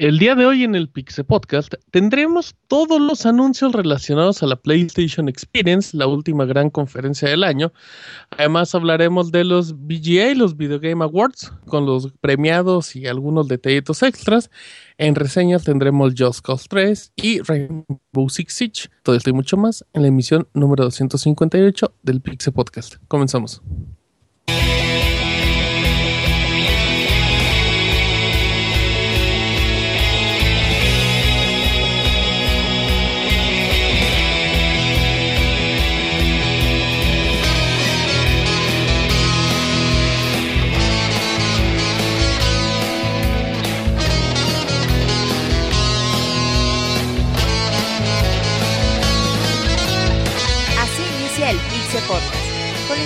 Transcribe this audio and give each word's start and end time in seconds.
El 0.00 0.18
día 0.18 0.34
de 0.34 0.46
hoy 0.46 0.64
en 0.64 0.74
el 0.74 0.88
Pixel 0.88 1.26
Podcast 1.26 1.74
tendremos 1.90 2.54
todos 2.68 2.98
los 2.98 3.26
anuncios 3.26 3.72
relacionados 3.72 4.42
a 4.42 4.46
la 4.46 4.56
PlayStation 4.56 5.28
Experience, 5.28 5.94
la 5.94 6.06
última 6.06 6.46
gran 6.46 6.70
conferencia 6.70 7.28
del 7.28 7.44
año. 7.44 7.70
Además 8.30 8.74
hablaremos 8.74 9.30
de 9.30 9.44
los 9.44 9.74
VGA, 9.74 10.34
los 10.36 10.56
Video 10.56 10.80
Game 10.80 11.04
Awards, 11.04 11.52
con 11.66 11.84
los 11.84 12.12
premiados 12.18 12.96
y 12.96 13.08
algunos 13.08 13.46
detallitos 13.46 14.02
extras. 14.02 14.50
En 14.96 15.16
reseñas 15.16 15.64
tendremos 15.64 16.14
Just 16.16 16.40
Cause 16.40 16.64
3 16.70 17.12
y 17.16 17.42
Rainbow 17.42 18.30
Six 18.30 18.54
Siege. 18.54 18.88
Todo 19.02 19.16
esto 19.16 19.28
y 19.28 19.34
mucho 19.34 19.58
más 19.58 19.84
en 19.92 20.00
la 20.00 20.08
emisión 20.08 20.48
número 20.54 20.84
258 20.84 21.92
del 22.02 22.22
Pixel 22.22 22.54
Podcast. 22.54 22.94
Comenzamos. 23.06 23.60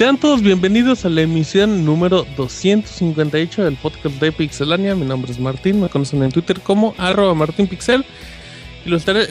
Sean 0.00 0.16
todos 0.16 0.40
bienvenidos 0.40 1.04
a 1.04 1.10
la 1.10 1.20
emisión 1.20 1.84
número 1.84 2.24
258 2.34 3.64
del 3.64 3.76
podcast 3.76 4.14
de 4.14 4.32
Pixelania. 4.32 4.94
Mi 4.94 5.04
nombre 5.04 5.30
es 5.30 5.38
Martín, 5.38 5.78
me 5.78 5.90
conocen 5.90 6.22
en 6.22 6.32
Twitter 6.32 6.58
como 6.62 6.94
arroba 6.96 7.34
martinpixel 7.34 8.06
y 8.86 8.88
los 8.88 9.02
estaré, 9.06 9.28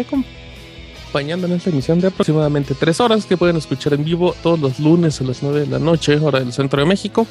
acompañando 0.00 1.46
en 1.46 1.52
esta 1.52 1.70
emisión 1.70 2.00
de 2.00 2.08
aproximadamente 2.08 2.74
3 2.74 2.98
horas 2.98 3.26
que 3.26 3.36
pueden 3.36 3.58
escuchar 3.58 3.94
en 3.94 4.02
vivo 4.02 4.34
todos 4.42 4.58
los 4.58 4.80
lunes 4.80 5.20
a 5.20 5.24
las 5.24 5.44
9 5.44 5.60
de 5.60 5.66
la 5.68 5.78
noche, 5.78 6.16
hora 6.16 6.40
del 6.40 6.52
centro 6.52 6.80
de 6.80 6.88
México, 6.88 7.24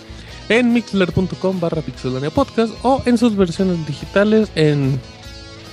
en 0.47 0.71
mixler.com 0.71 1.59
barra 1.59 1.81
pixelania 1.81 2.29
podcast 2.29 2.73
o 2.83 3.03
en 3.05 3.17
sus 3.17 3.35
versiones 3.35 3.85
digitales 3.85 4.47
en 4.55 4.97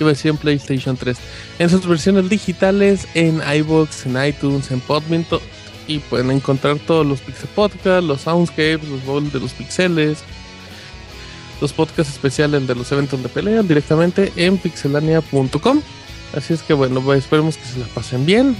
iba 0.01 0.09
a 0.09 0.13
decir 0.13 0.31
en 0.31 0.37
PlayStation 0.37 0.97
3, 0.97 1.17
en 1.59 1.69
sus 1.69 1.87
versiones 1.87 2.27
digitales 2.27 3.07
en 3.13 3.41
iBox, 3.55 4.05
en 4.05 4.25
iTunes, 4.25 4.69
en 4.69 4.81
Podbean, 4.81 5.25
y 5.87 5.99
pueden 5.99 6.31
encontrar 6.31 6.77
todos 6.79 7.05
los 7.05 7.21
Pixel 7.21 7.49
Podcasts, 7.55 8.03
los 8.03 8.21
Soundscapes, 8.21 8.87
los 8.87 9.05
bowls 9.05 9.33
de 9.33 9.39
los 9.39 9.51
pixeles, 9.53 10.19
los 11.61 11.73
podcasts 11.73 12.13
especiales 12.13 12.67
de 12.67 12.75
los 12.75 12.91
eventos 12.91 13.21
de 13.21 13.29
pelea 13.29 13.63
directamente 13.63 14.31
en 14.35 14.57
pixelania.com. 14.57 15.81
Así 16.35 16.53
es 16.53 16.63
que 16.63 16.73
bueno, 16.73 16.99
pues, 17.01 17.19
esperemos 17.19 17.57
que 17.57 17.65
se 17.65 17.79
la 17.79 17.85
pasen 17.87 18.25
bien. 18.25 18.57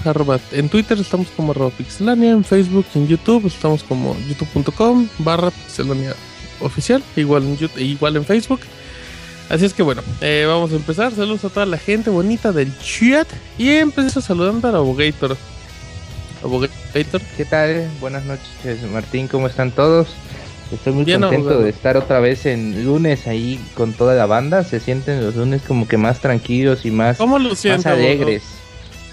en 0.52 0.70
Twitter 0.70 1.00
estamos 1.00 1.28
como 1.36 1.52
arroba 1.52 1.72
pixelania, 1.72 2.32
en 2.32 2.44
Facebook 2.44 2.86
y 2.94 3.00
en 3.00 3.08
YouTube 3.08 3.48
estamos 3.48 3.84
como 3.84 4.16
youtube.com 4.28 5.08
barra 5.20 5.50
pixelania 5.50 6.16
oficial, 6.60 7.04
igual 7.16 7.44
en, 7.44 7.70
igual 7.82 8.16
en 8.16 8.26
Facebook. 8.26 8.60
Así 9.50 9.66
es 9.66 9.74
que 9.74 9.84
bueno, 9.84 10.02
eh, 10.22 10.46
vamos 10.48 10.72
a 10.72 10.76
empezar. 10.76 11.14
Saludos 11.14 11.46
a 11.46 11.50
toda 11.50 11.66
la 11.66 11.78
gente 11.78 12.10
bonita 12.10 12.52
del 12.52 12.72
chat. 12.80 13.28
Y 13.58 13.70
empiezo 13.70 14.22
saludando 14.22 14.68
a 14.68 14.72
Abogator. 14.72 15.32
Abogator. 15.32 15.53
¿Qué 17.38 17.46
tal? 17.46 17.90
Buenas 18.02 18.26
noches, 18.26 18.82
Martín. 18.92 19.28
¿Cómo 19.28 19.48
están 19.48 19.72
todos? 19.72 20.10
Estoy 20.74 20.94
muy 20.94 21.06
contento 21.06 21.62
de 21.62 21.70
estar 21.70 21.96
otra 21.96 22.20
vez 22.20 22.46
en 22.46 22.84
lunes 22.84 23.28
ahí 23.28 23.60
con 23.76 23.94
toda 23.94 24.14
la 24.16 24.26
banda. 24.26 24.64
Se 24.64 24.80
sienten 24.80 25.24
los 25.24 25.36
lunes 25.36 25.62
como 25.62 25.88
que 25.88 25.98
más 25.98 26.20
tranquilos 26.20 26.86
y 26.86 26.92
más, 26.92 27.18
más 27.20 27.86
alegres. 27.86 28.44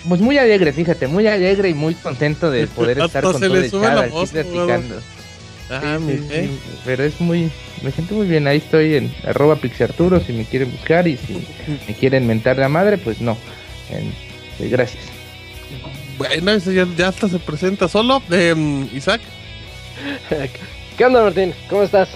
Pues 0.09 0.21
muy 0.21 0.39
alegre, 0.39 0.73
fíjate, 0.73 1.07
muy 1.07 1.27
alegre 1.27 1.69
y 1.69 1.75
muy 1.75 1.95
contento 1.95 2.51
de 2.51 2.67
poder 2.67 2.99
estar 2.99 3.23
con 3.23 3.41
todo 3.41 3.57
el 3.57 3.71
chat 3.71 3.99
aquí 3.99 4.27
platicando. 4.33 4.97
Ah, 5.71 5.99
pero 6.85 7.05
es 7.05 7.21
muy, 7.21 7.49
me 7.83 7.93
siento 7.93 8.15
muy 8.15 8.27
bien. 8.27 8.49
Ahí 8.49 8.59
estoy 8.59 8.97
en 8.97 9.15
arroba 9.25 9.55
pixarturo 9.55 10.19
si 10.19 10.33
me 10.33 10.45
quieren 10.45 10.73
buscar 10.73 11.07
y 11.07 11.17
si 11.17 11.47
me 11.87 11.95
quieren 11.95 12.27
mentar 12.27 12.59
la 12.59 12.69
madre, 12.69 12.99
pues 12.99 13.21
no. 13.21 13.37
gracias. 14.59 15.20
Bueno, 16.21 16.51
ese 16.51 16.75
ya, 16.75 16.87
ya 16.99 17.09
hasta 17.09 17.31
se 17.31 17.39
presenta 17.39 17.89
solo. 17.89 18.23
Eh, 18.31 18.55
Isaac. 18.93 19.23
¿Qué 20.99 21.05
onda, 21.07 21.23
Martín? 21.23 21.55
¿Cómo 21.71 21.83
estás? 21.83 22.11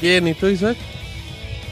Bien, 0.00 0.26
¿y 0.26 0.32
tú, 0.32 0.46
Isaac? 0.46 0.78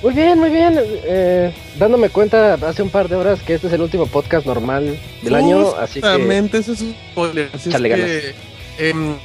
Muy 0.03 0.13
bien, 0.13 0.39
muy 0.39 0.51
bien. 0.51 0.79
Eh, 0.79 1.51
dándome 1.79 2.11
cuenta 2.11 2.53
hace 2.57 2.83
un 2.83 2.91
par 2.91 3.09
de 3.09 3.17
horas 3.17 3.41
que 3.41 3.55
este 3.55 3.69
es 3.69 3.73
el 3.73 3.81
último 3.81 4.07
podcast 4.07 4.45
normal 4.45 4.99
del 5.23 5.35
año, 5.35 5.75
así 5.77 6.03
que... 6.03 6.07
Exactamente, 6.07 6.59
eso 6.59 6.75
es 6.75 6.83
un 6.83 6.95
spoiler. 7.13 7.49
Así 7.55 7.71
es 7.71 7.81
que, 7.81 8.35
eh, 8.81 9.17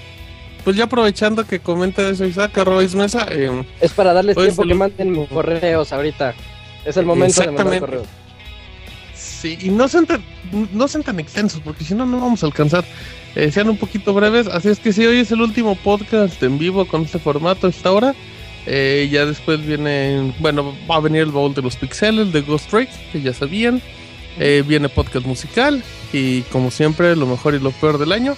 pues 0.63 0.77
ya 0.77 0.85
aprovechando 0.85 1.45
que 1.45 1.59
comenta 1.59 2.07
eso 2.07 2.23
Isaac, 2.23 2.57
arroba 2.57 2.81
Mesa. 2.95 3.27
Eh, 3.29 3.61
es 3.81 3.91
para 3.91 4.13
darles 4.13 4.37
tiempo 4.37 4.63
que 4.63 4.73
manden 4.73 5.25
correos 5.25 5.91
ahorita. 5.91 6.33
Es 6.85 6.95
el 6.95 7.05
momento 7.05 7.41
de 7.41 7.51
mandar 7.51 7.79
correos. 7.81 8.07
Sí, 9.13 9.57
y 9.59 9.69
no 9.69 9.89
sean 9.89 10.05
tan, 10.05 10.23
no 10.53 10.87
sean 10.87 11.03
tan 11.03 11.19
extensos, 11.19 11.61
porque 11.63 11.83
si 11.83 11.95
no, 11.95 12.05
no 12.05 12.19
vamos 12.19 12.43
a 12.43 12.45
alcanzar. 12.45 12.85
Eh, 13.35 13.51
sean 13.51 13.69
un 13.69 13.77
poquito 13.77 14.13
breves. 14.13 14.47
Así 14.47 14.69
es 14.69 14.79
que 14.79 14.93
si 14.93 15.05
hoy 15.05 15.19
es 15.19 15.31
el 15.31 15.41
último 15.41 15.75
podcast 15.75 16.41
en 16.43 16.57
vivo 16.57 16.85
con 16.85 17.03
este 17.03 17.19
formato, 17.19 17.67
esta 17.67 17.91
hora. 17.91 18.15
Eh, 18.65 19.09
ya 19.11 19.25
después 19.25 19.65
viene, 19.65 20.33
bueno, 20.39 20.73
va 20.89 20.95
a 20.95 20.99
venir 21.01 21.23
el 21.23 21.31
baúl 21.31 21.53
de 21.53 21.61
los 21.61 21.75
pixeles, 21.75 22.31
de 22.31 22.41
Ghost 22.41 22.69
Trick, 22.69 22.89
que 23.11 23.21
ya 23.21 23.33
sabían. 23.33 23.81
Eh, 24.39 24.63
viene 24.65 24.89
podcast 24.89 25.27
musical 25.27 25.83
y 26.11 26.41
como 26.43 26.71
siempre 26.71 27.15
lo 27.15 27.27
mejor 27.27 27.53
y 27.53 27.59
lo 27.59 27.71
peor 27.71 27.97
del 27.97 28.11
año. 28.11 28.35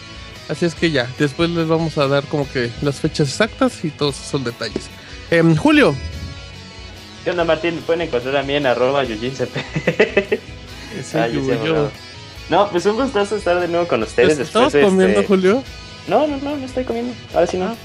Así 0.50 0.66
es 0.66 0.76
que 0.76 0.92
ya, 0.92 1.10
después 1.18 1.50
les 1.50 1.68
vamos 1.68 1.98
a 1.98 2.08
dar 2.08 2.24
como 2.26 2.50
que 2.52 2.70
las 2.82 3.00
fechas 3.00 3.30
exactas 3.30 3.84
y 3.84 3.90
todos 3.90 4.20
esos 4.20 4.44
detalles. 4.44 4.90
Em, 5.32 5.56
Julio. 5.56 5.96
¿Qué 7.24 7.32
onda 7.32 7.44
Martín? 7.44 7.82
Pueden 7.86 8.02
encontrar 8.04 8.36
a 8.38 8.44
mí 8.44 8.54
en 8.54 8.68
arroba 8.68 9.04
Ah, 11.14 11.28
no, 12.50 12.70
pues 12.70 12.86
un 12.86 12.96
gustazo 12.96 13.36
estar 13.36 13.60
de 13.60 13.68
nuevo 13.68 13.88
con 13.88 14.04
ustedes. 14.04 14.40
¿Estás 14.40 14.74
comiendo, 14.74 15.20
este 15.20 15.26
Julio? 15.26 15.64
No, 16.08 16.28
no, 16.28 16.38
no, 16.38 16.58
no 16.58 16.66
estoy 16.66 16.84
comiendo. 16.84 17.14
Ahora 17.34 17.48
sí 17.48 17.58
no. 17.58 17.66
Ah, 17.66 17.76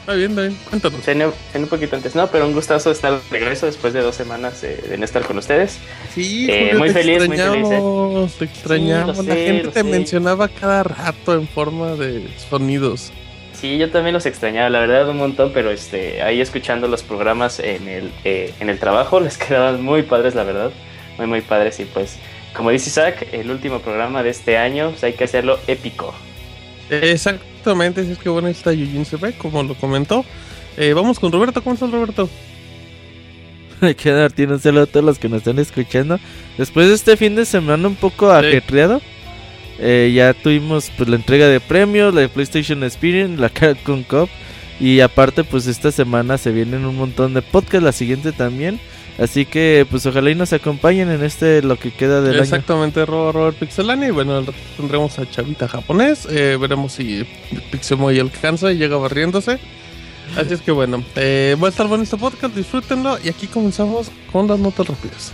está 0.00 0.14
bien, 0.14 0.30
está 0.30 0.42
bien. 0.42 0.58
Cuéntanos. 0.68 1.00
Cené, 1.02 1.26
un 1.26 1.66
poquito 1.68 1.96
antes, 1.96 2.14
no, 2.14 2.26
pero 2.28 2.46
un 2.46 2.54
gustazo 2.54 2.90
estar 2.90 3.12
de 3.12 3.20
regreso 3.30 3.66
después 3.66 3.92
de 3.92 4.00
dos 4.00 4.16
semanas 4.16 4.62
de 4.62 4.96
no 4.98 5.04
estar 5.04 5.22
con 5.22 5.38
ustedes. 5.38 5.78
Sí, 6.14 6.46
eh, 6.50 6.74
muy, 6.76 6.90
feliz, 6.90 7.28
muy 7.28 7.36
feliz, 7.36 7.68
¿eh? 7.70 8.28
Te 8.38 8.44
extrañamos, 8.46 9.24
la 9.24 9.34
gente 9.34 9.68
te 9.68 9.84
mencionaba 9.84 10.48
cada 10.48 10.82
rato 10.82 11.34
en 11.34 11.46
forma 11.46 11.94
de 11.94 12.26
sonidos. 12.48 13.12
Sí, 13.60 13.76
yo 13.76 13.90
también 13.90 14.14
los 14.14 14.24
extrañaba, 14.24 14.70
la 14.70 14.78
verdad 14.78 15.08
un 15.08 15.16
montón, 15.16 15.50
pero 15.52 15.70
este, 15.72 16.22
ahí 16.22 16.40
escuchando 16.40 16.86
los 16.86 17.02
programas 17.02 17.58
en 17.58 17.88
el, 17.88 18.12
eh, 18.24 18.54
en 18.60 18.70
el 18.70 18.78
trabajo 18.78 19.18
les 19.20 19.36
quedaban 19.36 19.82
muy 19.82 20.04
padres, 20.04 20.34
la 20.36 20.44
verdad, 20.44 20.70
muy 21.16 21.26
muy 21.26 21.40
padres 21.40 21.80
y 21.80 21.84
pues 21.84 22.18
como 22.54 22.70
dice 22.70 22.90
Isaac, 22.90 23.28
el 23.32 23.50
último 23.50 23.80
programa 23.80 24.22
de 24.22 24.30
este 24.30 24.56
año, 24.56 24.90
pues 24.90 25.04
hay 25.04 25.12
que 25.12 25.24
hacerlo 25.24 25.58
épico. 25.66 26.14
Exactamente, 26.90 28.00
es 28.00 28.18
que 28.18 28.28
bueno, 28.28 28.48
está 28.48 28.72
Eugene 28.72 29.04
ve, 29.20 29.32
como 29.34 29.62
lo 29.62 29.74
comentó. 29.74 30.24
Eh, 30.76 30.92
vamos 30.94 31.18
con 31.18 31.32
Roberto, 31.32 31.62
¿cómo 31.62 31.74
estás 31.74 31.90
Roberto? 31.90 32.28
que 33.96 34.10
dar, 34.10 34.32
tiene 34.32 34.54
un 34.54 34.60
saludo 34.60 34.84
a 34.84 34.86
todos 34.86 35.04
los 35.04 35.18
que 35.18 35.28
nos 35.28 35.38
están 35.38 35.58
escuchando. 35.58 36.18
Después 36.56 36.88
de 36.88 36.94
este 36.94 37.16
fin 37.16 37.34
de 37.36 37.44
semana 37.44 37.88
un 37.88 37.94
poco 37.94 38.30
ajetreado, 38.30 39.00
eh, 39.78 40.12
ya 40.14 40.34
tuvimos 40.34 40.90
pues 40.96 41.08
la 41.08 41.16
entrega 41.16 41.46
de 41.46 41.60
premios, 41.60 42.14
la 42.14 42.22
de 42.22 42.28
PlayStation 42.28 42.82
Experience, 42.82 43.40
la 43.40 43.48
Capcom 43.50 44.02
Cup. 44.02 44.28
Y 44.80 45.00
aparte, 45.00 45.42
pues 45.42 45.66
esta 45.66 45.90
semana 45.90 46.38
se 46.38 46.52
vienen 46.52 46.84
un 46.84 46.96
montón 46.96 47.34
de 47.34 47.42
podcasts, 47.42 47.82
la 47.82 47.92
siguiente 47.92 48.32
también. 48.32 48.78
Así 49.18 49.46
que 49.46 49.84
pues 49.90 50.06
ojalá 50.06 50.30
y 50.30 50.36
nos 50.36 50.52
acompañen 50.52 51.10
en 51.10 51.24
este 51.24 51.60
lo 51.62 51.76
que 51.76 51.90
queda 51.90 52.20
del 52.20 52.38
Exactamente, 52.38 53.00
año. 53.00 53.04
Exactamente, 53.04 53.32
Robert 53.32 53.56
Pixelani. 53.58 54.10
Bueno, 54.10 54.44
tendremos 54.76 55.18
a 55.18 55.28
Chavita 55.28 55.66
japonés. 55.66 56.26
Eh, 56.30 56.56
veremos 56.60 56.92
si 56.92 57.26
Pixemoy 57.72 58.20
alcanza 58.20 58.70
y 58.72 58.76
llega 58.76 58.96
barriéndose. 58.96 59.58
Así 60.36 60.54
es 60.54 60.60
que 60.60 60.70
bueno, 60.70 61.02
eh, 61.16 61.56
va 61.60 61.66
a 61.66 61.70
estar 61.70 61.88
bueno 61.88 62.04
este 62.04 62.16
podcast, 62.16 62.54
disfrútenlo. 62.54 63.18
Y 63.24 63.28
aquí 63.28 63.48
comenzamos 63.48 64.10
con 64.30 64.46
las 64.46 64.58
notas 64.58 64.86
rápidas. 64.86 65.32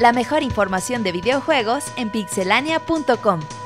La 0.00 0.12
mejor 0.12 0.42
información 0.42 1.04
de 1.04 1.12
videojuegos 1.12 1.84
en 1.96 2.10
pixelania.com. 2.10 3.61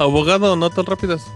Abogado, 0.00 0.56
notas 0.56 0.86
rápidas. 0.86 1.30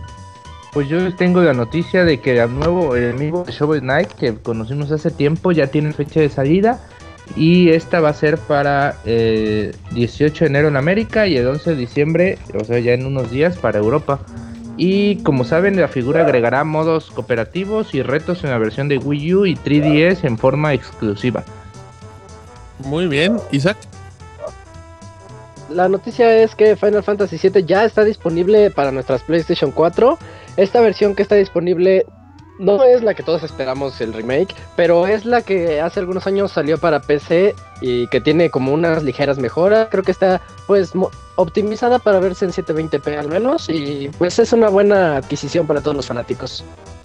Pues 0.73 0.89
yo 0.89 1.15
tengo 1.17 1.43
la 1.43 1.53
noticia 1.53 2.03
de 2.03 2.19
que 2.21 2.39
el 2.41 2.59
nuevo 2.59 2.97
enemigo 2.97 3.45
de 3.45 3.53
Shovel 3.53 3.83
Knight 3.83 4.09
que 4.13 4.35
conocimos 4.37 4.91
hace 4.91 5.11
tiempo 5.11 5.53
ya 5.53 5.67
tiene 5.67 5.93
fecha 5.93 6.21
de 6.21 6.31
salida 6.31 6.81
y 7.37 7.69
esta 7.69 8.01
va 8.01 8.09
a 8.09 8.15
ser 8.15 8.39
para 8.39 8.97
eh, 9.05 9.73
18 9.93 10.45
de 10.45 10.49
enero 10.49 10.69
en 10.69 10.79
América 10.79 11.27
y 11.27 11.37
el 11.37 11.47
11 11.47 11.71
de 11.73 11.77
diciembre, 11.77 12.39
o 12.59 12.65
sea 12.65 12.79
ya 12.79 12.95
en 12.95 13.05
unos 13.05 13.31
días 13.31 13.59
para 13.59 13.81
Europa. 13.81 14.21
Y 14.79 15.17
como 15.17 15.45
saben 15.45 15.79
la 15.79 15.89
figura 15.89 16.23
agregará 16.23 16.65
modos 16.65 17.11
cooperativos 17.11 17.95
y 17.95 18.01
retos 18.01 18.45
en 18.45 18.51
la 18.51 18.57
versión 18.57 18.89
de 18.89 18.97
Wii 18.97 19.35
U 19.35 19.45
y 19.45 19.57
3DS 19.57 20.25
en 20.25 20.39
forma 20.39 20.73
exclusiva. 20.73 21.45
Muy 22.79 23.09
bien, 23.09 23.37
Isaac 23.53 23.77
la 25.75 25.89
noticia 25.89 26.43
es 26.43 26.55
que 26.55 26.77
Final 26.77 27.03
Fantasy 27.03 27.37
VII 27.37 27.65
ya 27.65 27.85
está 27.85 28.05
disponible 28.05 28.71
para 28.71 28.93
nuestras 28.93 29.23
PlayStation 29.23 29.73
4. 29.73 30.19
Esta 30.57 30.81
versión 30.81 31.15
que 31.15 31.23
está 31.23 31.35
disponible 31.35 32.07
no 32.59 32.85
es 32.85 33.03
la 33.03 33.15
que 33.15 33.25
todos 33.25 33.43
esperamos 33.43 34.01
el 34.01 34.13
remake, 34.13 34.55
pero 34.77 35.07
es 35.07 35.25
la 35.25 35.43
que 35.43 35.81
hace 35.81 35.99
algunos 35.99 36.27
años 36.27 36.53
salió 36.53 36.79
para 36.79 37.01
PC 37.03 37.55
y 37.81 38.07
que 38.07 38.21
tiene 38.21 38.51
como 38.51 38.73
unas 38.73 39.03
ligeras 39.03 39.39
mejoras. 39.39 39.89
Creo 39.91 40.05
que 40.05 40.13
está 40.13 40.41
pues 40.67 40.93
optimizada 41.35 41.99
para 41.99 42.21
verse 42.21 42.45
en 42.45 42.53
720p 42.53 43.19
al 43.19 43.29
menos 43.29 43.69
y 43.69 44.09
pues 44.19 44.39
es 44.39 44.53
una 44.53 44.69
buena 44.69 45.17
adquisición 45.17 45.67
para 45.67 45.81
todos 45.81 45.97
los 45.97 46.07
fanáticos. 46.07 46.65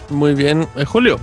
Muy 0.09 0.35
bien, 0.35 0.67
eh, 0.75 0.85
Julio. 0.85 1.17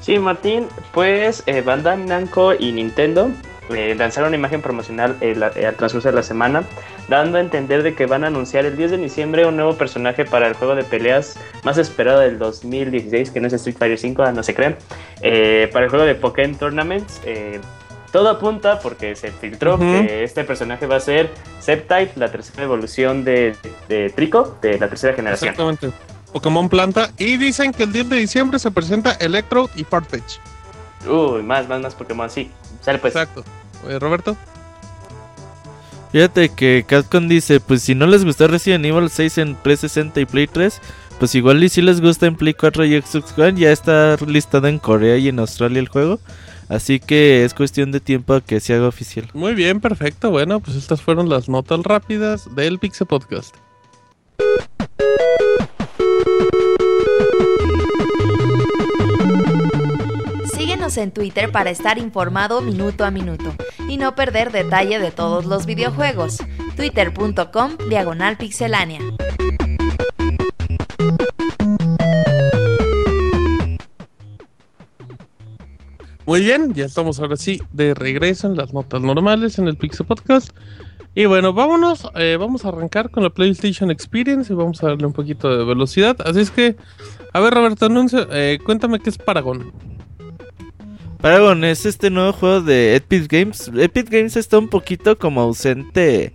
Sí, 0.00 0.18
Martín, 0.18 0.66
pues 0.92 1.42
eh, 1.46 1.60
Bandai 1.60 1.98
Namco 1.98 2.54
y 2.54 2.72
Nintendo 2.72 3.30
eh, 3.70 3.94
lanzaron 3.96 4.28
una 4.28 4.36
imagen 4.36 4.62
promocional 4.62 5.16
eh, 5.20 5.34
eh, 5.56 5.66
al 5.66 5.74
transcurso 5.74 6.08
de 6.08 6.14
la 6.14 6.22
semana, 6.22 6.64
dando 7.08 7.38
a 7.38 7.40
entender 7.40 7.82
de 7.82 7.94
que 7.94 8.06
van 8.06 8.24
a 8.24 8.28
anunciar 8.28 8.64
el 8.64 8.76
10 8.76 8.92
de 8.92 8.98
diciembre 8.98 9.46
un 9.46 9.56
nuevo 9.56 9.74
personaje 9.74 10.24
para 10.24 10.46
el 10.46 10.54
juego 10.54 10.74
de 10.74 10.84
peleas 10.84 11.38
más 11.64 11.78
esperado 11.78 12.20
del 12.20 12.38
2016, 12.38 13.30
que 13.30 13.40
no 13.40 13.46
es 13.46 13.52
Street 13.52 13.76
Fighter 13.76 13.98
5, 13.98 14.22
ah, 14.22 14.32
no 14.32 14.42
se 14.42 14.54
creen, 14.54 14.76
para 15.72 15.84
el 15.84 15.90
juego 15.90 16.04
de 16.04 16.14
Pokémon 16.14 16.56
Tournaments. 16.56 17.20
todo 18.12 18.30
apunta, 18.30 18.78
porque 18.80 19.14
se 19.14 19.30
filtró, 19.32 19.78
que 19.78 20.24
este 20.24 20.44
personaje 20.44 20.86
va 20.86 20.96
a 20.96 21.00
ser 21.00 21.30
Sceptile, 21.60 22.10
la 22.16 22.30
tercera 22.30 22.64
evolución 22.64 23.24
de, 23.24 23.54
de, 23.88 24.10
Trico, 24.10 24.56
de 24.62 24.78
la 24.78 24.88
tercera 24.88 25.14
generación. 25.14 25.50
Exactamente. 25.50 25.90
Pokémon 26.32 26.68
Planta. 26.68 27.10
Y 27.18 27.36
dicen 27.36 27.72
que 27.72 27.84
el 27.84 27.92
10 27.92 28.08
de 28.08 28.16
diciembre 28.16 28.58
se 28.58 28.70
presenta 28.70 29.12
Electro 29.12 29.68
y 29.74 29.84
Farfetch. 29.84 30.38
Uy, 31.06 31.42
más, 31.42 31.68
más, 31.68 31.80
más 31.80 31.94
Pokémon, 31.94 32.28
sí. 32.30 32.50
Sale 32.80 32.98
pues. 32.98 33.14
Exacto. 33.14 33.44
Roberto. 34.00 34.36
Fíjate 36.12 36.48
que 36.48 36.84
Capcom 36.86 37.28
dice, 37.28 37.60
pues 37.60 37.82
si 37.82 37.94
no 37.94 38.06
les 38.06 38.24
gusta 38.24 38.46
Resident 38.46 38.84
Evil 38.84 39.10
6 39.10 39.38
en 39.38 39.56
360 39.62 40.20
y 40.20 40.24
Play 40.24 40.46
3, 40.46 40.80
pues 41.18 41.34
igual 41.34 41.62
y 41.62 41.68
si 41.68 41.82
les 41.82 42.00
gusta 42.00 42.26
en 42.26 42.34
Play 42.34 42.54
4 42.54 42.84
y 42.86 43.00
Xbox 43.00 43.38
One, 43.38 43.60
ya 43.60 43.70
está 43.70 44.16
listado 44.26 44.68
en 44.68 44.78
Corea 44.78 45.18
y 45.18 45.28
en 45.28 45.38
Australia 45.38 45.80
el 45.80 45.88
juego. 45.88 46.18
Así 46.68 47.00
que 47.00 47.44
es 47.44 47.54
cuestión 47.54 47.92
de 47.92 48.00
tiempo 48.00 48.34
a 48.34 48.40
que 48.40 48.60
se 48.60 48.74
haga 48.74 48.88
oficial. 48.88 49.28
Muy 49.32 49.54
bien, 49.54 49.80
perfecto. 49.80 50.30
Bueno, 50.30 50.60
pues 50.60 50.76
estas 50.76 51.00
fueron 51.02 51.28
las 51.28 51.48
notas 51.48 51.80
rápidas 51.82 52.54
del 52.54 52.78
Pixel 52.78 53.06
Podcast. 53.06 53.54
En 60.96 61.10
Twitter 61.10 61.52
para 61.52 61.70
estar 61.70 61.98
informado 61.98 62.62
minuto 62.62 63.04
a 63.04 63.10
minuto 63.10 63.54
y 63.88 63.98
no 63.98 64.14
perder 64.14 64.50
detalle 64.52 64.98
de 64.98 65.10
todos 65.10 65.44
los 65.44 65.66
videojuegos. 65.66 66.38
Twitter.com 66.76 67.76
Diagonal 67.88 68.38
Pixelánea. 68.38 69.00
Muy 76.24 76.40
bien, 76.40 76.72
ya 76.74 76.84
estamos 76.84 77.20
ahora 77.20 77.36
sí 77.36 77.60
de 77.72 77.94
regreso 77.94 78.46
en 78.46 78.56
las 78.56 78.72
notas 78.72 79.00
normales 79.00 79.58
en 79.58 79.68
el 79.68 79.76
Pixel 79.76 80.06
Podcast. 80.06 80.50
Y 81.14 81.26
bueno, 81.26 81.52
vámonos, 81.52 82.06
eh, 82.14 82.36
vamos 82.38 82.64
a 82.64 82.68
arrancar 82.68 83.10
con 83.10 83.22
la 83.22 83.30
PlayStation 83.30 83.90
Experience 83.90 84.52
y 84.52 84.56
vamos 84.56 84.82
a 84.82 84.88
darle 84.88 85.06
un 85.06 85.12
poquito 85.12 85.54
de 85.56 85.64
velocidad. 85.64 86.16
Así 86.24 86.40
es 86.40 86.50
que, 86.50 86.76
a 87.32 87.40
ver 87.40 87.54
Roberto, 87.54 87.86
anuncio, 87.86 88.28
eh, 88.30 88.58
cuéntame 88.64 89.00
qué 89.00 89.10
es 89.10 89.18
Paragon. 89.18 89.72
Paragon 91.20 91.64
es 91.64 91.84
este 91.84 92.10
nuevo 92.10 92.32
juego 92.32 92.60
de 92.60 92.94
Epic 92.94 93.30
Games. 93.30 93.70
Epic 93.76 94.08
Games 94.08 94.36
está 94.36 94.56
un 94.56 94.68
poquito 94.68 95.18
como 95.18 95.40
ausente 95.40 96.32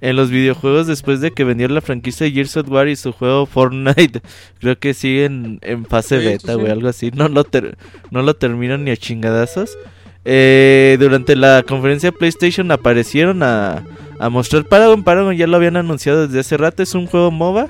en 0.00 0.14
los 0.14 0.30
videojuegos 0.30 0.86
después 0.86 1.20
de 1.20 1.32
que 1.32 1.42
vendió 1.42 1.66
la 1.68 1.80
franquicia 1.80 2.24
de 2.24 2.32
Gears 2.32 2.56
of 2.56 2.68
War 2.68 2.86
y 2.88 2.94
su 2.94 3.10
juego 3.10 3.46
Fortnite. 3.46 4.22
Creo 4.60 4.78
que 4.78 4.94
siguen 4.94 5.58
en 5.62 5.86
fase 5.86 6.18
beta, 6.18 6.56
o 6.56 6.66
algo 6.66 6.88
así. 6.88 7.10
No 7.10 7.28
lo, 7.28 7.44
no 8.12 8.22
lo 8.22 8.34
terminan 8.34 8.84
ni 8.84 8.92
a 8.92 8.96
chingadazos. 8.96 9.76
Eh, 10.24 10.96
durante 11.00 11.34
la 11.34 11.64
conferencia 11.66 12.12
PlayStation 12.12 12.70
aparecieron 12.70 13.42
a, 13.42 13.82
a 14.20 14.28
mostrar 14.28 14.64
Paragon. 14.66 15.02
Paragon 15.02 15.36
ya 15.36 15.48
lo 15.48 15.56
habían 15.56 15.76
anunciado 15.76 16.28
desde 16.28 16.40
hace 16.40 16.56
rato. 16.56 16.84
Es 16.84 16.94
un 16.94 17.06
juego 17.06 17.32
MOBA. 17.32 17.68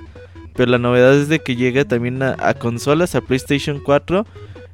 Pero 0.54 0.70
la 0.70 0.76
novedad 0.76 1.14
es 1.14 1.28
de 1.28 1.38
que 1.38 1.56
llega 1.56 1.86
también 1.86 2.22
a, 2.22 2.36
a 2.38 2.52
consolas, 2.52 3.14
a 3.14 3.22
PlayStation 3.22 3.80
4 3.82 4.26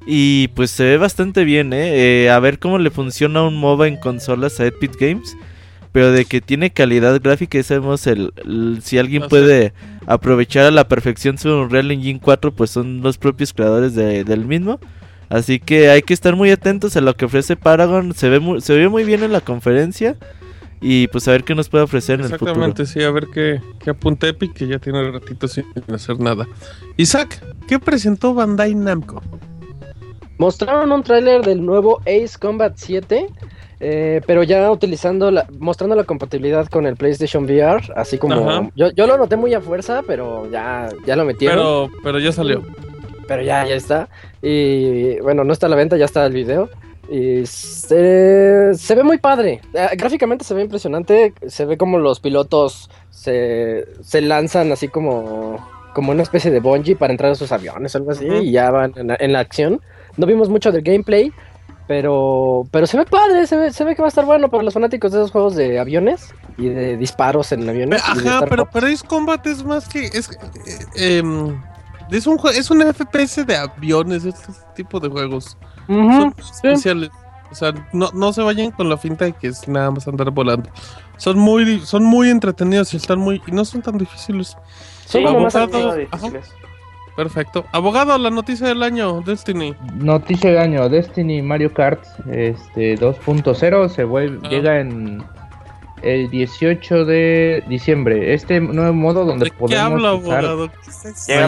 y 0.06 0.48
pues 0.48 0.70
se 0.70 0.84
ve 0.84 0.96
bastante 0.96 1.44
bien, 1.44 1.72
¿eh? 1.72 2.24
¿eh? 2.24 2.30
A 2.30 2.38
ver 2.40 2.58
cómo 2.58 2.78
le 2.78 2.90
funciona 2.90 3.42
un 3.42 3.56
MOBA 3.56 3.88
en 3.88 3.96
consolas 3.96 4.60
a 4.60 4.66
Epic 4.66 4.98
Games. 4.98 5.36
Pero 5.92 6.12
de 6.12 6.26
que 6.26 6.40
tiene 6.40 6.70
calidad 6.70 7.18
gráfica 7.20 7.58
y 7.58 7.62
sabemos 7.62 8.06
el, 8.06 8.32
si 8.82 8.98
alguien 8.98 9.24
puede 9.28 9.72
aprovechar 10.06 10.66
a 10.66 10.70
la 10.70 10.86
perfección 10.86 11.38
su 11.38 11.48
Unreal 11.48 11.90
Engine 11.90 12.20
4, 12.22 12.52
pues 12.52 12.70
son 12.70 13.00
los 13.00 13.16
propios 13.16 13.54
creadores 13.54 13.94
del 13.94 14.44
mismo. 14.44 14.78
Así 15.30 15.58
que 15.58 15.90
hay 15.90 16.02
que 16.02 16.14
estar 16.14 16.36
muy 16.36 16.50
atentos 16.50 16.96
a 16.96 17.00
lo 17.00 17.14
que 17.16 17.24
ofrece 17.24 17.56
Paragon. 17.56 18.14
Se 18.14 18.28
ve 18.28 18.38
muy, 18.38 18.60
se 18.60 18.76
ve 18.76 18.88
muy 18.88 19.04
bien 19.04 19.22
en 19.22 19.32
la 19.32 19.40
conferencia. 19.40 20.16
Y 20.80 21.08
pues 21.08 21.26
a 21.26 21.32
ver 21.32 21.42
qué 21.42 21.54
nos 21.54 21.68
puede 21.68 21.84
ofrecer 21.84 22.20
en 22.20 22.26
el 22.26 22.32
futuro. 22.32 22.52
Exactamente, 22.52 22.86
sí, 22.86 23.02
a 23.02 23.10
ver 23.10 23.26
qué, 23.32 23.60
qué 23.82 23.90
apunta 23.90 24.28
Epic, 24.28 24.52
que 24.52 24.68
ya 24.68 24.78
tiene 24.78 25.10
ratito 25.10 25.48
sin 25.48 25.64
hacer 25.92 26.20
nada. 26.20 26.46
Isaac, 26.96 27.42
¿qué 27.66 27.78
presentó 27.78 28.32
Bandai 28.34 28.74
Namco? 28.74 29.22
Mostraron 30.38 30.92
un 30.92 31.02
tráiler 31.02 31.42
del 31.42 31.64
nuevo 31.66 32.00
Ace 32.02 32.38
Combat 32.40 32.72
7, 32.76 33.26
eh, 33.80 34.20
pero 34.24 34.44
ya 34.44 34.70
utilizando 34.70 35.32
la, 35.32 35.46
mostrando 35.58 35.96
la 35.96 36.04
compatibilidad 36.04 36.68
con 36.68 36.86
el 36.86 36.96
PlayStation 36.96 37.44
VR, 37.44 37.82
así 37.96 38.18
como 38.18 38.70
yo, 38.76 38.90
yo, 38.92 39.06
lo 39.08 39.18
noté 39.18 39.36
muy 39.36 39.52
a 39.54 39.60
fuerza, 39.60 40.02
pero 40.06 40.48
ya, 40.50 40.88
ya 41.04 41.16
lo 41.16 41.24
metieron. 41.24 41.56
Pero, 41.56 41.90
pero 42.04 42.18
ya 42.20 42.30
salió. 42.30 42.62
Pero 43.26 43.42
ya, 43.42 43.66
ya 43.66 43.74
está. 43.74 44.08
Y 44.40 45.18
bueno, 45.20 45.42
no 45.42 45.52
está 45.52 45.66
a 45.66 45.70
la 45.70 45.76
venta, 45.76 45.96
ya 45.96 46.04
está 46.04 46.24
el 46.24 46.32
video. 46.32 46.70
Y 47.10 47.44
se, 47.46 48.74
se 48.74 48.94
ve 48.94 49.02
muy 49.02 49.18
padre. 49.18 49.60
Eh, 49.74 49.88
gráficamente 49.96 50.44
se 50.44 50.54
ve 50.54 50.62
impresionante. 50.62 51.34
Se 51.48 51.64
ve 51.64 51.76
como 51.76 51.98
los 51.98 52.20
pilotos 52.20 52.90
se, 53.10 53.86
se 54.02 54.20
lanzan 54.20 54.70
así 54.70 54.88
como, 54.88 55.66
como 55.94 56.12
una 56.12 56.22
especie 56.22 56.50
de 56.50 56.60
bungee 56.60 56.96
para 56.96 57.12
entrar 57.12 57.32
a 57.32 57.34
sus 57.34 57.50
aviones 57.50 57.94
o 57.94 57.98
algo 57.98 58.12
así. 58.12 58.26
Y 58.26 58.52
ya 58.52 58.70
van 58.70 58.92
en 58.96 59.32
la 59.32 59.40
acción. 59.40 59.80
No 60.18 60.26
vimos 60.26 60.50
mucho 60.50 60.70
del 60.70 60.82
gameplay, 60.82 61.32
pero, 61.86 62.66
pero 62.70 62.86
se 62.86 62.98
ve 62.98 63.06
padre, 63.06 63.46
se 63.46 63.56
ve, 63.56 63.72
se 63.72 63.82
ve 63.82 63.96
que 63.96 64.02
va 64.02 64.08
a 64.08 64.10
estar 64.10 64.26
bueno 64.26 64.50
para 64.50 64.62
los 64.62 64.74
fanáticos 64.74 65.10
de 65.10 65.20
esos 65.20 65.30
juegos 65.30 65.56
de 65.56 65.78
aviones 65.78 66.34
y 66.58 66.68
de 66.68 66.98
disparos 66.98 67.50
en 67.52 67.66
aviones. 67.66 68.02
Ajá, 68.04 68.44
pero, 68.46 68.68
pero 68.70 68.88
Ace 68.88 69.06
Combat 69.06 69.46
es 69.46 69.64
más 69.64 69.88
que. 69.88 70.04
Es, 70.04 70.30
eh, 70.96 71.18
em, 71.18 71.58
es, 72.10 72.26
un, 72.26 72.38
es 72.54 72.70
un 72.70 72.82
FPS 72.82 73.46
de 73.46 73.56
aviones, 73.56 74.26
este 74.26 74.52
tipo 74.74 75.00
de 75.00 75.08
juegos. 75.08 75.56
Son 75.86 76.34
especiales. 76.38 77.08
O 77.50 77.54
sea, 77.54 77.72
no, 77.94 78.10
no 78.12 78.34
se 78.34 78.42
vayan 78.42 78.70
con 78.72 78.90
la 78.90 78.98
finta 78.98 79.24
de 79.24 79.32
que 79.32 79.46
es 79.46 79.66
nada 79.66 79.90
más 79.90 80.06
andar 80.06 80.30
volando. 80.30 80.68
Son 81.16 81.38
muy, 81.38 81.80
son 81.80 82.04
muy 82.04 82.28
entretenidos 82.28 82.92
y 82.92 82.98
están 82.98 83.18
muy. 83.18 83.40
y 83.46 83.52
no 83.52 83.64
son 83.64 83.80
tan 83.80 83.96
difíciles. 83.96 84.56
Son 85.06 85.24
como 85.24 85.40
más 85.40 85.56
Perfecto. 87.18 87.64
Abogado, 87.72 88.16
la 88.16 88.30
noticia 88.30 88.68
del 88.68 88.80
año, 88.80 89.22
Destiny. 89.22 89.74
Noticia 89.96 90.50
del 90.50 90.60
año, 90.60 90.88
Destiny 90.88 91.42
Mario 91.42 91.74
Kart 91.74 92.04
este 92.30 92.96
2.0 92.96 93.88
se 93.88 94.04
vuelve, 94.04 94.38
ah. 94.44 94.48
llega 94.48 94.78
en 94.78 95.24
el 96.02 96.30
18 96.30 97.04
de 97.04 97.64
diciembre. 97.66 98.34
Este 98.34 98.60
nuevo 98.60 98.92
modo 98.92 99.24
donde 99.24 99.46
¿De 99.46 99.50
podemos. 99.50 99.70
¿Qué 99.70 99.78
habla, 99.78 100.10
abogado? 100.10 100.70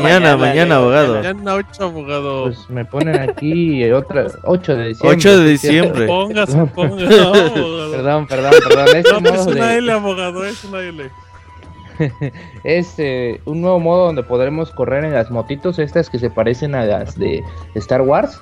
mañana, 0.02 0.36
mañana, 0.36 0.76
abogado. 0.78 1.14
Mañana 1.22 1.54
8, 1.54 1.84
abogado. 1.84 2.42
Pues 2.46 2.68
me 2.68 2.84
ponen 2.84 3.20
aquí 3.20 3.88
otra 3.92 4.26
8 4.42 4.74
de 4.74 4.88
diciembre. 4.88 5.18
8 5.18 5.38
de 5.38 5.48
diciembre. 5.50 6.06
Póngase, 6.08 6.66
póngase. 6.74 7.06
perdón, 7.06 8.26
perdón, 8.26 8.26
perdón. 8.26 8.88
Este 8.96 9.20
no, 9.20 9.28
es 9.28 9.46
una 9.46 9.74
L, 9.76 9.92
abogado, 9.92 10.44
es 10.44 10.64
una 10.64 10.80
L. 10.80 11.10
es 12.64 12.94
eh, 12.98 13.40
un 13.44 13.60
nuevo 13.60 13.80
modo 13.80 14.06
donde 14.06 14.22
podremos 14.22 14.70
correr 14.70 15.04
en 15.04 15.12
las 15.12 15.30
motitos 15.30 15.78
estas 15.78 16.10
que 16.10 16.18
se 16.18 16.30
parecen 16.30 16.74
a 16.74 16.84
las 16.84 17.18
de 17.18 17.42
Star 17.74 18.02
Wars. 18.02 18.40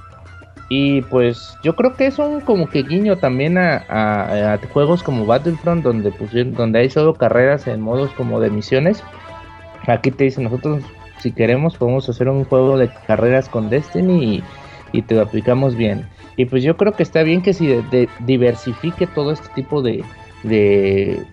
Y 0.70 1.00
pues 1.02 1.56
yo 1.62 1.74
creo 1.74 1.94
que 1.94 2.06
es 2.06 2.18
un 2.18 2.40
como 2.40 2.68
que 2.68 2.82
guiño 2.82 3.16
también 3.16 3.56
a, 3.56 4.58
juegos 4.72 5.02
como 5.02 5.24
Battlefront 5.24 5.82
donde 5.82 6.12
donde 6.52 6.78
hay 6.78 6.90
solo 6.90 7.14
carreras 7.14 7.66
en 7.66 7.80
modos 7.80 8.10
como 8.12 8.38
de 8.38 8.50
misiones. 8.50 9.02
Aquí 9.86 10.10
te 10.10 10.24
dicen 10.24 10.44
nosotros 10.44 10.84
si 11.20 11.32
queremos 11.32 11.76
podemos 11.76 12.08
hacer 12.08 12.28
un 12.28 12.44
juego 12.44 12.76
de 12.76 12.90
carreras 13.06 13.48
con 13.48 13.70
Destiny 13.70 14.42
y, 14.92 15.02
te 15.02 15.14
lo 15.14 15.22
aplicamos 15.22 15.74
bien. 15.74 16.06
Y 16.36 16.44
pues 16.44 16.62
yo 16.62 16.76
creo 16.76 16.92
que 16.92 17.02
está 17.02 17.22
bien 17.22 17.42
que 17.42 17.54
si 17.54 17.74
diversifique 18.20 19.06
todo 19.06 19.32
este 19.32 19.48
tipo 19.54 19.82
de, 19.82 20.04
de, 20.44 21.24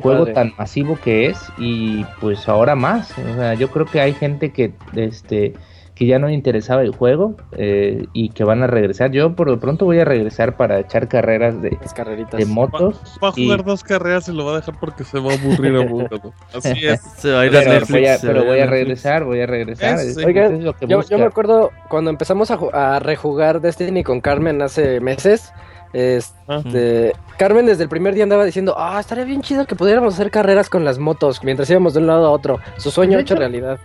juego 0.00 0.26
tan 0.26 0.52
masivo 0.58 0.98
que 1.02 1.26
es 1.26 1.38
y 1.58 2.04
pues 2.20 2.48
ahora 2.48 2.74
más. 2.74 3.12
O 3.18 3.34
sea, 3.34 3.54
yo 3.54 3.68
creo 3.70 3.86
que 3.86 4.00
hay 4.00 4.12
gente 4.12 4.52
que 4.52 4.72
este 4.94 5.54
que 5.98 6.06
ya 6.06 6.20
no 6.20 6.30
interesaba 6.30 6.82
el 6.82 6.94
juego 6.94 7.34
eh, 7.56 8.06
y 8.12 8.28
que 8.28 8.44
van 8.44 8.62
a 8.62 8.68
regresar. 8.68 9.10
Yo 9.10 9.34
por 9.34 9.48
lo 9.48 9.58
pronto 9.58 9.84
voy 9.84 9.98
a 9.98 10.04
regresar 10.04 10.56
para 10.56 10.78
echar 10.78 11.08
carreras 11.08 11.60
de, 11.60 11.70
de 11.70 12.46
motos. 12.46 13.00
Va, 13.22 13.30
a 13.30 13.32
jugar 13.32 13.64
dos 13.64 13.82
carreras 13.82 14.28
y 14.28 14.32
lo 14.32 14.44
va 14.44 14.52
a 14.52 14.56
dejar 14.56 14.78
porque 14.78 15.02
se 15.02 15.18
va 15.18 15.32
a 15.32 15.34
aburrir 15.34 15.74
a 15.74 16.56
Así 16.56 16.86
es. 16.86 17.00
se 17.16 17.32
va 17.32 17.40
a 17.40 17.46
ir 17.46 17.56
a 17.56 17.62
pero, 17.62 17.86
voy 17.88 18.06
a, 18.06 18.18
pero 18.22 18.44
voy 18.44 18.60
a 18.60 18.66
regresar, 18.66 19.24
voy 19.24 19.40
a 19.40 19.46
regresar. 19.46 19.98
yo, 20.86 21.18
me 21.18 21.24
acuerdo 21.24 21.72
cuando 21.88 22.10
empezamos 22.10 22.52
a, 22.52 22.58
a 22.72 23.00
rejugar 23.00 23.60
Destiny 23.60 24.04
con 24.04 24.20
Carmen 24.20 24.62
hace 24.62 25.00
meses. 25.00 25.52
Este, 25.92 27.12
Carmen 27.38 27.66
desde 27.66 27.84
el 27.84 27.88
primer 27.88 28.14
día 28.14 28.24
andaba 28.24 28.44
diciendo, 28.44 28.74
ah, 28.76 28.98
estaría 29.00 29.24
bien 29.24 29.42
chido 29.42 29.66
que 29.66 29.74
pudiéramos 29.74 30.14
hacer 30.14 30.30
carreras 30.30 30.68
con 30.68 30.84
las 30.84 30.98
motos 30.98 31.42
mientras 31.42 31.68
íbamos 31.70 31.94
de 31.94 32.00
un 32.00 32.06
lado 32.06 32.26
a 32.26 32.30
otro. 32.30 32.58
Su 32.76 32.90
sueño 32.90 33.18
hecho 33.18 33.36
realidad. 33.36 33.78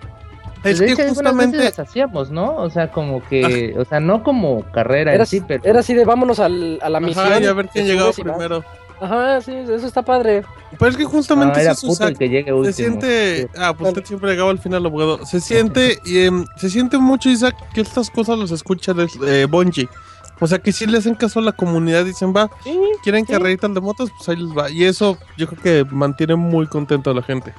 Es 0.64 0.80
que 0.80 0.96
justamente 1.10 1.58
las 1.58 1.80
hacíamos, 1.80 2.32
¿no? 2.32 2.56
O 2.56 2.70
sea, 2.70 2.90
como 2.90 3.22
que, 3.24 3.76
o 3.78 3.84
sea, 3.84 4.00
no 4.00 4.24
como 4.24 4.64
carrera 4.72 5.14
era, 5.14 5.24
en 5.24 5.28
sí, 5.28 5.44
pero... 5.46 5.64
Era 5.66 5.82
así 5.82 5.94
de 5.94 6.06
vámonos 6.06 6.40
al, 6.40 6.80
a 6.82 6.90
la 6.90 7.00
misión. 7.02 7.26
Ajá, 7.26 7.42
y 7.42 7.46
a 7.46 7.54
ver 7.54 7.68
quién 7.68 7.86
llegaba 7.86 8.12
primero. 8.14 8.64
Ajá, 9.02 9.42
sí, 9.42 9.52
eso 9.54 9.86
está 9.86 10.02
padre. 10.02 10.44
Pero 10.80 10.92
es 10.92 10.96
que 10.96 11.04
justamente 11.04 11.60
puto 11.82 12.08
el 12.08 12.18
que 12.18 12.30
llegue 12.30 12.54
último. 12.54 12.72
se 12.72 12.74
siente, 12.74 13.50
ah, 13.58 13.74
pues 13.74 13.90
usted 13.90 14.06
siempre 14.06 14.32
llegaba 14.32 14.52
al 14.52 14.60
final 14.60 14.86
abogado. 14.86 15.26
Se 15.26 15.42
siente 15.42 16.00
y 16.06 16.20
em, 16.20 16.46
se 16.56 16.70
siente 16.70 16.98
mucho 16.98 17.30
Isaac 17.30 17.56
que 17.74 17.82
estas 17.82 18.10
cosas 18.10 18.40
los 18.40 18.52
escucha 18.52 18.94
de 18.94 19.10
eh, 19.28 19.46
Bungie. 19.50 19.90
O 20.40 20.48
sea 20.48 20.60
que 20.60 20.72
si 20.72 20.86
le 20.86 20.98
hacen 20.98 21.16
caso 21.16 21.40
a 21.40 21.44
la 21.44 21.52
comunidad, 21.52 22.06
dicen, 22.06 22.34
va, 22.36 22.50
quieren 23.04 23.26
que 23.26 23.34
carreritas 23.34 23.74
de 23.74 23.82
motos, 23.82 24.12
pues 24.12 24.30
ahí 24.30 24.36
les 24.36 24.58
va. 24.58 24.70
Y 24.70 24.84
eso 24.84 25.18
yo 25.38 25.48
creo 25.48 25.62
que 25.62 25.94
mantiene 25.94 26.36
muy 26.36 26.68
contento 26.68 27.12
a 27.12 27.14
la 27.14 27.22
gente. 27.22 27.54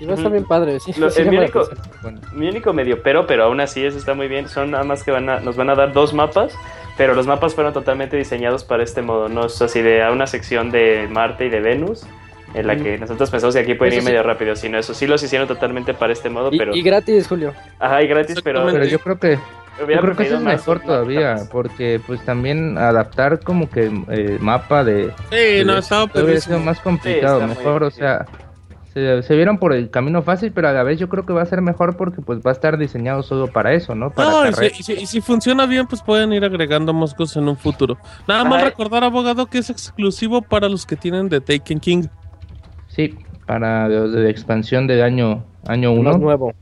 Y 0.00 0.06
va 0.06 0.12
a 0.12 0.16
estar 0.16 0.30
bien 0.30 0.44
padre, 0.44 0.78
sí. 0.78 0.92
mi, 2.32 2.48
único, 2.48 2.72
medio 2.72 3.02
pero, 3.02 3.26
pero 3.26 3.44
aún 3.44 3.60
así 3.60 3.84
eso 3.84 3.98
está 3.98 4.14
muy 4.14 4.28
bien. 4.28 4.48
Son 4.48 4.70
nada 4.70 4.84
más 4.84 5.02
que 5.02 5.10
van 5.10 5.28
a, 5.28 5.40
nos 5.40 5.56
van 5.56 5.70
a 5.70 5.74
dar 5.74 5.92
dos 5.92 6.14
mapas, 6.14 6.54
pero 6.96 7.14
los 7.14 7.26
mapas 7.26 7.54
fueron 7.54 7.72
totalmente 7.72 8.16
diseñados 8.16 8.64
para 8.64 8.84
este 8.84 9.02
modo. 9.02 9.28
No 9.28 9.46
es 9.46 9.60
así 9.60 9.82
de 9.82 10.02
a 10.02 10.12
una 10.12 10.26
sección 10.26 10.70
de 10.70 11.08
Marte 11.10 11.46
y 11.46 11.48
de 11.50 11.60
Venus, 11.60 12.06
en 12.54 12.66
la 12.66 12.76
que 12.76 12.96
nosotros 12.98 13.30
pensamos 13.30 13.56
que 13.56 13.62
aquí 13.62 13.74
pueden 13.74 13.94
ir 13.94 14.02
medio 14.02 14.22
rápido, 14.22 14.54
sino 14.54 14.78
eso 14.78 14.94
sí 14.94 15.06
los 15.06 15.22
hicieron 15.22 15.48
totalmente 15.48 15.94
para 15.94 16.12
este 16.12 16.30
modo, 16.30 16.50
pero... 16.50 16.74
Y 16.74 16.82
gratis, 16.82 17.26
Julio. 17.26 17.52
Ajá, 17.78 18.02
y 18.02 18.06
gratis, 18.06 18.38
pero... 18.42 18.66
Pero 18.66 18.84
yo 18.84 19.00
creo 19.00 19.18
que... 19.18 19.38
Yo 19.78 19.86
creo 19.86 20.16
que 20.16 20.22
eso 20.24 20.36
es 20.36 20.42
mejor 20.42 20.80
todavía, 20.80 21.36
porque 21.50 22.00
pues 22.06 22.24
también 22.24 22.76
adaptar 22.78 23.40
como 23.40 23.70
que 23.70 23.90
eh, 24.08 24.38
mapa 24.40 24.84
de... 24.84 25.12
Sí, 25.30 25.64
no, 25.64 25.78
estaba 25.78 26.08
más 26.64 26.80
complicado, 26.80 27.46
mejor, 27.46 27.84
o 27.84 27.90
sea 27.90 28.26
se, 29.22 29.36
vieron 29.36 29.58
por 29.58 29.72
el 29.72 29.90
camino 29.90 30.22
fácil, 30.22 30.52
pero 30.52 30.68
a 30.68 30.72
la 30.72 30.82
vez 30.82 30.98
yo 30.98 31.08
creo 31.08 31.24
que 31.24 31.32
va 31.32 31.42
a 31.42 31.46
ser 31.46 31.60
mejor 31.62 31.96
porque 31.96 32.22
pues 32.22 32.40
va 32.40 32.50
a 32.50 32.52
estar 32.52 32.78
diseñado 32.78 33.22
solo 33.22 33.48
para 33.48 33.72
eso, 33.74 33.94
¿no? 33.94 34.10
Para 34.10 34.48
y, 34.48 34.82
si, 34.82 35.20
funciona 35.20 35.66
bien, 35.66 35.86
pues 35.86 36.02
pueden 36.02 36.32
ir 36.32 36.44
agregando 36.44 36.92
más 36.92 37.14
cosas 37.14 37.38
en 37.38 37.48
un 37.48 37.56
futuro. 37.56 37.98
Nada 38.26 38.44
más 38.44 38.62
recordar, 38.62 39.04
abogado, 39.04 39.46
que 39.46 39.58
es 39.58 39.70
exclusivo 39.70 40.42
para 40.42 40.68
los 40.68 40.86
que 40.86 40.96
tienen 40.96 41.28
The 41.28 41.40
Taken 41.40 41.80
King. 41.80 42.04
Sí, 42.88 43.14
para 43.46 43.88
de, 43.88 44.30
expansión 44.30 44.86
del 44.86 45.02
año 45.02 45.44
año 45.66 45.92
1. 45.92 46.18
nuevo. 46.18 46.54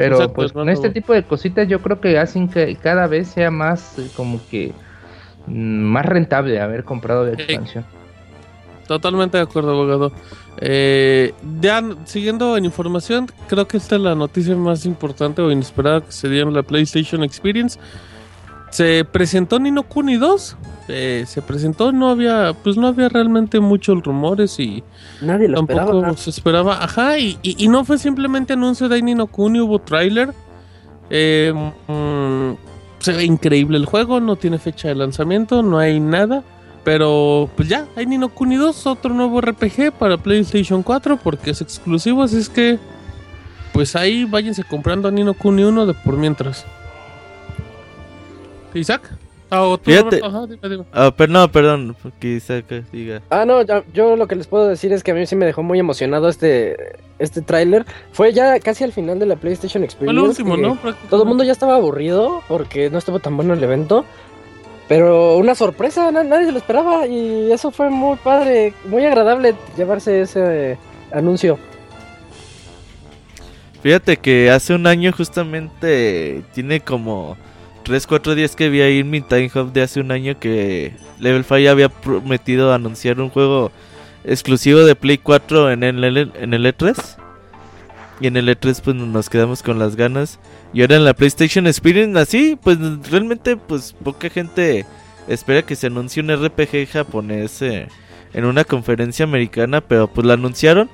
Pero 0.00 0.32
pues 0.32 0.52
con 0.52 0.68
este 0.68 0.90
tipo 0.90 1.12
de 1.12 1.22
cositas 1.22 1.68
yo 1.68 1.80
creo 1.80 2.00
que 2.00 2.18
hacen 2.18 2.48
que 2.48 2.76
cada 2.76 3.06
vez 3.06 3.28
sea 3.28 3.50
más 3.50 3.98
eh, 3.98 4.08
como 4.16 4.40
que 4.50 4.72
mm, 5.46 5.52
más 5.52 6.06
rentable 6.06 6.60
haber 6.60 6.84
comprado 6.84 7.24
de 7.24 7.34
expansión. 7.34 7.84
Totalmente 8.86 9.36
de 9.36 9.44
acuerdo, 9.44 9.70
abogado. 9.70 10.12
Eh, 10.56 11.32
ya 11.60 11.82
siguiendo 12.04 12.56
en 12.56 12.64
información, 12.64 13.28
creo 13.46 13.68
que 13.68 13.76
esta 13.76 13.96
es 13.96 14.02
la 14.02 14.14
noticia 14.14 14.56
más 14.56 14.84
importante 14.84 15.42
o 15.42 15.50
inesperada 15.50 16.00
que 16.00 16.10
se 16.10 16.28
dio 16.28 16.42
en 16.42 16.54
la 16.54 16.62
PlayStation 16.62 17.22
Experience. 17.22 17.78
Se 18.70 19.04
presentó 19.04 19.58
Nino 19.58 19.82
Kuni 19.82 20.16
2. 20.16 20.56
Eh, 20.92 21.24
se 21.26 21.40
presentó, 21.40 21.92
no 21.92 22.10
había, 22.10 22.52
pues 22.64 22.76
no 22.76 22.88
había 22.88 23.08
realmente 23.08 23.60
muchos 23.60 24.02
rumores 24.02 24.58
y 24.58 24.82
nadie 25.20 25.46
lo 25.46 25.58
tampoco 25.58 25.80
esperaba. 25.82 26.16
se 26.16 26.30
esperaba. 26.30 26.84
Ajá, 26.84 27.18
y, 27.18 27.38
y, 27.42 27.68
no 27.68 27.84
fue 27.84 27.96
simplemente 27.96 28.54
anuncio 28.54 28.88
de 28.88 29.00
Nino 29.00 29.28
Kuni, 29.28 29.60
hubo 29.60 29.78
tráiler. 29.78 30.34
Eh, 31.08 31.52
mm, 31.86 32.54
se 32.98 33.12
ve 33.12 33.24
increíble 33.24 33.78
el 33.78 33.86
juego, 33.86 34.18
no 34.18 34.34
tiene 34.34 34.58
fecha 34.58 34.88
de 34.88 34.96
lanzamiento, 34.96 35.62
no 35.62 35.78
hay 35.78 36.00
nada. 36.00 36.42
Pero 36.82 37.50
pues 37.56 37.68
ya, 37.68 37.86
hay 37.94 38.06
Nino 38.06 38.30
Kuni 38.30 38.56
2, 38.56 38.86
otro 38.86 39.14
nuevo 39.14 39.40
RPG 39.40 39.92
para 39.98 40.16
PlayStation 40.16 40.82
4 40.82 41.18
porque 41.18 41.50
es 41.50 41.60
exclusivo, 41.60 42.22
así 42.22 42.38
es 42.38 42.48
que 42.48 42.78
pues 43.72 43.94
ahí 43.94 44.24
váyanse 44.24 44.64
comprando 44.64 45.06
a 45.06 45.10
Nino 45.10 45.34
Kuni 45.34 45.62
1 45.62 45.86
de 45.86 45.94
por 45.94 46.16
mientras. 46.16 46.64
Isaac? 48.74 49.02
Ah, 49.50 49.76
Fíjate. 49.82 50.20
Ah, 50.92 51.12
pero 51.16 51.32
no, 51.32 51.50
perdón, 51.50 51.96
que 52.20 52.28
Isaac 52.36 52.66
diga. 52.92 53.20
Ah, 53.30 53.44
no, 53.44 53.62
yo 53.92 54.14
lo 54.14 54.28
que 54.28 54.36
les 54.36 54.46
puedo 54.46 54.68
decir 54.68 54.92
es 54.92 55.02
que 55.02 55.10
a 55.10 55.14
mí 55.14 55.26
sí 55.26 55.34
me 55.34 55.46
dejó 55.46 55.62
muy 55.62 55.80
emocionado 55.80 56.28
este 56.28 57.00
este 57.18 57.42
tráiler. 57.42 57.84
Fue 58.12 58.32
ya 58.32 58.60
casi 58.60 58.84
al 58.84 58.92
final 58.92 59.18
de 59.18 59.26
la 59.26 59.36
PlayStation 59.36 59.82
Experience. 59.82 60.20
Fue 60.20 60.28
último, 60.28 60.56
¿no? 60.56 60.78
Todo 61.08 61.24
el 61.24 61.28
mundo 61.28 61.42
ya 61.42 61.52
estaba 61.52 61.74
aburrido 61.74 62.42
porque 62.48 62.90
no 62.90 62.98
estuvo 62.98 63.18
tan 63.18 63.36
bueno 63.36 63.54
el 63.54 63.62
evento. 63.62 64.04
Pero 64.88 65.36
una 65.36 65.54
sorpresa, 65.54 66.10
nadie 66.10 66.46
se 66.46 66.52
lo 66.52 66.58
esperaba 66.58 67.06
y 67.06 67.52
eso 67.52 67.70
fue 67.70 67.90
muy 67.90 68.16
padre, 68.16 68.74
muy 68.86 69.04
agradable 69.04 69.54
llevarse 69.76 70.22
ese 70.22 70.78
anuncio. 71.12 71.58
Fíjate 73.82 74.16
que 74.16 74.50
hace 74.50 74.74
un 74.74 74.86
año 74.86 75.12
justamente 75.12 76.42
tiene 76.54 76.80
como 76.80 77.36
3, 77.82 78.06
4 78.06 78.34
días 78.34 78.56
que 78.56 78.68
vi 78.68 78.80
ahí 78.80 79.00
en 79.00 79.10
mi 79.10 79.20
Time 79.20 79.50
Hub 79.54 79.72
de 79.72 79.82
hace 79.82 80.00
un 80.00 80.12
año 80.12 80.38
que 80.38 80.92
Level 81.18 81.44
5 81.44 81.70
había 81.70 81.88
prometido 81.88 82.72
anunciar 82.72 83.20
un 83.20 83.30
juego 83.30 83.72
exclusivo 84.24 84.80
de 84.80 84.94
Play 84.94 85.18
4 85.18 85.72
en 85.72 85.82
el, 85.82 86.04
en 86.04 86.54
el 86.54 86.66
E3. 86.66 87.16
Y 88.20 88.26
en 88.26 88.36
el 88.36 88.48
E3 88.48 88.80
pues 88.84 88.96
nos 88.96 89.30
quedamos 89.30 89.62
con 89.62 89.78
las 89.78 89.96
ganas. 89.96 90.38
Y 90.72 90.82
ahora 90.82 90.96
en 90.96 91.04
la 91.04 91.14
PlayStation 91.14 91.66
Experience 91.66 92.18
así, 92.18 92.58
pues 92.62 92.78
realmente 93.10 93.56
pues 93.56 93.94
poca 94.04 94.28
gente 94.28 94.84
espera 95.26 95.62
que 95.62 95.76
se 95.76 95.86
anuncie 95.86 96.22
un 96.22 96.30
RPG 96.30 96.88
japonés 96.90 97.62
eh, 97.62 97.88
en 98.32 98.44
una 98.44 98.64
conferencia 98.64 99.24
americana, 99.24 99.80
pero 99.80 100.06
pues 100.08 100.26
lo 100.26 100.32
anunciaron. 100.32 100.90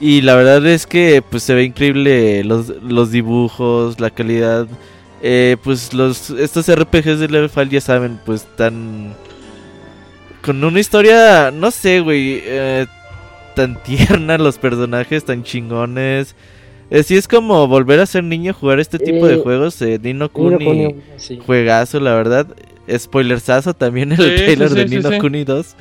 Y 0.00 0.20
la 0.20 0.36
verdad 0.36 0.64
es 0.66 0.86
que 0.86 1.22
pues 1.28 1.42
se 1.42 1.54
ve 1.54 1.64
increíble 1.64 2.44
los, 2.44 2.68
los 2.82 3.10
dibujos, 3.10 3.98
la 3.98 4.10
calidad. 4.10 4.68
Eh, 5.20 5.56
pues 5.62 5.92
los 5.92 6.30
estos 6.30 6.70
RPGs 6.72 7.18
de 7.18 7.28
Level 7.28 7.50
5 7.50 7.64
ya 7.64 7.80
saben, 7.80 8.20
pues 8.24 8.46
tan... 8.56 9.14
Con 10.42 10.62
una 10.62 10.78
historia, 10.78 11.50
no 11.50 11.70
sé, 11.70 12.00
güey, 12.00 12.40
eh, 12.44 12.86
tan 13.54 13.82
tierna, 13.82 14.38
los 14.38 14.58
personajes 14.58 15.24
tan 15.24 15.42
chingones. 15.42 16.34
Eh, 16.90 17.02
sí, 17.02 17.16
es 17.16 17.28
como 17.28 17.66
volver 17.66 18.00
a 18.00 18.06
ser 18.06 18.24
niño 18.24 18.54
jugar 18.54 18.80
este 18.80 18.98
tipo 18.98 19.26
de 19.26 19.38
juegos. 19.38 19.80
Eh, 19.82 19.98
Nino 20.00 20.30
Kuni, 20.30 20.94
juegazo, 21.44 22.00
la 22.00 22.14
verdad. 22.14 22.46
Spoilersazo 22.90 23.74
también 23.74 24.12
el 24.12 24.16
trailer 24.16 24.70
de 24.70 24.86
Nino 24.86 25.18
Kuni 25.18 25.44
2. 25.44 25.74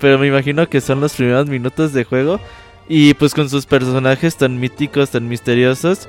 Pero 0.00 0.18
me 0.18 0.28
imagino 0.28 0.68
que 0.68 0.80
son 0.80 1.00
los 1.00 1.14
primeros 1.14 1.48
minutos 1.48 1.92
de 1.92 2.04
juego. 2.04 2.40
Y 2.88 3.12
pues 3.14 3.34
con 3.34 3.50
sus 3.50 3.66
personajes 3.66 4.36
tan 4.36 4.58
míticos, 4.58 5.10
tan 5.10 5.28
misteriosos. 5.28 6.08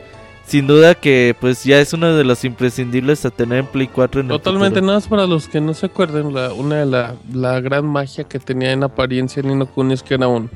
Sin 0.50 0.65
duda 0.65 0.96
que 0.96 1.36
pues 1.39 1.63
ya 1.63 1.79
es 1.79 1.94
uno 1.94 2.15
de 2.15 2.24
los 2.24 2.44
imprescindibles 2.44 3.24
a 3.24 3.29
tener 3.29 3.60
en 3.60 3.68
Play 3.68 3.86
4 3.88 4.22
en 4.22 4.27
Totalmente, 4.29 4.82
nada 4.82 4.96
más 4.96 5.08
para 5.08 5.27
los 5.27 5.48
que 5.48 5.62
no 5.62 5.75
se 5.75 5.86
acuerden, 5.86 6.34
la, 6.34 6.51
una 6.53 6.77
de 6.77 6.88
la, 6.88 7.15
la 7.32 7.62
gran 7.62 7.86
magia 7.86 8.24
que 8.24 8.39
tenía 8.39 8.72
en 8.72 8.84
apariencia 8.84 9.44
Nino 9.44 9.68
Kuni 9.68 9.94
es 9.94 10.01
que 10.01 10.15
era 10.15 10.27
un 10.27 10.50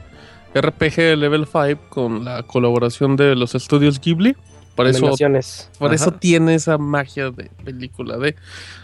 RPG 0.56 1.16
Level 1.16 1.46
5 1.46 1.90
con 1.90 2.26
la 2.26 2.42
colaboración 2.42 3.16
de 3.16 3.36
los 3.36 3.54
estudios 3.54 4.02
Ghibli. 4.02 4.36
Por 4.74 4.88
eso, 4.88 5.12
por 5.78 5.94
eso 5.94 6.12
tiene 6.12 6.56
esa 6.56 6.80
magia 6.80 7.30
de 7.30 7.52
película 7.64 8.18
de. 8.18 8.36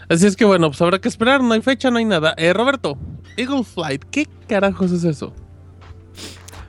Así 0.08 0.28
es 0.28 0.36
que 0.36 0.44
bueno, 0.44 0.68
pues 0.68 0.80
habrá 0.80 1.00
que 1.00 1.08
esperar, 1.08 1.42
no 1.42 1.54
hay 1.54 1.60
fecha, 1.60 1.90
no 1.90 1.98
hay 1.98 2.04
nada. 2.04 2.34
Eh, 2.36 2.52
Roberto, 2.52 2.96
Eagle 3.36 3.64
Flight, 3.64 4.04
¿qué 4.12 4.28
carajos 4.46 4.92
es 4.92 5.02
eso? 5.02 5.34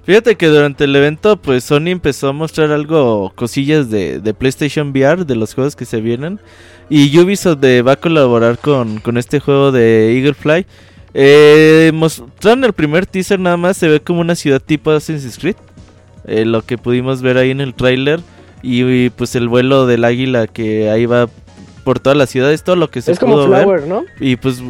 Fíjate 0.03 0.35
que 0.35 0.47
durante 0.47 0.85
el 0.85 0.95
evento, 0.95 1.37
pues 1.37 1.63
Sony 1.63 1.89
empezó 1.89 2.29
a 2.29 2.33
mostrar 2.33 2.71
algo, 2.71 3.31
cosillas 3.35 3.91
de, 3.91 4.19
de 4.19 4.33
PlayStation 4.33 4.89
VR, 4.89 5.25
de 5.25 5.35
los 5.35 5.53
juegos 5.53 5.75
que 5.75 5.85
se 5.85 6.01
vienen. 6.01 6.39
Y 6.89 7.17
Ubisoft 7.19 7.59
de, 7.59 7.83
va 7.83 7.93
a 7.93 7.95
colaborar 7.95 8.57
con, 8.57 8.99
con 8.99 9.17
este 9.17 9.39
juego 9.39 9.71
de 9.71 10.17
Eagle 10.17 10.33
Fly. 10.33 10.65
Eh, 11.13 11.91
mostraron 11.93 12.63
el 12.63 12.73
primer 12.73 13.05
teaser 13.05 13.39
nada 13.39 13.57
más, 13.57 13.77
se 13.77 13.87
ve 13.87 13.99
como 13.99 14.21
una 14.21 14.35
ciudad 14.35 14.59
tipo 14.59 14.91
Assassin's 14.91 15.37
Creed. 15.37 15.55
Eh, 16.25 16.45
lo 16.45 16.63
que 16.63 16.77
pudimos 16.77 17.21
ver 17.21 17.37
ahí 17.37 17.51
en 17.51 17.61
el 17.61 17.75
tráiler. 17.75 18.19
Y, 18.63 19.09
pues 19.11 19.35
el 19.35 19.47
vuelo 19.47 19.87
del 19.87 20.03
águila 20.03 20.47
que 20.47 20.89
ahí 20.89 21.05
va 21.05 21.27
por 21.83 21.99
toda 21.99 22.15
la 22.15 22.27
ciudad, 22.27 22.51
es 22.51 22.63
todo 22.63 22.75
lo 22.75 22.91
que 22.91 23.01
se 23.01 23.11
es 23.11 23.19
como 23.19 23.43
Flower, 23.43 23.87
¿no? 23.87 24.03
Y 24.19 24.35
pues... 24.35 24.61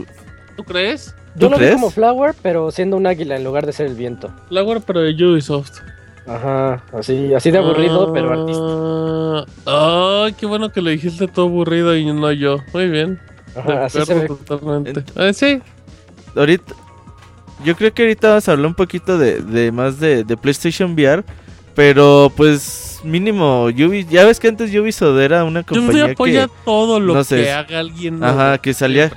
¿Tú 0.55 0.63
crees? 0.63 1.13
Yo 1.35 1.49
lo 1.49 1.57
veo 1.57 1.73
como 1.73 1.89
Flower, 1.89 2.35
pero 2.41 2.71
siendo 2.71 2.97
un 2.97 3.07
águila 3.07 3.35
en 3.35 3.43
lugar 3.43 3.65
de 3.65 3.73
ser 3.73 3.87
el 3.87 3.95
viento. 3.95 4.31
Flower, 4.49 4.81
pero 4.85 5.01
de 5.01 5.11
Ubisoft. 5.25 5.79
Ajá, 6.27 6.83
así, 6.93 7.33
así 7.33 7.51
de 7.51 7.57
aburrido, 7.57 8.13
pero 8.13 8.31
artista. 8.31 9.53
Ay, 9.65 10.33
qué 10.33 10.45
bueno 10.45 10.71
que 10.71 10.81
le 10.81 10.91
dijiste 10.91 11.27
todo 11.27 11.47
aburrido 11.47 11.95
y 11.95 12.05
no 12.05 12.31
yo. 12.31 12.59
Muy 12.73 12.89
bien. 12.89 13.19
Ajá, 13.55 13.85
así 13.85 14.05
se 14.05 14.13
ve. 14.13 14.27
totalmente. 14.27 15.03
Eh, 15.15 15.33
sí. 15.33 15.59
Ahorita, 16.35 16.73
yo 17.65 17.75
creo 17.75 17.93
que 17.93 18.03
ahorita 18.03 18.29
vamos 18.29 18.47
a 18.47 18.51
hablar 18.51 18.67
un 18.67 18.75
poquito 18.75 19.17
de, 19.17 19.41
de 19.41 19.71
más 19.71 19.99
de, 19.99 20.23
de, 20.23 20.37
PlayStation 20.37 20.93
VR, 20.93 21.23
pero 21.75 22.31
pues 22.35 23.01
mínimo, 23.03 23.65
Ubisoft, 23.65 24.11
ya 24.11 24.25
ves 24.25 24.39
que 24.39 24.47
antes 24.47 24.73
Ubisoft 24.73 25.19
era 25.19 25.43
una 25.43 25.63
compañía 25.63 26.07
Yo 26.07 26.11
apoya 26.13 26.47
que 26.47 26.53
todo 26.63 26.99
lo 26.99 27.23
que 27.25 27.51
haga 27.51 27.79
alguien. 27.79 28.23
Ajá, 28.23 28.57
que 28.59 28.73
salía 28.73 29.11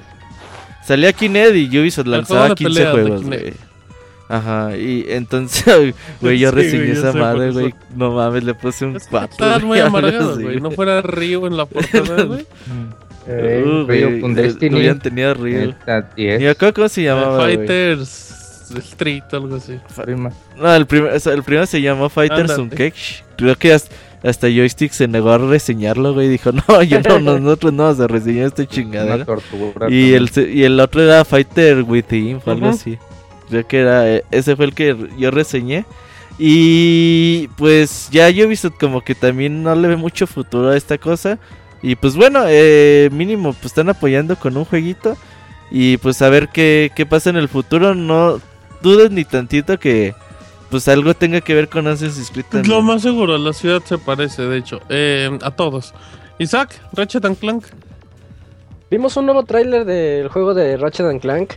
salía 0.87 1.13
Kinect 1.13 1.55
y 1.57 1.79
Ubisoft 1.79 2.07
lanzaba 2.07 2.55
15 2.55 2.87
juegos, 2.87 3.23
Ajá, 4.27 4.77
y 4.77 5.05
entonces, 5.09 5.95
güey, 6.21 6.39
yo 6.39 6.51
reseñé 6.51 6.93
esa 6.93 7.13
madre, 7.13 7.51
güey. 7.51 7.75
No 7.95 8.11
mames, 8.13 8.43
le 8.43 8.55
puse 8.55 8.87
un 8.87 8.99
4. 8.99 9.29
Estás 9.31 9.63
muy 9.63 9.79
amargado, 9.81 10.41
güey. 10.41 10.61
No 10.61 10.71
fuera 10.71 11.03
Río 11.03 11.47
en 11.47 11.57
la 11.57 11.67
portada, 11.67 12.23
güey. 12.25 12.47
Eh, 13.27 13.65
uh, 13.65 13.87
Río 13.87 14.21
con 14.21 14.35
Destiny. 14.35 14.77
Habían 14.77 14.99
tenido 14.99 15.35
Río. 15.35 15.75
¿Y 16.17 16.47
acá 16.47 16.73
cómo 16.73 16.89
se 16.89 17.03
llamaba? 17.03 17.39
Fighters 17.39 18.71
Street, 18.77 19.23
algo 19.33 19.57
así. 19.57 19.79
No, 20.57 20.75
el, 20.75 20.87
prim 20.87 21.07
el 21.07 21.43
primero 21.43 21.67
se 21.67 21.83
llamó 21.83 22.09
Fighters 22.09 22.57
Unkesh. 22.57 23.25
Creo 23.37 23.57
que 23.57 23.75
hasta, 23.75 23.95
hasta, 24.25 24.49
Joystick 24.49 24.93
se 24.93 25.07
negó 25.07 25.31
a 25.33 25.39
reseñarlo, 25.39 26.15
güey. 26.15 26.29
Dijo, 26.29 26.51
no, 26.69 26.83
yo 26.83 27.01
no, 27.01 27.39
nosotros 27.39 27.73
no 27.73 27.85
vamos 27.85 28.01
a 28.01 28.07
reseñar 28.07 28.47
esta 28.47 28.67
chingadera. 28.67 29.27
y, 29.89 30.15
el, 30.15 30.31
y 30.53 30.63
el 30.63 30.81
otro 30.81 31.03
era 31.03 31.25
Fighter 31.25 31.83
Within, 31.83 32.37
uh 32.37 32.51
algo 32.51 32.69
así. 32.69 32.99
Creo 33.49 33.67
que 33.67 33.81
era, 33.81 34.11
eh, 34.11 34.25
ese 34.31 34.57
fue 34.57 34.65
el 34.65 34.75
que 34.75 34.97
yo 35.19 35.31
reseñé. 35.31 35.85
Y 36.39 37.49
pues 37.57 38.09
ya 38.11 38.29
yo 38.31 38.45
he 38.45 38.49
visto 38.49 38.73
como 38.73 39.03
que 39.03 39.15
también 39.15 39.63
no 39.63 39.75
le 39.75 39.89
ve 39.89 39.97
mucho 39.97 40.27
futuro 40.27 40.71
a 40.71 40.77
esta 40.77 40.99
cosa. 40.99 41.39
Y 41.83 41.97
pues 41.97 42.17
bueno, 42.17 42.45
eh, 42.49 43.11
mínimo, 43.13 43.53
pues 43.53 43.67
están 43.67 43.91
apoyando 43.91 44.37
con 44.37 44.57
un 44.57 44.65
jueguito. 44.65 45.17
Y 45.71 45.99
pues 45.99 46.23
a 46.23 46.31
ver 46.31 46.49
qué, 46.49 46.91
qué 46.97 47.05
pasa 47.05 47.31
en 47.31 47.37
el 47.37 47.49
futuro. 47.49 47.95
No 47.95 48.41
dudes 48.83 49.11
ni 49.11 49.25
tantito 49.25 49.79
que 49.79 50.15
pues 50.75 50.89
algo 50.89 51.15
tenga 51.15 51.41
que 51.41 51.55
ver 51.55 51.69
con 51.69 51.87
Assassin's 51.87 52.33
Creed. 52.33 52.67
Lo 52.67 52.83
más 52.83 53.03
seguro, 53.03 53.39
la 53.39 53.53
ciudad 53.53 53.81
se 53.85 53.97
parece, 53.97 54.43
de 54.43 54.59
hecho, 54.59 54.81
eh, 54.89 55.31
a 55.41 55.53
todos. 55.53 55.95
Isaac, 56.41 56.81
Ratchet 56.95 57.25
and 57.27 57.39
Clank. 57.39 57.67
Vimos 58.91 59.17
un 59.17 59.27
nuevo 59.27 59.45
tráiler 59.45 59.85
del 59.85 60.27
juego 60.27 60.53
de 60.53 60.77
Ratchet 60.77 61.07
and 61.07 61.21
Clank. 61.21 61.53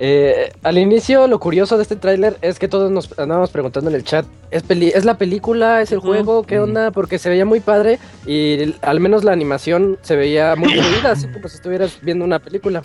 Eh, 0.00 0.52
al 0.64 0.78
inicio, 0.78 1.28
lo 1.28 1.38
curioso 1.38 1.76
de 1.76 1.84
este 1.84 1.94
tráiler 1.94 2.38
es 2.42 2.58
que 2.58 2.66
todos 2.66 2.90
nos 2.90 3.16
andábamos 3.16 3.50
preguntando 3.50 3.88
en 3.88 3.94
el 3.94 4.02
chat, 4.02 4.26
¿es, 4.50 4.64
¿es 4.68 5.04
la 5.04 5.16
película? 5.16 5.80
¿Es 5.80 5.92
el 5.92 6.00
juego? 6.00 6.42
¿Qué 6.42 6.58
onda? 6.58 6.90
Porque 6.90 7.20
se 7.20 7.28
veía 7.28 7.44
muy 7.44 7.60
padre 7.60 8.00
y 8.26 8.74
al 8.82 8.98
menos 8.98 9.22
la 9.22 9.30
animación 9.30 9.96
se 10.02 10.16
veía 10.16 10.56
muy 10.56 10.70
fluida, 10.72 11.12
así 11.12 11.28
como 11.28 11.48
si 11.48 11.54
estuvieras 11.54 12.00
viendo 12.02 12.24
una 12.24 12.40
película. 12.40 12.82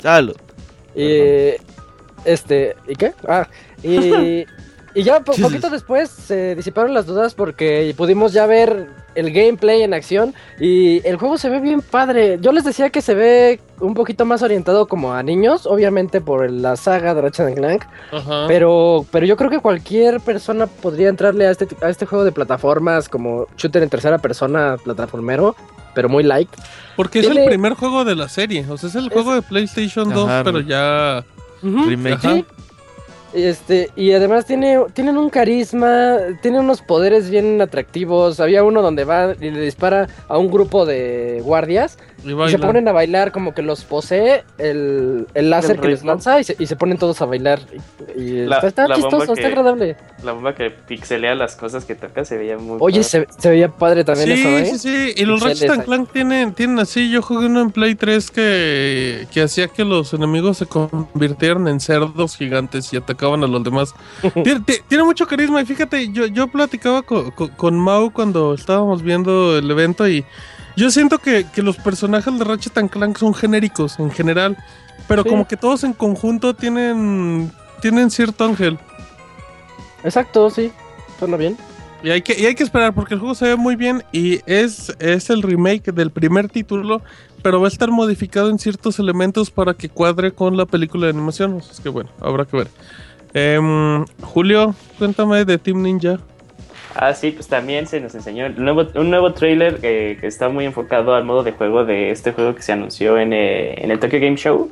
Y, 0.96 1.56
este, 2.24 2.76
¿y 2.88 2.96
qué? 2.96 3.14
Ah, 3.28 3.48
y, 3.82 4.46
y 4.94 5.04
ya 5.04 5.22
poquito 5.22 5.70
después 5.70 6.10
se 6.10 6.56
disiparon 6.56 6.94
las 6.94 7.06
dudas 7.06 7.34
porque 7.34 7.94
pudimos 7.98 8.34
ya 8.34 8.46
ver 8.46 8.90
el 9.16 9.32
gameplay 9.32 9.82
en 9.82 9.94
acción 9.94 10.34
y 10.60 11.06
el 11.08 11.18
juego 11.18 11.38
se 11.38 11.50
ve 11.50 11.60
bien 11.60 11.82
padre. 11.82 12.38
Yo 12.42 12.52
les 12.52 12.64
decía 12.64 12.90
que 12.90 13.02
se 13.02 13.14
ve 13.14 13.60
un 13.80 13.94
poquito 13.94 14.26
más 14.26 14.42
orientado 14.42 14.88
como 14.88 15.14
a 15.14 15.24
niños, 15.24 15.66
obviamente 15.66 16.22
por 16.22 16.50
la 16.50 16.76
saga 16.76 17.14
de 17.14 17.22
Ratchet 17.22 17.56
Clank, 17.56 17.84
pero 18.48 19.06
pero 19.12 19.26
yo 19.26 19.38
creo 19.38 19.50
que 19.50 19.60
cualquier 19.60 20.20
persona 20.20 20.68
podría 20.68 21.10
entrarle 21.10 21.48
a 21.48 21.52
este 21.52 21.68
a 21.82 21.90
este 21.90 22.06
juego 22.06 22.24
de 22.24 22.32
plataformas 22.32 23.10
como 23.10 23.48
shooter 23.58 23.84
en 23.84 23.90
tercera 23.90 24.18
persona, 24.18 24.78
plataformero, 24.84 25.56
pero 25.94 26.10
muy 26.10 26.24
light. 26.24 26.50
Porque 26.96 27.20
es 27.20 27.28
el 27.28 27.46
primer 27.46 27.74
juego 27.74 28.06
de 28.06 28.16
la 28.16 28.30
serie, 28.30 28.66
o 28.70 28.78
sea, 28.78 28.90
es 28.90 28.96
el 28.96 29.10
juego 29.10 29.34
de 29.34 29.42
PlayStation 29.42 30.10
2, 30.10 30.30
pero 30.44 30.60
ya 30.60 31.24
remake. 31.62 32.46
Este, 33.34 33.90
y 33.96 34.12
además 34.12 34.46
tiene, 34.46 34.80
tienen 34.94 35.18
un 35.18 35.30
carisma, 35.30 36.18
tiene 36.42 36.60
unos 36.60 36.82
poderes 36.82 37.30
bien 37.30 37.62
atractivos. 37.62 38.40
Había 38.40 38.64
uno 38.64 38.82
donde 38.82 39.04
va 39.06 39.36
y 39.40 39.52
le 39.52 39.62
dispara 39.62 40.08
a 40.28 40.38
un 40.38 40.52
grupo 40.52 40.86
de 40.86 41.42
guardias 41.44 41.98
y, 42.24 42.52
se 42.52 42.60
ponen 42.60 42.88
a 42.88 42.92
bailar 42.92 43.32
como 43.32 43.54
que 43.54 43.62
los 43.62 43.84
posee 43.84 44.44
el, 44.58 45.28
el 45.34 45.50
láser 45.50 45.80
que 45.80 45.88
les 45.88 46.04
lanza 46.04 46.40
y 46.40 46.44
se, 46.44 46.56
y 46.60 46.68
se, 46.68 46.76
ponen 46.76 46.98
todos 46.98 47.22
a 47.22 47.26
bailar. 47.26 47.60
Y, 48.16 48.42
está, 48.42 48.88
chistoso, 48.94 49.34
está 49.34 49.48
agradable. 49.48 49.96
La 50.24 50.34
bomba 50.34 50.54
que 50.54 50.70
pixelea 50.70 51.34
las 51.34 51.56
cosas 51.56 51.86
que 51.86 51.96
toca 51.96 52.24
se 52.24 52.38
veía 52.38 52.58
muy 52.58 52.78
Oye, 52.80 53.04
se, 53.04 53.28
se, 53.38 53.50
veía 53.50 53.70
padre 53.70 54.04
también 54.04 54.36
sí, 54.36 54.42
eso, 54.42 54.50
¿eh? 54.50 54.66
Sí, 54.66 54.80
sí, 54.80 55.14
y 55.16 55.26
los 55.26 55.42
Ratchet 55.42 55.84
Clank 55.84 56.12
tienen, 56.12 56.54
tienen 56.54 56.80
así, 56.80 57.10
yo 57.10 57.22
jugué 57.22 57.48
uno 57.48 57.62
en 57.62 57.72
Play 57.72 57.96
3 57.96 58.30
que, 58.30 59.28
que 59.32 59.42
hacía 59.42 59.68
que 59.68 59.84
los 59.84 60.14
enemigos 60.14 60.58
se 60.58 60.68
convirtieran 60.68 61.68
en 61.68 61.80
cerdos 61.80 62.38
gigantes 62.38 62.94
y 62.94 62.98
atacaban 62.98 63.44
a 63.44 63.48
los 63.48 63.64
demás. 63.64 63.96
tiene, 64.44 64.62
tiene, 64.88 65.04
mucho 65.04 65.26
carisma 65.26 65.62
y 65.62 65.66
fíjate, 65.66 66.12
yo, 66.12 66.28
yo 66.28 66.48
platicaba 66.48 67.02
con, 67.02 67.32
con, 67.32 67.50
con 67.50 67.80
Mau 67.80 68.12
cuando 68.12 68.54
estábamos 68.54 69.02
viendo 69.02 69.58
el 69.58 69.70
evento 69.72 70.08
y 70.08 70.24
yo 70.76 70.92
siento 70.92 71.20
que, 71.20 71.46
los 71.58 71.78
personajes 71.78 72.38
de 72.38 72.44
Ratchet 72.44 72.90
Clank 72.90 73.18
son 73.18 73.34
genéricos 73.34 74.00
en 74.00 74.12
general, 74.12 74.58
pero 75.08 75.24
como 75.26 75.48
que 75.48 75.58
todos 75.58 75.84
en 75.84 75.94
conjunto 75.94 76.54
tienen 76.54 77.52
tienen 77.82 78.12
cierto 78.12 78.46
ángel. 78.46 78.80
Exacto, 80.04 80.50
sí, 80.50 80.72
suena 81.20 81.36
bien. 81.36 81.58
Y 82.04 82.10
hay 82.10 82.22
que, 82.22 82.40
y 82.40 82.46
hay 82.46 82.56
que 82.56 82.64
esperar 82.64 82.94
porque 82.94 83.14
el 83.14 83.20
juego 83.20 83.36
se 83.36 83.46
ve 83.46 83.56
muy 83.56 83.76
bien 83.76 84.04
y 84.12 84.40
es, 84.46 84.96
es 85.00 85.30
el 85.30 85.44
remake 85.44 85.92
del 85.92 86.10
primer 86.10 86.50
título, 86.50 87.02
pero 87.44 87.60
va 87.60 87.68
a 87.68 87.70
estar 87.70 87.92
modificado 87.92 88.50
en 88.50 88.58
ciertos 88.58 88.98
elementos 88.98 89.52
para 89.52 89.76
que 89.76 89.90
cuadre 89.90 90.32
con 90.32 90.58
la 90.58 90.66
película 90.66 91.06
de 91.06 91.12
animación. 91.12 91.58
Es 91.58 91.80
que 91.80 91.90
bueno, 91.90 92.10
habrá 92.20 92.46
que 92.46 92.58
ver. 92.58 92.68
Em, 93.34 94.06
Julio, 94.22 94.74
cuéntame 94.98 95.46
de 95.46 95.58
Team 95.58 95.82
Ninja. 95.84 96.20
Ah, 96.96 97.14
sí, 97.14 97.32
pues 97.32 97.48
también 97.48 97.88
se 97.88 98.00
nos 98.02 98.14
enseñó 98.16 98.48
un 98.48 98.64
nuevo, 98.64 98.88
un 98.96 99.10
nuevo 99.10 99.34
trailer 99.34 99.80
que 99.80 100.18
está 100.24 100.50
muy 100.50 100.66
enfocado 100.66 101.16
al 101.16 101.24
modo 101.24 101.44
de 101.44 101.52
juego 101.54 101.86
de 101.86 102.12
este 102.12 102.32
juego 102.34 102.56
que 102.56 102.62
se 102.62 102.74
anunció 102.74 103.18
en, 103.18 103.34
eh, 103.34 103.74
el 103.76 104.00
Tokyo 104.00 104.20
Game 104.20 104.36
Show, 104.36 104.72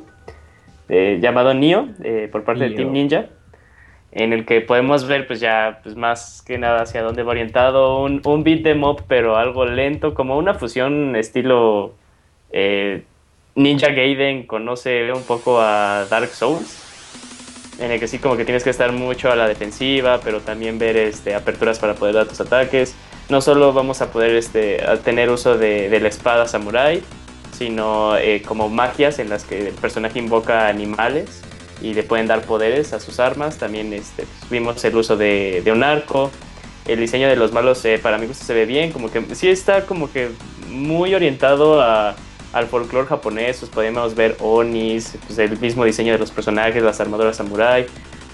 eh, 0.88 1.18
llamado 1.20 1.54
Nioh, 1.54 1.88
eh, 2.02 2.28
por 2.30 2.44
parte 2.44 2.68
de 2.68 2.76
Team 2.76 2.92
Ninja, 2.92 3.26
en 4.12 4.32
el 4.32 4.44
que 4.44 4.60
podemos 4.60 5.06
ver 5.06 5.26
pues 5.26 5.40
ya 5.40 5.80
pues 5.82 5.96
más 5.96 6.42
que 6.46 6.58
nada 6.58 6.82
hacia 6.82 7.02
dónde 7.02 7.22
va 7.22 7.30
orientado, 7.30 8.02
un, 8.02 8.20
un 8.24 8.44
beat 8.44 8.66
em 8.66 8.82
up 8.84 9.04
pero 9.08 9.36
algo 9.36 9.64
lento, 9.64 10.14
como 10.14 10.36
una 10.36 10.54
fusión 10.54 11.16
estilo 11.16 11.94
Ninja 13.54 13.88
Gaiden, 13.90 14.46
conoce 14.46 15.12
un 15.12 15.22
poco 15.22 15.60
a 15.60 16.06
Dark 16.10 16.28
Souls 16.28 16.89
en 17.80 17.90
el 17.90 17.98
que 17.98 18.06
sí 18.06 18.18
como 18.18 18.36
que 18.36 18.44
tienes 18.44 18.62
que 18.62 18.70
estar 18.70 18.92
mucho 18.92 19.32
a 19.32 19.36
la 19.36 19.48
defensiva, 19.48 20.20
pero 20.22 20.40
también 20.40 20.78
ver 20.78 20.96
este, 20.96 21.34
aperturas 21.34 21.78
para 21.78 21.94
poder 21.94 22.14
dar 22.14 22.28
tus 22.28 22.40
ataques. 22.40 22.94
No 23.30 23.40
solo 23.40 23.72
vamos 23.72 24.02
a 24.02 24.12
poder 24.12 24.36
este, 24.36 24.82
tener 25.02 25.30
uso 25.30 25.56
de, 25.56 25.98
la 25.98 26.08
espada 26.08 26.46
samurai, 26.46 27.02
sino 27.56 28.16
eh, 28.18 28.42
como 28.46 28.68
magias 28.68 29.18
en 29.18 29.30
las 29.30 29.44
que 29.44 29.68
el 29.68 29.74
personaje 29.74 30.18
invoca 30.18 30.68
animales 30.68 31.40
y 31.80 31.94
le 31.94 32.02
pueden 32.02 32.26
dar 32.26 32.42
poderes 32.42 32.92
a 32.92 33.00
sus 33.00 33.18
armas. 33.18 33.56
También 33.56 33.92
este, 33.94 34.24
pues, 34.24 34.50
vimos 34.50 34.84
el 34.84 34.96
uso 34.96 35.16
de, 35.16 35.62
un 35.72 35.82
arco. 35.82 36.30
El 36.86 37.00
diseño 37.00 37.28
de 37.28 37.36
los 37.36 37.52
malos 37.52 37.82
eh, 37.86 37.98
para 38.02 38.18
mí 38.18 38.26
gusto 38.26 38.44
se 38.44 38.52
ve 38.52 38.66
bien, 38.66 38.92
como 38.92 39.10
que 39.10 39.34
sí 39.34 39.48
está 39.48 39.86
como 39.86 40.10
que 40.12 40.30
muy 40.68 41.14
orientado 41.14 41.80
a 41.80 42.16
al 42.52 42.66
folclore 42.66 43.06
japonés, 43.06 43.58
pues 43.58 43.70
podemos 43.70 44.14
ver 44.14 44.36
onis, 44.40 45.16
pues 45.26 45.38
el 45.38 45.58
mismo 45.58 45.84
diseño 45.84 46.12
de 46.12 46.18
los 46.18 46.30
personajes, 46.30 46.82
las 46.82 47.00
armaduras 47.00 47.36
samurai. 47.36 47.86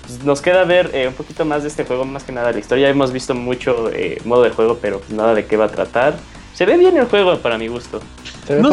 Pues 0.07 0.23
nos 0.25 0.41
queda 0.41 0.65
ver 0.65 0.91
eh, 0.95 1.09
un 1.09 1.15
poquito 1.15 1.45
más 1.45 1.63
de 1.63 1.69
este 1.69 1.85
juego, 1.85 2.05
más 2.05 2.25
que 2.25 2.33
nada 2.33 2.53
la 2.53 2.59
historia. 2.59 2.89
Hemos 2.89 3.13
visto 3.13 3.35
mucho 3.35 3.91
eh, 3.93 4.21
modo 4.25 4.45
de 4.45 4.51
juego, 4.51 4.79
pero 4.81 5.03
nada 5.09 5.35
de 5.35 5.47
qué 5.47 5.57
va 5.57 5.67
a 5.67 5.71
tratar. 5.71 6.17
Se 6.55 6.65
ve 6.65 6.77
bien 6.79 6.97
el 6.97 7.07
juego 7.07 7.37
para 7.39 7.59
mi 7.59 7.69
gusto. 7.69 8.01
no, 8.49 8.71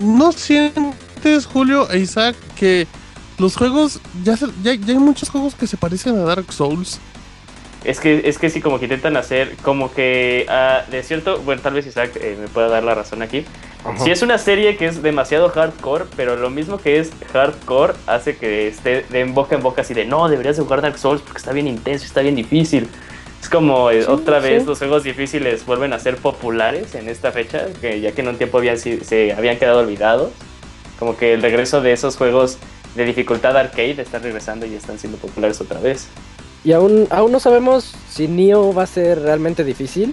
¿No 0.00 0.32
sientes, 0.32 1.46
Julio 1.46 1.88
e 1.90 1.98
Isaac, 1.98 2.34
que 2.56 2.86
los 3.38 3.54
juegos, 3.54 4.00
ya, 4.24 4.34
ya, 4.62 4.74
ya 4.74 4.92
hay 4.94 4.98
muchos 4.98 5.28
juegos 5.28 5.54
que 5.54 5.66
se 5.66 5.76
parecen 5.76 6.18
a 6.18 6.22
Dark 6.22 6.52
Souls? 6.52 6.98
Es 7.84 8.00
que, 8.00 8.22
es 8.24 8.38
que 8.38 8.50
sí, 8.50 8.60
como 8.60 8.78
que 8.78 8.86
intentan 8.86 9.16
hacer, 9.16 9.54
como 9.62 9.92
que 9.92 10.46
ah, 10.48 10.82
de 10.90 11.02
cierto, 11.02 11.38
bueno, 11.38 11.62
tal 11.62 11.74
vez 11.74 11.86
Isaac 11.86 12.10
eh, 12.16 12.36
me 12.40 12.48
pueda 12.48 12.68
dar 12.68 12.82
la 12.82 12.94
razón 12.94 13.22
aquí. 13.22 13.44
Si 14.02 14.10
es 14.10 14.22
una 14.22 14.38
serie 14.38 14.76
que 14.76 14.86
es 14.86 15.00
demasiado 15.00 15.48
hardcore, 15.48 16.06
pero 16.16 16.34
lo 16.36 16.50
mismo 16.50 16.78
que 16.78 16.98
es 16.98 17.12
hardcore 17.32 17.94
hace 18.06 18.36
que 18.36 18.66
esté 18.66 19.04
de 19.10 19.24
boca 19.24 19.54
en 19.54 19.62
boca 19.62 19.82
así 19.82 19.94
de 19.94 20.04
no, 20.04 20.28
deberías 20.28 20.56
de 20.56 20.64
jugar 20.64 20.82
Dark 20.82 20.98
Souls 20.98 21.22
porque 21.22 21.38
está 21.38 21.52
bien 21.52 21.68
intenso, 21.68 22.04
está 22.04 22.20
bien 22.20 22.34
difícil. 22.34 22.88
Es 23.40 23.48
como 23.48 23.90
eh, 23.92 24.04
otra 24.06 24.40
vez 24.40 24.66
los 24.66 24.78
juegos 24.78 25.04
difíciles 25.04 25.64
vuelven 25.64 25.92
a 25.92 26.00
ser 26.00 26.16
populares 26.16 26.96
en 26.96 27.08
esta 27.08 27.30
fecha, 27.30 27.66
que 27.80 28.00
ya 28.00 28.10
que 28.10 28.22
en 28.22 28.28
un 28.28 28.36
tiempo 28.36 28.58
habían, 28.58 28.76
se 28.78 29.32
habían 29.32 29.56
quedado 29.58 29.80
olvidados. 29.80 30.32
Como 30.98 31.16
que 31.16 31.34
el 31.34 31.42
regreso 31.42 31.80
de 31.80 31.92
esos 31.92 32.16
juegos 32.16 32.58
de 32.96 33.04
dificultad 33.04 33.56
arcade 33.56 34.02
están 34.02 34.22
regresando 34.22 34.66
y 34.66 34.74
están 34.74 34.98
siendo 34.98 35.18
populares 35.18 35.60
otra 35.60 35.78
vez. 35.78 36.08
Y 36.66 36.72
aún, 36.72 37.06
aún 37.10 37.30
no 37.30 37.38
sabemos 37.38 37.94
si 38.10 38.26
Nioh 38.26 38.74
va 38.74 38.82
a 38.82 38.86
ser 38.88 39.22
realmente 39.22 39.62
difícil. 39.62 40.12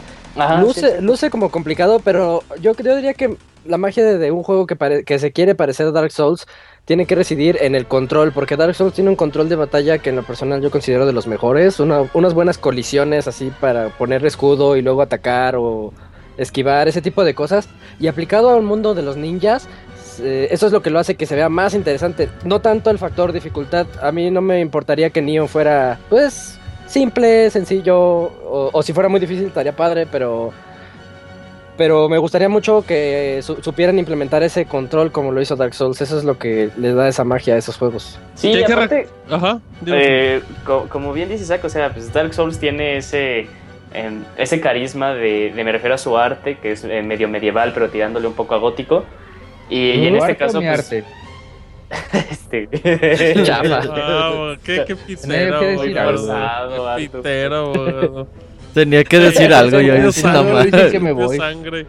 luce, 0.62 1.02
luce 1.02 1.32
como 1.32 1.50
complicado, 1.50 2.00
pero 2.00 2.44
yo, 2.62 2.74
yo 2.76 2.96
diría 2.96 3.16
que 3.16 3.38
la 3.66 3.80
magia 3.80 4.06
de, 4.06 4.30
un 4.30 4.44
juego 4.44 4.68
que, 4.68 5.04
que 5.04 5.18
se 5.18 5.32
quiere 5.32 5.56
parecer 5.56 5.88
a 5.88 5.92
Dark 5.92 6.12
Souls 6.12 6.46
tiene 6.86 7.08
que 7.08 7.16
residir 7.16 7.58
en 7.62 7.74
el 7.74 7.88
control, 7.88 8.34
porque 8.34 8.56
Dark 8.56 8.76
Souls 8.76 8.94
tiene 8.94 9.10
un 9.10 9.16
control 9.16 9.50
de 9.50 9.56
batalla 9.56 9.98
que 9.98 10.12
en 10.12 10.16
lo 10.16 10.22
personal 10.22 10.62
yo 10.62 10.70
considero 10.70 11.08
de 11.08 11.14
los 11.14 11.26
mejores, 11.26 11.80
unas 11.80 12.34
buenas 12.36 12.60
colisiones 12.60 13.28
así 13.28 13.52
para 13.60 13.90
poner 13.90 14.24
escudo 14.24 14.78
y 14.78 14.84
luego 14.84 15.02
atacar 15.02 15.56
o 15.56 15.92
esquivar, 16.38 16.88
ese 16.88 17.02
tipo 17.02 17.24
de 17.24 17.34
cosas, 17.34 17.68
y 18.00 18.06
aplicado 18.06 18.54
al 18.54 18.62
mundo 18.62 18.94
de 18.94 19.02
los 19.02 19.18
ninjas, 19.18 19.68
eh, 20.20 20.48
eso 20.52 20.68
es 20.68 20.74
lo 20.74 20.82
que 20.82 20.90
lo 20.90 21.00
hace 21.00 21.16
que 21.16 21.26
se 21.26 21.36
vea 21.36 21.50
más 21.50 21.74
interesante, 21.74 22.30
no 22.44 22.62
tanto 22.62 22.90
el 22.90 22.98
factor 22.98 23.32
dificultad, 23.32 23.88
a 24.02 24.12
mí 24.12 24.32
no 24.32 24.42
me 24.42 24.60
importaría 24.60 25.10
que 25.10 25.22
Neo 25.22 25.48
fuera, 25.48 26.00
pues, 26.10 26.60
simple, 26.88 27.50
sencillo, 27.50 27.98
o, 27.98 28.70
o 28.72 28.84
si 28.84 28.94
fuera 28.94 29.10
muy 29.10 29.20
difícil 29.20 29.46
estaría 29.46 29.76
padre, 29.76 30.08
pero 30.12 30.54
pero 31.78 32.08
me 32.08 32.18
gustaría 32.18 32.50
mucho 32.50 32.84
que 32.86 33.40
supieran 33.42 33.98
implementar 33.98 34.44
ese 34.44 34.66
control 34.66 35.12
como 35.12 35.32
lo 35.32 35.42
hizo 35.42 35.56
Dark 35.56 35.74
Souls. 35.74 36.02
Eso 36.02 36.18
es 36.18 36.24
lo 36.24 36.38
que 36.38 36.70
le 36.78 36.94
da 36.94 37.08
esa 37.08 37.24
magia 37.24 37.56
a 37.56 37.58
esos 37.58 37.78
juegos. 37.78 38.20
Sí, 38.36 38.62
aparte, 38.64 39.08
Ajá, 39.30 39.60
eh, 39.88 40.42
como 40.90 41.14
bien 41.14 41.30
dice 41.30 41.46
Zack, 41.46 41.64
o 41.66 41.70
sea, 41.70 41.92
pues 41.92 42.14
Dark 42.14 42.34
Souls 42.34 42.60
tiene 42.60 42.98
ese, 42.98 43.48
em, 43.94 44.24
ese 44.38 44.62
carisma 44.62 45.14
de, 45.14 45.52
me 45.56 45.72
refiero 45.72 45.96
a 45.96 45.98
su 45.98 46.18
arte, 46.18 46.58
que 46.62 46.74
es 46.74 46.84
eh, 46.84 47.02
medio 47.02 47.28
medieval, 47.28 47.72
pero 47.74 47.90
tirándole 47.90 48.28
un 48.28 48.34
poco 48.34 48.54
a 48.54 48.60
gótico. 48.60 49.04
Y, 49.74 50.08
en 50.08 50.16
este 50.18 50.36
caso, 50.36 50.60
pues, 50.60 50.80
arte? 50.80 51.04
este. 52.30 53.34
Chapa. 53.44 54.58
qué, 54.64 54.86
qué 54.86 54.94
decir 54.94 55.96
Qué 57.12 58.26
Tenía 58.74 59.04
que 59.04 59.20
decir 59.20 59.54
algo, 59.54 59.80
yo 59.80 59.96
dije 59.96 60.92
que 60.92 61.00
me 61.00 61.12
voy. 61.12 61.38
Sangre. 61.38 61.88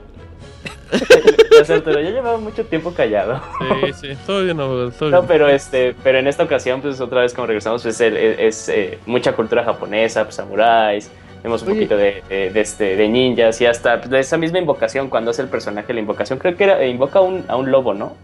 pero 1.68 2.00
yo 2.02 2.10
llevaba 2.10 2.38
mucho 2.38 2.64
tiempo 2.64 2.92
callado. 2.94 3.42
Sí, 3.84 3.92
sí, 4.00 4.18
todo 4.26 4.44
bien, 4.44 4.56
no, 4.56 4.90
No, 5.10 5.26
pero 5.26 5.48
este, 5.48 5.94
pero 6.02 6.18
en 6.18 6.26
esta 6.26 6.44
ocasión, 6.44 6.80
pues 6.80 7.00
otra 7.02 7.20
vez 7.20 7.34
como 7.34 7.46
regresamos, 7.46 7.82
pues 7.82 8.00
es, 8.00 8.68
eh, 8.70 8.98
mucha 9.04 9.32
cultura 9.34 9.62
japonesa, 9.62 10.24
pues 10.24 10.36
samuráis, 10.36 11.10
vemos 11.44 11.62
un 11.62 11.68
poquito 11.68 11.96
de, 11.96 12.22
de, 12.28 12.60
este, 12.60 12.96
de 12.96 13.08
ninjas 13.08 13.60
y 13.60 13.66
hasta 13.66 14.00
esa 14.18 14.38
misma 14.38 14.58
invocación 14.58 15.10
cuando 15.10 15.30
hace 15.30 15.42
el 15.42 15.48
personaje 15.48 15.92
la 15.92 16.00
invocación, 16.00 16.38
creo 16.38 16.56
que 16.56 16.64
era, 16.64 16.84
invoca 16.86 17.20
un, 17.20 17.44
a 17.48 17.56
un 17.56 17.70
lobo, 17.70 17.92
¿no? 17.92 18.14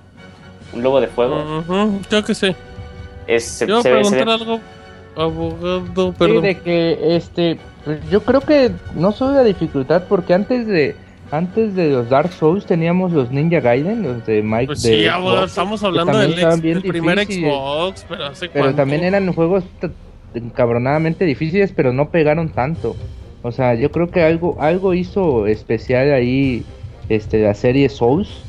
Un 0.72 0.82
lobo 0.82 1.00
de 1.00 1.06
fuego. 1.06 1.62
creo 2.08 2.24
que 2.24 2.34
sí. 2.34 2.56
Es, 3.26 3.64
Yo 3.66 3.82
se, 3.82 3.90
preguntar 3.90 4.28
algo, 4.30 4.60
abogado, 5.14 6.12
perdón. 6.14 6.36
Sí, 6.36 6.48
de 6.48 6.58
que 6.58 7.16
este 7.16 7.58
pues 7.84 7.98
yo 8.10 8.22
creo 8.22 8.40
que 8.40 8.72
no 8.94 9.12
solo 9.12 9.34
la 9.34 9.44
dificultad, 9.44 10.04
porque 10.08 10.32
antes 10.32 10.66
de 10.66 10.96
antes 11.30 11.74
de 11.76 11.90
los 11.90 12.08
Dark 12.08 12.32
Souls 12.32 12.66
teníamos 12.66 13.12
los 13.12 13.30
Ninja 13.30 13.60
Gaiden, 13.60 14.02
los 14.02 14.26
de 14.26 14.42
Mike. 14.42 14.66
Pues 14.66 14.82
sí, 14.82 15.06
estamos 15.44 15.82
hablando 15.84 16.18
del, 16.18 16.82
primer 16.82 17.24
Xbox, 17.24 18.04
pero 18.08 18.26
hace 18.26 18.48
Pero 18.48 18.74
también 18.74 19.04
eran 19.04 19.32
juegos 19.32 19.64
encabronadamente 20.34 21.24
difíciles, 21.24 21.72
pero 21.72 21.92
no 21.92 22.10
pegaron 22.10 22.50
tanto. 22.50 22.96
O 23.42 23.52
sea, 23.52 23.74
yo 23.74 23.90
creo 23.90 24.10
que 24.10 24.22
algo 24.22 24.56
algo 24.60 24.94
hizo 24.94 25.46
especial 25.46 26.12
ahí 26.12 26.64
este 27.08 27.42
la 27.42 27.54
serie 27.54 27.88
Souls 27.88 28.42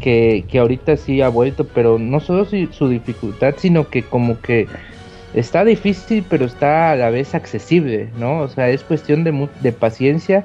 que, 0.00 0.44
que 0.48 0.58
ahorita 0.58 0.96
sí 0.96 1.20
ha 1.22 1.28
vuelto, 1.28 1.66
pero 1.66 1.98
no 1.98 2.20
solo 2.20 2.44
su 2.44 2.88
dificultad, 2.88 3.54
sino 3.58 3.88
que 3.88 4.02
como 4.02 4.40
que 4.40 4.66
está 5.34 5.64
difícil, 5.64 6.24
pero 6.28 6.46
está 6.46 6.92
a 6.92 6.96
la 6.96 7.10
vez 7.10 7.34
accesible, 7.34 8.08
¿no? 8.18 8.40
O 8.40 8.48
sea, 8.48 8.70
es 8.70 8.82
cuestión 8.82 9.24
de, 9.24 9.48
de 9.60 9.72
paciencia. 9.72 10.44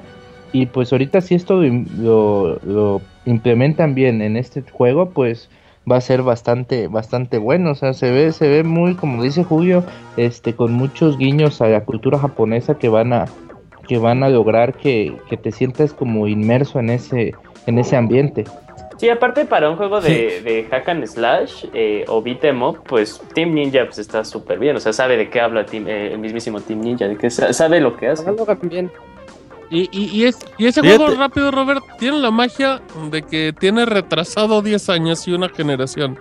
Y 0.52 0.66
pues 0.66 0.92
ahorita 0.92 1.20
si 1.20 1.34
esto 1.34 1.62
lo, 1.62 2.60
lo, 2.64 3.00
implementan 3.26 3.94
bien 3.94 4.22
en 4.22 4.36
este 4.36 4.62
juego, 4.62 5.10
pues 5.10 5.48
va 5.90 5.96
a 5.96 6.00
ser 6.00 6.22
bastante, 6.22 6.88
bastante 6.88 7.38
bueno. 7.38 7.72
O 7.72 7.74
sea, 7.74 7.92
se 7.92 8.10
ve, 8.10 8.32
se 8.32 8.48
ve 8.48 8.64
muy, 8.64 8.94
como 8.94 9.22
dice 9.22 9.44
Julio, 9.44 9.84
este, 10.16 10.54
con 10.54 10.72
muchos 10.72 11.18
guiños 11.18 11.60
a 11.60 11.68
la 11.68 11.84
cultura 11.84 12.18
japonesa 12.18 12.78
que 12.78 12.88
van 12.88 13.12
a, 13.12 13.26
que 13.86 13.98
van 13.98 14.22
a 14.22 14.28
lograr 14.28 14.74
que, 14.74 15.16
que 15.28 15.36
te 15.36 15.52
sientas 15.52 15.92
como 15.92 16.26
inmerso 16.26 16.78
en 16.78 16.90
ese, 16.90 17.34
en 17.66 17.78
ese 17.78 17.96
ambiente. 17.96 18.44
Sí, 18.96 19.08
aparte 19.08 19.44
para 19.44 19.68
un 19.68 19.76
juego 19.76 20.00
de, 20.00 20.40
de 20.42 20.66
hack 20.70 20.88
and 20.88 21.04
slash 21.06 21.66
eh, 21.74 22.04
o 22.06 22.22
beat 22.22 22.44
em 22.44 22.62
up, 22.62 22.78
pues 22.86 23.20
Team 23.34 23.52
Ninja 23.52 23.84
pues 23.86 23.98
está 23.98 24.24
súper 24.24 24.58
bien. 24.58 24.76
O 24.76 24.80
sea, 24.80 24.92
sabe 24.92 25.16
de 25.16 25.28
qué 25.28 25.40
habla 25.40 25.66
eh, 25.72 26.10
el 26.12 26.18
mismísimo 26.18 26.60
Team 26.60 26.80
Ninja, 26.80 27.08
de 27.08 27.16
que 27.16 27.28
sabe 27.28 27.80
lo 27.80 27.96
que 27.96 28.08
hace. 28.08 28.24
Bien. 28.62 28.90
Y, 29.74 29.88
y, 29.90 30.24
es, 30.24 30.38
y 30.56 30.66
ese 30.66 30.82
juego 30.82 31.08
rápido, 31.08 31.50
Robert, 31.50 31.82
tiene 31.98 32.18
la 32.18 32.30
magia 32.30 32.80
de 33.10 33.22
que 33.22 33.52
tiene 33.58 33.84
retrasado 33.84 34.62
10 34.62 34.88
años 34.88 35.26
y 35.26 35.32
una 35.32 35.48
generación. 35.48 36.16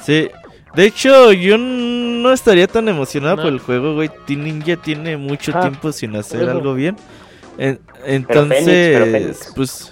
Sí, 0.00 0.30
de 0.76 0.86
hecho, 0.86 1.32
yo 1.32 1.58
no 1.58 2.32
estaría 2.32 2.68
tan 2.68 2.88
emocionado 2.88 3.36
por 3.36 3.52
el 3.52 3.58
juego, 3.58 3.94
güey. 3.94 4.08
Team 4.24 4.44
Ninja 4.44 4.76
tiene 4.76 5.16
mucho 5.16 5.50
ah, 5.54 5.62
tiempo 5.62 5.90
sin 5.90 6.14
hacer 6.14 6.48
algo 6.48 6.74
bien. 6.74 6.96
entonces, 8.06 9.52
pues 9.56 9.90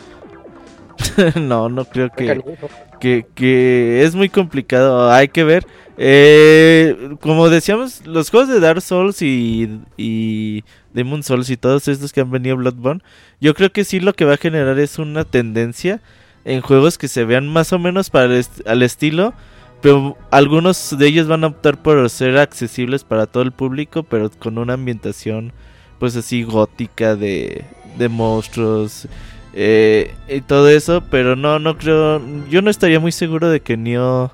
no, 1.35 1.69
no 1.69 1.85
creo 1.85 2.11
que, 2.11 3.27
que, 3.35 4.05
es 4.05 4.15
muy 4.15 4.29
complicado. 4.29 5.11
Hay 5.11 5.29
que 5.29 5.43
ver. 5.43 5.67
Eh, 6.03 7.17
como 7.21 7.51
decíamos, 7.51 8.07
los 8.07 8.31
juegos 8.31 8.49
de 8.49 8.59
Dark 8.59 8.81
Souls 8.81 9.21
y, 9.21 9.81
y 9.99 10.65
Demon 10.95 11.23
Souls 11.23 11.51
y 11.51 11.59
todos 11.59 11.89
estos 11.89 12.11
que 12.15 12.23
han 12.23 12.31
venido 12.31 12.57
Bloodborne, 12.57 13.03
yo 13.39 13.53
creo 13.53 13.71
que 13.71 13.85
sí 13.85 14.01
lo 14.01 14.15
que 14.15 14.25
va 14.25 14.35
a 14.35 14.39
generar 14.39 14.79
es 14.79 14.99
una 14.99 15.27
tendencia 15.27 16.01
en 16.47 16.63
juegos 16.63 16.97
que 16.97 17.07
se 17.07 17.27
vean 17.27 17.49
más 17.49 17.75
o 17.75 17.79
menos 17.79 18.09
para 18.09 18.41
al 18.67 18.83
estilo. 18.83 19.35
Pero 19.83 20.17
algunos 20.31 20.97
de 20.99 21.07
ellos 21.07 21.27
van 21.27 21.45
a 21.45 21.49
optar 21.49 21.83
por 21.83 22.09
ser 22.09 22.39
accesibles 22.39 23.05
para 23.05 23.27
todo 23.27 23.43
el 23.43 23.53
público, 23.53 24.03
pero 24.03 24.31
con 24.31 24.57
una 24.57 24.75
ambientación 24.75 25.53
pues 25.99 26.17
así 26.17 26.45
gótica 26.45 27.15
de, 27.15 27.65
de 27.99 28.09
monstruos 28.09 29.07
eh, 29.53 30.15
y 30.29 30.41
todo 30.43 30.69
eso, 30.69 31.03
pero 31.11 31.37
no, 31.37 31.59
no 31.59 31.77
creo, 31.77 32.23
yo 32.49 32.63
no 32.63 32.71
estaría 32.71 33.01
muy 33.01 33.13
seguro 33.13 33.51
de 33.51 33.61
que 33.61 33.77
Neo 33.77 34.33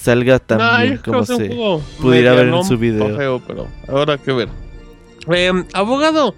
salga 0.00 0.38
tan 0.38 0.58
bien 0.82 1.00
como 1.04 1.24
se 1.24 1.50
pudiera 2.00 2.32
ver 2.34 2.48
en 2.48 2.64
su 2.64 2.78
video. 2.78 3.40
pero 3.46 3.66
ahora 3.88 4.18
que 4.18 4.32
ver. 4.32 4.48
Em, 5.30 5.64
abogado, 5.74 6.34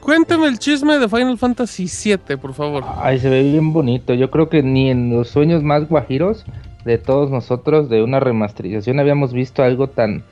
cuéntame 0.00 0.46
el 0.46 0.58
chisme 0.58 0.98
de 0.98 1.08
Final 1.08 1.38
Fantasy 1.38 1.86
VII, 1.86 2.36
por 2.36 2.54
favor. 2.54 2.84
Ay, 2.98 3.18
se 3.18 3.28
ve 3.28 3.42
bien 3.42 3.72
bonito. 3.72 4.14
Yo 4.14 4.30
creo 4.30 4.48
que 4.48 4.62
ni 4.62 4.90
en 4.90 5.10
los 5.10 5.28
sueños 5.28 5.62
más 5.62 5.88
guajiros 5.88 6.44
de 6.84 6.98
todos 6.98 7.30
nosotros 7.30 7.88
de 7.88 8.02
una 8.02 8.20
remasterización 8.20 9.00
habíamos 9.00 9.32
visto 9.32 9.62
algo 9.62 9.88
tan 9.88 10.22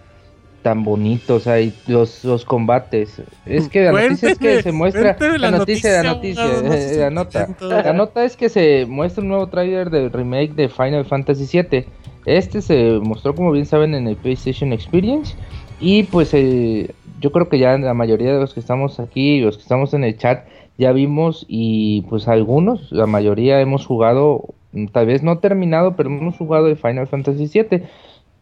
tan 0.62 0.84
bonito, 0.84 1.34
o 1.34 1.40
sea, 1.40 1.60
y 1.60 1.74
los, 1.88 2.24
los 2.24 2.44
combates. 2.44 3.20
Es 3.44 3.68
que 3.68 3.82
la 3.82 3.92
noticia 3.92 4.30
es 4.30 4.38
que 4.38 4.62
se 4.62 4.70
muestra 4.70 5.16
la, 5.38 5.50
noticia, 5.50 6.02
la 6.02 6.14
noticia, 6.14 6.44
eh, 6.46 6.96
la 6.98 7.10
nota. 7.10 7.48
La 7.60 7.92
nota 7.92 8.24
es 8.24 8.36
que 8.36 8.48
se 8.48 8.86
muestra 8.86 9.22
un 9.22 9.28
nuevo 9.28 9.48
trailer 9.48 9.90
del 9.90 10.12
remake 10.12 10.54
de 10.54 10.68
Final 10.68 11.04
Fantasy 11.04 11.48
VII. 11.52 11.84
Este 12.26 12.62
se 12.62 13.00
mostró, 13.02 13.34
como 13.34 13.52
bien 13.52 13.66
saben, 13.66 13.94
en 13.94 14.06
el 14.06 14.16
PlayStation 14.16 14.72
Experience 14.72 15.34
y 15.80 16.04
pues 16.04 16.32
eh, 16.34 16.94
yo 17.20 17.32
creo 17.32 17.48
que 17.48 17.58
ya 17.58 17.76
la 17.76 17.94
mayoría 17.94 18.32
de 18.32 18.40
los 18.40 18.54
que 18.54 18.60
estamos 18.60 19.00
aquí, 19.00 19.40
los 19.40 19.56
que 19.56 19.62
estamos 19.62 19.94
en 19.94 20.04
el 20.04 20.16
chat, 20.16 20.46
ya 20.78 20.92
vimos 20.92 21.44
y 21.48 22.02
pues 22.02 22.28
algunos, 22.28 22.90
la 22.92 23.06
mayoría 23.06 23.60
hemos 23.60 23.86
jugado, 23.86 24.54
tal 24.92 25.06
vez 25.06 25.22
no 25.22 25.38
terminado, 25.38 25.96
pero 25.96 26.08
hemos 26.08 26.36
jugado 26.36 26.68
el 26.68 26.76
Final 26.76 27.08
Fantasy 27.08 27.50
VII. 27.52 27.82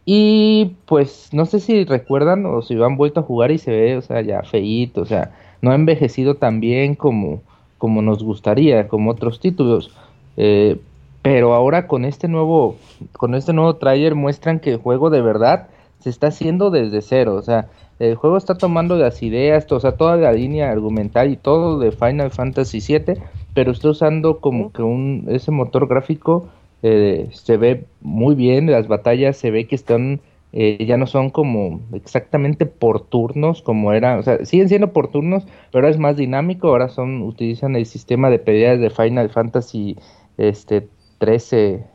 Y 0.05 0.73
pues 0.85 1.29
no 1.31 1.45
sé 1.45 1.59
si 1.59 1.83
recuerdan 1.85 2.45
o 2.45 2.61
si 2.61 2.73
han 2.81 2.97
vuelto 2.97 3.19
a 3.19 3.23
jugar 3.23 3.51
y 3.51 3.59
se 3.59 3.71
ve, 3.71 3.97
o 3.97 4.01
sea, 4.01 4.21
ya 4.21 4.41
feíto, 4.43 5.01
o 5.01 5.05
sea, 5.05 5.31
no 5.61 5.71
ha 5.71 5.75
envejecido 5.75 6.35
tan 6.35 6.59
bien 6.59 6.95
como, 6.95 7.41
como 7.77 8.01
nos 8.01 8.23
gustaría, 8.23 8.87
como 8.87 9.11
otros 9.11 9.39
títulos. 9.39 9.91
Eh, 10.37 10.79
pero 11.21 11.53
ahora 11.53 11.87
con 11.87 12.05
este 12.05 12.27
nuevo, 12.27 12.75
con 13.13 13.35
este 13.35 13.53
nuevo 13.53 13.75
trailer 13.75 14.15
muestran 14.15 14.59
que 14.59 14.71
el 14.71 14.77
juego 14.77 15.09
de 15.09 15.21
verdad 15.21 15.67
se 15.99 16.09
está 16.09 16.27
haciendo 16.27 16.71
desde 16.71 17.01
cero, 17.01 17.35
o 17.35 17.41
sea, 17.41 17.67
el 17.99 18.15
juego 18.15 18.37
está 18.37 18.57
tomando 18.57 18.95
las 18.95 19.21
ideas, 19.21 19.71
o 19.71 19.79
sea, 19.79 19.91
toda 19.91 20.17
la 20.17 20.33
línea 20.33 20.71
argumental 20.71 21.31
y 21.31 21.37
todo 21.37 21.77
de 21.77 21.91
Final 21.91 22.31
Fantasy 22.31 22.79
VII, 22.79 23.21
pero 23.53 23.71
está 23.71 23.89
usando 23.89 24.39
como 24.39 24.71
que 24.71 24.81
un 24.81 25.27
ese 25.29 25.51
motor 25.51 25.87
gráfico 25.87 26.47
eh, 26.81 27.29
se 27.31 27.57
ve 27.57 27.85
muy 28.01 28.33
bien, 28.33 28.71
las 28.71 28.87
batallas 28.87 29.37
se 29.37 29.51
ve 29.51 29.67
que 29.67 29.75
están 29.75 30.21
eh, 30.53 30.83
ya 30.85 30.97
no 30.97 31.07
son 31.07 31.29
como 31.29 31.79
exactamente 31.93 32.65
por 32.65 33.01
turnos 33.01 33.61
como 33.61 33.93
era, 33.93 34.17
o 34.17 34.23
sea, 34.23 34.43
siguen 34.45 34.67
siendo 34.67 34.91
por 34.91 35.09
turnos, 35.09 35.45
pero 35.71 35.87
es 35.87 35.99
más 35.99 36.17
dinámico, 36.17 36.69
ahora 36.69 36.89
son 36.89 37.21
utilizan 37.21 37.75
el 37.75 37.85
sistema 37.85 38.31
de 38.31 38.39
peleas 38.39 38.79
de 38.79 38.89
Final 38.89 39.29
Fantasy 39.29 39.95
este 40.37 40.87
13 41.21 41.85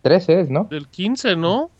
13 0.00 0.40
es, 0.40 0.50
¿no? 0.50 0.64
Del 0.64 0.88
15, 0.88 1.36
¿no? 1.36 1.70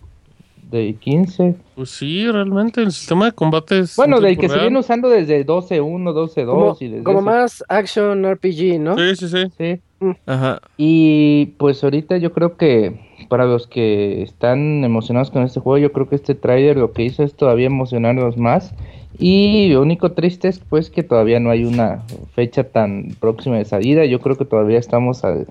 De 0.70 0.94
15. 0.94 1.57
Pues 1.74 1.90
sí, 1.90 2.31
realmente 2.31 2.81
el 2.83 2.92
sistema 2.92 3.24
de 3.26 3.33
combate 3.33 3.81
es 3.81 3.96
Bueno, 3.96 4.20
del 4.20 4.38
que 4.38 4.48
se 4.48 4.59
viene 4.59 4.78
usando 4.78 5.09
desde 5.09 5.44
12.1, 5.44 6.12
12.2 6.12 6.46
Como, 6.46 6.76
y 6.81 6.88
desde 6.88 7.02
como 7.05 7.18
ese- 7.18 7.26
más 7.28 7.64
action 7.68 8.24
RPG, 8.24 8.78
¿no? 8.78 8.96
Sí, 8.96 9.16
sí, 9.16 9.28
sí. 9.28 9.44
Sí. 9.59 9.81
Ajá. 10.26 10.61
Y 10.76 11.46
pues 11.59 11.83
ahorita 11.83 12.16
yo 12.18 12.33
creo 12.33 12.57
que 12.57 13.00
para 13.28 13.44
los 13.46 13.66
que 13.66 14.22
están 14.22 14.85
emocionados 14.85 15.31
con 15.31 15.42
este 15.42 15.61
juego, 15.61 15.78
yo 15.78 15.92
creo 15.92 16.09
que 16.09 16.16
este 16.16 16.35
tráiler 16.35 16.76
lo 16.76 16.92
que 16.92 17.02
hizo 17.05 17.22
es 17.22 17.35
todavía 17.35 17.66
emocionarnos 17.66 18.37
más. 18.37 18.72
Y 19.18 19.68
lo 19.68 19.83
único 19.83 20.12
triste 20.12 20.48
es 20.48 20.59
pues 20.59 20.90
que 20.90 21.02
todavía 21.02 21.38
no 21.40 21.50
hay 21.50 21.64
una 21.64 22.02
fecha 22.35 22.64
tan 22.64 23.14
próxima 23.20 23.57
de 23.59 23.64
salida. 23.64 24.05
Yo 24.07 24.20
creo 24.20 24.37
que 24.37 24.44
todavía 24.44 24.78
estamos 24.78 25.22
al, 25.24 25.46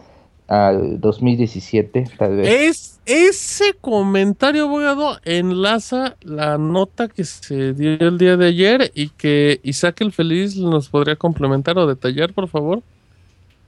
al 0.47 0.99
2017, 0.99 2.05
tal 2.17 2.37
vez. 2.37 2.47
Es, 2.47 2.99
ese 3.05 3.73
comentario, 3.79 4.65
abogado, 4.65 5.17
enlaza 5.23 6.17
la 6.21 6.57
nota 6.57 7.07
que 7.07 7.23
se 7.23 7.73
dio 7.73 7.93
el 7.93 8.17
día 8.17 8.37
de 8.37 8.47
ayer 8.47 8.91
y 8.93 9.09
que 9.09 9.59
Isaac 9.63 10.01
el 10.01 10.11
Feliz 10.11 10.57
nos 10.57 10.89
podría 10.89 11.15
complementar 11.15 11.77
o 11.77 11.87
detallar, 11.87 12.33
por 12.33 12.47
favor. 12.47 12.81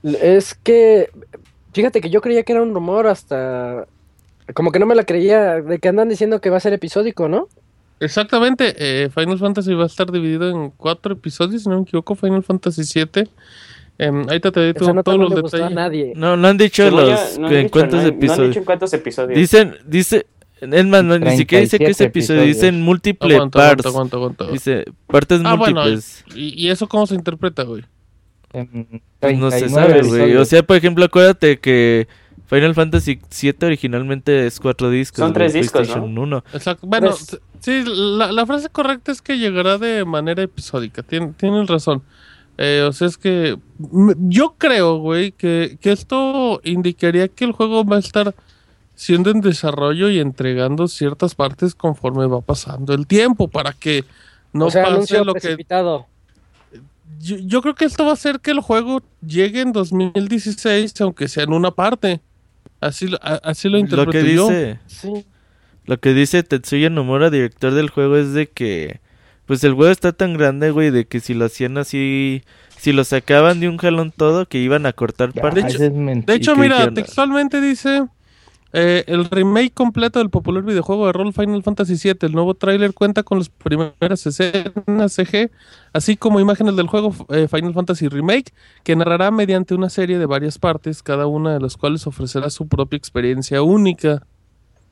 Es 0.02 0.54
que, 0.54 1.10
fíjate 1.72 2.00
que 2.00 2.10
yo 2.10 2.20
creía 2.20 2.42
que 2.42 2.52
era 2.52 2.62
un 2.62 2.74
rumor 2.74 3.06
hasta... 3.06 3.86
Como 4.52 4.70
que 4.70 4.78
no 4.78 4.84
me 4.84 4.94
la 4.94 5.04
creía 5.04 5.62
de 5.62 5.78
que 5.78 5.88
andan 5.88 6.10
diciendo 6.10 6.40
que 6.42 6.50
va 6.50 6.58
a 6.58 6.60
ser 6.60 6.74
episódico, 6.74 7.28
¿no? 7.28 7.48
Exactamente, 8.00 8.74
eh, 8.76 9.08
Final 9.08 9.38
Fantasy 9.38 9.72
va 9.72 9.84
a 9.84 9.86
estar 9.86 10.10
dividido 10.12 10.50
en 10.50 10.70
cuatro 10.70 11.14
episodios, 11.14 11.62
si 11.62 11.68
no 11.70 11.76
me 11.76 11.82
equivoco, 11.82 12.14
Final 12.14 12.42
Fantasy 12.42 12.82
VII. 12.82 13.28
Em, 13.98 14.22
ahorita 14.28 14.50
te 14.50 14.74
todo- 14.74 14.88
nota 14.92 15.02
todos 15.12 15.18
no 15.30 15.36
los 15.36 15.52
detalles. 15.52 15.74
nadie. 15.74 16.12
No, 16.16 16.36
no 16.36 16.48
han 16.48 16.56
dicho 16.58 16.82
Según 16.84 17.00
los 17.02 17.38
no 17.38 17.46
han 17.46 17.52
en 17.52 17.58
dicho, 17.62 17.70
cuántos 17.70 17.92
no 17.94 17.98
han- 18.00 18.04
No 18.06 18.08
han 18.12 18.16
episodios. 18.18 18.48
dicho 18.48 18.58
en 18.58 18.64
cuántos 18.64 18.92
episodios. 18.92 19.38
Dicen, 19.38 19.76
dice, 19.86 20.26
es 20.60 20.86
más, 20.86 21.04
no, 21.04 21.18
ni 21.18 21.36
siquiera 21.36 21.60
dice 21.62 21.78
que 21.78 21.84
es 21.86 21.96
37 21.98 22.04
episodio, 22.04 22.40
episodios. 22.40 22.56
dicen 22.56 22.82
múltiple 22.82 23.34
Aguanta, 23.36 23.58
parts. 23.58 23.86
aguanta, 23.86 24.16
aguanta, 24.16 24.44
aguanta. 24.44 24.52
Dice 24.52 24.84
partes 25.06 25.40
Ah, 25.44 25.54
bueno, 25.54 25.80
múltiples. 25.82 26.24
¿Y, 26.34 26.60
y 26.66 26.70
eso 26.70 26.88
cómo 26.88 27.06
se 27.06 27.14
interpreta, 27.14 27.62
güey? 27.62 27.84
Pues 28.52 29.38
no 29.38 29.50
se 29.50 29.58
39 29.58 29.68
sabe, 29.68 29.86
güey. 29.92 29.98
episodios. 30.20 30.42
O 30.42 30.44
sea, 30.44 30.62
por 30.62 30.76
ejemplo, 30.76 31.04
acuérdate 31.04 31.58
que 31.58 32.06
Final 32.46 32.74
Fantasy 32.74 33.18
VII 33.42 33.54
originalmente 33.66 34.46
es 34.46 34.60
cuatro 34.60 34.90
discos. 34.90 35.18
Son 35.18 35.32
tres 35.32 35.52
discos, 35.52 35.72
PlayStation 35.82 36.16
1. 36.18 36.44
Exacto. 36.52 36.86
Bueno, 36.86 37.08
Pues- 37.10 37.40
sí, 37.60 37.82
la, 37.86 38.30
la 38.32 38.46
frase 38.46 38.68
correcta 38.68 39.12
es 39.12 39.22
que 39.22 39.38
llegará 39.38 39.78
de 39.78 40.04
manera 40.04 40.42
episódica. 40.42 41.02
Tien- 41.02 41.34
tienes 41.36 41.66
razón. 41.68 42.02
Eh, 42.58 42.84
o 42.88 42.92
sea, 42.92 43.08
es 43.08 43.18
que 43.18 43.56
yo 44.28 44.54
creo, 44.58 44.98
güey, 44.98 45.32
que, 45.32 45.76
que 45.80 45.90
esto 45.92 46.60
indicaría 46.62 47.26
que 47.28 47.44
el 47.44 47.52
juego 47.52 47.84
va 47.84 47.96
a 47.96 48.00
estar 48.00 48.34
siendo 48.94 49.30
en 49.30 49.40
desarrollo 49.40 50.08
y 50.08 50.20
entregando 50.20 50.86
ciertas 50.86 51.34
partes 51.34 51.74
conforme 51.74 52.26
va 52.26 52.40
pasando 52.40 52.94
el 52.94 53.06
tiempo 53.08 53.48
para 53.48 53.72
que 53.72 54.04
no 54.52 54.66
o 54.66 54.70
sea, 54.70 54.84
pase 54.84 55.24
lo 55.24 55.34
que... 55.34 55.40
precipitado. 55.40 56.06
Yo, 57.20 57.36
yo 57.38 57.60
creo 57.62 57.74
que 57.74 57.86
esto 57.86 58.04
va 58.04 58.10
a 58.10 58.14
hacer 58.14 58.38
que 58.40 58.50
el 58.52 58.60
juego 58.60 59.02
llegue 59.26 59.60
en 59.62 59.72
2016, 59.72 61.00
aunque 61.00 61.26
sea 61.28 61.44
en 61.44 61.52
una 61.52 61.70
parte. 61.72 62.20
Así, 62.80 63.08
lo- 63.08 63.18
a- 63.22 63.40
así 63.42 63.68
lo 63.68 63.72
Lo 63.74 63.78
interpreto 63.80 64.10
que 64.26 64.34
yo. 64.34 64.48
dice, 64.48 64.78
Sí. 64.86 65.24
lo 65.86 65.98
que 65.98 66.12
dice 66.14 66.42
Tetsuya 66.42 66.90
Nomura, 66.90 67.30
director 67.30 67.72
del 67.74 67.90
juego, 67.90 68.16
es 68.16 68.32
de 68.32 68.48
que 68.48 69.00
pues 69.46 69.62
el 69.64 69.74
juego 69.74 69.90
está 69.92 70.12
tan 70.12 70.34
grande, 70.34 70.70
güey, 70.70 70.90
de 70.90 71.06
que 71.06 71.20
si 71.20 71.34
lo 71.34 71.44
hacían 71.46 71.76
así, 71.78 72.42
si 72.78 72.92
lo 72.92 73.04
sacaban 73.04 73.60
de 73.60 73.68
un 73.68 73.76
jalón 73.78 74.12
todo, 74.16 74.46
que 74.46 74.58
iban 74.58 74.86
a 74.86 74.92
cortar 74.92 75.32
partes. 75.32 75.74
hecho- 75.74 75.84
es. 75.84 76.26
De 76.26 76.34
hecho, 76.34 76.52
¿Y 76.52 76.54
qué 76.54 76.60
mira, 76.60 76.74
dijeron? 76.76 76.94
textualmente 76.94 77.60
dice 77.60 78.04
eh, 78.76 79.04
el 79.06 79.26
remake 79.26 79.72
completo 79.72 80.18
del 80.18 80.30
popular 80.30 80.64
videojuego 80.64 81.06
de 81.06 81.12
rol 81.12 81.32
Final 81.32 81.62
Fantasy 81.62 81.94
VII. 81.94 82.16
El 82.22 82.32
nuevo 82.32 82.54
tráiler 82.54 82.92
cuenta 82.92 83.22
con 83.22 83.38
las 83.38 83.48
primeras 83.48 84.26
escenas 84.26 85.12
CG, 85.12 85.50
así 85.92 86.16
como 86.16 86.40
imágenes 86.40 86.74
del 86.74 86.88
juego 86.88 87.14
eh, 87.28 87.46
Final 87.48 87.72
Fantasy 87.72 88.08
Remake, 88.08 88.52
que 88.82 88.96
narrará 88.96 89.30
mediante 89.30 89.74
una 89.76 89.90
serie 89.90 90.18
de 90.18 90.26
varias 90.26 90.58
partes, 90.58 91.02
cada 91.04 91.26
una 91.28 91.52
de 91.54 91.60
las 91.60 91.76
cuales 91.76 92.06
ofrecerá 92.08 92.50
su 92.50 92.66
propia 92.66 92.96
experiencia 92.96 93.62
única. 93.62 94.26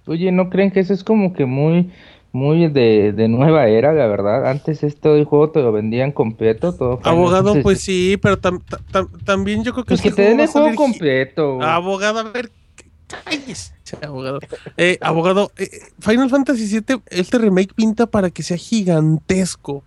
Oye, 0.07 0.31
¿no 0.31 0.49
creen 0.49 0.71
que 0.71 0.79
eso 0.81 0.93
es 0.95 1.03
como 1.05 1.33
que 1.33 1.45
muy, 1.47 1.91
muy 2.33 2.69
de, 2.69 3.13
de 3.13 3.29
nueva 3.29 3.67
era, 3.69 3.93
la 3.93 4.07
verdad? 4.07 4.47
Antes 4.49 4.83
esto 4.83 5.15
el 5.17 5.25
juego 5.25 5.51
te 5.51 5.61
lo 5.61 5.71
vendían 5.73 6.13
completo, 6.13 6.73
todo. 6.75 6.99
Abogado, 7.05 7.55
pues 7.63 7.81
sí, 7.83 8.17
pero 8.21 8.39
tam- 8.41 8.63
tam- 8.65 8.81
tam- 8.91 9.25
también 9.25 9.63
yo 9.65 9.73
creo 9.73 9.85
que 9.85 9.89
Pues 9.91 10.01
que 10.03 10.09
este 10.09 10.23
te 10.23 10.29
den 10.31 10.41
el 10.41 10.47
juego 10.49 10.67
salir 10.69 10.77
completo. 10.79 11.57
güey. 11.57 11.69
Abogado, 11.69 12.19
a 12.21 12.23
ver. 12.25 12.51
cállese, 13.27 13.75
abogado. 14.03 14.39
Eh, 14.79 14.97
abogado, 15.03 15.53
eh, 15.59 15.69
Final 16.01 16.31
Fantasy 16.31 16.67
VII, 16.81 17.03
este 17.11 17.37
remake 17.37 17.75
pinta 17.75 18.07
para 18.07 18.31
que 18.31 18.43
sea 18.43 18.57
gigantesco. 18.57 19.83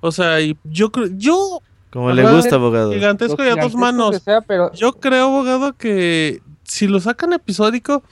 O 0.00 0.12
sea, 0.12 0.40
y 0.40 0.56
yo 0.64 0.90
creo, 0.92 1.08
yo, 1.16 1.60
Como 1.90 2.12
le 2.12 2.30
gusta, 2.30 2.56
abogado. 2.56 2.92
gigantesco 2.92 3.42
y 3.44 3.48
a 3.48 3.56
dos 3.56 3.74
manos. 3.74 4.10
que 4.12 4.20
sea, 4.20 4.40
pero 4.42 4.72
Yo 4.74 4.92
creo, 4.92 5.26
abogado, 5.26 5.72
que 5.74 6.42
si 6.64 6.86
lo 6.86 7.00
sacan 7.00 7.32
episódico, 7.32 8.02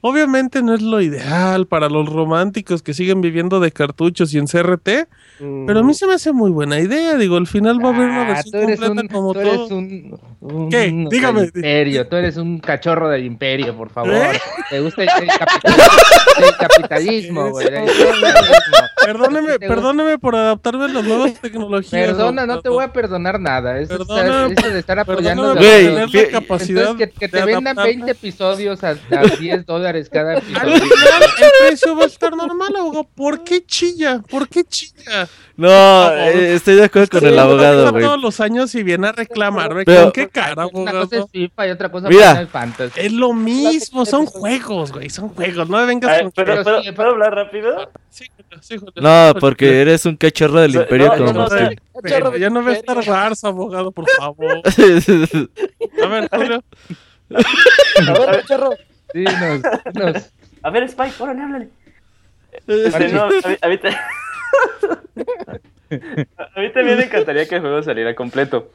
obviamente 0.00 0.62
no 0.62 0.74
es 0.74 0.82
lo 0.82 1.00
ideal 1.00 1.66
para 1.66 1.88
los 1.88 2.08
románticos 2.08 2.82
que 2.82 2.94
siguen 2.94 3.20
viviendo 3.20 3.60
de 3.60 3.72
cartuchos 3.72 4.32
y 4.34 4.38
en 4.38 4.46
CRT, 4.46 4.88
pero 5.66 5.80
a 5.80 5.82
mí 5.82 5.94
se 5.94 6.06
me 6.06 6.14
hace 6.14 6.32
muy 6.32 6.50
buena 6.50 6.78
idea. 6.80 7.16
Digo, 7.16 7.36
al 7.36 7.46
final 7.46 7.82
va 7.84 7.90
a 7.90 7.94
haber 7.96 8.08
una 8.08 8.22
Ah, 8.22 8.28
versión 8.34 8.52
tú 8.52 8.58
eres 8.58 8.80
completa 8.80 9.00
un, 9.02 9.08
como 9.08 9.32
tú 9.34 9.40
eres 9.40 9.52
todo. 9.54 9.76
un, 9.76 10.18
un- 10.40 10.70
¿Qué? 10.70 11.06
Dígame. 11.10 11.42
imperio, 11.44 12.06
tú 12.08 12.16
eres 12.16 12.36
un 12.36 12.58
cachorro 12.60 13.08
del 13.08 13.24
imperio, 13.24 13.76
por 13.76 13.90
favor. 13.90 14.14
¿Eh? 14.14 14.40
Te 14.70 14.80
gusta 14.80 15.02
el, 15.02 15.08
el 15.22 15.28
capital- 15.28 15.74
el 16.38 16.56
capitalismo, 16.56 17.50
güey. 17.50 17.66
el 17.66 17.74
capitalismo. 17.74 18.52
Perdóneme, 19.04 19.58
¿Te 19.58 19.68
perdóneme 19.68 20.18
por 20.18 20.36
adaptarme 20.36 20.84
a 20.84 20.88
las 20.88 21.04
nuevas 21.04 21.34
tecnologías. 21.40 22.08
Perdona, 22.08 22.46
no 22.46 22.60
te 22.60 22.68
abogado. 22.68 22.74
voy 22.74 22.84
a 22.84 22.92
perdonar 22.92 23.40
nada. 23.40 23.78
Eso, 23.78 23.96
Perdona, 23.98 24.46
está- 24.48 24.60
eso 24.66 24.74
de 24.74 24.78
estar 24.80 24.98
apoyando. 24.98 25.54
Perdóname 25.54 26.06
Güey, 26.06 26.22
la 26.24 26.30
capacidad 26.40 26.82
Entonces, 26.90 27.08
que, 27.08 27.14
que 27.20 27.28
te 27.28 27.38
vendan 27.44 27.66
adaptarme. 27.78 27.90
20 27.90 28.10
episodios 28.10 28.84
a, 28.84 28.90
a 28.90 29.22
10 29.40 29.64
dólares 29.64 29.87
cada 30.10 30.32
Al 30.32 30.38
episodio. 30.38 30.74
final 30.76 31.22
el 31.22 31.50
precio 31.68 31.96
va 31.96 32.02
a 32.02 32.06
estar 32.06 32.36
normal, 32.36 32.76
abogado. 32.76 33.04
¿Por 33.14 33.44
qué 33.44 33.64
chilla? 33.64 34.20
¿Por 34.30 34.48
qué 34.48 34.64
chilla? 34.64 35.28
No, 35.56 36.10
eh, 36.12 36.54
estoy 36.54 36.76
de 36.76 36.84
acuerdo 36.84 37.08
con 37.10 37.20
Sí, 37.20 37.26
el 37.26 37.38
abogado, 37.38 37.90
güey. 37.90 38.04
todos 38.04 38.20
los 38.22 38.38
años 38.40 38.72
y 38.76 38.82
viene 38.84 39.08
a 39.08 39.12
reclamarme. 39.12 39.84
Pero- 39.84 40.02
¿Con 40.04 40.12
qué 40.12 40.28
cara, 40.28 40.52
Una 40.52 40.62
abogado? 40.90 41.00
cosa 41.08 41.16
es 41.16 41.24
FIFA 41.32 41.66
y 41.66 41.70
otra 41.70 41.90
cosa 41.90 42.08
Mira. 42.08 42.30
Final 42.30 42.46
Fantasy. 42.48 43.00
Es 43.00 43.12
lo 43.12 43.32
mismo, 43.32 44.06
son 44.06 44.26
juegos, 44.26 44.92
güey, 44.92 45.10
son 45.10 45.30
juegos. 45.30 45.68
No 45.68 45.78
me 45.78 45.86
vengas 45.86 46.18
con... 46.18 46.26
ver, 46.26 46.32
¿puedo, 46.34 46.46
pero 46.46 46.62
puedo- 46.64 46.82
sí, 46.82 46.92
puedo 46.92 47.08
hablar 47.10 47.34
rápido? 47.34 47.90
Sí, 48.10 48.26
Julio, 48.36 48.62
sí, 48.62 48.76
Julio. 48.76 48.92
No, 48.96 49.34
porque 49.40 49.80
eres 49.80 50.06
un 50.06 50.16
cachorro 50.16 50.60
del 50.60 50.74
imperio 50.76 51.06
no, 51.08 51.16
como 51.16 51.32
no, 51.32 51.48
Martín. 51.48 51.80
Pero 52.02 52.36
ya 52.36 52.48
no 52.50 52.62
ve 52.62 52.74
Star 52.74 52.98
Wars, 52.98 53.42
abogado, 53.42 53.90
por 53.90 54.08
favor. 54.10 54.60
A 56.02 56.06
ver, 56.06 56.28
Julio. 56.30 56.62
A 57.30 58.12
ver, 58.12 58.40
cachorro. 58.40 58.70
Sí, 59.12 59.24
nos, 59.24 59.62
nos- 59.94 60.32
A 60.62 60.70
ver, 60.70 60.82
Spike, 60.84 61.14
órale, 61.22 61.42
háblale. 61.42 61.68
Este, 62.66 63.08
no, 63.12 63.24
a, 63.24 63.28
mí, 63.28 63.56
a 63.60 63.68
mí 63.68 63.78
ta- 63.78 64.08
a 66.56 66.60
mí 66.60 66.70
también 66.72 66.98
me 66.98 67.04
encantaría 67.04 67.46
que 67.46 67.56
el 67.56 67.60
juego 67.60 67.82
saliera 67.82 68.14
completo. 68.14 68.70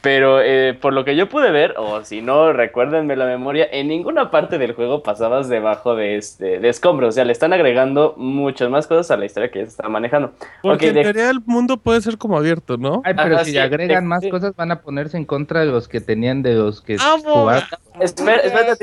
Pero 0.00 0.40
eh, 0.40 0.74
por 0.80 0.92
lo 0.92 1.04
que 1.04 1.16
yo 1.16 1.28
pude 1.28 1.50
ver, 1.50 1.74
o 1.76 2.04
si 2.04 2.22
no, 2.22 2.52
recuérdenme 2.52 3.16
la 3.16 3.26
memoria, 3.26 3.66
en 3.72 3.88
ninguna 3.88 4.30
parte 4.30 4.56
del 4.56 4.72
juego 4.74 5.02
pasabas 5.02 5.48
debajo 5.48 5.96
de, 5.96 6.16
este, 6.16 6.60
de 6.60 6.68
escombros. 6.68 7.08
O 7.08 7.12
sea, 7.12 7.24
le 7.24 7.32
están 7.32 7.52
agregando 7.52 8.14
muchas 8.16 8.70
más 8.70 8.86
cosas 8.86 9.10
a 9.10 9.16
la 9.16 9.24
historia 9.26 9.50
que 9.50 9.58
ya 9.58 9.64
se 9.64 9.70
está 9.72 9.88
manejando. 9.88 10.34
Porque 10.62 10.86
Ok, 10.86 10.90
en 10.90 10.94
de- 10.94 11.02
teoría 11.02 11.30
el 11.30 11.40
mundo 11.46 11.78
puede 11.78 12.00
ser 12.00 12.16
como 12.16 12.36
abierto, 12.38 12.76
¿no? 12.76 13.02
Ay, 13.04 13.14
pero 13.20 13.34
Ajá, 13.36 13.44
si 13.44 13.50
sí, 13.50 13.56
le 13.56 13.62
agregan 13.62 14.06
más 14.06 14.24
cosas 14.30 14.54
van 14.54 14.70
a 14.70 14.82
ponerse 14.82 15.16
en 15.16 15.24
contra 15.24 15.60
de 15.60 15.66
los 15.66 15.88
que 15.88 16.00
tenían 16.00 16.42
de 16.42 16.54
los 16.54 16.80
que 16.80 16.96
¡Vamos! 16.96 17.22
jugaban. 17.24 17.62
Espera, 18.00 18.36
espera. 18.36 18.74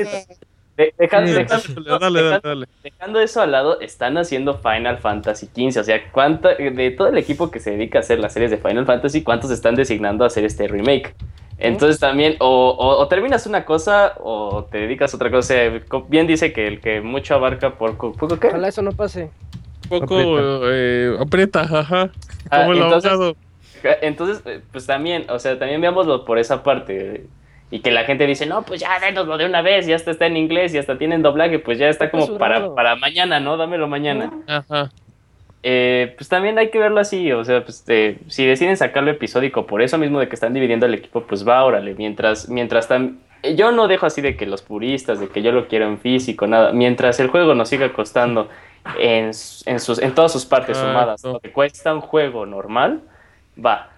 De- 0.76 0.92
deja- 0.98 1.26
Sí. 1.26 1.32
deja- 1.32 1.56
Dale, 1.56 1.86
dale, 1.86 1.98
dale, 1.98 2.22
deja- 2.22 2.40
dale. 2.42 2.66
Dejando 2.82 3.20
eso 3.20 3.40
al 3.40 3.52
lado, 3.52 3.80
están 3.80 4.18
haciendo 4.18 4.54
Final 4.58 4.98
Fantasy 4.98 5.46
XV. 5.46 5.80
O 5.80 5.84
sea, 5.84 6.10
¿cuánta, 6.12 6.54
de 6.54 6.90
todo 6.90 7.08
el 7.08 7.16
equipo 7.18 7.50
que 7.50 7.60
se 7.60 7.70
dedica 7.70 7.98
a 7.98 8.00
hacer 8.00 8.18
las 8.20 8.32
series 8.34 8.50
de 8.50 8.58
Final 8.58 8.84
Fantasy, 8.86 9.22
¿cuántos 9.22 9.50
están 9.50 9.74
designando 9.74 10.24
a 10.24 10.26
hacer 10.26 10.44
este 10.44 10.68
remake? 10.68 11.14
Entonces 11.58 11.98
también, 11.98 12.36
o, 12.40 12.68
o- 12.68 12.98
o 13.00 13.08
terminas 13.08 13.46
una 13.46 13.64
cosa 13.64 14.12
o 14.22 14.64
te 14.70 14.76
dedicas 14.78 15.14
a 15.14 15.16
otra 15.16 15.30
cosa. 15.30 15.38
O 15.38 15.42
sea, 15.56 15.80
co- 15.88 16.02
bien 16.06 16.26
dice 16.26 16.52
que 16.52 16.66
el 16.66 16.80
que 16.80 17.00
mucho 17.00 17.34
abarca 17.34 17.70
por 17.78 17.96
co- 17.96 18.12
poco 18.12 18.38
qué. 18.38 18.48
Ojalá 18.48 18.68
eso 18.68 18.82
no 18.82 18.92
pase. 18.92 19.30
poco 19.88 20.18
eh, 20.68 21.16
aprieta, 21.18 21.60
ajá. 21.62 22.10
Ah, 22.50 22.60
Como 22.60 22.72
el 22.72 22.82
entonces- 22.82 23.10
abogado. 23.10 23.36
Entonces, 24.02 24.42
eh, 24.46 24.60
pues 24.72 24.84
también, 24.86 25.26
o 25.30 25.38
sea, 25.38 25.58
también 25.58 25.80
veámoslo 25.80 26.24
por 26.24 26.38
esa 26.38 26.62
parte. 26.62 27.24
Y 27.70 27.80
que 27.80 27.90
la 27.90 28.04
gente 28.04 28.26
dice, 28.26 28.46
no, 28.46 28.62
pues 28.62 28.80
ya 28.80 28.98
dénoslo 29.00 29.36
de 29.38 29.44
una 29.46 29.60
vez, 29.60 29.86
ya 29.86 29.96
hasta 29.96 30.12
está 30.12 30.26
en 30.26 30.36
inglés 30.36 30.72
y 30.74 30.78
hasta 30.78 30.98
tienen 30.98 31.22
doblaje, 31.22 31.58
pues 31.58 31.78
ya 31.78 31.88
está 31.88 32.10
como 32.10 32.38
para, 32.38 32.74
para 32.74 32.94
mañana, 32.96 33.40
¿no? 33.40 33.56
Dámelo 33.56 33.88
mañana. 33.88 34.30
Ajá. 34.46 34.90
Eh, 35.62 36.14
pues 36.16 36.28
también 36.28 36.56
hay 36.58 36.70
que 36.70 36.78
verlo 36.78 37.00
así, 37.00 37.32
o 37.32 37.44
sea, 37.44 37.64
pues 37.64 37.82
eh, 37.88 38.18
si 38.28 38.46
deciden 38.46 38.76
sacarlo 38.76 39.10
episódico 39.10 39.66
por 39.66 39.82
eso 39.82 39.98
mismo 39.98 40.20
de 40.20 40.28
que 40.28 40.36
están 40.36 40.54
dividiendo 40.54 40.86
el 40.86 40.94
equipo, 40.94 41.22
pues 41.22 41.46
va, 41.48 41.64
órale, 41.64 41.94
mientras, 41.94 42.48
mientras 42.48 42.88
tam- 42.88 43.16
eh, 43.42 43.56
yo 43.56 43.72
no 43.72 43.88
dejo 43.88 44.06
así 44.06 44.20
de 44.20 44.36
que 44.36 44.46
los 44.46 44.62
puristas, 44.62 45.18
de 45.18 45.28
que 45.28 45.42
yo 45.42 45.50
lo 45.50 45.66
quiero 45.66 45.86
en 45.88 45.98
físico, 45.98 46.46
nada, 46.46 46.70
mientras 46.72 47.18
el 47.18 47.26
juego 47.28 47.56
nos 47.56 47.68
siga 47.68 47.92
costando 47.92 48.48
en, 49.00 49.32
en, 49.64 49.80
sus, 49.80 49.98
en 49.98 50.14
todas 50.14 50.30
sus 50.30 50.46
partes 50.46 50.76
sumadas, 50.76 51.24
lo 51.24 51.40
que 51.40 51.50
cuesta 51.50 51.92
un 51.92 52.00
juego 52.00 52.46
normal, 52.46 53.00
va. 53.58 53.90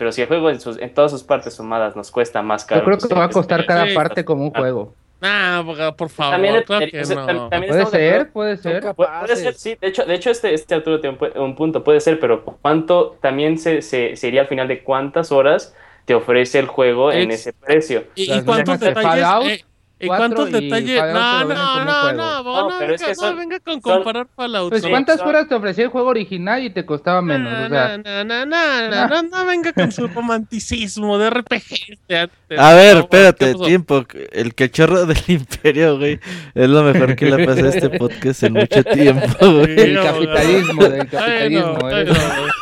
Pero 0.00 0.12
si 0.12 0.22
el 0.22 0.28
juego 0.28 0.48
en, 0.48 0.58
sus, 0.58 0.78
en 0.78 0.94
todas 0.94 1.10
sus 1.10 1.22
partes 1.22 1.52
sumadas 1.52 1.94
nos 1.94 2.10
cuesta 2.10 2.40
más 2.40 2.64
caro. 2.64 2.80
Yo 2.80 2.84
creo 2.86 2.96
pues 2.96 3.06
que 3.06 3.14
va 3.14 3.24
a 3.24 3.26
hay 3.26 3.32
costar 3.34 3.66
cada 3.66 3.86
Sí. 3.86 3.94
parte 3.94 4.24
como 4.24 4.44
un 4.44 4.52
Ah. 4.54 4.58
juego. 4.58 4.94
Nah, 5.20 5.62
por 5.94 6.08
favor. 6.08 6.32
También, 6.32 6.62
claro 6.62 6.86
que 6.90 7.02
no. 7.14 7.48
también 7.50 7.70
Puede 7.74 7.84
ser, 7.86 8.30
puede 8.32 8.56
ser. 8.56 8.82
Pu- 8.82 8.94
Puede 9.20 9.36
ser, 9.36 9.52
sí. 9.52 9.76
De 9.78 9.88
hecho, 9.88 10.06
de 10.06 10.14
hecho 10.14 10.30
este, 10.30 10.54
este 10.54 10.74
Arturo 10.74 10.98
tiene 11.02 11.18
un, 11.18 11.20
pu- 11.20 11.38
un 11.38 11.54
punto, 11.54 11.84
puede 11.84 12.00
ser, 12.00 12.18
pero 12.18 12.42
¿cuánto 12.62 13.18
también 13.20 13.58
se, 13.58 13.82
se, 13.82 14.16
sería 14.16 14.40
al 14.40 14.46
final 14.46 14.66
de 14.68 14.82
cuántas 14.82 15.30
horas 15.32 15.74
te 16.06 16.14
ofrece 16.14 16.58
el 16.60 16.66
juego 16.66 17.12
en 17.12 17.30
ese 17.30 17.52
precio? 17.52 18.04
¿Y, 18.14 18.32
y 18.32 18.40
cuántos 18.42 18.80
detalles? 18.80 19.22
Fallout 19.22 19.46
eh, 19.48 19.64
¿Y 20.02 20.06
cuatro 20.06 20.34
cuántos 20.36 20.48
y 20.48 20.64
detalles? 20.64 21.02
No, 21.12 21.44
no, 21.44 21.54
no, 21.84 21.84
no, 21.84 22.12
No, 22.14 22.70
no, 22.70 22.78
pero 22.78 22.94
es 22.94 23.00
venga, 23.00 23.08
que 23.10 23.14
son- 23.14 23.34
no 23.34 23.40
venga 23.40 23.60
con 23.60 23.74
son- 23.74 23.80
comparar 23.82 24.26
Fallout. 24.34 24.70
Pues. 24.70 24.86
¿cuántas 24.86 25.18
son- 25.18 25.28
horas 25.28 25.48
te 25.48 25.54
ofrecía 25.54 25.84
el 25.84 25.90
juego 25.90 26.08
original 26.08 26.64
y 26.64 26.70
te 26.70 26.86
costaba 26.86 27.20
menos? 27.20 27.52
No, 27.52 27.66
O 27.66 27.68
sea, 27.68 27.98
no, 27.98 28.24
no, 28.24 28.46
no, 28.46 28.90
no, 28.90 29.08
no, 29.08 29.22
no 29.22 29.46
venga 29.46 29.72
con 29.74 29.92
su 29.92 30.08
romanticismo 30.08 31.18
de 31.18 31.28
RPG. 31.30 31.98
de 32.08 32.18
antes, 32.18 32.58
A 32.58 32.74
ver, 32.74 33.06
por 33.06 33.10
favor, 33.10 33.34
¿qué 33.36 33.44
espérate, 33.44 33.54
tiempo. 33.66 34.04
El 34.32 34.54
cachorro 34.54 35.04
del 35.06 35.18
imperio, 35.28 35.98
güey. 35.98 36.18
Es 36.54 36.68
lo 36.68 36.82
mejor 36.82 37.14
que 37.16 37.26
le 37.30 37.44
pasa 37.46 37.66
a 37.66 37.68
este 37.68 37.90
podcast 37.98 38.42
en 38.44 38.54
mucho 38.54 38.82
tiempo, 38.82 39.26
güey. 39.40 39.96
abogado. 39.96 40.16
capitalismo, 40.26 40.82
del 40.84 41.00
Ay, 41.00 41.06
capitalismo. 41.08 41.78
no, 41.78 41.90
eres- 41.90 42.18
ay, 42.18 42.42
no. 42.46 42.52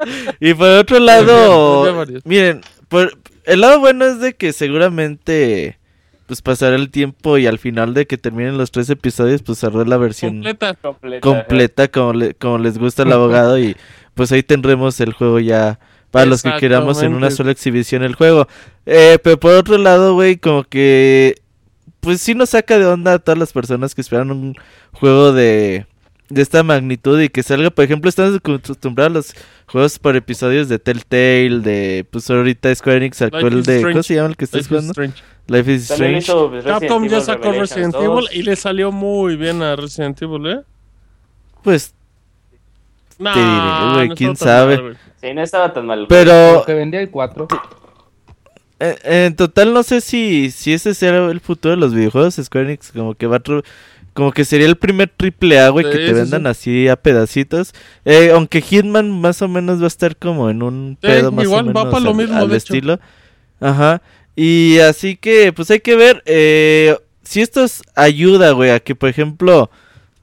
Y 0.40 0.54
por 0.54 0.68
otro 0.68 0.98
lado, 1.00 2.06
miren, 2.24 2.60
por, 2.88 3.12
el 3.44 3.60
lado 3.60 3.80
bueno 3.80 4.04
es 4.06 4.20
de 4.20 4.34
que 4.34 4.52
seguramente 4.52 5.77
pues 6.28 6.42
pasará 6.42 6.76
el 6.76 6.90
tiempo 6.90 7.38
y 7.38 7.46
al 7.46 7.58
final 7.58 7.94
de 7.94 8.06
que 8.06 8.18
terminen 8.18 8.56
los 8.58 8.70
tres 8.70 8.88
episodios 8.90 9.42
pues 9.42 9.64
hará 9.64 9.82
la 9.84 9.96
versión 9.96 10.34
Completa. 10.34 10.74
Completa. 10.74 11.20
completa 11.20 11.88
como, 11.88 12.12
le- 12.12 12.34
como 12.34 12.58
les 12.58 12.78
gusta 12.78 13.02
al 13.02 13.12
abogado 13.12 13.58
y 13.58 13.74
pues 14.14 14.30
ahí 14.30 14.42
tendremos 14.42 15.00
el 15.00 15.12
juego 15.14 15.40
ya 15.40 15.80
para 16.10 16.26
los 16.26 16.42
que 16.42 16.50
queramos 16.60 17.02
en 17.02 17.14
una 17.14 17.30
sola 17.30 17.50
exhibición 17.50 18.02
el 18.02 18.14
juego. 18.14 18.46
Eh, 18.86 19.18
pero 19.24 19.40
por 19.40 19.52
otro 19.54 19.76
lado, 19.78 20.14
güey, 20.14 20.36
como 20.36 20.64
que 20.64 21.34
pues 22.00 22.20
sí 22.20 22.34
nos 22.34 22.50
saca 22.50 22.78
de 22.78 22.86
onda 22.86 23.14
a 23.14 23.18
todas 23.18 23.38
las 23.38 23.52
personas 23.52 23.94
que 23.94 24.00
esperan 24.02 24.30
un 24.30 24.54
juego 24.92 25.32
de 25.32 25.86
de 26.28 26.42
esta 26.42 26.62
magnitud 26.62 27.20
y 27.20 27.28
que 27.28 27.42
salga, 27.42 27.70
por 27.70 27.84
ejemplo, 27.84 28.08
estamos 28.08 28.36
acostumbrados 28.36 29.10
a 29.10 29.14
los 29.14 29.34
juegos 29.66 29.98
por 29.98 30.16
episodios 30.16 30.68
de 30.68 30.78
Telltale, 30.78 31.60
de 31.60 32.06
pues 32.10 32.28
ahorita 32.30 32.74
Square 32.74 32.98
Enix 32.98 33.16
sacó 33.18 33.38
Life 33.38 33.48
el 33.48 33.62
de. 33.62 33.82
¿cómo 33.82 34.02
se 34.02 34.14
llama 34.14 34.28
el 34.28 34.36
que 34.36 34.44
estás 34.44 34.70
Life 34.70 34.88
jugando? 34.90 35.14
Life 35.46 35.72
is 35.72 35.88
También 35.88 36.16
Strange. 36.16 36.62
Capcom 36.64 37.06
ya 37.08 37.20
sacó 37.20 37.52
Resident 37.52 37.94
2. 37.94 38.04
Evil 38.04 38.28
y 38.32 38.42
le 38.42 38.56
salió 38.56 38.92
muy 38.92 39.36
bien 39.36 39.62
a 39.62 39.76
Resident 39.76 40.20
Evil, 40.20 40.46
¿eh? 40.46 40.60
Pues 41.62 41.94
Te 43.16 43.24
diré, 43.24 43.92
güey, 43.94 44.08
no 44.08 44.14
quién 44.14 44.36
sabe. 44.36 44.82
mal. 44.82 44.98
Sí, 45.20 45.34
no 45.34 45.42
estaba 45.42 45.72
tan 45.72 45.86
mal. 45.86 46.06
pero 46.08 46.62
que 46.66 46.74
vendía 46.74 47.00
el 47.00 47.10
4. 47.10 47.48
Eh, 48.80 48.96
en 49.02 49.34
total 49.34 49.72
no 49.72 49.82
sé 49.82 50.00
si, 50.00 50.52
si 50.52 50.72
ese 50.72 50.94
será 50.94 51.30
el 51.30 51.40
futuro 51.40 51.74
de 51.74 51.80
los 51.80 51.92
videojuegos 51.92 52.36
Square 52.36 52.66
Enix 52.66 52.92
como 52.92 53.14
que 53.14 53.26
va 53.26 53.36
a 53.38 53.40
como 54.18 54.32
que 54.32 54.44
sería 54.44 54.66
el 54.66 54.74
primer 54.76 55.08
triple 55.16 55.60
A 55.60 55.68
güey 55.68 55.84
que 55.84 55.96
te 55.96 56.08
sí, 56.08 56.12
vendan 56.12 56.42
sí. 56.42 56.48
así 56.48 56.88
a 56.88 56.96
pedacitos 56.96 57.72
eh, 58.04 58.32
aunque 58.34 58.60
Hitman 58.60 59.08
más 59.20 59.42
o 59.42 59.46
menos 59.48 59.80
va 59.80 59.84
a 59.84 59.86
estar 59.86 60.16
como 60.16 60.50
en 60.50 60.60
un 60.64 60.98
pedo 61.00 61.30
más 61.30 61.44
igual, 61.44 61.68
o 61.68 61.72
va 61.72 61.84
menos 61.84 61.92
pa' 61.92 62.00
lo 62.00 62.10
al, 62.10 62.16
mismo, 62.16 62.36
al 62.36 62.48
de 62.48 62.56
hecho. 62.56 62.74
estilo 62.74 63.00
ajá 63.60 64.02
y 64.34 64.78
así 64.80 65.16
que 65.16 65.52
pues 65.52 65.70
hay 65.70 65.78
que 65.78 65.94
ver 65.94 66.22
eh, 66.26 66.96
si 67.22 67.42
esto 67.42 67.62
es 67.62 67.80
ayuda 67.94 68.50
güey 68.50 68.70
a 68.70 68.80
que 68.80 68.96
por 68.96 69.08
ejemplo 69.08 69.70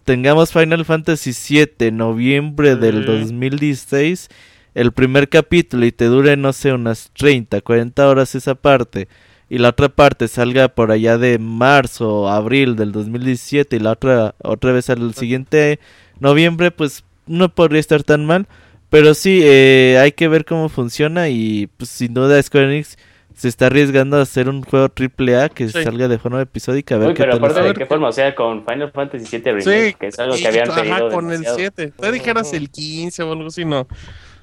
tengamos 0.03 0.51
Final 0.51 0.83
Fantasy 0.83 1.31
VII 1.79 1.91
noviembre 1.91 2.75
del 2.75 3.05
Sí. 3.05 3.05
2016 3.05 4.27
el 4.73 4.91
primer 4.91 5.29
capítulo 5.29 5.85
y 5.85 5.93
te 5.93 6.03
dure, 6.05 6.35
no 6.35 6.51
sé, 6.51 6.73
unas 6.73 7.09
30, 7.17 7.61
40 7.61 8.09
horas 8.09 8.35
esa 8.35 8.55
parte, 8.55 9.07
y 9.55 9.57
la 9.57 9.69
otra 9.69 9.87
parte 9.87 10.27
salga 10.27 10.67
por 10.67 10.91
allá 10.91 11.17
de 11.17 11.39
marzo 11.39 12.23
o 12.23 12.27
abril 12.27 12.75
del 12.75 12.91
2017 12.91 13.77
y 13.77 13.79
la 13.79 13.91
otra 13.91 14.35
otra 14.43 14.73
vez 14.73 14.89
al 14.89 15.13
siguiente 15.13 15.79
noviembre, 16.19 16.71
pues 16.71 17.05
no 17.25 17.47
podría 17.47 17.79
estar 17.79 18.03
tan 18.03 18.25
mal. 18.25 18.47
Pero 18.89 19.13
sí, 19.13 19.39
eh, 19.43 19.97
hay 20.01 20.11
que 20.11 20.27
ver 20.27 20.43
cómo 20.43 20.67
funciona 20.67 21.29
y 21.29 21.67
pues 21.77 21.89
sin 21.89 22.13
duda 22.13 22.41
Square 22.43 22.65
Enix 22.73 22.97
se 23.33 23.47
está 23.47 23.67
arriesgando 23.67 24.17
a 24.17 24.21
hacer 24.23 24.49
un 24.49 24.61
juego 24.61 24.89
triple 24.89 25.37
A 25.37 25.47
que 25.47 25.69
Sí. 25.69 25.83
salga 25.83 26.09
de 26.09 26.19
forma 26.19 26.41
episódica. 26.41 26.95
A 26.95 26.97
ver 26.97 27.07
Uy, 27.09 27.13
qué 27.13 27.23
pero 27.23 27.31
tal 27.39 27.45
aparte 27.51 27.61
de 27.67 27.73
qué 27.75 27.85
forma, 27.85 28.09
o 28.09 28.11
sea, 28.11 28.35
con 28.35 28.65
Final 28.65 28.91
Fantasy 28.91 29.25
VII 29.37 29.51
Remake, 29.53 29.87
Sí, 29.91 29.95
que 29.99 30.07
es 30.07 30.19
algo 30.19 30.35
que 30.35 30.47
habían 30.47 30.69
ajá, 30.69 30.81
pedido 30.81 31.09
con 31.11 31.27
demasiado. 31.29 31.57
el 31.57 31.61
7. 31.75 31.93
Te 31.97 32.11
dijeras 32.11 32.51
el 32.53 32.69
15 32.69 33.23
o 33.23 33.31
algo 33.31 33.47
así, 33.47 33.63
no. 33.63 33.87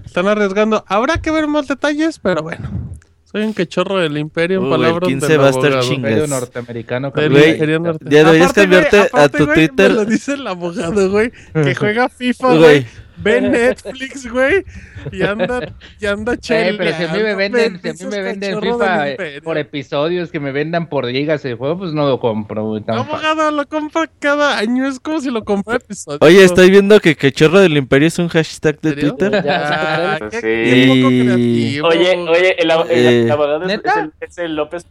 Están 0.07 0.27
arriesgando. 0.27 0.85
Habrá 0.89 1.21
que 1.21 1.31
ver 1.31 1.47
más 1.49 1.69
detalles, 1.69 2.19
pero 2.19 2.43
bueno. 2.43 2.92
Soy 3.33 3.43
un 3.45 3.55
quechorro 3.55 3.99
del 3.99 4.19
imperio 4.19 4.63
en 4.63 4.69
palabras 4.71 5.09
el 5.09 5.15
15 5.15 5.27
del 5.29 5.41
va 5.41 5.47
a 5.47 5.51
estar 5.51 5.65
abogado. 5.65 5.83
ching- 5.91 5.97
Imperio 5.97 6.25
Chingas. 6.25 6.41
norteamericano. 6.41 7.11
Del 7.13 7.31
Güey, 7.33 7.51
imperio 7.53 7.79
norte- 7.81 8.05
ya 8.09 8.19
deberías 8.25 8.51
Aparte, 8.51 8.61
cambiarte 8.61 9.11
a 9.13 9.29
tu 9.31 9.45
güey, 9.47 9.55
Twitter. 9.69 9.91
Me 9.91 9.97
lo 9.97 10.05
dice 10.05 10.33
el 10.35 10.47
abogado, 10.47 11.11
güey, 11.11 11.33
que 11.55 11.75
juega 11.75 12.09
FIFA, 12.11 12.47
Güey. 12.49 12.59
güey. 12.61 12.87
Ve 13.19 13.41
Netflix, 13.43 14.27
güey. 14.31 14.65
Y 15.13 15.23
anda, 15.23 15.75
y 16.01 16.07
anda 16.07 16.35
Eh, 16.35 16.39
chévere. 16.39 16.79
pero 16.79 16.97
si 16.97 17.05
a 17.05 17.09
mí 17.13 17.23
me 17.23 17.35
venden, 17.35 17.81
si 17.83 17.89
a 17.89 17.93
mí 17.93 18.05
me 18.17 18.23
venden 18.23 18.61
FIFA 18.61 19.11
eh, 19.11 19.41
por 19.43 19.59
episodios, 19.59 20.31
que 20.31 20.41
me 20.41 20.51
vendan 20.53 20.89
por 20.89 21.09
gigas 21.11 21.45
el 21.45 21.57
juego, 21.57 21.79
pues 21.79 21.93
no 21.93 22.09
lo 22.09 22.19
compro. 22.21 22.65
güey, 22.65 22.83
tan 22.83 22.97
fácil. 23.07 23.13
Abogado, 23.27 23.51
lo 23.51 23.67
compra 23.67 24.09
cada 24.19 24.59
año. 24.59 24.87
Es 24.89 24.99
como 25.01 25.21
si 25.21 25.31
lo 25.31 25.45
compra 25.45 25.77
episodio. 25.77 26.19
Oye, 26.23 26.43
estoy 26.45 26.71
viendo 26.71 26.99
que 27.01 27.15
Cachorro 27.17 27.61
del 27.61 27.77
Imperio 27.77 28.09
es 28.09 28.19
un 28.19 28.29
hashtag 28.29 28.81
de. 28.81 28.93
Twitter. 28.95 29.43
Ya, 29.45 30.19
qué- 30.31 30.41
sí. 30.41 31.81
Oye, 31.81 32.17
oye, 32.17 32.57
el, 32.59 32.71
Eh. 32.91 33.23
el 33.25 33.31
abogado 33.31 33.63
es, 33.63 33.69
¿Neta? 33.69 33.91
es 33.91 33.97
el, 33.99 34.13
es 34.21 34.39
el 34.39 34.55
López. 34.57 34.87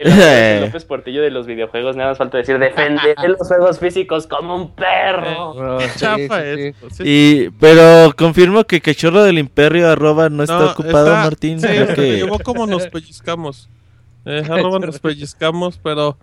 El 0.00 0.10
el 0.12 0.60
López 0.64 0.84
Portillo 0.84 1.20
de 1.22 1.30
los 1.30 1.46
videojuegos, 1.46 1.94
nada 1.94 2.10
más 2.10 2.18
falta 2.18 2.38
decir 2.38 2.58
defender 2.58 3.14
los 3.38 3.46
juegos 3.46 3.78
físicos 3.78 4.26
como 4.26 4.56
un 4.56 4.74
perro. 4.74 5.78
Sí, 5.80 5.86
Chafa 5.98 6.40
sí, 6.56 6.72
sí. 6.90 7.02
Y, 7.04 7.50
pero 7.60 8.12
confirmo 8.16 8.64
que 8.64 8.80
Cachorro 8.80 9.22
del 9.22 9.38
Imperio 9.38 9.88
arroba 9.90 10.28
no 10.30 10.42
está 10.42 10.58
No, 10.58 10.70
ocupado, 10.70 11.08
está- 11.08 11.24
Martín. 11.24 11.60
Sí, 11.60 11.66
creo 11.66 11.86
se 11.86 11.94
que- 11.94 12.16
llevó 12.16 12.38
como 12.38 12.66
nos 12.66 12.86
pellizcamos. 12.86 13.68
Eh, 14.24 14.42
arroba 14.50 14.78
nos 14.78 14.98
pellizcamos, 15.00 15.78
pero 15.82 16.16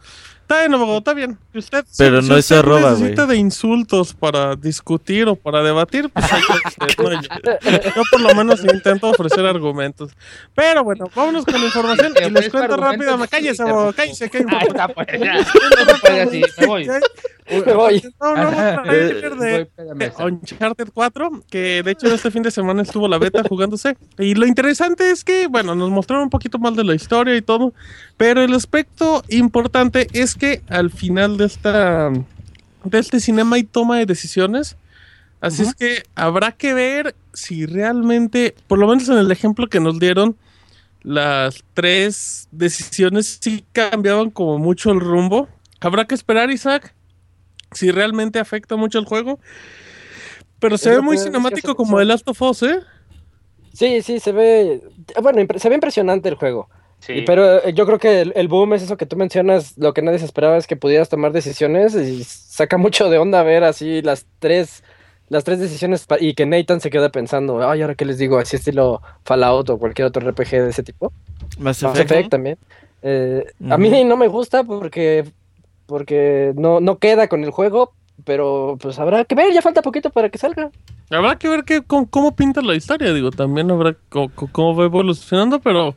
está 0.47 0.60
bien, 0.62 0.73
abogado, 0.73 0.97
está 0.99 1.13
bien. 1.13 1.38
Si 1.51 1.57
Usted, 1.60 1.86
si- 1.89 1.97
Pero 2.03 2.21
si 2.21 2.29
no 2.29 2.38
es 2.38 2.45
usted 2.45 2.57
arroba, 2.57 2.91
necesita 2.91 3.25
güey. 3.25 3.36
de 3.38 3.41
insultos 3.41 4.13
para 4.13 4.55
discutir 4.55 5.27
o 5.27 5.36
para 5.36 5.62
debatir, 5.62 6.10
pues 6.10 6.31
ahí 6.31 6.39
está 6.65 6.86
usted, 6.86 7.03
no, 7.03 7.21
yo, 7.21 7.93
yo 7.95 8.01
por 8.12 8.21
lo 8.21 8.33
menos 8.36 8.63
intento 8.63 9.10
ofrecer 9.10 9.45
argumentos. 9.45 10.12
Pero 10.56 10.83
bueno, 10.83 11.10
vámonos 11.15 11.43
con 11.45 11.56
la 11.60 11.65
información 11.65 12.13
y 12.25 12.29
les 12.29 12.50
cuento 12.50 12.77
rápido. 12.77 13.17
Cállese, 13.29 13.56
sí, 13.56 13.62
abogado, 13.63 13.93
cállese, 13.93 14.29
que 14.29 14.37
Ahí 14.37 14.67
está, 14.67 14.87
pues 14.87 15.08
ya. 15.19 15.45
Puede 16.02 16.21
así, 16.21 16.41
me 16.60 16.65
voy. 16.67 16.87
Me 17.50 17.62
voy. 17.73 18.04
No, 18.19 18.35
no, 18.35 18.83
trailer 18.83 19.35
de. 19.37 19.69
Uncharted 20.21 20.89
4, 20.93 21.43
que 21.50 21.81
de 21.81 21.91
hecho 21.91 22.08
este 22.13 22.29
fin 22.29 22.43
de 22.43 22.52
semana 22.52 22.81
estuvo 22.81 23.08
la 23.08 23.17
beta 23.19 23.41
jugándose. 23.48 23.95
Y 24.19 24.35
lo 24.35 24.45
interesante 24.45 25.12
es 25.12 25.23
que, 25.23 25.48
bueno, 25.48 25.73
nos 25.73 25.89
mostraron 25.89 26.25
un 26.25 26.29
poquito 26.29 26.60
más 26.60 26.75
de 26.75 26.83
la 26.83 26.93
historia 26.93 27.37
y 27.37 27.41
todo, 27.41 27.73
pero 28.17 28.41
el 28.43 28.54
aspecto 28.54 29.23
importante 29.29 30.08
es 30.12 30.35
que 30.38 30.62
al 30.69 30.92
final 30.92 31.38
de 31.38 31.46
esta 31.46 32.10
de 32.83 33.00
este 33.00 33.19
cinema 33.19 33.56
hay 33.58 33.63
toma 33.63 33.98
de 33.98 34.06
decisiones. 34.06 34.77
Así 35.42 35.63
es 35.63 35.75
que 35.75 36.04
habrá 36.15 36.52
que 36.54 36.73
ver 36.73 37.15
si 37.33 37.65
realmente, 37.65 38.56
por 38.67 38.79
lo 38.79 38.88
menos 38.88 39.08
en 39.10 39.17
el 39.17 39.31
ejemplo 39.31 39.67
que 39.67 39.79
nos 39.79 40.00
dieron, 40.00 40.35
las 41.04 41.63
tres 41.73 42.48
decisiones 42.52 43.38
sí 43.42 43.63
cambiaban 43.71 44.31
como 44.31 44.58
mucho 44.58 44.92
el 44.92 45.00
rumbo. 45.00 45.48
Habrá 45.79 46.06
que 46.06 46.15
esperar, 46.15 46.50
Isaac, 46.50 46.94
si 47.71 47.92
realmente 47.92 48.40
afecta 48.40 48.75
mucho 48.77 48.98
el 48.98 49.06
juego. 49.06 49.40
Pero 50.60 50.77
se 50.77 50.90
Es 50.90 50.96
ve 50.96 51.02
muy 51.04 51.17
cinemático 51.19 51.69
se- 51.71 51.75
como 51.75 51.98
se- 51.98 52.02
The 52.02 52.06
Last 52.06 52.27
of 52.29 52.42
Us, 52.42 52.63
¿eh? 52.63 52.79
Sí, 53.73 54.02
sí, 54.02 54.19
se 54.19 54.31
ve. 54.31 54.81
Bueno, 55.21 55.46
se 55.60 55.69
ve 55.69 55.75
impresionante 55.75 56.29
el 56.29 56.35
juego. 56.35 56.67
Sí. 57.08 57.13
Y- 57.13 57.21
Pero 57.23 57.63
eh, 57.63 57.73
yo 57.73 57.85
creo 57.85 57.97
que 57.97 58.21
el, 58.21 58.33
el 58.35 58.47
boom 58.49 58.73
es 58.73 58.83
eso 58.83 58.97
que 58.97 59.05
tú 59.05 59.15
mencionas. 59.15 59.77
Lo 59.77 59.93
que 59.93 60.01
nadie 60.01 60.19
se 60.19 60.25
esperaba 60.25 60.58
es 60.58 60.67
que 60.67 60.75
pudieras 60.75 61.08
tomar 61.10 61.31
decisiones 61.31 61.95
y 61.95 62.23
saca 62.25 62.77
mucho 62.77 63.10
de 63.10 63.17
onda 63.17 63.41
ver 63.43 63.63
así 63.63 64.01
las 64.01 64.25
tres 64.39 64.83
las 65.29 65.43
tres 65.43 65.60
decisiones 65.60 66.05
y 66.19 66.33
que 66.35 66.45
Nathan 66.45 66.79
se 66.79 66.89
queda 66.89 67.10
pensando, 67.10 67.67
ay, 67.69 67.81
ahora 67.81 67.95
qué 67.95 68.05
les 68.05 68.17
digo, 68.17 68.37
así 68.37 68.55
estilo 68.55 69.01
Fallout 69.25 69.69
o 69.69 69.77
cualquier 69.77 70.08
otro 70.08 70.29
RPG 70.29 70.51
de 70.51 70.69
ese 70.69 70.83
tipo. 70.83 71.12
Mass 71.60 71.83
Effect, 71.83 72.29
también. 72.29 72.58
Eh, 73.01 73.45
a 73.69 73.77
mí 73.77 74.03
no 74.03 74.17
me 74.17 74.27
gusta 74.27 74.63
porque 74.63 75.25
porque 75.85 76.53
no, 76.55 76.79
no 76.79 76.97
queda 76.97 77.27
con 77.27 77.43
el 77.43 77.51
juego, 77.51 77.93
pero 78.25 78.77
pues 78.79 78.99
habrá 78.99 79.23
que 79.25 79.35
ver, 79.35 79.53
ya 79.53 79.62
falta 79.62 79.81
poquito 79.81 80.10
para 80.10 80.29
que 80.29 80.37
salga. 80.37 80.69
Habrá 81.10 81.37
que 81.37 81.47
ver 81.47 81.63
que, 81.63 81.81
cómo, 81.81 82.35
pinta 82.35 82.62
la 82.62 82.75
historia, 82.75 83.13
digo, 83.13 83.31
también 83.31 83.71
habrá 83.71 83.95
cómo, 84.10 84.29
cómo 84.51 84.75
va 84.75 84.85
evolucionando, 84.85 85.60
pero 85.60 85.95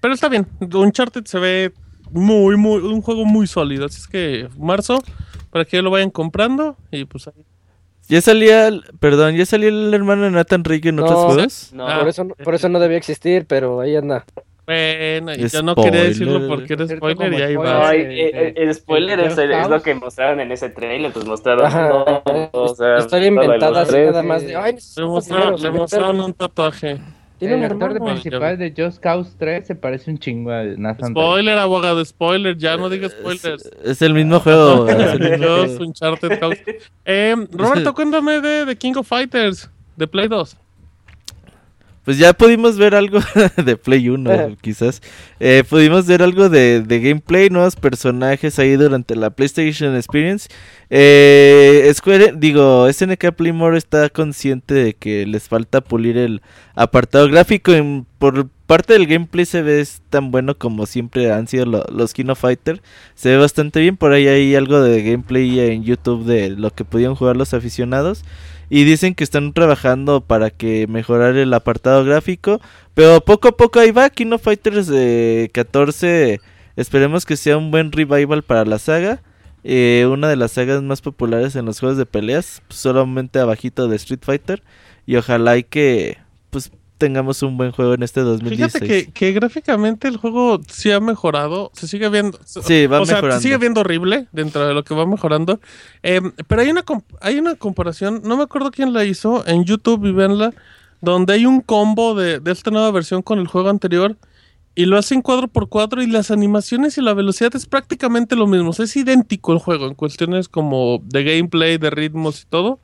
pero 0.00 0.14
está 0.14 0.28
bien. 0.28 0.46
Uncharted 0.60 1.24
se 1.24 1.38
ve 1.38 1.72
muy, 2.10 2.56
muy, 2.56 2.80
un 2.82 3.02
juego 3.02 3.24
muy 3.24 3.46
sólido. 3.46 3.86
Así 3.86 3.98
es 3.98 4.08
que 4.08 4.48
marzo, 4.58 5.02
para 5.50 5.64
que 5.64 5.82
lo 5.82 5.90
vayan 5.90 6.10
comprando 6.10 6.76
y 6.90 7.04
pues 7.04 7.28
ahí. 7.28 7.44
Ya 8.08 8.20
salía, 8.20 8.70
perdón, 8.98 9.36
ya 9.36 9.46
salía 9.46 9.68
el 9.68 9.94
hermano 9.94 10.24
de 10.24 10.32
Nathan 10.32 10.64
Drake 10.64 10.88
en 10.88 10.98
otros 10.98 11.26
juegos. 11.26 11.70
No, 11.72 11.86
por, 12.00 12.08
eso, 12.08 12.26
por 12.28 12.54
eso 12.56 12.68
no 12.68 12.80
debía 12.80 12.96
existir, 12.96 13.46
pero 13.46 13.80
ahí 13.80 13.94
anda. 13.94 14.24
Bueno, 14.66 15.34
yo 15.34 15.62
no 15.62 15.74
quería 15.76 16.04
decirlo 16.04 16.46
porque 16.48 16.74
era 16.74 16.86
spoiler 16.86 17.32
y 17.32 17.42
ahí 17.42 17.56
va. 17.56 17.92
el, 17.92 18.74
spoiler 18.74 19.18
es, 19.20 19.36
lo 19.68 19.82
que 19.82 19.94
mostraron 19.94 20.40
en 20.40 20.52
ese 20.52 20.70
trailer, 20.70 21.12
pues 21.12 21.24
mostraron 21.24 21.70
todo, 21.70 22.50
o 22.52 22.74
sea, 22.74 22.98
Historia 22.98 23.28
inventada 23.28 23.82
así 23.82 23.96
nada 23.96 24.22
más 24.22 24.42
de, 24.42 24.56
ay, 24.56 24.76
le 24.96 25.70
mostraron 25.70 26.20
un 26.20 26.34
tatuaje 26.34 27.00
el 27.40 27.64
actor 27.64 28.02
principal 28.02 28.58
de 28.58 28.74
Just 28.76 29.00
Cause 29.00 29.32
3 29.38 29.66
se 29.66 29.74
parece 29.74 30.10
un 30.10 30.18
chingo 30.18 30.50
a 30.50 30.62
Nathan 30.64 31.10
Spoiler, 31.10 31.58
abogado, 31.58 32.04
spoiler, 32.04 32.56
ya 32.56 32.76
no 32.76 32.88
digas 32.88 33.12
spoilers. 33.12 33.70
Es, 33.84 34.02
el 34.02 34.14
mismo 34.14 34.40
juego. 34.40 34.88
es 34.88 35.20
el 35.20 35.82
Uncharted 35.82 36.38
Eh, 37.04 37.34
Roberto, 37.52 37.94
cuéntame 37.94 38.40
de, 38.40 38.64
de 38.66 38.76
King 38.76 38.94
of 38.96 39.06
Fighters, 39.08 39.70
de 39.96 40.06
Play 40.06 40.28
2 40.28 40.56
pues 42.10 42.18
ya 42.18 42.32
pudimos 42.32 42.76
ver 42.76 42.96
algo 42.96 43.20
de 43.64 43.76
Play 43.76 44.08
1, 44.08 44.56
quizás. 44.60 45.00
Eh, 45.38 45.62
pudimos 45.70 46.08
ver 46.08 46.24
algo 46.24 46.48
de, 46.48 46.82
gameplay, 46.84 47.50
nuevos 47.50 47.76
personajes 47.76 48.58
ahí 48.58 48.74
durante 48.74 49.14
la 49.14 49.30
PlayStation 49.30 49.94
Experience. 49.94 50.48
Eh, 50.90 51.88
Square, 51.94 52.32
digo, 52.36 52.92
SNK 52.92 53.30
Playmore 53.30 53.78
está 53.78 54.08
consciente 54.08 54.74
de 54.74 54.94
que 54.94 55.24
les 55.24 55.46
falta 55.46 55.82
pulir 55.82 56.16
el 56.18 56.42
apartado 56.74 57.28
gráfico. 57.28 57.70
por 58.18 58.48
parte 58.66 58.94
del 58.94 59.06
gameplay 59.06 59.44
se 59.44 59.62
ve 59.62 59.86
tan 60.08 60.32
bueno 60.32 60.58
como 60.58 60.86
siempre 60.86 61.30
han 61.30 61.46
sido 61.46 61.64
los 61.64 62.12
Kino 62.12 62.34
Fighter. 62.34 62.82
Se 63.14 63.28
ve 63.28 63.36
bastante 63.36 63.78
bien. 63.78 63.96
Por 63.96 64.10
ahí 64.10 64.26
hay 64.26 64.56
algo 64.56 64.80
de 64.80 65.00
gameplay 65.04 65.60
en 65.60 65.84
YouTube 65.84 66.24
de 66.24 66.50
lo 66.50 66.72
que 66.72 66.84
podían 66.84 67.14
jugar 67.14 67.36
los 67.36 67.54
aficionados 67.54 68.24
y 68.70 68.84
dicen 68.84 69.14
que 69.14 69.24
están 69.24 69.52
trabajando 69.52 70.20
para 70.22 70.50
que 70.50 70.86
mejorar 70.86 71.36
el 71.36 71.52
apartado 71.52 72.04
gráfico, 72.04 72.60
pero 72.94 73.20
poco 73.20 73.48
a 73.48 73.56
poco 73.56 73.80
ahí 73.80 73.90
va, 73.90 74.08
Kino 74.08 74.38
Fighters 74.38 74.86
de 74.86 75.50
14, 75.52 76.40
esperemos 76.76 77.26
que 77.26 77.36
sea 77.36 77.58
un 77.58 77.70
buen 77.70 77.92
revival 77.92 78.42
para 78.42 78.64
la 78.64 78.78
saga. 78.78 79.20
Eh, 79.62 80.08
una 80.10 80.28
de 80.28 80.36
las 80.36 80.52
sagas 80.52 80.82
más 80.82 81.02
populares 81.02 81.54
en 81.54 81.66
los 81.66 81.80
juegos 81.80 81.98
de 81.98 82.06
peleas, 82.06 82.62
solamente 82.70 83.40
abajito 83.40 83.88
de 83.88 83.96
Street 83.96 84.20
Fighter 84.22 84.62
y 85.04 85.16
ojalá 85.16 85.58
y 85.58 85.64
que 85.64 86.16
pues 86.48 86.72
tengamos 87.00 87.42
un 87.42 87.56
buen 87.56 87.72
juego 87.72 87.94
en 87.94 88.02
este 88.02 88.20
2016. 88.20 88.84
Fíjate 88.84 89.12
que, 89.12 89.32
gráficamente 89.32 90.06
el 90.06 90.18
juego 90.18 90.60
sí 90.68 90.92
ha 90.92 91.00
mejorado, 91.00 91.72
se 91.74 91.88
sigue 91.88 92.10
viendo, 92.10 92.38
sí, 92.44 92.86
va 92.86 93.00
o 93.00 93.06
mejorando. 93.06 93.36
se 93.36 93.42
sigue 93.42 93.56
viendo 93.56 93.80
horrible 93.80 94.28
dentro 94.32 94.68
de 94.68 94.74
lo 94.74 94.84
que 94.84 94.94
va 94.94 95.06
mejorando, 95.06 95.60
em, 96.02 96.30
pero 96.46 96.60
hay 96.60 96.70
una 96.70 96.84
hay 97.22 97.38
una 97.38 97.54
comparación, 97.54 98.20
no 98.22 98.36
me 98.36 98.42
acuerdo 98.42 98.70
quién 98.70 98.92
la 98.92 99.06
hizo 99.06 99.46
en 99.46 99.64
YouTube 99.64 100.04
y 100.04 100.12
venla, 100.12 100.52
donde 101.00 101.32
hay 101.32 101.46
un 101.46 101.62
combo 101.62 102.14
de, 102.14 102.38
de 102.38 102.52
esta 102.52 102.70
nueva 102.70 102.90
versión 102.90 103.22
con 103.22 103.38
el 103.38 103.46
juego 103.46 103.70
anterior 103.70 104.18
y 104.74 104.84
lo 104.84 104.98
hacen 104.98 105.22
cuadro 105.22 105.48
por 105.48 105.70
cuadro 105.70 106.02
y 106.02 106.06
las 106.06 106.30
animaciones 106.30 106.98
y 106.98 107.00
la 107.00 107.14
velocidad 107.14 107.56
es 107.56 107.64
prácticamente 107.64 108.36
lo 108.36 108.46
mismo, 108.46 108.72
es 108.78 108.94
idéntico 108.94 109.54
el 109.54 109.58
juego 109.58 109.86
en 109.86 109.94
cuestiones 109.94 110.50
como 110.50 111.00
de 111.02 111.24
gameplay, 111.24 111.78
de 111.78 111.88
ritmos 111.88 112.42
y 112.42 112.46
todo. 112.46 112.78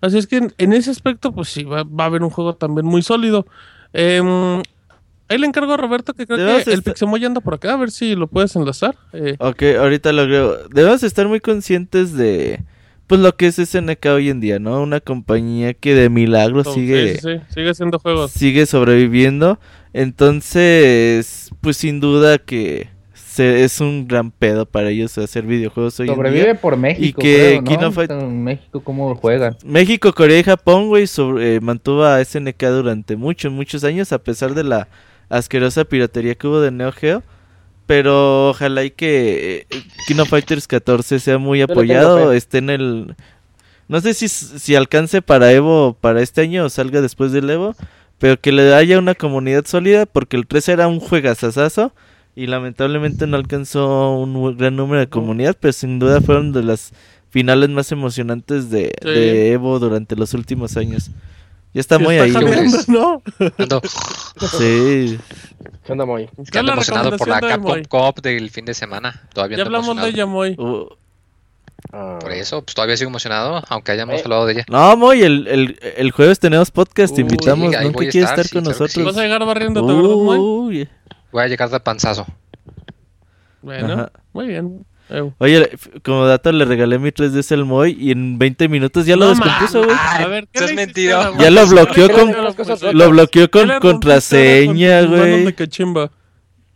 Así 0.00 0.18
es 0.18 0.26
que 0.26 0.48
en, 0.58 0.72
ese 0.72 0.90
aspecto, 0.90 1.32
pues 1.32 1.48
sí, 1.48 1.64
va, 1.64 1.80
a 1.80 2.06
haber 2.06 2.22
un 2.22 2.30
juego 2.30 2.54
también 2.54 2.86
muy 2.86 3.02
sólido. 3.02 3.46
Em, 3.92 4.62
ahí 5.28 5.38
le 5.38 5.46
encargo 5.46 5.72
a 5.72 5.76
Roberto 5.76 6.14
que 6.14 6.26
creo 6.26 6.64
que 6.64 6.72
el 6.72 6.82
Pixemoy 6.82 7.24
anda 7.24 7.40
por 7.40 7.54
acá, 7.54 7.72
a 7.72 7.76
ver 7.76 7.90
si 7.90 8.14
lo 8.14 8.26
puedes 8.26 8.54
enlazar. 8.56 8.96
Eh. 9.12 9.36
Ok, 9.38 9.62
ahorita 9.78 10.12
lo 10.12 10.24
creo. 10.24 10.68
Debemos 10.68 11.02
estar 11.02 11.28
muy 11.28 11.40
conscientes 11.40 12.12
de 12.12 12.62
pues 13.06 13.20
lo 13.20 13.36
que 13.36 13.46
es 13.46 13.56
SNK 13.56 14.04
hoy 14.06 14.30
en 14.30 14.40
día, 14.40 14.58
¿no? 14.58 14.82
Una 14.82 15.00
compañía 15.00 15.74
que 15.74 15.94
de 15.94 16.10
milagro 16.10 16.64
sigue 16.64 17.18
sí, 17.20 17.40
sigue 17.54 17.70
haciendo 17.70 17.98
juegos. 17.98 18.32
Sigue 18.32 18.66
sobreviviendo. 18.66 19.60
Entonces, 19.92 21.50
pues 21.60 21.76
sin 21.76 22.00
duda 22.00 22.38
que 22.38 22.88
es 23.38 23.80
un 23.80 24.06
gran 24.06 24.30
pedo 24.30 24.66
para 24.66 24.90
ellos 24.90 25.16
hacer 25.18 25.44
videojuegos 25.44 25.98
hoy 26.00 26.08
Sobrevive 26.08 26.40
en 26.40 26.46
día. 26.52 26.60
por 26.60 26.76
México. 26.76 27.20
Y 27.20 27.22
que 27.22 27.54
en 27.56 28.44
México, 28.44 28.80
¿cómo 28.82 29.14
juegan? 29.14 29.56
México, 29.64 30.12
Corea 30.12 30.38
y 30.38 30.42
Japón, 30.42 30.88
güey, 30.88 31.06
eh, 31.40 31.60
mantuvo 31.62 32.04
a 32.04 32.24
SNK 32.24 32.62
durante 32.68 33.16
muchos, 33.16 33.52
muchos 33.52 33.84
años, 33.84 34.12
a 34.12 34.18
pesar 34.18 34.54
de 34.54 34.64
la 34.64 34.88
asquerosa 35.28 35.84
piratería 35.84 36.34
que 36.34 36.46
hubo 36.46 36.60
de 36.60 36.70
Neo 36.70 36.92
Geo. 36.92 37.22
Pero 37.86 38.50
ojalá 38.50 38.82
y 38.82 38.90
que 38.90 39.66
eh, 39.70 39.78
Kino 40.08 40.26
Fighters 40.26 40.66
14 40.66 41.20
sea 41.20 41.38
muy 41.38 41.62
apoyado, 41.62 42.32
esté 42.32 42.58
en 42.58 42.70
el... 42.70 43.14
No 43.88 44.00
sé 44.00 44.14
si, 44.14 44.28
si 44.28 44.74
alcance 44.74 45.22
para 45.22 45.52
Evo 45.52 45.96
para 46.00 46.20
este 46.20 46.40
año 46.40 46.64
o 46.64 46.68
salga 46.68 47.00
después 47.00 47.30
del 47.30 47.48
Evo, 47.48 47.76
pero 48.18 48.40
que 48.40 48.50
le 48.50 48.74
haya 48.74 48.98
una 48.98 49.14
comunidad 49.14 49.64
sólida, 49.66 50.06
porque 50.06 50.36
el 50.36 50.48
3 50.48 50.68
era 50.70 50.88
un 50.88 50.98
juegazazazo 50.98 51.92
y 52.36 52.46
lamentablemente 52.46 53.26
no 53.26 53.38
alcanzó 53.38 54.14
un 54.18 54.56
gran 54.58 54.76
número 54.76 55.00
de 55.00 55.08
comunidad, 55.08 55.56
pero 55.58 55.72
sin 55.72 55.98
duda 55.98 56.20
fueron 56.20 56.52
de 56.52 56.62
las 56.62 56.92
finales 57.30 57.70
más 57.70 57.90
emocionantes 57.92 58.70
de, 58.70 58.92
Evo 59.52 59.78
durante 59.78 60.16
los 60.16 60.34
últimos 60.34 60.76
años. 60.76 61.10
Ya 61.72 61.80
está 61.80 61.98
muy 61.98 62.18
ahí. 62.18 62.32
¿no? 62.88 63.22
sí. 64.58 65.18
¿Qué 65.84 65.92
onda, 65.92 66.04
Moy? 66.04 66.28
¿Qué 66.52 66.58
anda 66.58 66.74
emocionado 66.74 67.16
por 67.16 67.26
la 67.26 67.40
Capcom 67.40 67.82
Coop 67.84 68.20
del 68.20 68.50
fin 68.50 68.66
de 68.66 68.74
semana. 68.74 69.22
Todavía 69.32 69.56
ya 69.56 69.64
hablamos 69.64 69.96
de 69.96 70.08
ella, 70.08 70.26
Moy. 70.26 70.56
Uh. 70.58 70.88
Por 71.90 72.32
eso, 72.32 72.62
pues 72.62 72.74
todavía 72.74 72.96
sigo 72.96 73.08
emocionado, 73.08 73.62
aunque 73.68 73.92
hayamos 73.92 74.16
eh. 74.16 74.22
hablado 74.24 74.44
de 74.44 74.52
ella. 74.52 74.64
No, 74.68 74.96
Moy, 74.96 75.22
el, 75.22 75.46
el, 75.46 75.78
el 75.96 76.10
jueves 76.10 76.38
tenemos 76.38 76.70
podcast, 76.70 77.14
te 77.14 77.22
invitamos. 77.22 77.70
¿No 77.70 77.92
quieres 77.92 78.16
estar, 78.16 78.48
con 78.50 78.64
nosotros? 78.64 79.04
¿Vas 79.04 79.16
a 79.16 79.22
llegar 79.22 79.44
barriendo, 79.46 79.82
Moy? 79.82 80.86
Voy 81.36 81.44
a 81.44 81.48
llegar 81.48 81.68
de 81.68 81.78
panzazo. 81.80 82.26
Bueno, 83.60 84.10
muy 84.32 84.46
bien. 84.46 84.86
Oye, 85.36 85.70
como 86.02 86.24
dato 86.24 86.50
le 86.50 86.64
regalé 86.64 86.98
mi 86.98 87.10
3DS 87.10 87.52
al 87.52 87.66
Moy 87.66 87.94
y 88.00 88.10
en 88.10 88.38
20 88.38 88.70
minutos 88.70 89.04
ya 89.04 89.16
lo 89.16 89.28
descompuso, 89.28 89.84
güey. 89.84 89.94
A 89.94 90.26
ver, 90.28 90.48
¿qué 90.50 90.64
es 90.64 90.72
mentira. 90.72 91.32
Ya 91.38 91.50
lo 91.50 91.66
bloqueó 91.66 92.10
con 92.10 92.34
lo 92.94 93.10
bloqueó 93.10 93.50
con 93.50 93.68
contraseña, 93.80 95.02
güey. 95.02 95.54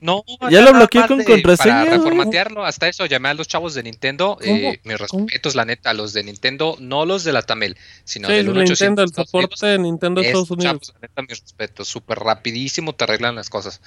No, 0.03 0.25
ya 0.51 0.61
lo 0.61 0.75
bloqueó 0.75 1.07
con 1.07 1.25
contraseña. 1.25 1.85
Para 1.87 1.97
reformatearlo, 1.97 2.63
hasta 2.63 2.87
eso 2.87 3.07
llamé 3.07 3.31
a 3.31 3.35
los 3.35 3.49
chavos 3.49 3.73
de 3.73 3.83
Nintendo. 3.83 4.37
Eh, 4.43 4.79
mis 4.85 4.99
respetos, 4.99 5.55
la 5.55 5.65
neta, 5.65 5.89
a 5.89 5.95
los 5.95 6.13
de 6.13 6.23
Nintendo, 6.23 6.77
no 6.81 7.07
los 7.07 7.25
de 7.25 7.33
la 7.33 7.41
Tamel, 7.41 7.79
sino 8.05 8.29
sí, 8.29 8.35
de 8.35 8.45
Nintendo, 8.45 9.05
el 9.05 9.15
soporte 9.15 9.67
de 9.67 9.79
Nintendo 9.79 10.21
Estados 10.21 10.51
Unidos. 10.51 10.73
Chavos, 10.83 10.95
la 11.01 11.09
neta, 11.09 11.23
mis 11.23 11.41
respetos, 11.41 11.89
súper 11.89 12.19
rapidísimo 12.19 12.95
te 12.95 13.05
arreglan 13.05 13.37
las 13.37 13.49
cosas. 13.49 13.81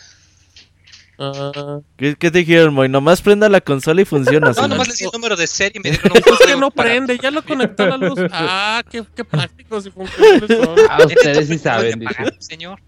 Uh, 1.17 1.83
¿Qué, 1.95 2.15
te 2.15 2.31
dijeron, 2.31 2.73
Moy? 2.73 2.89
Nomás 2.89 3.21
prenda 3.21 3.47
la 3.47 3.61
consola 3.61 4.01
y 4.01 4.05
funciona. 4.05 4.51
no, 4.51 4.67
nomás 4.67 4.87
le 4.87 4.95
di 4.95 5.05
el 5.05 5.11
número 5.13 5.35
de 5.35 5.45
serie 5.45 5.73
y 5.75 5.79
me 5.79 5.91
dieron 5.97 6.11
un 6.11 6.17
Es 6.17 6.45
que 6.45 6.55
no 6.55 6.71
prende, 6.71 7.19
ya 7.21 7.29
lo 7.29 7.43
conectó 7.43 7.83
a 7.83 7.89
la 7.89 7.97
luz. 7.97 8.19
Ah, 8.31 8.83
qué, 8.89 9.03
qué 9.15 9.23
prácticos 9.23 9.85
y 9.85 9.91
funcionales 9.91 10.47
son. 10.65 10.75
Ah, 10.89 10.99
ustedes 11.05 11.47
sí 11.47 11.59
saben, 11.59 11.99
pagar, 11.99 12.33
señor. 12.39 12.81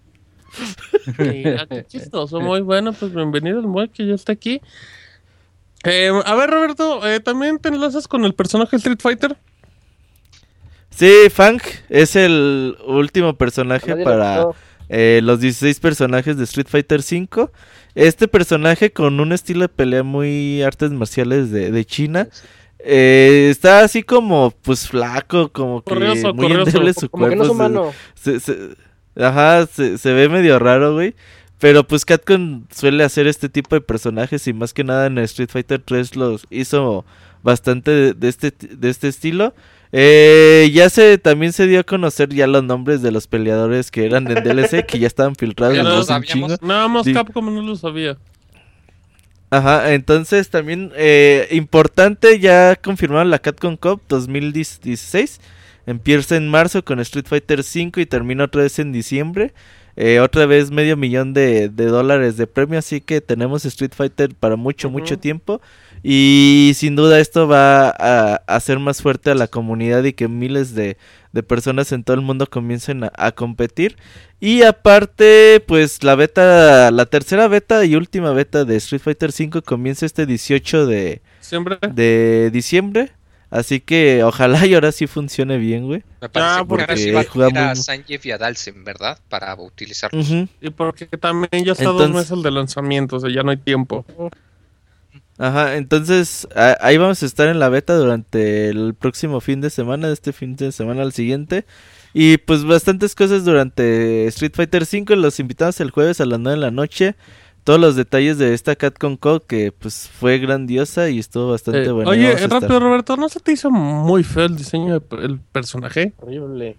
Mira, 1.17 1.67
qué 1.67 1.85
chistoso, 1.85 2.39
muy 2.39 2.61
bueno. 2.61 2.93
Pues 2.93 3.13
bienvenido 3.13 3.59
el 3.59 3.67
Moy 3.67 3.89
que 3.89 4.07
ya 4.07 4.15
está 4.15 4.33
aquí. 4.33 4.61
Eh, 5.83 6.09
a 6.25 6.35
ver, 6.35 6.49
Roberto, 6.49 7.07
eh, 7.07 7.19
¿también 7.19 7.59
te 7.59 7.69
enlazas 7.69 8.07
con 8.07 8.25
el 8.25 8.33
personaje 8.33 8.75
Street 8.77 8.99
Fighter? 8.99 9.37
Sí, 10.89 11.29
Fang 11.29 11.61
es 11.89 12.15
el 12.15 12.75
último 12.87 13.37
personaje 13.37 13.95
para 13.97 14.47
eh, 14.89 15.19
los 15.21 15.39
16 15.41 15.79
personajes 15.79 16.37
de 16.37 16.45
Street 16.45 16.67
Fighter 16.67 17.01
V. 17.01 17.51
Este 17.95 18.27
personaje 18.27 18.91
con 18.91 19.19
un 19.19 19.31
estilo 19.31 19.61
de 19.61 19.69
pelea 19.69 20.03
muy 20.03 20.61
artes 20.61 20.91
marciales 20.91 21.49
de, 21.49 21.71
de 21.71 21.85
China. 21.85 22.27
Eh, 22.79 23.47
está 23.49 23.79
así 23.79 24.03
como, 24.03 24.51
pues 24.61 24.87
flaco, 24.87 25.51
como 25.51 25.81
que 25.81 25.95
muy 25.95 26.51
endeble 26.51 26.93
su 26.93 27.09
como 27.09 27.27
Que 27.27 27.35
no 27.35 27.45
es 27.45 27.49
humano. 27.49 27.93
Se, 28.13 28.37
ajá, 29.15 29.65
se, 29.65 29.97
se 29.97 30.13
ve 30.13 30.29
medio 30.29 30.59
raro, 30.59 30.93
güey. 30.93 31.15
Pero 31.57 31.87
pues 31.87 32.05
Capcom 32.05 32.65
suele 32.69 33.03
hacer 33.03 33.27
este 33.27 33.49
tipo 33.49 33.75
de 33.75 33.81
personajes 33.81 34.45
y 34.47 34.53
más 34.53 34.73
que 34.73 34.83
nada 34.83 35.07
en 35.07 35.17
Street 35.19 35.49
Fighter 35.49 35.81
3 35.83 36.15
los 36.15 36.45
hizo 36.49 37.05
bastante 37.43 38.13
de, 38.13 38.27
este, 38.27 38.51
de 38.51 38.89
este 38.89 39.07
estilo. 39.07 39.53
Eh, 39.97 40.71
ya 40.73 40.89
se 40.89 41.17
también 41.17 41.53
se 41.53 41.67
dio 41.67 41.79
a 41.79 41.83
conocer 41.83 42.27
ya 42.27 42.47
los 42.47 42.61
nombres 42.65 43.01
de 43.01 43.13
los 43.13 43.27
peleadores 43.27 43.91
que 43.91 44.05
eran 44.05 44.29
en 44.29 44.43
DLC, 44.43 44.85
que 44.87 44.99
ya 44.99 45.07
estaban 45.07 45.37
filtrados. 45.37 45.77
no, 45.77 46.57
Nada 46.61 46.87
más 46.89 47.07
Capcom 47.07 47.45
no 47.45 47.61
lo 47.61 47.77
sabía. 47.77 48.17
Ajá, 49.51 49.93
entonces 49.93 50.49
también 50.49 50.91
eh, 50.97 51.47
importante, 51.51 52.39
ya 52.39 52.75
confirmaron 52.75 53.29
la 53.29 53.39
Capcom 53.39 53.77
Cup 53.77 54.01
2016. 54.09 55.39
Empieza 55.85 56.35
en 56.35 56.49
marzo 56.49 56.83
con 56.83 56.99
Street 56.99 57.27
Fighter 57.29 57.59
V 57.59 58.01
y 58.01 58.05
termina 58.05 58.43
otra 58.43 58.63
vez 58.63 58.77
en 58.79 58.91
diciembre. 58.91 59.53
Eh, 59.95 60.19
otra 60.19 60.45
vez 60.45 60.71
medio 60.71 60.97
millón 60.97 61.33
de, 61.33 61.69
dólares 61.69 62.35
de 62.35 62.47
premio, 62.47 62.79
así 62.79 62.99
que 62.99 63.21
tenemos 63.21 63.63
Street 63.63 63.93
Fighter 63.95 64.35
para 64.35 64.57
mucho, 64.57 64.89
mucho 64.89 65.17
tiempo. 65.17 65.61
Y 66.07 66.73
sin 66.75 66.95
duda 66.95 67.19
esto 67.19 67.47
va 67.47 67.89
a 67.89 68.35
hacer 68.45 68.77
más 68.77 69.01
fuerte 69.01 69.31
a 69.31 69.33
la 69.33 69.47
comunidad 69.47 70.03
y 70.03 70.13
que 70.13 70.27
miles 70.27 70.75
de, 70.75 70.97
personas 71.47 71.91
en 71.93 72.03
todo 72.03 72.15
el 72.15 72.21
mundo 72.21 72.45
comiencen 72.45 73.09
a, 73.11 73.31
competir. 73.31 73.97
Y 74.39 74.61
aparte, 74.61 75.63
pues 75.65 76.03
la 76.03 76.13
beta, 76.13 76.91
la 76.91 77.07
tercera 77.07 77.47
beta 77.47 77.83
y 77.85 77.95
última 77.95 78.33
beta 78.33 78.65
de 78.65 78.75
Street 78.75 79.01
Fighter 79.01 79.31
V 79.31 79.63
comienza 79.63 80.05
este 80.05 80.27
18 80.27 80.85
de 80.85 81.23
de 81.91 82.51
diciembre. 82.53 83.11
Así 83.49 83.79
que 83.79 84.23
ojalá 84.23 84.63
y 84.67 84.75
ahora 84.75 84.91
sí 84.91 85.07
funcione 85.07 85.57
bien, 85.57 85.87
güey. 85.87 86.03
Me 86.21 86.29
parece 86.29 86.59
ah, 86.59 86.65
porque 86.67 86.83
ahora 86.83 86.97
sí 86.97 87.09
va 87.09 87.21
a 87.21 87.23
jugar 87.23 87.57
a 87.57 87.75
Sanjeev 87.75 88.21
y 88.25 88.29
a 88.29 88.37
Dalsen, 88.37 88.83
¿verdad? 88.83 89.17
Para 89.27 89.55
utilizarlos. 89.55 90.29
Y 90.61 90.69
porque 90.69 91.07
también 91.07 91.65
ya 91.65 91.71
está 91.71 91.85
dos 91.85 92.11
meses 92.11 92.43
de 92.43 92.51
lanzamiento, 92.51 93.15
o 93.15 93.19
sea, 93.19 93.31
ya 93.31 93.41
no 93.41 93.49
hay 93.49 93.57
tiempo. 93.57 94.05
Ajá, 95.37 95.75
entonces 95.75 96.47
ahí 96.79 96.97
vamos 96.97 97.21
a 97.21 97.25
estar 97.25 97.47
en 97.49 97.59
la 97.59 97.69
beta 97.69 97.95
durante 97.95 98.69
el 98.69 98.93
próximo 98.93 99.41
fin 99.41 99.61
de 99.61 99.69
semana, 99.69 100.07
de 100.07 100.13
este 100.13 100.31
fin 100.31 100.55
de 100.55 100.71
semana 100.71 101.01
al 101.01 101.11
siguiente. 101.11 101.65
Y 102.13 102.37
pues 102.37 102.63
bastantes 102.63 103.13
cosas 103.15 103.43
durante 103.43 104.27
Street 104.27 104.53
Fighter 104.55 104.83
V. 104.83 105.15
Los 105.17 105.39
invitamos 105.39 105.79
el 105.81 105.91
jueves 105.91 106.21
a 106.21 106.25
las 106.25 106.39
9 106.39 106.57
de 106.57 106.61
la 106.61 106.71
noche 106.71 107.15
todos 107.65 107.79
los 107.79 107.95
detalles 107.95 108.37
de 108.37 108.53
esta 108.53 108.75
Catcon 108.75 109.17
Code 109.17 109.43
que 109.47 109.71
pues 109.71 110.07
fue 110.07 110.37
grandiosa 110.37 111.09
y 111.09 111.17
estuvo 111.17 111.49
bastante 111.49 111.85
eh, 111.85 111.91
bueno. 111.91 112.11
Oye, 112.11 112.37
rápido 112.47 112.79
Roberto, 112.79 113.17
¿no 113.17 113.27
se 113.27 113.39
te 113.39 113.51
hizo 113.51 113.71
muy 113.71 114.23
feo 114.23 114.45
el 114.45 114.55
diseño 114.55 114.99
del 114.99 115.39
personaje? 115.39 116.13
Horrible. 116.17 116.77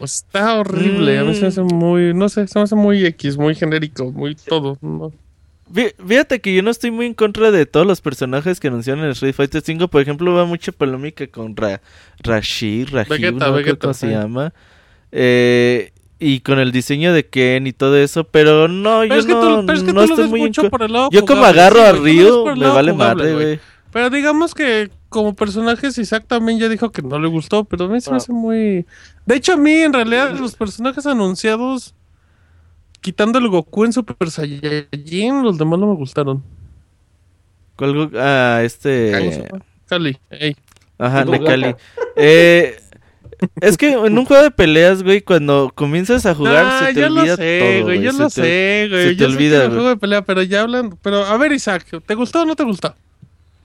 Está 0.00 0.54
horrible, 0.60 1.18
a 1.18 1.24
mí 1.24 1.34
se 1.34 1.42
me 1.42 1.46
hace 1.48 1.62
mm. 1.62 1.74
muy, 1.74 2.14
no 2.14 2.28
sé, 2.28 2.46
se 2.46 2.58
me 2.58 2.62
hace 2.62 2.76
muy 2.76 3.04
X, 3.04 3.36
muy 3.36 3.56
genérico, 3.56 4.12
muy 4.12 4.36
todo. 4.36 4.78
Fíjate 5.72 6.40
que 6.40 6.54
yo 6.54 6.62
no 6.62 6.70
estoy 6.70 6.90
muy 6.90 7.06
en 7.06 7.14
contra 7.14 7.50
de 7.50 7.66
todos 7.66 7.86
los 7.86 8.00
personajes 8.00 8.60
que 8.60 8.68
anunciaron 8.68 9.04
en 9.04 9.10
Street 9.10 9.34
Fighter 9.34 9.62
5. 9.62 9.88
Por 9.88 10.02
ejemplo, 10.02 10.32
va 10.34 10.44
mucha 10.44 10.72
polémica 10.72 11.26
con 11.26 11.56
Ra 11.56 11.80
Rashid, 12.22 12.88
Rashid, 12.90 13.38
¿cómo 13.78 13.94
se 13.94 14.08
llama? 14.08 14.52
Eh, 15.10 15.92
y 16.18 16.40
con 16.40 16.58
el 16.58 16.72
diseño 16.72 17.12
de 17.12 17.26
Ken 17.26 17.66
y 17.66 17.72
todo 17.72 17.96
eso, 17.96 18.24
pero 18.24 18.68
no, 18.68 19.04
yo 19.04 19.22
no, 19.22 19.62
no 19.62 20.02
estoy 20.02 20.28
muy 20.28 20.40
mucho 20.40 20.70
por 20.70 20.82
el 20.82 20.92
lado 20.92 21.08
Yo 21.10 21.24
como 21.24 21.44
agarro 21.44 21.82
a 21.82 21.92
Ryu, 21.92 22.56
me 22.56 22.66
vale 22.66 22.92
madre, 22.92 23.34
güey. 23.34 23.60
Pero 23.92 24.10
digamos 24.10 24.54
que 24.54 24.90
como 25.08 25.34
personajes 25.34 25.96
Isaac 25.98 26.24
también 26.26 26.58
ya 26.58 26.68
dijo 26.68 26.90
que 26.90 27.00
no 27.02 27.18
le 27.20 27.28
gustó, 27.28 27.64
pero 27.64 27.84
a 27.84 27.88
mí 27.88 28.00
se 28.00 28.10
me 28.10 28.16
hace 28.16 28.32
muy... 28.32 28.86
De 29.24 29.36
hecho 29.36 29.52
a 29.52 29.56
mí 29.56 29.72
en 29.72 29.92
realidad 29.92 30.36
los 30.36 30.56
personajes 30.56 31.06
anunciados, 31.06 31.94
quitando 33.04 33.38
el 33.38 33.48
Goku 33.48 33.84
en 33.84 33.92
Super 33.92 34.30
Saiyajin, 34.30 35.42
los 35.42 35.58
demás 35.58 35.78
no 35.78 35.88
me 35.88 35.94
gustaron. 35.94 36.42
¿Cuál 37.76 38.10
Ah, 38.16 38.62
este... 38.64 39.52
Cali, 39.86 40.16
ey. 40.30 40.56
Ajá, 40.96 41.22
de 41.26 41.44
Cali. 41.44 41.76
Eh, 42.16 42.80
es 43.60 43.76
que 43.76 43.92
en 44.06 44.16
un 44.18 44.24
juego 44.24 44.42
de 44.42 44.50
peleas, 44.50 45.02
güey, 45.02 45.20
cuando 45.20 45.70
comienzas 45.74 46.24
a 46.24 46.34
jugar 46.34 46.64
ah, 46.64 46.86
se 46.86 46.94
te 46.94 47.04
olvida 47.04 47.24
lo 47.32 47.36
sé, 47.36 47.80
Güey, 47.82 48.00
yo 48.00 48.12
lo 48.12 48.30
sé, 48.30 48.86
güey. 48.88 49.08
Se 49.10 49.14
te 49.16 49.24
olvida, 49.26 49.68
juego 49.68 49.90
de 49.90 49.96
pelea, 49.98 50.22
pero 50.22 50.42
ya 50.42 50.62
hablan. 50.62 50.98
Pero 51.02 51.26
a 51.26 51.36
ver, 51.36 51.52
Isaac, 51.52 51.84
¿te 52.06 52.14
gustó 52.14 52.40
o 52.40 52.46
no 52.46 52.56
te 52.56 52.64
gustó? 52.64 52.94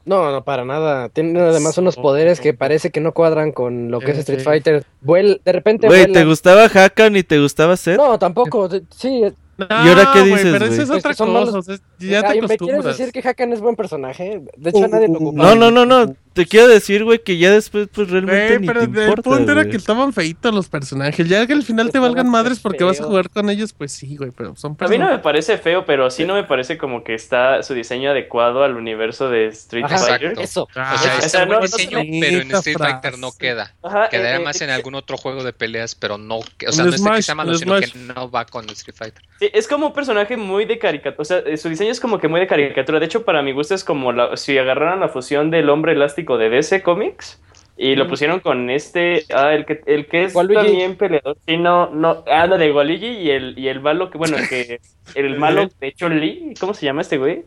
No, 0.09 0.31
no, 0.31 0.43
para 0.43 0.65
nada. 0.65 1.09
Tiene 1.09 1.39
además 1.39 1.77
unos 1.77 1.95
poderes 1.95 2.39
que 2.39 2.55
parece 2.55 2.89
que 2.89 2.99
no 2.99 3.11
cuadran 3.11 3.51
con 3.51 3.91
lo 3.91 3.99
que 3.99 4.09
es 4.09 4.17
Street 4.17 4.41
Fighter. 4.41 4.83
de 5.03 5.51
repente. 5.51 5.85
Güey, 5.85 6.11
¿te 6.11 6.25
gustaba 6.25 6.65
Hakan 6.65 7.15
y 7.15 7.21
te 7.21 7.39
gustaba 7.39 7.77
Seth? 7.77 7.97
No, 7.97 8.17
tampoco. 8.17 8.67
Sí, 8.89 9.21
¿Y 9.59 9.87
ahora 9.87 10.09
qué 10.11 10.23
dices, 10.23 10.51
Pero 10.51 10.65
eso 10.65 10.81
es 10.81 10.89
otra 10.89 11.13
cosa. 11.13 11.77
ya 11.99 12.23
te 12.23 12.41
¿Me 12.41 12.57
quieres 12.57 12.85
decir 12.85 13.11
que 13.11 13.19
Hakan 13.19 13.53
es 13.53 13.61
buen 13.61 13.75
personaje? 13.75 14.41
De 14.57 14.69
hecho, 14.71 14.87
nadie 14.87 15.09
lo 15.09 15.15
ocupa. 15.15 15.43
No, 15.43 15.53
no, 15.53 15.69
no, 15.69 15.85
no. 15.85 16.15
Te 16.39 16.45
quiero 16.45 16.69
decir, 16.69 17.03
güey, 17.03 17.19
que 17.19 17.37
ya 17.37 17.51
después, 17.51 17.89
pues 17.93 18.09
realmente. 18.09 18.61
ni 18.61 18.67
pero 18.67 18.89
te 18.89 19.07
el 19.07 19.13
punto 19.15 19.51
era 19.51 19.65
que 19.65 19.75
estaban 19.75 20.13
feitos 20.13 20.55
los 20.55 20.69
personajes. 20.69 21.27
Ya 21.27 21.45
que 21.45 21.51
al 21.51 21.63
final 21.63 21.91
te 21.91 21.99
valgan 21.99 22.29
madres 22.29 22.61
porque 22.61 22.85
vas 22.85 23.01
a 23.01 23.03
jugar 23.03 23.29
con 23.29 23.49
ellos, 23.49 23.73
pues 23.73 23.91
sí, 23.91 24.15
güey, 24.15 24.31
pero 24.31 24.55
son 24.55 24.77
personajes. 24.77 25.01
A 25.01 25.05
mí 25.05 25.11
no 25.11 25.17
me 25.17 25.21
parece 25.21 25.57
feo, 25.57 25.83
pero 25.83 26.09
sí 26.09 26.23
no 26.23 26.35
me 26.35 26.45
parece 26.45 26.77
como 26.77 27.03
que 27.03 27.13
está 27.13 27.61
su 27.61 27.73
diseño 27.73 28.11
adecuado 28.11 28.63
al 28.63 28.77
universo 28.77 29.29
de 29.29 29.47
Street 29.47 29.85
Fighter. 29.89 30.35
Eso. 30.39 30.63
o 30.63 30.97
sea, 30.97 31.17
está 31.21 31.43
buen 31.43 31.59
diseño, 31.59 31.99
pero 32.21 32.41
en 32.41 32.51
Street 32.55 32.77
Fighter 32.77 33.17
no 33.17 33.33
queda. 33.37 33.73
Quedaría 34.09 34.37
eh, 34.37 34.39
más 34.39 34.61
eh, 34.61 34.63
en 34.63 34.69
algún 34.69 34.95
otro 34.95 35.17
juego 35.17 35.43
de 35.43 35.51
peleas, 35.51 35.93
pero 35.93 36.17
no. 36.17 36.37
O 36.37 36.43
sea, 36.69 36.85
no 36.85 36.93
es 36.93 37.01
que 37.01 37.21
sea 37.21 37.35
malo, 37.35 37.53
sino 37.57 37.81
que 37.81 37.91
no 38.15 38.31
va 38.31 38.45
con 38.45 38.63
Street 38.69 38.95
Fighter. 38.95 39.23
Sí, 39.39 39.49
es 39.53 39.67
como 39.67 39.87
un 39.87 39.93
personaje 39.93 40.37
muy 40.37 40.63
de 40.63 40.79
caricatura. 40.79 41.21
O 41.21 41.25
sea, 41.25 41.57
su 41.57 41.67
diseño 41.67 41.91
es 41.91 41.99
como 41.99 42.17
que 42.17 42.29
muy 42.29 42.39
de 42.39 42.47
caricatura. 42.47 42.99
De 43.01 43.07
hecho, 43.07 43.25
para 43.25 43.41
mi 43.41 43.51
gusto 43.51 43.75
es 43.75 43.83
como 43.83 44.37
si 44.37 44.57
agarraran 44.57 45.01
la 45.01 45.09
fusión 45.09 45.51
del 45.51 45.69
hombre 45.69 45.91
elástico 45.91 46.28
de 46.37 46.49
DC 46.49 46.81
Comics 46.83 47.41
y 47.81 47.95
lo 47.95 48.09
pusieron 48.09 48.41
con 48.41 48.69
este, 48.69 49.25
ah, 49.33 49.53
el 49.53 49.65
que, 49.65 49.81
el 49.85 50.05
que 50.07 50.25
es 50.25 50.33
también 50.33 50.97
peleador. 50.97 51.37
Sí, 51.47 51.55
no, 51.55 51.89
no, 51.91 52.25
anda 52.29 52.57
de 52.57 52.73
Waluigi 52.73 53.07
y 53.07 53.31
el, 53.31 53.57
y 53.57 53.69
el 53.69 53.79
malo 53.79 54.09
que, 54.09 54.17
bueno, 54.17 54.35
el 54.35 54.49
que, 54.49 54.81
el 55.15 55.39
malo 55.39 55.69
de 55.79 55.93
Chun 55.93 56.19
Li, 56.19 56.53
¿cómo 56.59 56.73
se 56.73 56.85
llama 56.85 57.01
este 57.01 57.17
güey? 57.17 57.45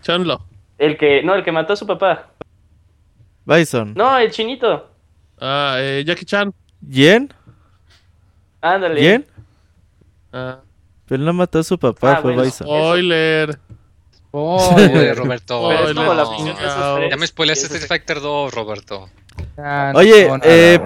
Chunlo. 0.00 0.40
El 0.78 0.96
que, 0.96 1.22
no, 1.22 1.34
el 1.34 1.44
que 1.44 1.52
mató 1.52 1.74
a 1.74 1.76
su 1.76 1.86
papá. 1.86 2.30
Bison. 3.44 3.92
No, 3.94 4.16
el 4.16 4.30
chinito. 4.30 4.88
Ah, 5.38 5.76
eh, 5.78 6.02
Jackie 6.06 6.24
Chan. 6.24 6.54
¿Yen? 6.80 7.30
Ándale. 8.62 9.02
¿Yen? 9.02 9.26
Ah. 10.32 10.60
Pero 11.06 11.20
él 11.20 11.26
no 11.26 11.34
mató 11.34 11.58
a 11.58 11.62
su 11.62 11.78
papá, 11.78 12.12
ah, 12.12 12.22
fue 12.22 12.32
Bison. 12.32 12.66
Spoiler. 12.66 13.58
Spoiler, 14.32 15.16
Roberto. 15.16 15.70
Ya 17.10 17.16
me 17.16 17.26
spoileaste 17.26 17.66
Street 17.66 17.86
Fighter 17.86 18.20
2, 18.20 18.54
Roberto. 18.54 19.08
Oye, 19.94 20.30
eh, 20.42 20.80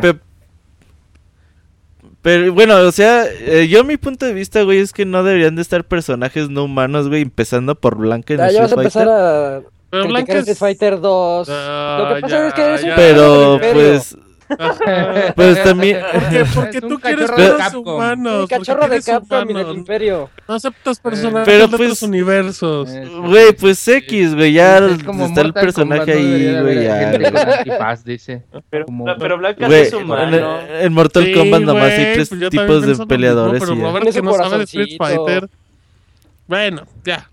pero 2.23 2.53
bueno, 2.53 2.77
o 2.79 2.91
sea, 2.91 3.25
eh, 3.25 3.69
yo 3.69 3.85
mi 3.85 3.99
punto 3.99 4.27
de 4.27 4.33
vista, 4.33 4.63
güey, 4.63 4.81
es 4.81 4.93
que 4.93 5.05
no 5.05 5.23
deberían 5.23 5.55
de 5.55 5.63
estar 5.63 5.85
personajes 5.85 6.51
no 6.51 6.65
humanos, 6.65 7.09
güey, 7.09 7.23
empezando 7.23 7.77
por 7.77 7.97
Blanca 7.97 8.35
en 8.35 8.41
ya, 8.41 8.47
Street 8.47 8.69
Fighter. 8.69 8.83
Empezar 8.83 9.09
a... 9.09 9.61
Pero 9.91 10.09
Blanca 10.09 10.33
es... 10.33 10.39
Street 10.41 10.57
Fighter 10.57 11.01
2. 11.01 11.49
Ah, 11.49 11.99
Lo 12.01 12.15
que 12.17 12.21
pasa 12.23 12.49
es 12.49 12.55
que 12.55 12.75
es 12.75 12.83
un 12.83 12.91
Pero 12.97 13.61
pues 13.61 14.17
pues 15.35 15.63
también. 15.65 16.01
Porque, 16.55 16.81
tú 16.81 16.99
quieres 16.99 17.31
humanos. 17.75 18.43
El 18.43 18.59
cachorro 18.59 18.89
de 18.89 19.03
Capcom 19.03 19.51
y 19.51 19.55
del 19.55 19.77
Imperio. 19.77 20.31
No 20.49 20.55
aceptas 20.55 21.01
personajes 21.01 21.47
pero 21.47 21.67
de 21.67 21.77
pues, 21.77 21.91
otros 21.91 22.03
universos. 22.03 22.91
Güey, 23.25 23.53
pues 23.53 23.87
X, 23.87 24.35
güey. 24.35 24.53
Ya 24.53 24.79
está 24.79 25.41
el 25.41 25.53
personaje 25.53 26.13
ahí, 26.13 26.61
güey. 26.61 26.85
Ya. 26.85 27.97
dice. 28.05 28.45
Pero, 28.71 28.87
pero 29.19 29.39
Blanca 29.39 29.67
es 29.67 29.93
humano. 29.93 30.61
En, 30.61 30.93
Mortal 30.93 31.33
Kombat 31.33 31.63
nomás 31.63 31.93
hay 31.93 32.15
tres 32.15 32.29
pues 32.29 32.51
tipos 32.51 32.87
de 32.87 33.07
peleadores. 33.07 33.61
pero 33.61 33.75
Robert 33.75 34.13
que 34.13 34.23
no 34.23 34.33
sabe 34.33 34.59
de 34.59 34.65
Street 34.65 34.97
Fighter. 34.99 35.49
Bueno, 36.47 36.87
ya. 37.05 37.29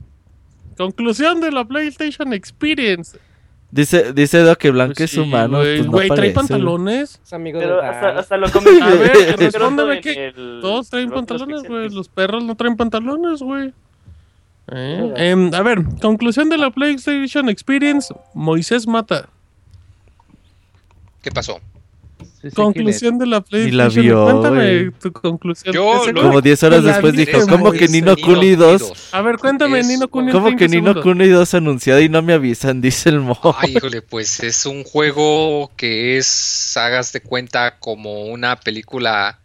Conclusión 0.77 1.39
de 1.39 1.51
la 1.51 1.65
PlayStation 1.65 2.33
Experience. 2.33 3.17
Dice, 3.73 4.13
dice 4.13 4.41
Edo 4.41 4.55
que 4.55 4.69
Blanca 4.69 4.93
pues 4.97 5.13
es 5.13 5.17
humano. 5.17 5.57
Güey, 5.57 5.83
pues 5.83 6.09
no 6.09 6.15
¿trae 6.15 6.29
pantalones? 6.29 7.19
Es 7.25 7.33
amigo 7.33 7.57
Pero 7.57 7.81
de 7.81 7.87
hasta, 7.87 8.19
hasta, 8.19 8.37
lo 8.37 8.47
comenté. 8.51 8.83
A 8.83 8.89
ver, 8.89 9.35
respóndeme 9.39 9.99
que 9.99 10.31
todos 10.61 10.91
traen 10.91 11.09
pantalones, 11.09 11.63
güey. 11.63 11.89
Los 11.89 12.07
perros 12.07 12.43
no 12.43 12.55
traen 12.55 12.77
pantalones, 12.77 13.41
güey. 13.41 13.73
Eh, 14.71 15.13
eh, 15.17 15.51
a 15.51 15.61
ver, 15.63 15.85
conclusión 15.99 16.49
de 16.49 16.59
la 16.59 16.69
PlayStation 16.69 17.49
Experience: 17.49 18.13
Moisés 18.35 18.85
mata. 18.85 19.27
¿Qué 21.23 21.31
pasó? 21.31 21.59
Conclusión 22.53 23.17
de 23.17 23.25
la 23.25 23.41
PlayStation. 23.41 23.73
Y 23.73 23.77
la 23.77 23.87
vio. 23.87 24.23
Cuéntame 24.25 24.91
tu 24.99 25.11
conclusión. 25.11 25.73
Yo 25.73 26.01
como 26.13 26.41
10 26.41 26.63
horas 26.63 26.83
después 26.83 27.13
dijo, 27.13 27.45
¿cómo 27.47 27.71
que 27.71 27.87
Nino 27.87 28.15
Kuni 28.15 28.55
2? 28.55 29.11
A 29.11 29.21
ver, 29.21 29.37
cuéntame, 29.37 29.83
Nino 29.83 30.07
Kuni 30.07 30.31
¿Cómo 30.31 30.55
que 30.55 30.67
Nino 30.67 31.01
Kuni 31.01 31.27
2 31.27 31.53
anunciado 31.53 32.01
y 32.01 32.09
no 32.09 32.21
me 32.21 32.33
avisan? 32.33 32.81
Dice 32.81 33.09
el 33.09 33.19
mo. 33.19 33.37
Ay, 33.57 33.75
híjole, 33.75 34.01
pues 34.01 34.41
es 34.41 34.65
un 34.65 34.83
juego 34.83 35.71
que 35.75 36.17
es, 36.17 36.75
hagas 36.77 37.13
de 37.13 37.21
cuenta, 37.21 37.79
como 37.79 38.25
una 38.25 38.59
película. 38.59 39.39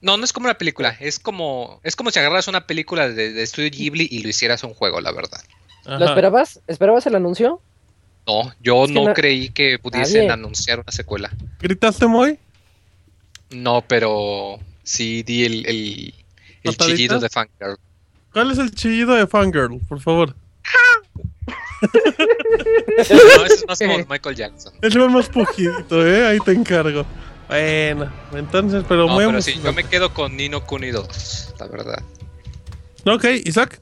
No, 0.00 0.16
no 0.16 0.24
es 0.24 0.32
como 0.32 0.46
una 0.46 0.58
película, 0.58 0.96
es 0.98 1.20
como 1.20 1.80
es 1.84 1.94
como 1.94 2.10
si 2.10 2.18
agarras 2.18 2.48
una 2.48 2.66
película 2.66 3.08
de, 3.08 3.32
de 3.32 3.46
Studio 3.46 3.70
Ghibli 3.70 4.08
y 4.10 4.22
lo 4.22 4.28
hicieras 4.28 4.64
un 4.64 4.74
juego, 4.74 5.00
la 5.00 5.12
verdad. 5.12 5.40
¿Lo 5.84 6.04
esperabas? 6.04 6.60
¿Esperabas 6.66 7.06
el 7.06 7.14
anuncio? 7.14 7.60
No, 8.26 8.52
yo 8.60 8.86
no, 8.88 9.12
creí 9.14 9.48
que 9.48 9.78
pudiesen 9.78 10.30
anunciar 10.30 10.80
una 10.80 10.92
secuela. 10.92 11.30
¿Gritaste 11.60 12.06
muy? 12.06 12.38
No, 13.50 13.84
pero 13.86 14.60
sí 14.82 15.22
di 15.22 15.44
el, 15.44 15.66
el, 15.66 16.14
el 16.62 16.76
chillido 16.76 17.18
de 17.18 17.28
Fangirl. 17.28 17.78
¿Cuál 18.32 18.50
es 18.52 18.58
el 18.58 18.74
chillido 18.74 19.14
de 19.14 19.26
Fangirl, 19.26 19.80
por 19.88 20.00
favor? 20.00 20.34
no, 21.82 23.44
ese 23.44 23.54
es 23.54 23.66
más 23.66 23.78
como 23.78 23.98
Michael 24.08 24.36
Jackson. 24.36 24.72
Es 24.80 24.94
más 24.94 25.28
poquito, 25.28 26.06
¿eh? 26.06 26.26
Ahí 26.26 26.38
te 26.40 26.52
encargo. 26.52 27.04
Bueno, 27.48 28.10
entonces, 28.32 28.84
pero 28.88 29.06
no, 29.06 29.16
pero 29.16 29.42
sí, 29.42 29.60
yo 29.62 29.72
me 29.74 29.84
quedo 29.84 30.14
con 30.14 30.36
Nino 30.36 30.64
Kuni 30.64 30.90
2, 30.90 31.54
la 31.58 31.66
verdad. 31.66 32.02
Ok, 33.04 33.24
Isaac. 33.44 33.81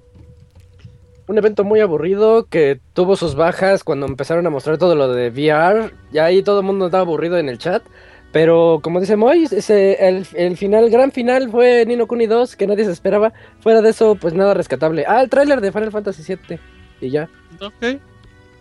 Un 1.31 1.39
evento 1.39 1.63
muy 1.63 1.79
aburrido 1.79 2.47
que 2.47 2.81
tuvo 2.93 3.15
sus 3.15 3.37
bajas 3.37 3.85
cuando 3.85 4.07
empezaron 4.07 4.45
a 4.49 4.51
mostrar 4.51 4.79
todo 4.79 4.97
lo 4.97 5.13
de 5.13 5.31
VR. 5.31 5.93
Ya 6.11 6.25
ahí 6.25 6.43
todo 6.43 6.59
el 6.59 6.67
mundo 6.67 6.87
estaba 6.87 7.03
aburrido 7.03 7.39
en 7.39 7.49
el 7.49 7.57
chat. 7.57 7.85
Pero 8.33 8.81
como 8.83 8.99
dice 8.99 9.15
Moy, 9.15 9.45
ese, 9.45 10.09
el, 10.09 10.27
el, 10.35 10.57
final, 10.57 10.91
gran 10.91 11.13
final 11.13 11.49
fue 11.49 11.85
Nino 11.87 12.09
Kuni 12.09 12.27
2, 12.27 12.57
que 12.57 12.67
nadie 12.67 12.85
se 12.85 12.91
esperaba. 12.91 13.33
Fuera 13.61 13.81
de 13.81 13.91
eso, 13.91 14.17
pues 14.17 14.35
nada 14.35 14.55
rescatable. 14.55 15.05
Ah, 15.07 15.23
el 15.23 15.31
tráiler 15.31 15.61
de 15.61 15.71
Final 15.71 15.93
Fantasy 15.93 16.25
VII. 16.35 16.59
Y 17.01 17.11
ya. 17.11 17.31
Ok. 17.61 18.01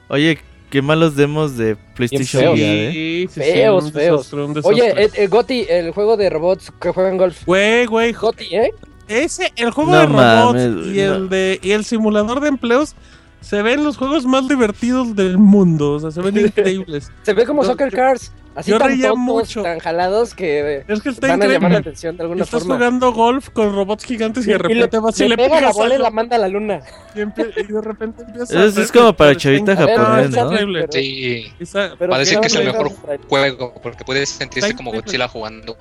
Oye, 0.10 0.38
qué 0.70 0.84
malos 0.84 1.16
demos 1.16 1.58
de 1.58 1.76
PlayStation 1.96 2.56
feos. 2.56 2.60
¿eh? 2.60 3.28
feos, 3.32 3.92
feos. 3.92 4.34
Oye, 4.64 4.92
el, 4.92 5.10
el, 5.16 5.28
Goti, 5.28 5.66
el 5.68 5.90
juego 5.90 6.18
de 6.18 6.30
robots 6.30 6.72
que 6.80 6.92
juegan 6.92 7.18
golf. 7.18 7.48
Güey, 7.48 7.88
güey. 7.88 8.12
Goti, 8.12 8.56
¿eh? 8.56 8.72
Ese, 9.10 9.52
el 9.56 9.72
juego 9.72 9.92
de 9.92 10.06
robots 10.06 10.88
y, 10.88 11.00
el 11.00 11.30
de, 11.30 11.60
y 11.64 11.72
el 11.72 11.84
simulador 11.84 12.40
de 12.42 12.48
empleos 12.48 12.96
se 13.42 13.62
ven 13.64 13.84
los 13.84 13.98
juegos 13.98 14.26
más 14.26 14.48
divertidos 14.48 15.16
del 15.16 15.40
mundo. 15.40 15.94
O 15.94 16.00
sea, 16.00 16.12
se 16.12 16.22
ven 16.22 16.38
increíbles. 16.46 17.12
se 17.24 17.34
ve 17.34 17.46
como 17.46 17.64
Soccer 17.64 17.92
Cars. 17.92 18.32
Así 18.56 18.72
yo 18.72 18.78
tan 18.78 18.90
reía 18.90 19.14
mucho. 19.14 19.62
tan 19.64 19.80
jalados 19.80 20.34
que, 20.34 20.84
es 20.88 21.02
que 21.02 21.10
está 21.10 21.28
van 21.28 21.42
a 21.42 21.48
llamar 21.48 21.72
la 21.72 21.78
atención 21.78 22.18
de 22.18 22.24
alguna 22.24 22.44
Estás 22.44 22.64
jugando 22.64 23.14
golf 23.14 23.50
con 23.50 23.74
robots 23.74 24.04
gigantes 24.04 24.46
y, 24.46 24.50
de 24.50 24.58
repente 24.58 25.00
vas 25.00 25.18
y 25.20 25.24
le, 25.24 25.30
le 25.30 25.38
pega 25.38 25.62
la 25.62 25.72
bola 25.72 25.96
y 25.96 25.98
la 25.98 26.10
manda 26.10 26.36
a 26.36 26.40
la 26.40 26.48
luna. 26.48 26.82
Y, 27.16 27.72
de 27.72 27.82
repente 27.82 28.24
empieza 28.24 28.66
Eso 28.66 28.82
es 28.82 28.92
como 28.92 29.14
para 29.14 29.36
chavita 29.36 29.76
japonés, 29.76 30.32
¿no? 30.32 30.52
Sí. 30.92 31.52
Parece 31.98 32.40
que 32.42 32.48
es 32.48 32.56
el 32.56 32.66
mejor 32.66 32.92
juego 33.28 33.74
porque 33.82 34.04
puedes 34.04 34.30
sentirse 34.30 34.76
como 34.76 34.92
Godzilla 34.92 35.28
jugando. 35.28 35.78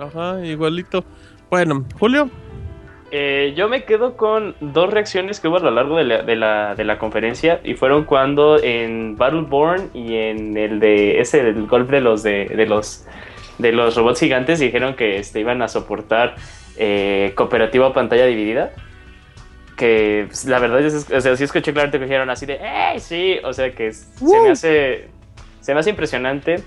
Ajá, 0.00 0.44
igualito. 0.44 1.04
Bueno, 1.54 1.84
Julio. 2.00 2.28
Eh, 3.12 3.54
yo 3.56 3.68
me 3.68 3.84
quedo 3.84 4.16
con 4.16 4.56
dos 4.58 4.92
reacciones 4.92 5.38
que 5.38 5.46
hubo 5.46 5.58
a 5.58 5.60
lo 5.60 5.70
largo 5.70 5.96
de 5.96 6.02
la, 6.02 6.22
de, 6.22 6.34
la, 6.34 6.74
de 6.74 6.82
la, 6.82 6.98
conferencia 6.98 7.60
y 7.62 7.74
fueron 7.74 8.06
cuando 8.06 8.60
en 8.60 9.16
Battleborn 9.16 9.90
y 9.94 10.16
en 10.16 10.56
el 10.56 10.80
de 10.80 11.20
ese 11.20 11.44
del 11.44 11.68
golf 11.68 11.88
de 11.90 12.00
los 12.00 12.24
de, 12.24 12.46
de 12.46 12.66
los 12.66 13.06
de 13.58 13.70
los 13.70 13.94
robots 13.94 14.18
gigantes 14.18 14.58
dijeron 14.58 14.96
que 14.96 15.18
este, 15.18 15.38
iban 15.38 15.62
a 15.62 15.68
soportar 15.68 16.34
eh, 16.76 17.30
cooperativa 17.36 17.92
pantalla 17.92 18.26
dividida 18.26 18.72
que 19.76 20.24
pues, 20.26 20.46
la 20.46 20.58
verdad 20.58 20.80
es 20.80 21.08
o 21.08 21.20
sea, 21.20 21.36
sí 21.36 21.44
escuché 21.44 21.72
claramente 21.72 22.00
que 22.00 22.06
dijeron 22.06 22.30
así 22.30 22.46
de 22.46 22.58
¡Eh, 22.60 22.98
sí! 22.98 23.38
O 23.44 23.52
sea 23.52 23.70
que 23.70 23.92
se 23.92 24.40
me 24.40 24.50
hace 24.50 25.08
se 25.60 25.72
me 25.72 25.78
hace 25.78 25.90
impresionante 25.90 26.64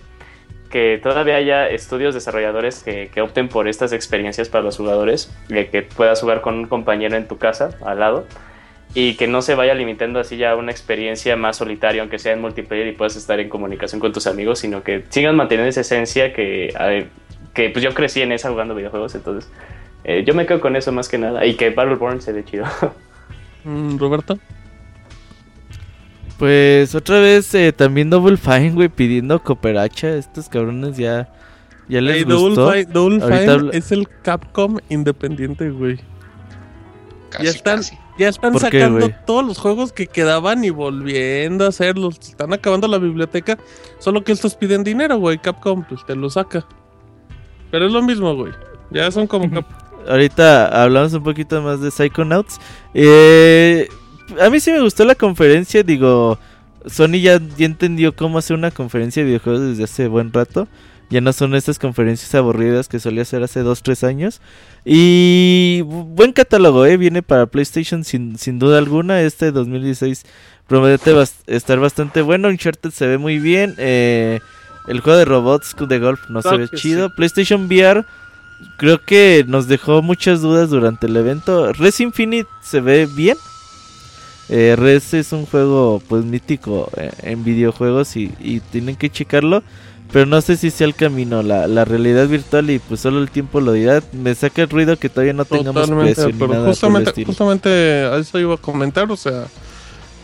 que 0.70 1.00
todavía 1.02 1.36
haya 1.36 1.68
estudios 1.68 2.14
desarrolladores 2.14 2.84
que, 2.84 3.22
opten 3.22 3.50
por 3.50 3.68
estas 3.68 3.94
experiencias 3.94 4.50
para 4.50 4.64
los 4.64 4.78
jugadores, 4.78 5.34
de 5.50 5.70
que 5.70 5.82
puedas 5.82 6.22
jugar 6.22 6.42
con 6.42 6.56
un 6.56 6.68
compañero 6.68 7.16
en 7.16 7.28
tu 7.28 7.38
casa 7.38 7.72
al 7.86 8.00
lado 8.00 8.26
y 8.94 9.16
que 9.16 9.28
no 9.28 9.42
se 9.42 9.56
vaya 9.56 9.74
limitando 9.74 10.20
así 10.20 10.38
ya 10.38 10.52
a 10.52 10.56
una 10.56 10.72
experiencia 10.72 11.36
más 11.36 11.58
solitaria, 11.58 12.02
aunque 12.02 12.20
sea 12.20 12.34
en 12.34 12.42
multiplayer 12.42 12.88
y 12.88 12.92
puedas 12.94 13.16
estar 13.16 13.40
en 13.40 13.50
comunicación 13.50 14.00
con 14.00 14.14
tus 14.14 14.28
amigos, 14.28 14.60
sino 14.60 14.84
que 14.84 15.04
sigan 15.10 15.36
manteniendo 15.36 15.70
esa 15.70 15.82
esencia 15.82 16.34
que, 16.34 16.74
que 17.54 17.70
pues 17.70 17.84
yo 17.84 17.94
crecí 17.94 18.22
en 18.22 18.32
esa 18.32 18.50
jugando 18.50 18.76
videojuegos, 18.76 19.16
entonces 19.16 19.52
eh, 20.04 20.24
yo 20.26 20.34
me 20.34 20.46
quedo 20.46 20.62
con 20.62 20.76
eso 20.76 20.92
más 20.92 21.10
que 21.10 21.18
nada 21.18 21.46
y 21.46 21.56
que 21.56 21.70
Battleborn 21.70 22.22
se 22.22 22.32
ve 22.34 22.44
chido. 22.46 22.66
Mm, 23.64 23.98
Roberto. 23.98 24.40
Pues 26.38 26.94
otra 26.94 27.20
vez 27.20 27.54
eh, 27.56 27.74
también 27.74 28.10
Double 28.10 28.38
Fine, 28.38 28.72
güey, 28.72 28.90
pidiendo 28.90 29.42
cooperacha. 29.42 30.16
Estos 30.16 30.48
cabrones 30.48 30.96
ya, 30.96 31.28
ya 31.90 32.00
les 32.00 32.26
gustó. 32.26 32.74
Double 32.86 33.20
Fine, 33.20 33.70
es 33.74 33.92
el 33.92 34.08
Capcom 34.22 34.78
independiente, 34.90 35.72
güey. 35.72 36.00
ya 37.42 37.50
están, 37.50 37.82
ya 38.20 38.30
están 38.30 38.58
sacando 38.60 39.10
todos 39.26 39.46
los 39.46 39.58
juegos 39.58 39.92
que 39.92 40.06
quedaban 40.06 40.64
y 40.64 40.70
volviendo 40.70 41.66
a 41.66 41.70
hacerlos. 41.70 42.20
Están 42.20 42.54
acabando 42.54 42.88
la 42.88 43.00
biblioteca. 43.00 43.58
Solo 43.98 44.24
que 44.24 44.32
estos 44.32 44.54
piden 44.54 44.84
dinero, 44.84 45.18
güey. 45.18 45.40
Capcom, 45.40 45.84
pues 45.90 46.06
te 46.06 46.16
lo 46.16 46.30
saca. 46.30 46.68
Pero 47.72 47.88
es 47.88 47.92
lo 47.92 48.04
mismo, 48.04 48.36
güey. 48.36 48.54
Ya 48.92 49.10
son 49.10 49.26
como... 49.26 49.66
Ahorita 50.08 50.84
hablamos 50.84 51.14
un 51.14 51.24
poquito 51.24 51.62
más 51.64 51.82
de 51.82 51.90
Psychonauts. 51.90 52.62
Eh 52.94 53.90
a 54.40 54.50
mí 54.50 54.60
sí 54.60 54.72
me 54.72 54.82
gustó 54.82 55.06
la 55.06 55.16
conferencia, 55.16 55.84
digo, 55.84 56.40
Sony 56.86 57.20
ya, 57.22 57.40
ya 57.58 57.66
entendió 57.66 58.16
cómo 58.16 58.38
hacer 58.38 58.56
una 58.56 58.72
conferencia 58.72 59.22
de 59.22 59.28
videojuegos 59.28 59.62
desde 59.62 59.84
hace 59.84 60.08
buen 60.08 60.32
rato. 60.32 60.68
Ya 61.10 61.22
no 61.22 61.32
son 61.32 61.56
estas 61.56 61.80
conferencias 61.80 62.36
aburridas 62.36 62.90
que 62.90 63.00
solía 63.00 63.22
hacer 63.22 63.42
hace 63.42 63.64
2-3 63.64 64.06
años. 64.06 64.42
Y 64.84 65.82
buen 65.86 66.34
catálogo, 66.34 66.86
¿eh? 66.86 66.98
Viene 66.98 67.24
para 67.24 67.46
PlayStation 67.46 68.04
sin, 68.04 68.38
sin 68.38 68.60
duda 68.60 68.78
alguna. 68.78 69.22
Este 69.22 69.54
2016 69.54 70.26
promete 70.68 71.14
estar 71.48 71.80
bastante 71.80 72.22
bueno. 72.22 72.50
Uncharted 72.50 72.92
se 72.92 73.08
ve 73.08 73.18
muy 73.18 73.40
bien. 73.40 73.74
Eh, 73.78 74.42
el 74.90 75.00
juego 75.00 75.18
de 75.18 75.26
robots 75.26 75.76
de 75.80 76.00
golf 76.00 76.30
no 76.30 76.42
se 76.42 76.58
ve 76.58 76.68
chido. 76.76 77.10
PlayStation 77.16 77.68
VR 77.68 78.04
creo 78.78 79.02
que 79.02 79.46
nos 79.48 79.68
dejó 79.68 80.02
muchas 80.02 80.42
dudas 80.42 80.70
durante 80.70 81.08
el 81.08 81.16
evento. 81.16 81.72
Res 81.72 82.02
Infinite 82.02 82.50
se 82.62 82.82
ve 82.82 83.08
bien. 83.16 83.38
Eh, 84.50 84.76
Res 84.78 85.14
es 85.14 85.34
un 85.34 85.46
juego 85.46 86.02
pues 86.08 86.24
mítico 86.24 86.90
eh, 86.96 87.12
en 87.24 87.44
videojuegos 87.44 88.16
y, 88.16 88.30
tienen 88.72 88.96
que 88.96 89.10
checarlo. 89.10 89.64
Pero 90.12 90.26
no 90.26 90.40
sé 90.40 90.56
si 90.56 90.70
sea 90.70 90.88
el 90.88 90.96
camino, 90.96 91.44
la, 91.44 91.68
la, 91.68 91.84
realidad 91.84 92.30
virtual 92.30 92.70
y 92.70 92.80
pues 92.80 93.02
solo 93.02 93.20
el 93.20 93.30
tiempo 93.30 93.60
lo 93.60 93.74
dirá. 93.74 94.02
Me 94.14 94.34
saca 94.36 94.62
el 94.62 94.70
ruido 94.70 94.98
que 94.98 95.10
todavía 95.10 95.34
no 95.34 95.44
tengamos 95.44 95.90
precio 95.90 96.30
ni 96.30 96.48
nada 96.48 96.66
justamente, 96.66 97.26
justamente 97.26 97.70
a 97.70 98.16
eso 98.16 98.40
iba 98.40 98.54
a 98.54 98.58
comentar, 98.58 99.12
o 99.12 99.18
sea, 99.18 99.48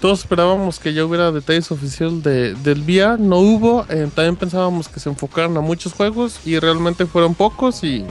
todos 0.03 0.19
esperábamos 0.19 0.79
que 0.79 0.93
ya 0.93 1.05
hubiera 1.05 1.31
detalles 1.31 1.71
oficiales 1.71 2.23
de, 2.23 2.55
del 2.55 2.81
VR, 2.81 3.17
no 3.17 3.39
hubo. 3.39 3.85
Eh, 3.89 4.09
también 4.13 4.35
pensábamos 4.37 4.89
que 4.89 4.99
se 5.01 5.07
enfocaran 5.09 5.55
a 5.55 5.61
muchos 5.61 5.93
juegos 5.93 6.39
y 6.45 6.59
realmente 6.59 7.05
fueron 7.05 7.35
pocos 7.35 7.85
y 7.85 8.05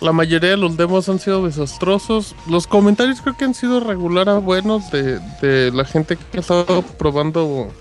la 0.00 0.12
mayoría 0.12 0.50
de 0.50 0.56
los 0.56 0.76
demos 0.76 1.08
han 1.08 1.18
sido 1.18 1.44
desastrosos. 1.44 2.34
Los 2.48 2.66
comentarios 2.66 3.20
creo 3.20 3.36
que 3.36 3.44
han 3.44 3.54
sido 3.54 3.80
regular 3.80 4.28
a 4.28 4.38
buenos 4.38 4.90
de, 4.90 5.18
de 5.40 5.72
la 5.72 5.84
gente 5.84 6.16
que 6.16 6.38
ha 6.38 6.40
estado 6.40 6.82
probando 6.82 7.72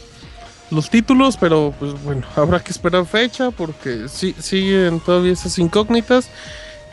los 0.70 0.90
títulos, 0.90 1.38
pero 1.38 1.74
pues 1.80 2.02
bueno, 2.04 2.24
habrá 2.36 2.60
que 2.60 2.72
esperar 2.72 3.06
fecha 3.06 3.52
porque 3.52 4.08
sí, 4.10 4.36
siguen 4.40 5.00
todavía 5.00 5.34
esas 5.34 5.58
incógnitas. 5.60 6.30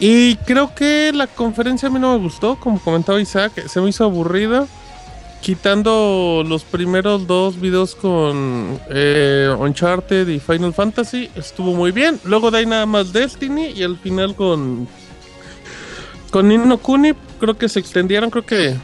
Y 0.01 0.37
creo 0.37 0.75
que 0.75 1.13
la 1.15 1.29
conferencia 1.29 1.89
a 1.89 1.91
mí 1.91 2.01
no 2.01 2.19
me 2.19 2.23
gustó, 2.23 2.57
como 2.57 2.81
comentaba 2.81 3.21
Isaac, 3.21 3.67
se 3.69 3.81
me 3.81 3.91
hizo 3.91 4.05
aburrida. 4.05 4.67
Quitando 5.41 6.43
los 6.47 6.65
primeros 6.65 7.27
dos 7.27 7.61
videos 7.61 7.95
con 7.95 8.81
eh, 8.89 9.55
Uncharted 9.59 10.27
y 10.29 10.41
Final 10.41 10.73
Fantasy, 10.73 11.31
estuvo 11.37 11.75
muy 11.75 11.93
bien. 11.93 12.19
Luego 12.25 12.51
de 12.51 12.59
ahí 12.59 12.67
nada 12.67 12.87
más 12.87 13.13
Destiny 13.13 13.67
y 13.67 13.83
al 13.83 13.99
final 13.99 14.35
con 14.35 14.89
con 16.35 16.49
Nino 16.49 16.79
Kuni 16.79 17.13
creo 17.39 17.57
que 17.57 17.69
se 17.69 17.79
extendieron, 17.79 18.29
creo 18.29 18.45
que 18.45 18.75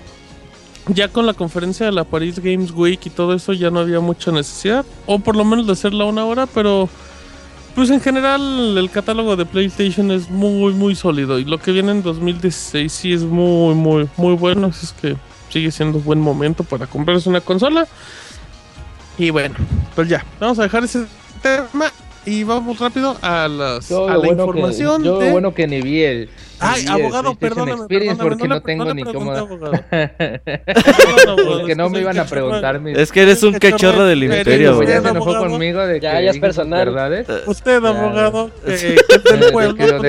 ya 0.86 1.09
con 1.09 1.26
la 1.26 1.34
conferencia 1.34 1.84
de 1.84 1.90
la 1.90 2.05
Paris 2.05 2.38
Games 2.38 2.70
Week 2.70 3.05
y 3.05 3.11
todo 3.11 3.34
eso 3.34 3.53
ya 3.53 3.72
no 3.72 3.80
había 3.80 3.98
mucha 3.98 4.30
necesidad, 4.30 4.86
o 5.05 5.18
por 5.18 5.34
lo 5.34 5.44
menos 5.44 5.66
de 5.66 5.72
hacerla 5.72 6.05
una 6.05 6.24
hora, 6.24 6.46
pero 6.46 6.88
pues 7.74 7.90
en 7.90 8.01
general 8.01 8.78
el 8.78 8.88
catálogo 8.88 9.34
de 9.34 9.46
PlayStation 9.46 10.12
es 10.12 10.30
muy 10.30 10.74
muy 10.74 10.94
sólido 10.94 11.40
y 11.40 11.44
lo 11.44 11.59
que 11.59 11.72
viene 11.72 11.90
en 11.90 12.05
2016 12.05 12.92
sí 12.92 13.12
es 13.12 13.22
muy 13.22 13.74
muy 13.74 14.09
muy 14.16 14.34
bueno, 14.34 14.68
así 14.68 14.86
es 14.86 14.92
que 14.92 15.16
sigue 15.48 15.72
siendo 15.72 15.98
buen 15.98 16.20
momento 16.20 16.62
para 16.62 16.86
comprarse 16.86 17.28
una 17.28 17.40
consola. 17.40 17.88
Y 19.18 19.30
bueno, 19.30 19.57
pues 19.96 20.09
ya, 20.09 20.24
vamos 20.38 20.61
a 20.61 20.62
dejar 20.62 20.84
ese 20.84 21.05
tema 21.42 21.90
y 22.27 22.45
vamos 22.45 22.79
rápido 22.79 23.16
a, 23.23 23.49
las, 23.49 23.91
a 23.91 24.16
la 24.16 24.29
información. 24.29 25.03
yo 25.03 25.18
bueno 25.31 25.55
que 25.55 25.66
ni 25.66 25.81
vi 25.81 26.03
el. 26.03 26.29
Ay, 26.62 26.85
abogado, 26.87 27.35
perdóname. 27.35 27.87
porque 28.18 28.47
no, 28.47 28.61
tengo 28.61 28.93
ni 28.93 29.03
cómo. 29.03 29.33
porque 31.47 31.75
no 31.75 31.89
me 31.89 32.01
iban 32.01 32.18
a 32.18 32.27
preguntar. 32.27 32.83
Es 32.87 33.11
que 33.11 33.23
eres 33.23 33.43
un 33.43 33.55
cachorro 33.55 34.05
del 34.05 34.25
imperio, 34.25 34.77
güey. 34.77 34.89
Ya 34.89 35.01
se 35.01 35.09
enojó 35.09 35.39
conmigo 35.39 35.81
de 35.87 35.95
que. 35.95 36.05
Ya, 36.05 36.21
ya 36.21 36.31
es 36.31 36.39
personal. 36.39 36.87
¿Verdades? 36.87 37.27
Usted, 37.47 37.83
abogado, 37.83 38.51
que, 38.66 38.75
es 38.75 38.85
del 39.41 39.53
pueblo, 39.53 39.75
que 39.75 39.87
lo 39.87 40.03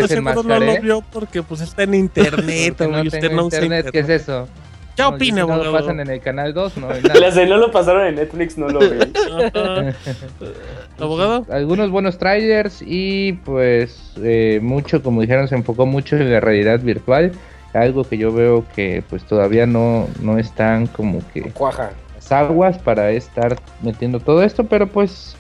no 0.44 0.60
lo 0.60 0.82
vio 0.82 1.02
porque 1.14 1.42
pues 1.44 1.62
está 1.62 1.84
en 1.84 1.94
internet, 1.96 2.76
güey. 2.78 3.08
usted 3.08 3.32
no 3.32 3.46
usa 3.46 3.64
internet. 3.64 3.90
¿Qué 3.92 4.00
es 4.00 4.10
eso? 4.10 4.50
¿Qué 4.96 5.04
opina, 5.04 5.46
No 5.46 5.64
lo 5.64 5.72
pasan 5.72 6.00
en 6.00 6.10
el 6.10 6.20
canal 6.20 6.54
2, 6.54 6.78
no 6.78 6.90
Las 7.20 7.36
de 7.36 7.46
no 7.46 7.58
lo 7.58 7.72
pasaron 7.72 8.08
en 8.08 8.16
Netflix, 8.16 8.58
no 8.58 8.68
lo. 8.70 8.80
Ajá. 8.82 9.94
¿Abogado? 11.00 11.46
Algunos 11.50 11.90
buenos 11.90 12.18
trailers 12.18 12.84
y 12.86 13.34
pues 13.46 14.14
eh, 14.22 14.60
mucho, 14.62 15.02
como 15.02 15.22
dijeron, 15.22 15.48
se 15.48 15.56
enfocó 15.56 15.86
mucho 15.86 16.18
en 16.18 16.32
la 16.32 16.40
realidad 16.40 16.80
virtual. 16.82 17.32
Algo 17.74 18.04
que 18.04 18.18
yo 18.18 18.34
veo 18.34 18.66
que 18.76 19.02
pues 19.10 19.24
todavía 19.24 19.66
no, 19.66 20.08
no 20.22 20.38
están 20.38 20.88
como 20.88 21.22
que 21.34 21.42
Cuaja. 21.54 21.92
las 22.16 22.32
aguas 22.32 22.78
para 22.78 23.12
estar 23.12 23.56
metiendo 23.82 24.20
todo 24.20 24.44
esto, 24.44 24.66
pero 24.66 24.88
pues 24.88 25.36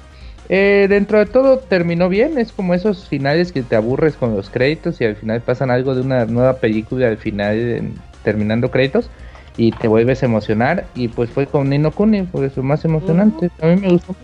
eh, 0.48 0.88
dentro 0.90 1.20
de 1.20 1.26
todo 1.26 1.58
terminó 1.60 2.08
bien. 2.08 2.38
Es 2.38 2.54
como 2.54 2.74
esos 2.74 3.06
finales 3.08 3.52
que 3.52 3.62
te 3.64 3.76
aburres 3.76 4.16
con 4.16 4.34
los 4.36 4.50
créditos 4.50 5.02
y 5.02 5.06
al 5.06 5.18
final 5.18 5.42
pasan 5.42 5.70
algo 5.72 5.94
de 5.94 6.02
una 6.02 6.26
nueva 6.26 6.54
película 6.56 7.10
al 7.10 7.18
final 7.18 7.58
en- 7.60 7.96
terminando 8.24 8.72
créditos 8.72 9.10
y 9.58 9.72
te 9.72 9.88
vuelves 9.88 10.24
a 10.24 10.26
emocionar. 10.26 10.86
Y 10.96 11.08
pues 11.08 11.30
fue 11.30 11.48
con 11.48 11.70
Nino 11.70 11.92
Kuni, 11.92 12.24
por 12.24 12.44
eso 12.44 12.64
más 12.64 12.86
emocionante. 12.86 13.50
A 13.62 13.68
mí 13.68 13.76
me 13.78 13.90
gustó. 13.90 14.16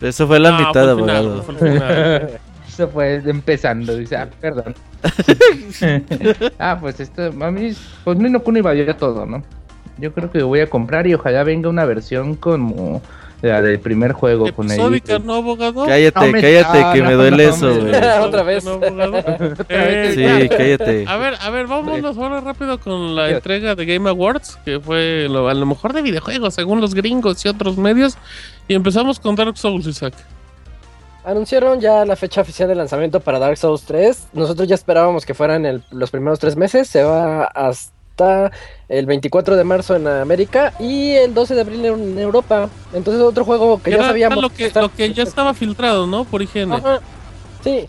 Eso 0.00 0.26
fue 0.26 0.38
la 0.38 0.56
Ah, 0.56 0.66
mitad, 0.66 0.90
abogado. 0.90 1.44
Eso 2.68 2.88
fue 2.88 3.22
empezando, 3.24 3.96
dice, 3.96 4.16
ah, 4.16 4.28
perdón. 4.38 4.74
ah, 6.58 6.76
pues 6.78 7.00
esto, 7.00 7.32
a 7.40 7.50
mí, 7.50 7.72
pues 8.04 8.18
Nino 8.18 8.42
Kuni 8.42 8.60
valió 8.60 8.94
todo, 8.96 9.24
¿no? 9.24 9.42
Yo 9.98 10.12
creo 10.12 10.30
que 10.30 10.40
lo 10.40 10.48
voy 10.48 10.60
a 10.60 10.68
comprar 10.68 11.06
y 11.06 11.14
ojalá 11.14 11.42
venga 11.42 11.70
una 11.70 11.86
versión 11.86 12.34
como 12.34 13.00
del 13.46 13.80
primer 13.80 14.12
juego 14.12 14.52
con 14.54 14.70
el... 14.70 14.76
¿no, 15.24 15.34
abogado? 15.34 15.86
Cállate, 15.86 16.26
No 16.26 16.32
cállate, 16.32 16.78
ah, 16.84 16.90
que 16.92 17.00
no, 17.02 17.08
me 17.08 17.14
duele 17.14 17.46
no, 17.46 17.50
eso, 17.54 17.66
no, 17.68 17.80
güey. 17.80 17.92
no. 18.00 18.22
Otra 18.24 18.42
vez. 18.42 18.64
¿No, 18.64 18.72
abogado? 18.72 19.16
Eh, 19.68 20.12
Sí, 20.14 20.48
cállate. 20.48 21.04
A 21.08 21.16
ver, 21.16 21.34
a 21.40 21.50
ver, 21.50 21.66
vámonos 21.66 22.16
ahora 22.16 22.40
rápido 22.40 22.78
con 22.80 23.14
la 23.16 23.30
entrega 23.30 23.74
de 23.74 23.86
Game 23.86 24.08
Awards, 24.08 24.58
que 24.64 24.80
fue 24.80 25.26
lo- 25.30 25.48
a 25.48 25.54
lo 25.54 25.66
mejor 25.66 25.92
de 25.92 26.02
videojuegos, 26.02 26.54
según 26.54 26.80
los 26.80 26.94
gringos 26.94 27.44
y 27.44 27.48
otros 27.48 27.76
medios. 27.76 28.16
Y 28.68 28.74
empezamos 28.74 29.20
con 29.20 29.34
Dark 29.36 29.56
Souls, 29.56 29.86
Isaac. 29.86 30.14
Anunciaron 31.24 31.80
ya 31.80 32.04
la 32.04 32.14
fecha 32.14 32.40
oficial 32.40 32.68
de 32.68 32.76
lanzamiento 32.76 33.18
para 33.18 33.38
Dark 33.40 33.56
Souls 33.56 33.82
3. 33.82 34.28
Nosotros 34.32 34.68
ya 34.68 34.76
esperábamos 34.76 35.26
que 35.26 35.34
fueran 35.34 35.66
el- 35.66 35.82
los 35.90 36.10
primeros 36.12 36.38
tres 36.38 36.54
meses. 36.56 36.86
Se 36.88 37.02
va 37.02 37.44
hasta 37.44 37.95
el 38.88 39.06
24 39.06 39.56
de 39.56 39.64
marzo 39.64 39.94
en 39.96 40.06
América 40.06 40.72
y 40.80 41.12
el 41.12 41.34
12 41.34 41.54
de 41.54 41.60
abril 41.60 41.84
en 41.84 42.18
Europa. 42.18 42.68
Entonces 42.94 43.22
otro 43.22 43.44
juego 43.44 43.80
que 43.82 43.90
ya 43.92 43.98
sabíamos. 43.98 44.40
lo 44.42 44.48
que, 44.50 44.66
está- 44.66 44.80
lo 44.82 44.92
que 44.92 45.12
ya 45.12 45.22
estaba 45.22 45.54
filtrado, 45.54 46.06
¿no? 46.06 46.24
Por 46.24 46.42
higiene. 46.42 46.76
Ajá, 46.76 47.00
Sí. 47.62 47.88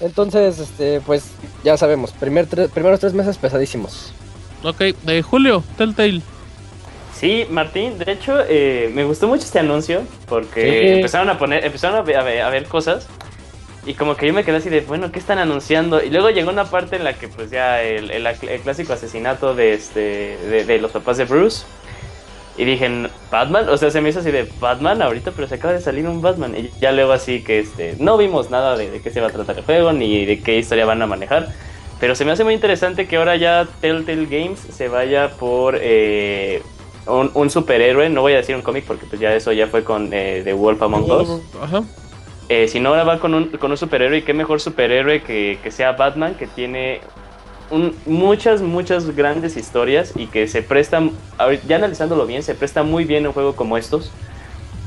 Entonces, 0.00 0.58
este, 0.58 1.00
pues 1.00 1.30
ya 1.62 1.76
sabemos. 1.76 2.10
Primer 2.10 2.48
tre- 2.48 2.68
primeros 2.68 2.98
tres 2.98 3.14
meses 3.14 3.38
pesadísimos. 3.38 4.12
Ok, 4.64 4.80
de 5.04 5.22
Julio, 5.22 5.62
Telltale. 5.78 6.22
Sí, 7.14 7.46
Martín, 7.50 7.98
de 7.98 8.10
hecho, 8.10 8.34
eh, 8.48 8.90
me 8.92 9.04
gustó 9.04 9.28
mucho 9.28 9.44
este 9.44 9.60
anuncio 9.60 10.02
porque 10.28 10.62
Sí. 10.62 10.88
empezaron 10.94 11.28
a 11.30 11.38
poner, 11.38 11.64
empezaron 11.64 11.96
a 11.98 12.02
ver, 12.02 12.16
a 12.16 12.22
ver- 12.24 12.42
a 12.42 12.50
ver 12.50 12.64
cosas 12.64 13.06
y 13.84 13.94
como 13.94 14.14
que 14.16 14.26
yo 14.28 14.32
me 14.32 14.44
quedé 14.44 14.56
así 14.58 14.68
de, 14.70 14.80
bueno, 14.82 15.10
¿qué 15.10 15.18
están 15.18 15.38
anunciando? 15.38 16.02
Y 16.02 16.10
luego 16.10 16.30
llegó 16.30 16.50
una 16.50 16.64
parte 16.66 16.96
en 16.96 17.04
la 17.04 17.14
que 17.14 17.28
pues 17.28 17.50
ya 17.50 17.82
el, 17.82 18.10
el- 18.10 18.26
el 18.26 18.60
clásico 18.60 18.92
asesinato 18.92 19.54
de, 19.54 19.74
este, 19.74 20.36
de, 20.48 20.64
de 20.64 20.78
los 20.78 20.92
papás 20.92 21.16
de 21.16 21.24
Bruce 21.24 21.64
y 22.56 22.64
dije, 22.64 23.08
¿Batman? 23.30 23.68
O 23.70 23.76
sea, 23.78 23.90
se 23.90 24.00
me 24.00 24.10
hizo 24.10 24.20
así 24.20 24.30
de, 24.30 24.46
¿Batman 24.60 25.00
ahorita? 25.02 25.32
Pero 25.32 25.48
se 25.48 25.54
acaba 25.56 25.72
de 25.72 25.80
salir 25.80 26.06
un 26.06 26.20
Batman 26.22 26.54
y 26.56 26.70
ya 26.80 26.92
luego 26.92 27.12
así 27.12 27.42
que 27.42 27.60
este, 27.60 27.96
no 27.98 28.16
vimos 28.18 28.50
nada 28.50 28.76
de, 28.76 28.90
de 28.90 29.00
qué 29.00 29.10
se 29.10 29.20
va 29.20 29.28
a 29.28 29.30
tratar 29.30 29.56
el 29.58 29.64
juego 29.64 29.92
ni 29.92 30.26
de 30.26 30.40
qué 30.42 30.58
historia 30.58 30.84
van 30.84 31.00
a 31.02 31.06
manejar. 31.06 31.48
Pero 31.98 32.14
se 32.14 32.24
me 32.24 32.32
hace 32.32 32.44
muy 32.44 32.52
interesante 32.54 33.06
que 33.08 33.16
ahora 33.16 33.36
ya 33.36 33.66
Telltale 33.80 34.26
Games 34.26 34.58
se 34.60 34.88
vaya 34.88 35.30
por 35.30 35.78
eh, 35.80 36.60
un, 37.06 37.30
un 37.34 37.48
superhéroe, 37.48 38.08
no 38.10 38.20
voy 38.20 38.34
a 38.34 38.36
decir 38.36 38.54
un 38.54 38.62
cómic 38.62 38.84
porque 38.86 39.06
pues 39.06 39.20
ya 39.20 39.32
eso 39.34 39.50
ya 39.52 39.66
fue 39.68 39.82
con 39.82 40.10
eh, 40.12 40.42
The 40.44 40.52
Wolf 40.52 40.82
Among 40.82 41.10
Us. 41.10 41.28
Ajá. 41.60 41.82
Eh, 42.54 42.68
si 42.68 42.80
no, 42.80 42.90
ahora 42.90 43.04
va 43.04 43.18
con 43.18 43.32
un, 43.32 43.48
con 43.48 43.70
un 43.70 43.78
superhéroe 43.78 44.24
qué 44.24 44.34
mejor 44.34 44.60
superhéroe 44.60 45.22
que, 45.22 45.58
que 45.62 45.70
sea 45.70 45.92
Batman, 45.92 46.34
que 46.34 46.46
tiene 46.46 47.00
muchas, 48.04 48.60
muchas 48.60 49.16
grandes 49.16 49.56
historias 49.56 50.12
y 50.14 50.26
que 50.26 50.46
se 50.46 50.60
prestan, 50.60 51.12
ya 51.66 51.76
analizándolo 51.76 52.26
bien, 52.26 52.42
se 52.42 52.54
presta 52.54 52.82
muy 52.82 53.06
bien 53.06 53.26
un 53.26 53.32
juego 53.32 53.56
como 53.56 53.78
estos. 53.78 54.12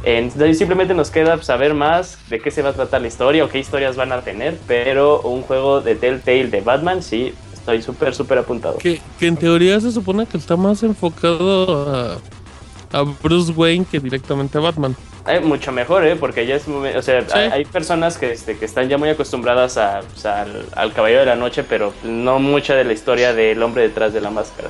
Entonces 0.04 0.60
simplemente 0.60 0.94
nos 0.94 1.10
queda 1.10 1.42
saber 1.42 1.74
más 1.74 2.20
de 2.30 2.40
qué 2.40 2.52
se 2.52 2.62
va 2.62 2.70
a 2.70 2.74
tratar 2.74 3.02
la 3.02 3.08
historia 3.08 3.44
o 3.44 3.50
qué 3.50 3.58
historias 3.58 3.96
van 3.96 4.12
a 4.12 4.22
tener, 4.22 4.60
pero 4.68 5.22
un 5.22 5.42
juego 5.42 5.82
de 5.82 5.96
Telltale 5.96 6.50
de 6.50 6.62
Batman, 6.62 7.02
sí, 7.02 7.34
estoy 7.52 7.82
súper, 7.82 8.14
súper 8.14 8.38
apuntado. 8.38 8.78
Que, 8.78 9.02
que 9.18 9.26
en 9.26 9.38
teoría 9.38 9.80
se 9.80 9.92
supone 9.92 10.28
que 10.28 10.38
está 10.38 10.56
más 10.56 10.84
enfocado 10.84 11.90
a, 11.90 13.00
a 13.00 13.02
Bruce 13.24 13.52
Wayne 13.54 13.88
que 13.90 14.00
directamente 14.00 14.56
a 14.60 14.62
Batman. 14.62 14.96
Eh, 15.28 15.40
mucho 15.40 15.72
mejor, 15.72 16.06
¿eh? 16.06 16.16
Porque 16.16 16.46
ya 16.46 16.56
es 16.56 16.68
muy- 16.68 16.90
o 16.90 17.02
sea, 17.02 17.22
Sí. 17.22 17.28
hay, 17.38 17.50
hay 17.52 17.66
personas 17.66 18.18
que, 18.18 18.32
este, 18.32 18.58
que 18.58 18.66
están 18.66 18.88
ya 18.90 18.98
muy 18.98 19.10
acostumbradas 19.10 19.78
a, 19.78 20.02
o 20.16 20.18
sea, 20.18 20.44
al, 20.44 20.66
al 20.76 20.94
Caballero 20.94 21.22
de 21.22 21.26
la 21.26 21.36
Noche, 21.36 21.64
pero 21.64 21.94
no 22.04 22.38
mucha 22.40 22.76
de 22.76 22.84
la 22.84 22.94
historia 22.94 23.34
del 23.34 23.62
hombre 23.64 23.84
detrás 23.84 24.14
de 24.14 24.22
la 24.22 24.30
máscara. 24.30 24.70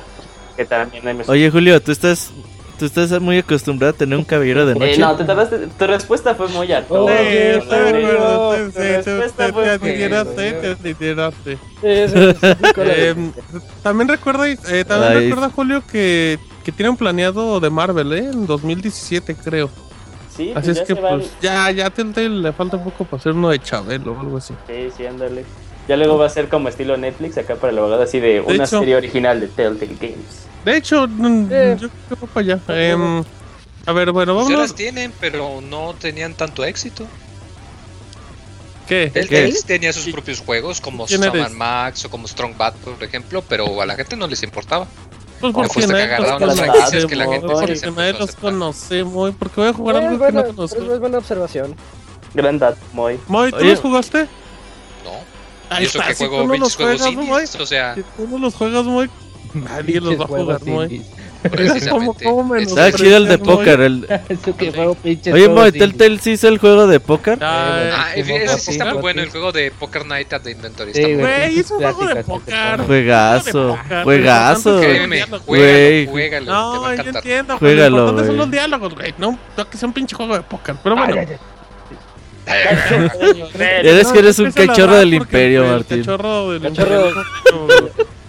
Que 0.56 0.64
también 0.64 1.06
hay 1.06 1.18
Oye, 1.28 1.50
Julio, 1.50 1.78
tú 1.82 1.92
estás, 1.92 2.30
tú 2.78 2.86
estás 2.86 3.10
muy 3.20 3.36
acostumbrado 3.38 3.92
a 3.92 3.96
tener 3.98 4.16
un 4.18 4.24
caballero 4.24 4.64
de 4.64 4.72
Eh, 4.72 4.78
noche. 4.78 4.98
no, 4.98 5.14
te 5.16 5.24
tardaste, 5.24 5.58
tu 5.78 5.86
respuesta 5.86 6.34
fue 6.34 6.48
muy 6.48 6.72
alta. 6.72 6.94
Sí, 6.94 7.04
sí, 7.04 7.68
te- 7.68 8.86
respuesta 9.02 9.46
te- 9.46 9.52
fue 9.52 9.78
Eh, 12.78 13.14
también 13.82 14.08
recuerda, 14.08 14.48
eh, 14.48 14.84
también 14.86 15.12
Ay. 15.12 15.28
recuerda 15.28 15.50
Julio 15.50 15.82
que, 15.90 16.38
que 16.64 16.72
tienen 16.72 16.96
planeado 16.96 17.60
de 17.60 17.68
Marvel, 17.70 18.12
¿eh? 18.12 18.30
En 18.32 18.46
2017 18.46 19.34
creo. 19.34 19.70
Sí, 20.36 20.50
pues 20.52 20.56
Así 20.64 20.70
es 20.72 20.76
ya 20.78 20.84
que 20.84 20.94
se 20.94 21.00
van- 21.00 21.18
pues 21.20 21.30
ya, 21.40 21.70
ya 21.70 21.86
a 21.86 21.90
Telltale 21.90 22.28
le 22.28 22.52
falta 22.52 22.76
un 22.76 22.84
poco 22.84 23.04
para 23.04 23.20
hacer 23.20 23.32
uno 23.32 23.48
de 23.50 23.58
Chabelo 23.58 24.12
o 24.12 24.20
algo 24.20 24.36
así. 24.36 24.54
Sí, 24.66 24.88
sí, 24.96 25.06
ándale. 25.06 25.44
Ya 25.88 25.96
luego 25.96 26.18
va 26.18 26.26
a 26.26 26.30
ser 26.30 26.48
como 26.48 26.68
estilo 26.68 26.96
Netflix 26.96 27.38
acá 27.38 27.54
para 27.56 27.72
el 27.72 27.78
abogado, 27.78 28.02
así 28.02 28.18
de, 28.20 28.40
una 28.40 28.64
hecho. 28.64 28.80
serie 28.80 28.96
original 28.96 29.40
de 29.40 29.46
Telltale 29.48 29.94
Games. 30.00 30.46
De 30.64 30.76
hecho, 30.76 31.04
Eh. 31.04 31.76
yo 31.80 31.88
creo 32.08 32.20
que 32.20 32.26
para 32.26 32.54
allá. 32.54 32.60
Em, 32.68 33.22
a 33.86 33.92
ver, 33.92 34.10
bueno, 34.10 34.34
Pues 34.34 34.48
ya 34.48 34.56
las 34.58 34.74
tienen, 34.74 35.12
pero 35.20 35.60
no 35.60 35.94
tenían 35.98 36.34
tanto 36.34 36.64
éxito. 36.64 37.06
¿Qué? 38.88 39.10
El 39.14 39.28
¿Qué? 39.28 39.42
Tales 39.42 39.64
tenía 39.64 39.92
sus 39.92 40.08
propios 40.12 40.40
juegos, 40.40 40.80
como 40.80 41.06
¿Quién 41.06 41.20
Sam 41.22 41.52
Max 41.56 42.04
o 42.04 42.10
como 42.10 42.28
Strong 42.28 42.56
Bad, 42.56 42.74
por 42.74 43.02
ejemplo, 43.02 43.42
pero 43.48 43.80
a 43.80 43.86
la 43.86 43.94
gente 43.96 44.16
no 44.16 44.26
les 44.28 44.42
importaba. 44.42 44.86
Pues 45.40 45.52
No, 45.52 45.62
porque 45.62 45.86
nadie 45.86 46.06
que 46.08 46.14
agarraron 46.14 46.40
los 46.40 46.56
las 46.56 46.66
conoce, 46.66 46.72
franquicias 46.72 47.06
que 47.06 47.16
la 47.16 47.24
gente 47.26 47.46
porque 47.46 47.74
sí 47.74 47.80
se 47.80 47.90
nadie 47.90 48.08
empezó 48.10 48.22
a 48.22 48.26
los 48.26 48.36
conoce, 48.36 49.04
muy, 49.04 49.32
porque 49.32 49.60
voy 49.60 49.70
a 49.70 49.72
jugar 49.72 49.96
algo 49.96 50.26
que 50.26 50.32
no 50.32 50.44
conozco. 50.46 50.92
es 50.92 51.00
buena 51.00 51.18
observación. 51.18 51.74
Gran 52.34 52.58
dato, 52.58 52.78
muy. 52.92 53.18
Moy, 53.28 53.52
¿tú 53.52 53.64
los 53.64 53.80
jugaste? 53.80 54.22
No. 55.04 55.10
Ahí 55.68 55.84
eso 55.84 56.00
que 56.00 56.14
juego 56.14 56.44
no 56.46 56.56
los 56.56 56.76
20 56.76 56.76
juegos 56.76 57.00
juegas, 57.00 57.14
Moy, 57.14 57.42
indies, 57.42 57.54
o 57.56 57.66
sea, 57.66 57.94
si 57.94 58.02
tú 58.02 58.28
no 58.28 58.38
los 58.38 58.54
juegas, 58.54 58.84
Moy, 58.84 59.10
nadie 59.54 60.00
los 60.00 60.18
va 60.18 60.24
a 60.24 60.28
jugar, 60.28 60.64
Moy. 60.64 61.04
¿Cómo, 61.90 62.14
cómo 62.14 62.44
me 62.44 62.62
Es- 62.62 62.68
Está 62.68 62.92
chido 62.92 63.16
el 63.16 63.28
de 63.28 63.38
póker. 63.38 63.80
El... 63.80 64.06
Oye, 65.32 65.44
indies. 65.44 65.72
Telltale 65.72 66.18
sí 66.18 66.32
hizo 66.32 66.48
el 66.48 66.58
juego 66.58 66.86
de 66.86 67.00
póker. 67.00 67.38
Ah, 67.40 68.12
ese 68.14 68.58
sí 68.58 68.70
está 68.72 68.92
muy 68.92 69.02
bueno, 69.02 69.22
el 69.22 69.30
juego 69.30 69.52
de 69.52 69.70
Poker 69.70 70.06
Night 70.06 70.32
at 70.32 70.42
the 70.42 70.50
Inventory. 70.52 70.92
Sí, 70.92 71.00
Está 71.00 71.08
muy 71.08 71.22
bueno. 71.22 71.36
Güey, 71.38 71.58
es 71.58 71.70
un 71.70 71.76
juego 71.78 72.06
de 72.06 72.24
póker. 72.24 72.80
Juegazo, 72.86 73.78
juegazo. 74.04 74.78
juégalo, 75.44 76.06
juégalo, 76.06 76.46
No, 76.46 76.94
yo 76.94 77.02
entiendo. 77.10 77.58
Juégalo, 77.58 77.96
Lo 77.96 78.02
importante 78.02 78.26
son 78.28 78.36
los 78.36 78.50
diálogos, 78.50 78.94
güey. 78.94 79.14
No, 79.18 79.38
no 79.56 79.70
que 79.70 79.76
sea 79.76 79.86
un 79.88 79.92
pinche 79.94 80.16
juego 80.16 80.34
de 80.34 80.42
póker. 80.42 80.76
Pero 80.82 80.96
bueno. 80.96 81.16
Eres 82.46 84.06
que 84.12 84.18
eres 84.18 84.38
un 84.38 84.52
cachorro 84.52 84.96
del 84.96 85.14
imperio, 85.14 85.66
Martín. 85.66 85.98
Cachorro 86.00 86.52
del 86.52 86.66
imperio. 86.66 87.12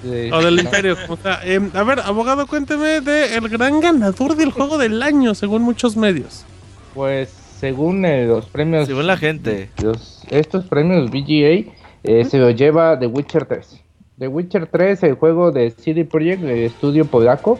Sí. 0.03 0.29
O 0.31 0.41
del 0.41 0.59
imperio, 0.59 0.95
como 1.07 1.17
sea. 1.21 1.39
Em, 1.43 1.71
a 1.73 1.83
ver, 1.83 1.99
abogado, 2.01 2.45
cuénteme 2.47 3.01
de 3.01 3.35
el 3.35 3.49
gran 3.49 3.79
ganador 3.79 4.35
del 4.35 4.51
juego 4.51 4.77
del 4.77 5.01
año, 5.01 5.33
según 5.35 5.63
muchos 5.63 5.97
medios. 5.97 6.45
Pues 6.93 7.29
según 7.59 8.05
eh, 8.05 8.25
los 8.27 8.45
premios, 8.45 8.87
Según 8.87 9.07
la 9.07 9.17
gente. 9.17 9.69
los- 9.81 10.23
estos 10.29 10.65
premios 10.65 11.09
VGA, 11.09 11.71
eh, 12.03 12.25
se 12.25 12.37
lo 12.37 12.51
lleva 12.51 12.97
The 12.99 13.07
Witcher 13.07 13.45
3. 13.45 13.81
The 14.19 14.27
Witcher 14.27 14.67
3, 14.67 15.03
el 15.03 15.15
juego 15.15 15.51
de 15.51 15.71
CD 15.71 16.05
Projekt, 16.05 16.43
el 16.43 16.59
estudio 16.63 17.05
polaco, 17.05 17.59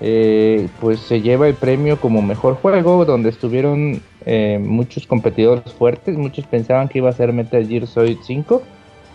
eh, 0.00 0.68
pues 0.80 1.00
se 1.00 1.20
lleva 1.22 1.48
el 1.48 1.54
premio 1.54 1.98
como 2.00 2.20
mejor 2.22 2.54
juego, 2.56 3.04
donde 3.04 3.30
estuvieron 3.30 4.02
eh, 4.26 4.58
muchos 4.62 5.06
competidores 5.06 5.72
fuertes. 5.72 6.16
Muchos 6.16 6.46
pensaban 6.46 6.88
que 6.88 6.98
iba 6.98 7.08
a 7.08 7.12
ser 7.12 7.32
Metal 7.32 7.66
Gear 7.66 7.86
Solid 7.86 8.18
5. 8.26 8.62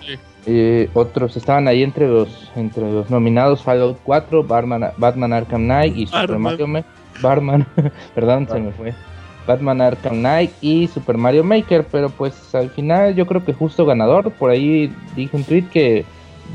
Sí. 0.06 0.14
Eh, 0.48 0.90
otros 0.96 1.38
estaban 1.38 1.68
ahí 1.68 1.84
entre 1.84 2.08
los 2.08 2.50
entre 2.56 2.92
los 2.92 3.10
nominados 3.12 3.62
Fallout 3.62 3.98
4, 4.04 4.44
Batman, 4.44 4.92
Batman 4.98 5.34
Arkham 5.34 5.62
Knight 5.66 5.96
y 5.96 6.08
Super 6.08 6.22
Batman. 6.22 6.42
Mario 6.42 6.68
Ma- 6.68 6.84
Batman, 7.22 7.68
perdón, 8.16 8.48
se 8.52 8.60
me 8.60 8.72
fue. 8.72 8.94
Batman 9.46 9.82
Arkham 9.82 10.18
Knight 10.18 10.52
y 10.62 10.88
Super 10.88 11.18
Mario 11.18 11.44
Maker, 11.44 11.86
pero 11.92 12.10
pues 12.10 12.56
al 12.56 12.70
final 12.72 13.14
yo 13.16 13.28
creo 13.28 13.44
que 13.46 13.54
justo 13.54 13.86
ganador, 13.86 14.32
por 14.32 14.50
ahí 14.50 14.92
dije 15.16 15.36
un 15.38 15.44
tweet 15.44 15.66
que 15.72 16.06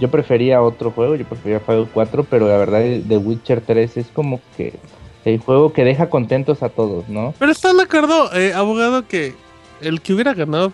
yo 0.01 0.09
prefería 0.11 0.61
otro 0.63 0.91
juego, 0.91 1.15
yo 1.15 1.25
prefería 1.25 1.61
Fallout 1.61 1.89
4, 1.93 2.25
pero 2.29 2.49
la 2.49 2.57
verdad 2.59 2.83
The 3.09 3.17
Witcher 3.19 3.61
3 3.61 3.97
es 3.99 4.07
como 4.09 4.41
que 4.57 4.75
el 5.25 5.39
juego 5.41 5.73
que 5.73 5.85
deja 5.85 6.11
contentos 6.11 6.63
a 6.63 6.69
todos, 6.69 7.09
¿no? 7.09 7.35
Pero 7.39 7.51
está 7.53 7.73
de 7.73 7.83
acuerdo, 7.83 8.33
eh, 8.35 8.53
abogado, 8.55 9.07
que 9.07 9.35
el 9.81 10.01
que 10.01 10.13
hubiera 10.13 10.35
ganado 10.35 10.73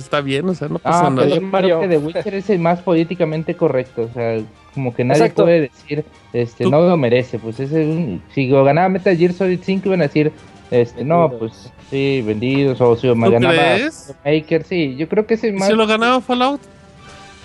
está 0.00 0.20
bien, 0.20 0.48
o 0.48 0.54
sea, 0.54 0.68
no 0.68 0.78
pasa 0.78 1.06
Ah, 1.06 1.10
nada. 1.10 1.26
pero 1.28 1.40
yo 1.40 1.50
creo 1.50 1.80
que 1.80 1.88
The 1.88 1.98
Witcher 1.98 2.34
es 2.34 2.50
el 2.50 2.58
más 2.58 2.80
políticamente 2.80 3.54
correcto, 3.54 4.08
o 4.10 4.14
sea, 4.14 4.38
como 4.74 4.94
que 4.94 5.04
nadie 5.04 5.22
Exacto. 5.22 5.42
puede 5.44 5.60
decir, 5.62 6.04
este, 6.32 6.64
Tú- 6.64 6.70
no 6.70 6.80
lo 6.80 6.96
merece, 6.96 7.38
pues 7.38 7.60
es 7.60 7.70
un, 7.72 8.22
si 8.34 8.48
lo 8.48 8.64
ganaba 8.64 8.88
Metal 8.88 9.16
Gear 9.16 9.32
Solid 9.32 9.60
5 9.62 9.88
iban 9.88 10.00
a 10.00 10.04
decir, 10.04 10.32
este, 10.70 11.04
no, 11.04 11.30
pues 11.38 11.70
sí, 11.90 12.22
vendidos, 12.26 12.80
o 12.80 12.96
si 12.96 13.06
lo 13.06 13.14
¿Tú 13.14 13.20
ganaba 13.30 13.52
crees? 13.54 14.14
Maker, 14.24 14.64
sí, 14.64 14.96
yo 14.96 15.08
creo 15.08 15.26
que 15.26 15.34
es 15.34 15.44
el 15.44 15.54
¿Y 15.54 15.58
más, 15.58 15.68
si 15.68 15.74
lo 15.74 15.86
ganaba 15.86 16.20
Fallout? 16.20 16.60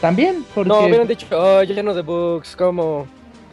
también, 0.02 0.46
porque... 0.54 0.70
No, 0.70 0.82
hubieran 0.86 1.08
dicho, 1.08 1.26
oh, 1.32 1.64
lleno 1.64 1.94
de 1.94 2.02
bugs, 2.02 2.56
¿cómo? 2.56 3.08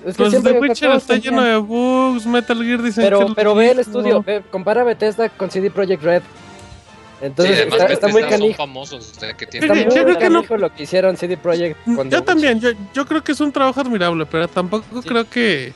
Es 0.07 0.17
Pues 0.17 0.31
siempre 0.31 0.53
The 0.53 0.61
Witcher 0.61 0.91
está 0.93 1.15
tenían- 1.15 1.35
lleno 1.35 1.43
de 1.45 1.57
bugs, 1.57 2.27
Metal 2.27 2.63
Gear 2.63 2.83
dicen 2.83 3.03
Pero, 3.05 3.27
que 3.29 3.33
pero 3.35 3.55
ve 3.55 3.71
el 3.71 3.79
estudio, 3.79 4.23
ve, 4.23 4.43
compara 4.51 4.85
Bethesda 4.85 5.31
con 5.31 5.51
CD 5.51 5.71
Projekt 5.71 6.03
Red. 6.03 6.23
Entonces 7.25 7.57
sí, 7.57 7.63
además 7.63 7.75
está, 7.77 7.87
que 7.87 7.93
está 7.95 8.09
muy 8.09 8.23
canijo. 8.23 8.55
famosos, 8.55 9.13
o 9.17 9.21
sea, 9.21 9.33
que 9.35 9.47
tienen 9.47 9.71
Está 9.71 9.75
muy 9.87 9.97
yo 9.97 10.05
creo 10.05 10.19
que 10.19 10.31
no- 10.31 10.57
lo 10.59 10.75
que 10.75 10.83
hicieron 10.83 11.17
CD 11.17 11.37
Projekt 11.37 11.77
con 11.85 11.97
The 11.97 11.97
Yo 11.97 12.03
Witcher. 12.21 12.23
también, 12.23 12.61
yo, 12.61 12.71
yo 12.93 13.07
creo 13.07 13.25
que 13.25 13.33
es 13.33 13.41
un 13.41 13.51
trabajo 13.51 13.81
admirable, 13.81 14.27
pero 14.27 14.47
tampoco 14.49 15.01
Sí. 15.03 15.09
creo 15.09 15.29
que... 15.29 15.73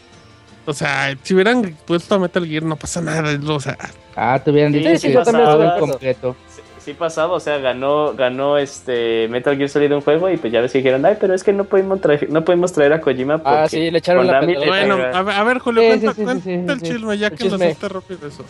O 0.67 0.75
sea, 0.75 1.17
si 1.23 1.33
hubieran 1.35 1.75
puesto 1.87 2.15
a 2.15 2.19
Metal 2.19 2.47
Gear 2.47 2.63
no 2.63 2.77
pasa 2.77 3.01
nada, 3.01 3.39
o 3.49 3.61
sea... 3.61 3.79
Ah, 4.15 4.39
te 4.45 4.51
hubieran 4.51 4.73
Sí, 4.73 4.79
dicho 4.81 4.91
sí, 4.99 5.13
que 5.13 5.19
estoy 5.19 5.59
de 5.59 5.67
incompleto. 5.77 6.37
Sí, 6.55 6.61
sí 6.81 6.93
pasaba, 6.95 7.33
o 7.33 7.41
sea, 7.41 7.57
ganó, 7.59 8.13
ganó 8.15 8.59
este 8.59 9.29
Metal 9.29 9.57
Gear 9.57 9.71
Solid 9.71 9.93
un 9.95 10.03
juego 10.03 10.29
y 10.29 10.37
pues 10.37 10.53
ya 10.53 10.61
ves 10.61 10.73
que 10.73 10.79
dijeron, 10.79 11.07
ay, 11.07 11.17
pero 11.19 11.33
es 11.35 11.43
que 11.43 11.55
no 11.55 11.65
pudimos 11.65 12.01
traer, 12.03 12.29
no 12.31 12.45
pudimos 12.45 12.73
traer 12.75 12.93
a 12.93 13.01
Kojima 13.01 13.39
porque 13.39 13.59
Ah, 13.59 13.69
sí, 13.69 13.91
le 13.91 13.97
echaron 13.99 14.27
la 14.27 14.41
pelota. 14.41 14.67
Bueno, 14.67 14.99
a 15.15 15.45
ver, 15.45 15.59
Julio, 15.61 15.81
Sí, 15.83 15.89
cuenta, 15.89 16.11
sí, 16.13 16.17
sí, 16.19 16.25
cuenta 16.25 16.45
sí, 16.45 16.51
sí, 16.51 16.73
el 16.73 16.81
sí. 16.81 16.87
chisme, 16.87 17.17
ya 17.19 17.27
El 17.29 17.33
que 17.39 17.45
chisme. 17.45 17.67
hiciste 17.69 17.89
rápido 17.89 18.29
eso. 18.29 18.45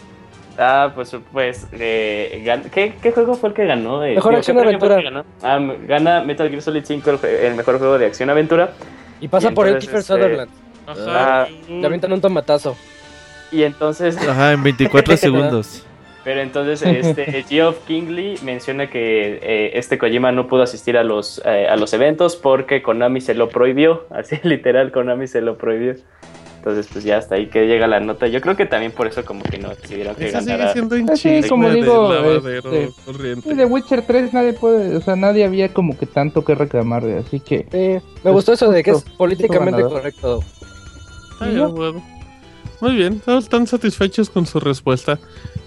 Ah, 0.58 0.90
pues, 0.94 1.16
pues 1.32 1.68
eh, 1.72 2.44
¿qué, 2.72 2.94
qué 3.00 3.12
juego 3.12 3.34
fue 3.34 3.50
el 3.50 3.54
que 3.54 3.64
ganó? 3.64 4.04
Eh, 4.04 4.14
Mejor 4.16 4.32
digo, 4.32 4.38
acción 4.38 4.56
¿qué 4.56 4.62
premio 4.64 4.78
fue 4.80 4.88
el 4.88 4.92
aventura. 4.94 5.22
ganó? 5.22 5.70
Ah, 5.70 5.74
gana 5.86 6.20
Metal 6.22 6.48
Gear 6.48 6.62
Solid 6.62 6.82
5 6.84 7.10
el, 7.10 7.24
el 7.28 7.54
mejor 7.54 7.78
juego 7.78 7.96
de 7.98 8.06
acción 8.06 8.28
aventura. 8.28 8.72
Y 9.20 9.28
pasa 9.28 9.50
Y 9.50 9.54
por 9.54 9.68
el 9.68 9.78
Kiefer 9.78 10.00
este, 10.00 10.12
Sutherland. 10.14 10.50
Ajá. 10.86 11.42
Ah, 11.42 11.46
Le 11.68 11.86
avientan 11.86 12.12
un 12.12 12.20
tomatazo. 12.20 12.76
Y 13.52 13.62
entonces, 13.62 14.16
Ajá, 14.28 14.52
en 14.52 14.62
24 14.64 15.16
segundos. 15.16 15.86
pero 16.24 16.40
entonces 16.40 16.82
este 16.82 17.42
Geoff 17.48 17.78
Kingley 17.86 18.38
menciona 18.42 18.88
que 18.90 19.38
eh, 19.40 19.70
este 19.74 19.96
Kojima 19.96 20.32
no 20.32 20.48
pudo 20.48 20.62
asistir 20.62 20.98
a 20.98 21.04
los 21.04 21.40
eh, 21.44 21.68
a 21.68 21.76
los 21.76 21.92
eventos 21.92 22.34
porque 22.36 22.82
Konami 22.82 23.20
se 23.20 23.34
lo 23.34 23.48
prohibió, 23.48 24.06
así 24.10 24.38
literal 24.42 24.90
Konami 24.90 25.26
se 25.28 25.40
lo 25.40 25.56
prohibió. 25.56 25.94
Entonces, 26.68 26.92
pues 26.92 27.04
ya 27.04 27.16
hasta 27.18 27.36
ahí 27.36 27.46
que 27.48 27.66
llega 27.66 27.86
la 27.86 27.98
nota. 28.00 28.26
Yo 28.26 28.40
creo 28.40 28.56
que 28.56 28.66
también 28.66 28.92
por 28.92 29.06
eso 29.06 29.24
como 29.24 29.42
que 29.42 29.58
no 29.58 29.70
decidieron 29.70 30.14
que 30.16 30.28
Eso 30.28 30.40
sigue 30.40 30.52
ganara. 30.52 30.72
siendo 30.74 30.96
un 30.96 31.06
Pues 31.06 31.20
sí, 31.20 31.40
como 31.48 31.68
de 31.68 31.74
digo, 31.76 32.12
este. 32.48 32.90
Sí, 33.42 33.54
The 33.56 33.64
Witcher 33.64 34.02
3 34.06 34.32
nadie 34.34 34.52
puede, 34.52 34.96
o 34.96 35.00
sea, 35.00 35.16
nadie 35.16 35.44
había 35.44 35.72
como 35.72 35.96
que 35.96 36.04
tanto 36.06 36.44
que 36.44 36.54
reclamarle, 36.54 37.18
así 37.18 37.40
que... 37.40 37.66
Sí, 37.72 38.06
me 38.22 38.30
gustó 38.30 38.52
eso 38.52 38.70
de 38.70 38.82
que 38.82 38.90
es 38.90 39.02
políticamente 39.16 39.82
correcto. 39.82 40.44
Ah, 41.40 41.48
ya, 41.50 41.66
bueno. 41.66 42.04
Muy 42.80 42.94
bien, 42.94 43.20
todos 43.20 43.44
están 43.44 43.66
satisfechos 43.66 44.28
con 44.30 44.44
su 44.46 44.60
respuesta. 44.60 45.18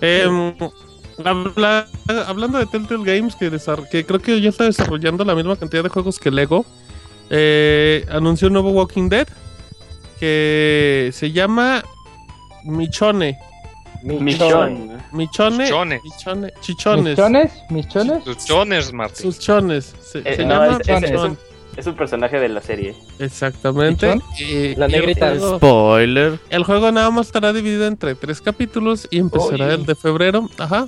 Em, 0.01 0.53
habla- 1.25 1.87
hablando 2.27 2.57
de 2.57 2.65
Telltale 2.67 3.03
Games, 3.03 3.35
que, 3.35 3.51
que 3.91 4.05
creo 4.05 4.19
que 4.19 4.39
ya 4.39 4.49
está 4.49 4.65
desarrollando 4.65 5.25
la 5.25 5.35
misma 5.35 5.55
cantidad 5.55 5.83
de 5.83 5.89
juegos 5.89 6.19
que 6.19 6.31
Lego, 6.31 6.65
eh, 7.29 8.05
anunció 8.09 8.47
un 8.47 8.53
nuevo 8.53 8.71
Walking 8.71 9.09
Dead 9.09 9.27
que 10.21 11.09
se 11.13 11.31
llama 11.31 11.83
Michone. 12.63 13.39
Michón. 14.03 14.99
Michone. 15.11 15.65
Chichone. 15.65 15.99
Michone. 16.03 16.53
Chichones. 16.61 17.05
¿Mis 17.07 17.15
chones? 17.17 17.51
¿Mis 17.71 17.87
chones? 17.87 18.23
Tus 18.23 18.37
chones, 18.45 18.93
Martín. 18.93 19.23
Sus 19.23 19.39
chones. 19.39 19.95
Se, 20.01 20.19
Eh, 20.19 20.35
se 20.35 20.45
no, 20.45 20.53
llama 20.63 20.77
es- 20.79 20.87
es- 20.89 21.11
Michón. 21.11 21.37
Es 21.77 21.87
un 21.87 21.95
personaje 21.95 22.39
de 22.39 22.49
la 22.49 22.61
serie. 22.61 22.93
Exactamente. 23.17 24.05
La 24.07 24.15
y 24.37 24.73
el 24.75 24.91
negrita. 24.91 25.29
juego- 25.31 25.57
Spoiler. 25.57 26.39
El 26.49 26.63
juego 26.65 26.91
nada 26.91 27.09
más 27.09 27.27
estará 27.27 27.51
dividido 27.53 27.87
entre 27.87 28.13
tres 28.13 28.41
capítulos 28.41 29.07
y 29.09 29.17
empezará 29.19 29.65
Oye. 29.65 29.73
el 29.75 29.85
de 29.87 29.95
febrero. 29.95 30.47
Ajá. 30.59 30.87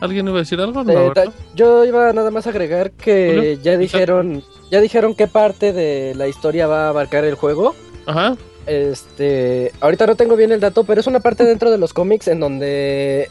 ¿Alguien 0.00 0.26
iba 0.28 0.36
a 0.36 0.40
decir 0.40 0.60
algo? 0.60 0.84
No, 0.84 0.92
Eh, 1.12 1.30
yo 1.54 1.84
iba 1.86 2.12
nada 2.12 2.30
más 2.30 2.46
a 2.46 2.50
agregar 2.50 2.90
que 2.90 3.32
Julio, 3.34 3.62
ya 3.62 3.78
dijeron, 3.78 4.44
ya 4.70 4.80
dijeron 4.80 5.14
qué 5.14 5.26
parte 5.26 5.72
de 5.72 6.14
la 6.16 6.28
historia 6.28 6.66
va 6.66 6.86
a 6.86 6.88
abarcar 6.90 7.24
el 7.24 7.34
juego. 7.34 7.74
Ajá. 8.06 8.36
Este, 8.66 9.72
ahorita 9.80 10.06
no 10.06 10.16
tengo 10.16 10.36
bien 10.36 10.52
el 10.52 10.60
dato, 10.60 10.84
pero 10.84 11.00
es 11.00 11.06
una 11.06 11.20
parte 11.20 11.44
dentro 11.44 11.70
de 11.70 11.78
los 11.78 11.92
cómics 11.92 12.28
en 12.28 12.40
donde 12.40 13.30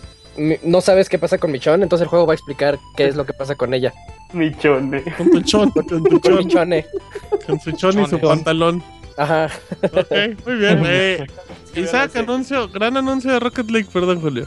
no 0.63 0.81
sabes 0.81 1.09
qué 1.09 1.17
pasa 1.17 1.37
con 1.37 1.51
Michonne, 1.51 1.83
entonces 1.83 2.03
el 2.03 2.09
juego 2.09 2.25
va 2.25 2.33
a 2.33 2.35
explicar 2.35 2.77
qué 2.95 3.07
es 3.07 3.15
lo 3.15 3.25
que 3.25 3.33
pasa 3.33 3.55
con 3.55 3.73
ella. 3.73 3.93
Michón. 4.33 4.91
Con 5.17 5.31
tu 5.31 5.41
chon, 5.41 5.71
con 5.71 5.85
tu 5.87 6.01
Con 6.01 6.21
chon, 6.21 6.37
Michonne. 6.37 6.85
con 7.45 7.59
su 7.59 7.71
chon 7.71 7.99
y 8.01 8.07
su 8.07 8.19
pantalón. 8.19 8.83
Ajá. 9.17 9.49
Ok, 9.81 10.45
muy 10.45 10.55
bien. 10.57 10.83
Eh, 10.85 11.25
Isaac, 11.75 12.15
anuncio, 12.17 12.67
gran 12.69 12.97
anuncio 12.97 13.31
de 13.31 13.39
Rocket 13.39 13.69
League, 13.69 13.87
perdón, 13.91 14.19
Julio. 14.21 14.45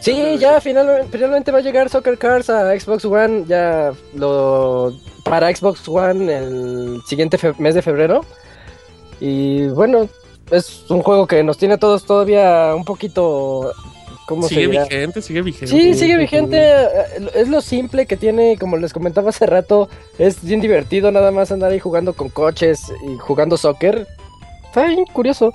Sí, 0.00 0.36
ya 0.38 0.60
finalmente, 0.60 1.08
finalmente 1.16 1.50
va 1.52 1.58
a 1.58 1.62
llegar 1.62 1.88
Soccer 1.88 2.18
Cars 2.18 2.50
a 2.50 2.78
Xbox 2.78 3.04
One, 3.04 3.44
ya 3.46 3.92
lo 4.14 4.92
para 5.24 5.54
Xbox 5.54 5.88
One 5.88 6.32
el 6.36 7.00
siguiente 7.06 7.38
mes 7.58 7.74
de 7.74 7.82
febrero. 7.82 8.24
Y 9.20 9.66
bueno, 9.68 10.08
es 10.50 10.84
un 10.90 11.02
juego 11.02 11.26
que 11.26 11.42
nos 11.42 11.58
tiene 11.58 11.74
a 11.74 11.78
todos 11.78 12.04
todavía 12.04 12.74
un 12.76 12.84
poquito 12.84 13.72
¿cómo 14.26 14.42
se 14.48 14.54
Sigue 14.54 14.68
dirá? 14.68 14.84
vigente, 14.84 15.22
sigue 15.22 15.42
vigente. 15.42 15.66
Sí, 15.66 15.94
sigue 15.94 16.16
vigente. 16.16 16.58
eh, 16.58 17.30
Es 17.34 17.48
lo 17.48 17.60
simple 17.60 18.06
que 18.06 18.16
tiene, 18.16 18.56
como 18.58 18.76
les 18.76 18.92
comentaba 18.92 19.30
hace 19.30 19.46
rato, 19.46 19.88
es 20.18 20.42
bien 20.42 20.60
divertido 20.60 21.10
nada 21.10 21.30
más 21.30 21.52
andar 21.52 21.70
ahí 21.72 21.78
jugando 21.78 22.12
con 22.14 22.28
coches 22.28 22.92
y 23.08 23.16
jugando 23.18 23.56
soccer. 23.56 24.06
Está 24.66 24.86
bien 24.86 25.04
curioso. 25.12 25.52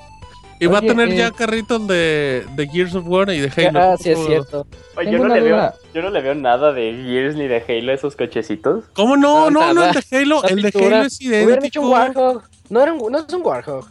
Y 0.62 0.66
va 0.68 0.80
a 0.80 0.82
tener 0.82 1.08
eh, 1.10 1.16
ya 1.16 1.32
carritos 1.32 1.88
de, 1.88 2.46
de 2.56 2.68
Gears 2.68 2.94
of 2.94 3.06
War 3.08 3.30
y 3.32 3.40
de 3.40 3.50
Halo. 3.56 3.80
Ah, 3.80 3.96
sí 3.98 4.10
es 4.10 4.16
¿Cómo- 4.18 4.28
cierto. 4.28 4.68
Oye, 4.98 5.12
yo 5.12 5.18
no, 5.20 5.34
le 5.34 5.40
veo, 5.40 5.74
yo 5.94 6.02
no 6.02 6.10
le 6.10 6.22
veo 6.22 6.36
nada 6.36 6.74
de 6.74 6.92
Gears 7.06 7.36
ni 7.38 7.48
de 7.48 7.64
Halo 7.66 7.92
a 7.94 7.96
esos 7.96 8.18
cochecitos. 8.18 8.84
¿Cómo 8.94 9.16
no? 9.16 9.50
No, 9.50 9.62
No, 9.62 9.74
no, 9.74 9.86
el 9.86 9.94
de 9.94 10.18
Halo. 10.18 10.42
La 10.44 10.50
El 10.50 10.62
de. 10.62 10.68
Halo 10.76 11.02
es 11.06 11.20
Hubieran 11.22 11.64
hecho 11.64 11.82
un 11.82 11.92
idéntico. 11.98 12.44
No, 12.70 12.82
era 12.82 12.94
un- 12.94 13.12
no 13.12 13.20
es 13.20 13.34
un 13.34 13.42
Warhog. 13.46 13.86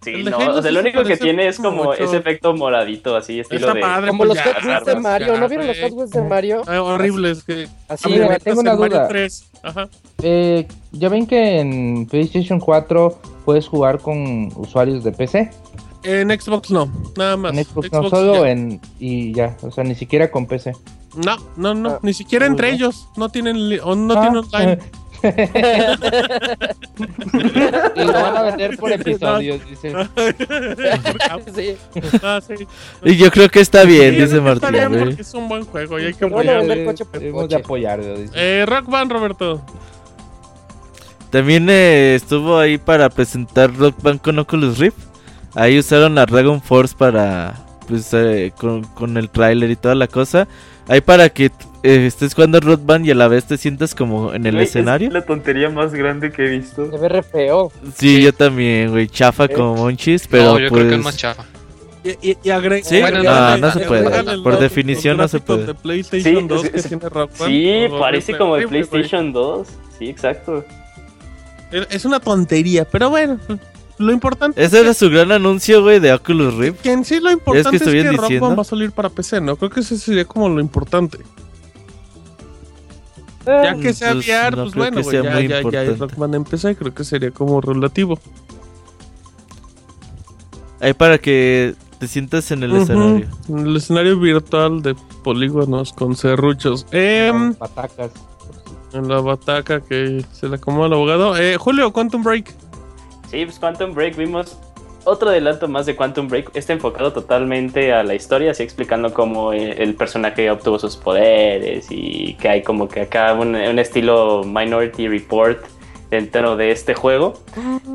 Sí, 0.00 0.22
no, 0.22 0.36
o 0.38 0.62
sea, 0.62 0.70
lo 0.70 0.80
único 0.80 1.02
que 1.02 1.16
tiene 1.16 1.48
es 1.48 1.56
como 1.58 1.84
mucho. 1.84 2.02
ese 2.04 2.16
efecto 2.18 2.54
moradito, 2.54 3.16
así, 3.16 3.40
estilo 3.40 3.60
Está 3.60 3.74
de... 3.74 3.80
padre. 3.80 4.08
Como 4.08 4.24
pues 4.24 4.36
los 4.38 4.46
Hot 4.54 4.64
Wheels 4.64 4.84
de 4.86 4.94
Mario. 5.00 5.26
ya, 5.34 5.40
¿No 5.40 5.48
vieron 5.48 5.66
los. 5.66 5.80
Hot 5.80 6.10
de 6.10 6.22
Mario? 6.22 6.62
Ah, 6.68 6.82
horribles. 6.82 7.42
Que 7.42 7.68
Así, 7.88 8.08
Mira, 8.08 8.38
tengo 8.38 8.60
en 8.60 8.68
una 8.68 8.76
Mario 8.76 8.96
duda. 8.98 9.08
3. 9.08 9.44
Ajá. 9.64 9.88
Eh, 10.22 10.68
ya 10.92 11.08
ven 11.08 11.26
que 11.26 11.58
en 11.58 12.06
PlayStation 12.06 12.60
4 12.60 13.18
puedes 13.44 13.66
jugar 13.66 13.98
con 13.98 14.52
usuarios 14.56 15.02
de 15.02 15.10
PC. 15.12 15.50
En 16.04 16.30
Xbox 16.40 16.70
no, 16.70 16.90
nada 17.16 17.36
más. 17.36 17.52
En 17.52 17.64
Xbox, 17.64 17.90
no, 17.92 18.08
solo 18.08 18.44
ya. 18.44 18.50
en... 18.52 18.80
Y 19.00 19.32
ya, 19.34 19.56
o 19.62 19.72
sea, 19.72 19.82
ni 19.82 19.96
siquiera 19.96 20.30
con 20.30 20.46
PC. 20.46 20.72
No, 21.16 21.36
no, 21.56 21.74
no, 21.74 21.88
Ah, 21.94 21.98
ni 22.02 22.14
siquiera 22.14 22.46
entre 22.46 22.68
no. 22.68 22.74
ellos. 22.76 23.08
No 23.16 23.30
tienen, 23.30 23.56
no 23.78 24.14
Ah, 24.14 24.20
tienen 24.22 24.36
online. 24.36 24.78
Y 27.94 28.04
lo 28.04 28.12
van 28.12 28.36
a 28.36 28.42
vender 28.42 28.76
por 28.76 28.92
episodios, 28.92 29.60
dice. 29.68 29.92
Sí. 31.54 31.76
Ah, 32.22 32.40
sí. 32.46 32.66
Y 33.04 33.16
yo 33.16 33.30
creo 33.30 33.48
que 33.48 33.60
está 33.60 33.84
bien, 33.84 34.14
Sí, 34.14 34.20
dice 34.20 34.38
está 34.38 34.70
Martín, 34.70 34.92
bien 34.92 35.16
es 35.18 35.34
un 35.34 35.48
buen 35.48 35.64
juego 35.64 35.98
y 35.98 36.06
hay 36.06 36.14
que 36.14 36.24
apoyarlo. 36.24 36.74
Debemos 36.74 37.48
de 37.48 37.56
dice. 38.16 38.32
Eh, 38.34 38.66
Rock 38.66 38.86
Band, 38.86 39.12
Roberto. 39.12 39.62
También 41.30 41.68
eh, 41.68 42.14
estuvo 42.14 42.58
ahí 42.58 42.78
para 42.78 43.08
presentar 43.10 43.74
Rock 43.76 44.02
Band 44.02 44.20
con 44.20 44.38
Oculus 44.38 44.78
Rift. 44.78 44.98
Ahí 45.54 45.78
usaron 45.78 46.14
la 46.14 46.26
Dragon 46.26 46.60
Force 46.62 46.94
para. 46.96 47.54
Pues 47.86 48.12
eh, 48.12 48.52
con, 48.58 48.84
con 48.84 49.16
el 49.16 49.30
tráiler 49.30 49.70
y 49.70 49.76
toda 49.76 49.94
la 49.94 50.06
cosa. 50.06 50.46
Ahí 50.88 51.00
para 51.00 51.28
que 51.30 51.50
estés 51.82 52.34
jugando 52.34 52.60
Rock 52.60 52.80
Band 52.84 53.06
y 53.06 53.10
a 53.10 53.14
la 53.14 53.28
vez 53.28 53.44
te 53.44 53.56
sientas 53.56 53.94
como 53.94 54.34
en 54.34 54.46
el 54.46 54.52
Güey, 54.54 54.64
es 54.64 54.70
escenario. 54.70 55.10
la 55.10 55.22
tontería 55.24 55.70
más 55.70 55.92
grande 55.94 56.32
que 56.32 56.46
he 56.46 56.50
visto. 56.58 56.90
Se 56.90 56.98
ve 56.98 57.08
re 57.08 57.22
feo. 57.22 57.70
Sí, 57.96 58.16
Sí. 58.16 58.22
yo 58.22 58.32
también, 58.32 58.90
güey. 58.90 59.06
Chafa 59.08 59.48
como 59.48 59.76
monchis, 59.76 60.26
pero 60.28 60.44
no, 60.54 60.58
yo 60.58 60.68
pues. 60.68 60.80
creo 60.80 60.88
que 60.90 60.96
es 60.96 61.04
más 61.04 61.16
chafa. 61.16 61.44
Y, 62.04 62.30
y, 62.30 62.36
y 62.44 62.50
agrega- 62.50 62.84
Sí, 62.84 63.00
Bueno, 63.00 63.22
no, 63.22 63.56
no 63.58 63.72
se 63.72 63.80
puede. 63.80 64.38
Por 64.42 64.58
definición 64.58 65.16
no 65.16 65.28
se 65.28 65.40
puede. 65.40 65.66
De 65.66 65.74
PlayStation 65.74 66.42
Sí, 66.42 66.48
2 66.48 66.62
sí, 66.62 66.68
que 66.70 66.82
sí. 66.82 66.88
tiene 66.88 67.08
Rock 67.08 67.30
Band. 67.38 67.50
Sí, 67.50 67.68
Horrible, 67.68 67.98
parece 67.98 68.36
como 68.38 68.56
de. 68.56 68.68
PlayStation 68.68 69.32
2. 69.32 69.68
Sí, 69.98 70.08
exacto. 70.08 70.64
Es 71.90 72.04
una 72.04 72.18
tontería, 72.20 72.84
pero 72.86 73.10
bueno. 73.10 73.38
Lo 73.98 74.12
importante 74.12 74.62
Ese 74.62 74.78
era 74.80 74.94
su 74.94 75.10
gran 75.10 75.32
anuncio, 75.32 75.82
güey, 75.82 75.98
de 75.98 76.12
Oculus 76.12 76.54
Rift. 76.54 76.80
que 76.82 76.92
en 76.92 77.04
sí 77.04 77.18
lo 77.18 77.32
importante 77.32 77.76
es 77.76 77.82
que, 77.82 78.04
Rock 78.12 78.20
diciendo. 78.22 78.46
Band 78.46 78.58
va 78.58 78.62
a 78.62 78.64
salir 78.64 78.92
para 78.92 79.08
PC, 79.10 79.40
¿no? 79.40 79.56
Creo 79.56 79.70
que 79.70 79.80
ese 79.80 79.98
sería 79.98 80.24
como 80.24 80.48
lo 80.48 80.60
importante. 80.60 81.18
Ya 83.48 83.74
que 83.74 83.94
sea 83.94 84.14
VR, 84.14 84.54
pues, 84.54 84.74
bueno, 84.74 85.00
ya, 85.00 85.40
ya, 85.40 85.70
ya 85.70 85.82
es 85.82 85.98
Rockman 85.98 86.34
en 86.34 86.44
PC, 86.44 86.76
creo 86.76 86.94
que 86.94 87.04
sería 87.04 87.30
como 87.30 87.60
relativo. 87.60 88.18
Ahí 90.80 90.92
para 90.92 91.18
que 91.18 91.74
te 91.98 92.06
sientas 92.06 92.50
en 92.50 92.62
el 92.62 92.76
escenario. 92.76 93.26
En 93.48 93.58
el 93.66 93.76
escenario 93.76 94.18
virtual 94.18 94.82
de 94.82 94.94
polígonos 95.24 95.92
con 95.92 96.14
serruchos. 96.14 96.86
Eh, 96.92 97.32
Patacas. 97.58 98.10
En 98.92 99.08
la 99.08 99.20
bataca 99.20 99.80
que 99.80 100.24
se 100.32 100.48
le 100.48 100.56
acomoda 100.56 100.86
el 100.86 100.92
abogado. 100.94 101.36
Eh, 101.36 101.56
Julio, 101.58 101.92
Quantum 101.92 102.22
Break. 102.22 102.54
Sí, 103.30 103.44
pues 103.44 103.58
Quantum 103.58 103.94
Break 103.94 104.16
vimos 104.16 104.56
otro 105.08 105.30
adelanto 105.30 105.68
más 105.68 105.86
de 105.86 105.96
Quantum 105.96 106.28
Break. 106.28 106.50
Está 106.54 106.72
enfocado 106.72 107.12
totalmente 107.12 107.92
a 107.92 108.02
la 108.02 108.14
historia, 108.14 108.50
así 108.50 108.62
explicando 108.62 109.12
cómo 109.12 109.52
eh, 109.52 109.82
el 109.82 109.94
personaje 109.94 110.50
obtuvo 110.50 110.78
sus 110.78 110.96
poderes 110.96 111.86
y 111.90 112.34
que 112.34 112.48
hay 112.48 112.62
como 112.62 112.88
que 112.88 113.02
acá 113.02 113.32
un, 113.34 113.56
estilo 113.78 114.44
Minority 114.44 115.08
Report 115.08 115.58
dentro 116.10 116.56
de 116.56 116.70
este 116.70 116.94
juego. 116.94 117.34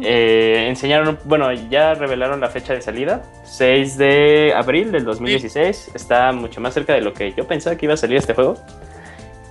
Eh, 0.01 0.65
enseñaron, 0.67 1.19
bueno, 1.25 1.51
ya 1.53 1.93
revelaron 1.93 2.41
la 2.41 2.49
fecha 2.49 2.73
de 2.73 2.81
salida, 2.81 3.23
6 3.45 3.97
de 3.97 4.53
abril 4.55 4.91
del 4.91 5.05
2016. 5.05 5.91
Está 5.93 6.31
mucho 6.31 6.61
más 6.61 6.73
cerca 6.73 6.93
de 6.93 7.01
lo 7.01 7.13
que 7.13 7.33
yo 7.33 7.47
pensaba 7.47 7.75
que 7.75 7.85
iba 7.85 7.93
a 7.93 7.97
salir 7.97 8.17
este 8.17 8.33
juego. 8.33 8.55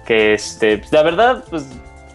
Que 0.04 0.34
este, 0.34 0.82
la 0.90 1.02
verdad, 1.02 1.44
pues 1.48 1.66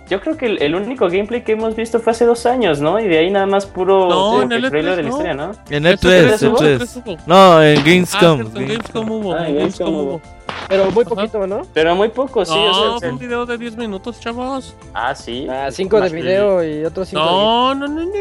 yo 0.09 0.21
creo 0.21 0.37
que 0.37 0.45
el, 0.45 0.75
único 0.75 1.09
gameplay 1.09 1.43
que 1.43 1.53
hemos 1.53 1.75
visto 1.75 1.99
fue 1.99 2.11
hace 2.11 2.25
dos 2.25 2.45
años, 2.45 2.79
¿no? 2.79 2.99
Y 2.99 3.07
de 3.07 3.17
ahí 3.17 3.29
nada 3.29 3.45
más 3.45 3.65
puro 3.65 4.09
no, 4.09 4.41
en 4.41 4.51
el 4.51 4.69
trailer 4.69 4.95
de 4.95 5.03
la 5.03 5.09
historia, 5.09 5.33
¿no? 5.33 5.51
En 5.69 5.85
el 5.85 5.99
3, 5.99 6.43
en 6.43 6.55
3. 6.55 6.99
No, 7.25 7.61
en 7.61 7.83
Gamescom. 7.83 8.41
Ah, 8.41 8.59
en 8.59 8.67
Gamescom 8.67 9.11
hubo. 9.11 9.33
Ah, 9.33 9.47
en 9.49 9.57
Gamescom 9.57 9.95
hubo. 9.95 10.21
Pero 10.67 10.91
muy 10.91 11.05
poquito, 11.05 11.47
¿no? 11.47 11.61
Pero 11.73 11.95
muy 11.95 12.09
poco, 12.09 12.43
sí. 12.45 12.53
No, 12.53 12.95
o 12.95 12.99
sea, 12.99 13.09
un 13.09 13.17
video 13.17 13.45
de 13.45 13.57
10 13.57 13.77
minutos, 13.77 14.19
chavos. 14.19 14.75
Ah, 14.93 15.15
sí. 15.15 15.47
Ah, 15.49 15.69
5 15.71 16.01
de 16.01 16.09
video 16.09 16.63
y 16.63 16.83
otros 16.83 17.07
5 17.09 17.21
no, 17.21 17.75
no, 17.75 17.87
no, 17.87 18.01
no, 18.01 18.05
no, 18.05 18.11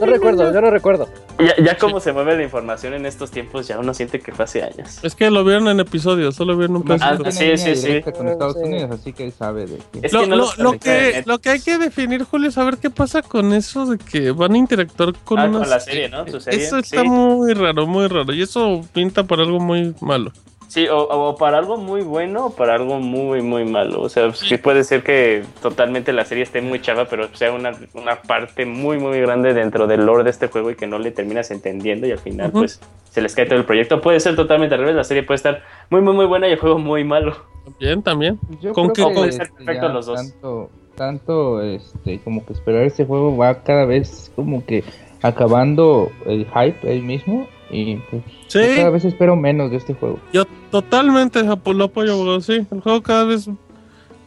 no. 0.00 0.06
recuerdo, 0.06 0.52
yo 0.52 0.60
no 0.60 0.70
recuerdo. 0.70 1.08
Ya, 1.38 1.54
ya 1.62 1.76
como 1.76 2.00
se 2.00 2.12
mueve 2.12 2.36
la 2.36 2.44
información 2.44 2.94
en 2.94 3.04
estos 3.04 3.30
tiempos, 3.30 3.66
ya 3.66 3.78
uno 3.78 3.92
siente 3.92 4.20
que 4.20 4.32
fue 4.32 4.44
hace 4.44 4.62
años. 4.62 5.00
Es 5.02 5.14
que 5.14 5.30
lo 5.30 5.44
vieron 5.44 5.68
en 5.68 5.80
episodios, 5.80 6.34
solo 6.34 6.56
vieron 6.56 6.76
un 6.76 6.82
pedacito. 6.84 7.24
Ah, 7.26 7.30
sí, 7.30 7.58
sí, 7.58 7.76
sí. 7.76 8.02
Con 8.02 8.28
Estados 8.28 8.56
Unidos, 8.56 8.90
así 8.92 9.12
que 9.12 9.30
sabe 9.30 9.66
de 9.66 9.78
qué. 9.92 10.00
Es 10.02 10.12
lo, 10.12 10.22
que 10.22 10.26
no 10.28 10.36
lo, 10.36 10.48
lo, 10.56 10.78
que, 10.78 11.22
lo 11.26 11.38
que 11.40 11.50
hay 11.50 11.60
que 11.60 11.76
definir, 11.76 12.22
Julio, 12.24 12.48
es 12.48 12.54
saber 12.54 12.78
qué 12.78 12.88
pasa 12.88 13.20
con 13.20 13.52
eso 13.52 13.84
de 13.84 13.98
que 13.98 14.30
van 14.30 14.54
a 14.54 14.58
interactuar 14.58 15.12
con 15.24 15.38
ah, 15.40 15.44
una... 15.46 15.58
con 15.58 15.70
la 15.70 15.80
serie, 15.80 16.08
¿no? 16.08 16.26
Su 16.26 16.40
serie. 16.40 16.64
Eso 16.64 16.78
está 16.78 17.04
muy 17.04 17.52
raro, 17.52 17.86
muy 17.86 18.06
raro. 18.06 18.32
Y 18.32 18.42
eso 18.42 18.80
pinta 18.92 19.24
para 19.24 19.42
algo 19.42 19.60
muy 19.60 19.94
malo. 20.00 20.32
Sí, 20.68 20.86
o, 20.90 21.36
para 21.38 21.58
algo 21.58 21.76
muy 21.76 22.02
bueno 22.02 22.46
o 22.46 22.50
para 22.50 22.74
algo 22.74 22.98
muy, 22.98 23.40
muy 23.40 23.64
malo. 23.64 24.02
O 24.02 24.08
sea, 24.08 24.32
sí 24.32 24.56
puede 24.56 24.84
ser 24.84 25.02
que 25.02 25.44
totalmente 25.62 26.12
la 26.12 26.24
serie 26.24 26.42
esté 26.42 26.60
muy 26.60 26.80
chava, 26.80 27.06
pero 27.06 27.28
sea 27.34 27.52
una, 27.52 27.72
una 27.94 28.20
parte 28.22 28.66
muy, 28.66 28.98
muy 28.98 29.20
grande 29.20 29.54
dentro 29.54 29.86
del 29.86 30.04
lore 30.04 30.24
de 30.24 30.30
este 30.30 30.48
juego 30.48 30.70
y 30.70 30.74
que 30.74 30.86
no 30.86 30.98
le 30.98 31.12
terminas 31.12 31.50
entendiendo 31.50 32.06
y 32.06 32.12
al 32.12 32.18
final, 32.18 32.50
pues, 32.50 32.80
se 33.10 33.22
les 33.22 33.34
cae 33.34 33.46
todo 33.46 33.58
el 33.58 33.64
proyecto. 33.64 34.00
Puede 34.00 34.20
ser 34.20 34.34
totalmente 34.34 34.74
al 34.74 34.80
revés, 34.80 34.96
la 34.96 35.04
serie 35.04 35.22
puede 35.22 35.36
estar 35.36 35.62
muy, 35.88 36.00
muy, 36.00 36.14
muy 36.14 36.26
buena 36.26 36.48
y 36.48 36.52
el 36.52 36.58
juego 36.58 36.78
muy 36.78 37.04
malo. 37.04 37.36
Bien, 37.78 38.02
también. 38.02 38.38
Yo 38.60 38.72
¿Con 38.72 38.92
qué 38.92 39.02
puede 39.02 39.32
ser 39.32 39.50
perfecto 39.52 39.88
los 39.88 40.06
dos? 40.06 40.16
Tanto, 40.16 40.70
tanto, 40.96 41.62
este, 41.62 42.20
como 42.20 42.44
que 42.44 42.52
esperar 42.52 42.82
este 42.82 43.04
juego 43.04 43.36
va 43.36 43.62
cada 43.62 43.84
vez 43.84 44.32
como 44.34 44.64
que 44.64 44.84
acabando 45.22 46.10
el 46.26 46.46
hype 46.46 46.88
ahí 46.88 47.00
mismo 47.00 47.46
y 47.70 47.96
pues 47.96 48.22
cada 48.52 48.90
vez 48.90 49.04
espero 49.04 49.36
menos 49.36 49.70
de 49.70 49.78
este 49.78 49.94
juego. 49.94 50.20
Yo 50.32 50.44
totalmente 50.70 51.42
lo 51.42 51.84
apoyo, 51.84 52.12
abogado. 52.12 52.40
Sí, 52.40 52.66
el 52.70 52.80
juego 52.80 53.02
cada 53.02 53.24
vez 53.24 53.48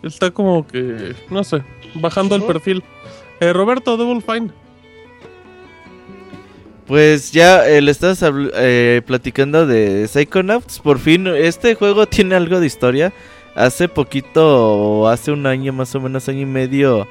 está 0.04 0.32
como 0.32 0.68
que, 0.68 1.16
no 1.30 1.44
sé, 1.44 1.64
bajando 1.96 2.36
el 2.36 2.44
perfil. 2.44 2.84
Eh, 3.40 3.54
Roberto, 3.54 3.96
Double 3.96 4.22
Fine. 4.22 4.52
Pues 6.86 7.32
ya 7.32 7.68
eh, 7.68 7.82
le 7.82 7.92
estás 7.92 8.24
eh, 8.24 9.02
platicando 9.06 9.66
de 9.68 10.08
Psychonauts. 10.08 10.80
Por 10.80 11.00
fin, 11.00 11.28
este 11.28 11.76
juego 11.76 12.08
tiene 12.08 12.36
algo 12.36 12.60
de 12.60 12.66
historia. 12.66 13.14
Hace 13.56 13.88
poquito, 13.88 15.08
hace 15.08 15.32
un 15.32 15.46
año 15.46 15.72
más 15.72 15.94
o 15.96 16.00
menos, 16.00 16.28
año 16.30 16.42
y 16.42 16.46
medio, 16.46 17.08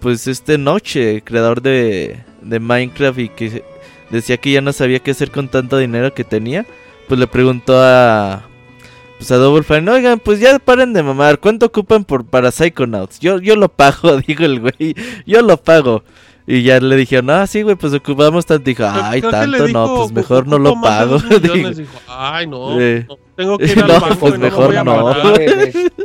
pues 0.00 0.26
este 0.26 0.58
Noche, 0.58 1.22
creador 1.22 1.62
de, 1.62 2.20
de 2.40 2.60
Minecraft 2.60 3.18
y 3.18 3.28
que 3.28 3.64
decía 4.12 4.36
que 4.36 4.52
ya 4.52 4.60
no 4.60 4.72
sabía 4.72 5.00
qué 5.00 5.10
hacer 5.10 5.30
con 5.30 5.48
tanto 5.48 5.78
dinero 5.78 6.14
que 6.14 6.24
tenía, 6.24 6.66
pues 7.08 7.18
le 7.18 7.26
preguntó 7.26 7.80
a 7.80 8.44
pues 9.18 9.30
a 9.30 9.36
Double 9.36 9.62
Fine, 9.62 9.90
oigan, 9.90 10.18
pues 10.18 10.40
ya 10.40 10.58
paren 10.58 10.92
de 10.92 11.02
mamar, 11.02 11.38
¿cuánto 11.38 11.66
ocupan 11.66 12.04
por 12.04 12.24
para 12.24 12.50
Psychonauts? 12.50 13.20
Yo 13.20 13.38
yo 13.38 13.56
lo 13.56 13.68
pago, 13.68 14.16
dijo 14.26 14.44
el 14.44 14.60
güey, 14.60 14.94
yo 15.26 15.42
lo 15.42 15.56
pago. 15.56 16.04
Y 16.44 16.64
ya 16.64 16.80
le 16.80 16.96
dijeron, 16.96 17.30
ah, 17.30 17.46
sí, 17.46 17.62
güey, 17.62 17.76
pues 17.76 17.94
ocupamos 17.94 18.44
tanto. 18.44 18.64
Dijo, 18.64 18.84
ay, 18.84 19.22
tanto, 19.22 19.68
no, 19.68 19.96
pues 19.96 20.12
mejor 20.12 20.48
no 20.48 20.58
lo 20.58 20.80
pago. 20.80 21.18
dijo, 21.40 22.00
ay, 22.08 22.48
no, 22.48 22.76
tengo 23.36 23.58
que 23.58 23.66
ir 23.72 23.78
al 23.82 24.00
banco 24.00 24.16
pues 24.18 24.38
mejor 24.38 24.84
no. 24.84 25.14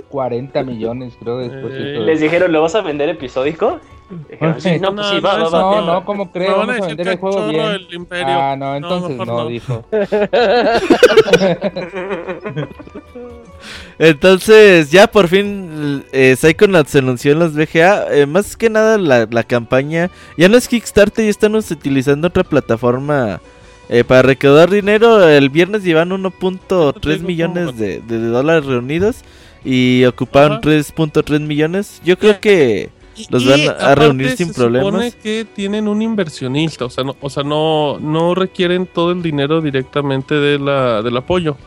40 0.10 0.64
millones, 0.64 1.14
creo, 1.20 1.40
después. 1.40 1.74
Les 1.74 2.22
dijeron, 2.22 2.52
¿lo 2.52 2.62
vas 2.62 2.76
a 2.76 2.82
vender 2.82 3.10
episódico? 3.10 3.80
No, 4.10 4.92
no, 4.92 5.04
sí, 5.04 5.20
va, 5.20 5.38
no, 5.38 5.86
no, 5.86 6.06
¿cómo 6.06 6.32
creo? 6.32 6.60
Vamos 6.60 6.80
a 6.82 6.88
vender 6.88 7.10
el 7.10 7.18
juego 7.18 7.50
bien. 7.50 8.08
Ah, 8.12 8.56
no, 8.58 8.76
entonces 8.76 9.18
no, 9.18 9.48
dijo. 9.48 9.84
entonces, 14.00 14.92
ya 14.92 15.08
por 15.08 15.28
fin 15.28 16.06
eh, 16.12 16.36
Psychonauts 16.38 16.92
se 16.92 17.00
anunció 17.00 17.34
en 17.34 17.40
los 17.40 17.54
VGA. 17.54 18.14
Eh, 18.14 18.26
más 18.26 18.56
que 18.56 18.70
nada 18.70 18.98
la, 18.98 19.28
la, 19.30 19.44
campaña. 19.44 20.10
Ya 20.38 20.48
no 20.48 20.56
es 20.58 20.70
Kickstarter, 20.70 21.26
ya 21.26 21.32
estamos 21.32 21.70
utilizando 21.70 22.30
otra 22.30 22.46
plataforma 22.46 23.42
eh, 23.90 24.06
para 24.06 24.22
recaudar 24.22 24.70
dinero. 24.70 25.28
El 25.28 25.50
viernes 25.50 25.84
llevan 25.84 26.12
1.3 26.12 27.20
millones 27.22 27.78
de, 27.78 28.00
de, 28.00 28.20
dólares 28.20 28.66
reunidos. 28.66 29.18
Y 29.66 30.06
ocuparon 30.06 30.62
3.3 30.62 31.42
millones. 31.42 32.02
Yo 32.06 32.18
creo 32.18 32.40
que 32.40 32.96
los 33.30 33.46
van 33.46 33.76
a 33.80 33.96
reunir 33.96 34.36
sin 34.36 34.54
problemas. 34.54 34.86
Se 34.86 34.92
supone 34.92 35.12
que 35.12 35.46
tienen 35.46 35.88
un 35.88 36.02
inversionista, 36.02 36.86
o 36.86 36.90
sea, 36.90 37.04
no, 37.04 37.16
o 37.20 37.30
sea, 37.30 37.44
no, 37.44 38.00
no 38.00 38.36
requieren 38.36 38.86
todo 38.86 39.12
el 39.12 39.22
dinero 39.22 39.62
directamente 39.62 40.36
de 40.36 40.60
la, 40.60 41.02
del 41.02 41.18
apoyo. 41.18 41.58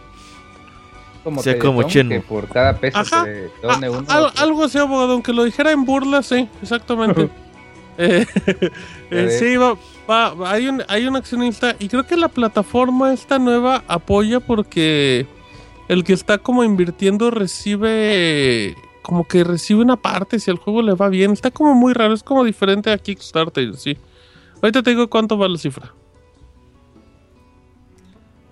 Como 1.25 1.43
sea 1.43 1.59
como 1.59 1.87
Que 1.87 2.23
por 2.27 2.49
cada 2.49 2.79
peso 2.79 2.99
Ajá, 2.99 3.27
uno. 3.63 4.07
algo 4.37 4.65
así, 4.65 4.79
abogado, 4.79 5.13
aunque 5.13 5.33
lo 5.33 5.45
dijera 5.45 5.71
en 5.71 5.85
burla, 5.85 6.23
sí, 6.23 6.49
exactamente. 6.63 7.29
eh, 7.99 8.25
eh, 9.11 9.37
sí, 9.39 9.57
va, 9.57 9.77
va, 10.09 10.51
hay, 10.51 10.69
un, 10.69 10.83
hay 10.89 11.07
un 11.07 11.17
accionista 11.17 11.77
y 11.79 11.89
creo 11.89 12.07
que 12.07 12.17
la 12.17 12.29
plataforma 12.29 13.13
esta 13.13 13.39
nueva 13.39 13.85
apoya 13.87 14.41
porque 14.41 15.27
el 15.89 16.05
que 16.05 16.15
está 16.15 16.39
como 16.39 16.65
invirtiendo 16.65 17.31
recibe 17.31 18.77
como 19.11 19.27
que 19.27 19.43
recibe 19.43 19.83
una 19.83 19.97
parte 19.97 20.39
si 20.39 20.53
el 20.53 20.57
juego 20.57 20.83
le 20.83 20.95
va 20.95 21.09
bien. 21.09 21.33
Está 21.33 21.51
como 21.51 21.75
muy 21.75 21.95
raro, 21.95 22.15
es 22.15 22.23
como 22.23 22.45
diferente 22.45 22.93
a 22.93 22.97
Kickstarter, 22.97 23.75
sí. 23.75 23.97
Ahorita 24.63 24.85
te 24.85 24.91
digo 24.91 25.11
cuánto 25.11 25.37
va 25.37 25.49
la 25.49 25.59
cifra. 25.59 25.93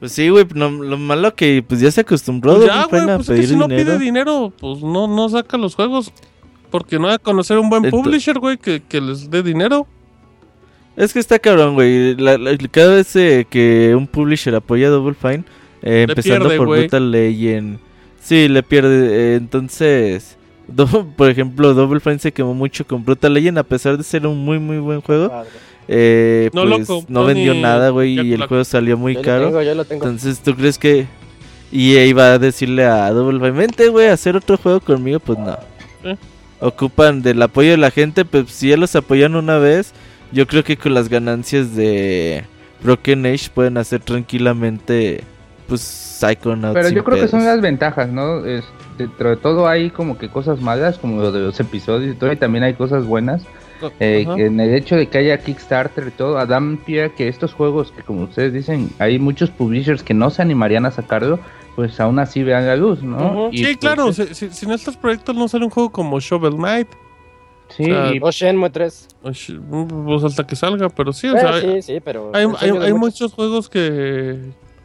Pues 0.01 0.11
sí, 0.11 0.29
güey, 0.29 0.45
lo 0.53 0.99
malo 0.99 1.33
que 1.37 1.63
pues 1.63 1.81
ya 1.81 1.93
se 1.93 2.01
acostumbró 2.01 2.57
pues 2.57 2.67
ya, 2.67 2.87
güey, 2.87 3.07
pues 3.07 3.29
es 3.29 3.41
que 3.41 3.47
si 3.47 3.55
no 3.55 3.69
pide 3.69 4.01
dinero, 4.01 4.53
pues 4.59 4.83
no, 4.83 5.07
no 5.07 5.29
saca 5.29 5.57
los 5.57 5.77
juegos. 5.77 6.13
Porque 6.73 6.99
no 6.99 7.07
va 7.07 7.15
a 7.15 7.19
conocer 7.19 7.57
un 7.57 7.71
buen 7.71 7.89
publisher, 7.89 8.41
güey, 8.41 8.59
que, 8.59 9.01
les 9.01 9.31
dé 9.31 9.45
dinero. 9.45 9.87
Es 10.97 11.13
que 11.13 11.21
está 11.21 11.39
cabrón, 11.39 11.75
güey. 11.75 12.17
cada 12.73 12.97
vez 12.97 13.15
eh, 13.15 13.47
que 13.49 13.95
un 13.97 14.09
publisher 14.09 14.57
apoya 14.57 14.89
a 14.89 14.91
Double 14.91 15.15
Fine, 15.15 15.45
eh, 15.83 16.07
empezando 16.09 16.49
por 16.57 16.67
Brutal 16.67 17.13
Legend, 17.13 17.79
sí, 18.21 18.49
le 18.49 18.65
pierde. 18.65 19.35
Eh, 19.35 19.35
entonces, 19.37 20.38
por 21.17 21.31
ejemplo, 21.31 21.75
Double 21.75 22.01
Fine 22.01 22.19
se 22.19 22.33
quemó 22.33 22.55
mucho 22.55 22.87
con 22.87 23.05
Brutal 23.05 23.35
Legend 23.35 23.59
a 23.59 23.63
pesar 23.63 23.97
de 23.97 24.05
ser 24.05 24.27
un 24.27 24.45
muy 24.45 24.59
muy 24.59 24.79
buen 24.79 25.01
juego. 25.01 25.45
Eh, 25.91 26.51
no, 26.53 26.67
pues 26.67 27.09
no 27.09 27.25
vendió 27.25 27.55
nada, 27.55 27.89
güey, 27.89 28.21
y 28.21 28.35
el 28.35 28.47
juego 28.47 28.65
salió 28.65 28.99
muy 28.99 29.17
caro. 29.17 29.59
Entonces, 29.91 30.41
¿tú 30.41 30.55
crees 30.55 30.79
que 30.79 31.07
EA 31.73 32.05
iba 32.05 32.35
a 32.35 32.39
decirle 32.39 32.85
a 32.85 33.11
Double 33.11 33.39
Fine, 33.39 33.53
vente, 33.53 33.89
güey, 33.89 34.09
a 34.09 34.13
hacer 34.13 34.37
otro 34.37 34.59
juego 34.59 34.81
conmigo? 34.81 35.19
Pues 35.19 35.39
no. 35.39 35.59
¿Eh? 36.05 36.17
Ocupan 36.61 37.23
del 37.23 37.41
apoyo 37.41 37.71
de 37.71 37.79
la 37.79 37.91
gente, 37.91 38.25
pues 38.25 38.51
si 38.51 38.69
ya 38.69 38.77
los 38.77 38.95
apoyan 38.97 39.35
una 39.35 39.59
vez, 39.59 39.95
yo 40.33 40.47
creo 40.47 40.63
que 40.63 40.77
con 40.77 40.93
las 40.93 41.09
ganancias 41.09 41.75
de 41.75 42.45
Broken 42.83 43.25
Age 43.25 43.49
pueden 43.55 43.79
hacer 43.79 44.01
tranquilamente, 44.01 45.25
pues, 45.69 45.81
Psychonauts. 45.81 46.75
Pero 46.75 46.91
yo 46.91 47.05
creo 47.05 47.19
que 47.19 47.29
son 47.29 47.45
las 47.45 47.61
ventajas, 47.63 48.11
¿no? 48.11 48.45
Es, 48.45 48.65
dentro 48.99 49.31
de 49.31 49.37
todo 49.37 49.67
hay 49.67 49.91
como 49.91 50.19
que 50.19 50.29
cosas 50.29 50.61
malas, 50.61 50.99
como 50.99 51.23
lo 51.23 51.33
de 51.33 51.41
los 51.41 51.59
episodios 51.61 52.15
y 52.15 52.19
todo, 52.19 52.33
y 52.33 52.37
también 52.37 52.65
hay 52.65 52.75
cosas 52.75 53.07
buenas. 53.07 53.43
Eh, 54.01 54.27
en 54.37 54.59
el 54.59 54.75
hecho 54.75 54.97
de 54.97 55.07
que 55.07 55.19
haya 55.19 55.39
Kickstarter 55.39 56.09
y 56.09 56.11
todo, 56.11 56.39
Adam 56.39 56.79
pide 56.79 57.13
que 57.13 57.29
estos 57.29 57.55
juegos 57.55 57.93
que 57.93 58.03
como 58.03 58.25
ustedes 58.25 58.53
dicen, 58.53 58.91
hay 58.99 59.21
muchos 59.21 59.51
publishers 59.51 60.03
que 60.03 60.15
no 60.15 60.31
se 60.31 60.43
animarían 60.43 60.85
a 60.85 60.91
sacarlo, 60.91 61.39
pues 61.77 62.01
aún 62.01 62.19
así 62.19 62.43
vean 62.43 62.67
la 62.67 62.75
luz, 62.75 63.05
¿no? 63.05 63.51
sí, 63.53 63.77
claro, 63.77 64.13
si, 64.13 64.25
en 64.65 64.73
estos 64.73 64.97
proyectos 64.97 65.37
no 65.37 65.47
sale 65.47 65.65
un 65.65 65.71
juego 65.71 65.91
como 65.91 66.19
Shovel 66.19 66.57
Knight, 66.57 66.89
Sí, 67.69 67.91
o, 68.23 68.31
Shenmue 68.31 68.71
3. 68.71 69.09
Pues 69.21 70.25
hasta 70.25 70.47
que 70.47 70.57
salga, 70.57 70.89
pero 70.89 71.13
sí, 71.13 71.29
o 71.29 71.39
sea, 71.39 71.61
sí, 71.61 71.83
sí, 71.83 72.01
pero 72.03 72.33
hay, 72.35 72.47
hay, 72.61 72.95
muchos 72.95 73.35
juegos 73.35 73.69
que 73.69 74.41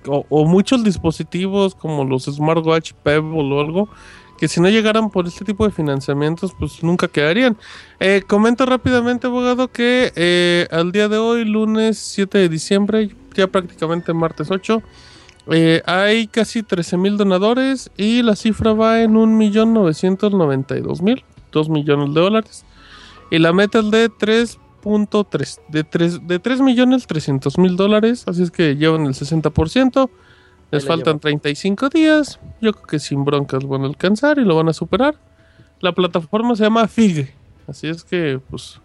o, 0.08 0.46
muchos 0.46 0.84
dispositivos 0.84 1.76
como 1.76 2.04
los 2.04 2.26
smartwatch 2.26 2.94
Pebble 3.04 3.54
o 3.54 3.62
algo 3.62 3.90
que 4.38 4.48
si 4.48 4.60
no 4.60 4.70
llegaran 4.70 5.10
por 5.10 5.28
este 5.28 5.46
tipo 5.46 5.66
de 5.66 5.72
financiamientos 5.72 6.54
pues 6.58 6.84
nunca 6.84 7.08
quedarían. 7.08 7.58
Eh, 8.00 8.24
comento 8.28 8.66
rápidamente 8.66 9.28
abogado 9.28 9.70
que 9.70 10.12
eh, 10.16 10.68
al 10.72 10.92
día 10.92 11.08
de 11.08 11.18
hoy 11.18 11.46
lunes 11.46 11.98
7 11.98 12.38
de 12.38 12.50
diciembre 12.50 13.16
ya 13.34 13.48
prácticamente 13.48 14.14
martes 14.14 14.52
8 14.52 14.84
eh, 15.48 15.82
hay 15.86 16.28
casi 16.28 16.64
13 16.64 16.96
mil 16.98 17.18
donadores 17.18 17.92
y 17.98 18.22
la 18.22 18.38
cifra 18.38 18.72
va 18.74 19.02
en 19.02 19.16
1.992.000, 19.16 21.24
2 21.52 21.70
millones 21.70 22.14
de 22.14 22.22
dólares. 22.22 22.64
Y 23.30 23.40
la 23.40 23.52
meta 23.52 23.80
es 23.80 23.92
de 23.92 24.08
3.3, 24.84 25.60
de 25.70 25.84
3, 25.84 26.28
de 26.28 26.40
3 26.40 26.62
millones 26.62 27.08
300 27.08 27.58
mil 27.58 27.76
dólares, 27.76 28.26
así 28.28 28.44
es 28.44 28.52
que 28.52 28.76
llevan 28.76 29.06
el 29.06 29.14
60%. 29.14 30.10
Les 30.72 30.88
faltan 30.88 31.20
35 31.20 31.90
días, 31.90 32.40
yo 32.60 32.74
creo 32.74 32.88
que 32.88 33.00
sin 33.00 33.24
broncas 33.24 33.64
van 33.68 33.84
a 33.84 33.86
alcanzar 33.86 34.40
y 34.40 34.44
lo 34.44 34.56
van 34.56 34.70
a 34.70 34.74
superar. 34.74 35.16
La 35.82 35.92
plataforma 35.94 36.56
se 36.56 36.64
llama 36.64 36.88
FIG, 36.88 37.32
así 37.68 37.88
es 37.88 38.04
que 38.04 38.40
pues... 38.50 38.80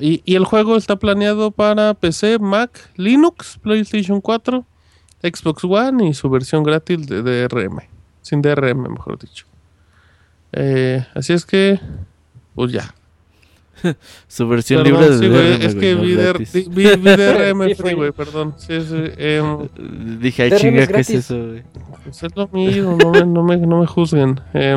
Y, 0.00 0.22
y 0.24 0.34
el 0.34 0.44
juego 0.44 0.76
está 0.76 0.96
planeado 0.96 1.50
para 1.50 1.94
PC, 1.94 2.38
Mac, 2.38 2.90
Linux, 2.96 3.58
PlayStation 3.62 4.20
4, 4.20 4.64
Xbox 5.22 5.64
One 5.64 6.08
y 6.08 6.14
su 6.14 6.28
versión 6.28 6.62
gratis 6.62 7.06
de 7.06 7.22
DRM. 7.22 7.80
Sin 8.20 8.42
DRM, 8.42 8.90
mejor 8.90 9.18
dicho. 9.18 9.46
Eh, 10.52 11.04
así 11.14 11.32
es 11.32 11.44
que, 11.44 11.80
pues 12.54 12.72
ya. 12.72 12.94
su 14.28 14.48
versión 14.48 14.82
libre 14.82 15.10
de 15.10 15.28
DRM. 15.28 15.62
es 15.62 15.74
que 15.74 15.94
vi, 15.94 16.14
DRM 16.14 17.74
free, 17.76 17.94
güey, 17.94 18.12
perdón. 18.12 18.54
Sí, 18.56 18.74
em, 19.16 19.68
Dije, 20.20 20.44
ay, 20.44 20.52
chinga, 20.56 20.86
¿qué 20.86 21.00
es 21.00 21.10
eso, 21.10 21.36
güey? 21.36 21.62
Pues 22.04 22.22
es 22.22 22.36
lo 22.36 22.48
mismo, 22.48 22.96
no 22.96 23.10
me, 23.10 23.24
no 23.24 23.42
me, 23.42 23.56
no 23.56 23.80
me 23.80 23.86
juzguen. 23.86 24.40
Eh, 24.52 24.76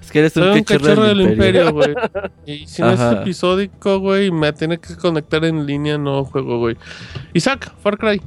es 0.00 0.10
que 0.10 0.18
eres 0.18 0.36
un, 0.36 0.42
un 0.42 0.62
cachorro, 0.64 1.04
del 1.04 1.20
imperio, 1.20 1.72
güey. 1.72 1.94
Y 2.44 2.66
si 2.66 2.82
no 2.82 2.90
es 2.90 3.00
episódico, 3.00 4.00
güey, 4.00 4.30
me 4.32 4.52
tiene 4.52 4.78
que 4.78 4.96
conectar 4.96 5.44
en 5.44 5.66
línea, 5.66 5.98
no 5.98 6.24
juego, 6.24 6.58
güey. 6.58 6.76
Isaac, 7.32 7.72
Far 7.80 7.96
Cry. 7.96 8.20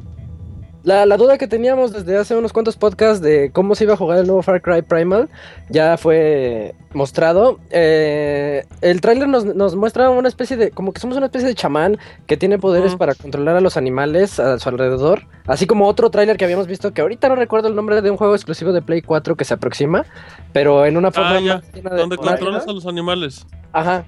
La, 0.84 1.06
duda 1.16 1.38
que 1.38 1.48
teníamos 1.48 1.94
desde 1.94 2.18
hace 2.18 2.36
unos 2.36 2.52
cuantos 2.52 2.76
podcasts 2.76 3.22
de 3.22 3.52
cómo 3.54 3.74
se 3.74 3.86
iba 3.86 3.94
a 3.94 3.98
jugar 3.98 4.20
el 4.20 4.28
nuevo 4.28 4.42
Far 4.42 4.62
Cry 4.62 4.82
Primal 4.82 5.30
ya 5.70 5.98
fue 5.98 6.76
mostrado. 6.92 7.58
Eh, 7.70 8.66
el 8.82 9.00
tráiler 9.00 9.30
nos, 9.30 9.76
muestra 9.76 10.10
una 10.10 10.28
especie 10.28 10.58
de, 10.58 10.72
como 10.72 10.92
que 10.92 11.00
somos 11.00 11.16
una 11.16 11.28
especie 11.28 11.48
de 11.48 11.56
chamán 11.56 11.98
que 12.28 12.36
tiene 12.36 12.60
poderes 12.60 12.98
para 12.98 13.16
controlar 13.16 13.56
a 13.56 13.62
los 13.62 13.78
animales 13.78 14.42
a 14.42 14.60
su 14.60 14.68
alrededor. 14.68 15.24
Así 15.48 15.68
como 15.68 15.88
otro 15.88 16.10
tráiler 16.10 16.36
que 16.36 16.44
habíamos 16.44 16.68
visto, 16.68 16.92
que 16.94 17.02
ahorita 17.02 17.30
no 17.30 17.36
recuerdo 17.36 17.70
el 17.70 17.76
nombre 17.76 18.02
de 18.02 18.12
un 18.12 18.18
juego 18.18 18.36
exclusivo 18.36 18.74
de 18.74 18.82
Play 18.82 19.02
4 19.02 19.38
que 19.38 19.46
se 19.46 19.54
aproxima, 19.54 20.06
pero 20.52 20.86
en 20.86 20.98
una 20.98 21.12
forma... 21.12 21.40
Ah, 21.50 21.96
donde 21.96 22.18
controlas 22.18 22.68
a 22.68 22.74
los 22.74 22.86
animales. 22.86 23.48
Ajá. 23.72 24.04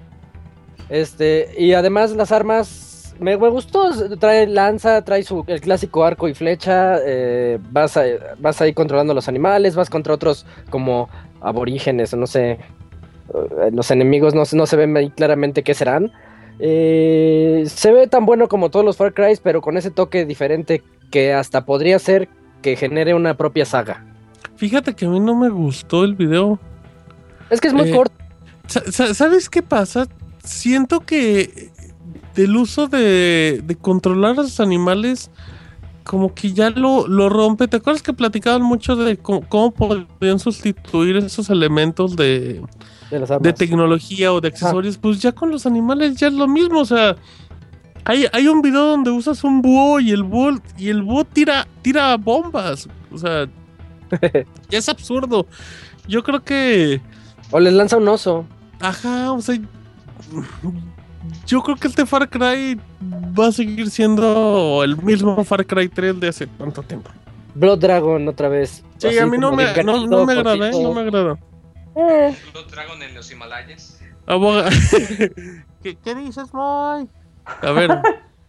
Este, 0.90 1.56
y 1.58 1.74
además 1.74 2.12
las 2.12 2.34
armas 2.34 2.95
me, 3.20 3.36
gustó. 3.36 3.90
Trae 4.18 4.48
lanza, 4.48 5.04
trae 5.04 5.24
su, 5.24 5.44
el 5.48 5.62
clásico 5.62 6.04
arco 6.04 6.28
y 6.28 6.34
flecha. 6.34 6.98
Eh, 7.06 7.60
vas, 7.72 7.98
a, 7.98 8.04
vas 8.40 8.62
ahí 8.62 8.74
controlando 8.74 9.14
los 9.14 9.28
animales, 9.28 9.76
vas 9.76 9.90
contra 9.90 10.14
otros 10.14 10.46
como 10.70 11.10
aborígenes, 11.42 12.14
no 12.14 12.28
sé. 12.28 12.52
Eh, 12.52 12.60
los 13.72 13.92
enemigos 13.92 14.34
no, 14.34 14.44
no 14.52 14.66
se 14.66 14.76
ven 14.76 14.96
ahí 14.98 15.10
claramente 15.10 15.64
qué 15.64 15.74
serán. 15.74 16.12
Eh, 16.60 17.64
se 17.68 17.92
ve 17.92 18.08
tan 18.08 18.26
bueno 18.26 18.48
como 18.48 18.70
todos 18.70 18.86
los 18.86 18.98
Far 18.98 19.14
Cry, 19.14 19.38
pero 19.42 19.62
con 19.62 19.78
ese 19.78 19.92
toque 19.92 20.26
diferente 20.26 20.84
que 21.12 21.34
hasta 21.34 21.66
podría 21.66 22.00
ser 22.00 22.30
que 22.62 22.76
genere 22.76 23.14
una 23.14 23.36
propia 23.36 23.66
saga. 23.66 24.06
Fíjate 24.56 24.94
que 24.94 25.06
a 25.06 25.10
mí 25.10 25.20
no 25.20 25.36
me 25.36 25.50
gustó 25.50 26.04
el 26.04 26.16
video. 26.16 26.60
Es 27.50 27.60
que 27.60 27.68
es 27.68 27.74
muy 27.74 27.92
corto. 27.92 28.16
¿Sabes 28.68 29.50
qué 29.50 29.62
pasa? 29.62 30.08
Siento 30.44 31.02
que 31.02 31.72
del 32.36 32.56
uso 32.56 32.88
de, 32.88 33.62
de 33.64 33.76
controlar 33.76 34.32
a 34.32 34.44
los 34.44 34.60
animales 34.60 35.32
como 36.06 36.34
que 36.34 36.54
ya 36.54 36.70
lo, 36.70 37.08
lo 37.08 37.30
rompe. 37.30 37.68
¿Te 37.68 37.78
acuerdas 37.78 38.04
que 38.04 38.14
platicaban 38.14 38.62
mucho 38.62 38.96
de 38.96 39.18
cómo, 39.18 39.72
podrían 39.72 40.40
sustituir 40.40 41.18
esos 41.18 41.50
elementos 41.50 42.16
de, 42.16 42.62
de, 43.42 43.54
tecnología 43.54 44.32
o 44.32 44.40
de 44.40 44.50
accesorios? 44.50 44.98
Pues 44.98 45.20
ya 45.20 45.32
con 45.32 45.50
los 45.50 45.66
animales 45.66 46.16
ya 46.16 46.28
es 46.28 46.34
lo 46.34 46.48
mismo. 46.48 46.80
O 46.80 46.86
sea, 46.86 47.16
hay, 48.06 48.28
hay 48.32 48.48
un 48.48 48.62
video 48.62 48.86
donde 48.86 49.10
usas 49.10 49.44
un 49.44 49.64
búho 49.64 50.00
y 50.00 50.12
el 50.12 50.22
búho, 50.22 50.60
y 50.78 50.90
el 50.90 51.02
búho 51.02 51.26
tira, 51.26 51.68
tira 51.82 52.16
bombas. 52.18 52.88
O 53.12 53.18
sea, 53.18 53.48
es 54.70 54.88
absurdo. 54.88 55.48
Yo 56.08 56.24
creo 56.24 56.44
que... 56.44 57.02
O 57.50 57.60
les 57.60 57.74
lanza 57.74 57.98
un 57.98 58.08
oso. 58.08 58.46
Ajá, 58.80 59.32
o 59.32 59.42
sea 59.42 59.60
yo 61.46 61.62
creo 61.62 61.76
que 61.76 61.88
este 61.88 62.06
Far 62.06 62.30
Cry 62.30 62.80
va 63.38 63.48
a 63.48 63.52
seguir 63.52 63.90
siendo 63.90 64.82
el 64.84 64.98
mismo 64.98 65.44
Far 65.44 65.66
Cry 65.66 65.90
3 65.90 66.20
de 66.20 66.28
hace 66.30 66.48
tanto 66.48 66.82
tiempo. 66.84 67.12
Blood 67.54 67.80
Dragon 67.80 68.28
otra 68.28 68.50
vez. 68.50 68.84
Sí, 68.98 69.18
a 69.18 69.26
mí 69.26 69.38
no 69.38 69.52
me, 69.52 69.84
no, 69.84 70.08
no 70.08 70.26
me 70.26 70.34
agrada, 70.34 70.70
¿eh? 70.70 70.72
no 70.72 70.94
me 70.94 71.02
agrada. 71.02 71.38
Eh. 71.96 72.36
Blood 72.52 72.68
Dragon 72.72 73.02
en 73.02 73.16
los 73.16 73.32
Himalayas. 73.32 74.02
Aboga. 74.26 74.70
¿Qué, 75.84 75.96
¿Qué, 76.04 76.16
dices, 76.16 76.54
Moy? 76.54 77.08
A 77.46 77.72
ver, 77.72 77.92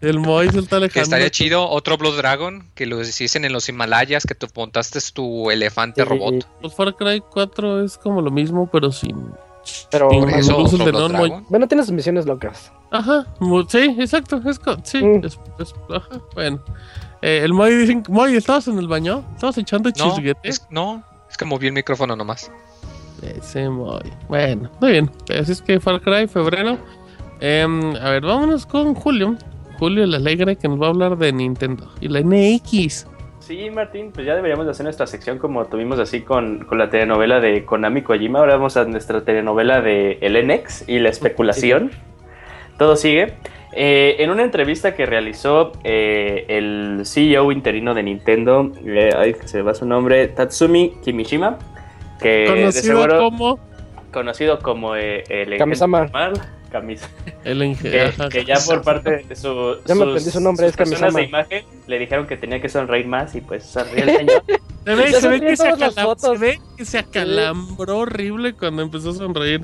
el 0.01 0.19
Moy 0.19 0.49
se 0.51 0.59
está 0.59 0.77
alejando. 0.77 1.03
Estaría 1.03 1.31
chido 1.31 1.69
otro 1.69 1.99
Blood 1.99 2.17
Dragon 2.17 2.71
que 2.75 2.87
lo 2.87 3.01
hiciesen 3.01 3.45
en 3.45 3.53
los 3.53 3.69
Himalayas, 3.69 4.25
que 4.25 4.35
tú 4.35 4.49
montaste 4.57 4.99
tu 5.13 5.51
elefante 5.51 6.05
robot. 6.05 6.35
Los 6.35 6.75
pues 6.75 6.75
Far 6.75 6.97
Cry 6.97 7.21
4 7.21 7.85
es 7.85 7.99
como 7.99 8.23
lo 8.23 8.31
mismo, 8.31 8.69
pero 8.73 8.91
sin 8.91 9.35
pero 9.91 10.09
bueno, 10.09 11.69
tiene 11.69 11.83
sus 11.83 11.93
misiones 11.93 12.27
locas. 12.27 12.73
Ajá, 12.91 13.27
sí, 13.69 13.97
exacto. 13.99 14.41
Es, 14.45 14.61
sí, 14.85 15.03
mm. 15.03 15.23
ajá, 15.93 16.21
bueno. 16.35 16.61
Eh, 17.23 17.41
el 17.43 17.53
Moy 17.53 17.75
dice, 17.75 18.03
Moy, 18.09 18.37
¿estabas 18.37 18.69
en 18.69 18.79
el 18.79 18.89
baño? 18.89 19.25
¿Estabas 19.35 19.59
echando 19.59 19.91
chisguete? 19.91 20.51
no, 20.71 21.03
es 21.29 21.37
que 21.37 21.45
moví 21.45 21.67
el 21.67 21.73
micrófono 21.73 22.15
nomás. 22.15 22.51
Ese 23.23 23.69
Moy. 23.69 24.13
Bueno, 24.29 24.71
muy 24.81 24.93
bien. 24.93 25.11
Así 25.39 25.53
es 25.53 25.63
que 25.63 25.81
Far 25.81 26.01
Cry, 26.01 26.29
febrero. 26.29 26.79
Em, 27.41 27.97
a 27.97 28.11
ver, 28.11 28.23
vámonos 28.23 28.67
con 28.67 28.95
Julio. 28.95 29.37
Julio 29.79 30.05
el 30.05 30.15
Alegre 30.15 30.57
que 30.57 30.69
nos 30.69 30.81
va 30.81 30.87
a 30.87 30.91
hablar 30.91 31.19
de 31.19 31.33
Nintendo 31.33 31.91
y 32.01 32.09
la 32.09 32.21
NX. 32.21 33.07
Sí, 33.41 33.71
Martín, 33.71 34.11
pues 34.13 34.27
ya 34.27 34.35
deberíamos 34.35 34.67
hacer 34.67 34.85
nuestra 34.85 35.07
sección 35.07 35.39
como 35.39 35.67
tuvimos 35.67 36.01
así 36.01 36.23
con, 36.23 36.67
la 36.73 36.91
telenovela 36.91 37.39
de 37.39 37.65
Konami 37.65 38.03
Kojima. 38.03 38.41
Ahora 38.41 38.57
vamos 38.57 38.77
a 38.77 38.85
nuestra 38.87 39.25
telenovela 39.25 39.81
de 39.81 40.19
El 40.21 40.49
NX 40.49 40.89
y 40.89 40.99
la 40.99 41.11
especulación. 41.11 41.93
Todo 42.79 42.97
sigue. 42.97 43.35
Eh, 43.73 44.17
en 44.21 44.31
una 44.31 44.43
entrevista 44.43 44.95
que 44.95 45.05
realizó 45.05 45.73
eh, 45.85 46.47
el 46.49 47.03
CEO 47.05 47.53
interino 47.53 47.95
de 47.95 48.03
Nintendo, 48.03 48.73
eh, 48.85 49.37
se 49.45 49.61
va 49.61 49.75
su 49.75 49.85
nombre, 49.85 50.29
Tatsumi 50.29 50.95
Kimishima, 51.05 51.59
que 52.21 52.47
conocido 52.49 53.19
como 53.19 53.59
conocido 54.11 54.59
como 54.61 54.97
el 54.97 55.59
Kamisama 55.59 56.11
camisa. 56.71 57.09
El 57.45 57.77
que, 57.77 58.13
que, 58.31 58.45
ya 58.45 58.57
por 58.67 58.83
parte 58.83 59.25
de 59.29 59.37
su, 59.37 59.77
ya 59.85 59.95
me 59.95 60.21
su 60.21 60.41
nombre, 60.41 60.67
es 60.67 60.77
personas 60.77 61.15
de 61.15 61.23
imagen 61.25 61.65
le 61.87 61.99
dijeron 61.99 62.27
que 62.27 62.37
tenía 62.37 62.61
que 62.61 62.69
sonreír 62.69 63.07
más 63.07 63.35
y 63.35 63.41
pues 63.41 63.65
sonrió 63.65 64.05
el 64.05 64.17
señor. 64.17 64.43
se 64.85 64.95
ve, 64.95 65.13
se 65.13 65.29
ve 65.29 65.41
que 65.41 65.57
se, 65.57 65.69
acalam 65.69 66.19
se 66.19 66.39
ve 66.39 66.61
que 66.77 66.85
se 66.85 66.99
acalambró 66.99 67.99
horrible 67.99 68.55
cuando 68.55 68.83
empezó 68.83 69.11
a 69.11 69.15
sonreír. 69.15 69.63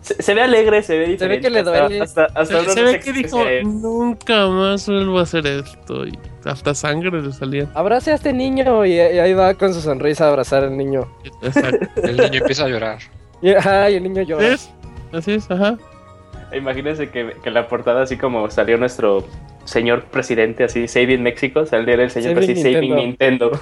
Se, 0.00 0.34
ve 0.34 0.42
alegre, 0.42 0.82
se 0.82 0.98
ve 0.98 1.06
diferente. 1.08 1.18
Se 1.18 1.28
ve 1.28 1.40
que 1.40 1.50
le 1.50 1.62
duele. 1.62 2.00
Hasta, 2.00 2.24
hasta, 2.34 2.64
se, 2.64 2.82
ve 2.82 3.00
que 3.00 3.12
dijo, 3.12 3.44
nunca 3.64 4.46
más 4.48 4.86
vuelvo 4.86 5.18
a 5.18 5.22
hacer 5.22 5.46
esto. 5.46 6.06
Y 6.06 6.18
hasta 6.44 6.74
sangre 6.74 7.22
le 7.22 7.32
salía. 7.32 7.68
Abrace 7.74 8.12
a 8.12 8.14
este 8.14 8.32
niño 8.32 8.86
y, 8.86 8.98
ahí 8.98 9.34
va 9.34 9.54
con 9.54 9.74
su 9.74 9.80
sonrisa 9.80 10.26
a 10.26 10.28
abrazar 10.28 10.64
al 10.64 10.76
niño. 10.76 11.06
Exacto. 11.42 11.86
el 12.02 12.16
niño 12.16 12.38
empieza 12.38 12.64
a 12.64 12.68
llorar. 12.68 12.98
Y, 13.42 13.52
ajá, 13.52 13.90
y 13.90 13.96
el 13.96 14.02
niño 14.02 14.22
llora. 14.22 14.48
¿Es? 14.48 14.70
Así 15.12 15.32
es, 15.32 15.50
ajá. 15.50 15.76
Imagínense 16.52 17.10
que, 17.10 17.34
que 17.42 17.50
la 17.50 17.68
portada, 17.68 18.02
así 18.02 18.16
como 18.16 18.48
salió 18.50 18.78
nuestro 18.78 19.26
señor 19.68 20.04
presidente, 20.04 20.64
así, 20.64 20.88
Saving 20.88 21.22
México, 21.22 21.66
saldría 21.66 21.96
el 21.96 22.10
señor 22.10 22.38
así, 22.38 22.56
Saving 22.56 22.94
Nintendo. 22.94 23.50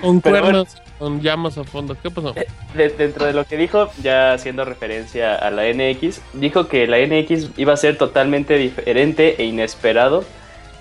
con 0.00 0.20
cuernos, 0.20 0.76
con 0.98 1.20
llamas 1.20 1.58
a 1.58 1.64
fondo. 1.64 1.96
¿Qué 2.00 2.10
pasó? 2.10 2.32
Eh, 2.36 2.94
dentro 2.96 3.26
de 3.26 3.32
lo 3.32 3.44
que 3.44 3.56
dijo, 3.56 3.90
ya 4.02 4.34
haciendo 4.34 4.64
referencia 4.64 5.34
a 5.34 5.50
la 5.50 5.64
NX, 5.64 6.20
dijo 6.34 6.68
que 6.68 6.86
la 6.86 6.98
NX 6.98 7.50
iba 7.56 7.72
a 7.72 7.76
ser 7.76 7.98
totalmente 7.98 8.56
diferente 8.56 9.34
e 9.42 9.46
inesperado 9.46 10.24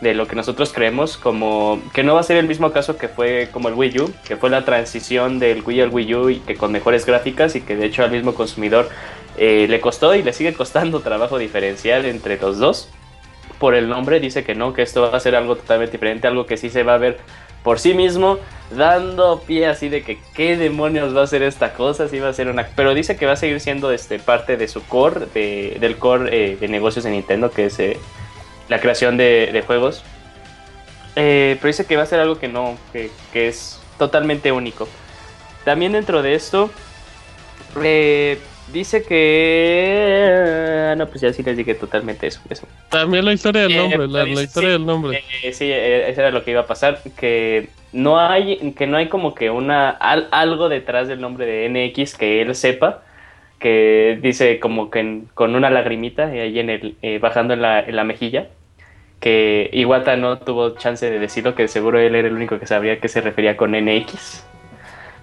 de 0.02 0.14
lo 0.14 0.28
que 0.28 0.36
nosotros 0.36 0.74
creemos, 0.74 1.18
como 1.18 1.82
que 1.94 2.04
no 2.04 2.14
va 2.14 2.20
a 2.20 2.24
ser 2.24 2.38
el 2.38 2.48
mismo 2.48 2.72
caso 2.72 2.98
que 2.98 3.08
fue 3.08 3.50
como 3.52 3.70
el 3.70 3.74
Wii 3.74 4.00
U, 4.00 4.14
que 4.28 4.36
fue 4.36 4.50
la 4.50 4.66
transición 4.66 5.40
del 5.40 5.64
Wii 5.66 5.82
al 5.82 5.90
Wii 5.90 6.16
U 6.16 6.30
y 6.30 6.40
que 6.40 6.56
con 6.56 6.72
mejores 6.72 7.06
gráficas 7.06 7.56
y 7.56 7.62
que 7.62 7.76
de 7.76 7.86
hecho 7.86 8.04
al 8.04 8.12
mismo 8.12 8.36
consumidor 8.36 8.90
eh, 9.38 9.68
le 9.70 9.80
costó 9.82 10.16
y 10.16 10.24
le 10.24 10.34
sigue 10.34 10.54
costando 10.54 11.00
trabajo 11.02 11.38
diferencial 11.38 12.06
entre 12.06 12.38
los 12.38 12.60
dos. 12.60 12.90
Por 13.60 13.76
el 13.76 13.88
nombre 13.88 14.20
dice 14.20 14.44
que 14.44 14.56
no, 14.56 14.74
que 14.74 14.82
esto 14.82 15.02
va 15.02 15.18
a 15.18 15.20
ser 15.20 15.36
algo 15.36 15.56
totalmente 15.56 15.94
diferente, 15.94 16.28
algo 16.28 16.46
que 16.46 16.58
sí 16.58 16.70
se 16.70 16.84
va 16.84 16.96
a 16.96 16.98
ver 16.98 17.20
por 17.64 17.80
sí 17.80 17.94
mismo, 17.94 18.40
dando 18.76 19.42
pie 19.42 19.68
así 19.68 19.88
de 19.88 20.04
que 20.04 20.20
qué 20.36 20.58
demonios 20.58 21.16
va 21.16 21.24
a 21.24 21.28
ser 21.28 21.44
esta 21.44 21.74
cosa, 21.74 22.10
si 22.10 22.20
va 22.20 22.30
a 22.30 22.34
ser 22.34 22.50
una... 22.50 22.68
Pero 22.76 22.94
dice 22.94 23.16
que 23.16 23.26
va 23.26 23.34
a 23.34 23.38
seguir 23.38 23.60
siendo 23.62 23.92
este, 23.92 24.20
parte 24.20 24.58
de 24.58 24.68
su 24.68 24.86
core, 24.86 25.28
de, 25.34 25.78
del 25.80 25.98
core 25.98 26.30
eh, 26.52 26.58
de 26.58 26.68
negocios 26.68 27.06
de 27.06 27.12
Nintendo, 27.12 27.50
que 27.52 27.68
es 27.68 27.80
eh, 27.80 27.98
la 28.68 28.82
creación 28.82 29.16
de, 29.16 29.64
juegos. 29.66 30.04
Eh, 31.16 31.58
pero 31.62 31.68
dice 31.68 31.86
que 31.86 31.96
va 31.96 32.04
a 32.04 32.08
ser 32.08 32.20
algo 32.20 32.38
que 32.38 32.50
no, 32.50 32.78
que, 32.92 33.10
que 33.32 33.48
es 33.48 33.80
totalmente 33.98 34.52
único. 34.52 34.88
También 35.64 35.94
dentro 35.94 36.22
de 36.22 36.36
esto, 36.36 36.70
Dice 38.74 39.04
que. 39.04 40.64
No, 40.98 41.06
pues 41.08 41.22
ya 41.22 41.32
sí 41.32 41.44
les 41.44 41.56
dije 41.56 41.76
totalmente 41.76 42.26
eso. 42.26 42.42
También 42.90 43.24
la 43.24 43.34
historia 43.34 43.62
del 43.62 43.74
eh, 43.74 43.78
nombre, 43.78 44.08
la, 44.08 44.42
historia 44.42 44.72
del 44.72 44.84
nombre. 44.86 45.24
Eh, 45.44 45.54
sí, 45.54 45.66
eh, 45.72 46.10
eso 46.10 46.22
era 46.22 46.32
lo 46.32 46.44
que 46.44 46.50
iba 46.52 46.62
a 46.62 46.66
pasar. 46.66 47.00
Que 47.16 47.70
no 47.92 48.20
hay, 48.20 48.74
que 48.74 48.88
no 48.88 48.98
hay 48.98 49.10
como 49.10 49.36
que 49.36 49.52
una 49.52 49.92
algo 49.92 50.70
detrás 50.70 51.08
del 51.08 51.22
nombre 51.22 51.46
de 51.46 51.70
NX 51.70 52.18
que 52.18 52.42
él 52.42 52.56
sepa. 52.56 53.04
Que 53.60 54.18
dice 54.22 54.60
como 54.60 54.90
que 54.90 55.22
con 55.36 55.54
una 55.56 55.70
lagrimita 55.70 56.26
ahí 56.26 56.58
en 56.60 56.72
el, 56.72 56.96
bajando 57.20 57.54
en 57.54 57.62
la, 57.62 57.80
en 57.80 57.96
la 57.96 58.04
mejilla. 58.04 58.48
Que 59.20 59.70
Iwata 59.72 60.18
no 60.18 60.40
tuvo 60.40 60.72
chance 60.72 61.10
de 61.10 61.20
decirlo, 61.20 61.54
que 61.54 61.68
seguro 61.68 62.00
él 62.00 62.16
era 62.16 62.28
el 62.28 62.34
único 62.34 62.60
que 62.60 62.66
sabría 62.66 63.00
que 63.00 63.08
se 63.08 63.22
refería 63.22 63.56
con 63.56 63.72
NX. 63.72 64.44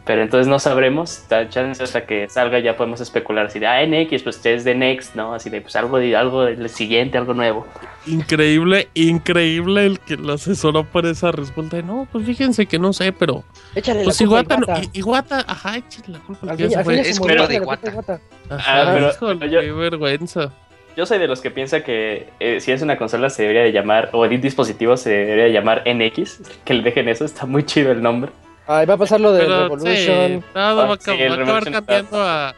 Pero 0.04 0.22
entonces 0.22 0.48
no 0.48 0.58
sabremos, 0.58 1.24
chance 1.50 1.82
hasta 1.82 2.06
que 2.06 2.28
salga 2.28 2.58
ya 2.58 2.76
podemos 2.76 3.00
especular 3.00 3.46
así 3.46 3.58
de, 3.58 3.66
ah, 3.66 3.84
NX, 3.86 4.22
pues 4.22 4.44
es 4.44 4.64
de 4.64 4.74
Next, 4.74 5.14
¿no? 5.14 5.34
Así 5.34 5.50
de, 5.50 5.60
pues 5.60 5.76
algo, 5.76 5.98
de, 5.98 6.16
algo 6.16 6.44
del 6.44 6.68
siguiente, 6.70 7.18
algo 7.18 7.34
nuevo. 7.34 7.66
Increíble, 8.06 8.88
increíble 8.94 9.86
el 9.86 10.00
que 10.00 10.16
lo 10.16 10.32
asesoró 10.32 10.84
por 10.84 11.04
esa 11.06 11.32
respuesta. 11.32 11.82
no, 11.82 12.08
pues 12.10 12.24
fíjense 12.24 12.66
que 12.66 12.78
no 12.78 12.92
sé, 12.92 13.12
pero... 13.12 13.44
Échale 13.74 14.04
pues 14.04 14.20
la 14.20 14.24
Iguata, 14.24 14.56
no, 14.56 14.66
Iguata, 14.92 15.44
ajá, 15.46 15.76
échale 15.76 16.08
la 16.08 16.18
culpa. 16.20 16.54
Es 16.54 17.20
culpa 17.20 17.46
de 17.46 17.54
Iguata. 17.56 18.20
Ajá, 18.48 18.94
ah, 18.94 19.12
pero, 19.20 19.46
yo, 19.46 19.60
qué 19.60 19.72
vergüenza. 19.72 20.50
Yo 20.96 21.06
soy 21.06 21.18
de 21.18 21.28
los 21.28 21.40
que 21.40 21.50
piensa 21.50 21.84
que 21.84 22.28
eh, 22.40 22.60
si 22.60 22.72
es 22.72 22.82
una 22.82 22.96
consola 22.96 23.30
se 23.30 23.42
debería 23.42 23.62
de 23.62 23.72
llamar, 23.72 24.10
o 24.12 24.24
el 24.24 24.40
dispositivo 24.40 24.96
se 24.96 25.10
debería 25.10 25.44
de 25.44 25.52
llamar 25.52 25.84
NX, 25.86 26.40
que 26.64 26.74
le 26.74 26.82
dejen 26.82 27.08
eso, 27.08 27.24
está 27.24 27.46
muy 27.46 27.64
chido 27.64 27.92
el 27.92 28.02
nombre. 28.02 28.32
Ay, 28.72 28.86
va 28.86 28.94
a 28.94 28.98
pasar 28.98 29.20
lo 29.20 29.32
de 29.32 29.48
Revolution. 29.48 30.44
va, 30.56 30.82
a, 30.82 30.92
acabar 30.92 31.72
cambiando 31.72 32.22
a, 32.22 32.54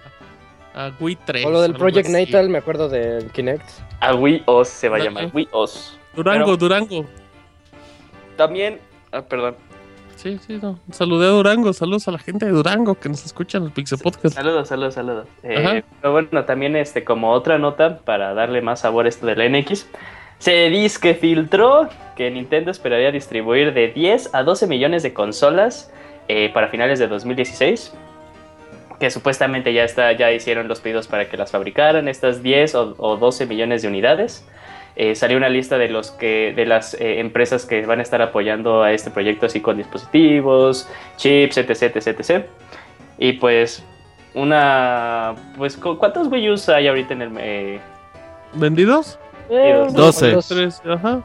a 0.75 0.93
Wii 1.01 1.17
3. 1.25 1.47
O 1.47 1.51
lo 1.51 1.63
del 1.63 1.73
Project 1.73 2.11
Natal, 2.11 2.51
me 2.51 2.59
acuerdo 2.59 2.91
del 2.91 3.31
Kinect. 3.31 3.67
A 4.01 4.15
Wii 4.15 4.43
OS 4.45 4.69
se 4.69 4.91
va 4.91 4.99
a 4.99 5.01
llamar, 5.01 5.31
Wii 5.33 5.49
OS. 5.53 5.99
Durango, 6.15 6.55
Durango. 6.59 7.07
También, 8.37 8.79
ah, 9.11 9.23
perdón. 9.23 9.57
Sí, 10.17 10.39
sí, 10.47 10.59
no. 10.61 10.79
Saludé 10.91 11.29
a 11.29 11.31
Durango, 11.31 11.73
saludos 11.73 12.07
a 12.09 12.11
la 12.11 12.19
gente 12.19 12.45
de 12.45 12.53
Durango 12.53 12.95
que 12.95 13.09
nos 13.09 13.25
escucha 13.25 13.57
en 13.57 13.65
el 13.65 13.71
Pixel 13.71 13.99
Podcast. 13.99 14.35
Saludos, 14.35 14.69
saludos, 14.69 14.93
saludos. 14.93 15.29
Eh, 15.43 15.83
pero 16.03 16.13
bueno, 16.13 16.45
también 16.45 16.77
este, 16.77 17.05
como 17.05 17.33
otra 17.33 17.57
nota 17.57 18.01
para 18.01 18.35
darle 18.35 18.61
más 18.61 18.81
sabor 18.81 19.07
a 19.07 19.09
esto 19.09 19.25
del 19.25 19.51
NX. 19.51 19.87
Se 20.37 20.69
dice 20.69 21.01
que 21.01 21.15
filtró 21.15 21.89
que 22.17 22.31
Nintendo 22.31 22.71
esperaría 22.71 23.11
distribuir 23.13 23.73
de 23.73 23.89
10 23.89 24.35
a 24.35 24.43
12 24.43 24.67
millones 24.67 25.03
de 25.03 25.15
consolas 25.15 25.91
eh, 26.35 26.49
para 26.49 26.69
finales 26.69 26.99
de 26.99 27.09
2016 27.09 27.93
que 28.99 29.11
supuestamente 29.11 29.75
ya 29.75 29.85
está, 29.85 30.13
ya 30.13 30.33
hicieron 30.33 30.67
los 30.67 30.81
pedidos 30.81 31.09
para 31.09 31.29
que 31.29 31.37
las 31.37 31.51
fabricaran, 31.51 32.09
estas 32.09 32.43
10 32.43 32.75
o, 32.75 33.17
12 33.17 33.45
millones 33.47 33.83
de 33.83 33.89
unidades. 33.89 34.47
Eh, 34.97 35.15
salió 35.15 35.37
una 35.37 35.51
lista 35.51 35.77
de 35.77 35.89
los 35.89 36.11
que 36.13 36.55
de 36.55 36.65
las 36.65 36.95
eh, 36.95 37.19
empresas 37.21 37.67
que 37.67 37.85
van 37.85 37.99
a 37.99 38.03
estar 38.03 38.23
apoyando 38.23 38.83
a 38.83 38.93
este 38.93 39.11
proyecto 39.11 39.45
así 39.45 39.61
con 39.61 39.77
dispositivos, 39.77 40.89
chips, 41.17 41.59
etc, 41.59 41.97
etc, 41.97 42.07
etc. 42.07 42.47
Y 43.19 43.33
pues 43.35 43.85
una 44.33 45.35
pues 45.59 45.77
¿cuántos 45.77 46.29
Wii 46.29 46.51
U 46.51 46.55
hay 46.69 46.89
ahorita 46.89 47.13
en 47.13 47.23
el 47.23 47.81
vendidos? 48.55 49.19
12. 49.51 50.69
ajá. 50.89 51.23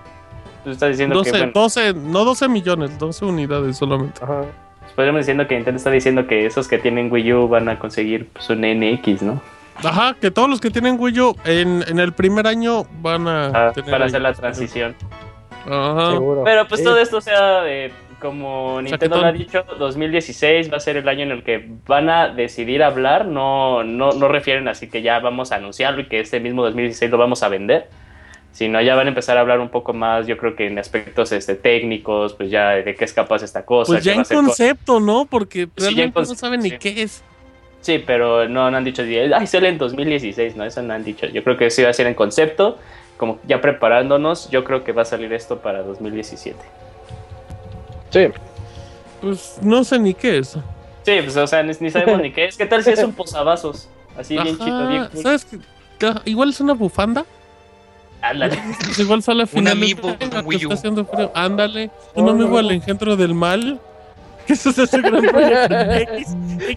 Tú 0.65 0.71
estás 0.71 0.89
diciendo 0.89 1.21
que 1.21 1.51
12, 1.53 1.93
no 1.93 2.25
12 2.25 2.49
millones, 2.49 2.97
12 2.99 3.23
unidades 3.23 3.77
solamente. 3.77 4.21
Ajá 4.21 4.43
podríamos 4.97 5.19
diciendo 5.19 5.47
que 5.47 5.53
Nintendo 5.53 5.77
está 5.77 5.91
diciendo 5.91 6.25
que 6.25 6.47
esos 6.47 6.67
que 6.67 6.79
tienen 6.79 7.11
Wii 7.11 7.33
U 7.33 7.47
van 7.47 7.69
a 7.69 7.77
conseguir 7.77 8.29
pues, 8.29 8.49
un 8.49 8.61
NX, 8.61 9.21
¿no? 9.21 9.39
Ajá, 9.75 10.15
que 10.19 10.31
todos 10.31 10.49
los 10.49 10.59
que 10.59 10.71
tienen 10.71 10.97
Wii 10.99 11.19
U 11.21 11.35
en, 11.45 11.99
el 11.99 12.13
primer 12.13 12.47
año 12.47 12.83
van 12.99 13.27
a 13.27 13.45
ah, 13.67 13.73
para 13.91 14.05
hacer 14.05 14.23
la 14.23 14.33
transición. 14.33 14.95
Ajá. 15.69 16.19
Pero 16.43 16.67
pues 16.67 16.83
todo 16.83 16.97
esto 16.97 17.21
sea 17.21 17.61
como 18.19 18.81
Nintendo 18.81 19.21
lo 19.21 19.27
ha 19.27 19.31
dicho, 19.31 19.63
2016 19.77 20.71
va 20.73 20.77
a 20.77 20.79
ser 20.79 20.97
el 20.97 21.07
año 21.07 21.21
en 21.21 21.31
el 21.31 21.43
que 21.43 21.69
van 21.85 22.09
a 22.09 22.29
decidir 22.29 22.81
hablar, 22.81 23.27
no, 23.27 23.83
no, 23.83 24.13
no 24.13 24.27
refieren 24.27 24.67
así 24.67 24.89
que 24.89 25.03
ya 25.03 25.19
vamos 25.19 25.51
a 25.51 25.57
anunciarlo 25.57 26.01
y 26.01 26.07
que 26.07 26.21
este 26.21 26.39
mismo 26.39 26.63
2016 26.63 27.11
lo 27.11 27.19
vamos 27.19 27.43
a 27.43 27.49
vender 27.49 27.87
sino 28.57 28.81
ya 28.81 28.95
van 28.95 29.05
a 29.05 29.09
empezar 29.09 29.37
a 29.37 29.41
hablar 29.41 29.59
un 29.59 29.69
poco 29.69 29.93
más, 29.93 30.25
yo 30.25 30.35
creo 30.35 30.55
que 30.55 30.65
en 30.65 30.79
aspectos 30.79 31.31
este, 31.31 31.53
técnicos, 31.53 32.33
pues 32.33 32.49
ya 32.49 32.71
de 32.71 32.95
qué 32.95 33.05
es 33.05 33.13
capaz 33.13 33.43
esta 33.43 33.63
cosa. 33.63 33.93
Pues 33.93 34.03
ya 34.03 34.15
en 34.15 34.23
concepto, 34.23 34.99
¿no? 34.99 35.25
Porque 35.25 35.69
realmente 35.77 36.19
no 36.19 36.25
saben 36.25 36.61
ni 36.61 36.71
qué 36.71 37.03
es. 37.03 37.23
Sí, 37.81 38.03
pero 38.03 38.49
no, 38.49 38.65
han 38.65 38.83
dicho, 38.83 39.03
ay, 39.03 39.45
sale 39.45 39.69
en 39.69 39.77
2016, 39.77 40.55
no, 40.55 40.65
eso 40.65 40.81
no 40.81 40.95
han 40.95 41.03
dicho. 41.03 41.27
Yo 41.27 41.43
creo 41.43 41.55
que 41.55 41.69
sí 41.69 41.83
va 41.83 41.89
a 41.91 41.93
ser 41.93 42.07
en 42.07 42.15
concepto, 42.15 42.79
como 43.17 43.37
ya 43.47 43.61
preparándonos, 43.61 44.49
yo 44.49 44.63
creo 44.63 44.83
que 44.83 44.91
va 44.91 45.03
a 45.03 45.05
salir 45.05 45.31
esto 45.33 45.59
para 45.59 45.83
2017. 45.83 46.57
Sí. 48.09 48.27
Pues 49.21 49.59
no 49.61 49.83
sé 49.83 49.99
ni 49.99 50.15
qué 50.15 50.39
es. 50.39 50.57
Sí, 51.03 51.19
pues 51.21 51.37
o 51.37 51.45
sea, 51.45 51.61
ni, 51.61 51.91
sabemos 51.91 52.23
ni 52.23 52.31
qué 52.31 52.45
es. 52.45 52.57
¿Qué 52.57 52.65
tal 52.65 52.83
si 52.83 52.89
es 52.89 53.03
un 53.03 53.13
posavasos? 53.13 53.87
Así 54.17 54.33
bien 54.35 54.57
chido, 54.57 54.87
bien 54.87 55.09
¿Sabes 55.13 55.45
qué? 55.45 55.59
Igual 56.25 56.49
es 56.49 56.59
una 56.59 56.73
bufanda 56.73 57.23
Ándale. 58.29 58.59
Pues 58.85 58.99
igual 58.99 59.23
sale 59.23 59.43
a 59.43 59.47
Un 59.53 59.67
amiibo 59.67 60.15
Ándale. 61.33 61.89
Un 62.15 62.29
amigo 62.29 62.57
al 62.57 62.71
engendro 62.71 63.15
del 63.15 63.33
mal. 63.33 63.79
Eso 64.47 64.69
es 64.69 64.77
ese 64.77 65.01
gran 65.01 65.23
proyecto. 65.27 65.75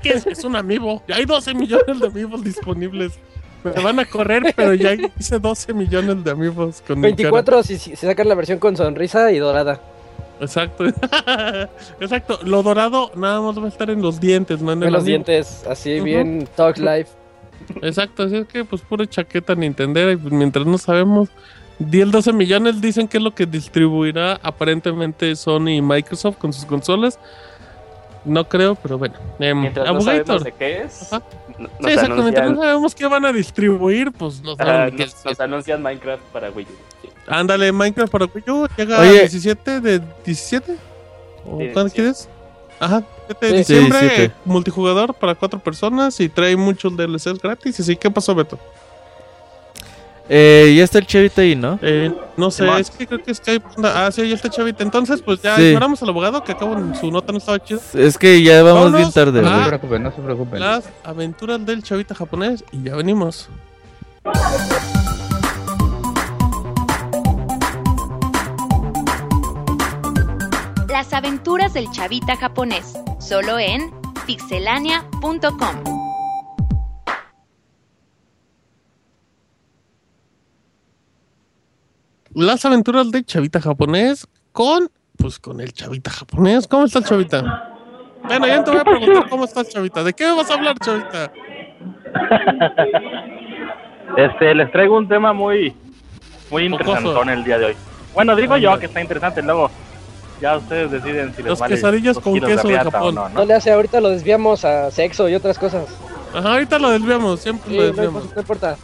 ¿Qué 0.03 0.11
es? 0.11 0.27
Es 0.27 0.45
un 0.45 0.57
amiibo. 0.57 1.03
Ya 1.07 1.17
hay 1.17 1.25
12 1.25 1.55
millones 1.55 2.01
de 2.01 2.07
amigos 2.07 2.43
disponibles. 2.43 3.13
Me 3.63 3.83
van 3.83 4.01
a 4.01 4.05
correr, 4.07 4.55
pero 4.57 4.75
ya 4.75 4.95
hice 4.95 5.39
12 5.39 5.75
millones 5.75 6.25
de 6.25 6.31
amigos 6.31 6.83
con 6.87 7.01
24 7.01 7.63
si, 7.63 7.79
si, 7.79 7.95
sacan 7.95 8.27
la 8.29 8.35
versión 8.35 8.59
con 8.59 8.77
sonrisa 8.77 9.31
y 9.33 9.39
dorada. 9.39 9.81
Exacto. 10.41 10.85
Exacto. 12.01 12.41
Lo 12.43 12.63
dorado 12.63 13.13
nada 13.15 13.41
más 13.41 13.59
va 13.59 13.67
a 13.67 13.69
estar 13.69 13.91
en 13.91 14.01
los 14.01 14.19
dientes, 14.19 14.63
no 14.63 14.73
en, 14.73 14.91
los 14.91 15.05
dientes, 15.05 15.65
así 15.69 16.01
bien 16.01 16.49
Talk 16.57 16.79
Life. 16.79 17.20
Exacto, 17.83 18.25
así 18.25 18.37
es 18.37 18.47
que 18.47 18.65
pues 18.65 18.83
pura 18.83 19.07
chaqueta 19.07 19.55
Nintendo 19.55 20.11
y 20.11 20.17
pues, 20.17 20.33
mientras 20.33 20.67
no 20.67 20.79
sabemos 20.79 21.29
10, 21.79 22.11
12 22.11 22.33
millones 22.33 22.81
dicen 22.81 23.09
que 23.09 23.17
es 23.17 23.23
lo 23.23 23.35
que 23.35 23.47
distribuirá 23.47 24.39
aparentemente 24.43 25.35
Sony 25.35 25.69
y 25.77 25.83
Microsoft 25.83 26.37
con 26.37 26.53
sus 26.53 26.65
consolas. 26.67 27.19
No 28.25 28.47
creo, 28.47 28.75
pero 28.75 28.99
bueno. 28.99 29.15
Eh, 29.39 29.55
no 29.55 30.01
sabemos 30.03 30.45
de 30.45 30.53
qué 30.53 30.83
es. 30.83 30.93
sí, 30.93 31.15
exacto. 31.89 32.23
Mientras 32.23 32.51
no 32.51 32.63
sabemos 32.63 32.95
qué 32.95 33.07
van 33.07 33.25
a 33.25 33.33
distribuir, 33.33 34.13
pues 34.13 34.43
no 34.43 34.57
sabemos 34.57 35.01
nos, 35.01 35.25
nos, 35.25 35.41
anuncian 35.41 35.83
Minecraft 35.83 36.23
para 36.25 36.51
Wii 36.51 36.67
U. 36.67 37.09
Ándale, 37.27 37.73
Minecraft 37.73 38.13
para 38.13 38.27
Wii 38.27 38.51
U. 38.51 38.69
Llega 38.77 39.01
Oye. 39.01 39.21
17 39.21 39.81
de 39.81 40.03
17. 40.27 40.77
¿O 41.47 41.61
cuándo 41.73 41.91
quieres? 41.91 42.29
Ajá, 42.81 43.05
7 43.27 43.47
de 43.47 43.59
diciembre, 43.59 44.33
multijugador 44.47 45.13
para 45.13 45.35
cuatro 45.35 45.61
personas 45.61 46.19
y 46.19 46.31
trae 46.31 46.57
muchos 46.57 46.97
DLCs 46.97 47.39
gratis. 47.41 47.79
Así, 47.79 47.95
¿qué 47.95 48.11
pasó, 48.11 48.35
Beto? 48.35 48.59
Eh, 50.33 50.75
ya 50.77 50.85
está 50.85 50.99
el 50.99 51.07
chavita 51.07 51.43
ahí, 51.43 51.57
¿no? 51.57 51.79
Eh, 51.83 52.11
no 52.37 52.51
sé, 52.53 52.65
es 52.79 52.89
que 52.89 53.07
creo 53.07 53.21
que 53.21 53.35
Skype. 53.35 53.67
Ah, 53.83 54.11
sí, 54.13 54.27
ya 54.29 54.37
está 54.37 54.49
chavita. 54.49 54.83
Entonces, 54.83 55.21
pues 55.21 55.43
ya 55.43 55.57
sí. 55.57 55.75
al 55.75 56.09
abogado 56.09 56.43
que 56.43 56.53
acabo 56.53 56.77
su 56.99 57.11
nota 57.11 57.33
no 57.33 57.39
estaba 57.39 57.59
chida. 57.63 57.81
Es 57.95 58.17
que 58.17 58.41
ya 58.43 58.63
vamos 58.63 58.95
bien 58.95 59.11
tarde. 59.13 59.43
No 59.43 59.63
se 59.63 59.69
preocupen, 59.69 60.03
no 60.05 60.13
se 60.13 60.23
preocupen. 60.23 60.61
Las 60.61 60.89
aventuras 61.05 61.67
del 61.67 61.83
chavita 61.83 62.15
japonés 62.15 62.65
y 62.73 62.85
ya 62.85 62.95
venimos. 62.95 63.51
Las 71.01 71.15
aventuras 71.15 71.73
del 71.73 71.91
chavita 71.91 72.37
japonés, 72.37 72.93
solo 73.21 73.59
en 73.59 73.91
pixelania.com. 74.27 75.85
las 82.35 82.67
aventuras 82.67 83.11
de 83.11 83.25
Chavita 83.25 83.63
Japonés 83.63 84.29
con, 84.53 84.91
pues 85.17 85.39
con 85.39 85.63
el 85.63 85.73
Chavita 85.73 86.11
Japonés. 86.11 86.69
¿Cómo 86.69 86.85
está 86.85 87.03
Chavita? 87.03 87.79
Bueno, 88.25 88.47
ya 88.47 88.63
te 88.63 88.71
voy 88.71 88.81
a 88.81 88.85
preguntar 88.85 89.29
cómo 89.31 89.47
estás, 89.47 89.71
Chavita. 89.71 90.05
¿De 90.05 90.13
qué 90.13 90.27
vas 90.27 90.51
a 90.51 90.55
hablar, 90.55 90.79
Chavita? 90.81 91.33
Este, 94.17 94.55
les 94.55 94.71
traigo 94.71 94.99
un 94.99 95.09
tema 95.09 95.33
muy, 95.33 95.75
muy 96.51 96.65
interesante 96.65 97.21
en 97.23 97.29
el 97.31 97.45
día 97.45 97.59
de 97.59 97.67
hoy. 97.67 97.77
Bueno, 98.13 98.37
digo 98.37 98.57
yo 98.57 98.77
que 98.79 98.87
está 98.87 99.01
interesante, 99.01 99.41
luego 99.41 99.71
ya 100.41 100.57
ustedes 100.57 100.91
deciden 100.91 101.35
si 101.35 101.43
les 101.43 101.51
Los 101.51 101.63
quesadillas 101.63 102.19
con 102.19 102.41
queso 102.41 102.69
de, 102.69 102.79
Japón. 102.79 103.15
no, 103.15 103.29
¿no? 103.29 103.45
le 103.45 103.55
hace, 103.55 103.71
ahorita 103.71 104.01
lo 104.01 104.11
desviamos 104.11 104.65
a 104.65 104.91
sexo 104.91 105.29
y 105.29 105.35
otras 105.35 105.59
cosas. 105.59 105.85
Ajá, 106.35 106.53
ahorita 106.53 106.79
lo 106.79 106.91
desviamos, 106.91 107.41
siempre 107.41 107.75
lo 107.75 107.83
desviamos. 107.85 108.25
No, 108.35 108.41
importa. 108.41 108.77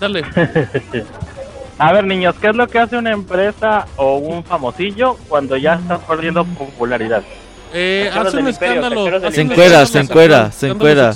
Dale. 0.00 0.24
a 1.78 1.92
ver, 1.92 2.04
niños, 2.04 2.34
¿qué 2.40 2.48
es 2.48 2.56
lo 2.56 2.66
que 2.66 2.78
hace 2.78 2.96
una 2.96 3.12
empresa 3.12 3.86
o 3.96 4.16
un 4.16 4.44
famosillo 4.44 5.16
cuando 5.28 5.56
ya 5.56 5.74
está 5.74 5.98
perdiendo 5.98 6.44
popularidad? 6.44 7.22
Eh, 7.72 8.10
hace 8.12 8.38
un 8.38 8.48
escándalo. 8.48 9.30
Se 9.30 9.40
encuera, 9.40 9.86
se 9.86 10.00
encuera, 10.00 10.52
se 10.52 10.68
encuera. 10.68 11.14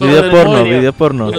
Video 0.00 0.30
porno, 0.30 0.64
video 0.64 0.92
porno. 0.92 1.30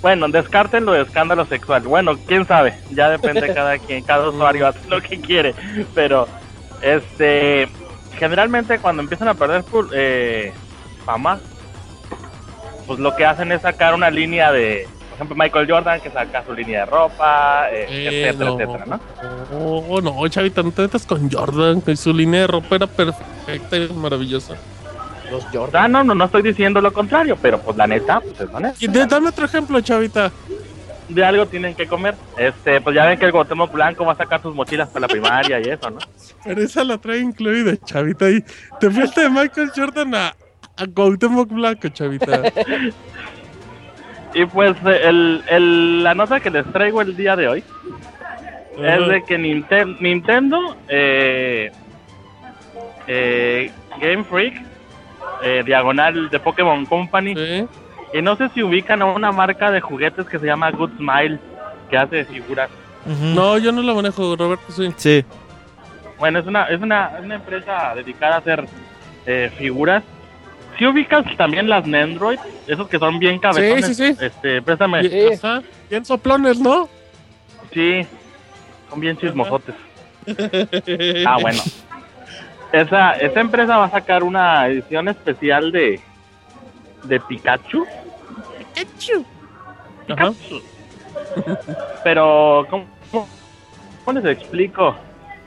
Bueno, 0.00 0.28
descarten 0.28 0.84
lo 0.84 0.92
de 0.92 1.02
escándalo 1.02 1.46
sexual. 1.46 1.82
Bueno, 1.82 2.18
quién 2.26 2.46
sabe, 2.46 2.74
ya 2.90 3.08
depende 3.08 3.52
cada 3.54 3.78
quien, 3.78 4.04
cada 4.04 4.28
usuario 4.28 4.66
hace 4.66 4.88
lo 4.88 5.00
que 5.00 5.20
quiere. 5.20 5.54
Pero, 5.94 6.28
este, 6.82 7.68
generalmente 8.18 8.78
cuando 8.78 9.02
empiezan 9.02 9.28
a 9.28 9.34
perder 9.34 9.64
eh, 9.92 10.52
fama, 11.04 11.40
pues 12.86 12.98
lo 12.98 13.14
que 13.16 13.24
hacen 13.24 13.52
es 13.52 13.62
sacar 13.62 13.94
una 13.94 14.10
línea 14.10 14.52
de, 14.52 14.86
por 15.08 15.14
ejemplo, 15.14 15.36
Michael 15.36 15.70
Jordan 15.70 16.00
que 16.00 16.10
saca 16.10 16.44
su 16.44 16.52
línea 16.52 16.80
de 16.80 16.86
ropa, 16.86 17.68
eh, 17.70 17.86
eh, 17.88 18.28
etcétera, 18.28 18.50
etcétera, 18.50 18.84
¿no? 18.86 19.00
Oh, 19.58 20.00
no, 20.00 20.28
chavita, 20.28 20.62
no 20.62 20.72
te 20.72 20.82
metas 20.82 21.06
con 21.06 21.30
Jordan, 21.30 21.80
que 21.80 21.96
su 21.96 22.12
línea 22.12 22.42
de 22.42 22.46
ropa 22.48 22.76
era 22.76 22.86
perfecta 22.86 23.76
y 23.76 23.88
maravillosa. 23.92 24.56
Los 25.32 25.44
Jordan, 25.46 25.90
no, 25.90 26.04
no, 26.04 26.14
no 26.14 26.26
estoy 26.26 26.42
diciendo 26.42 26.80
lo 26.80 26.92
contrario, 26.92 27.36
pero 27.40 27.58
pues 27.60 27.76
la 27.76 27.86
neta, 27.86 28.20
pues 28.20 28.40
es. 28.80 29.08
Dame 29.08 29.28
otro 29.28 29.46
ejemplo, 29.46 29.80
chavita. 29.80 30.30
De 31.08 31.24
algo 31.24 31.46
tienen 31.46 31.74
que 31.74 31.86
comer. 31.86 32.14
Este, 32.36 32.80
pues 32.80 32.94
ya 32.94 33.06
ven 33.06 33.18
que 33.18 33.24
el 33.24 33.32
Guatemoc 33.32 33.72
Blanco 33.72 34.04
va 34.04 34.12
a 34.12 34.16
sacar 34.16 34.40
sus 34.40 34.54
mochilas 34.54 34.88
para 34.88 35.02
la 35.02 35.08
primaria 35.08 35.60
y 35.60 35.64
eso, 35.64 35.90
¿no? 35.90 35.98
Pero 36.44 36.62
esa 36.62 36.84
la 36.84 36.98
trae 36.98 37.18
incluida, 37.18 37.76
chavita. 37.84 38.30
Y 38.30 38.44
te 38.78 38.90
fuiste 38.90 39.22
de 39.22 39.30
Michael 39.30 39.72
Jordan 39.74 40.14
a, 40.14 40.28
a 40.76 40.84
Blanco, 40.86 41.88
chavita. 41.88 42.42
y 44.34 44.44
pues 44.46 44.76
el, 44.84 45.42
el, 45.48 46.02
la 46.02 46.14
nota 46.14 46.40
que 46.40 46.50
les 46.50 46.64
traigo 46.72 47.02
el 47.02 47.16
día 47.16 47.36
de 47.36 47.48
hoy 47.48 47.64
es 48.78 49.08
de 49.08 49.22
que 49.24 49.38
Nintendo, 49.38 50.76
eh, 50.88 51.70
eh, 53.06 53.70
Game 54.00 54.24
Freak 54.24 54.71
eh, 55.42 55.62
diagonal 55.64 56.30
de 56.30 56.38
Pokémon 56.38 56.86
Company. 56.86 57.34
Y 58.14 58.22
no 58.22 58.36
sé 58.36 58.48
si 58.50 58.62
ubican 58.62 59.02
a 59.02 59.06
una 59.06 59.32
marca 59.32 59.70
de 59.70 59.80
juguetes 59.80 60.26
que 60.26 60.38
se 60.38 60.46
llama 60.46 60.70
Good 60.70 60.96
Smile, 60.98 61.38
que 61.90 61.96
hace 61.96 62.24
figuras. 62.26 62.70
No, 63.06 63.58
yo 63.58 63.72
no 63.72 63.82
la 63.82 63.94
manejo, 63.94 64.36
Roberto, 64.36 64.70
sí. 64.70 64.92
Sí. 64.96 65.24
Bueno, 66.18 66.38
es 66.38 66.46
una, 66.46 66.64
es 66.66 66.80
una, 66.80 67.18
una 67.22 67.34
empresa 67.36 67.94
dedicada 67.96 68.36
a 68.36 68.38
hacer 68.38 68.66
eh, 69.26 69.50
figuras. 69.58 70.04
Si 70.78 70.86
ubicas 70.86 71.24
también 71.36 71.68
las 71.68 71.86
Nendroid, 71.86 72.38
esos 72.66 72.88
que 72.88 72.98
son 72.98 73.18
bien 73.18 73.38
cabezones. 73.38 73.86
Sí, 73.86 73.94
sí, 73.94 74.14
sí. 74.14 74.24
Este, 74.24 74.62
préstame. 74.62 75.02
Bien 75.90 76.04
soplones, 76.04 76.60
¿no? 76.60 76.88
Sí, 77.72 78.06
son 78.88 79.00
bien 79.00 79.16
chismosotes. 79.16 79.74
ah, 81.26 81.38
bueno 81.40 81.60
esa, 82.72 83.12
esa 83.12 83.40
empresa 83.40 83.76
va 83.76 83.84
a 83.84 83.90
sacar 83.90 84.22
una 84.22 84.66
edición 84.66 85.08
especial 85.08 85.70
de, 85.70 86.00
de 87.04 87.20
Pikachu. 87.20 87.86
Pikachu. 88.74 89.24
Pikachu. 90.06 90.62
Pero, 92.04 92.66
¿cómo, 92.70 92.86
cómo 94.04 94.20
les 94.20 94.38
explico 94.38 94.96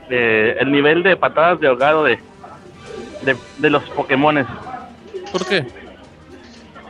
eh, 0.08 0.56
el 0.60 0.70
nivel 0.70 1.02
de 1.02 1.16
patadas 1.16 1.60
de 1.60 1.68
ahogado 1.68 2.04
de, 2.04 2.18
de, 3.22 3.36
de 3.58 3.70
los 3.70 3.82
Pokémones? 3.90 4.46
¿Por 5.32 5.44
qué? 5.46 5.66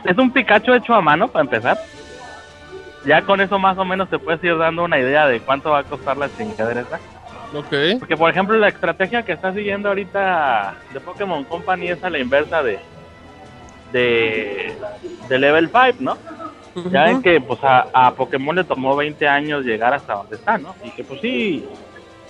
Es 0.03 0.17
un 0.17 0.31
Pikachu 0.31 0.73
hecho 0.73 0.93
a 0.93 1.01
mano, 1.01 1.27
para 1.27 1.43
empezar. 1.43 1.77
Ya 3.05 3.21
con 3.21 3.41
eso 3.41 3.57
más 3.57 3.77
o 3.77 3.85
menos 3.85 4.09
te 4.09 4.19
puedes 4.19 4.43
ir 4.43 4.57
dando 4.57 4.83
una 4.83 4.99
idea 4.99 5.27
de 5.27 5.39
cuánto 5.39 5.71
va 5.71 5.79
a 5.79 5.83
costar 5.83 6.17
la 6.17 6.29
chingadera 6.29 6.81
esa. 6.81 6.99
Okay. 7.53 7.95
Porque, 7.95 8.17
por 8.17 8.29
ejemplo, 8.29 8.57
la 8.57 8.67
estrategia 8.67 9.23
que 9.23 9.31
está 9.31 9.53
siguiendo 9.53 9.89
ahorita 9.89 10.75
de 10.93 10.99
Pokémon 10.99 11.43
Company 11.45 11.87
es 11.87 12.03
a 12.03 12.09
la 12.09 12.19
inversa 12.19 12.61
de 12.61 12.79
de, 13.91 14.75
de 15.29 15.39
Level 15.39 15.69
5, 15.69 15.97
¿no? 15.99 16.17
Ya 16.91 17.05
ven 17.05 17.23
que 17.23 17.41
pues 17.41 17.59
a, 17.63 18.13
Pokémon 18.15 18.55
le 18.55 18.63
tomó 18.63 18.95
20 18.95 19.27
años 19.27 19.65
llegar 19.65 19.95
hasta 19.95 20.13
donde 20.13 20.35
está, 20.35 20.59
¿no? 20.59 20.75
Y 20.83 20.91
que 20.91 21.03
pues 21.03 21.21
sí, 21.21 21.65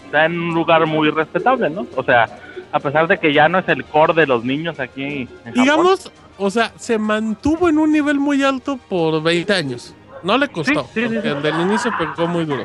está 0.06 0.26
en 0.26 0.40
un 0.40 0.54
lugar 0.54 0.86
muy 0.86 1.10
respetable, 1.10 1.70
¿no? 1.70 1.86
O 1.98 2.04
sea, 2.04 2.30
a 2.72 2.80
pesar 2.80 3.08
de 3.08 3.18
que 3.18 3.34
ya 3.34 3.50
no 3.50 3.60
es 3.60 3.68
el 3.68 3.84
core 3.84 4.14
de 4.14 4.26
los 4.26 4.46
niños 4.46 4.80
aquí 4.80 5.28
en 5.44 5.54
Digamos, 5.54 6.12
o 6.38 6.50
sea, 6.50 6.72
se 6.78 6.98
mantuvo 6.98 7.68
en 7.68 7.78
un 7.78 7.92
nivel 7.92 8.20
muy 8.20 8.42
alto 8.42 8.80
por 8.88 9.22
20 9.22 9.54
años. 9.54 9.94
No 10.24 10.38
le 10.38 10.48
costó, 10.48 10.88
sí, 10.94 11.08
sí, 11.08 11.14
porque 11.14 11.34
del 11.34 11.62
inicio 11.62 11.92
pegó 11.98 12.28
muy 12.28 12.46
duro. 12.46 12.64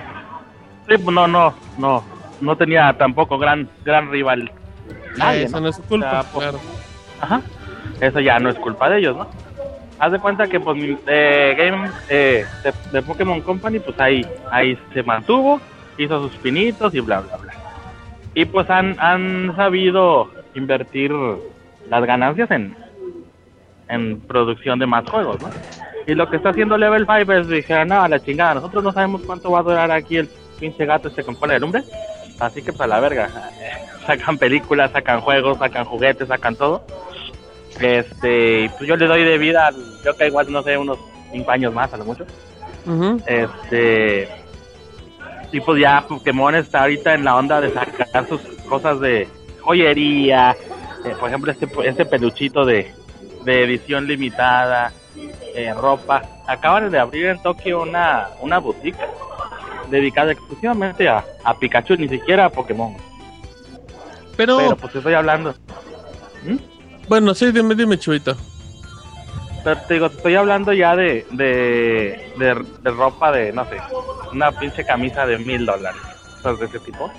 Sí, 0.89 0.99
pues 0.99 1.15
no, 1.15 1.27
no, 1.27 1.53
no 1.79 2.12
no 2.43 2.57
tenía 2.57 2.93
tampoco 2.99 3.39
gran 3.39 3.69
gran 3.85 4.11
rival. 4.11 4.51
Nadie, 5.17 5.45
eso 5.45 5.61
¿no? 5.61 5.69
es 5.69 5.79
culpa, 5.79 6.25
claro. 6.35 6.61
Ajá. 7.21 7.41
Eso 8.01 8.21
ya 8.21 8.39
no 8.39 8.51
es 8.51 8.57
culpa 8.57 8.91
de 8.91 8.99
ellos, 8.99 9.17
¿no? 9.17 9.29
Haz 9.99 10.13
de 10.13 10.19
cuenta 10.19 10.49
que 10.49 10.59
pues 10.59 10.77
eh, 11.07 11.55
Game 11.57 11.89
eh, 12.09 12.45
de, 12.93 13.03
Pokémon 13.03 13.41
Company 13.41 13.79
pues 13.79 13.99
ahí 14.01 14.27
ahí 14.51 14.77
se 14.93 15.03
mantuvo, 15.05 15.61
hizo 15.97 16.29
sus 16.29 16.37
pinitos 16.39 16.95
y 16.95 17.01
bla 17.01 17.21
bla 17.21 17.37
bla. 17.37 17.53
Y 18.35 18.45
pues 18.45 18.69
han 18.69 18.97
han 18.99 19.55
sabido 19.55 20.31
invertir 20.55 21.13
las 21.89 22.05
ganancias 22.05 22.51
en 22.51 22.77
en 23.89 24.21
producción 24.21 24.79
de 24.81 24.87
más 24.87 25.09
juegos, 25.09 25.41
¿no? 25.41 25.51
Y 26.07 26.15
lo 26.15 26.29
que 26.29 26.37
está 26.37 26.49
haciendo 26.49 26.77
Level 26.77 27.07
5 27.07 27.33
es 27.33 27.49
dijeron, 27.49 27.89
no, 27.89 28.03
a 28.03 28.09
la 28.09 28.19
chingada, 28.19 28.55
nosotros 28.55 28.83
no 28.83 28.93
sabemos 28.93 29.23
cuánto 29.25 29.53
va 29.53 29.61
a 29.61 29.63
durar 29.63 29.91
aquí 29.93 30.17
el 30.17 30.29
pinche 30.59 30.85
gato 30.85 31.09
este 31.09 31.23
con 31.23 31.37
cola 31.37 31.55
de 31.55 31.61
lumbre 31.61 31.85
Así 32.39 32.63
que 32.63 32.73
para 32.73 32.89
la 32.89 33.01
verga. 33.01 33.29
Sacan 34.07 34.37
películas, 34.37 34.91
sacan 34.91 35.21
juegos, 35.21 35.59
sacan 35.59 35.85
juguetes, 35.85 36.27
sacan 36.27 36.57
todo. 36.57 36.85
Este, 37.81 38.69
pues 38.77 38.89
yo 38.89 38.97
le 38.97 39.07
doy 39.07 39.25
de 39.25 39.39
vida, 39.39 39.71
yo 40.05 40.17
que 40.17 40.27
igual, 40.27 40.51
no 40.51 40.63
sé, 40.63 40.77
unos 40.77 40.99
5 41.31 41.51
años 41.51 41.73
más 41.73 41.93
a 41.95 41.97
lo 41.97 42.05
mucho. 42.05 42.27
Este, 43.27 44.29
y 45.53 45.61
pues 45.61 45.81
ya 45.81 46.05
Pokémon 46.09 46.55
está 46.57 46.81
ahorita 46.81 47.15
en 47.15 47.25
la 47.25 47.37
onda 47.37 47.61
de 47.61 47.71
sacar 47.73 48.27
sus 48.29 48.41
cosas 48.69 48.99
de 49.01 49.29
joyería. 49.61 50.57
Eh, 51.05 51.15
por 51.19 51.29
ejemplo, 51.29 51.53
este, 51.53 51.69
este 51.85 52.07
peluchito 52.07 52.65
de, 52.65 52.93
de 53.45 53.65
edición 53.65 54.07
limitada, 54.07 54.93
eh, 55.55 55.73
ropa. 55.75 56.23
Acaban 56.47 56.91
de 56.91 56.99
abrir 56.99 57.27
en 57.27 57.43
Tokio 57.43 57.83
una, 57.83 58.29
una 58.41 58.59
boutique 58.59 58.99
dedicada 59.93 60.33
exclusivamente 60.33 61.09
a, 61.09 61.25
a 61.45 61.59
Pikachu, 61.59 61.95
ni 61.97 62.09
siquiera 62.09 62.47
a 62.47 62.51
Pokémon. 62.51 62.97
Pero, 64.37 64.57
Pero 64.57 64.77
pues 64.77 64.95
estoy 64.97 65.15
hablando. 65.15 65.55
¿Mm? 66.45 66.57
Bueno, 67.09 67.35
sí, 67.35 67.53
dime, 67.53 67.75
dime. 67.75 67.99
Pero 67.99 69.81
te 69.87 69.95
digo, 69.95 70.07
estoy 70.07 70.35
hablando 70.35 70.73
ya 70.73 70.97
de, 70.97 71.27
de, 71.31 72.33
de, 72.37 72.91
ropa 72.91 73.31
de, 73.31 73.53
no 73.53 73.65
sé, 73.67 73.77
una 74.33 74.51
pinche 74.51 74.85
camisa 74.85 75.27
de 75.27 75.39
mil 75.39 75.67
dólares, 75.67 76.01
cosas 76.43 76.59
de 76.59 76.67
ese 76.67 76.79
tipo. 76.81 77.13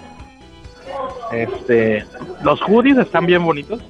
Este, 1.31 2.05
los 2.41 2.59
hoodies 2.61 2.97
están 2.97 3.25
bien 3.25 3.45
bonitos, 3.45 3.81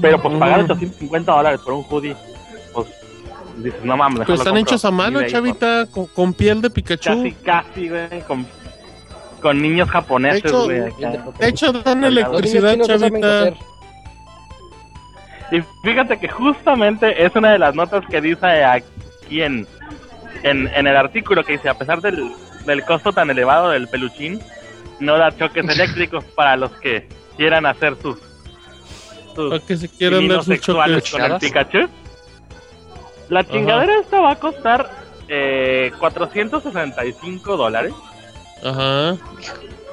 pero 0.00 0.22
pues 0.22 0.38
pagar 0.38 0.60
850 0.60 1.32
dólares 1.32 1.60
por 1.60 1.74
un 1.74 1.84
hoodie, 1.84 2.14
pues 2.14 2.33
dices, 3.56 3.84
no 3.84 3.96
mames. 3.96 4.26
Pues 4.26 4.40
están 4.40 4.56
hechos 4.56 4.84
a 4.84 4.90
mano, 4.90 5.26
chavita, 5.26 5.86
con, 6.14 6.32
piel 6.34 6.60
de 6.60 6.70
Pikachu. 6.70 7.10
Casi, 7.10 7.32
casi, 7.32 7.88
güey, 7.88 8.20
con, 8.26 8.46
con 9.40 9.60
niños 9.60 9.88
japoneses, 9.90 10.50
güey. 10.52 10.80
De 11.38 11.48
hecho, 11.48 11.72
dan 11.72 12.04
electricidad, 12.04 12.78
chavita. 12.80 13.52
Y 15.50 15.62
fíjate 15.82 16.18
que 16.18 16.28
justamente 16.28 17.24
es 17.24 17.34
una 17.36 17.52
de 17.52 17.58
las 17.58 17.74
notas 17.74 18.04
que 18.10 18.20
dice 18.20 18.64
aquí 18.64 19.42
en, 19.42 19.66
en, 20.42 20.68
en 20.68 20.86
el 20.86 20.96
artículo 20.96 21.44
que 21.44 21.52
dice, 21.52 21.68
a 21.68 21.74
pesar 21.74 22.00
del, 22.00 22.32
del 22.66 22.84
costo 22.84 23.12
tan 23.12 23.30
elevado 23.30 23.70
del 23.70 23.86
peluchín, 23.88 24.40
no 25.00 25.18
da 25.18 25.36
choques 25.36 25.68
eléctricos 25.68 26.24
para 26.34 26.56
los 26.56 26.70
que 26.72 27.06
quieran 27.36 27.66
hacer 27.66 27.96
sus, 28.00 28.18
sus 29.34 29.60
que 29.62 29.76
se 29.76 29.88
quieran 29.88 30.28
dar 30.28 30.42
sus 30.42 30.60
choques 30.60 31.10
con 31.10 31.22
el 31.22 31.38
Pikachu. 31.38 31.88
La 33.28 33.44
chingadera 33.44 34.00
esta 34.00 34.20
va 34.20 34.32
a 34.32 34.36
costar 34.36 34.90
eh, 35.28 35.92
465 35.98 37.56
dólares. 37.56 37.94
Ajá. 38.62 39.16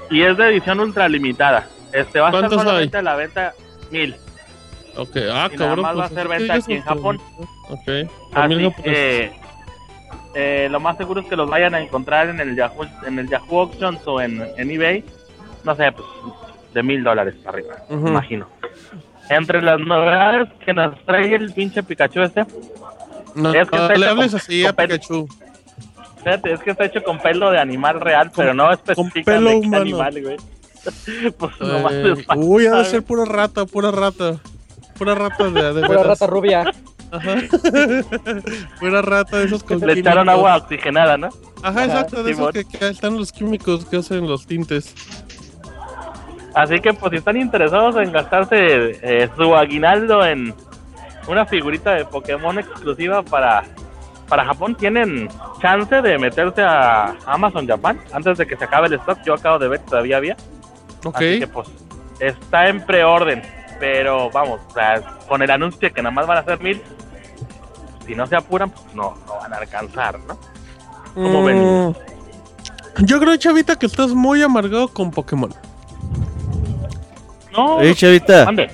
Y 0.10 0.22
es 0.22 0.38
de 0.38 0.50
edición 0.50 0.80
ultra 0.80 1.08
limitada. 1.08 1.68
Este 1.94 2.20
va 2.20 2.30
a 2.30 2.32
estar 2.32 2.50
solamente 2.50 3.02
la 3.02 3.16
venta 3.16 3.54
mil. 3.92 4.16
Ok, 4.98 5.18
ah, 5.32 5.50
y 5.52 5.56
cabrón. 5.56 5.82
Nada 5.82 5.94
más 5.94 5.98
va 5.98 6.06
a 6.06 6.10
pues, 6.10 6.14
ser 6.14 6.28
¿qué 6.28 6.38
venta 6.38 6.54
aquí 6.56 6.74
en? 6.74 6.82
Japón. 6.82 7.22
Ok. 7.70 7.90
Así 8.34 8.72
que 8.84 9.32
eh, 10.34 10.68
lo 10.70 10.80
más 10.80 10.98
seguro 10.98 11.22
es 11.22 11.28
que 11.28 11.36
los 11.36 11.50
vayan 11.50 11.76
a 11.76 11.82
encontrar 11.82 12.30
en 12.30 12.40
el 12.40 12.56
Yahoo, 12.56 12.86
en 13.06 13.20
el 13.20 13.30
Yahoo 13.30 13.62
Auctions 13.62 14.00
o 14.06 14.22
en, 14.22 14.46
en 14.58 14.72
eBay. 14.72 15.04
No 15.64 15.76
sé, 15.76 15.92
pues 15.92 16.08
de 16.74 16.84
mil 16.84 17.04
dólares 17.04 17.36
para 17.44 17.58
arriba, 17.58 17.76
me 17.90 18.10
imagino. 18.10 18.48
Entre 19.30 19.62
las 19.62 19.80
novedades 19.80 20.50
que 20.66 20.74
nos 20.74 21.00
trae 21.06 21.36
el 21.36 21.54
pinche 21.54 21.84
Pikachu 21.84 22.22
este, 22.22 22.46
No, 23.36 23.54
es 23.54 23.70
que 23.70 23.76
no 23.78 23.88
le 23.90 24.08
hables 24.08 24.32
con- 24.32 24.40
así 24.40 24.64
a 24.66 24.68
con 24.68 24.76
pelo. 24.76 24.94
Pikachu. 24.96 25.28
fíjate, 26.24 26.54
es 26.54 26.60
que 26.62 26.72
está 26.72 26.86
hecho 26.86 27.04
con 27.04 27.20
pelo 27.20 27.52
de 27.52 27.60
animal 27.60 28.00
real, 28.02 28.32
pero 28.36 28.54
no 28.54 28.72
especifica 28.72 29.32
pelo 29.34 29.50
de 29.50 29.62
qué 29.62 29.68
humano. 29.68 29.82
animal, 29.84 30.22
güey. 30.22 30.38
pues 31.38 31.60
nomás 31.62 31.94
Eh, 31.94 32.24
para- 32.26 32.40
uy, 32.42 32.66
ha 32.68 32.76
de 32.76 32.86
ser 32.86 33.04
pura 33.04 33.26
rata, 33.26 33.66
pura 33.66 33.92
rata. 33.92 34.38
Pura 34.98 35.16
rata 35.16 35.50
de, 35.50 35.74
de 35.74 35.82
Pura 35.88 36.04
rata 36.04 36.28
rubia. 36.28 36.72
Ajá. 37.12 37.36
pura 38.80 39.02
rata 39.02 39.38
de 39.40 39.46
esos 39.46 39.64
con 39.64 39.80
Le 39.80 39.94
echaron 39.94 40.30
agua 40.30 40.58
oxigenada, 40.58 41.18
¿no? 41.18 41.30
Ajá, 41.64 41.86
exacto, 41.86 42.24
de 42.24 42.32
esos 42.32 42.52
que, 42.52 42.64
que 42.66 42.88
están 42.90 43.18
los 43.18 43.32
químicos 43.32 43.86
que 43.86 43.98
hacen 43.98 44.28
los 44.28 44.46
tintes. 44.46 44.94
Así 46.54 46.80
que 46.80 46.94
pues 46.94 47.12
si 47.12 47.18
están 47.18 47.38
interesados 47.38 47.96
en 47.98 48.12
gastarse 48.12 48.56
eh, 49.02 49.30
su 49.38 49.56
aguinaldo 49.56 50.24
en 50.26 50.54
una 51.28 51.46
figurita 51.46 51.92
de 51.92 52.06
Pokémon 52.06 52.58
exclusiva 52.60 53.24
para, 53.24 53.64
para 54.28 54.46
Japón, 54.46 54.76
tienen 54.76 55.30
chance 55.62 56.02
de 56.02 56.18
meterse 56.18 56.62
a 56.62 57.16
Amazon 57.26 57.68
Japan 57.68 58.00
antes 58.14 58.38
de 58.38 58.48
que 58.48 58.56
se 58.58 58.64
acabe 58.66 58.88
el 58.88 58.94
stock. 58.94 59.20
Yo 59.26 59.34
acabo 59.34 59.60
de 59.60 59.68
ver 59.68 59.80
que 59.82 59.90
todavía 59.90 60.18
había. 60.18 60.36
Ok. 61.06 61.16
Así 61.16 61.40
que 61.40 61.48
pues 61.48 61.68
está 62.20 62.68
en 62.68 62.86
preorden. 62.86 63.42
Pero 63.80 64.30
vamos, 64.30 64.62
o 64.70 64.74
sea, 64.74 65.02
con 65.28 65.42
el 65.42 65.50
anuncio 65.50 65.80
de 65.80 65.92
que 65.92 66.02
nada 66.04 66.14
más 66.14 66.28
van 66.28 66.38
a 66.38 66.44
ser 66.44 66.60
mil, 66.62 66.80
si 68.06 68.14
no 68.14 68.28
se 68.28 68.36
apuran, 68.36 68.70
pues 68.70 68.94
no, 68.94 69.16
no 69.26 69.36
van 69.40 69.54
a 69.54 69.58
alcanzar, 69.58 70.20
¿no? 70.20 70.38
¿Cómo 71.16 71.44
ven? 71.44 71.88
Mm, 71.90 71.94
Yo 73.06 73.20
creo, 73.20 73.36
Chavita, 73.38 73.78
que 73.80 73.88
estás 73.88 74.10
muy 74.14 74.44
amargado 74.44 74.88
con 74.88 75.10
Pokémon. 75.10 75.52
No, 77.58 77.78
Oye, 77.78 77.96
chavita. 77.96 78.46
mande. 78.46 78.70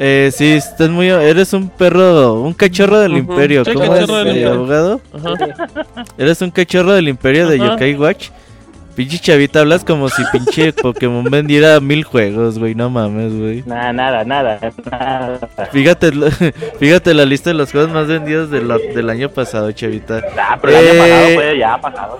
Eh, 0.00 0.30
sí, 0.32 0.52
estás 0.52 0.88
muy. 0.90 1.08
Eres 1.08 1.52
un 1.52 1.68
perro, 1.68 2.34
un 2.40 2.54
cachorro 2.54 3.00
del 3.00 3.12
Ujú, 3.12 3.18
imperio. 3.32 3.64
soy 3.64 3.74
¿Cómo 3.74 3.92
cachorro 3.92 4.18
es, 4.20 4.24
del 4.24 4.26
eh, 4.26 4.30
imperio. 4.40 4.52
abogado? 4.52 5.00
Ajá. 5.12 6.04
Eres 6.18 6.40
un 6.42 6.50
cachorro 6.50 6.92
del 6.92 7.08
imperio 7.08 7.48
de. 7.48 7.58
Yokai 7.58 7.94
Watch. 7.96 8.28
Pinche 8.94 9.18
chavita, 9.20 9.60
hablas 9.60 9.84
como 9.84 10.08
si 10.08 10.24
pinche 10.32 10.72
Pokémon 10.82 11.22
vendiera 11.24 11.78
mil 11.78 12.02
juegos, 12.02 12.58
güey. 12.58 12.74
No 12.74 12.90
mames, 12.90 13.32
güey. 13.32 13.62
Nada, 13.64 13.92
nada, 13.92 14.24
nada, 14.24 14.58
nada. 14.90 15.38
Fíjate, 15.70 16.10
lo- 16.12 16.28
fíjate 16.80 17.14
la 17.14 17.24
lista 17.24 17.50
de 17.50 17.54
los 17.54 17.70
juegos 17.70 17.92
más 17.92 18.08
vendidos 18.08 18.50
de 18.50 18.60
la- 18.62 18.78
del 18.78 19.08
año 19.08 19.28
pasado, 19.28 19.70
chavita. 19.70 20.20
Ah, 20.36 20.58
pero 20.60 20.76
el 20.76 20.84
año 20.88 20.94
Eh, 20.94 20.98
pasado 20.98 21.34
fue 21.34 21.58
ya 21.58 21.80
pasado. 21.80 22.18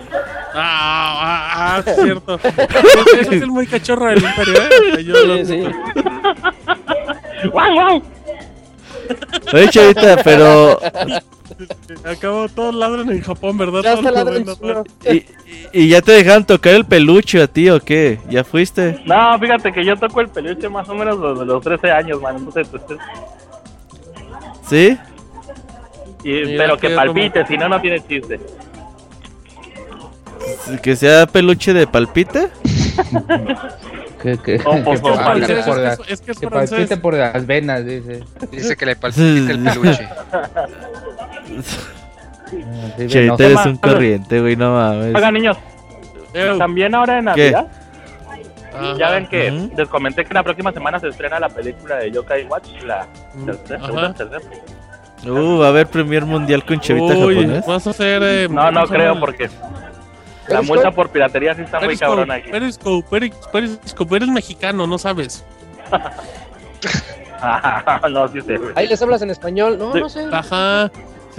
Ah, 0.55 1.20
ah, 1.20 1.76
ah, 1.78 1.82
cierto. 2.00 2.40
Ese 3.20 3.36
es 3.36 3.42
el 3.42 3.48
muy 3.50 3.66
cachorro 3.66 4.06
del 4.10 4.22
imperio, 4.22 4.55
¿eh? 4.98 5.05
Yo 5.05 5.26
lo- 5.26 5.36
Sí, 5.38 5.44
sí. 5.46 5.62
¡Guau, 7.52 7.73
guau! 7.74 8.02
Oye, 9.52 9.69
chavita, 9.70 10.16
pero. 10.23 10.78
Acabo, 12.05 12.48
todos 12.48 12.74
ladran 12.74 13.10
en 13.10 13.20
Japón, 13.23 13.56
¿verdad? 13.59 13.82
Ya 13.82 14.24
ven, 14.24 14.44
¿no? 14.60 14.85
¿Y, 15.05 15.16
y- 15.16 15.27
y 15.73 15.89
ya 15.89 16.02
te 16.02 16.12
dejaron 16.12 16.44
tocar 16.44 16.74
el 16.74 16.85
peluche 16.85 17.40
a 17.43 17.47
ti 17.47 17.69
o 17.70 17.81
qué? 17.81 18.20
¿Ya 18.28 18.44
fuiste? 18.44 19.01
No, 19.06 19.39
fíjate 19.39 19.73
que 19.73 19.85
yo 19.85 19.97
toco 19.97 20.20
el 20.20 20.28
peluche 20.28 20.69
más 20.69 20.89
o 20.89 20.94
menos 20.94 21.20
desde 21.20 21.47
los 21.47 21.62
13 21.62 21.90
años, 21.90 22.20
man. 22.20 22.36
Entonces, 22.36 22.69
pues, 22.69 22.82
¿Sí? 24.69 24.98
y- 26.23 26.31
Mira 26.44 26.65
pero 26.65 26.77
que 26.77 26.90
palpite, 26.90 27.47
si 27.47 27.56
no, 27.56 27.69
no 27.69 27.81
tiene 27.81 28.06
chiste. 28.06 28.39
¿Que 30.82 30.94
sea 30.97 31.27
peluche 31.27 31.73
de 31.73 31.86
palpite? 31.86 32.48
Que, 34.23 34.36
que, 34.39 34.61
Oh, 34.65 34.74
que 34.93 34.99
palpite 35.01 35.53
Es 35.59 35.65
que 35.65 35.70
por 35.70 35.78
es- 35.81 35.99
que 36.20 36.32
es 36.32 36.39
que 36.40 36.49
palpite 36.49 36.97
por 36.97 37.15
las 37.15 37.47
venas, 37.47 37.85
dice. 37.85 38.24
Dice 38.51 38.77
que 38.77 38.86
le 38.86 38.97
palpita 38.97 39.23
el 39.53 39.62
peluche. 39.62 40.09
Chavita, 43.09 43.36
venoso. 43.36 43.43
eres 43.45 43.66
un 43.66 43.77
corriente, 43.77 44.40
güey, 44.40 44.57
no 44.57 44.73
mames. 44.74 45.15
Oigan, 45.15 45.35
niños, 45.35 45.57
también 46.59 46.95
ahora 46.95 47.19
en 47.19 47.24
¿Qué? 47.35 47.51
Navidad, 47.53 47.66
ya 48.99 49.11
ven 49.11 49.27
que 49.28 49.51
Ujú. 49.51 49.70
les 49.77 49.89
comenté 49.89 50.24
que 50.24 50.32
la 50.35 50.43
próxima 50.43 50.73
semana 50.73 50.99
se 50.99 51.09
estrena 51.09 51.39
la 51.40 51.49
película 51.49 51.97
de 51.97 52.11
Yokai 52.11 52.45
Watch, 52.47 52.69
la 52.85 53.07
tercera, 53.45 53.77
Ajá. 53.78 53.86
segunda, 53.86 54.15
tercera. 54.15 54.40
Uh, 55.27 55.59
va 55.59 55.66
a 55.66 55.69
haber 55.70 55.89
premier 55.89 56.24
mundial 56.24 56.65
con 56.65 56.78
chavita 56.81 57.15
Uy, 57.16 57.35
japonés. 57.35 57.66
vas 57.66 57.86
a 57.86 57.90
hacer. 57.90 58.23
eh, 58.24 58.47
No, 58.49 58.70
no 58.70 58.81
¿cómo 58.82 58.86
se 58.86 58.95
creo 58.95 59.19
porque 59.20 59.51
la 60.48 60.56
Periscope. 60.56 60.66
multa 60.66 60.90
por 60.92 61.10
piratería 61.10 61.54
sí 61.54 61.62
está 61.62 61.78
muy 61.78 61.88
Periscope, 61.88 62.10
cabrona 62.10 62.34
aquí. 62.34 62.50
Periscope, 62.50 63.08
Peris- 63.10 63.50
Periscope, 63.52 64.16
eres 64.16 64.28
mexicano, 64.28 64.86
no 64.86 64.98
sabes. 64.98 65.44
no, 68.10 68.28
sí 68.28 68.40
sé. 68.42 68.58
Ahí 68.74 68.86
les 68.88 69.00
hablas 69.02 69.22
en 69.22 69.30
español. 69.30 69.78
No, 69.78 69.92
Sí. 69.92 70.00
no 70.00 70.08
sé. 70.08 70.26
Ajá. 70.32 70.90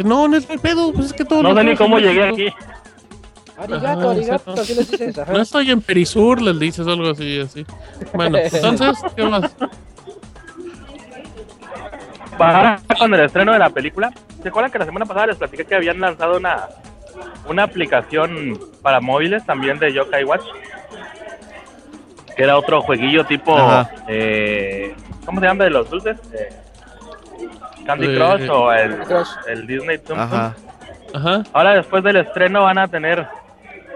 No, 0.03 0.27
no 0.27 0.37
es 0.37 0.49
mi 0.49 0.57
pedo, 0.57 0.93
pues 0.93 1.07
es 1.07 1.13
que 1.13 1.25
todo 1.25 1.43
No 1.43 1.53
sé 1.55 1.63
ni 1.63 1.75
cómo 1.75 1.99
llegué 1.99 2.23
aquí. 2.23 2.47
Arigato, 3.57 4.09
arigato. 4.11 4.53
Así 4.53 4.75
les 4.75 4.89
dices. 4.89 5.17
Ajá. 5.17 5.33
No 5.33 5.41
estoy 5.41 5.69
en 5.71 5.81
Perisur, 5.81 6.41
les 6.41 6.57
dices 6.59 6.87
algo 6.87 7.09
así, 7.09 7.39
así. 7.41 7.65
Bueno, 8.13 8.37
entonces, 8.51 8.97
¿qué 9.15 9.23
más? 9.25 9.53
Para 12.37 12.79
con 12.97 13.13
el 13.13 13.19
estreno 13.21 13.51
de 13.51 13.59
la 13.59 13.69
película, 13.69 14.13
¿se 14.41 14.47
acuerdan 14.47 14.71
que 14.71 14.79
la 14.79 14.85
semana 14.85 15.05
pasada 15.05 15.27
les 15.27 15.35
platiqué 15.35 15.65
que 15.65 15.75
habían 15.75 15.99
lanzado 15.99 16.37
una, 16.37 16.69
una 17.47 17.63
aplicación 17.63 18.59
para 18.81 18.99
móviles 19.01 19.45
también 19.45 19.79
de 19.79 19.93
Yokai 19.93 20.23
Watch? 20.23 20.45
Que 22.35 22.43
era 22.43 22.57
otro 22.57 22.81
jueguillo 22.81 23.25
tipo, 23.25 23.55
eh, 24.07 24.95
¿cómo 25.25 25.39
se 25.41 25.47
llama 25.47 25.63
de 25.65 25.69
los 25.71 25.89
dulces? 25.89 26.17
Eh, 26.33 26.49
Candy 27.85 28.07
Eh, 28.07 28.15
Crush 28.15 28.49
o 28.49 28.71
el, 28.71 28.97
Crush. 28.99 29.27
el 29.47 29.67
Disney 29.67 29.97
Tum. 29.97 30.17
Ajá. 30.19 30.55
Ajá. 31.13 31.43
Ahora 31.53 31.73
después 31.73 32.03
del 32.03 32.17
estreno 32.17 32.63
van 32.63 32.77
a 32.77 32.87
tener 32.87 33.25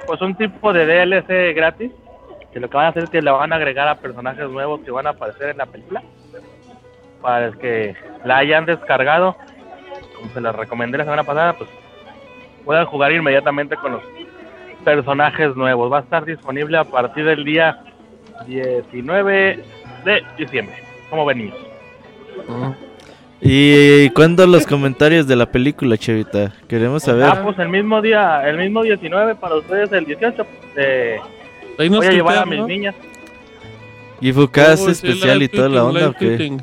pues 0.08 0.20
un 0.22 0.36
tipo 0.36 0.74
de 0.74 0.86
DLC 0.86 1.54
gratis 1.56 1.92
que 2.52 2.60
lo 2.60 2.70
que 2.70 2.76
van 2.78 2.88
a 2.88 2.90
hacer 2.90 3.04
es 3.04 3.10
que 3.10 3.22
le 3.22 3.32
van 3.32 3.54
a 3.54 3.56
agregar 3.56 3.88
a 3.88 3.96
personajes 3.96 4.50
nuevos 4.50 4.82
que 4.82 4.92
van 4.92 5.08
a 5.08 5.12
aparecer 5.12 5.50
en 5.50 5.58
la 5.58 5.66
película 5.66 6.04
para 7.22 7.46
el 7.46 7.58
que 7.58 7.96
la 8.26 8.38
hayan 8.38 8.66
descargado 8.66 9.38
como 10.18 10.34
se 10.34 10.42
les 10.42 10.54
recomendé 10.56 10.98
la 10.98 11.04
semana 11.06 11.24
pasada 11.24 11.54
pues 11.54 11.70
puedan 12.66 12.86
jugar 12.86 13.12
inmediatamente 13.12 13.76
con 13.76 13.94
los 13.94 14.04
personajes 14.84 15.56
nuevos 15.56 15.92
va 15.92 16.00
a 16.00 16.02
estar 16.02 16.26
disponible 16.26 16.78
a 16.78 16.84
partir 16.84 17.26
del 17.26 17.44
día 17.44 17.84
19 18.46 19.64
de 20.06 20.24
diciembre 20.38 20.76
como 21.10 21.26
venimos 21.26 21.58
¿Y 23.46 24.10
cuándo 24.12 24.48
los 24.48 24.66
comentarios 24.66 25.28
de 25.28 25.36
la 25.36 25.46
película, 25.46 25.98
chavita? 25.98 26.54
Queremos 26.68 27.04
saber. 27.04 27.26
ah 27.26 27.42
pues 27.44 27.60
el 27.60 27.68
mismo 27.68 28.02
día 28.02 28.48
el 28.48 28.58
mismo 28.58 28.84
19 28.84 29.36
para 29.36 29.56
ustedes 29.56 29.92
el 29.92 30.06
18 30.06 30.46
eh, 30.78 31.20
voy 31.78 32.08
a 32.08 32.12
llevar 32.12 32.38
a 32.38 32.46
mis 32.46 32.60
¿no? 32.60 32.68
niñas 32.68 32.96
¿Y 34.24 34.32
Fucas 34.32 34.80
sí, 34.80 34.92
especial 34.92 35.44
y 35.44 35.50
toda 35.50 35.68
la 35.68 35.84
onda 35.84 36.08
o 36.08 36.14
qué? 36.14 36.58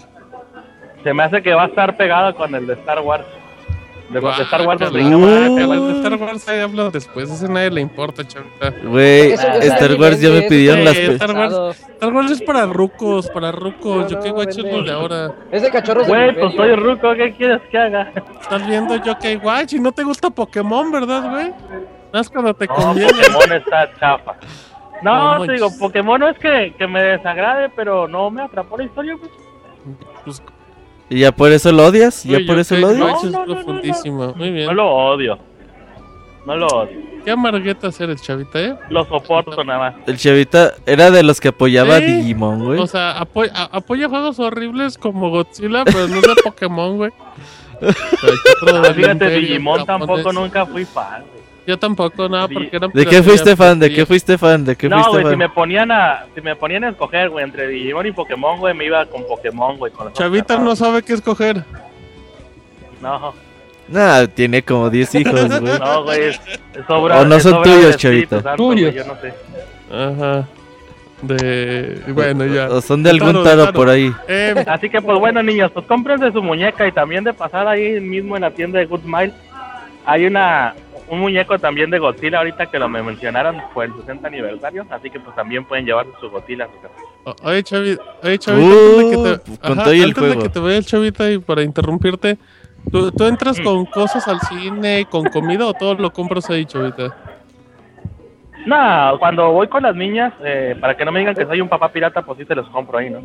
Se 1.04 1.12
me 1.12 1.22
hace 1.22 1.42
que 1.42 1.52
va 1.52 1.64
a 1.64 1.66
estar 1.66 1.94
pegado 1.94 2.34
con 2.34 2.54
el 2.54 2.66
de 2.66 2.72
Star 2.72 3.00
Wars. 3.00 3.26
De, 4.10 4.20
de 4.20 4.42
Star 4.42 4.66
Wars 4.66 4.80
nos 4.80 4.92
de 4.92 5.92
Star 5.98 6.14
Wars 6.16 6.48
ahí 6.48 6.60
habla 6.60 6.90
después, 6.90 7.30
ese 7.30 7.48
nadie 7.48 7.70
le 7.70 7.80
importa, 7.80 8.26
chavita. 8.26 8.70
Güey, 8.82 9.32
Star 9.32 9.94
Wars 10.00 10.20
ya 10.20 10.30
me 10.30 10.42
pidieron 10.42 10.84
las... 10.84 10.96
Star 10.96 11.32
Wars. 11.32 11.78
Star 11.80 12.12
Wars 12.12 12.30
es 12.32 12.42
para 12.42 12.66
rucos, 12.66 13.30
para 13.30 13.52
rucos. 13.52 14.02
No, 14.02 14.08
Yo 14.08 14.20
qué 14.20 14.30
no, 14.30 14.34
guacho 14.34 14.66
es 14.66 14.84
de 14.84 14.90
ahora. 14.90 15.32
Es 15.52 15.62
de 15.62 15.70
cachorros 15.70 16.08
Güey, 16.08 16.34
pues 16.34 16.54
soy 16.54 16.74
ruco, 16.74 17.14
¿qué 17.14 17.32
quieres 17.36 17.62
que 17.70 17.78
haga? 17.78 18.12
Estás 18.40 18.66
viendo 18.66 18.96
Yokai 18.96 19.36
Watch 19.36 19.74
y 19.74 19.78
no 19.78 19.92
te 19.92 20.02
gusta 20.02 20.28
Pokémon, 20.28 20.90
¿verdad, 20.90 21.30
güey? 21.30 21.52
Más 22.12 22.28
cuando 22.28 22.52
te 22.52 22.66
No, 22.66 22.74
conviene. 22.74 23.12
Pokémon 23.12 23.52
está 23.52 23.90
chafa. 24.00 24.34
No, 25.02 25.38
No 25.38 25.46
te 25.46 25.52
digo. 25.52 25.68
Pokémon 25.78 26.18
no 26.18 26.28
es 26.28 26.38
que, 26.38 26.74
que 26.76 26.86
me 26.88 27.00
desagrade, 27.00 27.68
pero 27.76 28.08
no 28.08 28.28
me 28.30 28.42
atrapó 28.42 28.76
la 28.76 28.84
historia, 28.84 29.14
güey. 29.14 29.30
Pues, 30.24 30.42
¿Y 31.10 31.18
ya 31.20 31.32
por 31.32 31.50
eso 31.52 31.72
lo 31.72 31.84
odias? 31.86 32.24
¿Ya 32.24 32.34
güey, 32.34 32.46
por 32.46 32.58
eso 32.58 32.76
lo 32.76 32.88
odias? 32.88 33.24
No, 33.24 33.30
no, 33.30 33.30
no, 33.30 33.38
no, 33.46 33.52
profundísimo. 33.54 34.32
Muy 34.36 34.50
bien. 34.50 34.66
No 34.66 34.74
lo 34.74 34.88
odio. 34.90 35.38
No 36.46 36.56
lo 36.56 36.66
odio. 36.68 37.10
Qué 37.24 37.32
amarguetas 37.32 38.00
eres, 38.00 38.22
chavita, 38.22 38.58
¿eh? 38.60 38.74
Lo 38.88 39.04
soporto 39.04 39.62
nada 39.62 39.78
más. 39.78 39.94
El 40.06 40.16
chavita 40.16 40.72
era 40.86 41.10
de 41.10 41.22
los 41.22 41.38
que 41.40 41.48
apoyaba 41.48 41.96
a 41.96 41.98
Sí. 41.98 42.06
Digimon, 42.06 42.64
güey. 42.64 42.78
O 42.80 42.86
sea, 42.86 43.18
apoya, 43.18 43.52
a- 43.54 43.76
apoya 43.76 44.08
juegos 44.08 44.38
horribles 44.38 44.96
como 44.96 45.28
Godzilla, 45.30 45.84
pero 45.84 46.08
no 46.08 46.16
es 46.16 46.22
de 46.22 46.34
Pokémon, 46.44 46.96
güey. 46.96 47.10
Ah, 47.82 48.92
fíjate, 48.94 49.30
Digimon 49.30 49.84
tampoco 49.86 50.32
nunca 50.32 50.64
fui 50.66 50.84
fan, 50.84 51.24
güey. 51.30 51.39
Yo 51.66 51.78
tampoco, 51.78 52.28
no, 52.28 52.48
porque 52.48 52.70
era 52.76 52.88
¿De 52.88 53.06
qué 53.06 53.22
fuiste 53.22 53.54
fan? 53.54 53.78
¿De 53.78 53.92
qué 53.92 54.04
fuiste 54.06 54.36
fan? 54.38 54.64
¿De 54.64 54.74
qué 54.76 54.88
no, 54.88 54.96
fuiste 54.96 55.10
güey, 55.12 55.22
fan? 55.24 55.32
si 55.32 55.36
me 55.36 55.48
ponían 55.48 55.90
a, 55.92 56.24
si 56.34 56.40
me 56.40 56.56
ponían 56.56 56.84
a 56.84 56.88
escoger, 56.90 57.28
güey, 57.28 57.44
entre 57.44 57.68
Digimon 57.68 58.06
y 58.06 58.12
Pokémon, 58.12 58.58
güey, 58.58 58.74
me 58.74 58.86
iba 58.86 59.04
con 59.06 59.24
Pokémon, 59.26 59.76
güey. 59.76 59.92
Con 59.92 60.12
Chavita 60.12 60.58
no 60.58 60.74
sabe 60.74 61.02
qué 61.02 61.12
escoger. 61.14 61.62
No, 63.00 63.32
Nah, 63.88 64.26
tiene 64.26 64.62
como 64.62 64.88
10 64.88 65.14
hijos, 65.16 65.48
güey. 65.60 65.78
no, 65.78 66.04
güey, 66.04 66.22
es, 66.28 66.40
es 66.74 66.88
obra- 66.88 67.20
O 67.20 67.24
no 67.24 67.40
son 67.40 67.62
tuyos, 67.62 67.96
Chavita. 67.96 68.54
Tuyos. 68.56 68.94
Yo 68.94 69.04
no 69.04 69.16
sé. 69.20 69.34
Ajá. 69.92 70.46
De. 71.22 72.00
Bueno, 72.08 72.46
ya. 72.46 72.68
O 72.70 72.80
son 72.80 73.02
de 73.02 73.10
algún 73.10 73.42
Taro, 73.44 73.72
por 73.72 73.88
ahí. 73.90 74.10
Eh, 74.28 74.64
Así 74.66 74.88
que, 74.88 75.02
pues 75.02 75.18
bueno, 75.18 75.42
niños, 75.42 75.70
pues 75.72 75.84
cómprense 75.86 76.32
su 76.32 76.42
muñeca 76.42 76.86
y 76.86 76.92
también 76.92 77.24
de 77.24 77.34
pasar 77.34 77.66
ahí 77.68 78.00
mismo 78.00 78.36
en 78.36 78.42
la 78.42 78.50
tienda 78.50 78.78
de 78.78 78.86
Good 78.86 79.02
Smile. 79.02 79.32
Hay 80.06 80.24
una 80.24 80.74
un 81.10 81.20
muñeco 81.20 81.58
también 81.58 81.90
de 81.90 81.98
Godzilla 81.98 82.38
ahorita 82.38 82.66
que 82.66 82.78
lo 82.78 82.88
me 82.88 83.02
mencionaron 83.02 83.60
fue 83.74 83.86
el 83.86 83.94
60 83.96 84.28
aniversario, 84.28 84.86
así 84.90 85.10
que 85.10 85.18
pues 85.20 85.34
también 85.36 85.64
pueden 85.64 85.84
llevar 85.84 86.06
su 86.20 86.30
Godzilla 86.30 86.64
a 86.64 86.68
su 86.68 86.80
casa. 86.80 87.36
oye, 87.42 87.62
Chavita, 87.62 88.02
oye, 88.22 88.38
Chavita, 88.38 88.66
Uh, 88.68 88.70
antes 88.70 88.96
de 88.96 89.10
que 89.10 89.16
te, 89.56 89.58
con 89.68 89.80
ajá, 89.80 89.90
el 89.90 90.12
de 90.12 90.20
juego. 90.20 90.42
que 90.42 90.48
te 90.48 90.58
vaya 90.60 90.76
el 90.78 90.86
Chavita 90.86 91.30
y 91.30 91.38
para 91.38 91.62
interrumpirte, 91.62 92.38
¿tú, 92.90 93.10
tú 93.12 93.24
entras 93.24 93.60
con 93.60 93.84
cosas 93.86 94.26
al 94.28 94.40
cine, 94.40 95.06
con 95.10 95.24
comida 95.28 95.66
o 95.66 95.74
todo 95.74 95.94
lo 95.94 96.12
compras 96.12 96.48
ahí, 96.50 96.64
Chavita? 96.64 97.14
No, 98.66 99.16
cuando 99.18 99.52
voy 99.52 99.68
con 99.68 99.82
las 99.82 99.96
niñas, 99.96 100.34
eh, 100.44 100.76
para 100.80 100.94
que 100.96 101.04
no 101.04 101.12
me 101.12 101.20
digan 101.20 101.34
que 101.34 101.46
soy 101.46 101.60
un 101.62 101.68
papá 101.68 101.90
pirata, 101.90 102.22
pues 102.22 102.38
sí 102.38 102.44
se 102.44 102.54
los 102.54 102.68
compro 102.68 102.98
ahí, 102.98 103.08
¿no? 103.08 103.20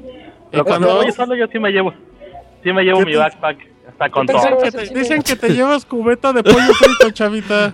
Pero 0.49 0.63
cuando 0.63 0.87
cuando 0.87 0.95
voy 1.03 1.11
solo 1.11 1.35
yo 1.35 1.45
sí 1.47 1.59
me 1.59 1.71
llevo, 1.71 1.93
sí 2.63 2.71
me 2.71 2.83
llevo 2.83 2.99
¿Qué 2.99 3.05
mi 3.05 3.11
te- 3.11 3.17
backpack, 3.17 3.57
está 3.95 4.09
con 4.09 4.25
pensé 4.27 4.49
todo. 4.49 4.57
Que 4.61 4.71
te- 4.71 4.93
dicen 4.93 5.21
que 5.21 5.35
te 5.35 5.49
llevas 5.49 5.85
cubeta 5.85 6.33
de 6.33 6.43
pollo 6.43 6.73
frito, 6.73 7.11
Chavita. 7.11 7.73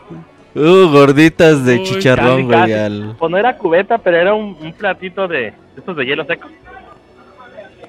Uh, 0.54 0.90
gorditas 0.92 1.64
de 1.66 1.76
Uy, 1.78 1.84
chicharrón, 1.84 2.44
güey. 2.46 2.74
al- 2.74 3.16
Pues 3.18 3.32
no 3.32 3.38
era 3.38 3.58
cubeta, 3.58 3.98
pero 3.98 4.18
era 4.18 4.34
un, 4.34 4.58
un 4.62 4.74
platito 4.74 5.28
de 5.28 5.54
estos 5.78 5.96
de 5.96 6.06
hielo 6.06 6.26
seco. 6.26 6.50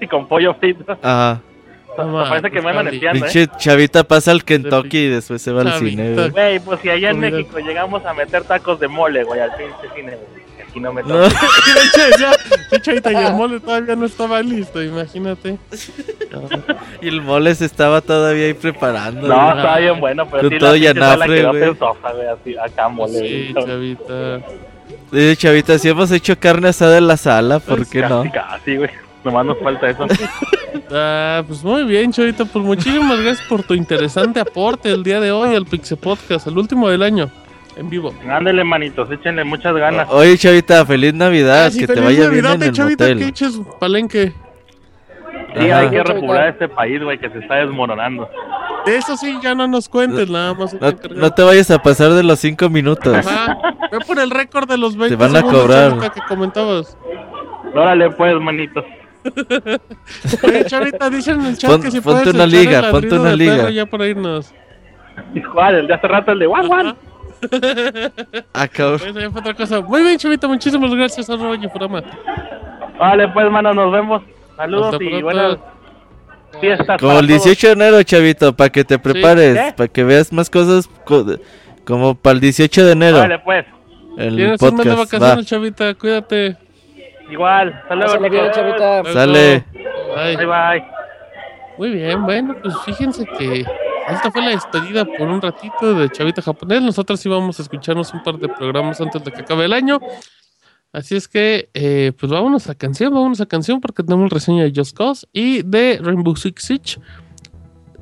Y 0.00 0.06
con 0.06 0.26
pollo 0.26 0.54
frito. 0.54 0.92
Ajá. 1.02 1.40
No 1.98 2.06
Me 2.22 2.28
parece 2.28 2.50
que 2.50 2.62
me 2.62 2.70
espiando, 2.70 3.26
¿eh? 3.26 3.30
Pinche 3.30 3.46
chavita 3.58 4.02
pasa 4.04 4.30
al 4.30 4.44
Kentucky 4.44 4.98
y 4.98 5.08
después 5.08 5.42
se 5.42 5.52
va 5.52 5.60
al 5.62 5.72
cine, 5.78 6.14
güey. 6.30 6.58
Pues 6.60 6.80
si 6.80 6.88
allá 6.88 7.10
en. 7.10 7.20
México 7.20 7.58
llegamos 7.58 8.04
a 8.06 8.14
meter 8.14 8.44
tacos 8.44 8.80
de 8.80 8.88
mole, 8.88 9.24
güey, 9.24 9.40
al 9.40 9.54
pinche 9.56 9.94
cine, 9.94 10.12
güey. 10.16 10.41
Aquí 10.72 10.80
no 10.80 10.92
me 10.92 11.02
No. 11.02 11.08
toca. 11.28 11.28
Sí, 11.94 12.00
ya, 12.18 12.32
sí, 12.32 12.80
Chavita, 12.80 13.12
y 13.12 13.16
el 13.26 13.34
mole 13.34 13.60
todavía 13.60 13.94
no 13.94 14.06
estaba 14.06 14.40
listo, 14.42 14.82
imagínate. 14.82 15.58
No. 16.30 16.48
Y 17.02 17.08
el 17.08 17.20
mole 17.20 17.54
se 17.54 17.66
estaba 17.66 18.00
todavía 18.00 18.46
ahí 18.46 18.54
preparando. 18.54 19.28
No, 19.28 19.34
güey. 19.44 19.56
está 19.58 19.78
bien 19.78 20.00
bueno, 20.00 20.26
pero 20.30 20.42
Con 20.44 20.50
sí 20.50 20.58
todo 20.58 20.72
la 20.72 20.76
yanafre, 20.78 21.34
quedó 21.36 21.48
güey. 21.50 22.28
así, 22.32 22.56
acá 22.56 22.88
mole. 22.88 23.18
Sí, 23.18 23.52
güey. 23.52 23.66
Chavita. 23.66 24.40
Dice 25.10 25.36
chavita, 25.36 25.78
si 25.78 25.88
hemos 25.90 26.10
hecho 26.10 26.38
carne 26.38 26.68
asada 26.68 26.96
en 26.96 27.06
la 27.06 27.18
sala, 27.18 27.58
¿por 27.60 27.86
qué 27.86 28.00
no? 28.00 28.22
Casi, 28.22 28.30
casi, 28.32 28.76
güey. 28.78 28.90
Nomás 29.24 29.44
nos 29.46 29.58
falta 29.58 29.90
eso. 29.90 30.06
Ah, 30.94 31.42
pues 31.46 31.62
muy 31.64 31.84
bien, 31.84 32.12
Chavita. 32.12 32.44
Pues 32.46 32.62
muchísimas 32.64 33.18
gracias 33.20 33.46
por 33.46 33.62
tu 33.62 33.72
interesante 33.74 34.40
aporte 34.40 34.90
el 34.90 35.02
día 35.02 35.20
de 35.20 35.30
hoy 35.30 35.54
al 35.54 35.64
Pixel 35.66 35.96
Podcast, 35.98 36.46
el 36.46 36.56
último 36.58 36.88
del 36.88 37.02
año, 37.02 37.30
en 37.76 37.88
vivo. 37.90 38.12
Ándele, 38.28 38.64
manitos, 38.64 39.10
échenle 39.10 39.44
muchas 39.44 39.74
ganas. 39.76 40.08
Oye, 40.10 40.36
chavita, 40.38 40.84
feliz 40.86 41.14
Navidad, 41.14 41.66
Ah, 41.66 41.70
sí, 41.70 41.80
que 41.80 41.86
te 41.86 41.94
feliz 41.94 42.06
vaya 42.06 42.24
Navidad, 42.24 42.50
bien 42.50 42.62
en 42.62 42.68
el 42.68 42.72
Chavita, 42.74 43.04
motel. 43.04 43.18
que 43.18 43.24
eches 43.26 43.60
palenque. 43.80 44.32
Sí, 45.58 45.68
Ajá. 45.70 45.78
hay 45.80 45.90
que 45.90 46.02
repoblar 46.02 46.48
este 46.48 46.68
país, 46.68 47.02
güey, 47.02 47.18
que 47.18 47.28
se 47.30 47.38
está 47.38 47.56
desmoronando. 47.56 48.28
De 48.86 48.96
eso 48.96 49.16
sí, 49.16 49.38
ya 49.42 49.54
no 49.54 49.66
nos 49.68 49.88
cuentes, 49.88 50.28
nada 50.30 50.54
más. 50.54 50.74
No, 50.74 50.92
no 51.14 51.30
te 51.30 51.42
vayas 51.42 51.70
a 51.70 51.82
pasar 51.82 52.10
de 52.12 52.22
los 52.22 52.38
cinco 52.38 52.68
minutos. 52.70 53.14
Ajá. 53.26 53.58
Ve 53.90 53.98
por 54.06 54.18
el 54.18 54.30
récord 54.30 54.68
de 54.68 54.78
los 54.78 54.96
20 54.96 55.16
Te 55.16 55.22
van 55.22 55.36
a 55.36 55.42
cobrar. 55.42 56.10
Que 56.12 56.20
comentabas. 56.28 56.96
Órale, 57.74 58.10
pues, 58.10 58.34
manitos. 58.40 58.84
Oye, 60.42 60.64
Chavita, 60.66 61.08
dicen 61.10 61.40
en 61.40 61.46
el 61.46 61.58
chat 61.58 61.70
Pon- 61.70 61.82
que 61.82 61.90
si 61.90 62.00
ponte 62.00 62.20
puedes 62.22 62.34
una 62.34 62.46
liga, 62.46 62.90
ponte 62.90 63.14
una 63.18 63.30
de 63.30 63.36
liga. 63.36 63.70
ya 63.70 63.86
para 63.86 64.06
irnos. 64.06 64.52
Igual, 65.34 65.74
el 65.76 65.86
de 65.86 65.94
hace 65.94 66.08
rato, 66.08 66.32
el 66.32 66.38
de 66.40 66.46
Juan 66.46 66.66
Juan. 66.66 66.96
Ah, 68.54 68.68
cabrón. 68.68 69.00
Eso 69.08 69.20
ya 69.20 69.30
fue 69.30 69.40
otra 69.40 69.54
cosa. 69.54 69.80
Muy 69.80 70.02
bien, 70.02 70.18
Chavita, 70.18 70.46
muchísimas 70.48 70.94
gracias, 70.94 71.28
arroba 71.30 71.56
Yifurama. 71.56 72.02
Vale, 72.98 73.28
pues, 73.28 73.50
mano, 73.50 73.72
nos 73.74 73.92
vemos. 73.92 74.22
Saludos 74.56 74.92
Hasta 74.92 75.04
y 75.04 75.08
pronto. 75.08 75.24
buenas 75.24 75.56
fiestas. 76.60 77.00
Como 77.00 77.18
el 77.18 77.26
todos. 77.26 77.44
18 77.44 77.66
de 77.68 77.72
enero, 77.72 78.02
chavito, 78.02 78.54
para 78.54 78.70
que 78.70 78.84
te 78.84 78.98
prepares, 78.98 79.72
para 79.74 79.88
que 79.88 80.04
veas 80.04 80.32
más 80.32 80.48
cosas 80.50 80.88
co- 81.04 81.24
como 81.84 82.14
para 82.14 82.34
el 82.34 82.40
18 82.40 82.84
de 82.86 82.92
enero. 82.92 83.18
Vale, 83.18 83.38
pues. 83.40 83.64
El 84.18 84.36
Tienes 84.36 84.60
un 84.62 84.76
mes 84.76 84.84
de 84.86 84.92
podcast. 84.92 85.12
vacaciones, 85.14 85.44
Va. 85.44 85.48
Chavita, 85.48 85.94
cuídate. 85.94 86.56
Igual. 87.30 87.72
Hasta 87.72 87.94
luego, 87.94 88.28
bien, 88.28 88.50
chavita. 88.52 89.04
Sale. 89.12 89.64
Bye. 90.14 90.36
Bye, 90.36 90.46
bye. 90.46 90.84
Muy 91.78 91.90
bien, 91.92 92.22
bueno, 92.24 92.54
pues 92.62 92.74
fíjense 92.84 93.24
que 93.38 93.64
esta 94.08 94.30
fue 94.30 94.42
la 94.42 94.50
despedida 94.50 95.04
por 95.04 95.28
un 95.28 95.40
ratito 95.40 95.94
de 95.94 96.10
Chavita 96.10 96.42
Japonés. 96.42 96.82
Nosotros 96.82 97.24
íbamos 97.24 97.58
a 97.58 97.62
escucharnos 97.62 98.12
un 98.12 98.22
par 98.22 98.38
de 98.38 98.48
programas 98.48 99.00
antes 99.00 99.22
de 99.24 99.32
que 99.32 99.40
acabe 99.40 99.64
el 99.64 99.72
año. 99.72 99.98
Así 100.92 101.16
es 101.16 101.26
que, 101.26 101.70
eh, 101.72 102.12
pues 102.18 102.30
vámonos 102.30 102.68
a 102.68 102.74
canción, 102.74 103.14
vámonos 103.14 103.40
a 103.40 103.46
canción 103.46 103.80
porque 103.80 104.02
tenemos 104.02 104.30
reseña 104.30 104.64
de 104.64 104.72
Just 104.74 104.96
Cause 104.96 105.26
y 105.32 105.62
de 105.62 105.98
Rainbow 106.02 106.36
Six 106.36 106.62
Siege 106.62 107.00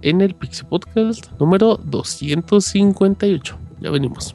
en 0.02 0.20
el 0.20 0.34
Pixie 0.34 0.66
Podcast 0.68 1.30
número 1.38 1.76
258. 1.76 3.58
Ya 3.80 3.90
venimos. 3.90 4.34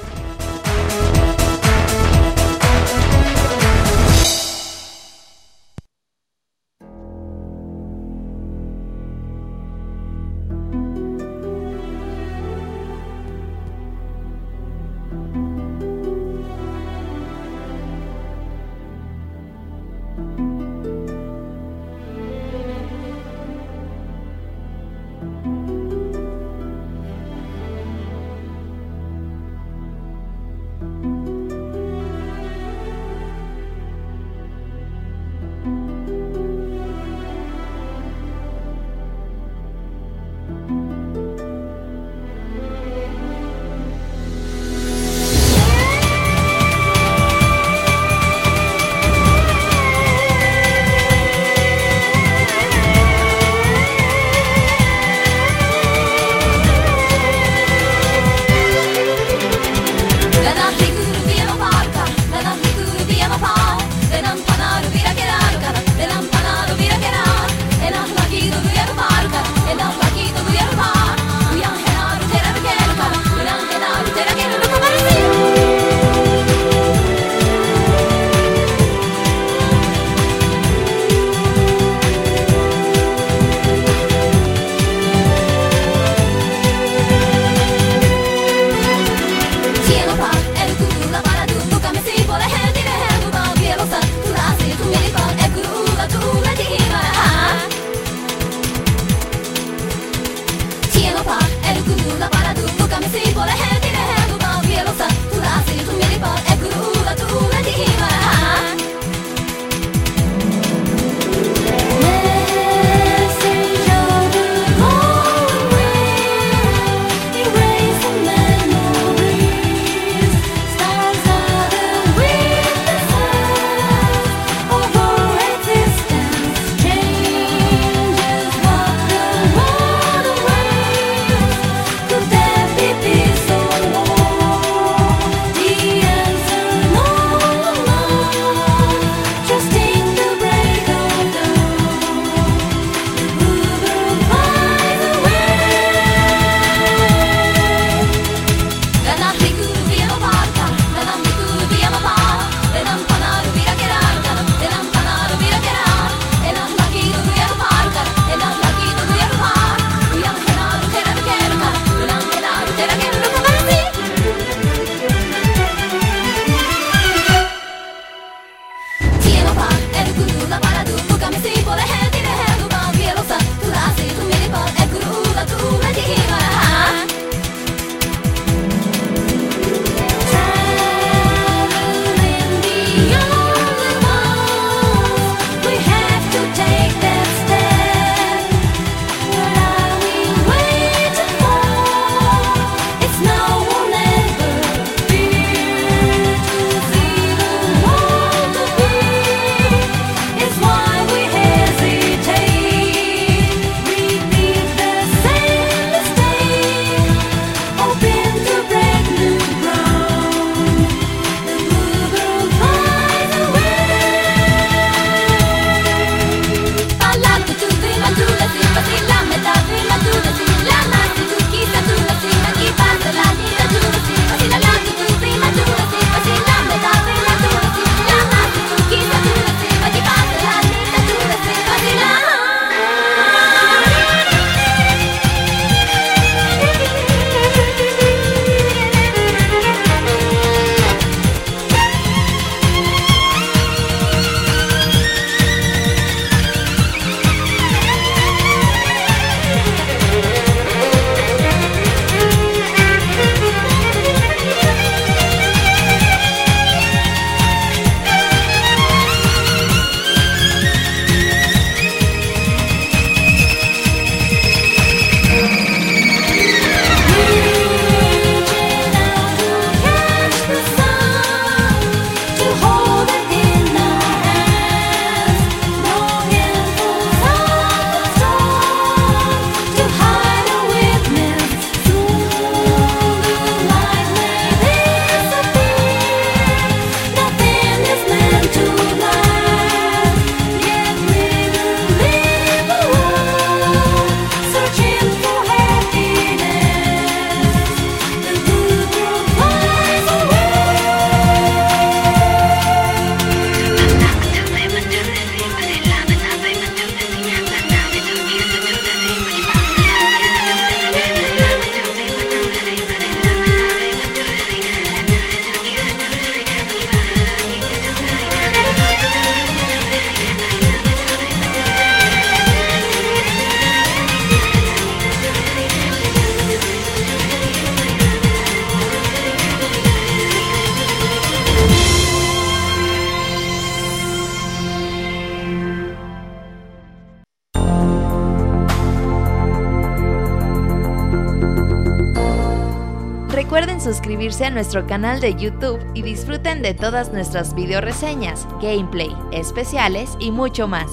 a 344.39 344.49
nuestro 344.49 344.87
canal 344.87 345.19
de 345.19 345.35
YouTube 345.35 345.77
y 345.93 346.03
disfruten 346.03 346.61
de 346.61 346.73
todas 346.73 347.11
nuestras 347.11 347.53
video 347.53 347.81
reseñas, 347.81 348.47
gameplay, 348.61 349.13
especiales 349.31 350.15
y 350.19 350.31
mucho 350.31 350.69
más. 350.69 350.89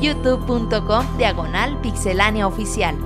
youtube.com 0.00 1.04
diagonal 1.18 1.78
pixelánea 1.80 2.46
oficial. 2.46 2.96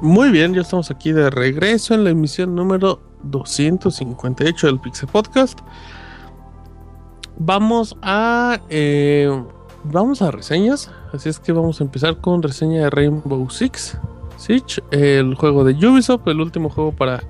Muy 0.00 0.30
bien, 0.30 0.54
ya 0.54 0.62
estamos 0.62 0.90
aquí 0.90 1.12
de 1.12 1.28
regreso 1.28 1.92
en 1.92 2.04
la 2.04 2.10
emisión 2.10 2.54
número 2.54 3.00
258 3.22 4.66
del 4.66 4.80
Pixel 4.80 5.08
Podcast. 5.08 5.60
Vamos 7.42 7.96
a 8.02 8.60
eh, 8.68 9.28
vamos 9.84 10.20
a 10.20 10.30
reseñas, 10.30 10.90
así 11.14 11.30
es 11.30 11.40
que 11.40 11.52
vamos 11.52 11.80
a 11.80 11.84
empezar 11.84 12.18
con 12.18 12.42
reseña 12.42 12.82
de 12.82 12.90
Rainbow 12.90 13.48
Six 13.48 13.98
Siege, 14.36 14.82
el 14.90 15.34
juego 15.36 15.64
de 15.64 15.72
Ubisoft, 15.86 16.28
el 16.28 16.38
último 16.38 16.68
juego 16.68 16.92
para 16.92 17.22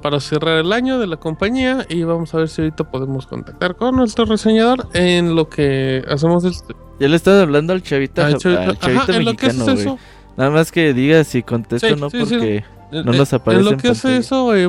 para 0.00 0.18
cerrar 0.18 0.58
el 0.58 0.72
año 0.72 0.98
de 0.98 1.06
la 1.06 1.16
compañía 1.16 1.86
y 1.90 2.04
vamos 2.04 2.34
a 2.34 2.38
ver 2.38 2.48
si 2.48 2.62
ahorita 2.62 2.90
podemos 2.90 3.26
contactar 3.26 3.76
con 3.76 3.96
nuestro 3.96 4.24
reseñador 4.24 4.88
en 4.94 5.36
lo 5.36 5.48
que 5.48 6.04
hacemos 6.08 6.44
este... 6.44 6.74
Ya 6.98 7.08
le 7.08 7.16
estás 7.16 7.40
hablando 7.40 7.72
al 7.72 7.82
chavita, 7.82 8.26
al 8.26 8.38
chavita, 8.38 9.14
en 9.14 9.24
lo 9.24 9.34
que 9.34 9.46
es 9.46 9.58
eso. 9.58 9.98
Nada 10.36 10.50
más 10.50 10.72
que 10.72 10.92
diga 10.94 11.22
si 11.24 11.42
contesto 11.42 11.86
o 11.86 11.96
no 11.96 12.10
porque 12.10 12.64
no 12.90 13.12
nos 13.12 13.32
aparece. 13.32 13.60
En 13.60 13.70
lo 13.70 13.76
que 13.76 13.88
hace 13.88 14.16
eso, 14.16 14.54
eh, 14.54 14.68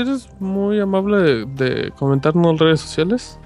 eres 0.00 0.28
muy 0.38 0.78
amable 0.78 1.46
de, 1.46 1.92
comentarnos 1.98 2.52
en 2.52 2.58
redes 2.58 2.80
sociales. 2.80 3.38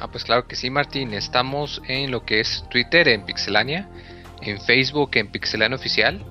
Ah, 0.00 0.08
pues 0.08 0.24
claro 0.24 0.46
que 0.46 0.56
sí, 0.56 0.70
Martín. 0.70 1.14
Estamos 1.14 1.80
en 1.86 2.10
lo 2.10 2.24
que 2.24 2.40
es 2.40 2.64
Twitter, 2.70 3.08
en 3.08 3.24
Pixelania, 3.24 3.88
en 4.42 4.60
Facebook, 4.60 5.10
en 5.14 5.28
Pixelania 5.28 5.76
Oficial, 5.76 6.24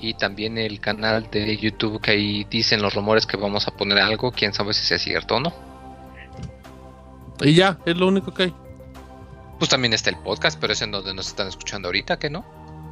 y 0.00 0.14
también 0.14 0.56
el 0.58 0.80
canal 0.80 1.28
de 1.30 1.56
YouTube 1.56 2.00
que 2.00 2.12
ahí 2.12 2.46
dicen 2.50 2.80
los 2.80 2.94
rumores 2.94 3.26
que 3.26 3.36
vamos 3.36 3.68
a 3.68 3.76
poner 3.76 3.98
algo. 3.98 4.32
Quién 4.32 4.54
sabe 4.54 4.72
si 4.72 4.84
sea 4.84 4.98
cierto 4.98 5.36
o 5.36 5.40
no. 5.40 5.52
Y 7.42 7.54
ya, 7.54 7.78
es 7.84 7.96
lo 7.96 8.06
único 8.06 8.32
que 8.32 8.44
hay. 8.44 8.54
Pues 9.58 9.68
también 9.68 9.92
está 9.92 10.10
el 10.10 10.16
podcast, 10.16 10.58
pero 10.60 10.72
es 10.72 10.80
en 10.82 10.90
donde 10.90 11.12
nos 11.12 11.28
están 11.28 11.48
escuchando 11.48 11.88
ahorita, 11.88 12.18
¿que 12.18 12.30
no? 12.30 12.44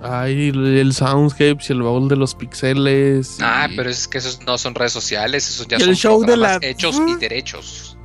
Ay, 0.03 0.49
el 0.51 0.93
soundscape 0.93 1.59
y 1.69 1.73
el 1.73 1.82
baúl 1.82 2.09
de 2.09 2.16
los 2.16 2.35
pixeles. 2.35 3.39
Ah, 3.40 3.69
pero 3.74 3.90
es 3.90 4.07
que 4.07 4.19
esos 4.19 4.40
no 4.47 4.57
son 4.57 4.74
redes 4.74 4.93
sociales, 4.93 5.49
esos 5.49 5.66
ya 5.66 5.81
son 5.81 5.95
show 5.95 6.24
de 6.24 6.36
la... 6.36 6.59
hechos 6.62 7.01
y 7.09 7.16
derechos. 7.16 7.97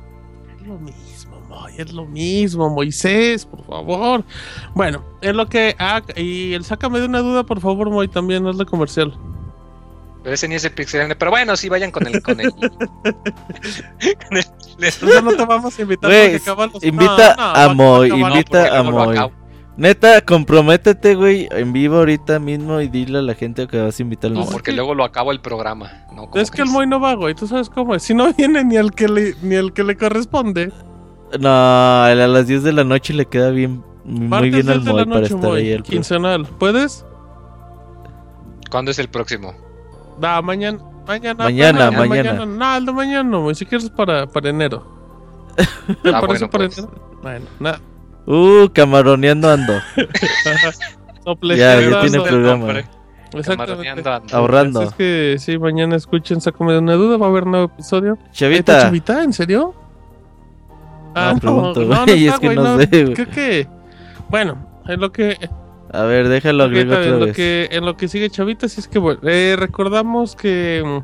Es 0.60 0.66
lo 0.66 0.78
mismo, 0.78 1.03
es 1.78 1.92
lo 1.92 2.06
mismo, 2.06 2.70
Moisés, 2.70 3.46
por 3.46 3.64
favor. 3.64 4.24
Bueno, 4.74 5.04
es 5.20 5.34
lo 5.34 5.46
que. 5.46 5.74
Ah, 5.78 6.02
y 6.16 6.52
el 6.54 6.64
sácame 6.64 7.00
de 7.00 7.06
una 7.06 7.20
duda, 7.20 7.44
por 7.44 7.60
favor, 7.60 7.90
Moy, 7.90 8.08
también, 8.08 8.44
de 8.44 8.66
comercial. 8.66 9.16
Pero 10.22 10.34
ese 10.34 10.48
ni 10.48 10.54
es 10.54 10.64
el 10.64 10.72
pixel. 10.72 11.14
Pero 11.16 11.30
bueno, 11.30 11.56
sí, 11.56 11.68
vayan 11.68 11.90
con 11.90 12.06
el. 12.06 12.22
Con 12.22 12.40
el, 12.40 12.50
con 12.52 12.70
el 12.70 14.44
pues 14.78 15.22
no 15.22 15.36
te 15.36 15.44
vamos 15.44 15.78
a 15.78 15.82
invitar 15.82 16.10
Wey, 16.10 16.40
Invita 16.82 17.34
a 17.38 17.68
Moy, 17.72 18.10
invita 18.10 18.78
a 18.78 18.82
Moy. 18.82 19.18
Neta, 19.76 20.20
comprométete, 20.20 21.16
güey, 21.16 21.48
en 21.50 21.72
vivo 21.72 21.96
ahorita 21.96 22.38
mismo 22.38 22.80
y 22.80 22.86
dile 22.86 23.18
a 23.18 23.22
la 23.22 23.34
gente 23.34 23.66
que 23.66 23.80
vas 23.80 23.98
a 23.98 24.02
invitar 24.02 24.30
al 24.30 24.34
No, 24.34 24.46
porque 24.46 24.70
luego 24.70 24.94
lo 24.94 25.04
acabo 25.04 25.32
el 25.32 25.40
programa. 25.40 26.06
No, 26.12 26.30
es 26.34 26.50
que 26.52 26.62
el 26.62 26.68
Moy 26.68 26.86
no 26.86 27.00
va, 27.00 27.14
güey, 27.14 27.34
tú 27.34 27.48
sabes 27.48 27.68
cómo 27.68 27.94
es. 27.94 28.04
Si 28.04 28.14
no 28.14 28.32
viene 28.32 28.62
ni 28.62 28.76
el 28.76 28.92
que 28.92 29.08
le, 29.08 29.34
ni 29.42 29.56
el 29.56 29.72
que 29.72 29.82
le 29.82 29.96
corresponde. 29.96 30.72
No, 31.38 32.04
a 32.04 32.14
las 32.14 32.46
10 32.46 32.62
de 32.62 32.72
la 32.72 32.84
noche 32.84 33.12
le 33.12 33.26
queda 33.26 33.50
bien, 33.50 33.82
muy 34.04 34.50
bien 34.50 34.68
al 34.68 34.82
Moy 34.82 35.04
para 35.04 35.26
estar 35.26 35.52
ahí. 35.52 35.70
El 35.70 35.82
quincenal, 35.82 36.46
¿puedes? 36.46 37.04
¿Cuándo 38.70 38.90
es 38.90 38.98
el 38.98 39.08
próximo? 39.08 39.54
Da, 40.20 40.40
mañana. 40.42 40.78
Mañana, 41.06 41.44
mañana, 41.44 41.90
mañana. 41.90 42.46
No, 42.46 42.76
el 42.76 42.86
de 42.86 42.92
mañana 42.92 43.22
no, 43.22 43.42
güey, 43.42 43.54
si 43.54 43.66
quieres 43.66 43.90
para, 43.90 44.26
para 44.26 44.48
enero. 44.48 44.86
¿Te 46.02 46.08
ah, 46.08 46.20
para 46.20 46.48
pues. 46.50 46.78
enero? 46.78 46.90
Bueno, 47.22 47.46
nada. 47.60 47.80
Uh, 48.26 48.68
camaroneando 48.72 49.50
ando. 49.50 49.74
ya, 51.56 51.80
ya 51.80 52.00
tiene 52.00 52.20
programa. 52.20 52.82
Exactamente. 53.34 54.08
Ahorrando. 54.32 54.82
es 54.82 54.94
que 54.94 55.36
sí, 55.38 55.58
mañana 55.58 55.96
escuchen, 55.96 56.40
sácame 56.40 56.72
de 56.72 56.78
una 56.78 56.94
duda, 56.94 57.16
va 57.16 57.26
a 57.26 57.28
haber 57.28 57.46
nuevo 57.46 57.66
episodio. 57.66 58.18
Chavita. 58.32 58.82
Chavita? 58.82 59.22
¿En 59.22 59.32
serio? 59.32 59.74
Ah, 61.14 61.34
no, 61.42 61.72
no, 61.72 61.74
no, 61.74 62.04
es 62.04 62.38
que 62.38 62.54
no, 62.54 62.78
sé, 62.78 62.88
Creo 62.88 63.30
que. 63.30 63.68
Bueno, 64.28 64.56
en 64.86 65.00
lo 65.00 65.12
que. 65.12 65.38
A 65.92 66.02
ver, 66.02 66.28
déjalo 66.28 66.64
okay, 66.66 66.82
otra 66.82 67.04
en 67.04 67.20
vez. 67.20 67.28
Lo 67.28 67.32
que, 67.32 67.68
en 67.70 67.84
lo 67.84 67.96
que 67.96 68.08
sigue 68.08 68.28
Chavita, 68.30 68.68
sí 68.68 68.80
es 68.80 68.88
que 68.88 68.98
bueno, 68.98 69.20
eh, 69.24 69.56
recordamos 69.58 70.34
que. 70.34 71.02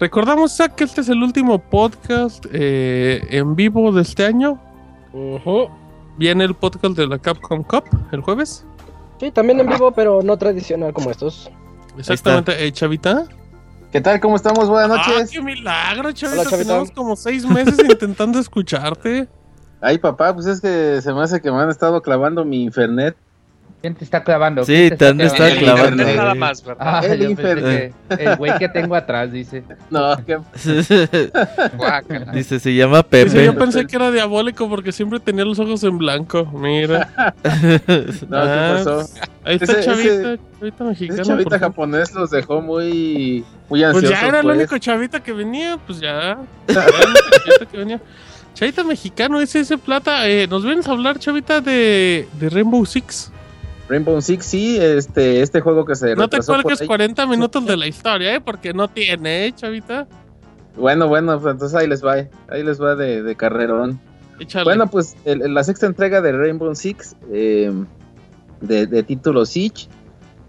Recordamos, 0.00 0.56
Zach, 0.56 0.74
que 0.74 0.82
este 0.82 1.00
es 1.00 1.08
el 1.08 1.22
último 1.22 1.60
podcast 1.60 2.44
eh, 2.52 3.24
en 3.30 3.54
vivo 3.54 3.92
de 3.92 4.02
este 4.02 4.24
año. 4.26 4.60
Uh 5.12 5.68
viene 6.16 6.44
el 6.44 6.54
podcast 6.54 6.96
de 6.96 7.06
la 7.06 7.18
Capcom 7.18 7.62
Cup 7.62 7.84
el 8.12 8.20
jueves. 8.20 8.64
Sí, 9.20 9.30
también 9.30 9.60
en 9.60 9.68
vivo, 9.68 9.92
pero 9.92 10.22
no 10.22 10.36
tradicional 10.36 10.92
como 10.92 11.10
estos. 11.10 11.50
Exactamente. 11.96 12.64
Eh, 12.64 12.72
Chavita. 12.72 13.26
¿Qué 13.92 14.00
tal? 14.00 14.20
¿Cómo 14.20 14.36
estamos? 14.36 14.68
Buenas 14.68 14.90
ah, 14.90 15.10
noches. 15.10 15.30
¡Qué 15.30 15.42
milagro, 15.42 16.12
Chavita! 16.12 16.48
Tenemos 16.48 16.90
como 16.90 17.14
seis 17.14 17.46
meses 17.46 17.78
intentando 17.88 18.38
escucharte. 18.38 19.28
Ay, 19.82 19.98
papá, 19.98 20.32
pues 20.32 20.46
es 20.46 20.60
que 20.60 21.00
se 21.02 21.12
me 21.12 21.22
hace 21.22 21.40
que 21.40 21.50
me 21.50 21.58
han 21.58 21.68
estado 21.68 22.00
clavando 22.00 22.44
mi 22.44 22.62
internet. 22.62 23.16
¿Quién 23.80 23.96
te 23.96 24.04
está 24.04 24.22
clavando? 24.22 24.64
Sí, 24.64 24.90
te, 24.96 25.08
han 25.08 25.20
estado 25.20 25.56
clavando. 25.58 26.04
Nada 26.04 26.36
más, 26.36 26.64
¿verdad? 26.64 26.86
Ah, 26.88 27.00
el 27.04 27.22
internet. 27.22 27.92
El 28.10 28.36
güey 28.36 28.56
que 28.56 28.68
tengo 28.68 28.94
atrás, 28.94 29.32
dice. 29.32 29.64
No, 29.90 30.16
¿qué? 30.24 30.38
dice, 32.32 32.60
se 32.60 32.74
llama 32.76 33.02
Pepe. 33.02 33.24
Dice, 33.24 33.44
yo 33.44 33.58
pensé 33.58 33.84
que 33.84 33.96
era 33.96 34.12
diabólico 34.12 34.68
porque 34.68 34.92
siempre 34.92 35.18
tenía 35.18 35.44
los 35.44 35.58
ojos 35.58 35.82
en 35.82 35.98
blanco. 35.98 36.44
Mira. 36.54 37.10
no, 37.42 37.82
¿qué 37.88 38.28
ah, 38.30 38.74
pasó? 38.76 39.00
Ahí 39.42 39.56
está 39.56 39.72
ese, 39.72 39.82
Chavita, 39.82 40.12
ese, 40.12 40.40
Chavita 40.60 40.84
mexicano. 40.84 41.22
Ese 41.22 41.28
Chavita 41.28 41.58
japonés 41.58 42.14
los 42.14 42.30
dejó 42.30 42.62
muy, 42.62 43.44
muy 43.68 43.82
ansiosos. 43.82 44.10
Pues 44.10 44.20
ya 44.20 44.28
era 44.28 44.38
el 44.38 44.44
pues. 44.44 44.58
único 44.58 44.78
Chavita 44.78 45.20
que 45.20 45.32
venía, 45.32 45.76
pues 45.84 45.98
ya. 45.98 46.38
Chavita 46.68 47.66
que 47.68 47.76
venía. 47.76 48.00
Chavita 48.54 48.84
mexicano, 48.84 49.40
ese, 49.40 49.60
ese 49.60 49.78
plata. 49.78 50.28
Eh, 50.28 50.46
¿Nos 50.46 50.64
vienes 50.64 50.86
a 50.88 50.92
hablar, 50.92 51.18
Chavita, 51.18 51.60
de, 51.60 52.28
de 52.38 52.50
Rainbow 52.50 52.84
Six? 52.84 53.32
Rainbow 53.88 54.20
Six, 54.20 54.44
sí, 54.44 54.78
este, 54.78 55.40
este 55.42 55.60
juego 55.60 55.84
que 55.84 55.94
se 55.94 56.14
No 56.14 56.28
te 56.28 56.38
cuelgues 56.40 56.82
40 56.82 57.26
minutos 57.26 57.64
de 57.66 57.76
la 57.78 57.86
historia, 57.86 58.34
¿eh? 58.34 58.40
Porque 58.40 58.72
no 58.72 58.88
tiene, 58.88 59.46
¿eh, 59.46 59.52
chavita? 59.52 60.06
Bueno, 60.76 61.08
bueno, 61.08 61.38
pues 61.40 61.52
entonces 61.52 61.78
ahí 61.78 61.86
les 61.86 62.04
va, 62.04 62.14
ahí 62.48 62.62
les 62.62 62.80
va 62.80 62.94
de, 62.94 63.22
de 63.22 63.36
carrerón. 63.36 64.00
Bueno, 64.64 64.88
pues 64.88 65.16
la 65.24 65.62
sexta 65.64 65.86
entrega 65.86 66.20
de 66.20 66.32
Rainbow 66.32 66.74
Six, 66.74 67.16
em, 67.32 67.86
de, 68.60 69.02
título 69.02 69.44
Siege, 69.44 69.88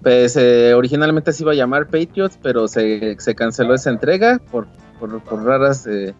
pues 0.02 0.36
eh, 0.36 0.74
originalmente 0.74 1.32
se 1.32 1.44
iba 1.44 1.52
a 1.52 1.56
llamar 1.56 1.88
Patriots, 1.88 2.38
pero 2.42 2.68
se, 2.68 3.18
canceló 3.36 3.74
esa 3.74 3.90
entrega 3.90 4.40
por, 4.52 4.68
por, 5.00 5.44
raras 5.44 5.86
eh, 5.88 6.14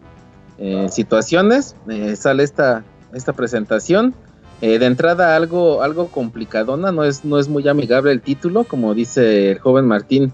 eh, 0.58 0.88
situaciones. 0.90 1.76
sale 2.16 2.42
esta, 2.42 2.84
esta 3.12 3.32
presentación. 3.32 4.14
Eh, 4.60 4.78
de 4.78 4.86
entrada 4.86 5.36
algo, 5.36 5.82
algo 5.82 6.08
complicadona, 6.08 6.92
no 6.92 7.04
es, 7.04 7.24
no 7.24 7.38
es 7.38 7.48
muy 7.48 7.68
amigable 7.68 8.12
el 8.12 8.22
título, 8.22 8.64
como 8.64 8.94
dice 8.94 9.50
el 9.50 9.58
joven 9.58 9.84
Martín, 9.84 10.32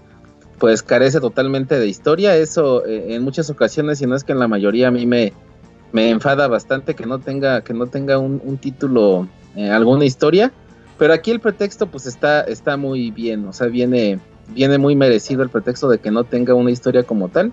pues 0.57 0.83
carece 0.83 1.19
totalmente 1.19 1.79
de 1.79 1.87
historia, 1.87 2.35
eso 2.37 2.85
eh, 2.85 3.15
en 3.15 3.23
muchas 3.23 3.49
ocasiones, 3.49 4.01
y 4.01 4.05
no 4.05 4.15
es 4.15 4.23
que 4.23 4.31
en 4.31 4.39
la 4.39 4.47
mayoría 4.47 4.89
a 4.89 4.91
mí 4.91 5.07
me, 5.07 5.33
me 5.91 6.11
enfada 6.11 6.47
bastante 6.47 6.93
que 6.93 7.05
no 7.05 7.19
tenga, 7.19 7.61
que 7.61 7.73
no 7.73 7.87
tenga 7.87 8.19
un, 8.19 8.57
título, 8.57 9.27
eh, 9.55 9.71
alguna 9.71 10.05
historia, 10.05 10.53
pero 10.99 11.13
aquí 11.13 11.31
el 11.31 11.39
pretexto 11.39 11.87
pues 11.87 12.05
está, 12.05 12.41
está 12.41 12.77
muy 12.77 13.09
bien, 13.09 13.45
o 13.47 13.53
sea, 13.53 13.67
viene, 13.67 14.19
viene 14.49 14.77
muy 14.77 14.95
merecido 14.95 15.41
el 15.41 15.49
pretexto 15.49 15.89
de 15.89 15.97
que 15.97 16.11
no 16.11 16.25
tenga 16.25 16.53
una 16.53 16.69
historia 16.69 17.03
como 17.03 17.27
tal, 17.29 17.51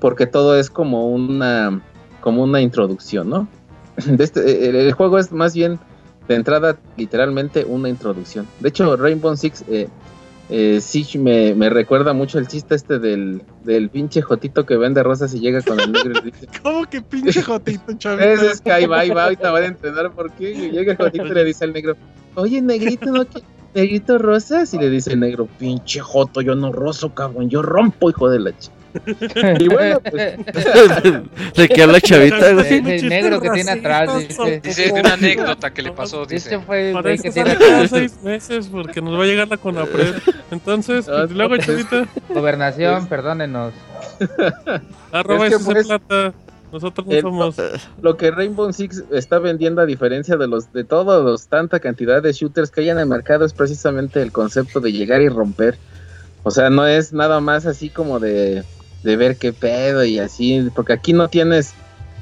porque 0.00 0.26
todo 0.26 0.58
es 0.58 0.70
como 0.70 1.08
una, 1.10 1.82
como 2.20 2.42
una 2.42 2.60
introducción, 2.60 3.28
¿no? 3.28 3.48
Este, 4.18 4.68
el, 4.68 4.92
juego 4.92 5.18
es 5.18 5.32
más 5.32 5.54
bien 5.54 5.78
de 6.28 6.34
entrada 6.36 6.78
literalmente 6.96 7.64
una 7.64 7.88
introducción. 7.88 8.46
De 8.60 8.68
hecho, 8.68 8.96
Rainbow 8.96 9.36
Six 9.36 9.64
eh, 9.68 9.88
eh, 10.48 10.80
me, 11.18 11.54
me, 11.54 11.70
recuerda 11.70 12.12
mucho 12.12 12.38
el 12.38 12.48
chiste 12.48 12.74
este 12.74 12.98
del, 12.98 13.42
del 13.64 13.88
pinche 13.88 14.22
Jotito 14.22 14.64
que 14.64 14.76
vende 14.76 15.02
rosas 15.02 15.34
y 15.34 15.40
llega 15.40 15.60
con 15.62 15.78
el 15.78 15.92
negro 15.92 16.20
y 16.20 16.30
dice... 16.30 16.48
¿Cómo 16.62 16.86
que 16.86 17.02
pinche 17.02 17.42
Jotito, 17.42 17.92
chaval? 17.94 18.20
Es, 18.20 18.42
es 18.42 18.60
que 18.60 18.72
ahí 18.72 18.86
va, 18.86 19.00
ahí 19.00 19.10
va, 19.10 19.24
ahorita 19.24 19.50
van 19.50 19.62
a 19.62 19.66
entender 19.66 20.10
por 20.10 20.32
qué. 20.32 20.52
Y 20.52 20.70
llega 20.70 20.92
el 20.92 20.98
Jotito 20.98 21.26
y 21.26 21.34
le 21.34 21.44
dice 21.44 21.64
al 21.64 21.72
negro, 21.72 21.96
oye, 22.34 22.60
negrito, 22.60 23.06
¿no? 23.06 23.26
¿Negrito 23.74 24.18
rosas? 24.18 24.74
Y 24.74 24.78
le 24.78 24.90
dice 24.90 25.12
el 25.12 25.20
negro, 25.20 25.46
pinche 25.58 26.00
Joto, 26.00 26.40
yo 26.40 26.56
no 26.56 26.72
roso, 26.72 27.14
cabrón, 27.14 27.48
yo 27.48 27.62
rompo, 27.62 28.10
hijo 28.10 28.28
de 28.28 28.40
la 28.40 28.56
chica. 28.58 28.74
Y 29.58 29.68
bueno, 29.68 30.00
pues. 30.00 30.36
¿De 31.56 31.68
qué 31.68 31.82
habla 31.82 32.00
chavita, 32.00 32.52
güey? 32.52 32.74
El 32.74 33.08
negro 33.08 33.40
que 33.40 33.50
tiene 33.50 33.70
atrás. 33.72 34.28
Dice, 34.28 34.60
dice 34.60 34.92
una 34.92 35.14
anécdota 35.14 35.72
que 35.72 35.82
le 35.82 35.92
pasó. 35.92 36.26
Dice. 36.26 36.54
Este 36.54 36.60
fue 36.60 36.90
el 36.90 37.22
que 37.22 37.30
tiene 37.30 37.52
atrás. 37.52 37.90
seis 37.90 38.22
meses 38.22 38.68
porque 38.68 39.00
nos 39.00 39.18
va 39.18 39.24
a 39.24 39.26
llegar 39.26 39.48
la 39.48 39.56
Conapred. 39.56 40.14
Entonces, 40.50 41.06
pues, 41.06 41.30
luego, 41.30 41.56
pues, 41.56 41.66
chavita. 41.66 42.06
Gobernación, 42.28 42.96
pues, 42.98 43.08
perdónenos. 43.08 43.72
Arroba 45.12 45.46
es 45.46 45.54
ese 45.54 45.84
plata. 45.84 46.34
Nosotros 46.72 47.06
no 47.06 47.20
somos. 47.20 47.56
Lo 48.02 48.16
que 48.16 48.30
Rainbow 48.30 48.72
Six 48.72 49.04
está 49.10 49.38
vendiendo 49.38 49.80
a 49.80 49.86
diferencia 49.86 50.36
de 50.36 50.46
los 50.46 50.72
de 50.72 50.84
todos 50.84 51.24
los 51.24 51.48
tanta 51.48 51.80
cantidad 51.80 52.22
de 52.22 52.32
shooters 52.32 52.70
que 52.70 52.82
hay 52.82 52.90
en 52.90 52.98
el 52.98 53.06
mercado 53.06 53.44
es 53.44 53.52
precisamente 53.52 54.22
el 54.22 54.30
concepto 54.30 54.80
de 54.80 54.92
llegar 54.92 55.20
y 55.20 55.28
romper. 55.28 55.78
O 56.42 56.50
sea, 56.50 56.70
no 56.70 56.86
es 56.86 57.12
nada 57.12 57.40
más 57.40 57.66
así 57.66 57.90
como 57.90 58.18
de, 58.18 58.64
de 59.02 59.16
ver 59.16 59.36
qué 59.36 59.52
pedo 59.52 60.04
y 60.04 60.18
así, 60.18 60.68
porque 60.74 60.92
aquí 60.92 61.12
no 61.12 61.28
tienes 61.28 61.72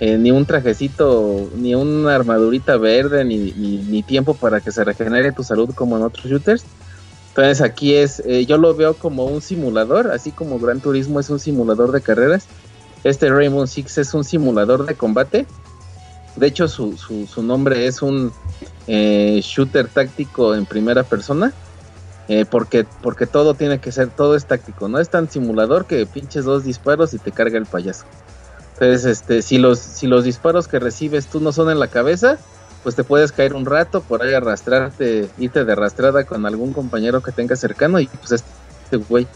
eh, 0.01 0.17
ni 0.17 0.31
un 0.31 0.47
trajecito, 0.47 1.51
ni 1.57 1.75
una 1.75 2.15
armadurita 2.15 2.77
verde, 2.77 3.25
ni, 3.25 3.39
ni, 3.39 4.03
tiempo 4.03 4.35
para 4.35 4.61
que 4.61 4.71
se 4.71 4.85
regenere 4.85 5.33
tu 5.33 5.43
salud 5.43 5.71
como 5.75 5.97
en 5.97 6.05
otros 6.05 6.27
shooters. 6.27 6.65
Entonces 7.31 7.61
aquí 7.61 7.95
es, 7.95 8.21
eh, 8.27 8.47
yo 8.47 8.59
lo 8.59 8.75
veo 8.75 8.95
como 8.95 9.27
un 9.27 9.41
simulador, 9.41 10.11
así 10.11 10.31
como 10.31 10.59
Gran 10.59 10.81
Turismo 10.81 11.21
es 11.21 11.31
un 11.31 11.39
simulador 11.39 11.93
de 11.93 12.01
carreras 12.01 12.47
este 13.05 13.31
Rainbow 13.31 13.67
Six 13.67 13.99
es 13.99 14.15
un 14.15 14.25
simulador 14.25 14.87
de 14.87 14.95
combate. 14.95 15.47
De 16.37 16.47
hecho, 16.47 16.69
su, 16.69 16.97
su, 16.97 17.43
nombre 17.43 17.87
es 17.87 18.03
un 18.03 18.33
eh, 18.87 19.41
shooter 19.43 19.89
táctico 19.89 20.55
en 20.55 20.67
primera 20.67 21.03
persona. 21.03 21.53
Eh, 22.29 22.45
porque, 22.45 22.87
porque 23.03 23.27
todo 23.27 23.55
tiene 23.55 23.79
que 23.81 23.91
ser, 23.91 24.11
todo 24.11 24.37
es 24.37 24.45
táctico. 24.45 24.89
No 24.89 24.99
es 24.99 25.09
tan 25.09 25.31
simulador 25.31 25.87
que 25.87 26.05
pinches 26.05 26.45
dos 26.45 26.63
disparos 26.63 27.15
y 27.15 27.19
te 27.19 27.33
carga 27.33 27.59
el 27.59 27.65
payaso. 27.65 28.05
Entonces, 28.75 29.07
este, 29.07 29.43
si 29.43 29.59
los, 29.59 29.79
si 29.79 30.07
los 30.07 30.25
disparos 30.25 30.69
que 30.69 30.79
recibes 30.79 31.27
tú 31.27 31.41
no 31.41 31.53
son 31.53 31.71
en 31.71 31.81
la 31.81 31.89
cabeza, 31.89 32.39
pues 32.83 32.95
te 32.95 33.03
puedes 33.03 33.33
caer 33.33 33.55
un 33.55 33.65
rato, 33.65 34.03
por 34.03 34.23
ahí 34.23 34.35
arrastrarte, 34.35 35.29
irte 35.39 35.65
de 35.65 35.73
arrastrada 35.73 36.25
con 36.25 36.47
algún 36.47 36.73
compañero 36.73 37.23
que 37.23 37.33
tenga 37.33 37.57
cercano 37.57 37.99
y 37.99 38.07
pues 38.07 38.33
este 38.33 38.97
güey 38.97 39.27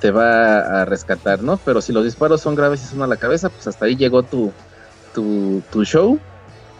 te 0.00 0.10
va 0.10 0.80
a 0.80 0.84
rescatar, 0.84 1.42
¿no? 1.42 1.58
Pero 1.64 1.80
si 1.80 1.92
los 1.92 2.04
disparos 2.04 2.40
son 2.40 2.54
graves 2.54 2.82
y 2.82 2.86
son 2.86 3.02
a 3.02 3.06
la 3.06 3.16
cabeza, 3.16 3.50
pues 3.50 3.66
hasta 3.66 3.84
ahí 3.84 3.96
llegó 3.96 4.22
tu, 4.22 4.52
tu, 5.14 5.62
tu 5.70 5.84
show. 5.84 6.18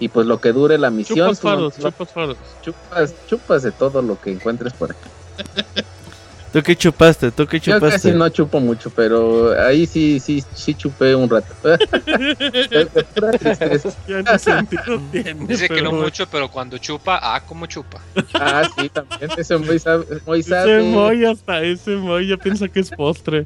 Y 0.01 0.09
pues 0.09 0.27
lo 0.27 0.41
que 0.41 0.53
dure 0.53 0.79
la 0.79 0.91
misión. 0.91 1.19
Chupas 1.19 1.41
faros, 1.41 1.77
chupas 1.77 2.13
faros. 2.13 2.37
Chupas, 2.63 3.15
chupas 3.27 3.63
de 3.65 3.73
todo 3.73 4.01
lo 4.01 4.21
que 4.21 4.31
encuentres 4.31 4.73
por 4.73 4.93
aquí. 4.93 5.09
¿Tú 6.53 6.63
qué 6.63 6.75
chupaste? 6.75 7.31
¿Tú 7.31 7.47
qué 7.47 7.61
chupaste? 7.61 7.87
Yo 7.87 7.91
casi 7.91 8.11
no 8.13 8.29
chupo 8.31 8.59
mucho, 8.59 8.91
pero 8.91 9.53
ahí 9.61 9.87
sí, 9.87 10.19
sí, 10.19 10.43
sí 10.55 10.75
chupé 10.75 11.15
un 11.15 11.29
rato. 11.29 11.55
Dice 15.47 15.69
que 15.69 15.83
no 15.83 15.93
mucho, 15.93 16.27
pero 16.27 16.51
cuando 16.51 16.79
chupa, 16.79 17.21
ah, 17.23 17.43
como 17.47 17.67
chupa. 17.67 18.01
Ah, 18.35 18.67
sí, 18.79 18.89
también. 18.89 19.31
Ese 19.37 19.59
muy 19.59 19.79
sabe. 19.79 20.07
Muy 20.25 20.43
sabe. 20.43 20.79
Ese 20.79 20.89
muy 20.89 21.27
hasta 21.27 21.63
ese 21.63 21.97
muy 21.97 22.29
ya 22.29 22.39
piensa 22.39 22.67
que 22.69 22.81
es 22.81 22.89
postre. 22.91 23.45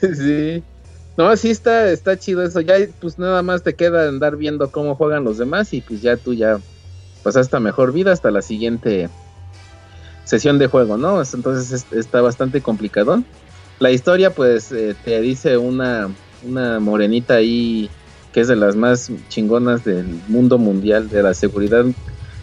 sí. 0.00 0.62
No, 1.16 1.36
sí 1.36 1.50
está, 1.50 1.90
está 1.90 2.16
chido 2.16 2.44
eso. 2.44 2.60
Ya, 2.60 2.76
pues 3.00 3.18
nada 3.18 3.42
más 3.42 3.64
te 3.64 3.74
queda 3.74 4.08
andar 4.08 4.36
viendo 4.36 4.70
cómo 4.70 4.94
juegan 4.94 5.24
los 5.24 5.38
demás 5.38 5.74
y 5.74 5.80
pues 5.80 6.02
ya 6.02 6.16
tú 6.16 6.32
ya 6.32 6.60
pasaste 7.24 7.58
mejor 7.58 7.92
vida 7.92 8.12
hasta 8.12 8.30
la 8.30 8.42
siguiente 8.42 9.08
sesión 10.28 10.58
de 10.58 10.66
juego, 10.66 10.98
¿no? 10.98 11.22
Entonces 11.22 11.86
está 11.90 12.20
bastante 12.20 12.60
complicado. 12.60 13.22
La 13.78 13.90
historia, 13.90 14.34
pues, 14.34 14.70
eh, 14.72 14.94
te 15.02 15.22
dice 15.22 15.56
una, 15.56 16.10
una 16.46 16.78
morenita 16.80 17.34
ahí 17.34 17.88
que 18.32 18.40
es 18.42 18.48
de 18.48 18.56
las 18.56 18.76
más 18.76 19.10
chingonas 19.30 19.84
del 19.84 20.06
mundo 20.28 20.58
mundial, 20.58 21.08
de 21.08 21.22
la 21.22 21.32
seguridad 21.32 21.86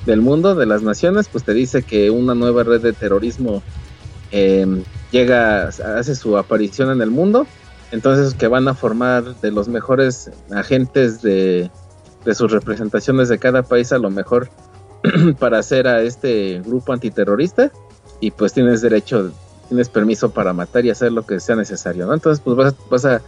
del 0.07 0.22
mundo, 0.22 0.56
de 0.56 0.66
las 0.66 0.82
naciones, 0.82 1.28
pues 1.32 1.44
te 1.44 1.53
dice 1.53 1.84
que 1.84 2.10
una 2.10 2.34
nueva 2.34 2.64
red 2.64 2.82
de 2.82 2.94
terrorismo 2.94 3.62
em, 4.32 4.84
llega, 5.12 5.68
hace 5.68 6.16
su 6.16 6.40
aparición 6.40 6.90
en 6.90 7.03
el 7.03 7.12
mundo, 7.12 7.45
entonces 7.91 8.34
que 8.34 8.48
van 8.48 8.68
a 8.68 8.74
formar 8.74 9.40
de 9.41 9.52
los 9.52 9.68
mejores 9.68 10.32
agentes 10.52 11.22
de, 11.22 11.70
de 12.26 12.36
sus 12.36 12.52
representaciones 12.52 13.30
de 13.30 13.38
cada 13.38 13.62
país 13.62 13.91
a 13.91 13.99
lo 13.99 14.10
mejor 14.10 14.49
para 15.40 15.60
hacer 15.60 15.88
a 15.88 16.02
este 16.02 16.61
grupo 16.65 16.94
antiterrorista 16.94 17.72
y 18.19 18.32
pues 18.32 18.53
tienes 18.53 18.82
derecho, 18.82 19.32
tienes 19.68 19.90
permiso 19.90 20.32
para 20.32 20.53
matar 20.53 20.86
y 20.86 20.90
hacer 20.90 21.11
lo 21.11 21.26
que 21.26 21.40
sea 21.40 21.56
necesario, 21.56 22.06
¿no? 22.06 22.14
Entonces 22.14 22.41
pues 22.44 22.73
vas, 22.90 23.06
a, 23.06 23.22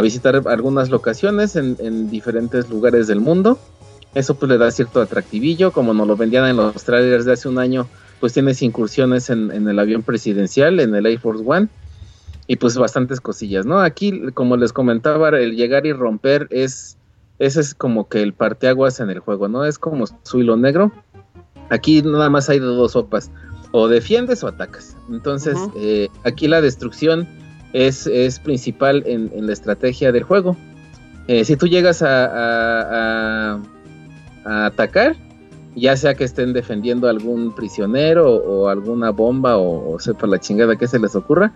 visitar 0.00 0.40
algunas 0.46 0.90
locaciones 0.90 1.56
en, 1.56 2.10
diferentes 2.10 2.68
lugares 2.68 3.06
del 3.06 3.20
mundo. 3.20 3.58
Eso 4.14 4.34
pues 4.34 4.50
le 4.50 4.58
da 4.58 4.70
cierto 4.70 5.00
atractivillo, 5.00 5.72
como 5.72 5.94
nos 5.94 6.06
lo 6.06 6.16
vendían 6.16 6.46
en 6.46 6.56
los 6.56 6.84
trailers 6.84 7.24
de 7.24 7.32
hace 7.32 7.48
un 7.48 7.58
año, 7.58 7.88
pues 8.20 8.34
tienes 8.34 8.62
incursiones 8.62 9.30
en 9.30 9.66
el 9.68 9.78
avión 9.78 10.02
presidencial, 10.02 10.78
en 10.80 10.94
el 10.94 11.06
Air 11.06 11.18
Force 11.18 11.42
One, 11.44 11.68
y 12.46 12.56
pues 12.56 12.76
bastantes 12.76 13.20
cosillas, 13.20 13.66
¿no? 13.66 13.80
Aquí, 13.80 14.30
como 14.34 14.56
les 14.56 14.72
comentaba, 14.72 15.30
el 15.30 15.56
llegar 15.56 15.86
y 15.86 15.92
romper 15.92 16.48
es 16.50 16.96
ese 17.42 17.60
es 17.60 17.74
como 17.74 18.08
que 18.08 18.22
el 18.22 18.34
parteaguas 18.34 19.00
en 19.00 19.10
el 19.10 19.18
juego, 19.18 19.48
¿no? 19.48 19.64
Es 19.64 19.76
como 19.76 20.04
su 20.22 20.40
hilo 20.40 20.56
negro. 20.56 20.92
Aquí 21.70 22.00
nada 22.00 22.30
más 22.30 22.48
hay 22.48 22.60
de 22.60 22.66
dos 22.66 22.92
sopas. 22.92 23.32
O 23.72 23.88
defiendes 23.88 24.44
o 24.44 24.48
atacas. 24.48 24.96
Entonces, 25.10 25.58
eh, 25.76 26.08
aquí 26.22 26.46
la 26.46 26.60
destrucción 26.60 27.26
es, 27.72 28.06
es 28.06 28.38
principal 28.38 29.02
en, 29.06 29.44
la 29.44 29.52
estrategia 29.52 30.12
del 30.12 30.22
juego. 30.22 30.56
Eh, 31.26 31.44
si 31.44 31.56
tú 31.56 31.66
llegas 31.66 32.00
a, 32.02 33.56
a, 33.56 34.66
atacar, 34.66 35.16
ya 35.74 35.96
sea 35.96 36.14
que 36.14 36.22
estén 36.22 36.52
defendiendo 36.52 37.08
algún 37.08 37.52
prisionero 37.56 38.36
o, 38.36 38.68
alguna 38.68 39.10
bomba 39.10 39.56
o, 39.56 39.94
o, 39.94 39.98
sepa 39.98 40.28
la 40.28 40.38
chingada 40.38 40.76
que 40.76 40.86
se 40.86 41.00
les 41.00 41.16
ocurra, 41.16 41.52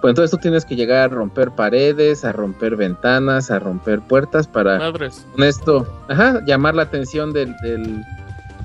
pues 0.00 0.12
entonces 0.12 0.30
tú 0.30 0.38
tienes 0.38 0.64
que 0.64 0.76
llegar 0.76 0.98
a 0.98 1.08
romper 1.08 1.50
paredes, 1.50 2.24
a 2.24 2.32
romper 2.32 2.76
ventanas, 2.76 3.50
a 3.50 3.58
romper 3.58 4.00
puertas 4.00 4.46
para 4.46 4.92
con 4.92 5.44
esto 5.44 5.86
ajá, 6.08 6.42
llamar 6.46 6.74
la 6.74 6.82
atención 6.82 7.32
del, 7.32 7.54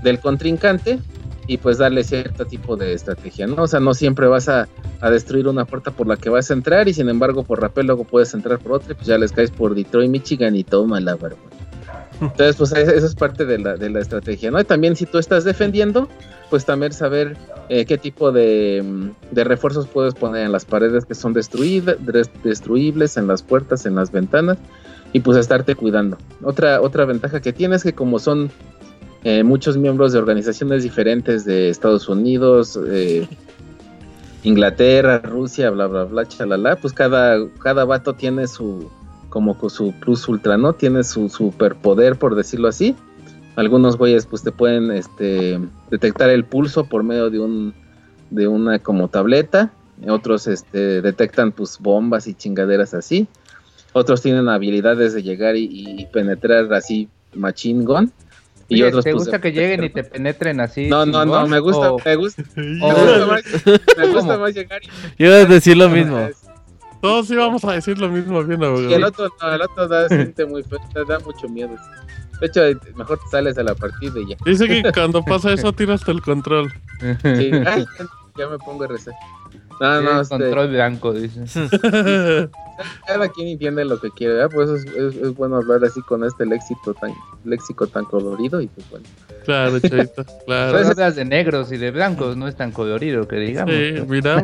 del, 0.03 0.20
contrincante 0.20 0.99
y 1.48 1.57
pues 1.57 1.78
darle 1.78 2.03
cierto 2.03 2.45
tipo 2.45 2.76
de 2.76 2.94
estrategia, 2.94 3.48
¿no? 3.48 3.64
O 3.64 3.68
sea, 3.68 3.80
no 3.80 3.94
siempre 3.94 4.28
vas 4.28 4.49
a, 4.49 4.68
a, 5.02 5.10
destruir 5.12 5.48
una 5.48 5.66
puerta 5.66 5.91
por 5.91 6.07
la 6.07 6.18
que 6.18 6.30
vas 6.30 6.49
a 6.49 6.53
entrar 6.53 6.88
y 6.88 6.94
sin 6.94 7.10
embargo 7.10 7.44
por 7.44 7.62
rapel 7.62 7.88
luego 7.88 8.03
puedes 8.03 8.34
entrar 8.34 8.60
por 8.60 8.74
otra 8.74 8.94
y 8.94 8.95
pues 8.95 9.07
ya 9.07 9.18
les 9.18 9.32
caes 9.32 9.52
por 9.52 9.76
Detroit, 9.76 10.10
Michigan 10.10 10.56
y 10.56 10.64
toma 10.64 10.99
la 10.99 11.16
barba. 11.16 11.38
Entonces, 12.22 12.56
pues 12.56 12.72
eso 12.72 13.06
es 13.06 13.16
parte 13.16 13.46
de 13.46 13.60
la, 13.60 13.76
de 13.76 13.90
la 13.90 14.00
estrategia, 14.00 14.52
¿no? 14.52 14.60
Y 14.60 14.64
también 14.64 14.96
si 14.96 15.06
tú 15.06 15.18
estás 15.18 15.44
defendiendo, 15.44 16.08
pues 16.50 16.66
también 16.66 16.94
saber 16.94 17.36
eh, 17.70 17.86
qué 17.86 17.98
tipo 17.98 18.32
de, 18.32 19.12
de, 19.32 19.44
refuerzos 19.44 19.88
puedes 19.88 20.14
poner 20.14 20.46
en 20.46 20.52
las 20.52 20.66
paredes 20.66 21.06
que 21.06 21.16
son 21.16 21.34
destruibles, 21.34 23.18
en 23.18 23.28
las 23.28 23.44
puertas, 23.44 23.86
en 23.86 23.96
las 23.96 24.12
ventanas, 24.12 24.58
y 25.14 25.20
pues 25.20 25.38
estarte 25.38 25.76
cuidando. 25.76 26.18
Otra, 26.44 26.82
otra 26.82 27.06
ventaja 27.06 27.42
que 27.42 27.54
tienes 27.54 27.78
es 27.78 27.84
que 27.84 27.94
como 27.94 28.20
son 28.20 28.52
eh, 29.24 29.44
muchos 29.44 29.78
miembros 29.78 30.14
de 30.14 30.20
organizaciones 30.20 30.84
diferentes 30.84 31.46
de 31.46 31.70
Estados 31.70 32.08
Unidos, 32.08 32.80
eh, 32.88 33.28
Inglaterra, 34.44 35.18
Rusia, 35.18 35.72
bla, 35.72 35.88
bla, 35.88 36.04
bla, 36.04 36.28
chalala, 36.28 36.76
pues 36.76 36.94
cada, 36.94 37.50
cada 37.60 37.84
vato 37.84 38.14
tiene 38.14 38.48
su 38.48 38.92
como 39.36 39.57
con 39.57 39.70
su 39.70 39.91
plus 39.91 40.30
ultra, 40.30 40.56
¿no? 40.56 40.72
Tiene 40.72 41.03
su 41.03 41.28
superpoder, 41.28 42.16
por 42.16 42.36
decirlo 42.36 42.70
así. 42.70 42.95
Algunos 43.57 43.98
güeyes 43.98 44.26
pues 44.26 44.44
te 44.44 44.53
pueden 44.53 44.91
este, 44.91 45.60
detectar 45.91 46.30
el 46.30 46.45
pulso 46.45 46.86
por 46.86 47.03
medio 47.03 47.30
de 47.30 47.40
un 47.40 47.74
de 48.30 48.48
una 48.48 48.80
como 48.80 49.10
tableta. 49.10 49.74
Otros 50.07 50.48
este, 50.48 51.02
detectan 51.02 51.52
pues 51.52 51.80
bombas 51.80 52.28
y 52.28 52.34
chingaderas 52.34 52.94
así. 52.94 53.28
Otros 53.91 54.22
tienen 54.22 54.48
habilidades 54.48 55.14
de 55.14 55.22
llegar 55.22 55.57
y, 55.57 56.07
penetrar 56.14 56.74
así 56.74 57.10
machine 57.34 57.84
gun. 57.84 58.14
Y 58.70 58.84
otros, 58.84 59.03
¿Te 59.03 59.12
pues, 59.12 59.26
gusta 59.26 59.41
que 59.41 59.52
lleguen 59.52 59.84
y 59.84 59.90
te 59.90 60.06
penetren 60.06 60.62
así? 60.62 60.88
No, 60.88 61.06
no, 61.06 61.26
no, 61.26 61.45
me 61.45 61.60
gusta, 61.60 61.91
me 62.06 62.16
gusta, 62.16 62.41
me 62.56 62.80
gusta, 62.80 63.26
más, 63.28 63.44
me 63.98 64.07
gusta 64.07 64.38
más 64.38 64.53
llegar 64.56 64.82
y... 64.82 64.88
Yo 65.22 65.28
iba 65.28 65.36
a 65.36 65.45
decir 65.45 65.76
lo 65.76 65.90
mismo. 65.90 66.30
Todos 67.02 67.30
íbamos 67.30 67.64
a 67.66 67.74
decir 67.74 67.98
lo 68.00 68.10
mismo 68.10 68.44
bien 68.44 68.62
Y 68.90 68.94
el 68.94 69.04
otro 69.04 69.30
no, 69.42 69.54
el 69.54 69.62
otro 69.62 69.88
da, 69.88 70.08
siente 70.08 70.46
muy 70.46 70.64
da 71.08 71.20
mucho 71.20 71.48
miedo. 71.50 71.76
De 72.42 72.48
hecho, 72.48 72.62
mejor 72.96 73.20
te 73.20 73.30
sales 73.30 73.58
a 73.58 73.64
la 73.64 73.76
partida 73.76 74.20
y 74.20 74.30
ya. 74.30 74.38
Dice 74.46 74.68
que 74.68 74.84
cuando 74.94 75.24
pasa 75.24 75.54
eso 75.54 75.72
tiras 75.72 76.08
el 76.08 76.22
control. 76.22 76.72
Sí, 77.00 77.52
ay, 77.66 77.86
ya 78.38 78.48
me 78.48 78.58
pongo 78.58 78.88
rezar. 78.88 79.14
No, 79.80 80.02
no, 80.02 80.22
este... 80.22 80.38
control 80.38 80.70
blanco, 80.70 81.14
dice. 81.14 81.46
Cada 83.08 83.30
quien 83.30 83.48
entiende 83.48 83.86
lo 83.86 84.00
que 84.00 84.10
quiere, 84.12 84.36
¿verdad? 84.36 84.50
Pues 84.54 84.70
es, 84.70 85.16
es, 85.16 85.36
bueno 85.36 85.58
hablar 85.58 85.84
así 85.84 86.02
con 86.02 86.24
este 86.24 86.46
léxico 86.46 86.94
tan, 86.94 87.14
léxico 87.44 87.88
tan 87.88 88.06
colorido 88.06 88.62
y 88.62 88.68
pues 88.68 88.90
bueno. 88.90 89.06
Claro, 89.46 89.80
chavito, 89.80 90.26
claro. 90.46 90.72
Pues 90.74 90.90
hablas 90.90 91.16
de 91.16 91.26
negros 91.26 91.72
y 91.72 91.78
de 91.78 91.92
blancos, 91.92 92.36
no 92.36 92.48
es 92.48 92.56
tan 92.56 92.72
colorido 92.72 93.28
que 93.28 93.38
digamos. 93.38 93.74
Sí, 93.74 94.02
mira. 94.08 94.42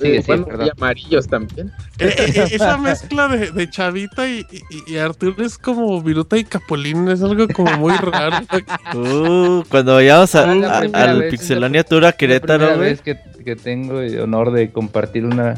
Mentira. 0.00 0.20
eh, 0.20 0.24
bueno, 0.26 0.66
y 0.66 0.70
amarillos 0.70 1.28
también. 1.28 1.72
Eh, 1.98 2.14
eh, 2.16 2.44
esa 2.52 2.76
mezcla 2.76 3.28
de, 3.28 3.70
Chavita 3.70 4.28
y, 4.28 4.44
y, 4.86 4.96
Arturo 4.96 5.44
es 5.44 5.58
como 5.58 6.00
Viruta 6.02 6.38
y 6.38 6.44
Capulín, 6.44 7.08
es 7.08 7.22
algo 7.22 7.46
como 7.48 7.76
muy 7.78 7.94
raro. 7.96 8.36
Uh, 8.94 9.62
cuando 9.68 9.94
vayamos 9.94 10.34
a, 10.34 10.50
al 10.50 11.28
Pixelania 11.28 11.84
Tour 11.84 12.06
a 12.06 12.12
Querétaro. 12.12 12.64
Es 12.64 12.70
la 12.70 12.76
vez 12.76 13.02
que, 13.02 13.18
que 13.44 13.54
tengo 13.54 14.00
el 14.00 14.18
honor 14.20 14.50
de 14.52 14.70
compartir 14.72 15.24
una 15.24 15.54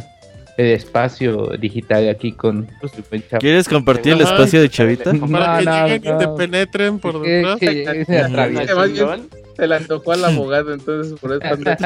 espacio 0.68 1.52
digital 1.58 2.08
aquí 2.08 2.32
con 2.32 2.68
pues, 2.80 2.92
¿Quieres 3.38 3.68
compartir 3.68 4.14
el 4.14 4.20
espacio 4.22 4.60
de 4.60 4.68
Chavita? 4.68 5.12
Para 5.14 5.58
que 5.58 5.92
lleguen 5.92 6.14
y 6.14 6.18
te 6.18 6.28
penetren 6.36 6.98
por 6.98 7.20
detrás. 7.22 7.58
Se 9.60 9.66
le 9.66 9.76
antojó 9.76 10.12
al 10.12 10.24
abogado, 10.24 10.72
entonces 10.72 11.20
por 11.20 11.32
eso 11.32 11.40
también. 11.50 11.76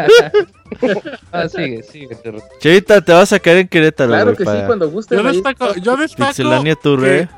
ah, 1.32 1.48
sigue, 1.48 1.82
sigue. 1.82 2.16
Chavita, 2.60 3.00
te 3.00 3.12
vas 3.12 3.32
a 3.32 3.40
caer 3.40 3.58
en 3.58 3.68
Querétaro. 3.68 4.10
Claro 4.10 4.36
que 4.36 4.44
sí, 4.44 4.58
cuando 4.66 4.88
guste. 4.88 5.16
Yo 5.16 5.24
destaco, 5.24 5.74
yo 5.74 5.96
destaco 5.96 7.04
¿eh? 7.04 7.28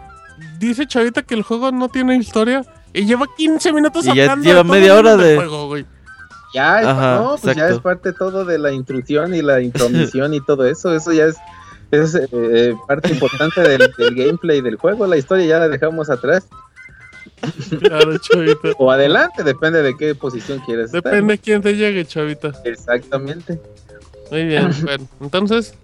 Dice 0.58 0.86
Chavita 0.86 1.22
que 1.22 1.34
el 1.34 1.42
juego 1.42 1.72
no 1.72 1.88
tiene 1.88 2.16
historia 2.16 2.62
y 2.92 3.06
lleva 3.06 3.26
15 3.34 3.72
minutos 3.72 4.06
y 4.06 4.14
ya 4.14 4.36
lleva 4.36 4.62
media 4.62 4.94
hora 4.94 5.16
de... 5.16 5.36
Juego, 5.36 5.68
güey. 5.68 5.86
Ya, 6.52 6.80
es, 6.80 6.86
no, 6.86 7.36
pues 7.40 7.56
ya 7.56 7.68
es 7.68 7.78
parte 7.80 8.12
todo 8.12 8.44
de 8.44 8.58
la 8.58 8.72
intrusión 8.72 9.34
y 9.34 9.40
la 9.40 9.60
intromisión 9.62 10.34
y 10.34 10.40
todo 10.42 10.66
eso. 10.66 10.94
Eso 10.94 11.12
ya 11.12 11.24
es, 11.24 11.36
es 11.92 12.14
eh, 12.14 12.74
parte 12.86 13.10
importante 13.10 13.62
del, 13.62 13.90
gameplay 14.14 14.60
del 14.60 14.76
juego. 14.76 15.06
La 15.06 15.16
historia 15.16 15.46
ya 15.46 15.58
la 15.60 15.68
dejamos 15.68 16.10
atrás. 16.10 16.46
Claro, 17.80 18.16
chavita. 18.18 18.68
O 18.78 18.90
adelante, 18.90 19.42
depende 19.42 19.82
de 19.82 19.96
qué 19.96 20.14
posición 20.14 20.60
quieres. 20.60 20.92
Depende 20.92 21.34
de 21.34 21.38
quién 21.38 21.62
te 21.62 21.74
llegue, 21.74 22.04
chavita. 22.04 22.52
Exactamente. 22.64 23.60
Muy 24.30 24.44
bien, 24.44 24.70
bueno, 24.82 25.06
entonces. 25.20 25.74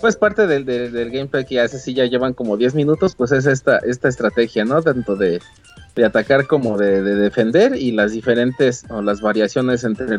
Pues 0.00 0.16
parte 0.16 0.46
del, 0.46 0.64
del, 0.64 1.10
gameplay 1.10 1.44
que 1.44 1.60
hace 1.60 1.78
sí 1.78 1.92
ya 1.92 2.04
llevan 2.04 2.32
como 2.32 2.56
10 2.56 2.76
minutos, 2.76 3.16
pues 3.16 3.32
es 3.32 3.46
esta, 3.46 3.78
esta 3.78 4.08
estrategia, 4.08 4.64
¿no? 4.64 4.80
Tanto 4.80 5.16
de 5.16 5.40
de 5.98 6.04
atacar 6.04 6.46
como 6.46 6.78
de, 6.78 7.02
defender 7.02 7.74
y 7.74 7.90
las 7.90 8.12
diferentes 8.12 8.84
o 8.88 9.02
las 9.02 9.20
variaciones 9.20 9.82
entre 9.82 10.16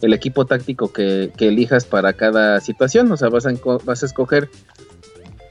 el, 0.00 0.12
equipo 0.14 0.46
táctico 0.46 0.90
que, 0.90 1.30
elijas 1.38 1.84
para 1.84 2.14
cada 2.14 2.60
situación. 2.60 3.12
O 3.12 3.16
sea, 3.18 3.28
vas 3.28 3.44
a, 3.44 3.52
vas 3.84 4.02
a 4.02 4.06
escoger 4.06 4.48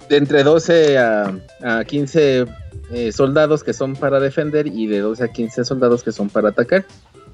de 0.09 0.17
entre 0.17 0.43
12 0.43 0.97
a, 0.97 1.83
15 1.85 2.45
eh, 2.91 3.11
soldados 3.11 3.63
que 3.63 3.73
son 3.73 3.95
para 3.95 4.19
defender 4.19 4.67
y 4.67 4.87
de 4.87 4.99
12 4.99 5.23
a 5.23 5.27
15 5.27 5.65
soldados 5.65 6.03
que 6.03 6.11
son 6.11 6.29
para 6.29 6.49
atacar, 6.49 6.85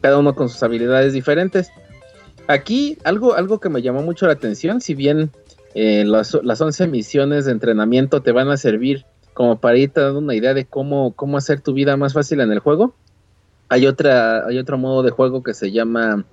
cada 0.01 0.17
uno 0.17 0.35
con 0.35 0.49
sus 0.49 0.61
habilidades 0.63 1.13
diferentes. 1.13 1.71
Aquí 2.47 2.97
algo, 3.03 3.35
algo 3.35 3.59
que 3.59 3.69
me 3.69 3.81
llamó 3.81 4.01
mucho 4.01 4.25
la 4.27 4.33
atención, 4.33 4.81
si 4.81 4.95
bien 4.95 5.31
eh, 5.75 6.03
las, 6.05 6.37
las 6.43 6.59
11 6.59 6.87
misiones 6.87 7.45
de 7.45 7.51
entrenamiento 7.51 8.21
te 8.21 8.31
van 8.31 8.49
a 8.49 8.57
servir 8.57 9.05
como 9.33 9.59
para 9.59 9.77
irte 9.77 10.01
dando 10.01 10.19
una 10.19 10.35
idea 10.35 10.53
de 10.53 10.65
cómo, 10.65 11.13
cómo 11.13 11.37
hacer 11.37 11.61
tu 11.61 11.73
vida 11.73 11.97
más 11.97 12.13
fácil 12.13 12.41
en 12.41 12.51
el 12.51 12.59
juego. 12.59 12.93
Hay, 13.69 13.87
otra, 13.87 14.45
hay 14.45 14.59
otro 14.59 14.77
modo 14.77 15.03
de 15.03 15.11
juego 15.11 15.43
que 15.43 15.53
se 15.53 15.71
llama 15.71 16.25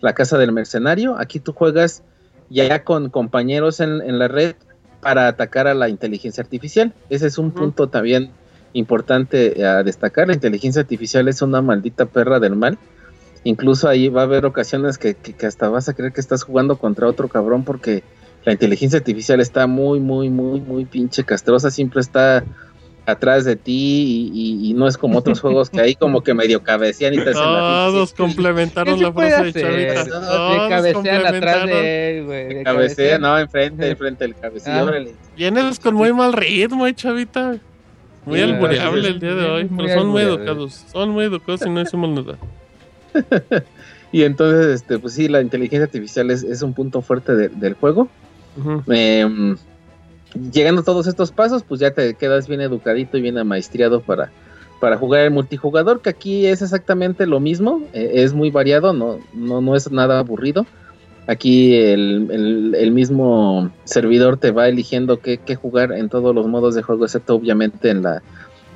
La 0.00 0.14
Casa 0.14 0.38
del 0.38 0.52
Mercenario. 0.52 1.16
Aquí 1.18 1.38
tú 1.38 1.52
juegas 1.52 2.02
ya 2.48 2.82
con 2.82 3.10
compañeros 3.10 3.80
en, 3.80 4.18
la 4.18 4.28
red 4.28 4.56
para 5.00 5.28
atacar 5.28 5.68
a 5.68 5.74
la 5.74 5.88
inteligencia 5.88 6.42
artificial. 6.42 6.92
Ese 7.08 7.28
es 7.28 7.38
un 7.38 7.52
punto 7.52 7.88
también 7.88 8.32
importante 8.72 9.64
a 9.64 9.82
destacar. 9.82 10.28
La 10.28 10.34
inteligencia 10.34 10.82
artificial 10.82 11.28
es 11.28 11.42
una 11.42 11.62
maldita 11.62 12.06
perra 12.06 12.40
del 12.40 12.56
mal. 12.56 12.78
Incluso 13.44 13.88
ahí 13.88 14.08
va 14.08 14.22
a 14.22 14.24
haber 14.24 14.44
ocasiones 14.44 14.98
que, 14.98 15.14
que 15.14 15.46
hasta 15.46 15.68
vas 15.68 15.88
a 15.88 15.94
creer 15.94 16.12
que 16.12 16.20
estás 16.20 16.42
jugando 16.42 16.76
contra 16.76 17.06
otro 17.06 17.28
cabrón 17.28 17.64
porque 17.64 18.02
la 18.44 18.52
inteligencia 18.52 18.98
artificial 18.98 19.40
está 19.40 19.66
muy, 19.66 20.00
muy, 20.00 20.30
muy, 20.30 20.60
muy 20.60 20.84
pinche 20.84 21.24
castrosa, 21.24 21.70
siempre 21.70 22.00
está 22.00 22.44
atrás 23.06 23.44
de 23.44 23.56
ti 23.56 24.30
y, 24.32 24.74
no 24.74 24.86
es 24.86 24.96
como 24.96 25.18
otros 25.18 25.40
juegos 25.40 25.68
que 25.68 25.80
ahí 25.80 25.94
como 25.94 26.22
que 26.22 26.32
medio 26.32 26.62
cabecean 26.62 27.14
y 27.14 27.16
te 27.16 27.30
hacen 27.30 27.42
Todos 27.42 28.14
complementaron 28.16 29.00
la 29.02 29.12
frase 29.12 29.44
de 29.44 29.52
Chavita. 29.52 30.06
Todos 30.06 30.68
cabecean 30.68 31.26
atrás 31.26 31.66
de 31.66 32.18
él, 32.18 32.24
güey. 32.24 32.64
Cabecean, 32.64 33.20
no, 33.20 33.38
enfrente, 33.38 33.90
enfrente 33.90 34.24
del 34.24 34.36
cabecillo. 34.36 34.88
Ah, 34.88 35.04
vienes 35.36 35.80
con 35.80 35.94
muy 35.94 36.12
mal 36.12 36.32
ritmo, 36.32 36.86
eh, 36.86 36.94
Chavita. 36.94 37.58
Muy 38.26 38.40
albureable 38.40 39.08
el 39.08 39.20
día 39.20 39.34
de 39.34 39.46
hoy, 39.46 39.70
pero 39.76 39.88
son 39.88 40.08
muy 40.08 40.22
educados. 40.22 40.84
Son 40.92 41.10
muy 41.10 41.24
educados 41.24 41.62
y 41.64 41.70
no 41.70 41.80
decimos 41.80 42.10
nada. 42.10 42.38
y 44.12 44.22
entonces, 44.22 44.66
este, 44.82 44.98
pues 44.98 45.14
sí, 45.14 45.28
la 45.28 45.40
inteligencia 45.40 45.84
artificial 45.84 46.30
es, 46.30 46.42
es 46.42 46.62
un 46.62 46.74
punto 46.74 47.02
fuerte 47.02 47.34
del 47.34 47.74
juego. 47.74 48.08
Em, 48.88 49.56
llegando 50.52 50.82
a 50.82 50.84
todos 50.84 51.06
estos 51.06 51.32
pasos, 51.32 51.62
pues 51.62 51.80
ya 51.80 51.92
te 51.92 52.14
quedas 52.14 52.46
bien 52.46 52.60
educadito 52.60 53.16
y 53.16 53.22
bien 53.22 53.38
amaestriado 53.38 54.00
para, 54.00 54.30
para 54.80 54.96
jugar 54.96 55.22
el 55.22 55.30
multijugador, 55.30 56.02
que 56.02 56.10
aquí 56.10 56.46
es 56.46 56.62
exactamente 56.62 57.26
lo 57.26 57.40
mismo, 57.40 57.82
eh, 57.92 58.10
es 58.14 58.32
muy 58.34 58.50
variado, 58.50 58.92
no, 58.92 59.18
no, 59.32 59.60
no 59.60 59.76
es 59.76 59.90
nada 59.90 60.18
aburrido. 60.18 60.66
Aquí 61.30 61.76
el, 61.76 62.90
mismo 62.90 63.70
servidor 63.84 64.36
te 64.36 64.50
va 64.50 64.66
eligiendo 64.66 65.20
qué, 65.20 65.38
jugar 65.54 65.92
en 65.92 66.08
todos 66.08 66.34
los 66.34 66.48
modos 66.48 66.74
de 66.74 66.82
juego, 66.82 67.04
excepto 67.04 67.36
obviamente 67.36 67.90
en, 67.90 68.02
la, 68.02 68.20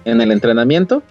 en 0.05 0.21
el 0.21 0.31
entrenamiento. 0.31 1.03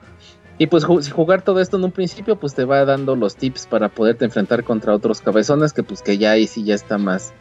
Y 0.57 0.67
pues 0.67 0.85
si 1.01 1.11
jugar 1.11 1.41
todo 1.41 1.59
esto 1.59 1.75
en 1.75 1.83
un 1.83 1.91
principio, 1.91 2.37
pues 2.37 2.55
te 2.55 2.63
va 2.63 2.85
dando 2.85 3.17
los 3.17 3.35
tips 3.35 3.67
para 3.67 3.89
poderte 3.89 4.23
enfrentar 4.23 4.63
contra 4.63 4.95
otros 4.95 5.19
cabezones, 5.19 5.73
que 5.73 5.83
pues 5.83 6.01
que 6.01 6.17
ya 6.17 6.31
ahí 6.31 6.47
sí 6.47 6.63
ya 6.63 6.75
está 6.75 6.97
más, 6.97 7.33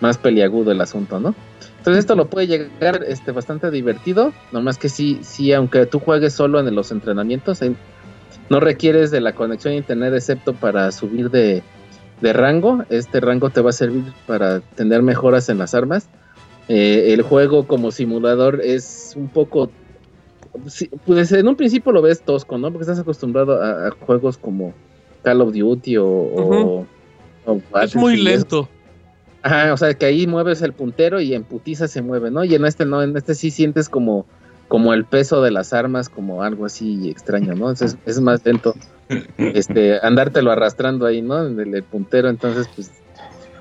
más 0.00 0.16
peliagudo 0.16 0.72
el 0.72 0.80
asunto, 0.80 1.20
¿no? 1.20 1.34
Entonces 1.76 1.98
esto 1.98 2.16
lo 2.16 2.30
puede 2.30 2.46
llegar 2.46 3.04
este, 3.06 3.30
bastante 3.30 3.70
divertido, 3.70 4.32
nomás 4.52 4.78
que 4.78 4.88
sí, 4.88 5.18
sí, 5.20 5.52
aunque 5.52 5.84
tú 5.84 5.98
juegues 5.98 6.32
solo 6.32 6.60
en 6.60 6.74
los 6.74 6.92
entrenamientos, 6.92 7.60
no 8.48 8.58
requieres 8.58 9.10
de 9.10 9.20
la 9.20 9.34
conexión 9.34 9.74
a 9.74 9.76
internet 9.76 10.14
excepto 10.14 10.54
para 10.54 10.90
subir 10.92 11.30
de, 11.30 11.62
rango, 12.22 12.84
este 12.90 13.20
rango 13.20 13.50
te 13.50 13.60
va 13.60 13.70
a 13.70 13.72
servir 13.72 14.04
para 14.26 14.60
tener 14.60 15.02
mejoras 15.02 15.48
en 15.48 15.58
las 15.58 15.74
armas. 15.74 16.08
Eh, 16.68 17.12
el 17.12 17.22
juego 17.22 17.66
como 17.66 17.90
simulador 17.90 18.60
es 18.62 19.14
un 19.16 19.28
poco, 19.28 19.70
pues 21.06 21.32
en 21.32 21.48
un 21.48 21.56
principio 21.56 21.92
lo 21.92 22.02
ves 22.02 22.22
tosco, 22.22 22.58
¿no? 22.58 22.70
Porque 22.70 22.82
estás 22.82 23.00
acostumbrado 23.00 23.62
a, 23.62 23.90
juegos 24.06 24.38
como 24.38 24.72
Call 25.22 25.40
of 25.40 25.52
Duty 25.52 25.96
o... 25.98 26.86
es 27.82 27.96
muy 27.96 28.16
lento. 28.16 28.68
Ajá, 29.42 29.72
o 29.72 29.76
sea, 29.76 29.94
que 29.94 30.06
ahí 30.06 30.26
mueves 30.26 30.60
el 30.62 30.74
puntero 30.74 31.20
y 31.20 31.34
en 31.34 31.44
putiza 31.44 31.88
se 31.88 32.02
mueve, 32.02 32.30
¿no? 32.30 32.44
Y 32.44 32.54
en 32.54 32.64
este 32.66 32.84
no, 32.84 33.02
en 33.02 33.16
este 33.16 33.34
sí 33.34 33.50
sientes 33.50 33.88
como, 33.88 34.26
como 34.68 34.92
el 34.92 35.06
peso 35.06 35.42
de 35.42 35.50
las 35.50 35.72
armas, 35.72 36.08
como 36.10 36.42
algo 36.42 36.66
así 36.66 37.08
extraño, 37.08 37.54
¿no? 37.54 37.70
Entonces 37.70 37.96
es 38.04 38.20
más 38.20 38.44
lento 38.44 38.74
este, 39.38 39.98
andártelo 40.02 40.50
arrastrando 40.50 41.06
ahí, 41.06 41.22
¿no? 41.22 41.46
En 41.46 41.74
el, 41.74 41.82
puntero, 41.82 42.28
entonces 42.28 42.68
pues... 42.74 42.90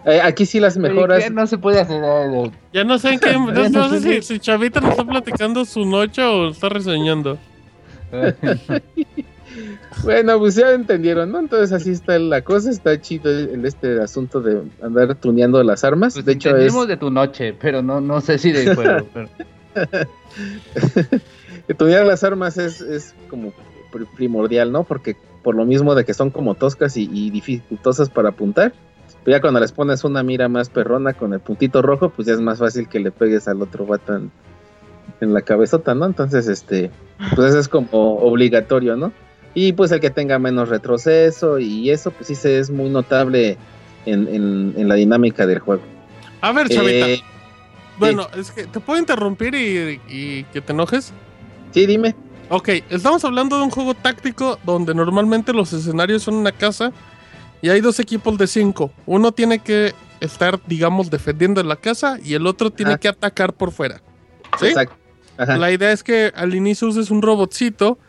Eh, 0.05 0.21
aquí 0.21 0.45
sí 0.45 0.61
las 0.61 0.77
mejoras. 0.77 1.29
No 1.29 1.45
se 1.45 1.57
puede 1.57 1.81
hacer 1.81 2.01
Ya 2.73 2.85
no 2.85 2.97
sé 2.97 3.09
en 3.13 3.19
qué. 3.19 3.33
No, 3.71 3.89
sé 3.89 3.99
si, 3.99 4.21
si, 4.33 4.39
Chavita 4.39 4.79
nos 4.79 4.91
está 4.91 5.03
platicando 5.03 5.65
su 5.65 5.85
noche 5.85 6.23
o 6.23 6.49
está 6.49 6.69
reseñando. 6.69 7.37
Bueno, 10.03 10.39
pues 10.39 10.55
ya 10.55 10.71
entendieron, 10.71 11.31
¿no? 11.31 11.39
Entonces 11.39 11.71
así 11.73 11.91
está 11.91 12.17
la 12.19 12.41
cosa, 12.41 12.69
está 12.69 12.99
chido 12.99 13.37
en 13.37 13.65
este 13.65 14.01
asunto 14.01 14.41
de 14.41 14.61
andar 14.81 15.15
tuneando 15.15 15.61
las 15.63 15.83
armas. 15.83 16.13
Pues 16.13 16.25
de 16.25 16.33
hecho 16.33 16.55
es 16.55 16.87
de 16.87 16.97
tu 16.97 17.11
noche, 17.11 17.53
pero 17.59 17.81
no, 17.81 17.99
no 17.99 18.21
sé 18.21 18.37
si 18.37 18.51
de 18.51 18.75
juego. 18.75 19.07
tunear 21.77 22.05
las 22.05 22.23
armas 22.23 22.57
es, 22.57 23.13
como 23.29 23.53
primordial, 24.15 24.71
¿no? 24.71 24.83
Porque 24.83 25.15
por 25.43 25.55
lo 25.55 25.65
mismo 25.65 25.95
de 25.95 26.05
que 26.05 26.13
son 26.13 26.29
como 26.29 26.55
toscas 26.55 26.97
y, 26.97 27.29
dificultosas 27.29 28.09
para 28.09 28.29
apuntar, 28.29 28.73
pero 29.23 29.37
ya 29.37 29.41
cuando 29.41 29.59
les 29.59 29.71
pones 29.71 30.03
una 30.03 30.23
mira 30.23 30.47
más 30.49 30.69
perrona 30.69 31.13
con 31.13 31.33
el 31.33 31.39
puntito 31.39 31.81
rojo, 31.81 32.09
pues 32.09 32.27
ya 32.27 32.33
es 32.33 32.41
más 32.41 32.59
fácil 32.59 32.87
que 32.87 32.99
le 32.99 33.11
pegues 33.11 33.47
al 33.47 33.61
otro 33.61 33.85
batan 33.85 34.31
en 35.21 35.33
la 35.33 35.41
cabezota, 35.41 35.95
¿no? 35.95 36.05
Entonces, 36.05 36.47
este, 36.47 36.91
pues 37.35 37.49
eso 37.49 37.59
es 37.59 37.67
como 37.67 38.17
obligatorio, 38.17 38.95
¿no? 38.95 39.11
Y 39.53 39.73
pues 39.73 39.91
el 39.91 39.99
que 39.99 40.09
tenga 40.09 40.39
menos 40.39 40.69
retroceso 40.69 41.59
y 41.59 41.89
eso, 41.89 42.11
pues 42.11 42.27
sí 42.27 42.35
se 42.35 42.59
es 42.59 42.69
muy 42.69 42.89
notable 42.89 43.57
en, 44.05 44.87
la 44.87 44.95
dinámica 44.95 45.47
del 45.47 45.59
juego. 45.59 45.81
A 46.41 46.51
ver, 46.51 46.69
Chavita. 46.69 47.09
Eh, 47.09 47.21
bueno, 47.97 48.27
es 48.37 48.51
que 48.51 48.65
te 48.65 48.79
puedo 48.79 48.99
interrumpir 48.99 49.55
y, 49.55 50.45
que 50.53 50.61
te 50.61 50.71
enojes. 50.71 51.11
Sí, 51.71 51.85
dime. 51.85 52.15
Ok, 52.49 52.69
estamos 52.89 53.23
hablando 53.25 53.57
de 53.57 53.63
un 53.63 53.69
juego 53.69 53.93
táctico 53.93 54.59
donde 54.65 54.95
normalmente 54.95 55.53
los 55.53 55.71
escenarios 55.71 56.23
son 56.23 56.33
una 56.33 56.51
casa 56.51 56.91
y 57.61 57.69
hay 57.69 57.79
dos 57.79 57.99
equipos 57.99 58.37
de 58.39 58.47
cinco. 58.47 58.91
Uno 59.05 59.31
tiene 59.31 59.59
que 59.59 59.93
estar, 60.19 60.59
digamos, 60.65 61.11
defendiendo 61.11 61.61
la 61.63 61.75
casa 61.75 62.17
y 62.23 62.33
el 62.33 62.47
otro 62.47 62.71
tiene 62.71 62.97
que 62.97 63.07
atacar 63.07 63.53
por 63.53 63.71
fuera. 63.71 64.01
¿Sí? 64.59 64.67
Exacto. 64.67 64.95
La 65.37 65.71
idea 65.71 65.91
es 65.91 66.03
que 66.03 66.33
al 66.35 66.55
inicio 66.55 66.87
uses 66.87 67.11
un 67.11 67.21
robotcito 67.21 67.99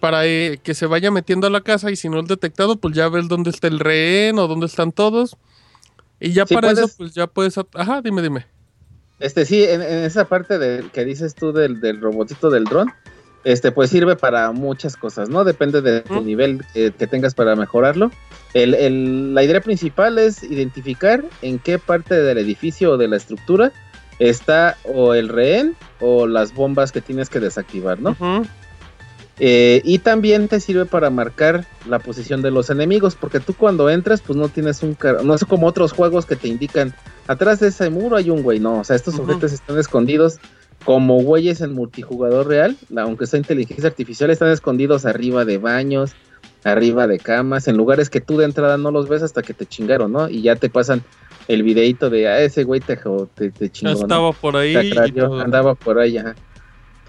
para 0.00 0.26
eh, 0.26 0.60
que 0.62 0.74
se 0.74 0.86
vaya 0.86 1.10
metiendo 1.10 1.46
a 1.46 1.50
la 1.50 1.62
casa 1.62 1.90
y 1.90 1.96
si 1.96 2.08
no 2.08 2.20
es 2.20 2.28
detectado, 2.28 2.76
pues 2.76 2.94
ya 2.94 3.08
ves 3.08 3.26
dónde 3.26 3.50
está 3.50 3.68
el 3.68 3.80
rehén 3.80 4.38
o 4.38 4.46
dónde 4.46 4.66
están 4.66 4.92
todos. 4.92 5.36
Y 6.20 6.32
ya 6.32 6.44
para 6.44 6.72
eso, 6.72 6.88
pues 6.96 7.14
ya 7.14 7.26
puedes. 7.26 7.56
Ajá, 7.74 8.02
dime, 8.02 8.22
dime. 8.22 8.46
Este, 9.18 9.44
sí, 9.44 9.64
en, 9.64 9.82
esa 9.82 10.26
parte 10.26 10.58
de, 10.58 10.88
que 10.92 11.04
dices 11.04 11.34
tú 11.34 11.52
del, 11.52 11.80
del 11.80 12.00
robotito 12.00 12.50
del 12.50 12.64
dron, 12.64 12.92
este, 13.44 13.72
pues 13.72 13.90
sirve 13.90 14.16
para 14.16 14.52
muchas 14.52 14.96
cosas, 14.96 15.28
¿no? 15.28 15.44
Depende 15.44 15.80
de 15.80 16.02
tu 16.02 16.20
nivel 16.20 16.64
que, 16.74 16.90
tengas 16.90 17.34
para 17.34 17.56
mejorarlo. 17.56 18.10
El, 18.54 19.34
la 19.34 19.42
idea 19.42 19.60
principal 19.60 20.18
es 20.18 20.42
identificar 20.42 21.24
en 21.42 21.58
qué 21.58 21.78
parte 21.78 22.14
del 22.14 22.38
edificio 22.38 22.92
o 22.92 22.96
de 22.96 23.08
la 23.08 23.16
estructura 23.16 23.72
está 24.18 24.76
o 24.84 25.14
el 25.14 25.28
rehén 25.28 25.76
o 26.00 26.26
las 26.26 26.54
bombas 26.54 26.92
que 26.92 27.00
tienes 27.00 27.28
que 27.28 27.40
desactivar, 27.40 28.00
¿no? 28.00 28.16
Eh, 29.40 29.82
y 29.84 30.00
también 30.00 30.48
te 30.48 30.58
sirve 30.58 30.84
para 30.84 31.10
marcar 31.10 31.64
la 31.88 32.00
posición 32.00 32.42
de 32.42 32.50
los 32.50 32.70
enemigos, 32.70 33.14
porque 33.14 33.38
tú 33.38 33.54
cuando 33.54 33.88
entras, 33.88 34.20
pues 34.20 34.36
no 34.36 34.48
tienes 34.48 34.82
un... 34.82 34.96
No 35.22 35.34
es 35.34 35.44
como 35.44 35.68
otros 35.68 35.92
juegos 35.92 36.26
que 36.26 36.34
te 36.34 36.48
indican, 36.48 36.92
atrás 37.28 37.60
de 37.60 37.68
ese 37.68 37.88
muro 37.88 38.16
hay 38.16 38.30
un 38.30 38.42
güey, 38.42 38.58
no, 38.58 38.80
o 38.80 38.84
sea, 38.84 38.96
estos 38.96 39.16
objetos 39.18 39.52
están 39.52 39.78
escondidos 39.78 40.40
como 40.88 41.20
güeyes 41.20 41.60
en 41.60 41.74
multijugador 41.74 42.46
real, 42.46 42.74
aunque 42.96 43.26
sea 43.26 43.38
inteligencia 43.38 43.90
artificial, 43.90 44.30
están 44.30 44.48
escondidos 44.48 45.04
arriba 45.04 45.44
de 45.44 45.58
baños, 45.58 46.12
arriba 46.64 47.06
de 47.06 47.18
camas, 47.18 47.68
en 47.68 47.76
lugares 47.76 48.08
que 48.08 48.22
tú 48.22 48.38
de 48.38 48.46
entrada 48.46 48.78
no 48.78 48.90
los 48.90 49.06
ves 49.06 49.22
hasta 49.22 49.42
que 49.42 49.52
te 49.52 49.66
chingaron, 49.66 50.10
¿no? 50.10 50.30
Y 50.30 50.40
ya 50.40 50.56
te 50.56 50.70
pasan 50.70 51.02
el 51.46 51.62
videito 51.62 52.08
de, 52.08 52.26
ah, 52.26 52.40
ese 52.40 52.64
güey 52.64 52.80
te, 52.80 52.98
te, 53.50 53.68
chingó. 53.68 53.92
Estaba 53.92 54.32
por 54.32 54.56
ahí. 54.56 54.74
andaba 55.42 55.74
por 55.74 55.98
ahí, 55.98 56.16
ajá. 56.16 56.34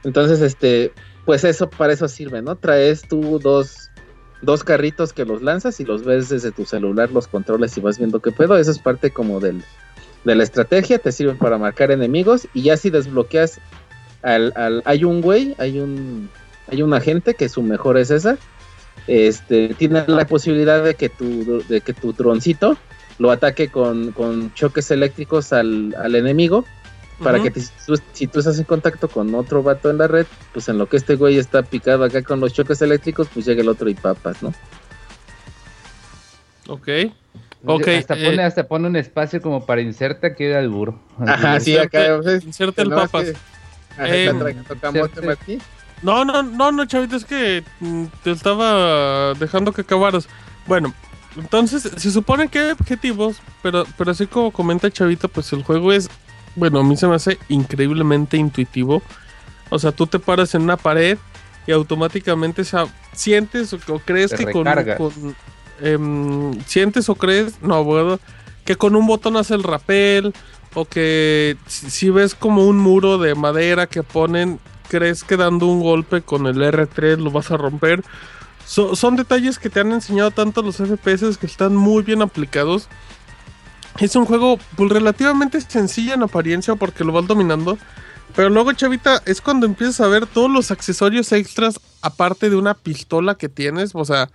Entonces, 0.04 0.42
este, 0.42 0.92
pues 1.24 1.46
eso, 1.46 1.70
para 1.70 1.94
eso 1.94 2.10
sirve, 2.10 2.42
¿no? 2.42 2.58
Traes 2.58 3.04
tú 3.08 3.40
dos, 3.40 3.92
dos 4.42 4.66
carritos 4.66 5.14
que 5.14 5.24
los 5.24 5.42
lanzas 5.42 5.80
y 5.80 5.86
los 5.86 6.04
ves 6.04 6.28
desde 6.28 6.52
tu 6.52 6.66
celular, 6.66 7.12
los 7.14 7.28
controles 7.28 7.78
y 7.78 7.80
vas 7.80 7.98
viendo 7.98 8.20
qué 8.20 8.34
pedo. 8.34 8.58
Eso 8.58 8.72
es 8.72 8.80
parte 8.80 9.12
como 9.12 9.40
del, 9.40 9.64
de 10.24 10.36
la 10.36 10.44
estrategia, 10.44 11.00
te 11.00 11.12
sirven 11.12 11.38
para 11.38 11.58
marcar 11.58 11.92
enemigos 11.92 12.48
y 12.54 12.64
ya 12.64 12.78
si 12.78 12.90
desbloqueas 12.90 13.60
al, 14.22 14.54
al 14.56 14.82
hay 14.86 15.04
un 15.04 15.22
güey, 15.22 15.56
hay 15.58 15.80
un 15.80 16.30
hay 16.68 16.82
un 16.82 16.94
agente 16.94 17.34
que 17.34 17.50
su 17.50 17.62
mejor 17.62 17.98
es 17.98 18.12
esa. 18.12 18.38
Este, 19.08 19.70
tiene 19.76 20.04
la 20.08 20.28
posibilidad 20.28 20.84
de 20.84 20.96
que 20.96 21.10
tu 21.10 21.64
de 21.68 21.82
que 21.82 21.94
tu 21.94 22.14
droncito 22.14 22.78
lo 23.18 23.32
ataque 23.32 23.70
con, 23.70 24.14
choques 24.54 24.92
eléctricos 24.92 25.52
al, 25.52 25.96
al 25.98 26.16
enemigo 26.16 26.66
para 27.24 27.42
que 27.42 27.52
si 28.14 28.28
tú 28.28 28.40
estás 28.40 28.58
en 28.60 28.64
contacto 28.64 29.10
con 29.10 29.36
otro 29.36 29.62
vato 29.62 29.90
en 29.90 29.98
la 29.98 30.08
red, 30.08 30.26
pues 30.54 30.70
en 30.70 30.78
lo 30.78 30.88
que 30.88 30.98
este 30.98 31.16
güey 31.16 31.38
está 31.38 31.64
picado 31.64 32.06
acá 32.06 32.24
con 32.24 32.40
los 32.40 32.54
choques 32.54 32.82
eléctricos, 32.82 33.28
pues 33.34 33.46
llega 33.46 33.62
el 33.62 33.68
otro 33.68 33.90
y 33.90 33.94
papas, 33.94 34.42
¿no? 34.42 34.54
Ok. 36.68 36.88
Okay, 37.66 37.98
hasta, 37.98 38.16
pone, 38.16 38.36
eh, 38.36 38.44
hasta 38.44 38.68
pone 38.68 38.88
un 38.88 38.96
espacio 38.96 39.42
como 39.42 39.66
para 39.66 39.82
inserta 39.82 40.28
aquí 40.28 40.46
de 40.46 40.58
albur. 40.58 40.94
Ajá, 41.20 41.60
sí, 41.60 41.78
acá. 41.78 42.20
Inserta 42.44 42.82
el 42.82 42.90
papas. 42.90 43.34
Eh, 44.00 44.32
no, 46.02 46.24
no, 46.24 46.42
no, 46.42 46.72
no, 46.72 46.86
chavito, 46.86 47.18
es 47.18 47.26
que 47.26 47.64
mm, 47.82 48.06
te 48.24 48.32
estaba 48.32 49.34
dejando 49.34 49.74
que 49.74 49.82
acabaras. 49.82 50.30
Bueno, 50.68 50.94
entonces 51.36 51.84
se 51.96 52.12
supone 52.12 52.48
que 52.48 52.60
hay 52.60 52.72
objetivos, 52.72 53.42
pero, 53.62 53.86
pero 53.98 54.12
así 54.12 54.26
como 54.26 54.52
comenta 54.52 54.90
Chavito, 54.90 55.28
pues 55.28 55.52
el 55.54 55.64
juego 55.64 55.92
es, 55.92 56.10
bueno, 56.56 56.80
a 56.80 56.84
mí 56.84 56.96
se 56.98 57.08
me 57.08 57.16
hace 57.16 57.38
increíblemente 57.50 58.38
intuitivo. 58.38 59.02
O 59.70 59.78
sea, 59.78 59.92
tú 59.92 60.08
te 60.08 60.20
paras 60.20 60.56
en 60.56 60.64
una 60.64 60.78
pared 60.78 61.18
y 61.68 61.72
automáticamente 61.72 62.64
sientes 63.14 63.74
o, 63.74 64.00
crees 64.00 64.34
que 64.34 64.52
con, 64.52 64.66
Em, 65.82 66.60
sientes 66.66 67.10
o 67.10 67.16
crees, 67.16 67.62
no, 67.62 67.84
bueno, 67.84 68.20
que 68.66 68.76
con 68.76 68.96
un 68.96 69.08
botón 69.08 69.38
hace 69.38 69.56
el 69.56 69.64
rapel 69.64 70.34
o 70.74 70.86
que 70.86 71.58
si, 71.68 72.10
ves 72.10 72.36
como 72.36 72.68
un 72.68 72.78
muro 72.78 73.18
de 73.18 73.36
madera 73.36 73.88
que 73.88 74.04
ponen, 74.04 74.60
crees 74.90 75.24
que 75.24 75.38
dando 75.38 75.66
un 75.68 75.82
golpe 75.82 76.22
con 76.22 76.46
el 76.48 76.58
R3 76.58 77.18
lo 77.18 77.32
vas 77.32 77.52
a 77.52 77.58
romper. 77.58 78.04
son 78.66 79.16
detalles 79.16 79.58
que 79.58 79.70
te 79.70 79.80
han 79.80 79.92
enseñado 79.92 80.32
tanto 80.32 80.62
los 80.62 80.78
FPS 80.78 81.38
que 81.38 81.48
están 81.48 81.76
muy 81.76 82.04
bien 82.04 82.22
aplicados. 82.22 82.88
Es 84.00 84.16
un 84.16 84.26
juego 84.26 84.60
pues, 84.76 84.92
relativamente 84.92 85.60
sencillo 85.62 86.14
en 86.14 86.24
apariencia 86.24 86.76
porque 86.76 87.04
lo 87.04 87.12
vas 87.12 87.28
dominando. 87.28 87.78
Pero 88.36 88.50
luego, 88.50 88.72
chavita, 88.74 89.22
es 89.26 89.42
cuando 89.42 89.66
empiezas 89.66 90.02
a 90.02 90.08
ver 90.08 90.28
todos 90.28 90.50
los 90.50 90.72
accesorios 90.72 91.32
extras 91.32 91.80
aparte 92.02 92.50
de 92.50 92.56
una 92.56 92.76
pistola 92.76 93.36
que 93.36 93.50
tienes. 93.50 93.92
O 93.96 94.06
sea, 94.06 94.30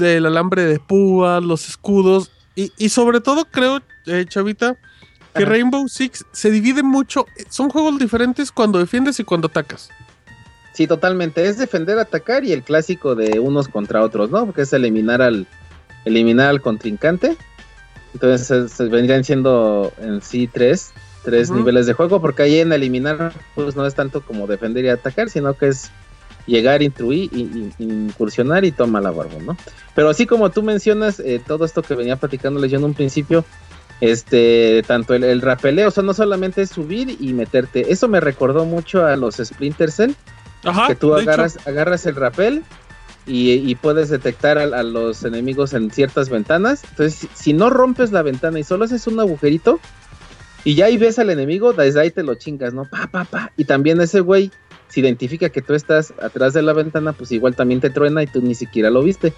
el 0.00 0.26
alambre 0.26 0.64
de 0.64 0.78
púa, 0.78 1.40
los 1.40 1.68
escudos 1.68 2.30
y, 2.76 2.88
sobre 2.88 3.20
todo 3.20 3.44
creo, 3.44 3.80
eh, 4.06 4.24
Chavita, 4.28 4.76
que 5.32 5.44
Rainbow 5.44 5.86
Six 5.88 6.24
se 6.32 6.50
divide 6.50 6.82
mucho. 6.82 7.24
Son 7.50 7.70
juegos 7.70 8.00
diferentes 8.00 8.50
cuando 8.50 8.80
defiendes 8.80 9.20
y 9.20 9.24
cuando 9.24 9.46
atacas. 9.46 9.90
Sí, 10.72 10.88
totalmente. 10.88 11.46
Es 11.46 11.58
defender, 11.58 11.98
atacar 12.00 12.44
y 12.44 12.52
el 12.52 12.64
clásico 12.64 13.14
de 13.14 13.38
unos 13.38 13.68
contra 13.68 14.02
otros, 14.02 14.30
¿no? 14.30 14.44
Porque 14.44 14.62
es 14.62 14.72
eliminar 14.72 15.22
al 15.22 15.46
eliminar 16.04 16.48
al 16.48 16.60
contrincante. 16.60 17.36
Entonces 18.14 18.72
se, 18.72 18.84
vendrían 18.86 19.22
siendo 19.22 19.92
en 19.98 20.20
sí 20.20 20.48
tres, 20.48 20.92
tres 21.24 21.50
niveles 21.50 21.86
de 21.86 21.92
juego, 21.92 22.20
porque 22.20 22.42
ahí 22.42 22.58
en 22.58 22.72
eliminar 22.72 23.32
pues 23.54 23.76
no 23.76 23.86
es 23.86 23.94
tanto 23.94 24.22
como 24.22 24.46
defender 24.46 24.84
y 24.84 24.88
atacar, 24.88 25.30
sino 25.30 25.54
que 25.54 25.68
es 25.68 25.90
llegar, 26.48 26.82
intruir, 26.82 27.30
incursionar 27.78 28.64
y 28.64 28.72
toma 28.72 29.00
la 29.00 29.10
barba, 29.10 29.38
¿no? 29.44 29.56
Pero 29.94 30.08
así 30.08 30.26
como 30.26 30.50
tú 30.50 30.62
mencionas, 30.62 31.20
eh, 31.20 31.40
todo 31.46 31.64
esto 31.64 31.82
que 31.82 31.94
venía 31.94 32.16
platicando 32.16 32.64
yo 32.66 32.78
en 32.78 32.84
un 32.84 32.94
principio, 32.94 33.44
este, 34.00 34.82
tanto 34.86 35.14
el, 35.14 35.40
rapeleo, 35.42 35.88
o 35.88 35.90
sea, 35.90 36.02
no 36.02 36.14
solamente 36.14 36.62
es 36.62 36.70
subir 36.70 37.16
y 37.20 37.32
meterte, 37.32 37.92
eso 37.92 38.08
me 38.08 38.20
recordó 38.20 38.64
mucho 38.64 39.04
a 39.04 39.16
los 39.16 39.36
Splinter 39.36 39.90
Cell, 39.90 40.12
que 40.86 40.94
tú 40.94 41.14
agarras, 41.14 41.58
agarras 41.66 42.06
el 42.06 42.16
rapel 42.16 42.64
y, 43.26 43.74
puedes 43.76 44.08
detectar 44.08 44.58
a, 44.58 44.82
los 44.82 45.24
enemigos 45.24 45.74
en 45.74 45.90
ciertas 45.90 46.30
ventanas, 46.30 46.82
entonces 46.90 47.28
si 47.34 47.52
no 47.52 47.70
rompes 47.70 48.10
la 48.10 48.22
ventana 48.22 48.58
y 48.58 48.64
solo 48.64 48.86
haces 48.86 49.06
un 49.06 49.20
agujerito, 49.20 49.80
y 50.64 50.74
ya 50.74 50.86
ahí 50.86 50.96
ves 50.96 51.18
al 51.18 51.30
enemigo, 51.30 51.72
desde 51.72 52.00
ahí 52.00 52.10
te 52.10 52.22
lo 52.22 52.34
chingas, 52.34 52.74
¿no? 52.74 52.84
Pa, 52.84 53.06
pa, 53.06 53.24
pa. 53.24 53.52
Y 53.56 53.64
también 53.64 54.00
ese 54.00 54.20
güey 54.20 54.50
si 54.88 55.00
identifica 55.00 55.50
que 55.50 55.62
tú 55.62 55.74
estás 55.74 56.12
atrás 56.20 56.52
de 56.54 56.62
la 56.62 56.72
ventana, 56.72 57.12
pues 57.12 57.32
igual 57.32 57.54
también 57.54 57.80
te 57.80 57.90
truena 57.90 58.22
y 58.22 58.26
tú 58.26 58.40
ni 58.40 58.54
siquiera 58.54 58.90
lo 58.90 59.02
viste. 59.02 59.32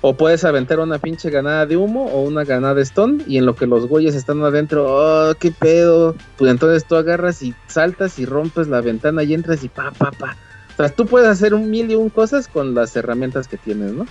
O 0.00 0.14
puedes 0.14 0.44
aventar 0.44 0.80
una 0.80 0.98
pinche 0.98 1.30
ganada 1.30 1.64
de 1.64 1.78
humo 1.78 2.06
o 2.06 2.22
una 2.22 2.44
ganada 2.44 2.74
de 2.74 2.82
stone 2.82 3.24
y 3.26 3.38
en 3.38 3.46
lo 3.46 3.54
que 3.54 3.66
los 3.66 3.86
güeyes 3.86 4.14
están 4.14 4.42
adentro, 4.42 4.84
oh, 4.86 5.34
qué 5.34 5.50
pedo. 5.50 6.14
Pues 6.36 6.50
entonces 6.50 6.84
tú 6.84 6.96
agarras 6.96 7.42
y 7.42 7.54
saltas 7.68 8.18
y 8.18 8.26
rompes 8.26 8.68
la 8.68 8.82
ventana 8.82 9.22
y 9.22 9.32
entras 9.32 9.64
y 9.64 9.68
pa, 9.68 9.92
pa, 9.92 10.10
pa. 10.10 10.36
O 10.74 10.76
sea, 10.76 10.90
tú 10.90 11.06
puedes 11.06 11.28
hacer 11.28 11.54
un 11.54 11.70
mil 11.70 11.90
y 11.90 11.94
un 11.94 12.10
cosas 12.10 12.48
con 12.48 12.74
las 12.74 12.94
herramientas 12.96 13.48
que 13.48 13.56
tienes, 13.56 13.92
¿no? 13.92 14.06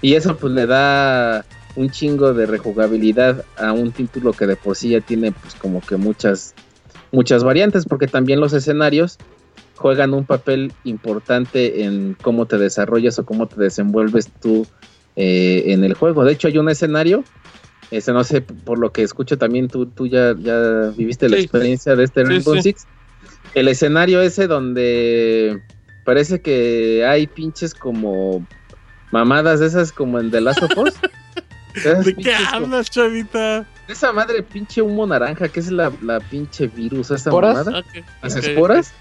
Y 0.00 0.14
eso 0.14 0.36
pues 0.36 0.52
le 0.52 0.66
da 0.66 1.44
un 1.74 1.90
chingo 1.90 2.34
de 2.34 2.46
rejugabilidad 2.46 3.44
a 3.56 3.72
un 3.72 3.92
título 3.92 4.32
que 4.32 4.46
de 4.46 4.56
por 4.56 4.76
sí 4.76 4.90
ya 4.90 5.00
tiene 5.00 5.32
pues 5.32 5.54
como 5.54 5.80
que 5.80 5.96
muchas 5.96 6.54
muchas 7.12 7.44
variantes 7.44 7.86
porque 7.86 8.06
también 8.06 8.40
los 8.40 8.52
escenarios 8.52 9.18
juegan 9.76 10.14
un 10.14 10.24
papel 10.24 10.72
importante 10.84 11.84
en 11.84 12.16
cómo 12.20 12.46
te 12.46 12.58
desarrollas 12.58 13.18
o 13.18 13.26
cómo 13.26 13.46
te 13.46 13.60
desenvuelves 13.60 14.30
tú 14.40 14.66
eh, 15.16 15.64
en 15.66 15.84
el 15.84 15.94
juego. 15.94 16.24
De 16.24 16.32
hecho, 16.32 16.48
hay 16.48 16.58
un 16.58 16.68
escenario, 16.68 17.24
este, 17.90 18.12
no 18.12 18.24
sé, 18.24 18.40
por 18.42 18.78
lo 18.78 18.92
que 18.92 19.02
escucho 19.02 19.38
también, 19.38 19.68
tú, 19.68 19.86
tú 19.86 20.06
ya, 20.06 20.34
ya 20.38 20.90
viviste 20.96 21.28
la 21.28 21.38
experiencia 21.38 21.96
de 21.96 22.04
este 22.04 22.24
Rainbow 22.24 22.60
Six. 22.60 22.86
El 23.54 23.68
escenario 23.68 24.22
ese 24.22 24.46
donde 24.46 25.60
parece 26.04 26.40
que 26.40 27.04
hay 27.06 27.26
pinches 27.26 27.74
como 27.74 28.46
mamadas 29.10 29.60
de 29.60 29.66
esas 29.66 29.92
como 29.92 30.18
en 30.18 30.30
The 30.30 30.40
Last 30.40 30.62
of 30.62 30.76
Us. 30.78 30.94
¿De 32.04 32.14
qué 32.14 32.34
hablas, 32.34 32.90
chavita? 32.90 33.66
Esa 33.88 34.12
madre 34.12 34.42
pinche 34.42 34.82
humo 34.82 35.06
naranja, 35.06 35.48
que 35.48 35.60
es 35.60 35.70
la, 35.70 35.90
pinche 36.30 36.66
virus, 36.66 37.10
esa 37.10 37.30
mamada. 37.30 37.82
Las 38.22 38.36
esporas. 38.36 38.92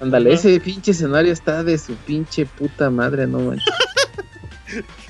Ándale, 0.00 0.32
ese 0.32 0.60
pinche 0.60 0.90
escenario 0.90 1.32
está 1.32 1.64
de 1.64 1.78
su 1.78 1.94
pinche 1.94 2.44
puta 2.44 2.90
madre, 2.90 3.26
no 3.26 3.38
manches. 3.40 3.74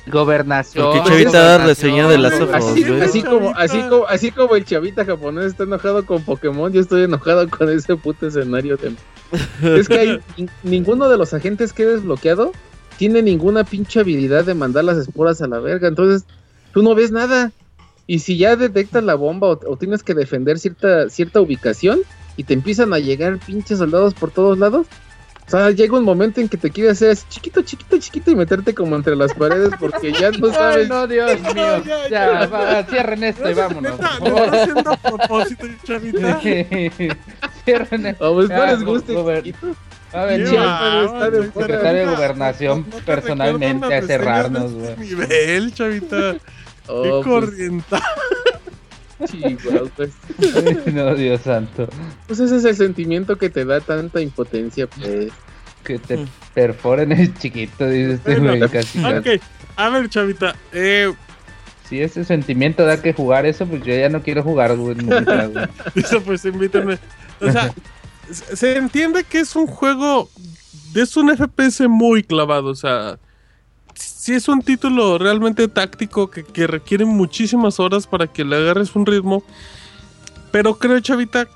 Gobernación. 0.06 0.92
Qué 0.92 1.08
chavita 1.08 1.66
reseña 1.66 2.08
de 2.08 2.18
las 2.18 2.34
así, 2.34 2.84
así, 2.84 3.22
como, 3.22 3.52
así, 3.56 3.80
como, 3.88 4.06
así 4.06 4.30
como 4.30 4.54
el 4.54 4.64
chavita 4.64 5.04
japonés 5.04 5.46
está 5.46 5.64
enojado 5.64 6.06
con 6.06 6.22
Pokémon, 6.22 6.72
yo 6.72 6.80
estoy 6.80 7.02
enojado 7.02 7.48
con 7.48 7.68
ese 7.70 7.96
puto 7.96 8.28
escenario. 8.28 8.78
es 9.62 9.88
que 9.88 9.98
hay, 9.98 10.20
ninguno 10.62 11.08
de 11.08 11.18
los 11.18 11.34
agentes 11.34 11.72
que 11.72 11.82
he 11.82 11.86
desbloqueado 11.86 12.52
tiene 12.96 13.20
ninguna 13.20 13.64
pinche 13.64 14.00
habilidad 14.00 14.44
de 14.44 14.54
mandar 14.54 14.84
las 14.84 14.96
esporas 14.96 15.42
a 15.42 15.48
la 15.48 15.58
verga. 15.58 15.88
Entonces, 15.88 16.24
tú 16.72 16.82
no 16.82 16.94
ves 16.94 17.10
nada. 17.10 17.50
Y 18.06 18.20
si 18.20 18.38
ya 18.38 18.54
detectas 18.54 19.02
la 19.02 19.16
bomba 19.16 19.48
o, 19.48 19.60
o 19.66 19.76
tienes 19.76 20.04
que 20.04 20.14
defender 20.14 20.60
cierta, 20.60 21.08
cierta 21.08 21.40
ubicación, 21.40 22.00
y 22.36 22.44
te 22.44 22.54
empiezan 22.54 22.92
a 22.92 22.98
llegar 22.98 23.38
pinches 23.38 23.78
soldados 23.78 24.14
por 24.14 24.30
todos 24.30 24.58
lados, 24.58 24.86
O 25.46 25.50
sea, 25.50 25.70
llega 25.70 25.96
un 25.96 26.04
momento 26.04 26.40
en 26.40 26.48
que 26.48 26.56
te 26.56 26.70
quieres 26.70 26.94
hacer 27.00 27.16
chiquito, 27.28 27.62
chiquito, 27.62 27.96
chiquito 27.98 28.30
y 28.32 28.34
meterte 28.34 28.74
como 28.74 28.96
entre 28.96 29.14
las 29.14 29.32
paredes 29.32 29.70
porque 29.78 30.12
ya 30.12 30.32
no 30.32 30.48
sabes. 30.52 30.84
Ay, 30.84 30.88
no, 30.88 31.06
Dios 31.06 31.40
mío. 31.40 31.82
ya, 31.84 32.08
ya, 32.10 32.46
va, 32.48 32.82
cierren 32.84 33.22
esto 33.22 33.48
y 33.48 33.54
vámonos. 33.54 33.92
Neta, 33.92 34.18
lo 34.18 34.44
estás 34.44 34.62
haciendo 34.62 34.90
a 34.90 34.96
propósito, 34.96 35.66
chavita. 35.84 36.40
cierren 37.64 38.06
esto. 38.06 38.34
Pues 38.34 38.48
no 38.48 38.66
les 38.66 39.42
chiquito. 39.44 39.76
A 40.12 40.24
ver, 40.24 40.40
el 40.40 41.52
secretario 41.52 42.00
de 42.00 42.06
Gobernación 42.06 42.84
personalmente 43.04 43.94
a 43.94 44.02
cerrarnos, 44.02 44.72
güey. 44.72 44.96
nivel, 44.96 45.74
chavita. 45.74 46.36
Oh, 46.88 47.02
Qué 47.02 47.08
pues. 47.10 47.26
corrienta. 47.26 48.02
Sí, 49.24 49.56
pues. 49.96 50.12
no, 50.92 51.14
Dios 51.14 51.40
santo. 51.42 51.88
Pues 52.26 52.40
ese 52.40 52.56
es 52.56 52.64
el 52.64 52.76
sentimiento 52.76 53.36
que 53.36 53.48
te 53.48 53.64
da 53.64 53.80
tanta 53.80 54.20
impotencia, 54.20 54.86
pues. 54.86 55.32
Que 55.84 55.98
te 55.98 56.18
perforen 56.52 57.12
el 57.12 57.36
chiquito, 57.38 57.88
dice 57.88 58.14
este 58.14 58.38
güey. 58.38 58.60
Casi 58.68 59.04
ok, 59.04 59.40
a 59.76 59.88
ver, 59.90 60.08
chavita. 60.08 60.54
Eh... 60.72 61.12
Si 61.88 62.00
ese 62.00 62.24
sentimiento 62.24 62.84
da 62.84 63.00
que 63.00 63.12
jugar 63.12 63.46
eso, 63.46 63.64
pues 63.64 63.84
yo 63.84 63.94
ya 63.94 64.08
no 64.08 64.20
quiero 64.20 64.42
jugar, 64.42 64.74
güey. 64.76 64.96
Eso, 65.94 66.20
pues 66.20 66.44
invítame. 66.44 66.98
O 67.40 67.52
sea, 67.52 67.72
se 68.28 68.76
entiende 68.76 69.22
que 69.22 69.38
es 69.38 69.54
un 69.54 69.68
juego. 69.68 70.28
Es 70.96 71.16
un 71.16 71.28
FPS 71.28 71.88
muy 71.88 72.24
clavado, 72.24 72.70
o 72.70 72.74
sea 72.74 73.20
sí 73.96 74.34
es 74.34 74.48
un 74.48 74.60
título 74.62 75.18
realmente 75.18 75.68
táctico 75.68 76.30
que, 76.30 76.66
requiere 76.66 77.04
muchísimas 77.04 77.80
horas 77.80 78.06
para 78.06 78.26
que 78.26 78.44
le 78.44 78.56
agarres 78.56 78.94
un 78.94 79.06
ritmo. 79.06 79.42
Pero 80.50 80.78
creo, 80.78 81.00
Chavita, 81.00 81.48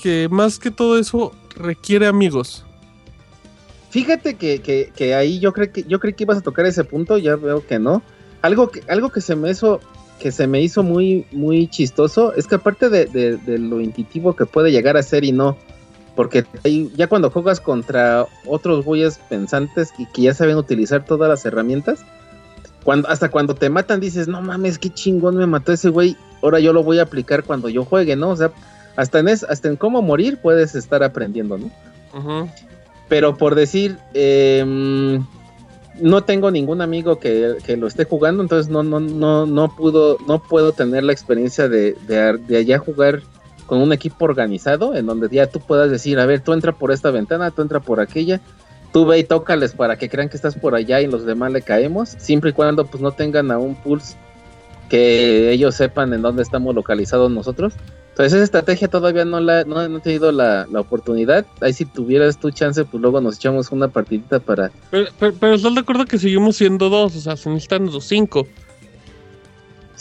que 0.00 0.28
más 0.30 0.58
que 0.58 0.70
todo 0.70 0.98
eso 0.98 1.32
requiere 1.56 2.06
amigos. 2.06 2.64
Fíjate 3.90 4.34
que, 4.34 5.14
ahí 5.14 5.38
yo 5.38 5.52
creo 5.52 5.72
que 5.72 5.84
yo 5.84 6.00
creí 6.00 6.14
que 6.14 6.24
ibas 6.24 6.38
a 6.38 6.42
tocar 6.42 6.66
ese 6.66 6.84
punto, 6.84 7.18
ya 7.18 7.36
veo 7.36 7.66
que 7.66 7.78
no. 7.78 8.02
Algo 8.40 8.70
que, 8.70 8.82
algo 8.88 9.10
que 9.10 9.20
se 9.20 9.36
me 9.36 9.50
hizo, 9.50 9.80
que 10.18 10.32
se 10.32 10.46
me 10.46 10.60
hizo 10.62 10.82
muy, 10.82 11.26
muy 11.30 11.68
chistoso, 11.68 12.32
es 12.34 12.46
que 12.46 12.56
aparte 12.56 12.88
de, 12.88 13.06
de 13.06 13.58
lo 13.58 13.80
intuitivo 13.80 14.34
que 14.34 14.46
puede 14.46 14.72
llegar 14.72 14.96
a 14.96 15.02
ser 15.02 15.24
y 15.24 15.32
no, 15.32 15.56
porque 16.14 16.44
ya 16.94 17.06
cuando 17.06 17.30
juegas 17.30 17.60
contra 17.60 18.26
otros 18.46 18.84
güeyes 18.84 19.18
pensantes 19.28 19.92
y 19.98 20.06
que 20.06 20.22
ya 20.22 20.34
saben 20.34 20.56
utilizar 20.56 21.04
todas 21.04 21.28
las 21.28 21.44
herramientas, 21.46 22.04
cuando, 22.84 23.08
hasta 23.08 23.30
cuando 23.30 23.54
te 23.54 23.70
matan 23.70 24.00
dices, 24.00 24.28
no 24.28 24.42
mames, 24.42 24.78
qué 24.78 24.90
chingón 24.90 25.36
me 25.36 25.46
mató 25.46 25.72
ese 25.72 25.88
güey, 25.88 26.16
ahora 26.42 26.60
yo 26.60 26.72
lo 26.72 26.82
voy 26.82 26.98
a 26.98 27.02
aplicar 27.02 27.44
cuando 27.44 27.68
yo 27.68 27.84
juegue, 27.84 28.16
¿no? 28.16 28.30
O 28.30 28.36
sea, 28.36 28.52
hasta 28.96 29.20
en, 29.20 29.28
es, 29.28 29.44
hasta 29.44 29.68
en 29.68 29.76
cómo 29.76 30.02
morir 30.02 30.38
puedes 30.38 30.74
estar 30.74 31.02
aprendiendo, 31.02 31.58
¿no? 31.58 31.70
Pero 33.08 33.36
por 33.36 33.54
decir, 33.54 33.98
em, 34.12 35.24
no 36.00 36.24
tengo 36.24 36.50
ningún 36.50 36.82
amigo 36.82 37.18
que, 37.18 37.56
lo 37.78 37.86
esté 37.86 38.04
jugando, 38.04 38.42
entonces 38.42 38.70
no, 38.70 38.82
no, 38.82 39.00
no, 39.00 39.46
no 39.46 39.74
pudo, 39.74 40.18
no 40.26 40.42
puedo 40.42 40.72
tener 40.72 41.04
la 41.04 41.12
experiencia 41.12 41.68
de, 41.68 41.96
de, 42.06 42.36
de 42.36 42.56
allá 42.58 42.78
jugar 42.78 43.22
con 43.72 43.80
un 43.80 43.94
equipo 43.94 44.26
organizado 44.26 44.94
en 44.94 45.06
donde 45.06 45.30
ya 45.30 45.46
tú 45.46 45.58
puedas 45.58 45.90
decir, 45.90 46.20
a 46.20 46.26
ver, 46.26 46.40
tú 46.40 46.52
entra 46.52 46.72
por 46.72 46.92
esta 46.92 47.10
ventana, 47.10 47.50
tú 47.50 47.62
entra 47.62 47.80
por 47.80 48.00
aquella, 48.00 48.38
tú 48.92 49.06
ve 49.06 49.20
y 49.20 49.24
tócales 49.24 49.72
para 49.72 49.96
que 49.96 50.10
crean 50.10 50.28
que 50.28 50.36
estás 50.36 50.56
por 50.56 50.74
allá 50.74 51.00
y 51.00 51.06
los 51.06 51.24
demás 51.24 51.52
le 51.52 51.62
caemos, 51.62 52.10
siempre 52.18 52.50
y 52.50 52.52
cuando 52.52 52.84
pues 52.84 53.02
no 53.02 53.12
tengan 53.12 53.50
a 53.50 53.56
un 53.56 53.74
pulse 53.74 54.14
que 54.90 55.50
ellos 55.52 55.74
sepan 55.74 56.12
en 56.12 56.20
dónde 56.20 56.42
estamos 56.42 56.74
localizados 56.74 57.30
nosotros. 57.30 57.72
Entonces 58.10 58.34
esa 58.34 58.44
estrategia 58.44 58.88
todavía 58.88 59.24
no 59.24 59.40
la 59.40 59.64
no, 59.64 59.80
he 59.80 60.00
tenido 60.00 60.32
la, 60.32 60.66
oportunidad. 60.74 61.46
Ahí 61.62 61.72
si 61.72 61.86
tuvieras 61.86 62.38
tu 62.38 62.50
chance, 62.50 62.84
pues 62.84 63.00
luego 63.00 63.22
nos 63.22 63.36
echamos 63.36 63.72
una 63.72 63.88
partidita 63.88 64.38
para... 64.38 64.70
Pero, 64.90 65.08
pero, 65.18 65.54
estás 65.54 65.72
de 65.72 65.80
acuerdo 65.80 66.04
que 66.04 66.18
seguimos 66.18 66.56
siendo 66.56 66.90
dos, 66.90 67.16
o 67.16 67.20
sea, 67.20 67.38
se 67.38 67.48
necesitan 67.48 67.86
los 67.86 68.04
cinco. 68.04 68.46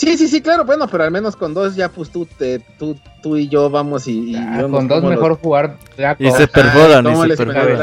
Sí, 0.01 0.17
sí, 0.17 0.27
sí, 0.27 0.41
claro, 0.41 0.65
bueno, 0.65 0.87
pero 0.87 1.03
al 1.03 1.11
menos 1.11 1.35
con 1.35 1.53
dos 1.53 1.75
ya 1.75 1.87
pues 1.87 2.09
tú, 2.09 2.25
te, 2.25 2.57
tú, 2.79 2.97
tú 3.21 3.37
y 3.37 3.47
yo 3.47 3.69
vamos 3.69 4.07
y... 4.07 4.35
Ah, 4.35 4.65
con 4.67 4.87
dos 4.87 5.03
mejor 5.03 5.37
jugar. 5.39 5.77
y 6.17 6.31
se 6.31 6.47
perforan, 6.47 7.05
y 7.05 7.15
se 7.15 7.37
perforan. 7.37 7.81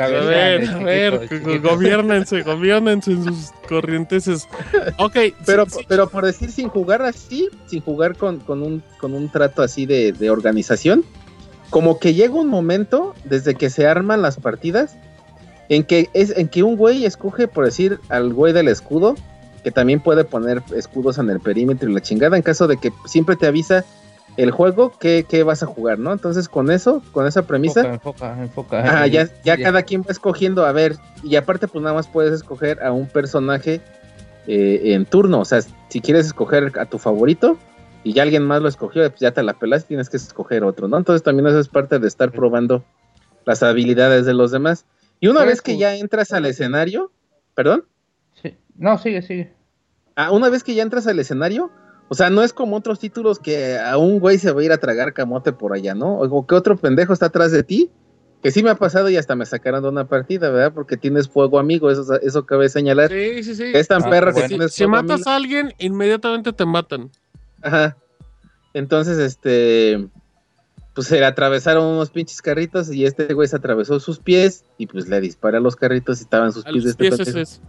A, 0.00 0.06
ver, 0.06 0.70
a 0.70 0.78
ver, 0.78 1.60
gobiernense, 1.60 2.40
gobiernense 2.40 3.10
en 3.10 3.24
sus 3.24 3.50
corrientes. 3.68 4.48
Ok. 4.96 5.16
Pero, 5.44 5.66
pero 5.86 6.08
por 6.08 6.24
decir 6.24 6.50
sin 6.50 6.70
jugar 6.70 7.02
así, 7.02 7.50
sin 7.66 7.82
jugar 7.82 8.16
con, 8.16 8.38
con, 8.40 8.62
un, 8.62 8.82
con 8.98 9.12
un 9.12 9.28
trato 9.28 9.60
así 9.60 9.84
de, 9.84 10.12
de 10.12 10.30
organización, 10.30 11.04
como 11.68 11.98
que 11.98 12.14
llega 12.14 12.32
un 12.36 12.48
momento 12.48 13.14
desde 13.24 13.54
que 13.54 13.68
se 13.68 13.86
arman 13.86 14.22
las 14.22 14.38
partidas 14.38 14.96
en 15.68 15.84
que 15.84 16.08
es 16.14 16.34
en 16.38 16.48
que 16.48 16.62
un 16.62 16.78
güey 16.78 17.04
escoge 17.04 17.48
por 17.48 17.66
decir 17.66 18.00
al 18.08 18.32
güey 18.32 18.54
del 18.54 18.68
escudo 18.68 19.14
que 19.62 19.70
también 19.70 20.00
puede 20.00 20.24
poner 20.24 20.62
escudos 20.74 21.18
en 21.18 21.30
el 21.30 21.40
perímetro 21.40 21.88
y 21.88 21.94
la 21.94 22.00
chingada 22.00 22.36
en 22.36 22.42
caso 22.42 22.66
de 22.66 22.76
que 22.76 22.92
siempre 23.06 23.36
te 23.36 23.46
avisa 23.46 23.84
el 24.36 24.50
juego 24.50 24.92
que, 24.98 25.42
vas 25.44 25.62
a 25.62 25.66
jugar, 25.66 25.98
¿no? 25.98 26.12
Entonces 26.12 26.48
con 26.48 26.70
eso, 26.70 27.02
con 27.12 27.26
esa 27.26 27.42
premisa, 27.42 27.80
enfoca, 27.80 28.40
enfoca, 28.40 29.06
ya, 29.06 29.28
ya 29.44 29.56
cada 29.56 29.82
quien 29.82 30.02
va 30.02 30.10
escogiendo, 30.10 30.64
a 30.64 30.72
ver, 30.72 30.96
y 31.22 31.36
aparte 31.36 31.68
pues 31.68 31.82
nada 31.82 31.94
más 31.94 32.06
puedes 32.06 32.32
escoger 32.32 32.82
a 32.82 32.92
un 32.92 33.06
personaje 33.06 33.80
eh, 34.46 34.94
en 34.94 35.04
turno, 35.04 35.40
o 35.40 35.44
sea, 35.44 35.60
si 35.88 36.00
quieres 36.00 36.26
escoger 36.26 36.72
a 36.78 36.86
tu 36.86 36.98
favorito 36.98 37.58
y 38.02 38.14
ya 38.14 38.22
alguien 38.22 38.44
más 38.44 38.62
lo 38.62 38.68
escogió, 38.68 39.08
pues 39.10 39.20
ya 39.20 39.32
te 39.32 39.42
la 39.42 39.54
pelas, 39.54 39.84
tienes 39.84 40.08
que 40.08 40.16
escoger 40.16 40.64
otro, 40.64 40.88
¿no? 40.88 40.96
Entonces 40.96 41.22
también 41.22 41.46
eso 41.46 41.58
es 41.58 41.68
parte 41.68 41.98
de 41.98 42.08
estar 42.08 42.30
probando 42.30 42.84
las 43.44 43.62
habilidades 43.62 44.26
de 44.26 44.34
los 44.34 44.50
demás. 44.50 44.86
Y 45.20 45.28
una 45.28 45.44
vez 45.44 45.60
que 45.60 45.76
ya 45.76 45.94
entras 45.96 46.32
al 46.32 46.46
escenario, 46.46 47.12
perdón. 47.54 47.84
No, 48.80 48.96
sigue, 48.96 49.20
sigue. 49.20 49.52
Ah, 50.16 50.32
una 50.32 50.48
vez 50.48 50.64
que 50.64 50.74
ya 50.74 50.82
entras 50.82 51.06
al 51.06 51.18
escenario, 51.18 51.70
o 52.08 52.14
sea, 52.14 52.30
no 52.30 52.42
es 52.42 52.54
como 52.54 52.76
otros 52.76 52.98
títulos 52.98 53.38
que 53.38 53.78
a 53.78 53.98
un 53.98 54.18
güey 54.18 54.38
se 54.38 54.50
va 54.52 54.62
a 54.62 54.64
ir 54.64 54.72
a 54.72 54.78
tragar 54.78 55.12
camote 55.12 55.52
por 55.52 55.74
allá, 55.74 55.94
¿no? 55.94 56.18
O 56.18 56.46
que 56.46 56.54
otro 56.54 56.76
pendejo 56.76 57.12
está 57.12 57.26
atrás 57.26 57.52
de 57.52 57.62
ti, 57.62 57.90
que 58.42 58.50
sí 58.50 58.62
me 58.62 58.70
ha 58.70 58.74
pasado 58.76 59.10
y 59.10 59.18
hasta 59.18 59.36
me 59.36 59.44
sacaron 59.44 59.82
de 59.82 59.90
una 59.90 60.08
partida, 60.08 60.48
¿verdad? 60.48 60.72
Porque 60.72 60.96
tienes 60.96 61.28
fuego 61.28 61.58
amigo, 61.58 61.90
eso, 61.90 62.18
eso 62.22 62.46
cabe 62.46 62.70
señalar. 62.70 63.10
Sí, 63.10 63.44
sí, 63.44 63.54
sí. 63.54 63.64
es 63.74 63.86
tan 63.86 64.02
ah, 64.02 64.10
perro 64.10 64.34
que 64.34 64.48
tienes 64.48 64.72
Si 64.72 64.86
matas 64.86 65.26
a 65.26 65.36
alguien, 65.36 65.74
inmediatamente 65.78 66.54
te 66.54 66.64
matan. 66.64 67.10
Ajá. 67.60 67.98
Entonces, 68.72 69.18
este, 69.18 70.08
pues 70.94 71.06
se 71.06 71.22
atravesaron 71.22 71.84
unos 71.84 72.08
pinches 72.08 72.40
carritos 72.40 72.90
y 72.90 73.04
este 73.04 73.34
güey 73.34 73.46
se 73.46 73.56
atravesó 73.56 74.00
sus 74.00 74.20
pies 74.20 74.64
y 74.78 74.86
pues 74.86 75.06
le 75.06 75.20
dispara 75.20 75.58
a 75.58 75.60
los 75.60 75.76
carritos 75.76 76.20
y 76.20 76.22
estaban 76.22 76.54
sus 76.54 76.64
pies 76.64 76.84
de 76.84 76.90
este 76.90 77.32
pies 77.32 77.60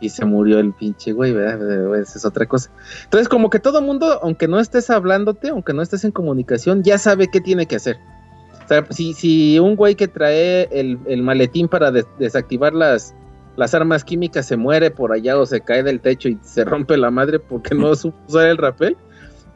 y 0.00 0.08
se 0.10 0.24
murió 0.24 0.58
el 0.58 0.72
pinche 0.72 1.12
güey, 1.12 1.32
¿verdad? 1.32 1.94
Esa 1.96 2.18
es 2.18 2.24
otra 2.24 2.46
cosa. 2.46 2.70
Entonces, 3.04 3.28
como 3.28 3.50
que 3.50 3.58
todo 3.58 3.82
mundo, 3.82 4.20
aunque 4.22 4.48
no 4.48 4.60
estés 4.60 4.90
hablándote, 4.90 5.48
aunque 5.48 5.72
no 5.72 5.82
estés 5.82 6.04
en 6.04 6.12
comunicación, 6.12 6.82
ya 6.82 6.98
sabe 6.98 7.28
qué 7.28 7.40
tiene 7.40 7.66
que 7.66 7.76
hacer. 7.76 7.96
O 8.64 8.68
sea, 8.68 8.86
si, 8.90 9.14
si 9.14 9.58
un 9.58 9.76
güey 9.76 9.94
que 9.94 10.08
trae 10.08 10.68
el, 10.70 11.22
maletín 11.22 11.68
para 11.68 11.90
desactivar 11.90 12.74
las, 12.74 13.14
las 13.56 13.74
armas 13.74 14.04
químicas 14.04 14.46
se 14.46 14.56
muere 14.56 14.90
por 14.90 15.12
allá 15.12 15.38
o 15.38 15.46
se 15.46 15.62
cae 15.62 15.82
del 15.82 16.00
techo 16.00 16.28
y 16.28 16.38
se 16.42 16.64
rompe 16.64 16.96
la 16.96 17.10
madre 17.10 17.38
porque 17.38 17.74
no 17.74 17.94
supo 17.96 18.18
usar 18.28 18.46
el 18.46 18.58
rapel, 18.58 18.96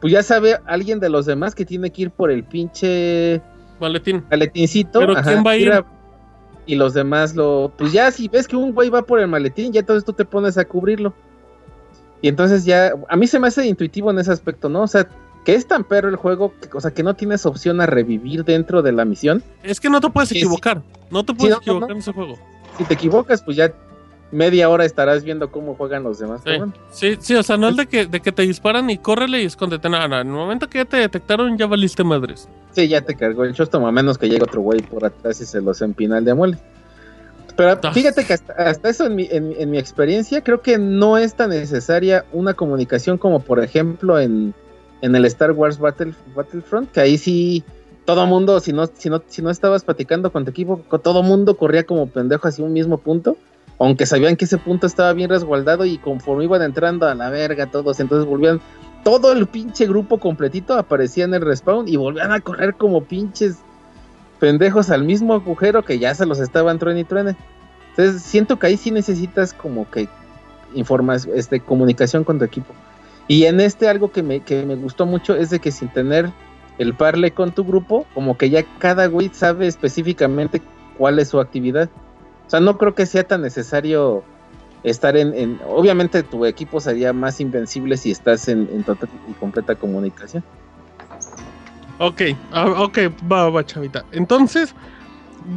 pues 0.01 0.13
ya 0.13 0.23
sabe 0.23 0.57
alguien 0.65 0.99
de 0.99 1.09
los 1.09 1.25
demás 1.25 1.53
que 1.55 1.63
tiene 1.63 1.91
que 1.91 2.03
ir 2.03 2.11
por 2.11 2.31
el 2.31 2.43
pinche 2.43 3.41
maletín. 3.79 4.23
Maletincito. 4.29 4.99
Pero 4.99 5.15
¿quién 5.15 5.43
va 5.45 5.51
a 5.51 5.57
ir? 5.57 5.83
Y 6.65 6.75
los 6.75 6.93
demás 6.93 7.35
lo, 7.35 7.71
pues 7.77 7.91
ya 7.91 8.11
si 8.11 8.27
ves 8.27 8.47
que 8.47 8.55
un 8.55 8.73
güey 8.73 8.89
va 8.89 9.03
por 9.03 9.19
el 9.19 9.27
maletín, 9.27 9.73
ya 9.73 9.81
entonces 9.81 10.05
tú 10.05 10.13
te 10.13 10.25
pones 10.25 10.57
a 10.57 10.65
cubrirlo. 10.65 11.13
Y 12.21 12.29
entonces 12.29 12.63
ya, 12.63 12.93
a 13.09 13.15
mí 13.17 13.27
se 13.27 13.39
me 13.39 13.47
hace 13.47 13.65
intuitivo 13.65 14.09
en 14.09 14.19
ese 14.19 14.31
aspecto, 14.31 14.69
¿no? 14.69 14.83
O 14.83 14.87
sea, 14.87 15.07
que 15.43 15.55
es 15.55 15.67
tan 15.67 15.83
perro 15.83 16.07
el 16.07 16.15
juego, 16.15 16.53
que, 16.59 16.69
o 16.75 16.79
sea, 16.79 16.91
que 16.91 17.03
no 17.03 17.15
tienes 17.15 17.45
opción 17.45 17.81
a 17.81 17.85
revivir 17.85 18.45
dentro 18.45 18.81
de 18.81 18.93
la 18.93 19.03
misión. 19.03 19.43
Es 19.61 19.79
que 19.79 19.89
no 19.89 19.99
te 19.99 20.09
puedes 20.09 20.31
equivocar, 20.31 20.81
no 21.11 21.25
te 21.25 21.33
puedes 21.33 21.57
equivocar 21.57 21.91
en 21.91 21.97
ese 21.97 22.13
juego. 22.13 22.37
Si 22.77 22.85
te 22.85 22.93
equivocas, 22.93 23.41
pues 23.43 23.57
ya 23.57 23.73
media 24.33 24.69
hora 24.69 24.83
estarás 24.83 25.23
viendo 25.23 25.51
cómo 25.51 25.75
juegan 25.75 26.03
los 26.03 26.19
demás. 26.19 26.41
Sí, 26.91 27.17
sí, 27.19 27.35
o 27.35 27.43
sea, 27.43 27.57
no 27.57 27.69
es 27.69 27.77
de 27.77 27.87
que, 27.87 28.05
de 28.05 28.19
que 28.19 28.31
te 28.31 28.41
disparan 28.41 28.89
y 28.89 28.97
córrele 28.97 29.41
y 29.41 29.45
escóndete. 29.45 29.89
Nada, 29.89 30.21
en 30.21 30.27
el 30.27 30.33
momento 30.33 30.69
que 30.69 30.79
ya 30.79 30.85
te 30.85 30.97
detectaron, 30.97 31.57
ya 31.57 31.67
valiste 31.67 32.03
madres. 32.03 32.49
Sí, 32.71 32.87
ya 32.87 33.01
te 33.01 33.15
cargó 33.15 33.45
el 33.45 33.53
chosto, 33.53 33.85
a 33.85 33.91
menos 33.91 34.17
que 34.17 34.27
llegue 34.27 34.43
otro 34.43 34.61
güey 34.61 34.81
por 34.81 35.05
atrás 35.05 35.39
y 35.39 35.45
se 35.45 35.61
los 35.61 35.81
empina 35.81 36.17
el 36.17 36.25
de 36.25 36.31
amuele. 36.31 36.57
Pero 37.55 37.79
ah. 37.83 37.93
fíjate 37.93 38.25
que 38.25 38.33
hasta, 38.33 38.89
eso 38.89 39.05
en 39.05 39.15
mi, 39.15 39.27
en, 39.29 39.69
mi, 39.69 39.77
experiencia 39.77 40.41
creo 40.41 40.61
que 40.61 40.79
no 40.79 41.17
es 41.17 41.35
tan 41.35 41.51
necesaria 41.51 42.25
una 42.31 42.55
comunicación 42.55 43.19
como 43.19 43.41
por 43.41 43.63
ejemplo 43.63 44.19
en, 44.19 44.55
en 45.01 45.15
el 45.15 45.25
Star 45.25 45.51
Wars 45.51 45.77
Battle, 45.77 46.13
Battlefront, 46.35 46.91
que 46.91 46.99
ahí 46.99 47.17
sí 47.19 47.63
todo 48.05 48.25
mundo, 48.25 48.59
si 48.59 48.73
no, 48.73 48.87
si 48.87 49.09
no, 49.09 49.21
si 49.27 49.41
no 49.41 49.49
estabas 49.49 49.83
platicando 49.83 50.31
con 50.31 50.45
tu 50.45 50.51
equipo, 50.51 50.81
todo 51.01 51.23
mundo 51.23 51.55
corría 51.55 51.85
como 51.85 52.07
pendejo 52.07 52.47
hacia 52.47 52.65
un 52.65 52.73
mismo 52.73 52.97
punto 52.97 53.37
aunque 53.79 54.05
sabían 54.05 54.35
que 54.35 54.45
ese 54.45 54.57
punto 54.57 54.87
estaba 54.87 55.13
bien 55.13 55.29
resguardado 55.29 55.85
y 55.85 55.97
conforme 55.97 56.45
iban 56.45 56.61
entrando 56.61 57.07
a 57.07 57.15
la 57.15 57.29
verga 57.29 57.67
todos, 57.67 57.99
entonces 57.99 58.27
volvían, 58.27 58.61
todo 59.03 59.33
el 59.33 59.47
pinche 59.47 59.85
grupo 59.85 60.19
completito 60.19 60.75
aparecía 60.75 61.25
en 61.25 61.33
el 61.33 61.41
respawn 61.41 61.87
y 61.87 61.97
volvían 61.97 62.31
a 62.31 62.39
correr 62.39 62.75
como 62.75 63.03
pinches 63.03 63.57
pendejos 64.39 64.89
al 64.89 65.03
mismo 65.03 65.33
agujero 65.33 65.83
que 65.83 65.99
ya 65.99 66.13
se 66.15 66.25
los 66.25 66.39
estaban 66.39 66.79
truene 66.79 67.01
y 67.01 67.03
truene. 67.03 67.35
Entonces 67.89 68.21
siento 68.21 68.57
que 68.57 68.67
ahí 68.67 68.77
sí 68.77 68.91
necesitas 68.91 69.53
como 69.53 69.89
que 69.89 70.07
informas, 70.73 71.25
este, 71.25 71.59
comunicación 71.59 72.23
con 72.23 72.39
tu 72.39 72.45
equipo. 72.45 72.73
Y 73.27 73.45
en 73.45 73.59
este 73.59 73.87
algo 73.87 74.11
que 74.11 74.23
me, 74.23 74.41
que 74.41 74.65
me 74.65 74.75
gustó 74.75 75.05
mucho 75.05 75.35
es 75.35 75.49
de 75.49 75.59
que 75.59 75.71
sin 75.71 75.89
tener 75.89 76.31
el 76.77 76.93
parle 76.93 77.31
con 77.31 77.51
tu 77.51 77.63
grupo, 77.63 78.05
como 78.13 78.37
que 78.37 78.49
ya 78.49 78.63
cada 78.79 79.07
güey 79.07 79.29
sabe 79.33 79.67
específicamente 79.67 80.61
cuál 80.97 81.19
es 81.19 81.29
su 81.29 81.39
actividad. 81.39 81.89
Sea, 82.53 82.59
no 82.59 82.77
creo 82.77 82.93
que 82.93 83.07
sea 83.07 83.23
tan 83.23 83.41
necesario 83.41 84.23
estar 84.83 85.17
en, 85.17 85.59
obviamente 85.67 86.21
tu 86.21 86.45
equipo 86.45 86.79
sería 86.79 87.11
más 87.11 87.41
invencible 87.41 87.97
si 87.97 88.11
estás 88.11 88.47
en, 88.47 88.83
total 88.83 89.09
y 89.27 89.33
completa 89.33 89.73
comunicación. 89.73 90.43
Ok, 91.97 92.21
ah, 92.51 92.67
ok, 92.77 92.99
va, 93.31 93.49
va, 93.49 93.65
chavita. 93.65 94.05
Entonces, 94.11 94.75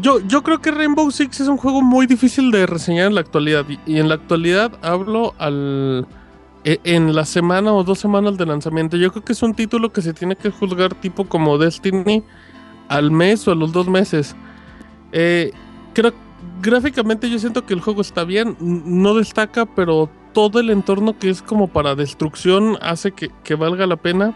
yo, 0.00 0.20
yo 0.20 0.42
creo 0.42 0.62
que 0.62 0.70
Rainbow 0.70 1.10
Six 1.10 1.40
es 1.40 1.48
un 1.48 1.58
juego 1.58 1.82
muy 1.82 2.06
difícil 2.06 2.50
de 2.50 2.64
reseñar 2.64 3.08
en 3.08 3.14
la 3.14 3.20
actualidad. 3.20 3.66
Y, 3.68 3.98
en 3.98 4.08
la 4.08 4.14
actualidad 4.14 4.72
hablo 4.80 5.34
al 5.36 6.06
e, 6.64 6.80
en 6.84 7.14
la 7.14 7.26
semana 7.26 7.74
o 7.74 7.84
dos 7.84 7.98
semanas 7.98 8.38
de 8.38 8.46
lanzamiento. 8.46 8.96
Yo 8.96 9.12
creo 9.12 9.22
que 9.22 9.34
es 9.34 9.42
un 9.42 9.52
título 9.52 9.92
que 9.92 10.00
se 10.00 10.14
tiene 10.14 10.34
que 10.34 10.50
juzgar 10.50 10.94
tipo 10.94 11.28
como 11.28 11.58
Destiny 11.58 12.24
al 12.88 13.10
mes 13.10 13.46
o 13.46 13.52
a 13.52 13.54
los 13.54 13.70
dos 13.72 13.86
meses. 13.86 14.34
Eh, 15.12 15.52
creo 15.92 16.14
gráficamente 16.60 17.28
yo 17.30 17.38
siento 17.38 17.66
que 17.66 17.74
el 17.74 17.80
juego 17.80 18.00
está 18.00 18.24
bien, 18.24 18.56
no 18.60 19.14
destaca, 19.14 19.66
pero 19.66 20.08
todo 20.32 20.60
el 20.60 20.70
entorno 20.70 21.18
que 21.18 21.30
es 21.30 21.42
como 21.42 21.68
para 21.68 21.94
destrucción 21.94 22.76
hace 22.82 23.12
que, 23.12 23.54
valga 23.54 23.86
la 23.86 23.96
pena. 23.96 24.34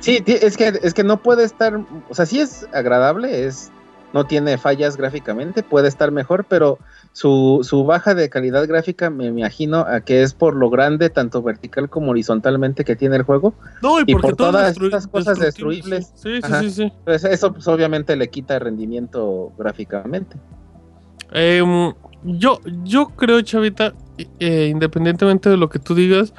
Sí, 0.00 0.22
es 0.26 0.56
que, 0.56 0.78
es 0.82 0.94
que 0.94 1.02
no 1.02 1.22
puede 1.22 1.44
estar, 1.44 1.80
o 2.08 2.14
sea, 2.14 2.26
sí 2.26 2.38
es 2.38 2.68
agradable, 2.72 3.46
es, 3.46 3.72
no 4.12 4.26
tiene 4.26 4.58
fallas 4.58 4.96
gráficamente, 4.96 5.62
puede 5.62 5.88
estar 5.88 6.12
mejor, 6.12 6.44
pero 6.44 6.78
su, 7.12 7.60
su 7.62 7.84
baja 7.84 8.14
de 8.14 8.28
calidad 8.28 8.66
gráfica 8.68 9.10
me 9.10 9.26
imagino 9.26 9.80
a 9.80 10.02
que 10.02 10.22
es 10.22 10.34
por 10.34 10.54
lo 10.54 10.70
grande, 10.70 11.10
tanto 11.10 11.42
vertical 11.42 11.90
como 11.90 12.12
horizontalmente 12.12 12.84
que 12.84 12.94
tiene 12.94 13.16
el 13.16 13.22
juego. 13.22 13.54
No, 13.82 14.00
y, 14.00 14.14
por 14.14 14.36
todas 14.36 14.76
estas 14.76 15.08
cosas 15.08 15.38
destruibles. 15.40 16.12
Sí, 16.14 16.40
sí, 16.42 16.52
sí, 16.60 16.70
sí. 16.70 16.92
Pues 17.04 17.24
eso 17.24 17.52
pues 17.52 17.66
obviamente 17.66 18.14
le 18.14 18.28
quita 18.28 18.58
rendimiento 18.58 19.52
gráficamente. 19.58 20.36
Em, 21.34 21.92
yo, 22.22 22.60
yo 22.84 23.08
creo, 23.08 23.42
Chavita, 23.42 23.92
eh, 24.38 24.68
independientemente 24.70 25.50
de 25.50 25.56
lo 25.56 25.68
que 25.68 25.80
tú 25.80 25.94
digas, 25.94 26.32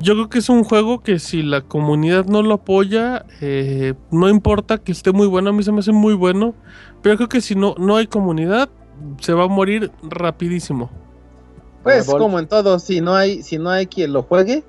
yo 0.00 0.14
creo 0.14 0.30
que 0.30 0.38
es 0.38 0.48
un 0.48 0.64
juego 0.64 1.02
que 1.02 1.18
si 1.18 1.42
la 1.42 1.60
comunidad 1.60 2.24
no 2.24 2.42
lo 2.42 2.54
apoya, 2.54 3.26
eh, 3.40 3.94
no 4.10 4.28
importa 4.28 4.78
que 4.78 4.92
esté 4.92 5.12
muy 5.12 5.26
bueno, 5.26 5.50
a 5.50 5.52
mí 5.52 5.62
se 5.62 5.72
me 5.72 5.80
hace 5.80 5.92
muy 5.92 6.14
bueno, 6.14 6.54
pero 7.02 7.16
creo 7.16 7.28
que 7.28 7.40
si 7.40 7.54
no, 7.54 7.74
no 7.78 7.96
hay 7.96 8.06
comunidad, 8.06 8.70
se 9.20 9.34
va 9.34 9.44
a 9.44 9.48
morir 9.48 9.90
rapidísimo. 10.02 10.90
Pues 11.82 12.06
como 12.06 12.38
en 12.38 12.46
todo, 12.46 12.78
si 12.78 13.00
no 13.00 13.14
hay, 13.14 13.42
si 13.42 13.58
no 13.58 13.70
hay 13.70 13.86
quien 13.86 14.12
lo 14.12 14.22
juegue. 14.22 14.64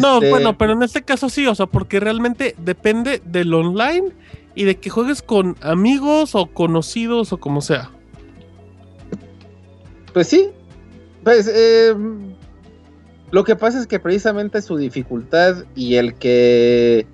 No, 0.00 0.16
este, 0.16 0.30
bueno, 0.30 0.56
pero 0.56 0.72
en 0.72 0.82
este 0.82 1.02
caso 1.02 1.28
sí, 1.28 1.46
o 1.46 1.54
sea, 1.54 1.66
porque 1.66 2.00
realmente 2.00 2.54
depende 2.58 3.20
del 3.24 3.52
online 3.52 4.12
y 4.54 4.64
de 4.64 4.76
que 4.78 4.88
juegues 4.88 5.22
con 5.22 5.56
amigos 5.60 6.34
o 6.34 6.46
conocidos 6.46 7.32
o 7.32 7.38
como 7.38 7.60
sea. 7.60 7.90
Pues 10.16 10.28
sí. 10.28 10.48
Pues 11.24 11.46
eh, 11.46 11.94
lo 13.32 13.44
que 13.44 13.54
pasa 13.54 13.78
es 13.78 13.86
que 13.86 14.00
precisamente 14.00 14.62
su 14.62 14.78
dificultad 14.78 15.66
y 15.74 15.96
el 15.96 16.14
que 16.14 17.06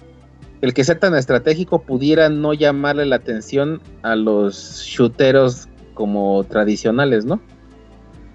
el 0.60 0.72
que 0.72 0.84
sea 0.84 1.00
tan 1.00 1.16
estratégico 1.16 1.82
pudiera 1.82 2.28
no 2.28 2.54
llamarle 2.54 3.04
la 3.06 3.16
atención 3.16 3.80
a 4.02 4.14
los 4.14 4.84
shooteros 4.84 5.66
como 5.94 6.44
tradicionales, 6.44 7.24
¿no? 7.24 7.40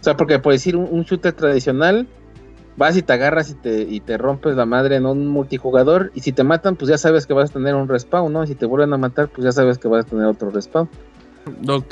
O 0.02 0.04
sea, 0.04 0.18
porque 0.18 0.38
por 0.38 0.52
decir 0.52 0.76
un, 0.76 1.04
shooter 1.04 1.32
tradicional, 1.32 2.06
vas 2.76 2.98
y 2.98 3.04
te 3.04 3.14
agarras 3.14 3.50
y 3.50 3.54
te, 3.54 3.84
y 3.84 4.02
te 4.02 4.18
rompes 4.18 4.58
la 4.58 4.66
madre 4.66 4.98
en 4.98 5.06
un 5.06 5.30
multijugador 5.30 6.12
y 6.14 6.20
si 6.20 6.34
te 6.34 6.44
matan, 6.44 6.76
pues 6.76 6.90
ya 6.90 6.98
sabes 6.98 7.26
que 7.26 7.34
vas 7.34 7.52
a 7.52 7.54
tener 7.54 7.74
un 7.74 7.88
respawn, 7.88 8.34
¿no? 8.34 8.44
Y 8.44 8.48
si 8.48 8.56
te 8.56 8.66
vuelven 8.66 8.92
a 8.92 8.98
matar, 8.98 9.30
pues 9.30 9.46
ya 9.46 9.54
sabes 9.54 9.78
que 9.78 9.88
vas 9.88 10.06
a 10.06 10.10
tener 10.10 10.26
otro 10.26 10.50
respawn. 10.50 10.90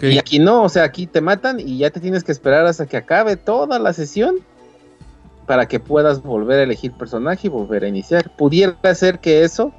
Y 0.02 0.18
aquí 0.18 0.40
no, 0.40 0.64
o 0.64 0.70
sea, 0.70 0.84
aquí 0.84 1.08
te 1.08 1.22
matan 1.22 1.60
y 1.60 1.80
ya 1.80 1.90
te 1.90 2.00
tienes 2.00 2.24
que 2.24 2.32
esperar 2.32 2.66
hasta 2.66 2.86
que 2.86 2.98
acabe 2.98 3.36
toda 3.36 3.80
la 3.80 3.94
sesión 3.94 4.36
para 5.46 5.68
que 5.68 5.80
puedas 5.80 6.22
volver 6.24 6.60
a 6.60 6.64
elegir 6.64 6.92
personaje 6.94 7.48
y 7.48 7.50
volver 7.50 7.84
a 7.84 7.88
iniciar. 7.88 8.36
Pudiera 8.36 8.96
ser 8.96 9.20
que 9.20 9.44
eso 9.44 9.74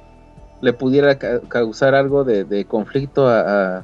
le 0.61 0.73
pudiera 0.73 1.17
causar 1.17 1.93
algo 1.93 2.23
de, 2.23 2.65
conflicto 2.65 3.27
a, 3.27 3.83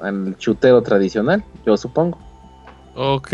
al 0.00 0.36
chutero 0.38 0.82
tradicional, 0.82 1.44
yo 1.64 1.76
supongo. 1.76 2.18
Ok. 2.94 3.32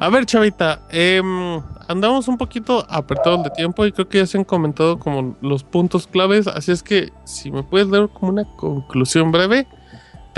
A 0.00 0.10
ver, 0.10 0.26
chavita, 0.26 0.82
em, 0.90 1.60
andamos 1.88 2.28
un 2.28 2.38
poquito 2.38 2.86
apretados 2.88 3.42
de 3.42 3.50
tiempo 3.50 3.84
y 3.84 3.90
creo 3.90 4.08
que 4.08 4.18
ya 4.18 4.26
se 4.26 4.38
han 4.38 4.44
comentado 4.44 4.98
como 4.98 5.36
los 5.40 5.64
puntos 5.64 6.06
claves, 6.06 6.46
así 6.46 6.70
es 6.70 6.84
que 6.84 7.12
si 7.24 7.50
me 7.50 7.64
puedes 7.64 7.90
dar 7.90 8.08
como 8.08 8.30
una 8.30 8.44
conclusión 8.56 9.32
breve 9.32 9.66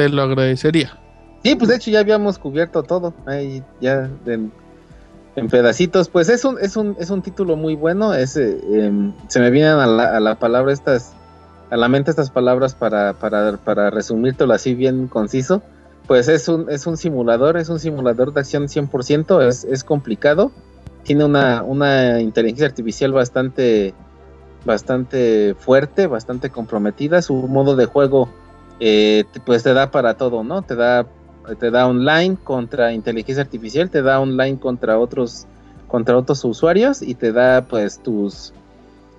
te 0.00 0.08
lo 0.08 0.22
agradecería. 0.22 0.98
Sí, 1.42 1.54
pues 1.56 1.68
de 1.68 1.76
hecho 1.76 1.90
ya 1.90 2.00
habíamos 2.00 2.38
cubierto 2.38 2.82
todo, 2.82 3.12
ahí 3.26 3.62
ya 3.82 4.08
en, 4.24 4.50
pedacitos. 5.50 6.08
Pues 6.08 6.30
es 6.30 6.44
un, 6.44 6.58
es 6.58 6.76
un, 6.76 6.96
es 6.98 7.10
un 7.10 7.20
título 7.20 7.56
muy 7.56 7.76
bueno, 7.76 8.14
eh, 8.14 8.24
em, 8.72 9.12
se 9.28 9.40
me 9.40 9.50
vienen 9.50 9.72
a 9.72 9.86
la, 9.86 10.34
palabra 10.36 10.72
estas, 10.72 11.12
a 11.70 11.76
la 11.76 11.88
mente 11.88 12.10
estas 12.10 12.30
palabras 12.30 12.74
para, 12.74 13.12
para, 13.12 13.58
para 13.58 13.90
resumírtelo 13.90 14.54
así 14.54 14.74
bien 14.74 15.06
conciso. 15.06 15.62
Pues 16.06 16.28
es 16.28 16.48
un, 16.48 16.70
es 16.70 16.86
un 16.86 16.96
simulador, 16.96 17.58
es 17.58 17.68
un 17.68 17.78
simulador 17.78 18.32
de 18.32 18.40
acción 18.40 18.68
100%, 18.68 19.46
es, 19.46 19.64
es 19.64 19.84
complicado, 19.84 20.50
tiene 21.04 21.24
una, 21.24 21.62
una 21.62 22.20
inteligencia 22.20 22.66
artificial 22.66 23.12
bastante, 23.12 23.92
bastante 24.64 25.54
fuerte, 25.58 26.06
bastante 26.06 26.48
comprometida, 26.48 27.20
su 27.20 27.34
modo 27.34 27.76
de 27.76 27.84
juego 27.84 28.30
eh, 28.80 29.24
pues 29.44 29.62
te 29.62 29.74
da 29.74 29.90
para 29.90 30.14
todo, 30.14 30.42
¿no? 30.42 30.62
Te 30.62 30.74
da, 30.74 31.06
te 31.58 31.70
da 31.70 31.86
online 31.86 32.38
contra 32.42 32.92
inteligencia 32.92 33.42
artificial, 33.42 33.90
te 33.90 34.00
da 34.00 34.20
online 34.20 34.58
contra 34.58 34.98
otros, 34.98 35.46
contra 35.86 36.16
otros 36.16 36.42
usuarios 36.44 37.02
y 37.02 37.14
te 37.14 37.32
da 37.32 37.66
pues 37.66 38.02
tus, 38.02 38.54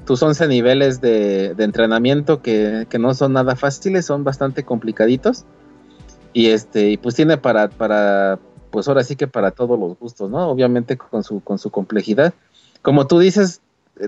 tus 0.05 0.21
11 0.21 0.47
niveles 0.47 0.99
de, 0.99 1.55
entrenamiento 1.59 2.41
que, 2.41 2.87
no 2.99 3.13
son 3.13 3.33
nada 3.33 3.55
fáciles, 3.55 4.05
son 4.05 4.23
bastante 4.23 4.63
complicaditos. 4.63 5.45
Y 6.33 6.47
este, 6.47 6.89
y 6.89 6.97
pues 6.97 7.13
tiene 7.15 7.37
para, 7.37 7.69
para, 7.69 8.39
pues 8.71 8.87
ahora 8.87 9.03
sí 9.03 9.15
que 9.15 9.27
para 9.27 9.51
todos 9.51 9.77
los 9.77 9.99
gustos, 9.99 10.29
¿no? 10.29 10.49
Obviamente 10.49 10.97
con 10.97 11.23
su, 11.23 11.41
con 11.41 11.59
su 11.59 11.69
complejidad. 11.69 12.33
Como 12.81 13.05
tú 13.05 13.19
dices, 13.19 13.61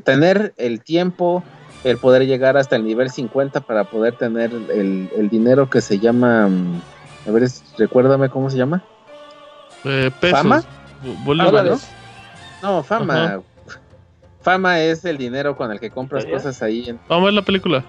tener 0.04 0.54
el 0.58 0.82
tiempo, 0.82 1.44
el 1.84 1.98
poder 1.98 2.26
llegar 2.26 2.58
hasta 2.58 2.76
el 2.76 2.86
nivel 2.86 3.10
50 3.10 3.62
para 3.62 3.84
poder 3.86 4.16
tener 4.16 4.52
el, 4.54 5.30
dinero 5.30 5.70
que 5.70 5.82
se 5.82 6.00
llama, 6.00 6.48
mm, 6.48 6.82
a 7.28 7.32
ver, 7.32 7.50
recuérdame 7.78 8.30
cómo 8.30 8.50
se 8.50 8.58
llama. 8.58 8.84
Eh, 9.84 10.12
¿Fama? 10.32 10.64
¿no? 12.62 12.84
fama. 12.84 13.42
Fama 14.42 14.80
es 14.82 15.06
el 15.06 15.18
dinero 15.18 15.56
con 15.56 15.72
el 15.72 15.80
que 15.80 15.90
compras 15.90 16.26
cosas 16.26 16.62
ahí. 16.62 16.98
Vamos 17.08 17.24
a 17.24 17.26
ver 17.26 17.34
la 17.34 17.42
película. 17.42 17.84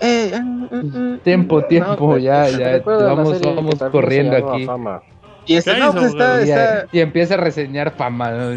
Eh, 0.00 0.38
mm, 0.40 0.74
mm, 0.74 1.18
tiempo, 1.18 1.64
tiempo, 1.64 1.96
pues, 1.96 2.22
ya, 2.22 2.48
ya, 2.48 2.78
vamos, 2.84 3.40
vamos 3.40 3.74
corriendo 3.90 4.36
aquí. 4.36 4.66
Y, 5.48 5.56
este, 5.56 5.72
pues, 5.92 6.14
y, 6.92 7.00
empieza 7.00 7.34
a 7.34 7.38
reseñar 7.38 7.90
fama. 7.92 8.30
¿no? 8.32 8.50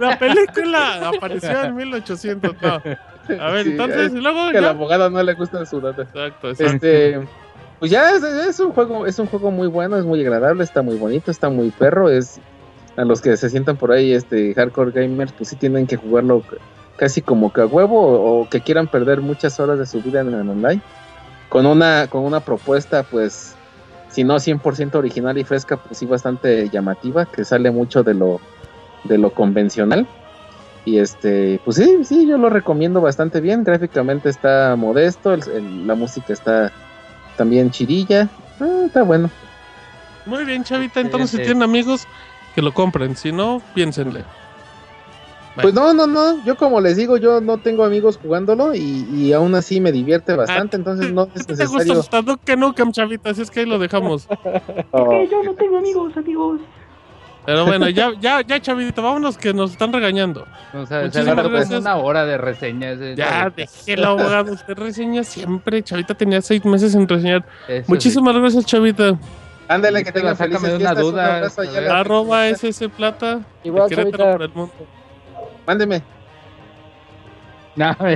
la 0.00 0.18
película 0.18 1.08
apareció 1.16 1.62
en 1.62 1.76
1800. 1.76 2.56
A 2.64 3.50
ver, 3.52 3.68
entonces, 3.68 4.12
luego. 4.12 4.50
Que 4.50 4.58
al 4.58 4.64
abogado 4.64 5.08
no 5.08 5.22
le 5.22 5.34
gusta 5.34 5.64
su 5.66 5.80
data. 5.80 6.02
Exacto, 6.02 6.50
Este, 6.50 7.20
pues 7.78 7.92
ya 7.92 8.10
es, 8.10 8.58
un 8.58 8.72
juego, 8.72 9.06
es 9.06 9.20
un 9.20 9.28
juego 9.28 9.52
muy 9.52 9.68
bueno, 9.68 9.96
es 9.96 10.04
muy 10.04 10.20
agradable, 10.20 10.64
está 10.64 10.82
muy 10.82 10.96
bonito, 10.96 11.30
está 11.30 11.48
muy 11.48 11.70
perro. 11.70 12.10
Es 12.10 12.40
a 12.96 13.04
los 13.04 13.20
que 13.20 13.36
se 13.36 13.50
sientan 13.50 13.76
por 13.76 13.92
ahí, 13.92 14.12
este, 14.12 14.52
hardcore 14.52 14.90
gamers, 14.90 15.30
pues 15.30 15.50
sí 15.50 15.56
tienen 15.56 15.86
que 15.86 15.94
jugarlo 15.96 16.42
casi 16.96 17.22
como 17.22 17.52
que 17.52 17.60
a 17.60 17.66
huevo 17.66 18.40
o, 18.40 18.48
que 18.48 18.60
quieran 18.60 18.88
perder 18.88 19.20
muchas 19.20 19.60
horas 19.60 19.78
de 19.78 19.86
su 19.86 20.02
vida 20.02 20.22
en 20.22 20.34
el 20.34 20.48
online. 20.48 20.82
Con 21.48 21.66
una, 21.66 22.08
con 22.08 22.22
una 22.22 22.40
propuesta, 22.40 23.04
pues 23.04 23.54
si 24.12 24.24
no 24.24 24.36
100% 24.36 24.94
original 24.94 25.38
y 25.38 25.44
fresca, 25.44 25.76
pues 25.76 25.98
sí 25.98 26.06
bastante 26.06 26.68
llamativa, 26.68 27.24
que 27.26 27.44
sale 27.44 27.70
mucho 27.70 28.02
de 28.02 28.14
lo, 28.14 28.40
de 29.04 29.18
lo 29.18 29.30
convencional. 29.30 30.06
Y 30.84 30.98
este, 30.98 31.60
pues 31.64 31.76
sí, 31.76 32.04
sí, 32.04 32.26
yo 32.26 32.36
lo 32.36 32.50
recomiendo 32.50 33.00
bastante 33.00 33.40
bien. 33.40 33.64
Gráficamente 33.64 34.28
está 34.28 34.76
modesto, 34.76 35.34
la 35.36 35.94
música 35.94 36.32
está 36.32 36.70
también 37.36 37.70
chirilla. 37.70 38.28
Ah, 38.60 38.84
está 38.86 39.02
bueno. 39.02 39.30
Muy 40.26 40.44
bien, 40.44 40.62
chavita. 40.62 41.00
Entonces, 41.00 41.30
si 41.30 41.36
tienen 41.38 41.62
amigos, 41.62 42.06
que 42.54 42.62
lo 42.62 42.74
compren. 42.74 43.16
Si 43.16 43.32
no, 43.32 43.62
piénsenle. 43.74 44.24
Pues 45.60 45.74
no, 45.74 45.92
no, 45.92 46.06
no. 46.06 46.42
Yo 46.44 46.56
como 46.56 46.80
les 46.80 46.96
digo, 46.96 47.16
yo 47.16 47.40
no 47.40 47.58
tengo 47.58 47.84
amigos 47.84 48.18
jugándolo 48.22 48.74
y, 48.74 49.06
y 49.12 49.32
aún 49.32 49.54
así 49.54 49.80
me 49.80 49.92
divierte 49.92 50.34
bastante, 50.34 50.76
entonces 50.76 51.12
no 51.12 51.28
es 51.34 51.46
necesario. 51.48 51.84
¿Te 51.84 51.94
gusta 51.94 52.38
que 52.44 52.56
no, 52.56 52.72
Chavita? 52.72 53.30
Así 53.30 53.42
es 53.42 53.50
que 53.50 53.60
ahí 53.60 53.66
lo 53.66 53.78
dejamos. 53.78 54.28
Es 55.12 55.30
yo 55.30 55.42
no 55.42 55.54
tengo 55.54 55.78
amigos, 55.78 56.16
amigos. 56.16 56.60
Pero 57.44 57.66
bueno, 57.66 57.88
ya, 57.88 58.12
ya, 58.20 58.40
ya, 58.42 58.60
Chavita, 58.60 59.02
vámonos 59.02 59.36
que 59.36 59.52
nos 59.52 59.72
están 59.72 59.92
regañando. 59.92 60.46
O 60.74 60.86
sea, 60.86 61.02
Muchísimas 61.02 61.48
gracias. 61.48 61.80
una 61.80 61.96
hora 61.96 62.24
de 62.24 62.38
reseñas. 62.38 62.98
Ya, 63.16 63.52
déjelo, 63.54 64.08
abogado. 64.08 64.52
Usted 64.52 64.74
reseña 64.74 65.24
siempre. 65.24 65.82
Chavita 65.82 66.14
tenía 66.14 66.40
seis 66.40 66.64
meses 66.64 66.94
en 66.94 67.08
reseñar. 67.08 67.44
Muchísimas 67.86 68.34
gracias, 68.36 68.64
Chavita. 68.64 69.18
Ándale, 69.68 70.04
que 70.04 70.12
tenga 70.12 70.34
sácame 70.34 70.74
una 70.76 70.94
duda. 70.94 71.48
Arroba 71.90 72.48
SS 72.48 72.88
Plata. 72.88 73.40
Igual, 73.64 73.90
Chavita. 73.90 74.32
Por 74.32 74.42
el 74.42 74.48
mundo. 74.50 74.72
Mándeme. 75.66 76.02
No, 77.76 77.96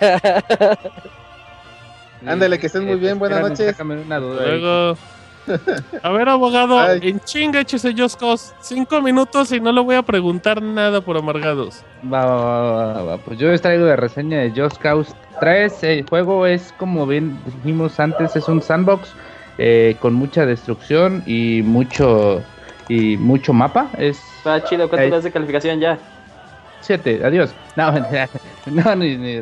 Ándale, 2.26 2.58
que 2.58 2.66
estés 2.66 2.82
muy 2.82 2.96
bien. 2.96 3.18
Buenas 3.18 3.40
noches. 3.40 3.72
Sácame 3.72 4.00
una 4.00 4.18
duda. 4.18 4.46
Luego. 4.46 4.98
A 6.02 6.10
ver, 6.10 6.28
abogado, 6.28 6.90
en 6.90 7.20
chinga 7.20 7.60
échese 7.60 7.94
Just 7.96 8.18
Cause. 8.18 8.52
Cinco 8.60 9.00
minutos 9.00 9.52
y 9.52 9.60
no 9.60 9.70
le 9.70 9.80
voy 9.80 9.94
a 9.94 10.02
preguntar 10.02 10.60
nada 10.60 11.00
por 11.00 11.16
amargados. 11.16 11.84
Va, 12.12 12.26
va, 12.26 12.92
va, 12.92 13.02
va, 13.02 13.18
Pues 13.18 13.38
yo 13.38 13.48
les 13.48 13.62
traigo 13.62 13.84
de 13.84 13.94
reseña 13.94 14.40
de 14.40 14.50
Just 14.50 14.78
Cause 14.78 15.14
3. 15.40 15.84
El 15.84 16.08
juego 16.08 16.46
es, 16.46 16.74
como 16.78 17.06
bien 17.06 17.38
dijimos 17.62 18.00
antes, 18.00 18.34
es 18.34 18.48
un 18.48 18.60
sandbox 18.60 19.12
eh, 19.58 19.96
con 20.00 20.14
mucha 20.14 20.46
destrucción 20.46 21.22
y 21.26 21.62
mucho 21.62 22.42
y 22.88 23.16
mucho 23.16 23.52
mapa. 23.52 23.88
Es, 23.98 24.20
Está 24.38 24.64
chido, 24.64 24.88
¿cuánto 24.88 25.10
das 25.10 25.24
de 25.24 25.30
calificación 25.30 25.80
ya? 25.80 25.98
7, 26.86 27.20
adiós. 27.24 27.54
No, 28.66 28.96
ni, 28.96 29.16
ni, 29.16 29.40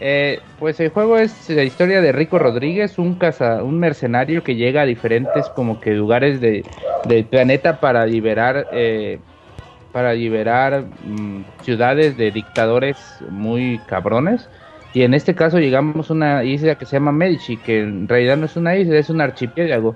eh, 0.00 0.40
pues 0.58 0.80
el 0.80 0.88
juego 0.88 1.18
es 1.18 1.48
la 1.50 1.62
historia 1.62 2.00
de 2.00 2.10
Rico 2.10 2.38
Rodríguez, 2.38 2.98
un 2.98 3.14
caza, 3.14 3.62
un 3.62 3.78
mercenario 3.78 4.42
que 4.42 4.56
llega 4.56 4.82
a 4.82 4.86
diferentes 4.86 5.48
como 5.50 5.78
que 5.80 5.92
lugares 5.92 6.40
de, 6.40 6.64
del 7.04 7.26
planeta 7.26 7.78
para 7.78 8.04
liberar 8.06 8.66
eh, 8.72 9.20
para 9.92 10.14
liberar 10.14 10.84
mm, 11.04 11.42
ciudades 11.62 12.16
de 12.16 12.30
dictadores 12.30 12.96
muy 13.30 13.78
cabrones. 13.86 14.48
Y 14.92 15.02
en 15.02 15.14
este 15.14 15.34
caso 15.34 15.58
llegamos 15.58 16.10
a 16.10 16.14
una 16.14 16.44
isla 16.44 16.74
que 16.74 16.86
se 16.86 16.96
llama 16.96 17.12
Medici, 17.12 17.56
que 17.56 17.80
en 17.80 18.08
realidad 18.08 18.36
no 18.36 18.46
es 18.46 18.56
una 18.56 18.76
isla, 18.76 18.98
es 18.98 19.10
un 19.10 19.20
archipiélago 19.20 19.94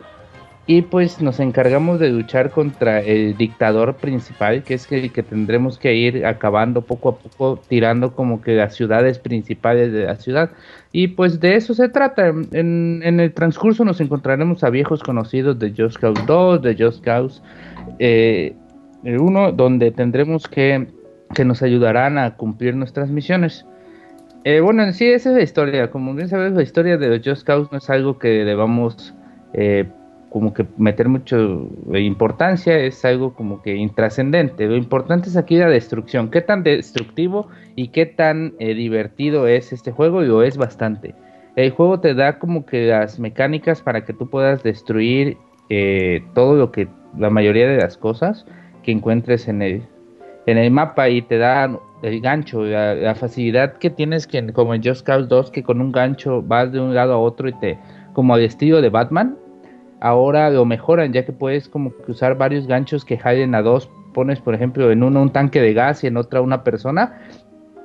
y 0.66 0.82
pues 0.82 1.20
nos 1.20 1.40
encargamos 1.40 1.98
de 1.98 2.10
luchar 2.10 2.50
contra 2.50 3.00
el 3.00 3.36
dictador 3.36 3.96
principal, 3.96 4.62
que 4.62 4.74
es 4.74 4.90
el 4.92 5.10
que 5.10 5.22
tendremos 5.22 5.78
que 5.78 5.94
ir 5.94 6.24
acabando 6.24 6.82
poco 6.82 7.08
a 7.08 7.16
poco, 7.16 7.60
tirando 7.68 8.12
como 8.14 8.40
que 8.40 8.54
las 8.54 8.74
ciudades 8.74 9.18
principales 9.18 9.92
de 9.92 10.04
la 10.04 10.16
ciudad. 10.16 10.50
Y 10.92 11.08
pues 11.08 11.40
de 11.40 11.56
eso 11.56 11.74
se 11.74 11.88
trata. 11.88 12.28
En, 12.28 13.02
el 13.02 13.32
transcurso 13.32 13.84
nos 13.84 14.00
encontraremos 14.00 14.62
a 14.62 14.70
viejos 14.70 15.02
conocidos 15.02 15.58
de 15.58 15.72
Just 15.76 15.98
Cause 15.98 16.22
2, 16.26 16.62
de 16.62 16.76
Just 16.78 17.02
Cause 17.02 17.42
eh, 17.98 18.54
1, 19.02 19.52
donde 19.52 19.90
tendremos 19.90 20.46
que, 20.46 20.86
que 21.34 21.44
nos 21.44 21.62
ayudarán 21.62 22.18
a 22.18 22.36
cumplir 22.36 22.76
nuestras 22.76 23.10
misiones. 23.10 23.66
Eh, 24.44 24.60
bueno, 24.60 24.84
en 24.84 24.94
sí, 24.94 25.06
esa 25.06 25.30
es 25.30 25.36
la 25.36 25.42
historia. 25.42 25.90
Como 25.90 26.14
bien 26.14 26.28
sabes, 26.28 26.52
la 26.52 26.62
historia 26.62 26.96
de 26.96 27.20
Just 27.24 27.44
Cause 27.44 27.68
no 27.72 27.78
es 27.78 27.90
algo 27.90 28.18
que 28.18 28.44
debamos 28.44 29.14
eh, 29.52 29.88
como 30.30 30.54
que 30.54 30.64
meter 30.78 31.08
mucho 31.08 31.68
importancia, 31.92 32.78
es 32.78 33.04
algo 33.04 33.34
como 33.34 33.62
que 33.62 33.74
intrascendente. 33.74 34.66
Lo 34.66 34.76
importante 34.76 35.28
es 35.28 35.36
aquí 35.36 35.56
la 35.56 35.68
destrucción. 35.68 36.30
¿Qué 36.30 36.40
tan 36.40 36.62
destructivo 36.62 37.48
y 37.74 37.88
qué 37.88 38.06
tan 38.06 38.54
eh, 38.60 38.74
divertido 38.74 39.48
es 39.48 39.72
este 39.72 39.90
juego? 39.90 40.22
Y 40.22 40.28
lo 40.28 40.42
es 40.42 40.56
bastante. 40.56 41.14
El 41.56 41.72
juego 41.72 41.98
te 41.98 42.14
da 42.14 42.38
como 42.38 42.64
que 42.64 42.86
las 42.86 43.18
mecánicas 43.18 43.82
para 43.82 44.04
que 44.04 44.12
tú 44.12 44.30
puedas 44.30 44.62
destruir 44.62 45.36
eh, 45.68 46.22
todo 46.34 46.54
lo 46.54 46.70
que, 46.70 46.88
la 47.18 47.30
mayoría 47.30 47.68
de 47.68 47.78
las 47.78 47.96
cosas 47.96 48.46
que 48.84 48.92
encuentres 48.92 49.48
en 49.48 49.62
el, 49.62 49.82
en 50.46 50.58
el 50.58 50.70
mapa 50.70 51.08
y 51.08 51.22
te 51.22 51.38
da 51.38 51.76
el 52.02 52.20
gancho, 52.20 52.62
la, 52.62 53.14
facilidad 53.14 53.74
que 53.74 53.90
tienes 53.90 54.26
que 54.26 54.52
como 54.52 54.74
en 54.74 54.82
Just 54.82 55.04
Cause 55.04 55.28
2 55.28 55.50
que 55.50 55.62
con 55.62 55.80
un 55.80 55.92
gancho 55.92 56.40
vas 56.40 56.72
de 56.72 56.80
un 56.80 56.94
lado 56.94 57.14
a 57.14 57.18
otro 57.18 57.48
y 57.48 57.52
te 57.54 57.78
como 58.12 58.34
al 58.34 58.40
estilo 58.40 58.80
de 58.80 58.88
Batman 58.88 59.36
ahora 60.00 60.50
lo 60.50 60.64
mejoran 60.64 61.12
ya 61.12 61.24
que 61.24 61.32
puedes 61.32 61.68
como 61.68 61.94
que 61.94 62.12
usar 62.12 62.36
varios 62.36 62.66
ganchos 62.66 63.04
que 63.04 63.18
jalen 63.18 63.54
a 63.54 63.62
dos. 63.62 63.90
Pones 64.12 64.40
por 64.40 64.54
ejemplo 64.54 64.90
en 64.90 65.02
uno 65.02 65.22
un 65.22 65.30
tanque 65.30 65.60
de 65.60 65.72
gas 65.72 66.02
y 66.02 66.08
en 66.08 66.16
otra 66.16 66.40
una 66.40 66.64
persona 66.64 67.20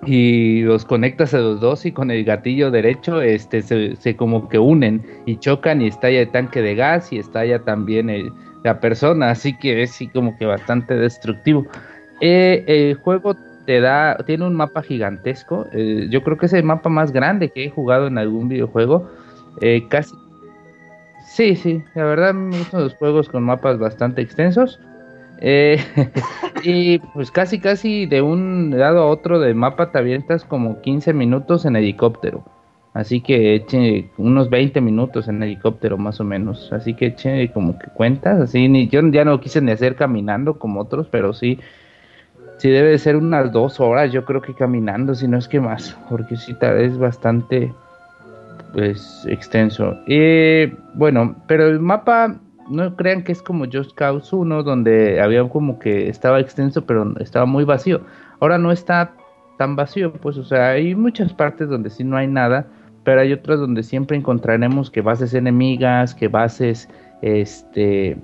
y 0.06 0.62
los 0.62 0.86
conectas 0.86 1.34
a 1.34 1.40
los 1.40 1.60
dos 1.60 1.86
y 1.86 1.92
con 1.92 2.12
el 2.12 2.24
gatillo 2.24 2.72
derecho 2.72 3.22
este 3.22 3.62
se, 3.62 4.16
como 4.16 4.50
que 4.50 4.60
unen 4.60 5.04
y 5.26 5.38
chocan 5.38 5.82
y 5.82 5.88
estalla 5.88 6.22
el 6.22 6.32
tanque 6.32 6.62
de 6.62 6.76
gas 6.76 7.12
y 7.12 7.20
estalla 7.20 7.60
también 7.60 8.10
la 8.64 8.80
persona. 8.80 9.32
Así 9.32 9.58
que 9.58 9.84
es 9.84 9.92
sí 9.92 10.08
como 10.08 10.38
que 10.38 10.46
bastante 10.46 10.96
destructivo. 10.96 11.66
Eh, 12.22 12.64
el 12.68 12.96
juego 12.96 13.36
te 13.66 13.82
da 13.82 14.18
tiene 14.26 14.46
un 14.46 14.54
mapa 14.54 14.82
gigantesco. 14.82 15.66
Eh, 15.74 16.08
yo 16.10 16.24
creo 16.24 16.38
que 16.38 16.46
es 16.46 16.54
el 16.54 16.64
mapa 16.64 16.90
más 16.90 17.12
grande 17.12 17.50
que 17.50 17.66
he 17.66 17.70
jugado 17.70 18.08
en 18.08 18.18
algún 18.18 18.48
videojuego. 18.48 19.10
Eh, 19.62 19.88
casi 19.90 20.14
Sí, 21.36 21.58
sí, 21.58 21.84
la 21.96 22.06
verdad 22.06 22.34
me 22.34 22.58
gustan 22.58 22.80
los 22.80 22.94
juegos 22.96 23.28
con 23.28 23.44
mapas 23.44 23.78
bastante 23.78 24.22
extensos. 24.22 24.80
Eh, 25.40 25.78
y 26.64 27.00
pues 27.00 27.30
casi 27.30 27.60
casi 27.60 28.06
de 28.06 28.22
un 28.22 28.74
lado 28.80 29.02
a 29.02 29.08
otro 29.08 29.42
del 29.42 29.54
mapa 29.54 29.92
te 29.92 29.98
avientas 29.98 30.46
como 30.46 30.80
15 30.80 31.12
minutos 31.12 31.66
en 31.66 31.76
helicóptero. 31.76 32.46
Así 32.94 33.20
que 33.20 33.54
eche 33.54 34.10
unos 34.18 34.50
20 34.50 34.80
minutos 34.80 35.28
en 35.28 35.44
helicóptero 35.44 35.98
más 35.98 36.22
o 36.22 36.24
menos. 36.24 36.72
Así 36.72 36.94
que 36.94 37.08
eche 37.08 37.52
como 37.52 37.78
que 37.78 37.88
cuentas. 37.88 38.40
Así 38.40 38.70
ni 38.70 38.88
yo 38.88 39.02
ya 39.12 39.26
no 39.26 39.42
quise 39.42 39.60
ni 39.60 39.72
hacer 39.72 39.98
caminando 39.98 40.58
como 40.58 40.80
otros, 40.80 41.08
pero 41.12 41.34
sí, 41.34 41.60
sí 42.60 42.70
debe 42.70 42.92
de 42.92 42.98
ser 42.98 43.18
unas 43.18 43.52
dos 43.52 43.82
horas 43.82 44.10
yo 44.14 44.24
creo 44.24 44.42
que 44.42 44.54
caminando, 44.56 45.16
si 45.16 45.28
no 45.28 45.38
es 45.38 45.50
que 45.50 45.60
más. 45.60 45.98
Porque 46.10 46.38
sí 46.38 46.56
es 46.62 46.98
bastante 46.98 47.74
pues 48.76 49.26
extenso. 49.30 49.98
Y 50.06 50.66
bueno, 50.96 51.36
pero 51.48 51.68
el 51.68 51.80
mapa 51.80 52.36
no 52.70 52.96
crean 52.98 53.24
que 53.24 53.32
es 53.32 53.42
como 53.42 53.66
Just 53.72 53.96
Cause 53.96 54.36
1 54.36 54.64
donde 54.64 55.22
había 55.22 55.48
como 55.48 55.80
que 55.80 56.10
estaba 56.10 56.40
extenso 56.40 56.86
pero 56.86 57.14
estaba 57.20 57.46
muy 57.46 57.64
vacío. 57.64 58.02
Ahora 58.42 58.58
no 58.58 58.72
está 58.72 59.14
tan 59.58 59.78
vacío, 59.78 60.12
pues 60.12 60.38
o 60.38 60.44
sea, 60.44 60.72
hay 60.72 60.94
muchas 60.94 61.34
partes 61.34 61.70
donde 61.70 61.90
sí 61.90 62.04
no 62.04 62.18
hay 62.18 62.28
nada, 62.28 62.68
pero 63.06 63.22
hay 63.22 63.32
otras 63.32 63.60
donde 63.60 63.82
siempre 63.82 64.18
encontraremos 64.18 64.92
que 64.92 65.00
bases 65.00 65.34
enemigas, 65.34 66.14
que 66.14 66.28
bases 66.28 66.90
este 67.22 68.18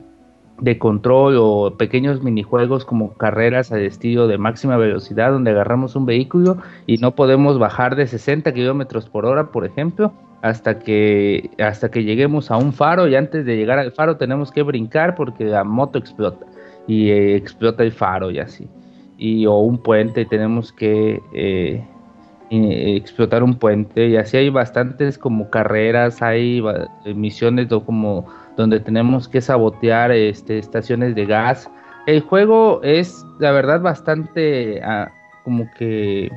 de 0.60 0.78
control 0.78 1.38
o 1.40 1.78
pequeños 1.78 2.22
minijuegos 2.22 2.84
como 2.84 3.14
carreras 3.14 3.72
al 3.72 3.82
estilo 3.82 4.28
de 4.28 4.38
máxima 4.38 4.76
velocidad 4.76 5.32
donde 5.32 5.52
agarramos 5.52 5.96
un 5.96 6.06
vehículo 6.06 6.58
y 6.86 6.98
no 6.98 7.16
podemos 7.16 7.58
bajar 7.58 7.96
de 7.96 8.06
60 8.06 8.54
kilómetros 8.54 9.10
por 9.10 9.26
hora, 9.26 9.52
por 9.52 9.66
ejemplo, 9.66 10.14
hasta 10.42 10.80
que 10.80 11.52
hasta 11.60 11.90
que 11.92 12.04
lleguemos 12.04 12.52
a 12.52 12.58
un 12.58 12.74
faro 12.74 13.08
y 13.08 13.16
antes 13.16 13.46
de 13.46 13.56
llegar 13.56 13.80
al 13.80 13.92
faro 13.92 14.18
tenemos 14.18 14.52
que 14.52 14.64
brincar 14.64 15.16
porque 15.16 15.46
la 15.46 15.64
moto 15.64 16.00
explota 16.00 16.46
y 16.88 17.10
eh, 17.10 17.36
explota 17.36 17.84
el 17.84 17.92
faro 17.92 18.32
y 18.32 18.40
así 18.40 18.68
y 19.18 19.46
o 19.46 19.58
un 19.60 19.78
puente 19.78 20.26
tenemos 20.26 20.74
que 20.74 21.22
eh, 21.34 21.84
explotar 22.50 23.44
un 23.44 23.56
puente 23.56 24.08
y 24.08 24.18
así 24.18 24.38
hay 24.38 24.50
bastantes 24.50 25.18
como 25.18 25.50
carreras 25.50 26.22
hay 26.22 26.62
misiones 27.06 27.68
como 27.86 28.26
donde 28.58 28.80
tenemos 28.80 29.28
que 29.28 29.42
sabotear 29.42 30.12
este, 30.12 30.60
estaciones 30.60 31.16
de 31.16 31.26
gas. 31.26 31.70
El 32.08 32.22
juego 32.22 32.82
es, 32.84 33.26
la 33.40 33.52
verdad, 33.52 33.82
bastante 33.82 34.82
ah, 34.84 35.12
como 35.44 35.70
que 35.78 36.32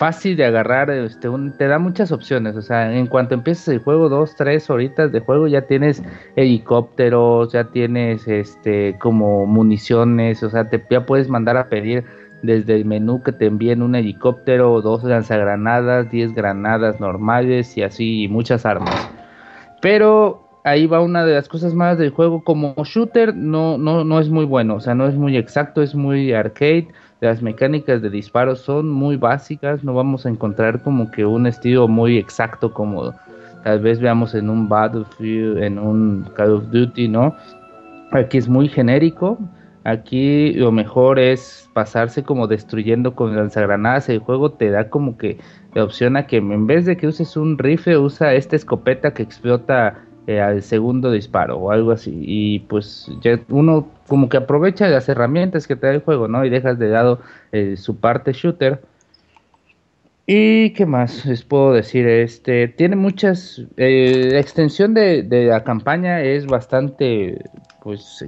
fácil 0.00 0.34
de 0.34 0.46
agarrar, 0.46 0.88
este, 0.88 1.28
te 1.58 1.68
da 1.68 1.78
muchas 1.78 2.10
opciones, 2.10 2.56
o 2.56 2.62
sea, 2.62 2.90
en 2.90 3.06
cuanto 3.06 3.34
empiezas 3.34 3.68
el 3.68 3.80
juego, 3.80 4.08
dos, 4.08 4.34
tres 4.34 4.70
horitas 4.70 5.12
de 5.12 5.20
juego, 5.20 5.46
ya 5.46 5.60
tienes 5.66 6.02
helicópteros, 6.36 7.52
ya 7.52 7.64
tienes 7.64 8.26
este 8.26 8.96
como 8.98 9.44
municiones, 9.44 10.42
o 10.42 10.48
sea, 10.48 10.70
te 10.70 10.82
ya 10.90 11.04
puedes 11.04 11.28
mandar 11.28 11.58
a 11.58 11.68
pedir 11.68 12.06
desde 12.42 12.76
el 12.76 12.86
menú 12.86 13.22
que 13.22 13.32
te 13.32 13.44
envíen 13.44 13.82
un 13.82 13.94
helicóptero, 13.94 14.80
dos 14.80 15.04
lanzagranadas, 15.04 16.10
diez 16.10 16.34
granadas 16.34 16.98
normales 16.98 17.76
y 17.76 17.82
así, 17.82 18.26
muchas 18.30 18.64
armas. 18.64 18.96
Pero 19.82 20.48
ahí 20.64 20.86
va 20.86 21.02
una 21.02 21.26
de 21.26 21.34
las 21.34 21.46
cosas 21.46 21.74
más 21.74 21.98
del 21.98 22.08
juego. 22.08 22.42
Como 22.42 22.74
shooter 22.84 23.36
no, 23.36 23.76
no, 23.76 24.02
no 24.04 24.18
es 24.18 24.30
muy 24.30 24.46
bueno, 24.46 24.76
o 24.76 24.80
sea, 24.80 24.94
no 24.94 25.06
es 25.06 25.14
muy 25.14 25.36
exacto, 25.36 25.82
es 25.82 25.94
muy 25.94 26.32
arcade. 26.32 26.88
Las 27.20 27.42
mecánicas 27.42 28.00
de 28.00 28.08
disparo 28.08 28.56
son 28.56 28.88
muy 28.88 29.16
básicas, 29.16 29.84
no 29.84 29.92
vamos 29.92 30.24
a 30.24 30.30
encontrar 30.30 30.82
como 30.82 31.10
que 31.10 31.26
un 31.26 31.46
estilo 31.46 31.86
muy 31.86 32.16
exacto 32.16 32.72
como 32.72 33.12
tal 33.62 33.80
vez 33.80 34.00
veamos 34.00 34.34
en 34.34 34.48
un 34.48 34.68
Battlefield, 34.68 35.62
en 35.62 35.78
un 35.78 36.26
Call 36.34 36.52
of 36.52 36.70
Duty, 36.70 37.08
¿no? 37.08 37.34
Aquí 38.12 38.38
es 38.38 38.48
muy 38.48 38.68
genérico. 38.68 39.38
Aquí 39.84 40.52
lo 40.54 40.72
mejor 40.72 41.18
es 41.18 41.68
pasarse 41.72 42.22
como 42.22 42.46
destruyendo 42.46 43.14
con 43.14 43.34
lanzagranadas. 43.34 44.08
El 44.08 44.18
juego 44.18 44.52
te 44.52 44.70
da 44.70 44.90
como 44.90 45.16
que 45.16 45.38
la 45.74 45.84
opción 45.84 46.16
a 46.16 46.26
que 46.26 46.36
en 46.36 46.66
vez 46.66 46.84
de 46.84 46.96
que 46.96 47.06
uses 47.06 47.36
un 47.36 47.56
rifle, 47.56 47.96
usa 47.96 48.34
esta 48.34 48.56
escopeta 48.56 49.14
que 49.14 49.22
explota 49.22 49.98
eh, 50.26 50.40
al 50.40 50.62
segundo 50.62 51.10
disparo 51.10 51.56
o 51.58 51.70
algo 51.70 51.92
así. 51.92 52.12
Y 52.26 52.60
pues 52.60 53.10
ya 53.22 53.40
uno 53.48 53.88
como 54.10 54.28
que 54.28 54.38
aprovecha 54.38 54.88
las 54.88 55.08
herramientas 55.08 55.68
que 55.68 55.76
te 55.76 55.86
da 55.86 55.92
el 55.92 56.00
juego, 56.00 56.26
¿no? 56.26 56.44
Y 56.44 56.50
dejas 56.50 56.80
de 56.80 56.88
lado 56.88 57.20
eh, 57.52 57.76
su 57.76 58.00
parte 58.00 58.32
shooter. 58.32 58.82
¿Y 60.26 60.70
qué 60.70 60.84
más 60.84 61.24
les 61.26 61.44
puedo 61.44 61.72
decir? 61.72 62.08
Este 62.08 62.66
tiene 62.66 62.96
muchas. 62.96 63.62
Eh, 63.76 64.30
la 64.32 64.40
extensión 64.40 64.94
de, 64.94 65.22
de, 65.22 65.44
la 65.44 65.62
campaña 65.62 66.22
es 66.22 66.46
bastante, 66.46 67.38
pues, 67.84 68.26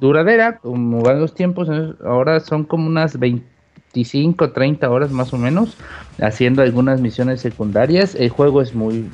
duradera, 0.00 0.56
como 0.56 1.02
van 1.02 1.20
los 1.20 1.34
tiempos. 1.34 1.68
Ahora 2.02 2.40
son 2.40 2.64
como 2.64 2.86
unas 2.86 3.18
25, 3.18 4.52
30 4.52 4.88
horas 4.88 5.10
más 5.12 5.34
o 5.34 5.36
menos, 5.36 5.76
haciendo 6.18 6.62
algunas 6.62 6.98
misiones 6.98 7.42
secundarias. 7.42 8.14
El 8.14 8.30
juego 8.30 8.62
es 8.62 8.74
muy 8.74 9.10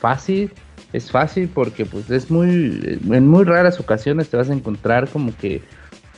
fácil 0.00 0.50
es 0.92 1.10
fácil 1.10 1.50
porque 1.52 1.84
pues 1.84 2.10
es 2.10 2.30
muy 2.30 2.98
en 3.10 3.28
muy 3.28 3.44
raras 3.44 3.78
ocasiones 3.78 4.28
te 4.30 4.36
vas 4.36 4.50
a 4.50 4.54
encontrar 4.54 5.08
como 5.08 5.36
que 5.36 5.62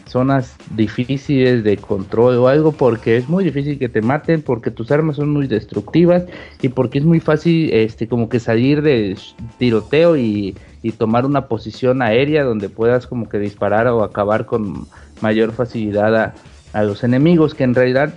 zonas 0.07 0.57
difíciles 0.75 1.63
de 1.63 1.77
control 1.77 2.37
o 2.39 2.49
algo 2.49 2.73
porque 2.73 3.17
es 3.17 3.29
muy 3.29 3.45
difícil 3.45 3.79
que 3.79 3.89
te 3.89 4.03
maten 4.03 4.43
porque 4.43 4.71
tus 4.71 4.91
armas 4.91 5.17
son 5.17 5.31
muy 5.31 5.47
destructivas 5.47 6.25
y 6.61 6.69
porque 6.69 6.99
es 6.99 7.05
muy 7.05 7.21
fácil 7.21 7.73
este 7.73 8.09
como 8.09 8.29
que 8.29 8.41
salir 8.41 8.83
de 8.83 9.17
tiroteo 9.59 10.17
y, 10.17 10.57
y 10.83 10.93
tomar 10.93 11.27
una 11.27 11.47
posición 11.47 12.03
aérea 12.03 12.43
donde 12.43 12.69
puedas 12.69 13.07
como 13.07 13.29
que 13.29 13.39
disparar 13.39 13.87
o 13.89 14.03
acabar 14.03 14.47
con 14.47 14.87
mayor 15.21 15.53
facilidad 15.53 16.17
a, 16.17 16.35
a 16.73 16.83
los 16.83 17.05
enemigos 17.05 17.55
que 17.55 17.65
en 17.65 17.75
realidad 17.75 18.13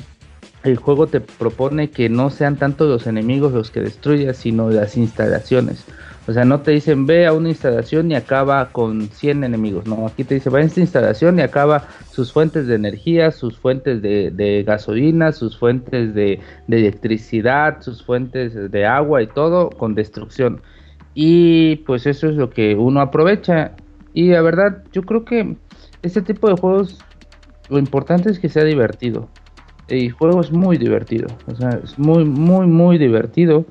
el 0.63 0.77
juego 0.77 1.07
te 1.07 1.19
propone 1.19 1.91
que 1.91 2.09
no 2.09 2.31
sean 2.31 2.55
tanto 2.55 2.85
los 2.85 3.05
enemigos 3.05 3.53
los 3.53 3.69
que 3.69 3.81
destruyas 3.81 4.37
sino 4.37 4.71
las 4.71 4.97
instalaciones 4.97 5.85
o 6.25 6.31
sea, 6.31 6.45
no 6.45 6.61
te 6.61 6.71
dicen 6.71 7.05
ve 7.05 7.27
a 7.27 7.33
una 7.33 7.49
instalación 7.49 8.09
y 8.11 8.15
acaba 8.15 8.69
con 8.69 9.09
100 9.09 9.43
enemigos. 9.43 9.85
No, 9.85 10.07
aquí 10.07 10.23
te 10.23 10.35
dice 10.35 10.49
va 10.49 10.59
a 10.59 10.61
esta 10.61 10.79
instalación 10.79 11.37
y 11.37 11.41
acaba 11.41 11.87
sus 12.11 12.31
fuentes 12.31 12.67
de 12.67 12.75
energía, 12.75 13.31
sus 13.31 13.57
fuentes 13.57 14.01
de, 14.01 14.63
gasolina, 14.65 15.33
sus 15.33 15.57
fuentes 15.57 16.13
de, 16.13 16.39
electricidad, 16.69 17.81
sus 17.81 18.03
fuentes 18.03 18.71
de 18.71 18.85
agua 18.85 19.21
y 19.21 19.27
todo 19.27 19.69
con 19.69 19.95
destrucción. 19.95 20.61
Y 21.13 21.77
pues 21.77 22.05
eso 22.05 22.29
es 22.29 22.35
lo 22.35 22.49
que 22.49 22.75
uno 22.75 23.01
aprovecha. 23.01 23.73
Y 24.13 24.29
la 24.29 24.41
verdad, 24.41 24.83
yo 24.93 25.01
creo 25.01 25.25
que 25.25 25.57
este 26.03 26.21
tipo 26.21 26.47
de 26.47 26.55
juegos, 26.55 26.99
lo 27.69 27.79
importante 27.79 28.29
es 28.29 28.39
que 28.39 28.47
sea 28.47 28.63
divertido. 28.63 29.27
El 29.89 30.09
juego 30.11 30.39
es 30.39 30.51
muy 30.51 30.77
divertido. 30.77 31.27
O 31.47 31.55
sea, 31.55 31.81
es 31.83 31.99
muy, 31.99 32.23
muy, 32.23 32.65
muy 32.65 32.97
divertido 32.97 33.65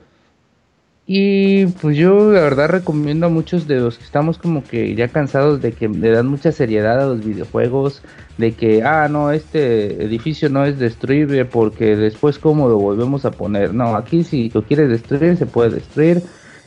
y 1.06 1.66
pues 1.66 1.96
yo 1.96 2.30
la 2.32 2.40
verdad 2.40 2.68
recomiendo 2.68 3.26
a 3.26 3.28
muchos 3.28 3.66
de 3.66 3.80
los 3.80 3.98
que 3.98 4.04
estamos 4.04 4.38
como 4.38 4.62
que 4.62 4.94
ya 4.94 5.08
cansados 5.08 5.60
de 5.60 5.72
que 5.72 5.88
le 5.88 6.10
dan 6.10 6.28
mucha 6.28 6.52
seriedad 6.52 7.00
a 7.02 7.06
los 7.06 7.24
videojuegos, 7.24 8.02
de 8.38 8.52
que, 8.52 8.82
ah, 8.84 9.08
no, 9.08 9.32
este 9.32 10.04
edificio 10.04 10.48
no 10.48 10.64
es 10.64 10.78
destruible 10.78 11.44
porque 11.44 11.96
después 11.96 12.38
cómo 12.38 12.68
lo 12.68 12.78
volvemos 12.78 13.24
a 13.24 13.32
poner. 13.32 13.74
No, 13.74 13.96
aquí 13.96 14.22
si 14.22 14.50
lo 14.50 14.62
quieres 14.62 14.88
destruir 14.90 15.36
se 15.36 15.46
puede 15.46 15.70
destruir. 15.70 16.22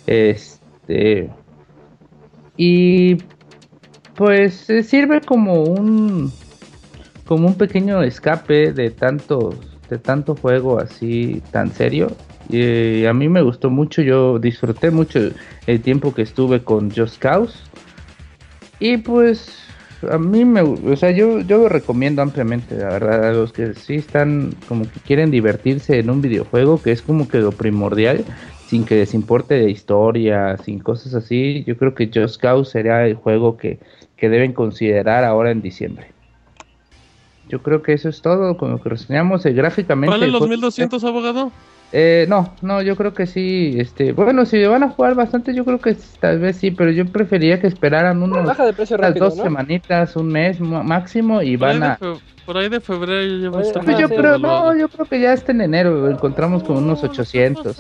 Este... 0.05 1.29
Y 2.57 3.17
pues 4.15 4.67
sirve 4.83 5.21
como 5.21 5.63
un 5.63 6.31
como 7.25 7.47
un 7.47 7.55
pequeño 7.55 8.01
escape 8.01 8.71
de 8.71 8.91
tanto 8.91 9.53
de 9.89 9.97
tanto 9.97 10.35
juego 10.35 10.79
así 10.79 11.41
tan 11.51 11.71
serio 11.71 12.15
y 12.49 13.05
a 13.05 13.13
mí 13.13 13.29
me 13.29 13.41
gustó 13.41 13.69
mucho, 13.69 14.01
yo 14.01 14.39
disfruté 14.39 14.91
mucho 14.91 15.19
el 15.67 15.81
tiempo 15.81 16.13
que 16.13 16.21
estuve 16.21 16.63
con 16.63 16.91
Just 16.91 17.17
Cause. 17.19 17.57
Y 18.79 18.97
pues 18.97 19.65
a 20.09 20.17
mí 20.17 20.45
me, 20.45 20.61
o 20.61 20.95
sea, 20.95 21.11
yo, 21.11 21.41
yo 21.41 21.59
lo 21.59 21.69
recomiendo 21.69 22.21
ampliamente, 22.21 22.77
la 22.77 22.89
verdad, 22.89 23.29
a 23.29 23.31
los 23.31 23.51
que 23.51 23.73
sí 23.73 23.95
están 23.95 24.53
como 24.67 24.83
que 24.83 24.99
quieren 24.99 25.31
divertirse 25.31 25.99
en 25.99 26.09
un 26.09 26.21
videojuego, 26.21 26.81
que 26.81 26.91
es 26.91 27.01
como 27.01 27.27
que 27.27 27.39
lo 27.39 27.51
primordial, 27.51 28.23
sin 28.67 28.85
que 28.85 28.95
les 28.95 29.13
importe 29.13 29.55
de 29.55 29.69
historia, 29.69 30.57
sin 30.57 30.79
cosas 30.79 31.13
así, 31.13 31.63
yo 31.65 31.77
creo 31.77 31.95
que 31.95 32.09
Just 32.13 32.41
Cause 32.41 32.71
será 32.71 33.07
el 33.07 33.15
juego 33.15 33.57
que, 33.57 33.79
que 34.17 34.29
deben 34.29 34.53
considerar 34.53 35.23
ahora 35.23 35.51
en 35.51 35.61
diciembre. 35.61 36.07
Yo 37.47 37.61
creo 37.61 37.83
que 37.83 37.93
eso 37.93 38.09
es 38.09 38.21
todo 38.21 38.57
con 38.57 38.71
lo 38.71 38.81
que 38.81 38.89
reseñamos. 38.89 39.45
Eh, 39.45 39.53
gráficamente. 39.53 40.09
¿Vale 40.09 40.27
los 40.27 40.47
1200, 40.47 41.03
abogado? 41.03 41.51
Eh, 41.91 42.25
no, 42.27 42.53
no, 42.61 42.81
yo 42.81 42.95
creo 42.95 43.13
que 43.13 43.25
sí. 43.25 43.75
Este, 43.77 44.11
bueno, 44.11 44.45
si 44.45 44.63
van 44.65 44.83
a 44.83 44.89
jugar 44.89 45.15
bastante, 45.15 45.53
yo 45.53 45.63
creo 45.65 45.79
que 45.79 45.95
tal 46.19 46.39
vez 46.39 46.57
sí, 46.57 46.71
pero 46.71 46.91
yo 46.91 47.05
prefería 47.05 47.59
que 47.59 47.67
esperaran 47.67 48.21
unos 48.21 48.45
Baja 48.45 48.65
de 48.65 48.73
precio 48.73 48.97
rápido, 48.97 49.29
dos 49.29 49.35
semanitas, 49.35 50.15
un 50.15 50.27
mes 50.27 50.59
máximo 50.59 51.41
y 51.41 51.55
van 51.55 51.83
a. 51.83 51.99
Por 52.45 52.57
ahí 52.57 52.69
de 52.69 52.79
febrero 52.79 53.41
ya 53.41 53.49
pues 53.81 53.97
yo 53.97 54.07
creo, 54.07 54.37
no, 54.37 54.75
yo 54.77 54.87
creo 54.87 55.05
que 55.05 55.19
ya 55.19 55.33
está 55.33 55.51
en 55.51 55.61
enero, 55.61 56.09
encontramos 56.09 56.63
con 56.63 56.77
unos 56.77 57.03
800. 57.03 57.75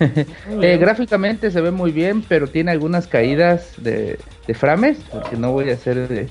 eh, 0.00 0.78
gráficamente 0.80 1.50
se 1.50 1.60
ve 1.60 1.70
muy 1.70 1.92
bien, 1.92 2.22
pero 2.26 2.46
tiene 2.46 2.70
algunas 2.70 3.06
caídas 3.06 3.74
de, 3.76 4.18
de 4.46 4.54
frames, 4.54 5.04
porque 5.12 5.36
no 5.36 5.52
voy 5.52 5.68
a 5.68 5.74
hacer 5.74 6.08
de, 6.08 6.30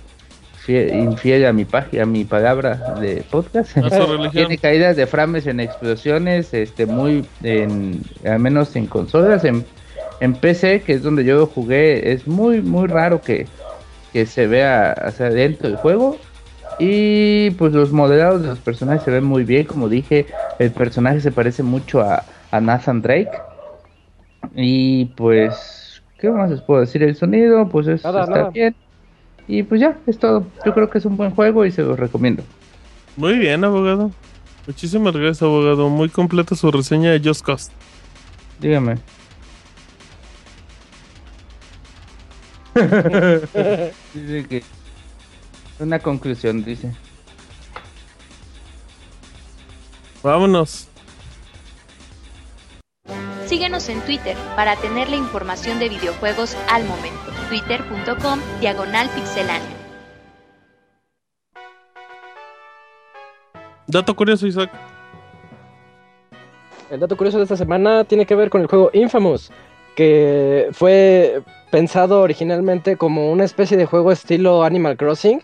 infiel 0.69 1.45
a 1.45 1.53
mi 1.53 1.65
página, 1.65 2.03
a 2.03 2.05
mi 2.05 2.25
palabra 2.25 2.95
de 2.99 3.23
podcast. 3.29 3.75
Tiene 4.31 4.57
caídas 4.57 4.95
de 4.95 5.07
frames 5.07 5.47
en 5.47 5.59
explosiones, 5.59 6.53
este 6.53 6.85
muy 6.85 7.25
en 7.43 8.01
al 8.25 8.39
menos 8.39 8.75
en 8.75 8.85
consolas, 8.85 9.43
en, 9.45 9.65
en 10.19 10.33
PC, 10.33 10.81
que 10.81 10.93
es 10.93 11.03
donde 11.03 11.23
yo 11.25 11.45
jugué, 11.47 12.11
es 12.11 12.27
muy 12.27 12.61
muy 12.61 12.87
raro 12.87 13.21
que, 13.21 13.47
que 14.13 14.25
se 14.25 14.47
vea 14.47 14.91
hacia 14.91 15.29
dentro 15.29 15.69
del 15.69 15.77
juego. 15.77 16.17
Y 16.81 17.51
pues 17.51 17.73
los 17.73 17.91
modelados 17.91 18.41
de 18.41 18.47
los 18.47 18.59
personajes 18.59 19.03
se 19.03 19.11
ven 19.11 19.25
muy 19.25 19.43
bien, 19.43 19.65
como 19.65 19.89
dije, 19.89 20.27
el 20.59 20.71
personaje 20.71 21.19
se 21.19 21.31
parece 21.31 21.61
mucho 21.61 21.99
a, 22.01 22.23
a 22.51 22.61
Nathan 22.61 23.01
Drake. 23.01 23.31
Y 24.55 25.05
pues, 25.17 26.01
¿qué 26.19 26.29
más 26.29 26.49
les 26.49 26.61
puedo 26.61 26.79
decir? 26.79 27.03
El 27.03 27.15
sonido, 27.15 27.67
pues 27.67 27.87
está 27.87 28.49
bien 28.49 28.75
y 29.49 29.63
pues 29.63 29.81
ya, 29.81 29.97
es 30.05 30.19
todo. 30.19 30.45
Yo 30.63 30.75
creo 30.75 30.91
que 30.91 30.99
es 30.99 31.05
un 31.05 31.17
buen 31.17 31.31
juego 31.31 31.65
y 31.65 31.71
se 31.71 31.81
los 31.81 31.97
recomiendo. 31.97 32.43
Muy 33.17 33.39
bien, 33.39 33.63
abogado. 33.63 34.11
Muchísimas 34.67 35.11
gracias, 35.11 35.41
abogado. 35.41 35.89
Muy 35.89 36.09
completa 36.09 36.55
su 36.55 36.71
reseña 36.71 37.11
de 37.11 37.19
Just 37.19 37.43
Cause. 37.43 37.71
Dígame. 38.59 38.99
dice 44.13 44.45
que 44.47 44.63
una 45.79 45.97
conclusión, 45.97 46.63
dice. 46.63 46.93
Vámonos. 50.21 50.89
Síguenos 53.47 53.89
en 53.89 53.99
Twitter 54.01 54.37
para 54.55 54.75
tener 54.75 55.09
la 55.09 55.15
información 55.15 55.79
de 55.79 55.89
videojuegos 55.89 56.55
al 56.69 56.85
momento. 56.85 57.38
Twitter.com 57.49 58.39
Diagonal. 58.61 59.09
Dato 63.87 64.15
curioso, 64.15 64.45
Isaac. 64.45 64.69
El 66.91 66.99
dato 66.99 67.17
curioso 67.17 67.37
de 67.37 67.43
esta 67.43 67.57
semana 67.57 68.03
tiene 68.03 68.27
que 68.27 68.35
ver 68.35 68.51
con 68.51 68.61
el 68.61 68.67
juego 68.67 68.91
Infamous, 68.93 69.51
que 69.95 70.69
fue 70.73 71.41
pensado 71.71 72.21
originalmente 72.21 72.97
como 72.97 73.31
una 73.31 73.45
especie 73.45 73.77
de 73.77 73.87
juego 73.87 74.11
estilo 74.11 74.63
Animal 74.63 74.95
Crossing, 74.95 75.41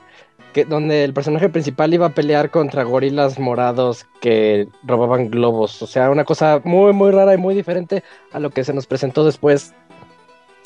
donde 0.64 1.04
el 1.04 1.14
personaje 1.14 1.50
principal 1.50 1.94
iba 1.94 2.06
a 2.06 2.14
pelear 2.14 2.52
contra 2.52 2.84
gorilas 2.84 3.40
morados 3.40 4.06
que 4.22 4.68
robaban 4.84 5.30
globos. 5.30 5.82
O 5.82 5.88
sea, 5.88 6.12
una 6.12 6.24
cosa 6.24 6.62
muy, 6.64 6.94
muy 6.94 7.12
rara 7.12 7.34
y 7.34 7.38
muy 7.38 7.56
diferente 7.56 8.04
a 8.32 8.40
lo 8.40 8.52
que 8.52 8.64
se 8.64 8.74
nos 8.74 8.86
presentó 8.86 9.26
después. 9.26 9.74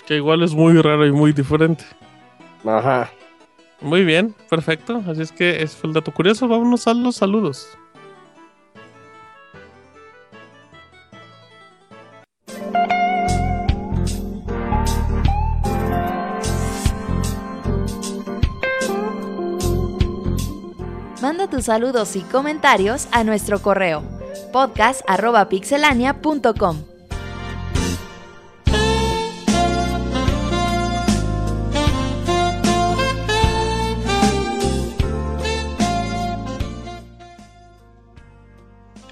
Que 0.10 0.16
igual 0.16 0.42
es 0.42 0.56
muy 0.56 0.82
raro 0.82 1.06
y 1.06 1.12
muy 1.12 1.34
diferente. 1.34 1.84
Ajá. 2.66 3.12
Muy 3.80 4.04
bien, 4.04 4.34
perfecto. 4.50 5.04
Así 5.08 5.22
es 5.22 5.32
que 5.32 5.62
es 5.62 5.78
el 5.84 5.94
dato 5.94 6.12
curioso. 6.12 6.48
Vámonos 6.48 6.88
a 6.88 6.96
los 6.96 7.18
saludos. 7.18 7.68
Manda 21.22 21.48
tus 21.48 21.66
saludos 21.66 22.16
y 22.16 22.22
comentarios 22.22 23.08
a 23.12 23.24
nuestro 23.24 23.62
correo 23.62 24.02
podcast.pixelania.com. 24.52 26.89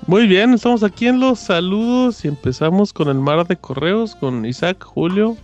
Muy 0.07 0.25
bien, 0.25 0.53
estamos 0.53 0.83
aquí 0.83 1.05
en 1.07 1.19
los 1.19 1.37
saludos 1.37 2.23
y 2.23 2.29
empezamos 2.29 2.93
con 2.93 3.09
el 3.09 3.19
mar 3.19 3.45
de 3.45 3.57
correos 3.57 4.15
con 4.15 4.45
Isaac, 4.45 4.81
Julio 4.81 5.35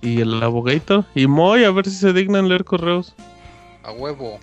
y 0.00 0.22
el 0.22 0.42
abogator 0.42 1.04
y 1.14 1.26
Moy, 1.26 1.64
a 1.64 1.70
ver 1.70 1.84
si 1.84 1.96
se 1.96 2.14
dignan 2.14 2.48
leer 2.48 2.64
correos. 2.64 3.14
A 3.82 3.92
huevo. 3.92 4.38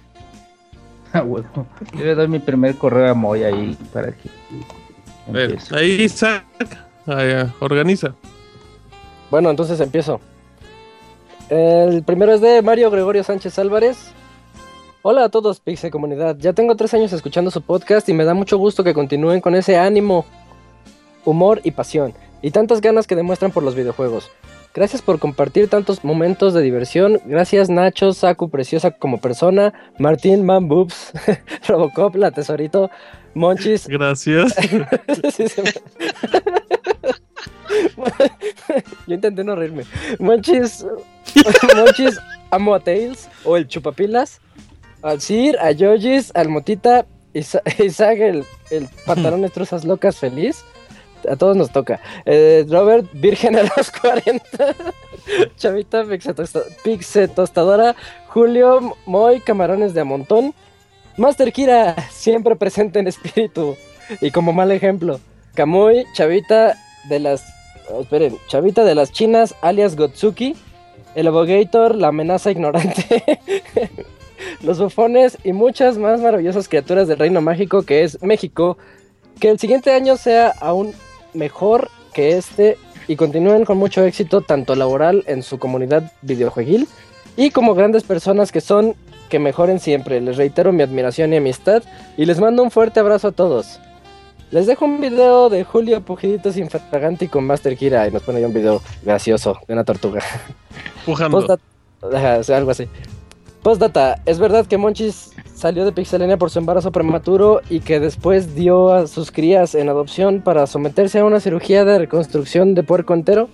A 1.14 1.24
huevo. 1.24 1.66
Yo 1.94 2.06
le 2.06 2.14
doy 2.14 2.28
mi 2.28 2.38
primer 2.38 2.76
correo 2.76 3.10
a 3.10 3.16
Moy 3.16 3.44
ahí 3.44 3.76
para 3.92 4.12
que. 4.12 4.30
Ver, 5.32 5.58
ahí 5.72 6.04
Isaac, 6.04 6.46
organiza. 7.60 8.14
Bueno, 9.32 9.50
entonces 9.50 9.80
empiezo. 9.80 10.22
El 11.50 12.04
primero 12.04 12.34
es 12.34 12.42
de 12.42 12.62
Mario 12.62 12.92
Gregorio 12.92 13.24
Sánchez 13.24 13.58
Álvarez. 13.58 14.14
Hola 15.02 15.24
a 15.24 15.30
todos, 15.30 15.62
Pixel 15.62 15.92
Comunidad. 15.92 16.36
Ya 16.40 16.52
tengo 16.52 16.76
tres 16.76 16.94
años 16.94 17.14
escuchando 17.14 17.52
su 17.52 17.62
podcast 17.62 18.10
y 18.10 18.14
me 18.14 18.26
da 18.26 18.34
mucho 18.34 18.58
gusto 18.58 18.84
que 18.84 18.94
continúen 18.94 19.40
con 19.40 19.56
ese 19.56 19.78
ánimo, 19.78 20.26
humor 21.24 21.62
y 21.64 21.72
pasión, 21.72 22.14
y 22.42 22.52
tantas 22.52 22.82
ganas 22.82 23.08
que 23.08 23.16
demuestran 23.16 23.54
por 23.54 23.64
los 23.64 23.76
videojuegos. 23.76 24.30
Gracias 24.74 25.02
por 25.02 25.18
compartir 25.18 25.70
tantos 25.70 26.04
momentos 26.04 26.54
de 26.54 26.62
diversión. 26.62 27.22
Gracias 27.24 27.70
Nacho, 27.70 28.12
Saku, 28.12 28.50
preciosa 28.50 28.92
como 28.92 29.22
persona. 29.22 29.74
Martín, 29.98 30.46
Man 30.46 30.68
Boobs, 30.68 31.14
Robocop, 31.70 32.16
la 32.16 32.32
tesorito, 32.32 32.92
Monchis. 33.34 33.88
Gracias. 33.88 34.54
Yo 39.08 39.16
intenté 39.16 39.46
no 39.46 39.56
reírme. 39.56 39.86
Monchis, 40.20 40.86
Monchis, 41.74 42.20
amo 42.52 42.76
a 42.76 42.82
Tails 42.82 43.30
o 43.46 43.56
el 43.56 43.66
chupapilas 43.66 44.42
al 45.02 45.22
Sir, 45.22 45.58
a 45.60 45.72
Yojis, 45.72 46.32
al 46.36 46.50
Motita, 46.50 47.06
Isaac, 47.34 48.20
el, 48.20 48.46
el 48.72 48.88
pantalón 49.06 49.42
de 49.44 49.50
truzas 49.50 49.86
locas 49.86 50.18
feliz. 50.18 50.64
A 51.30 51.36
todos 51.36 51.58
nos 51.58 51.70
toca. 51.72 52.00
Eh, 52.26 52.66
Robert, 52.70 53.06
virgen 53.14 53.58
a 53.58 53.64
los 53.64 53.92
40. 54.02 54.42
Chavita, 55.58 56.06
Pixe 56.84 57.28
Tostadora. 57.28 57.96
Julio, 58.28 58.96
Moy, 59.06 59.42
Camarones 59.42 59.94
de 59.94 60.02
Amontón. 60.02 60.54
Master 61.18 61.52
Kira, 61.52 61.96
siempre 62.10 62.56
presente 62.56 63.00
en 63.00 63.08
espíritu. 63.08 63.76
Y 64.22 64.32
como 64.32 64.54
mal 64.54 64.72
ejemplo. 64.72 65.20
Kamui, 65.56 66.06
Chavita 66.14 66.78
de 67.10 67.20
las. 67.20 67.44
Oh, 67.90 68.02
esperen, 68.02 68.38
Chavita 68.48 68.86
de 68.86 68.96
las 68.96 69.12
Chinas, 69.12 69.56
alias 69.62 69.98
Gotsuki. 69.98 70.56
El 71.16 71.28
Abogator, 71.28 71.96
la 71.96 72.10
amenaza 72.10 72.50
ignorante. 72.52 73.40
Los 74.64 74.80
bufones 74.80 75.38
y 75.44 75.54
muchas 75.54 75.98
más 75.98 76.22
maravillosas 76.22 76.68
criaturas 76.68 77.08
del 77.08 77.20
reino 77.20 77.42
mágico 77.42 77.84
que 77.84 78.04
es 78.04 78.22
México. 78.22 78.78
Que 79.40 79.50
el 79.50 79.60
siguiente 79.60 79.92
año 79.92 80.18
sea 80.18 80.54
aún 80.60 80.94
mejor 81.34 81.90
que 82.14 82.38
este 82.38 82.78
y 83.08 83.16
continúen 83.16 83.66
con 83.66 83.78
mucho 83.78 84.04
éxito 84.04 84.42
tanto 84.42 84.76
laboral 84.76 85.24
en 85.28 85.42
su 85.42 85.58
comunidad 85.58 86.12
videojueguil 86.22 86.88
y 87.36 87.52
como 87.52 87.74
grandes 87.74 88.04
personas 88.04 88.52
que 88.52 88.62
son, 88.62 88.96
que 89.30 89.40
mejoren 89.40 89.80
siempre. 89.80 90.20
Les 90.22 90.38
reitero 90.38 90.72
mi 90.72 90.84
admiración 90.84 91.34
y 91.34 91.38
amistad 91.38 91.84
y 92.18 92.26
les 92.26 92.40
mando 92.40 92.62
un 92.62 92.70
fuerte 92.72 93.00
abrazo 93.00 93.30
a 93.30 93.32
todos. 93.32 93.80
Les 94.52 94.66
dejo 94.66 94.86
un 94.86 95.00
video 95.00 95.50
de 95.50 95.64
Julio 95.64 96.02
Pujiditos 96.02 96.58
Infraganti 96.58 97.28
con 97.28 97.46
Master 97.46 97.78
Kira 97.78 98.08
y 98.08 98.12
nos 98.12 98.24
pone 98.24 98.40
ahí 98.40 98.46
un 98.46 98.54
video 98.54 98.82
gracioso 99.04 99.58
de 99.68 99.74
una 99.74 99.84
tortuga. 99.84 100.22
Pujando. 101.06 101.46
algo 102.02 102.72
así. 102.72 102.88
Postdata, 103.64 104.22
es 104.26 104.40
verdad 104.40 104.66
que 104.66 104.78
Monchis 104.78 105.32
salió 105.54 105.84
de 105.84 105.92
Pixelania 105.92 106.38
por 106.38 106.50
su 106.50 106.60
embarazo 106.60 106.94
prematuro 106.94 107.60
y 107.70 107.82
que 107.82 108.00
después 108.00 108.56
dio 108.56 108.94
a 108.94 109.06
sus 109.08 109.32
crías 109.32 109.76
en 109.76 109.90
adopción 109.90 110.42
para 110.42 110.66
someterse 110.66 111.20
a 111.20 111.26
una 111.26 111.42
cirugía 111.42 111.84
de 111.84 112.00
reconstrucción 112.00 112.74
de 112.74 112.84
puerco 112.84 113.14
entero. 113.14 113.50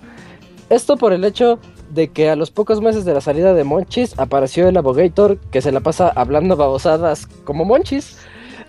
Esto 0.70 0.98
por 0.98 1.12
el 1.12 1.26
hecho 1.26 1.58
de 1.90 2.10
que 2.10 2.30
a 2.30 2.36
los 2.36 2.52
pocos 2.52 2.82
meses 2.82 3.04
de 3.04 3.16
la 3.16 3.22
salida 3.22 3.56
de 3.56 3.64
Monchis 3.64 4.14
apareció 4.20 4.68
el 4.68 4.78
Abogator 4.78 5.38
que 5.52 5.62
se 5.62 5.72
la 5.72 5.80
pasa 5.80 6.12
hablando 6.16 6.56
babosadas 6.56 7.26
como 7.44 7.66
Monchis. 7.66 8.18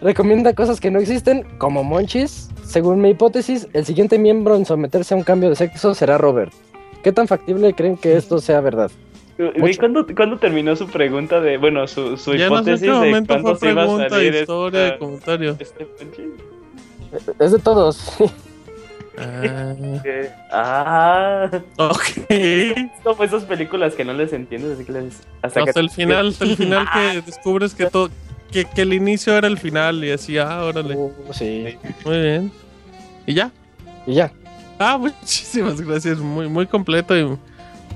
Recomienda 0.01 0.55
cosas 0.55 0.81
que 0.81 0.91
no 0.91 1.01
existen 1.01 1.47
como 1.59 1.85
Monchis. 1.85 2.49
Según 2.65 3.03
mi 3.03 3.11
hipótesis, 3.11 3.69
el 3.75 3.85
siguiente 3.85 4.19
miembro 4.19 4.57
en 4.57 4.65
someterse 4.65 5.13
a 5.13 5.19
un 5.19 5.23
cambio 5.23 5.51
de 5.51 5.57
sexo 5.57 5.95
será 5.95 6.17
Robert. 6.17 6.53
¿Qué 7.03 7.13
tan 7.13 7.29
factible 7.29 7.75
creen 7.75 7.99
que 7.99 8.17
esto 8.17 8.41
sea 8.41 8.61
verdad? 8.61 8.91
¿Cuándo, 10.15 10.39
terminó 10.39 10.75
su 10.77 10.87
pregunta 10.89 11.41
de, 11.41 11.59
bueno, 11.59 11.87
su, 11.87 12.17
su 12.17 12.35
hipótesis 12.35 12.89
no 12.89 13.03
sé 13.03 13.07
de 13.07 13.27
cuándo 13.27 13.57
se 13.57 13.71
iba 13.71 13.85
a 13.85 14.09
salir 14.09 14.35
historia, 14.35 14.87
esta, 14.87 14.99
comentario? 14.99 15.57
Este 15.61 15.87
es 17.39 17.53
de 17.53 17.59
todos. 17.59 18.17
Ah. 19.19 19.75
ah. 20.53 21.51
Ok. 21.79 23.03
Como 23.03 23.25
esas 23.25 23.45
películas 23.45 23.95
que 23.95 24.05
no 24.05 24.13
les 24.13 24.33
entiendes, 24.33 24.73
así 24.73 24.85
que 24.85 24.93
les... 24.93 25.23
hasta, 25.43 25.81
el 25.81 25.91
final, 25.91 26.29
hasta 26.29 26.45
el 26.45 26.57
final 26.57 26.87
que 26.93 27.23
descubres 27.23 27.75
que 27.75 27.87
todo, 27.87 28.11
que, 28.51 28.65
que, 28.65 28.83
el 28.83 28.93
inicio 28.93 29.37
era 29.37 29.49
el 29.49 29.59
final 29.59 30.05
y 30.05 30.11
así, 30.11 30.39
ah, 30.39 30.65
órale. 30.65 30.97
Uh, 30.97 31.13
sí. 31.33 31.77
Muy 32.05 32.21
bien. 32.21 32.53
¿Y 33.27 33.35
ya? 33.35 33.51
Y 34.07 34.15
ya. 34.15 34.33
Ah, 34.79 34.99
muchísimas 35.01 35.81
gracias, 35.81 36.19
muy, 36.19 36.49
muy 36.49 36.67
completo 36.67 37.17
y 37.17 37.37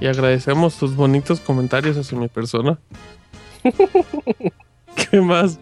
y 0.00 0.06
agradecemos 0.06 0.78
tus 0.78 0.96
bonitos 0.96 1.40
comentarios 1.40 1.96
hacia 1.96 2.18
mi 2.18 2.28
persona. 2.28 2.78
¿Qué 5.10 5.20
más? 5.20 5.60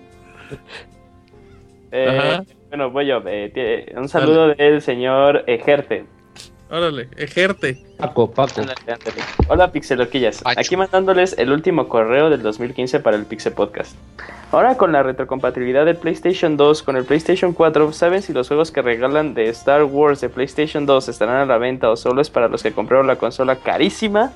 Eh, 1.91 2.41
bueno, 2.69 2.91
voy 2.91 3.07
yo. 3.07 3.21
Eh, 3.27 3.93
un 3.97 4.09
saludo 4.09 4.55
del 4.55 4.81
señor 4.81 5.45
Ejerte. 5.47 6.07
Órale, 6.71 7.09
ejerte. 7.17 7.83
Paco, 7.97 8.31
Paco. 8.31 8.61
Hola, 9.49 9.73
Pixeloquillas. 9.73 10.43
Aquí 10.45 10.77
mandándoles 10.77 11.35
el 11.39 11.51
último 11.51 11.89
correo 11.89 12.29
del 12.29 12.43
2015 12.43 13.01
para 13.01 13.17
el 13.17 13.25
Pixel 13.25 13.55
Podcast. 13.55 13.97
Ahora 14.53 14.77
con 14.77 14.93
la 14.93 15.03
retrocompatibilidad 15.03 15.87
del 15.87 15.97
PlayStation 15.97 16.57
2 16.57 16.83
con 16.83 16.97
el 16.97 17.05
PlayStation 17.05 17.55
4, 17.55 17.93
¿saben 17.93 18.23
si 18.23 18.33
los 18.35 18.49
juegos 18.49 18.71
que 18.71 18.83
regalan 18.83 19.33
de 19.35 19.49
Star 19.49 19.85
Wars 19.85 20.21
de 20.21 20.29
PlayStation 20.29 20.85
2 20.85 21.09
estarán 21.09 21.37
a 21.37 21.47
la 21.47 21.57
venta 21.59 21.91
o 21.91 21.97
solo 21.97 22.21
es 22.21 22.29
para 22.29 22.49
los 22.49 22.63
que 22.63 22.73
compraron 22.73 23.07
la 23.07 23.17
consola 23.17 23.57
carísima? 23.57 24.33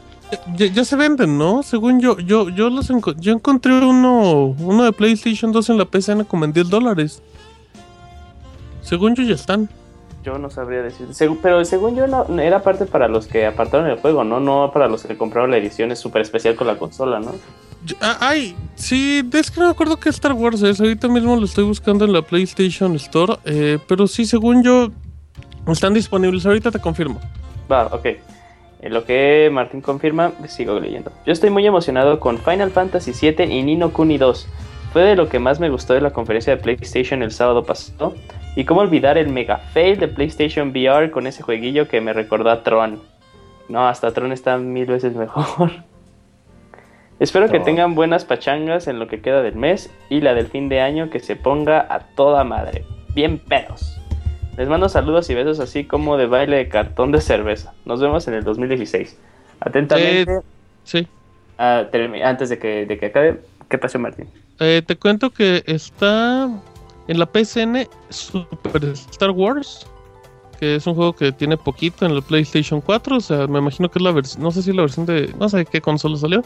Ya, 0.56 0.84
se 0.84 0.96
venden, 0.96 1.36
¿no? 1.36 1.62
Según 1.62 2.00
yo, 2.00 2.18
yo, 2.18 2.48
yo 2.48 2.70
los 2.70 2.90
yo 3.18 3.32
encontré 3.32 3.74
uno, 3.74 4.54
uno 4.58 4.84
de 4.84 4.92
PlayStation 4.92 5.52
2 5.52 5.70
en 5.70 5.78
la 5.78 5.84
PCN 5.84 6.24
como 6.24 6.46
en 6.46 6.54
10 6.54 6.70
dólares. 6.70 7.22
Según 8.80 9.14
yo 9.14 9.22
ya 9.22 9.34
están. 9.34 9.68
Yo 10.22 10.38
no 10.38 10.50
sabría 10.50 10.82
decir. 10.82 11.08
pero 11.42 11.64
según 11.64 11.96
yo 11.96 12.06
no, 12.06 12.26
era 12.40 12.62
parte 12.62 12.86
para 12.86 13.08
los 13.08 13.26
que 13.26 13.44
apartaron 13.44 13.88
el 13.88 13.98
juego, 13.98 14.22
¿no? 14.22 14.38
No 14.38 14.70
para 14.72 14.86
los 14.86 15.04
que 15.04 15.16
compraron 15.16 15.50
la 15.50 15.56
edición 15.56 15.90
es 15.90 15.98
súper 15.98 16.22
especial 16.22 16.54
con 16.54 16.68
la 16.68 16.76
consola, 16.76 17.18
¿no? 17.18 17.32
Ah, 18.00 18.18
ay, 18.20 18.54
sí, 18.76 19.28
es 19.32 19.50
que 19.50 19.58
no 19.58 19.66
me 19.66 19.72
acuerdo 19.72 19.98
que 19.98 20.08
Star 20.10 20.32
Wars 20.32 20.62
es. 20.62 20.80
Ahorita 20.80 21.08
mismo 21.08 21.34
lo 21.34 21.44
estoy 21.44 21.64
buscando 21.64 22.04
en 22.04 22.12
la 22.12 22.22
PlayStation 22.22 22.94
Store. 22.94 23.34
Eh, 23.44 23.78
pero 23.88 24.06
sí, 24.06 24.24
según 24.24 24.62
yo, 24.62 24.90
están 25.66 25.92
disponibles. 25.92 26.46
Ahorita 26.46 26.70
te 26.70 26.78
confirmo. 26.78 27.20
Va, 27.70 27.86
ok. 27.86 28.06
En 28.82 28.94
lo 28.94 29.04
que 29.04 29.50
Martín 29.52 29.80
confirma, 29.80 30.32
sigo 30.46 30.78
leyendo. 30.78 31.10
Yo 31.26 31.32
estoy 31.32 31.50
muy 31.50 31.66
emocionado 31.66 32.20
con 32.20 32.38
Final 32.38 32.70
Fantasy 32.70 33.12
VII 33.12 33.44
y 33.52 33.62
Nino 33.62 33.92
Kuni 33.92 34.18
2. 34.18 34.48
Fue 34.92 35.02
de 35.02 35.16
lo 35.16 35.28
que 35.28 35.38
más 35.40 35.58
me 35.58 35.70
gustó 35.70 35.94
de 35.94 36.00
la 36.00 36.12
conferencia 36.12 36.54
de 36.54 36.62
PlayStation 36.62 37.22
el 37.22 37.32
sábado 37.32 37.64
pasado. 37.64 38.14
Y 38.54 38.64
cómo 38.64 38.80
olvidar 38.80 39.16
el 39.16 39.28
mega 39.28 39.58
fail 39.58 39.98
de 39.98 40.08
PlayStation 40.08 40.70
VR 40.70 41.10
con 41.10 41.26
ese 41.26 41.42
jueguillo 41.42 41.88
que 41.88 42.00
me 42.00 42.12
recordó 42.12 42.50
a 42.50 42.62
Tron. 42.62 43.00
No, 43.68 43.88
hasta 43.88 44.12
Tron 44.12 44.32
está 44.32 44.58
mil 44.58 44.86
veces 44.86 45.14
mejor. 45.14 45.70
Espero 47.18 47.48
que 47.48 47.60
tengan 47.60 47.94
buenas 47.94 48.24
pachangas 48.24 48.88
en 48.88 48.98
lo 48.98 49.06
que 49.06 49.20
queda 49.20 49.42
del 49.42 49.54
mes 49.54 49.90
y 50.10 50.20
la 50.20 50.34
del 50.34 50.48
fin 50.48 50.68
de 50.68 50.80
año 50.80 51.08
que 51.08 51.20
se 51.20 51.36
ponga 51.36 51.86
a 51.88 52.00
toda 52.00 52.42
madre. 52.44 52.84
Bien 53.14 53.38
pedos. 53.38 53.96
Les 54.56 54.68
mando 54.68 54.88
saludos 54.88 55.30
y 55.30 55.34
besos 55.34 55.60
así 55.60 55.84
como 55.84 56.16
de 56.16 56.26
baile 56.26 56.56
de 56.56 56.68
cartón 56.68 57.12
de 57.12 57.20
cerveza. 57.20 57.72
Nos 57.84 58.00
vemos 58.00 58.26
en 58.28 58.34
el 58.34 58.44
2016. 58.44 59.18
Atentamente. 59.60 60.32
Eh, 60.32 60.40
sí. 60.84 61.06
antes 61.58 62.48
de 62.48 62.58
que, 62.58 62.86
de 62.86 62.98
que 62.98 63.06
acabe, 63.06 63.40
¿qué 63.68 63.78
pasó 63.78 63.98
Martín? 63.98 64.28
Eh, 64.58 64.82
te 64.84 64.96
cuento 64.96 65.30
que 65.30 65.62
está 65.66 66.50
en 67.08 67.18
la 67.18 67.26
PSN 67.26 67.88
Super 68.10 68.84
Star 68.84 69.30
Wars, 69.30 69.86
que 70.62 70.76
es 70.76 70.86
un 70.86 70.94
juego 70.94 71.12
que 71.12 71.32
tiene 71.32 71.56
poquito 71.56 72.06
en 72.06 72.14
la 72.14 72.20
PlayStation 72.20 72.80
4, 72.80 73.16
o 73.16 73.20
sea, 73.20 73.48
me 73.48 73.58
imagino 73.58 73.90
que 73.90 73.98
es 73.98 74.02
la 74.04 74.12
versión, 74.12 74.44
no 74.44 74.52
sé 74.52 74.62
si 74.62 74.72
la 74.72 74.82
versión 74.82 75.06
de, 75.06 75.34
no 75.36 75.48
sé 75.48 75.64
qué 75.66 75.80
consola 75.80 76.16
salió. 76.16 76.44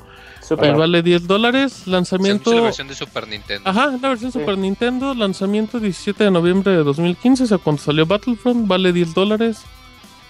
vale 0.59 1.02
10 1.02 1.26
dólares, 1.26 1.86
lanzamiento... 1.86 2.55
la 2.55 2.62
versión 2.62 2.89
de 2.89 2.94
Super 2.94 3.28
Nintendo. 3.28 3.68
Ajá, 3.68 3.99
la 4.01 4.09
versión 4.09 4.33
Super 4.33 4.57
Nintendo, 4.57 5.12
lanzamiento 5.12 5.78
17 5.78 6.25
de 6.25 6.31
noviembre 6.31 6.73
de 6.73 6.83
2015, 6.83 7.43
o 7.43 7.47
sea, 7.47 7.59
cuando 7.59 7.83
salió 7.83 8.07
Battlefront, 8.07 8.67
vale 8.67 8.91
10 8.94 9.12
dólares 9.12 9.60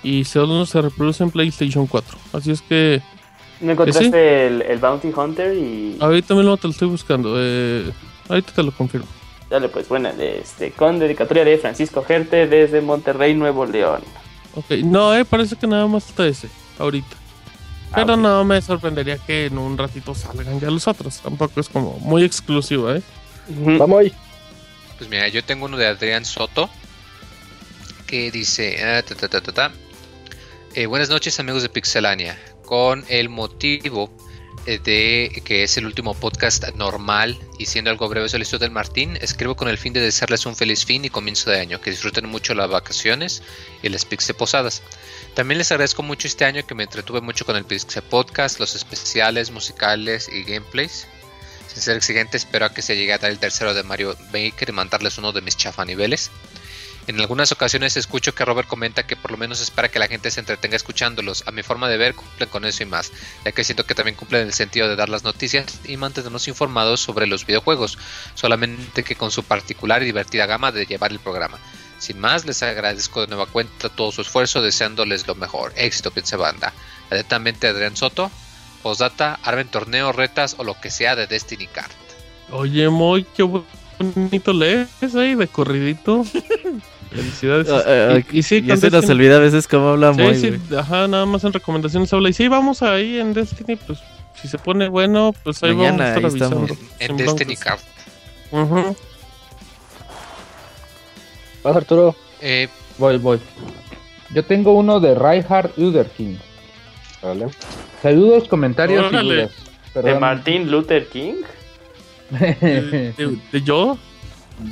y 0.03 0.25
solo 0.25 0.67
se 0.67 0.83
reproduce 0.83 1.23
en 1.23 1.31
PlayStation 1.31 1.87
4. 1.87 2.19
Así 2.33 2.51
es 2.51 2.63
que... 2.63 3.01
¿No 3.61 3.71
encontraste 3.71 4.47
el, 4.49 4.79
Bounty 4.81 5.13
Hunter 5.17 5.57
y...? 5.57 5.97
Ahorita 6.01 6.35
mismo 6.35 6.57
te 6.57 6.67
lo 6.67 6.73
estoy 6.73 6.89
buscando, 6.89 7.37
eh, 7.39 7.89
ahorita 8.29 8.51
te 8.53 8.65
lo 8.65 8.73
confirmo. 8.73 9.07
Dale, 9.51 9.69
pues, 9.69 9.89
buena, 9.89 10.11
este, 10.11 10.73
con 10.73 10.99
dedicatoria 10.99 11.45
de 11.45 11.59
Francisco 11.59 12.03
Gerte 12.03 12.47
desde 12.47 12.81
Monterrey, 12.81 13.35
Nuevo 13.35 13.65
León. 13.65 14.03
Ok, 14.55 14.71
no, 14.83 15.15
eh, 15.15 15.25
parece 15.25 15.55
que 15.57 15.67
nada 15.67 15.87
más 15.87 16.09
está 16.09 16.27
ese, 16.27 16.49
ahorita. 16.79 17.17
Ah, 17.93 17.97
Pero 17.97 18.17
no 18.17 18.45
me 18.45 18.61
sorprendería 18.61 19.19
que 19.19 19.47
en 19.47 19.59
un 19.59 19.79
ratito 19.79 20.15
salgan 20.15 20.59
ya 20.59 20.71
los 20.71 20.89
otros. 20.89 21.21
Tampoco 21.21 21.61
es 21.61 21.69
como 21.69 21.99
muy 22.01 22.25
exclusivo, 22.25 22.91
¿eh? 22.93 23.03
Vamos 23.49 24.01
ahí. 24.01 24.13
Pues 24.99 25.09
mira, 25.09 25.29
yo 25.29 25.45
tengo 25.45 25.67
uno 25.67 25.77
de 25.77 25.87
Adrián 25.87 26.25
Soto 26.25 26.69
que 28.07 28.31
dice: 28.31 28.83
ah, 28.83 29.03
eh, 30.75 30.87
Buenas 30.87 31.09
noches, 31.09 31.39
amigos 31.39 31.63
de 31.63 31.69
Pixelania. 31.69 32.37
Con 32.65 33.05
el 33.09 33.29
motivo 33.29 34.11
de 34.67 35.43
que 35.45 35.63
es 35.63 35.77
el 35.77 35.87
último 35.87 36.15
podcast 36.15 36.75
normal 36.75 37.39
y 37.59 37.67
siendo 37.67 37.91
algo 37.91 38.09
breve 38.09 38.29
solicitud 38.29 38.59
del 38.59 38.73
Martín, 38.73 39.17
escribo 39.21 39.55
con 39.55 39.69
el 39.69 39.79
fin 39.79 39.93
de 39.93 40.01
desearles 40.01 40.45
un 40.45 40.57
feliz 40.57 40.85
fin 40.85 41.05
y 41.05 41.11
comienzo 41.11 41.51
de 41.51 41.61
año, 41.61 41.81
que 41.81 41.91
disfruten 41.91 42.29
mucho 42.29 42.53
las 42.55 42.69
vacaciones 42.69 43.43
y 43.83 43.89
las 43.89 44.05
Pixel 44.05 44.35
Posadas. 44.35 44.83
También 45.35 45.59
les 45.59 45.71
agradezco 45.71 46.03
mucho 46.03 46.27
este 46.27 46.45
año 46.45 46.67
que 46.67 46.75
me 46.75 46.83
entretuve 46.83 47.21
mucho 47.21 47.47
con 47.47 47.57
el 47.57 47.65
Pixel 47.65 48.03
Podcast, 48.03 48.59
los 48.59 48.75
especiales 48.75 49.51
musicales 49.53 50.29
y 50.29 50.43
gameplays. 50.43 51.07
Sin 51.69 51.83
ser 51.83 51.97
exigente, 51.97 52.37
espero 52.37 52.67
a 52.67 52.75
que 52.75 52.83
se 52.83 52.97
llegue 52.97 53.13
a 53.13 53.19
dar 53.19 53.31
el 53.31 53.39
tercero 53.39 53.73
de 53.73 53.83
Mario 53.83 54.17
Maker 54.33 54.71
y 54.71 54.73
mandarles 54.73 55.19
uno 55.19 55.33
de 55.33 55.43
mis 55.43 55.57
chafa 55.57 55.85
niveles. 55.85 56.31
En 57.09 57.21
algunas 57.21 57.53
ocasiones 57.53 57.97
escucho 57.97 58.35
que 58.35 58.45
Robert 58.45 58.67
comenta 58.67 59.07
que 59.07 59.15
por 59.15 59.31
lo 59.31 59.37
menos 59.37 59.61
espera 59.61 59.89
que 59.89 60.01
la 60.01 60.09
gente 60.09 60.31
se 60.33 60.41
entretenga 60.41 60.75
escuchándolos. 60.75 61.45
A 61.47 61.53
mi 61.53 61.63
forma 61.63 61.89
de 61.89 61.97
ver, 61.97 62.15
cumplen 62.17 62.49
con 62.49 62.65
eso 62.65 62.83
y 62.83 62.87
más, 62.87 63.13
ya 63.45 63.53
que 63.53 63.63
siento 63.63 63.87
que 63.87 63.95
también 63.95 64.17
cumplen 64.17 64.43
el 64.43 64.53
sentido 64.53 64.89
de 64.89 64.97
dar 64.97 65.09
las 65.09 65.23
noticias 65.23 65.67
y 65.85 65.97
mantenernos 65.97 66.49
informados 66.49 67.01
sobre 67.01 67.29
los 67.29 67.47
videojuegos, 67.47 67.97
solamente 68.35 69.05
que 69.05 69.15
con 69.15 69.31
su 69.31 69.45
particular 69.45 70.03
y 70.03 70.07
divertida 70.07 70.47
gama 70.47 70.73
de 70.73 70.85
llevar 70.85 71.13
el 71.13 71.21
programa. 71.21 71.59
Sin 71.99 72.19
más, 72.19 72.45
les 72.45 72.63
agradezco 72.63 73.21
de 73.21 73.29
nueva 73.29 73.47
cuenta 73.47 73.89
todo 73.89 74.11
su 74.11 74.23
esfuerzo, 74.23 74.61
deseándoles 74.61 75.29
lo 75.29 75.37
mejor. 75.37 75.73
Éxito, 75.77 76.11
Pince 76.11 76.37
Banda. 76.37 76.73
Atentamente, 77.09 77.69
Adrián 77.69 77.97
Soto. 77.97 78.31
Postdata, 78.83 79.39
armen 79.43 79.69
torneo, 79.69 80.13
retas 80.13 80.57
o 80.59 80.65
lo 80.65 80.79
que 80.81 80.91
sea 80.91 81.17
de 81.17 81.27
Destiny 81.27 81.67
Card. 81.69 81.91
Oye, 82.51 82.89
muy 82.89 83.25
qué 83.25 83.43
bonito 83.43 84.53
lees 84.53 84.89
ahí 85.15 85.35
de 85.35 85.49
corridito. 85.49 86.25
Felicidades. 87.17 87.69
Ah, 87.71 87.83
ah, 87.87 88.21
y, 88.31 88.43
sí, 88.43 88.63
ya 88.63 88.77
se 88.77 88.91
nos 88.91 89.09
olvida 89.09 89.37
a 89.37 89.41
veces 89.41 89.67
cómo 89.67 89.91
hablamos. 89.91 90.37
Sí, 90.37 90.53
sí, 90.53 90.75
ajá, 90.77 91.09
nada 91.09 91.27
más 91.27 91.45
en 91.45 91.53
recomendaciones 91.53 92.13
habla. 92.13 92.29
Y 92.29 92.33
sí, 92.33 92.49
vamos 92.49 92.83
ahí 92.83 93.19
en 93.19 93.33
Destiny, 93.33 93.77
pues 93.77 93.99
si 94.41 94.49
se 94.49 94.59
pone 94.59 94.89
bueno, 94.89 95.35
pues 95.43 95.63
ahí 95.63 95.73
vamos 95.73 96.01
a 96.01 96.09
estar 96.09 96.25
avisando. 96.25 96.77
En, 96.99 97.17
Destiny. 97.17 97.57
Ajá. 98.53 98.95
¿Vas, 101.63 101.77
Arturo? 101.77 102.15
Eh, 102.41 102.69
voy, 102.99 103.19
voy. 103.19 103.41
Yo 104.33 104.45
tengo 104.45 104.73
uno 104.73 105.01
de 105.01 105.15
Reinhard 105.15 105.73
Uderking. 105.77 106.39
Vale. 107.23 107.47
Saludos, 108.03 108.47
comentarios 108.49 109.13
y 109.13 109.17
dudas. 109.17 109.51
¿De 109.95 110.19
Martin 110.19 110.71
Luther 110.71 111.09
King? 111.09 111.43
¿De, 112.31 113.15
de, 113.53 113.63
yo? 113.63 113.97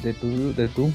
De 0.03 0.13
tú, 0.13 0.55
de 0.55 0.69
tú. 0.69 0.93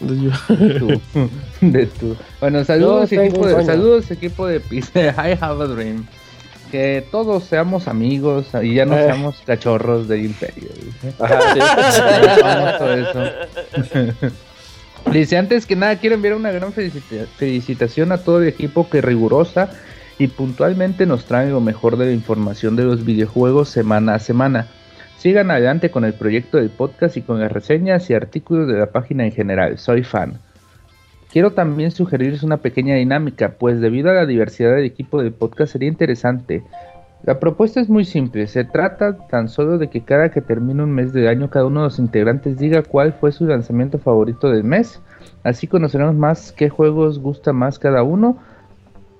De 0.00 1.86
tú. 1.86 2.16
Bueno, 2.40 2.64
saludos, 2.64 3.12
equipo 3.12 3.46
de, 3.46 3.64
saludos 3.64 4.10
equipo 4.10 4.46
de 4.46 4.62
I 4.70 5.36
have 5.40 5.62
a 5.62 5.66
dream. 5.66 6.06
Que 6.70 7.04
todos 7.10 7.44
seamos 7.44 7.88
amigos 7.88 8.48
y 8.62 8.74
ya 8.74 8.84
no 8.84 8.96
eh. 8.96 9.04
seamos 9.04 9.42
cachorros 9.46 10.06
del 10.06 10.26
imperio. 10.26 10.68
Dice, 15.10 15.36
antes 15.38 15.64
que 15.64 15.76
nada 15.76 15.96
quiero 15.96 16.14
enviar 16.16 16.34
una 16.34 16.52
gran 16.52 16.72
felicitación 16.72 18.12
a 18.12 18.18
todo 18.18 18.42
el 18.42 18.48
equipo 18.48 18.88
que 18.90 19.00
rigurosa 19.00 19.70
y 20.18 20.28
puntualmente 20.28 21.06
nos 21.06 21.24
trae 21.24 21.48
lo 21.48 21.60
mejor 21.60 21.96
de 21.96 22.06
la 22.06 22.12
información 22.12 22.76
de 22.76 22.84
los 22.84 23.04
videojuegos 23.04 23.70
semana 23.70 24.16
a 24.16 24.18
semana. 24.18 24.66
Sigan 25.18 25.50
adelante 25.50 25.90
con 25.90 26.04
el 26.04 26.14
proyecto 26.14 26.58
del 26.58 26.70
podcast 26.70 27.16
y 27.16 27.22
con 27.22 27.40
las 27.40 27.50
reseñas 27.50 28.08
y 28.08 28.14
artículos 28.14 28.68
de 28.68 28.78
la 28.78 28.92
página 28.92 29.24
en 29.24 29.32
general. 29.32 29.76
Soy 29.76 30.04
fan. 30.04 30.38
Quiero 31.32 31.54
también 31.54 31.90
sugerirles 31.90 32.44
una 32.44 32.58
pequeña 32.58 32.94
dinámica, 32.94 33.56
pues 33.58 33.80
debido 33.80 34.10
a 34.10 34.14
la 34.14 34.26
diversidad 34.26 34.76
del 34.76 34.84
equipo 34.84 35.20
del 35.20 35.32
podcast 35.32 35.72
sería 35.72 35.88
interesante. 35.88 36.62
La 37.24 37.40
propuesta 37.40 37.80
es 37.80 37.88
muy 37.88 38.04
simple, 38.04 38.46
se 38.46 38.62
trata 38.62 39.26
tan 39.26 39.48
solo 39.48 39.76
de 39.76 39.90
que 39.90 40.04
cada 40.04 40.30
que 40.30 40.40
termine 40.40 40.84
un 40.84 40.92
mes 40.92 41.12
de 41.12 41.28
año 41.28 41.50
cada 41.50 41.66
uno 41.66 41.80
de 41.80 41.86
los 41.86 41.98
integrantes 41.98 42.56
diga 42.56 42.82
cuál 42.82 43.12
fue 43.12 43.32
su 43.32 43.44
lanzamiento 43.44 43.98
favorito 43.98 44.48
del 44.48 44.62
mes. 44.62 45.00
Así 45.42 45.66
conoceremos 45.66 46.14
más 46.14 46.52
qué 46.52 46.68
juegos 46.68 47.18
gusta 47.18 47.52
más 47.52 47.80
cada 47.80 48.04
uno 48.04 48.38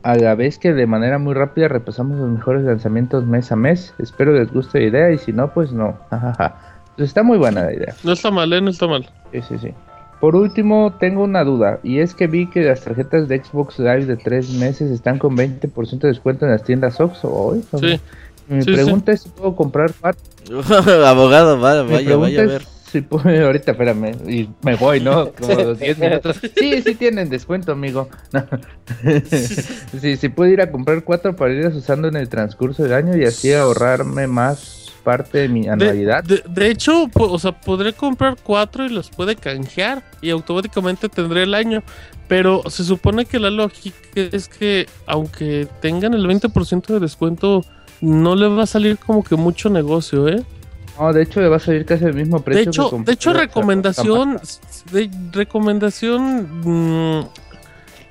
a 0.03 0.17
la 0.17 0.35
vez 0.35 0.59
que 0.59 0.73
de 0.73 0.87
manera 0.87 1.19
muy 1.19 1.35
rápida 1.35 1.69
repasamos 1.69 2.19
los 2.19 2.31
mejores 2.31 2.65
lanzamientos 2.65 3.27
mes 3.27 3.51
a 3.53 3.57
mes. 3.57 3.95
Espero 3.99 4.33
les 4.33 4.53
guste 4.53 4.81
la 4.81 4.87
idea 4.87 5.11
y 5.13 5.19
si 5.19 5.33
no, 5.33 5.53
pues 5.53 5.73
no. 5.73 5.99
Pues 6.97 7.11
está 7.11 7.23
muy 7.23 7.39
buena 7.39 7.63
la 7.63 7.73
idea. 7.73 7.95
No 8.03 8.11
está 8.11 8.33
mal, 8.33 8.53
¿eh? 8.53 8.61
No 8.61 8.71
está 8.71 8.89
mal. 8.89 9.09
Sí, 9.31 9.41
sí, 9.43 9.59
sí. 9.59 9.75
Por 10.21 10.35
último, 10.35 10.95
tengo 10.99 11.23
una 11.23 11.45
duda, 11.45 11.79
y 11.85 12.01
es 12.01 12.13
que 12.13 12.27
vi 12.27 12.49
que 12.49 12.65
las 12.65 12.81
tarjetas 12.81 13.29
de 13.29 13.41
Xbox 13.41 13.79
Live 13.79 14.07
de 14.07 14.17
tres 14.17 14.51
meses 14.51 14.91
están 14.91 15.21
con 15.21 15.37
20% 15.37 16.01
de 16.01 16.09
descuento 16.09 16.45
en 16.45 16.51
las 16.51 16.65
tiendas 16.65 17.01
Oxxo 17.01 17.33
hoy. 17.33 17.63
Sí. 17.79 18.01
Mi 18.49 18.65
pregunta 18.65 19.13
es 19.13 19.23
si 19.23 19.29
puedo 19.29 19.55
comprar 19.55 19.93
Abogado, 21.07 21.61
vaya, 21.61 21.83
vaya, 21.83 22.17
vaya 22.17 22.43
a 22.43 22.47
ver. 22.47 22.63
Sí, 22.91 23.03
pues, 23.03 23.25
ahorita 23.41 23.73
espérame, 23.73 24.15
y 24.29 24.49
me 24.63 24.77
voy, 24.77 25.01
¿no? 25.01 25.33
Como 25.41 25.55
los 25.55 25.79
10 25.79 25.99
minutos. 25.99 26.41
Sí, 26.57 26.83
sí 26.83 26.95
tienen 26.95 27.29
descuento, 27.29 27.73
amigo. 27.73 28.09
sí, 30.01 30.17
sí 30.17 30.29
puedo 30.29 30.51
ir 30.51 30.61
a 30.61 30.71
comprar 30.71 31.05
cuatro 31.05 31.37
para 31.37 31.53
ir 31.53 31.67
usando 31.67 32.09
en 32.09 32.17
el 32.17 32.29
transcurso 32.29 32.83
del 32.83 32.95
año 32.95 33.17
y 33.17 33.25
así 33.25 33.53
ahorrarme 33.53 34.27
más 34.27 34.93
parte 35.05 35.39
de 35.39 35.49
mi 35.49 35.69
anualidad. 35.69 36.25
De, 36.25 36.71
hecho, 36.71 37.09
o 37.15 37.39
sea, 37.39 37.53
podré 37.53 37.93
comprar 37.93 38.37
cuatro 38.43 38.85
y 38.85 38.89
los 38.91 39.11
puede 39.11 39.37
canjear 39.37 40.03
y 40.21 40.31
automáticamente 40.31 41.09
tendré 41.09 41.45
el 41.45 41.55
año. 41.55 41.83
Pero 42.27 42.63
se 42.69 42.85
supone 42.85 43.25
que 43.25 43.39
la 43.39 43.49
lógica 43.49 43.97
es 44.15 44.49
que 44.49 44.87
aunque 45.07 45.67
tengan 45.81 46.13
el 46.13 46.27
20% 46.27 46.87
de 46.87 47.01
descuento, 47.01 47.65
no 48.03 48.37
le 48.37 48.49
va 48.49 48.65
a 48.65 48.67
salir 48.67 48.99
como 48.99 49.25
que 49.25 49.37
mucho 49.37 49.71
negocio, 49.71 50.29
¿eh? 50.29 50.45
No, 50.99 51.13
de 51.13 51.23
hecho 51.23 51.49
va 51.49 51.57
a 51.57 51.61
salir 51.61 51.85
casi 51.85 52.05
el 52.05 52.15
mismo 52.15 52.41
precio. 52.41 52.65
De 52.65 52.71
hecho, 52.71 53.03
de 53.05 53.13
hecho 53.13 53.33
recomendación, 53.33 54.41
de, 54.91 55.11
recomendación, 55.33 56.49
mm, 56.65 57.27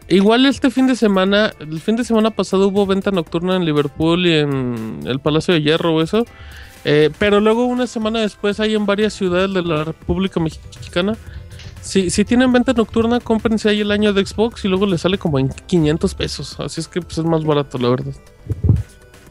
igual 0.09 0.45
este 0.45 0.69
fin 0.69 0.87
de 0.87 0.95
semana, 0.95 1.51
el 1.59 1.81
fin 1.81 1.97
de 1.97 2.05
semana 2.05 2.31
pasado 2.31 2.67
hubo 2.69 2.85
venta 2.85 3.11
nocturna 3.11 3.55
en 3.55 3.65
Liverpool 3.65 4.25
y 4.25 4.35
en 4.35 5.01
el 5.05 5.19
Palacio 5.19 5.53
de 5.53 5.61
Hierro 5.61 5.95
o 5.95 6.01
eso, 6.01 6.25
eh, 6.85 7.09
pero 7.19 7.41
luego 7.41 7.65
una 7.65 7.87
semana 7.87 8.21
después 8.21 8.59
hay 8.59 8.75
en 8.75 8.85
varias 8.85 9.13
ciudades 9.13 9.53
de 9.53 9.61
la 9.63 9.83
República 9.83 10.39
Mexicana. 10.39 11.17
Si, 11.81 12.09
si 12.09 12.25
tienen 12.25 12.51
venta 12.51 12.73
nocturna, 12.73 13.19
cómprense 13.19 13.69
ahí 13.69 13.81
el 13.81 13.91
año 13.91 14.13
de 14.13 14.25
Xbox 14.25 14.63
y 14.65 14.67
luego 14.67 14.85
les 14.85 15.01
sale 15.01 15.17
como 15.17 15.39
en 15.39 15.49
500 15.49 16.15
pesos. 16.15 16.59
Así 16.59 16.81
es 16.81 16.87
que 16.87 17.01
pues, 17.01 17.17
es 17.17 17.23
más 17.25 17.43
barato, 17.43 17.77
la 17.77 17.89
verdad. 17.89 18.13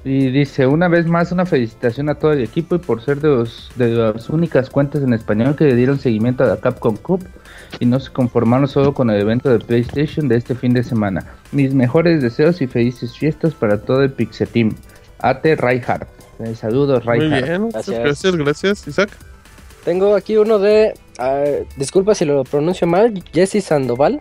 Y 0.08 0.30
dice, 0.30 0.68
una 0.68 0.86
vez 0.86 1.08
más, 1.08 1.32
una 1.32 1.46
felicitación 1.46 2.08
a 2.08 2.14
todo 2.14 2.32
el 2.32 2.40
equipo 2.40 2.76
y 2.76 2.78
por 2.78 3.02
ser 3.02 3.20
de, 3.20 3.26
los, 3.26 3.72
de 3.74 3.88
las 3.88 4.30
únicas 4.30 4.70
cuentas 4.70 5.02
en 5.02 5.12
español 5.12 5.56
que 5.56 5.64
le 5.64 5.74
dieron 5.74 5.98
seguimiento 5.98 6.44
a 6.44 6.46
la 6.46 6.58
Capcom 6.58 6.96
Cup 6.96 7.24
y 7.80 7.86
no 7.86 7.98
se 7.98 8.12
conformaron 8.12 8.68
solo 8.68 8.94
con 8.94 9.10
el 9.10 9.20
evento 9.20 9.50
de 9.50 9.58
PlayStation 9.58 10.28
de 10.28 10.36
este 10.36 10.54
fin 10.54 10.72
de 10.74 10.84
semana. 10.84 11.26
Mis 11.50 11.74
mejores 11.74 12.22
deseos 12.22 12.62
y 12.62 12.68
felices 12.68 13.18
fiestas 13.18 13.54
para 13.54 13.78
todo 13.78 14.04
el 14.04 14.12
Pixel 14.12 14.46
Team. 14.46 14.76
Ate 15.18 15.56
Reinhardt. 15.56 16.06
Eh, 16.38 16.54
saludos, 16.54 17.04
Reinhardt. 17.04 17.58
Muy 17.58 17.70
bien, 17.70 17.70
gracias. 17.70 18.36
gracias, 18.36 18.86
Isaac. 18.86 19.10
Tengo 19.84 20.14
aquí 20.14 20.36
uno 20.36 20.60
de, 20.60 20.94
ah, 21.18 21.42
disculpa 21.76 22.14
si 22.14 22.24
lo 22.24 22.44
pronuncio 22.44 22.86
mal, 22.86 23.12
Jesse 23.32 23.60
Sandoval. 23.60 24.20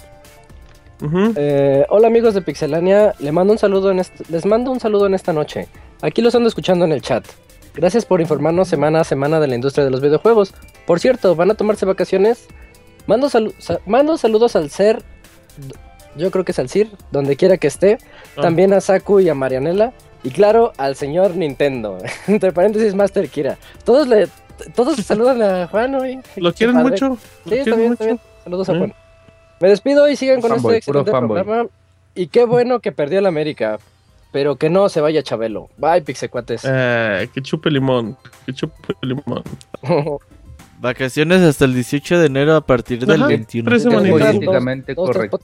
Eh, 1.36 1.86
hola 1.90 2.08
amigos 2.08 2.34
de 2.34 2.42
Pixelania, 2.42 3.14
les 3.20 3.34
mando 3.34 3.52
un 3.54 3.60
saludo 3.60 3.92
en 3.92 4.02
les 4.30 4.46
mando 4.46 4.72
un 4.72 4.80
saludo 4.80 5.08
en 5.08 5.14
esta 5.14 5.34
noche. 5.34 5.68
Aquí 6.02 6.22
los 6.22 6.36
ando 6.36 6.48
escuchando 6.48 6.86
en 6.86 6.92
el 6.92 7.02
chat. 7.02 7.26
Gracias 7.74 8.06
por 8.06 8.22
informarnos 8.22 8.70
semana 8.70 9.02
a 9.02 9.04
semana 9.04 9.40
de 9.40 9.48
la 9.48 9.56
industria 9.56 9.84
de 9.84 9.92
los 9.92 10.02
videojuegos. 10.02 10.54
Por 10.86 11.00
cierto, 11.00 11.36
¿van 11.36 11.52
a 11.52 11.56
tomarse 11.56 11.86
vacaciones? 11.86 12.48
Mando, 13.08 13.30
mando 13.86 14.18
saludos 14.18 14.56
al 14.56 14.70
ser, 14.70 15.04
yo 16.16 16.32
creo 16.32 16.46
que 16.46 16.54
es 16.54 16.60
al 16.60 16.70
CIR, 16.70 16.90
donde 17.12 17.36
quiera 17.36 17.58
que 17.58 17.68
esté. 17.68 17.98
Ah. 18.38 18.42
También 18.42 18.74
a 18.74 18.82
Saku 18.82 19.20
y 19.20 19.30
a 19.30 19.36
Marianela. 19.36 19.94
Y 20.24 20.32
claro, 20.32 20.74
al 20.78 20.96
señor 20.96 21.36
Nintendo. 21.36 21.98
Entre 22.28 22.52
paréntesis, 22.52 22.96
Master 22.96 23.30
Kira. 23.30 23.58
Todos 23.84 24.08
le, 24.08 24.28
todos 24.74 24.96
saludan 24.98 25.42
a 25.42 25.68
Juan 25.68 25.96
hoy. 25.96 26.20
¿Lo 26.38 26.54
quieren 26.54 26.78
mucho? 26.78 27.18
Sí, 27.48 27.56
está 27.56 27.76
bien. 27.76 27.98
Saludos 28.44 28.70
a 28.70 28.78
Juan. 28.78 28.94
Me 29.62 29.70
despido 29.70 30.08
y 30.10 30.16
sigan 30.16 30.42
con 30.42 30.54
este 30.54 30.78
excelente 30.78 31.12
programa. 31.12 31.68
Y 32.14 32.28
qué 32.28 32.46
bueno 32.46 32.80
que 32.80 32.92
perdió 32.92 33.20
el 33.20 33.26
América. 33.26 33.80
Pero 34.32 34.58
que 34.58 34.70
no 34.70 34.90
se 34.90 35.00
vaya 35.00 35.24
Chabelo. 35.24 35.70
Bye, 35.78 36.02
Pixecuates. 36.02 36.64
Eh, 36.66 37.30
que 37.34 37.42
chupe 37.42 37.72
limón. 37.72 38.18
Que 38.46 38.54
chupe 38.54 38.94
limón. 39.02 39.44
Vacaciones 40.80 41.42
hasta 41.42 41.64
el 41.64 41.74
18 41.74 42.20
de 42.20 42.26
enero 42.26 42.56
a 42.56 42.62
partir 42.62 43.06
del 43.06 43.24
21. 43.24 43.70
Tres 43.70 43.86
Políticamente 43.86 44.94
correcto. 44.94 45.40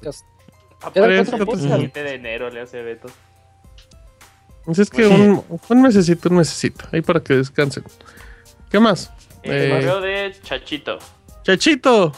Aparece 0.82 1.36
el 1.36 1.48
7 1.60 2.04
de 2.04 2.16
enero, 2.16 2.50
le 2.50 2.62
hace 2.62 2.82
Beto. 2.82 3.08
Pues 4.66 4.80
es 4.80 4.90
que 4.90 5.08
un, 5.08 5.44
un 5.70 5.82
mesecito, 5.82 6.30
un 6.30 6.38
mesecito. 6.38 6.86
Ahí 6.92 7.02
para 7.02 7.22
que 7.22 7.36
descansen. 7.36 7.84
¿Qué 8.70 8.80
más? 8.80 9.12
El 9.44 9.54
eh, 9.54 9.70
correo 9.70 10.02
de 10.02 10.36
Chachito. 10.44 11.00
Chachito. 11.44 12.12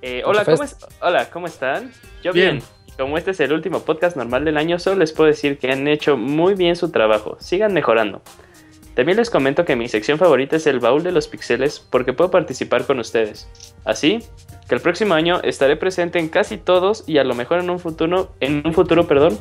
Eh, 0.00 0.22
hola, 0.24 0.44
¿cómo 0.44 0.64
hola, 1.00 1.30
¿cómo 1.30 1.46
están? 1.46 1.92
Yo 2.22 2.32
bien. 2.32 2.62
Como 2.96 3.18
este 3.18 3.32
es 3.32 3.40
el 3.40 3.52
último 3.52 3.80
podcast 3.80 4.16
normal 4.16 4.44
del 4.44 4.56
año, 4.56 4.78
solo 4.78 4.96
les 4.96 5.12
puedo 5.12 5.28
decir 5.28 5.58
que 5.58 5.70
han 5.70 5.86
hecho 5.86 6.16
muy 6.16 6.54
bien 6.54 6.76
su 6.76 6.90
trabajo. 6.90 7.36
Sigan 7.40 7.72
mejorando. 7.72 8.22
También 8.94 9.18
les 9.18 9.30
comento 9.30 9.64
que 9.64 9.76
mi 9.76 9.88
sección 9.88 10.18
favorita 10.18 10.56
es 10.56 10.66
el 10.66 10.80
baúl 10.80 11.04
de 11.04 11.12
los 11.12 11.28
pixeles 11.28 11.78
porque 11.78 12.12
puedo 12.12 12.30
participar 12.30 12.84
con 12.84 12.98
ustedes. 12.98 13.48
Así 13.84 14.20
que 14.68 14.74
el 14.74 14.80
próximo 14.80 15.14
año 15.14 15.40
estaré 15.42 15.76
presente 15.76 16.18
en 16.18 16.28
casi 16.28 16.58
todos 16.58 17.04
y 17.06 17.18
a 17.18 17.24
lo 17.24 17.34
mejor 17.34 17.60
en 17.60 17.70
un 17.70 17.78
futuro, 17.78 18.32
en 18.40 18.66
un 18.66 18.74
futuro, 18.74 19.06
perdón, 19.06 19.38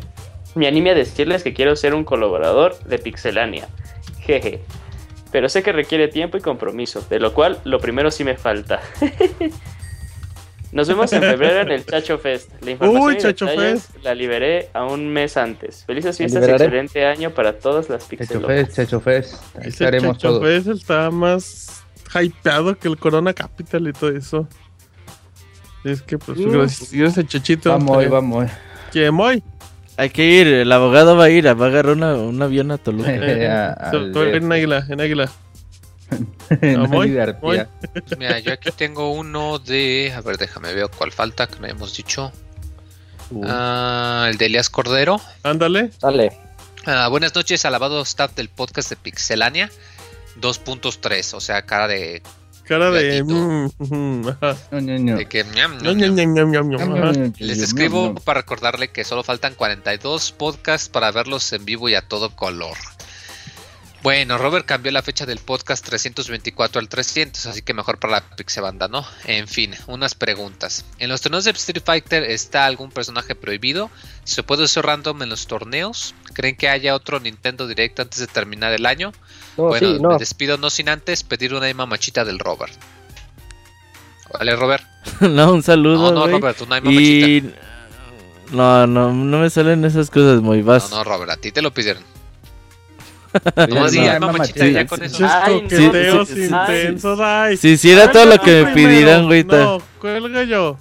me 0.54 0.68
anime 0.68 0.92
a 0.92 0.96
decirles 0.96 1.44
que 1.44 1.54
quiero 1.54 1.76
ser 1.76 1.96
un 1.96 2.04
colaborador 2.04 2.78
de 2.84 3.00
Pixelania. 3.00 3.68
Jeje. 4.22 4.62
Pero 5.32 5.50
sé 5.50 5.64
que 5.64 5.72
requiere 5.72 6.08
tiempo 6.08 6.38
y 6.38 6.42
compromiso, 6.42 7.02
de 7.10 7.20
lo 7.20 7.34
cual 7.34 7.60
lo 7.64 7.80
primero 7.80 8.12
sí 8.12 8.24
me 8.24 8.38
falta. 8.38 8.82
Nos 10.72 10.88
vemos 10.88 11.12
en 11.14 11.22
febrero 11.22 11.62
en 11.62 11.72
el 11.72 11.86
Chacho 11.86 12.18
Fest. 12.18 12.52
La 12.62 12.72
información 12.72 13.36
y 14.00 14.04
la 14.04 14.14
liberé 14.14 14.70
a 14.74 14.86
un 14.86 15.08
mes 15.08 15.38
antes. 15.38 15.84
Felices 15.86 16.18
fiestas 16.18 16.48
y 16.48 16.52
excelente 16.52 17.06
año 17.06 17.32
para 17.32 17.54
todas 17.54 17.90
las 17.90 18.08
Chacho 18.10 18.42
Fest, 18.42 18.76
Chacho 18.76 19.00
Fest. 19.00 19.36
Chacho 19.78 20.42
Fest 20.42 20.68
está 20.68 21.10
más 21.10 21.84
hypeado 22.14 22.78
que 22.78 22.88
el 22.88 22.98
Corona 22.98 23.34
Capital 23.34 23.88
y 23.88 23.94
todo 23.94 24.10
eso. 24.10 24.48
Es 25.84 26.02
que, 26.02 26.18
pues, 26.18 26.38
uh, 26.40 26.52
gracias, 26.52 27.18
el 27.18 27.28
Chachito. 27.28 27.70
Vamos, 27.70 27.98
hoy, 27.98 28.08
vamos. 28.08 28.50
¿Quién 28.92 29.16
voy? 29.16 29.44
Hay 29.96 30.10
que 30.10 30.26
ir, 30.26 30.48
el 30.48 30.72
abogado 30.72 31.16
va 31.16 31.26
a 31.26 31.30
ir, 31.30 31.48
va 31.48 31.66
a 31.66 31.70
agarrar 31.70 31.94
una, 31.94 32.16
un 32.16 32.42
avión 32.42 32.72
a 32.72 32.78
Toluca. 32.78 33.12
Eh, 33.16 34.36
en 34.36 34.52
águila, 34.52 34.86
en 34.90 35.02
águila. 35.02 35.30
Mira, 38.18 38.40
yo 38.40 38.54
aquí 38.54 38.72
tengo 38.72 39.12
uno 39.12 39.60
de. 39.60 40.14
A 40.16 40.22
ver, 40.22 40.38
déjame 40.38 40.74
ver 40.74 40.90
cuál 40.98 41.12
falta 41.12 41.48
que 41.48 41.60
no 41.60 41.68
hemos 41.68 41.96
dicho. 41.96 42.32
Uh. 43.30 43.44
Ah, 43.46 44.28
el 44.30 44.38
de 44.38 44.46
Elias 44.46 44.70
Cordero. 44.70 45.20
Ándale. 45.44 45.92
Dale. 46.02 46.32
Ah, 46.86 47.10
buenas 47.10 47.36
noches, 47.36 47.66
alabado 47.66 48.02
staff 48.04 48.34
del 48.36 48.48
podcast 48.48 48.90
de 48.90 48.96
Pixelania 48.96 49.70
2.3, 50.40 51.34
o 51.34 51.42
sea, 51.42 51.64
cara 51.64 51.88
de. 51.88 52.22
Cara 52.64 52.92
de. 52.92 53.24
Les 57.40 57.60
escribo 57.60 58.16
para 58.16 58.42
recordarle 58.42 58.90
que 58.90 59.04
solo 59.04 59.24
faltan 59.24 59.56
42 59.56 60.32
podcasts 60.32 60.90
para 60.90 61.12
verlos 61.12 61.52
en 61.54 61.66
vivo 61.66 61.90
y 61.90 61.96
a 61.96 62.02
todo 62.02 62.36
color. 62.36 62.78
Bueno, 64.08 64.38
Robert 64.38 64.66
cambió 64.66 64.90
la 64.94 65.02
fecha 65.02 65.26
del 65.26 65.40
podcast 65.40 65.86
324 65.86 66.80
al 66.80 66.88
300, 66.88 67.46
así 67.46 67.62
que 67.62 67.74
mejor 67.74 68.00
para 68.00 68.14
la 68.14 68.22
Pixebanda, 68.38 68.88
¿no? 68.88 69.06
En 69.26 69.50
fin, 69.50 69.76
unas 69.86 70.16
preguntas. 70.16 70.86
¿En 70.98 71.10
los 71.10 71.20
torneos 71.20 71.44
de 71.44 71.52
Street 71.52 71.84
Fighter 71.84 72.24
está 72.24 72.66
algún 72.66 72.90
personaje 72.90 73.36
prohibido? 73.36 73.92
¿Se 74.24 74.44
puede 74.44 74.64
usar 74.64 74.86
random 74.86 75.24
en 75.24 75.30
los 75.30 75.48
torneos? 75.48 76.16
¿Creen 76.34 76.56
que 76.56 76.70
haya 76.70 76.96
otro 76.96 77.20
Nintendo 77.20 77.68
Direct 77.68 78.00
antes 78.00 78.22
de 78.22 78.28
terminar 78.28 78.72
el 78.72 78.86
año? 78.86 79.12
bueno, 79.58 80.12
me 80.12 80.18
despido 80.18 80.58
no 80.58 80.70
sin 80.70 80.88
antes 80.88 81.24
pedir 81.24 81.54
una 81.54 81.74
machita 81.86 82.24
del 82.24 82.40
Robert. 82.40 82.76
Vale, 84.32 84.56
Robert. 84.56 84.86
no, 85.20 85.52
un 85.52 85.64
saludo. 85.64 86.14
No, 86.14 86.28
no, 86.28 86.40
Robert, 86.40 86.62
una 86.62 86.80
machita. 86.80 87.50
No, 88.52 88.88
no, 88.88 89.12
no 89.12 89.40
me 89.40 89.50
salen 89.50 89.84
esas 89.84 90.10
cosas 90.10 90.40
muy 90.40 90.62
vas. 90.62 90.92
No, 90.92 91.00
no, 91.00 91.04
Robert, 91.04 91.32
a 91.32 91.36
ti 91.36 91.52
te 91.52 91.62
lo 91.62 91.74
pidieron. 91.74 92.17
No 93.70 93.90
digas 93.90 94.20
mamachita 94.20 94.68
ya 94.68 94.86
con 94.86 95.04
eso. 95.04 95.26
Ay, 95.28 95.60
intensos, 95.60 97.20
ay. 97.20 97.58
Si 97.58 97.70
hiciera 97.70 98.12
todo 98.12 98.26
lo 98.26 98.40
que 98.40 98.66
me 98.66 98.74
pidieran, 98.74 99.26
güey. 99.26 99.44
No, 99.44 99.82
cuelga 100.00 100.44
yo. 100.44 100.78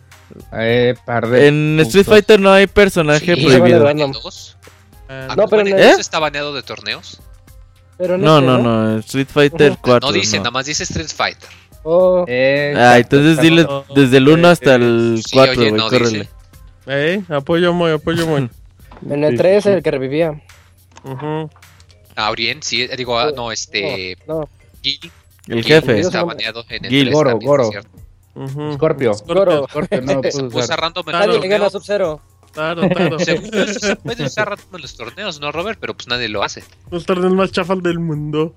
Eh, 0.53 0.95
par 1.05 1.29
de 1.29 1.49
en 1.49 1.81
Street 1.81 2.05
Fighter 2.05 2.41
no 2.41 2.53
hay 2.53 2.67
personaje 2.67 3.35
sí, 3.35 3.45
prohibido. 3.45 3.87
Ah, 5.09 5.35
no, 5.37 5.47
pero 5.47 5.63
en 5.63 5.79
¿Eh? 5.79 5.93
está 5.99 6.19
baneado 6.19 6.53
de 6.53 6.63
torneos. 6.63 7.21
Pero 7.97 8.19
no, 8.19 8.41
no, 8.41 8.59
no, 8.59 8.99
Street 8.99 9.29
Fighter 9.33 9.79
4. 9.81 10.09
No 10.09 10.13
dice, 10.13 10.39
nada 10.39 10.51
más 10.51 10.67
dice 10.67 10.83
Street 10.83 11.09
Fighter. 11.15 11.49
Oh. 11.83 12.25
Eh, 12.27 12.75
ah, 12.77 12.99
entonces 12.99 13.41
dile 13.41 13.67
desde 13.95 14.17
el 14.17 14.29
1 14.29 14.49
hasta 14.49 14.75
el 14.75 15.23
4, 15.33 15.55
güey, 15.55 15.73
no 15.73 15.89
córrele. 15.89 16.29
Eh, 16.87 17.23
apoyo 17.29 17.73
muy, 17.73 17.93
apoyo 17.93 18.27
muy. 18.27 18.51
En 19.09 19.25
el 19.25 19.37
3 19.37 19.57
es 19.59 19.67
el 19.67 19.83
que 19.83 19.91
revivía. 19.91 20.43
Ajá. 21.05 21.49
Aurien, 22.17 22.63
sí, 22.63 22.87
digo, 22.97 23.19
ah, 23.19 23.31
no, 23.37 23.53
este. 23.53 24.17
No, 24.27 24.49
Gil, 24.83 25.13
el 25.49 25.63
jefe. 25.63 26.01
Está 26.01 26.25
baneado 26.25 26.65
en 26.69 26.87
el 26.87 26.91
Gil, 26.91 27.13
Goro, 27.13 27.39
Goro. 27.39 27.71
Scorpio. 28.75 29.13
Goro. 29.27 29.67
Scorpio, 29.69 30.01
no, 30.03 30.21
se 30.23 30.43
usa 30.45 30.77
random 30.77 31.09
en 31.09 31.13
Nadie 31.13 31.41
le 31.41 31.49
gana 31.49 31.71
Sub-Zero. 31.71 32.21
Claro, 32.53 32.89
claro. 32.89 33.19
se 33.19 33.97
puede 33.97 34.25
usar 34.25 34.49
random 34.49 34.77
en 34.77 34.83
los 34.83 34.97
torneos, 34.97 35.41
¿no, 35.41 35.53
Robert? 35.53 35.79
Pero 35.79 35.95
pues 35.95 36.09
nadie 36.09 36.29
lo 36.29 36.43
hace. 36.43 36.65
Los 36.91 37.05
torneos 37.05 37.35
más 37.35 37.53
chafal 37.53 37.83
del 37.83 37.99
mundo. 37.99 38.55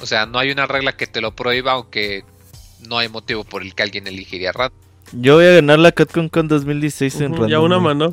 O 0.00 0.06
sea, 0.06 0.26
no 0.26 0.38
hay 0.38 0.50
una 0.50 0.66
regla 0.66 0.96
que 0.96 1.06
te 1.06 1.20
lo 1.20 1.34
prohíba, 1.34 1.72
aunque 1.72 2.24
no 2.88 2.98
hay 2.98 3.08
motivo 3.08 3.44
por 3.44 3.62
el 3.62 3.74
que 3.74 3.82
alguien 3.82 4.06
elegiría 4.06 4.52
random. 4.52 4.78
Yo 5.12 5.36
voy 5.36 5.46
a 5.46 5.52
ganar 5.52 5.78
la 5.78 5.92
Capcom 5.92 6.28
Con 6.28 6.48
2016 6.48 7.20
en 7.20 7.32
random. 7.32 7.48
Ya 7.48 7.60
una 7.60 7.78
mano. 7.78 8.10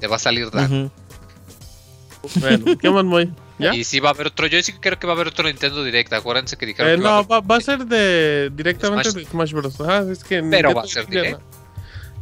Te 0.00 0.06
va 0.06 0.16
a 0.16 0.18
salir 0.18 0.48
random. 0.52 0.90
Bueno, 2.36 2.76
¿qué 2.80 2.90
más, 2.90 3.04
muy? 3.04 3.32
¿Ya? 3.58 3.74
Y 3.74 3.84
si 3.84 4.00
va 4.00 4.10
a 4.10 4.12
haber 4.12 4.28
otro, 4.28 4.46
yo 4.46 4.62
sí 4.62 4.72
creo 4.72 4.98
que 4.98 5.06
va 5.06 5.12
a 5.12 5.16
haber 5.16 5.28
otro 5.28 5.44
Nintendo 5.46 5.84
Direct. 5.84 6.12
Acuérdense 6.12 6.56
que 6.56 6.66
dijeron. 6.66 6.92
Eh, 6.92 6.96
no, 6.96 7.26
va, 7.26 7.40
va, 7.40 7.56
a 7.56 7.60
ser 7.60 7.86
de 7.86 8.50
directamente 8.54 9.10
Smash. 9.10 9.24
de 9.24 9.30
Smash 9.30 9.52
Bros. 9.52 9.80
Ajá, 9.80 10.10
es 10.10 10.24
que 10.24 10.42
pero 10.42 10.74
va 10.74 10.82
a 10.82 10.86
ser 10.86 11.06
Direct. 11.06 11.40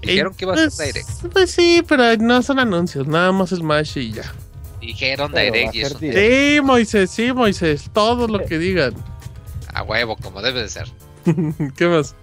Dijeron 0.03 0.35
que 0.35 0.45
iba 0.45 0.55
a 0.55 0.57
ser 0.57 0.71
pues, 0.71 0.79
Direct. 0.79 1.33
Pues 1.33 1.51
sí, 1.51 1.83
pero 1.87 2.17
no 2.17 2.43
son 2.43 2.59
anuncios, 2.59 3.07
nada 3.07 3.33
más 3.33 3.51
Smash 3.51 3.99
y 3.99 4.13
ya. 4.13 4.35
Dijeron 4.81 5.33
Direct 5.33 5.75
y 5.75 5.83
eso. 5.83 5.99
Sí, 5.99 6.61
Moisés, 6.63 7.11
sí, 7.11 7.33
Moisés, 7.33 7.91
todo 7.93 8.27
lo 8.27 8.45
que 8.45 8.59
digan. 8.59 8.95
A 9.73 9.83
huevo, 9.83 10.17
como 10.17 10.43
debe 10.43 10.63
de 10.63 10.69
ser. 10.69 10.89
¿Qué 11.77 11.87
más? 11.87 12.15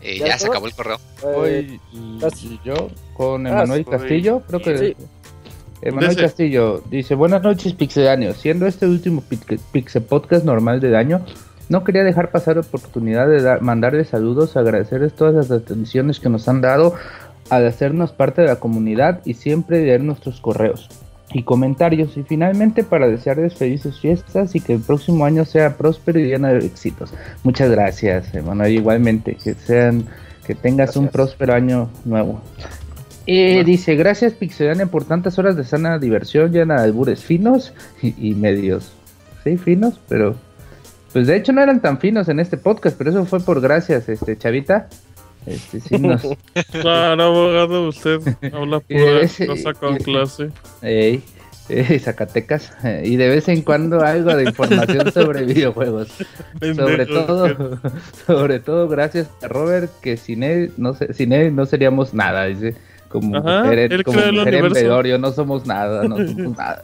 Eh, 0.00 0.18
ya, 0.18 0.38
se 0.38 0.46
acabó 0.46 0.66
el 0.66 0.74
correo. 0.74 1.00
Hoy 1.22 1.80
y, 1.92 2.60
yo 2.64 2.90
con 3.14 3.46
ah, 3.46 3.50
Emanuel 3.50 3.84
Castillo, 3.84 4.42
creo 4.46 4.60
que. 4.60 4.78
Sí. 4.78 4.96
Emanuel 5.80 6.16
Castillo 6.16 6.82
dice, 6.90 7.14
buenas 7.14 7.42
noches 7.42 7.72
Pixedaños, 7.72 8.36
siendo 8.36 8.66
este 8.66 8.86
último 8.86 9.22
Pixel 9.72 10.02
Podcast 10.02 10.44
normal 10.44 10.80
de 10.80 10.96
año, 10.96 11.20
no 11.68 11.84
quería 11.84 12.02
dejar 12.02 12.30
pasar 12.30 12.56
la 12.56 12.62
oportunidad 12.62 13.28
de 13.28 13.60
mandarles 13.60 14.08
saludos, 14.08 14.56
agradecerles 14.56 15.14
todas 15.14 15.34
las 15.34 15.50
atenciones 15.50 16.18
que 16.18 16.28
nos 16.28 16.48
han 16.48 16.60
dado 16.60 16.94
al 17.50 17.66
hacernos 17.66 18.12
parte 18.12 18.42
de 18.42 18.48
la 18.48 18.56
comunidad 18.56 19.20
y 19.24 19.34
siempre 19.34 19.84
leer 19.84 20.02
nuestros 20.02 20.40
correos 20.40 20.88
y 21.32 21.42
comentarios 21.42 22.16
y 22.16 22.22
finalmente 22.22 22.84
para 22.84 23.06
desearles 23.06 23.54
felices 23.54 24.00
fiestas 24.00 24.54
y 24.54 24.60
que 24.60 24.74
el 24.74 24.80
próximo 24.80 25.24
año 25.24 25.44
sea 25.44 25.76
próspero 25.76 26.18
y 26.18 26.26
lleno 26.26 26.48
de 26.48 26.58
éxitos. 26.58 27.12
Muchas 27.44 27.70
gracias, 27.70 28.34
Emanuel, 28.34 28.72
igualmente, 28.72 29.36
que 29.36 29.54
sean 29.54 30.06
que 30.46 30.54
tengas 30.54 30.96
un 30.96 31.08
próspero 31.08 31.52
año 31.52 31.90
nuevo. 32.06 32.40
Eh, 33.30 33.62
dice, 33.62 33.94
gracias 33.94 34.32
Pixelania 34.32 34.86
por 34.86 35.04
tantas 35.04 35.38
horas 35.38 35.54
de 35.54 35.62
sana 35.62 35.98
diversión, 35.98 36.50
llena 36.50 36.76
de 36.76 36.84
albures 36.84 37.22
finos 37.22 37.74
y, 38.00 38.34
medios. 38.34 38.90
Sí, 39.44 39.58
finos, 39.58 40.00
pero... 40.08 40.34
Pues 41.12 41.26
de 41.26 41.36
hecho 41.36 41.52
no 41.52 41.62
eran 41.62 41.82
tan 41.82 41.98
finos 41.98 42.30
en 42.30 42.40
este 42.40 42.56
podcast, 42.56 42.96
pero 42.96 43.10
eso 43.10 43.26
fue 43.26 43.40
por 43.40 43.60
gracias, 43.60 44.08
este 44.08 44.38
Chavita. 44.38 44.88
Este, 45.44 45.78
sí 45.80 45.98
nos... 45.98 46.22
Claro, 46.72 47.22
abogado, 47.22 47.88
usted 47.88 48.18
habla 48.50 48.80
pura 48.88 49.20
cosa 49.46 49.74
con 49.74 49.98
clase. 49.98 50.48
Ey, 50.80 51.22
Zacatecas. 51.98 52.72
Y 53.04 53.16
de 53.16 53.28
vez 53.28 53.46
en 53.48 53.60
cuando 53.60 54.00
algo 54.00 54.34
de 54.34 54.44
información 54.44 55.12
sobre 55.12 55.44
videojuegos. 55.44 56.08
sobre 56.74 57.04
todo, 57.04 57.78
sobre 58.26 58.60
todo 58.60 58.88
gracias 58.88 59.28
a 59.42 59.48
Robert, 59.48 59.90
que 60.00 60.16
sin 60.16 60.42
él 60.42 60.72
no, 60.78 60.94
sin 60.94 61.34
él 61.34 61.54
no 61.54 61.66
seríamos 61.66 62.14
nada, 62.14 62.46
dice 62.46 62.87
como 63.08 63.40
mujer, 63.40 64.04
como 64.04 64.18
mujer 64.18 65.20
no 65.20 65.32
somos 65.32 65.66
nada, 65.66 66.04
no 66.04 66.16
somos 66.16 66.56
nada. 66.56 66.82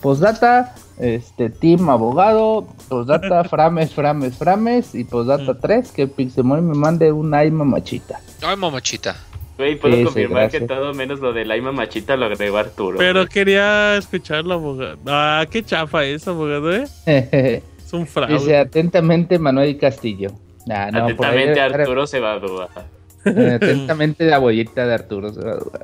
Postdata, 0.00 0.74
este, 0.98 1.50
team 1.50 1.88
abogado, 1.88 2.66
postdata, 2.88 3.44
frames, 3.48 3.92
frames, 3.92 4.36
frames, 4.36 4.94
y 4.94 5.04
postdata 5.04 5.58
3, 5.58 5.92
que 5.92 6.06
Pixemoy 6.06 6.60
me 6.60 6.74
mande 6.74 7.12
un 7.12 7.32
ay 7.34 7.50
mamachita. 7.50 8.20
Ay 8.42 8.56
mamachita. 8.56 9.16
Güey, 9.56 9.78
puedo 9.78 10.04
confirmar 10.04 10.50
que 10.50 10.62
todo 10.62 10.92
menos 10.94 11.20
lo 11.20 11.32
del 11.32 11.50
ay 11.50 11.60
mamachita 11.60 12.16
lo 12.16 12.26
agregó 12.26 12.58
Arturo. 12.58 12.98
Pero 12.98 13.26
quería 13.26 13.96
escucharlo, 13.96 14.54
abogado. 14.54 14.98
Ah, 15.06 15.46
qué 15.48 15.62
chafa 15.62 16.04
es, 16.04 16.26
abogado, 16.26 16.74
eh. 16.74 16.86
es 17.06 17.92
un 17.92 18.06
fraude. 18.06 18.34
Dice 18.34 18.56
atentamente 18.56 19.38
Manuel 19.38 19.78
Castillo. 19.78 20.32
Nah, 20.66 20.90
no, 20.90 21.04
Atentamente 21.04 21.60
Arturo 21.60 22.06
se 22.06 22.20
va 22.20 22.32
a 22.32 22.38
dudar. 22.38 22.93
Atentamente 23.54 24.24
la 24.24 24.38
bollita 24.38 24.86
de 24.86 24.94
Arturo 24.94 25.32
se 25.32 25.40
va 25.40 25.52
a 25.52 25.56
dudar. 25.56 25.82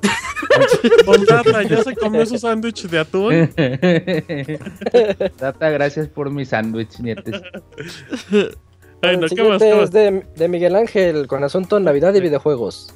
Data, 1.27 1.63
¿ya 1.63 1.83
se 1.83 1.97
comió 1.97 2.27
su 2.27 2.39
sándwich 2.39 2.89
de 2.89 2.99
atún? 2.99 3.51
Data, 5.39 5.71
gracias 5.71 6.09
por 6.09 6.31
mi 6.31 6.45
sándwich, 6.45 6.99
nietes. 7.01 7.41
Ay, 9.03 9.17
no, 9.17 9.27
¿qué 9.29 9.43
más, 9.43 9.63
es 9.63 9.91
de, 9.93 10.25
de 10.37 10.49
Miguel 10.49 10.77
Ángel 10.77 11.27
con 11.27 11.43
asunto 11.45 11.81
Navidad 11.81 12.15
y 12.15 12.21
videojuegos. 12.21 12.93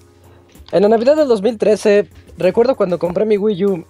En 0.73 0.83
la 0.83 0.89
Navidad 0.89 1.17
del 1.17 1.29
2013, 1.29 2.09
recuerdo 2.37 2.75
cuando 2.75 2.99
compré 2.99 3.25
mi 3.25 3.37
Wii 3.37 3.65
U. 3.65 3.85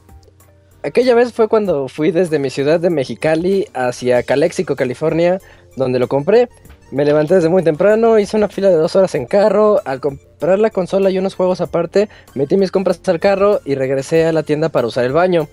Aquella 0.83 1.15
vez 1.15 1.33
fue 1.33 1.49
cuando 1.49 1.89
fui 1.89 2.11
desde 2.11 2.39
mi 2.39 2.51
ciudad 2.51 2.79
de 2.79 2.91
Mexicali 2.91 3.67
hacia 3.73 4.23
Calexico, 4.23 4.77
California, 4.77 5.41
donde 5.77 5.99
lo 5.99 6.09
compré. 6.09 6.49
Me 6.95 7.05
levanté 7.05 7.35
desde 7.35 7.49
muy 7.49 7.65
temprano, 7.65 8.21
hice 8.21 8.37
una 8.37 8.47
fila 8.47 8.69
de 8.69 8.77
dos 8.77 8.95
horas 8.95 9.17
en 9.17 9.27
carro. 9.27 9.81
Al 9.85 9.99
comprar 9.99 10.61
la 10.61 10.71
consola 10.71 11.11
y 11.11 11.19
unos 11.19 11.35
juegos 11.35 11.61
aparte, 11.61 12.09
metí 12.37 12.57
mis 12.57 12.71
compras 12.71 13.01
al 13.09 13.19
carro 13.19 13.61
y 13.65 13.75
regresé 13.75 14.27
a 14.27 14.33
la 14.33 14.45
tienda 14.45 14.69
para 14.69 14.87
usar 14.87 15.05
el 15.05 15.13
baño. 15.13 15.49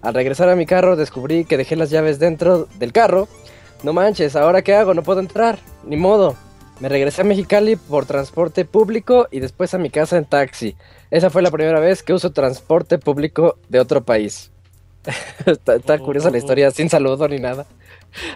Al 0.00 0.14
regresar 0.14 0.48
a 0.48 0.56
mi 0.56 0.64
carro 0.64 0.96
descubrí 0.96 1.44
que 1.44 1.58
dejé 1.58 1.76
las 1.76 1.90
llaves 1.90 2.18
dentro 2.18 2.66
del 2.78 2.94
carro. 2.94 3.28
No 3.82 3.92
manches, 3.92 4.36
¿ahora 4.36 4.62
qué 4.62 4.74
hago? 4.74 4.94
No 4.94 5.02
puedo 5.02 5.20
entrar. 5.20 5.58
Ni 5.84 5.98
modo. 5.98 6.34
Me 6.80 6.88
regresé 6.88 7.20
a 7.20 7.24
Mexicali 7.24 7.76
por 7.76 8.06
transporte 8.06 8.64
público 8.64 9.28
y 9.30 9.40
después 9.40 9.74
a 9.74 9.78
mi 9.78 9.90
casa 9.90 10.16
en 10.16 10.24
taxi. 10.24 10.76
Esa 11.10 11.28
fue 11.28 11.42
la 11.42 11.50
primera 11.50 11.78
vez 11.78 12.02
que 12.02 12.14
uso 12.14 12.32
transporte 12.32 12.96
público 12.96 13.58
de 13.68 13.80
otro 13.80 14.02
país. 14.02 14.50
está, 15.46 15.98
curiosa 15.98 16.30
la 16.30 16.38
historia, 16.38 16.70
sin 16.70 16.88
saludo 16.88 17.28
ni 17.28 17.38
nada. 17.38 17.66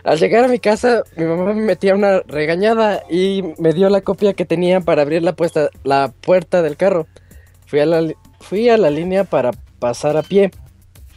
Al 0.04 0.18
llegar 0.18 0.44
a 0.44 0.48
mi 0.48 0.58
casa, 0.58 1.02
mi 1.16 1.24
mamá 1.24 1.52
me 1.52 1.62
metía 1.62 1.94
una 1.94 2.20
regañada 2.26 3.02
y 3.10 3.42
me 3.58 3.72
dio 3.72 3.88
la 3.88 4.00
copia 4.00 4.34
que 4.34 4.44
tenía 4.44 4.80
para 4.80 5.02
abrir 5.02 5.22
la, 5.22 5.34
la 5.84 6.12
puerta 6.20 6.62
del 6.62 6.76
carro. 6.76 7.06
Fui 7.66 7.80
a, 7.80 7.86
la, 7.86 8.12
fui 8.40 8.68
a 8.68 8.76
la 8.76 8.90
línea 8.90 9.24
para 9.24 9.52
pasar 9.78 10.16
a 10.16 10.22
pie, 10.22 10.50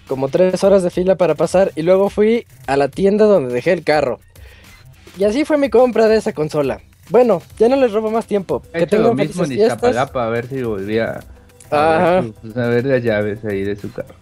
como 0.07 0.29
tres 0.29 0.63
horas 0.63 0.83
de 0.83 0.89
fila 0.89 1.15
para 1.15 1.35
pasar, 1.35 1.71
y 1.75 1.81
luego 1.81 2.09
fui 2.09 2.45
a 2.67 2.77
la 2.77 2.89
tienda 2.89 3.25
donde 3.25 3.53
dejé 3.53 3.73
el 3.73 3.83
carro. 3.83 4.19
Y 5.17 5.23
así 5.23 5.45
fue 5.45 5.57
mi 5.57 5.69
compra 5.69 6.07
de 6.07 6.17
esa 6.17 6.33
consola. 6.33 6.81
Bueno, 7.09 7.41
ya 7.59 7.69
no 7.69 7.75
les 7.75 7.91
robo 7.91 8.09
más 8.09 8.25
tiempo. 8.25 8.61
que 8.73 8.87
tengo 8.87 9.09
lo 9.09 9.13
mismo 9.13 9.43
en 9.43 9.51
Iztapalapa, 9.53 10.25
a 10.25 10.29
ver 10.29 10.47
si 10.47 10.63
volvía 10.63 11.19
a 11.69 12.21
ver 12.55 12.85
las 12.85 13.03
llaves 13.03 13.43
ahí 13.45 13.63
de 13.63 13.75
su 13.75 13.91
carro. 13.91 14.15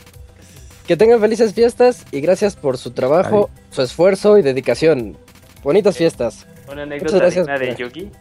Que 0.92 0.98
tengan 0.98 1.22
felices 1.22 1.53
fiestas 1.53 2.06
y 2.11 2.20
gracias 2.20 2.58
por 2.58 2.78
su 2.78 2.92
trabajo, 2.92 3.50
su 3.70 3.82
esfuerzo 3.82 4.38
y 4.38 4.42
dedicación. 4.42 5.16
Bonitas 5.64 5.95
fiestas. 5.95 6.45
Una 6.70 6.84
anécdota 6.84 7.30
de 7.30 7.76
Yuki. 7.78 8.11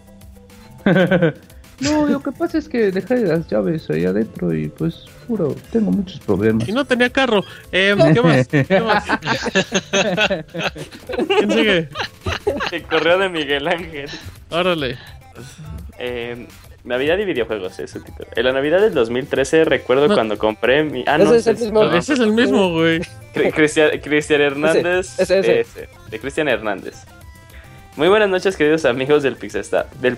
No, 1.80 2.06
lo 2.06 2.22
que 2.22 2.30
pasa 2.30 2.58
es 2.58 2.68
que 2.68 2.92
dejé 2.92 3.16
las 3.22 3.48
llaves 3.48 3.90
ahí 3.90 4.04
adentro 4.04 4.54
y 4.54 4.68
pues, 4.68 5.06
puro, 5.26 5.56
tengo 5.72 5.90
muchos 5.90 6.20
problemas. 6.20 6.68
Y 6.68 6.72
no 6.72 6.84
tenía 6.84 7.10
carro. 7.10 7.42
Eh, 7.72 7.96
¿Qué 8.14 8.22
más? 8.22 8.48
¿Qué 8.68 8.80
más? 8.80 9.04
¿Quién 11.38 11.50
sigue? 11.50 11.88
El 12.70 12.82
correo 12.84 13.18
de 13.18 13.28
Miguel 13.30 13.66
Ángel. 13.66 14.10
Órale. 14.50 14.96
Eh, 15.98 16.46
Navidad 16.84 17.18
y 17.18 17.24
videojuegos, 17.24 17.78
ese 17.78 18.00
título. 18.00 18.28
En 18.34 18.44
la 18.44 18.52
Navidad 18.52 18.80
del 18.80 18.94
2013 18.94 19.64
recuerdo 19.64 20.12
cuando 20.14 20.38
compré 20.38 20.82
mi... 20.82 21.04
Ah, 21.06 21.18
no, 21.18 21.34
ese 21.34 21.50
es 21.50 21.60
el 21.60 21.66
mismo, 21.66 21.82
ese 21.84 22.12
es 22.14 22.20
el 22.20 22.32
mismo 22.32 22.72
güey. 22.72 23.00
Cristian, 23.32 24.40
Hernández. 24.40 25.18
Ese, 25.18 25.38
ese, 25.40 25.60
ese. 25.60 25.88
De 26.10 26.18
Cristian 26.18 26.48
Hernández. 26.48 27.04
Muy 27.96 28.08
buenas 28.08 28.30
noches, 28.30 28.56
queridos 28.56 28.84
amigos 28.86 29.22
del 29.22 29.36
Pixestab. 29.36 29.90
Del 29.96 30.16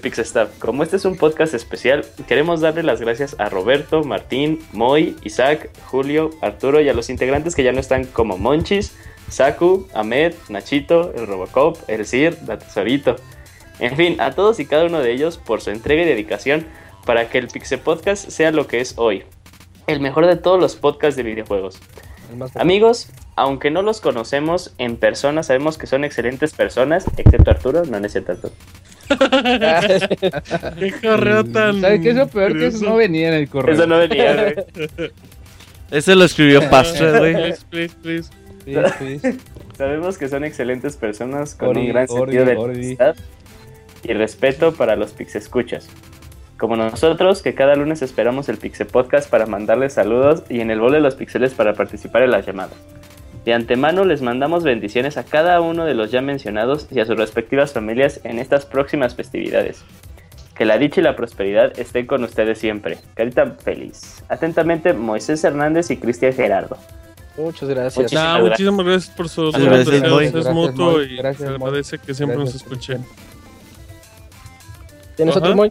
Como 0.59 0.83
este 0.83 0.97
es 0.97 1.05
un 1.05 1.17
podcast 1.17 1.55
especial, 1.55 2.05
queremos 2.29 2.61
darle 2.61 2.83
las 2.83 3.01
gracias 3.01 3.35
a 3.39 3.49
Roberto, 3.49 4.05
Martín, 4.05 4.61
Moy, 4.73 5.17
Isaac, 5.25 5.71
Julio, 5.87 6.31
Arturo 6.43 6.81
y 6.81 6.89
a 6.89 6.95
los 6.95 7.11
integrantes 7.11 7.57
que 7.57 7.65
ya 7.65 7.73
no 7.73 7.81
están 7.81 8.05
como 8.05 8.39
Monchis, 8.39 8.95
Saku, 9.31 9.89
Ahmed, 9.95 10.35
Nachito, 10.49 11.13
el 11.17 11.27
Robocop, 11.27 11.79
el 11.89 12.05
Sir, 12.07 12.37
la 12.47 12.59
Tesorito. 12.59 13.17
En 13.79 13.97
fin, 13.97 14.21
a 14.21 14.33
todos 14.33 14.61
y 14.61 14.67
cada 14.67 14.85
uno 14.85 15.01
de 15.01 15.13
ellos 15.13 15.39
por 15.39 15.61
su 15.61 15.71
entrega 15.71 16.03
y 16.03 16.07
dedicación 16.07 16.67
para 17.05 17.29
que 17.29 17.39
el 17.39 17.49
Pixel 17.49 17.81
Podcast 17.81 18.29
sea 18.29 18.51
lo 18.53 18.67
que 18.67 18.81
es 18.81 18.95
hoy. 18.97 19.25
El 19.87 20.01
mejor 20.01 20.27
de 20.27 20.37
todos 20.37 20.61
los 20.61 20.77
podcasts 20.77 21.17
de 21.17 21.23
videojuegos. 21.23 21.81
Amigos, 22.55 23.11
aunque 23.37 23.71
no 23.71 23.83
los 23.83 24.01
conocemos 24.01 24.73
en 24.79 24.97
persona, 24.97 25.43
sabemos 25.43 25.79
que 25.79 25.87
son 25.87 26.05
excelentes 26.05 26.53
personas, 26.55 27.07
excepto 27.17 27.51
Arturo, 27.51 27.85
no 27.85 28.01
necesito 28.01 28.37
tanto. 28.37 28.53
qué 30.79 30.95
correo 31.03 31.45
tan. 31.45 31.81
¿Sabes 31.81 32.01
qué 32.01 32.11
es 32.11 32.17
lo 32.17 32.29
peor? 32.29 32.57
Que 32.57 32.69
eso 32.69 32.85
no 32.85 32.97
venía 32.97 33.29
en 33.29 33.35
el 33.35 33.49
correo. 33.49 33.75
Eso 33.75 33.87
no 33.87 33.99
venía, 33.99 34.35
güey. 34.35 35.11
Ese 35.91 36.15
lo 36.15 36.25
escribió 36.25 36.71
Pastra, 36.71 37.19
güey. 37.19 37.35
Please, 37.69 37.95
please, 38.01 38.31
please. 38.65 39.39
Sabemos 39.77 40.17
que 40.17 40.29
son 40.29 40.45
excelentes 40.45 40.97
personas 40.97 41.55
con 41.55 41.77
un 41.77 41.89
gran 41.89 42.09
sentido 42.09 42.45
de 42.45 42.53
amistad 42.53 43.15
y 44.03 44.13
respeto 44.13 44.73
para 44.73 44.97
los 44.97 45.13
Pixescuchas. 45.13 45.89
Como 46.63 46.77
nosotros, 46.77 47.43
que 47.43 47.55
cada 47.55 47.75
lunes 47.75 48.03
esperamos 48.03 48.49
el 48.49 48.57
Pixel 48.57 48.87
Podcast 48.87 49.29
para 49.29 49.47
mandarles 49.47 49.95
saludos 49.95 50.45
y 50.49 50.61
en 50.61 50.71
el 50.71 50.79
bol 50.79 50.93
de 50.93 51.01
los 51.01 51.17
pixeles 51.17 51.55
para 51.55 51.75
participar 51.75 52.23
en 52.23 52.31
las 52.31 52.47
llamadas. 52.47 52.77
De 53.45 53.53
antemano 53.53 54.05
les 54.05 54.23
mandamos 54.23 54.63
bendiciones 54.63 55.17
a 55.17 55.25
cada 55.25 55.61
uno 55.61 55.85
de 55.85 55.95
los 55.95 56.13
ya 56.13 56.23
mencionados 56.23 56.87
y 56.93 57.01
a 57.01 57.05
sus 57.05 57.17
respectivas 57.17 57.73
familias 57.73 58.21
en 58.23 58.39
estas 58.39 58.65
próximas 58.65 59.17
festividades. 59.17 59.85
Que 60.55 60.65
la 60.65 60.79
dicha 60.79 61.01
y 61.01 61.03
la 61.03 61.17
prosperidad 61.17 61.77
estén 61.81 62.07
con 62.07 62.23
ustedes 62.23 62.61
siempre. 62.61 62.99
Carita 63.15 63.57
feliz. 63.59 64.23
Atentamente, 64.29 64.93
Moisés 64.93 65.43
Hernández 65.43 65.91
y 65.91 65.97
Cristian 65.97 66.33
Gerardo. 66.33 66.77
Muchas 67.37 67.69
gracias. 67.69 68.13
muchísimas 68.41 68.87
gracias 68.87 69.17
por 69.17 69.29
su 69.29 69.51
gracias, 69.51 70.37
Es 70.47 70.53
mutuo 70.53 71.03
y 71.03 71.17
se 71.17 71.47
agradece 71.47 71.99
que 71.99 72.15
siempre 72.15 72.39
nos 72.39 72.55
escuchen. 72.55 73.05
¿Tienes 75.23 75.37
otro 75.37 75.55
Moy? 75.55 75.71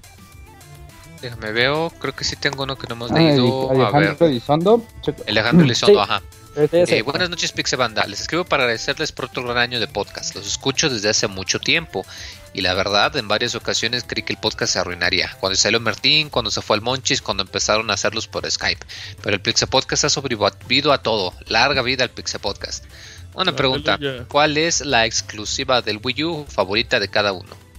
Déjame 1.21 1.51
veo, 1.51 1.91
creo 1.99 2.15
que 2.15 2.23
sí 2.23 2.35
tengo 2.35 2.63
uno 2.63 2.77
que 2.77 2.87
no 2.87 2.95
hemos 2.95 3.11
leído. 3.11 3.69
Alejandro 3.69 4.25
Elizondo. 4.25 4.85
Alejandro 5.27 5.65
Elizondo, 5.65 6.01
ajá. 6.01 6.21
Eh, 6.55 7.01
buenas 7.03 7.29
noches, 7.29 7.51
Pixebanda. 7.51 8.05
Les 8.07 8.21
escribo 8.21 8.43
para 8.43 8.63
agradecerles 8.63 9.11
por 9.11 9.25
otro 9.25 9.43
gran 9.43 9.57
año 9.57 9.79
de 9.79 9.87
podcast. 9.87 10.35
Los 10.35 10.47
escucho 10.47 10.89
desde 10.89 11.09
hace 11.09 11.27
mucho 11.27 11.59
tiempo. 11.59 12.05
Y 12.53 12.61
la 12.61 12.73
verdad, 12.73 13.15
en 13.17 13.27
varias 13.27 13.55
ocasiones 13.55 14.03
creí 14.05 14.23
que 14.23 14.33
el 14.33 14.39
podcast 14.39 14.73
se 14.73 14.79
arruinaría. 14.79 15.35
Cuando 15.39 15.55
salió 15.55 15.79
Martín, 15.79 16.29
cuando 16.29 16.49
se 16.49 16.61
fue 16.61 16.77
al 16.77 16.81
Monchis, 16.81 17.21
cuando 17.21 17.43
empezaron 17.43 17.91
a 17.91 17.93
hacerlos 17.93 18.27
por 18.27 18.49
Skype. 18.49 18.85
Pero 19.21 19.35
el 19.35 19.41
Pixel 19.41 19.67
Podcast 19.67 20.05
ha 20.05 20.09
sobrevivido 20.09 20.91
a 20.91 21.01
todo. 21.01 21.33
Larga 21.47 21.81
vida 21.81 22.03
al 22.03 22.09
Pixel 22.09 22.41
Podcast. 22.41 22.85
Una 23.33 23.55
pregunta: 23.55 23.99
¿Cuál 24.27 24.57
es 24.57 24.81
la 24.81 25.05
exclusiva 25.05 25.81
del 25.81 25.99
Wii 26.03 26.23
U 26.23 26.45
favorita 26.49 26.99
de 26.99 27.09
cada 27.09 27.31
uno? 27.31 27.70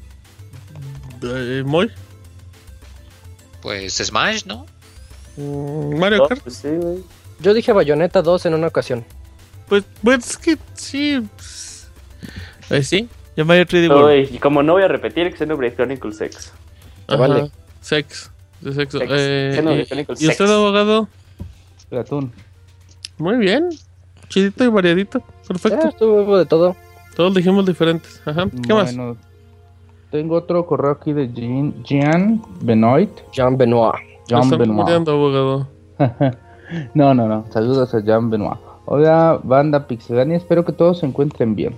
Eh, 1.25 1.63
¿Muy? 1.65 1.91
Pues 3.61 3.95
Smash, 3.95 4.45
¿no? 4.47 4.67
Mm, 5.37 5.99
Mario 5.99 6.27
Kart. 6.27 6.43
Pues 6.43 6.57
sí, 6.57 6.69
yo 7.41 7.55
dije 7.55 7.73
Bayonetta 7.73 8.23
2 8.23 8.47
en 8.47 8.55
una 8.55 8.67
ocasión. 8.67 9.05
Pues, 9.69 9.85
pues 10.03 10.31
es 10.31 10.37
que 10.37 10.59
sí. 10.75 11.23
Pues, 12.69 12.89
sí. 12.89 13.09
Ya 13.37 13.45
Mario 13.45 13.65
3D 13.67 13.89
World. 13.89 14.35
y 14.35 14.39
como 14.39 14.63
no 14.63 14.75
voy 14.75 14.83
a 14.83 14.89
repetir, 14.89 15.35
Xenoblade 15.37 15.75
Chronicles 15.75 16.17
Sex. 16.17 16.53
vale. 17.09 17.51
Sex. 17.81 18.31
De 18.61 18.73
sexo. 18.73 18.99
Eh, 19.03 19.87
y, 19.91 20.25
¿Y 20.25 20.29
usted, 20.29 20.45
abogado? 20.47 21.09
Platón. 21.89 22.33
Muy 23.19 23.37
bien. 23.39 23.71
Chidito 24.29 24.65
y 24.65 24.69
variadito. 24.69 25.21
Perfecto. 25.49 25.89
estuvo 25.89 26.39
de 26.39 26.47
todo. 26.47 26.77
Todos 27.17 27.35
dijimos 27.35 27.67
diferentes. 27.67 28.21
Ajá. 28.25 28.47
¿Qué 28.67 28.73
bueno, 28.73 29.15
más? 29.15 29.32
Tengo 30.13 30.37
otro 30.37 30.67
correo 30.67 30.91
aquí 30.91 31.15
de 31.15 31.33
Jean, 31.33 31.73
Jean 31.85 32.43
Benoit. 32.61 33.09
Jean 33.33 33.57
Benoit. 33.57 33.95
Jean 34.29 34.47
Benoit. 34.51 35.09
abogado. 35.09 35.67
No, 36.95 37.13
no, 37.15 37.29
no. 37.29 37.45
Saludos 37.51 37.95
a 37.95 38.01
Jean 38.01 38.29
Benoit. 38.29 38.59
Hola, 38.85 39.41
banda 39.43 39.87
Pixelania. 39.87 40.37
Espero 40.37 40.67
que 40.67 40.73
todos 40.73 40.99
se 40.99 41.07
encuentren 41.07 41.55
bien. 41.55 41.75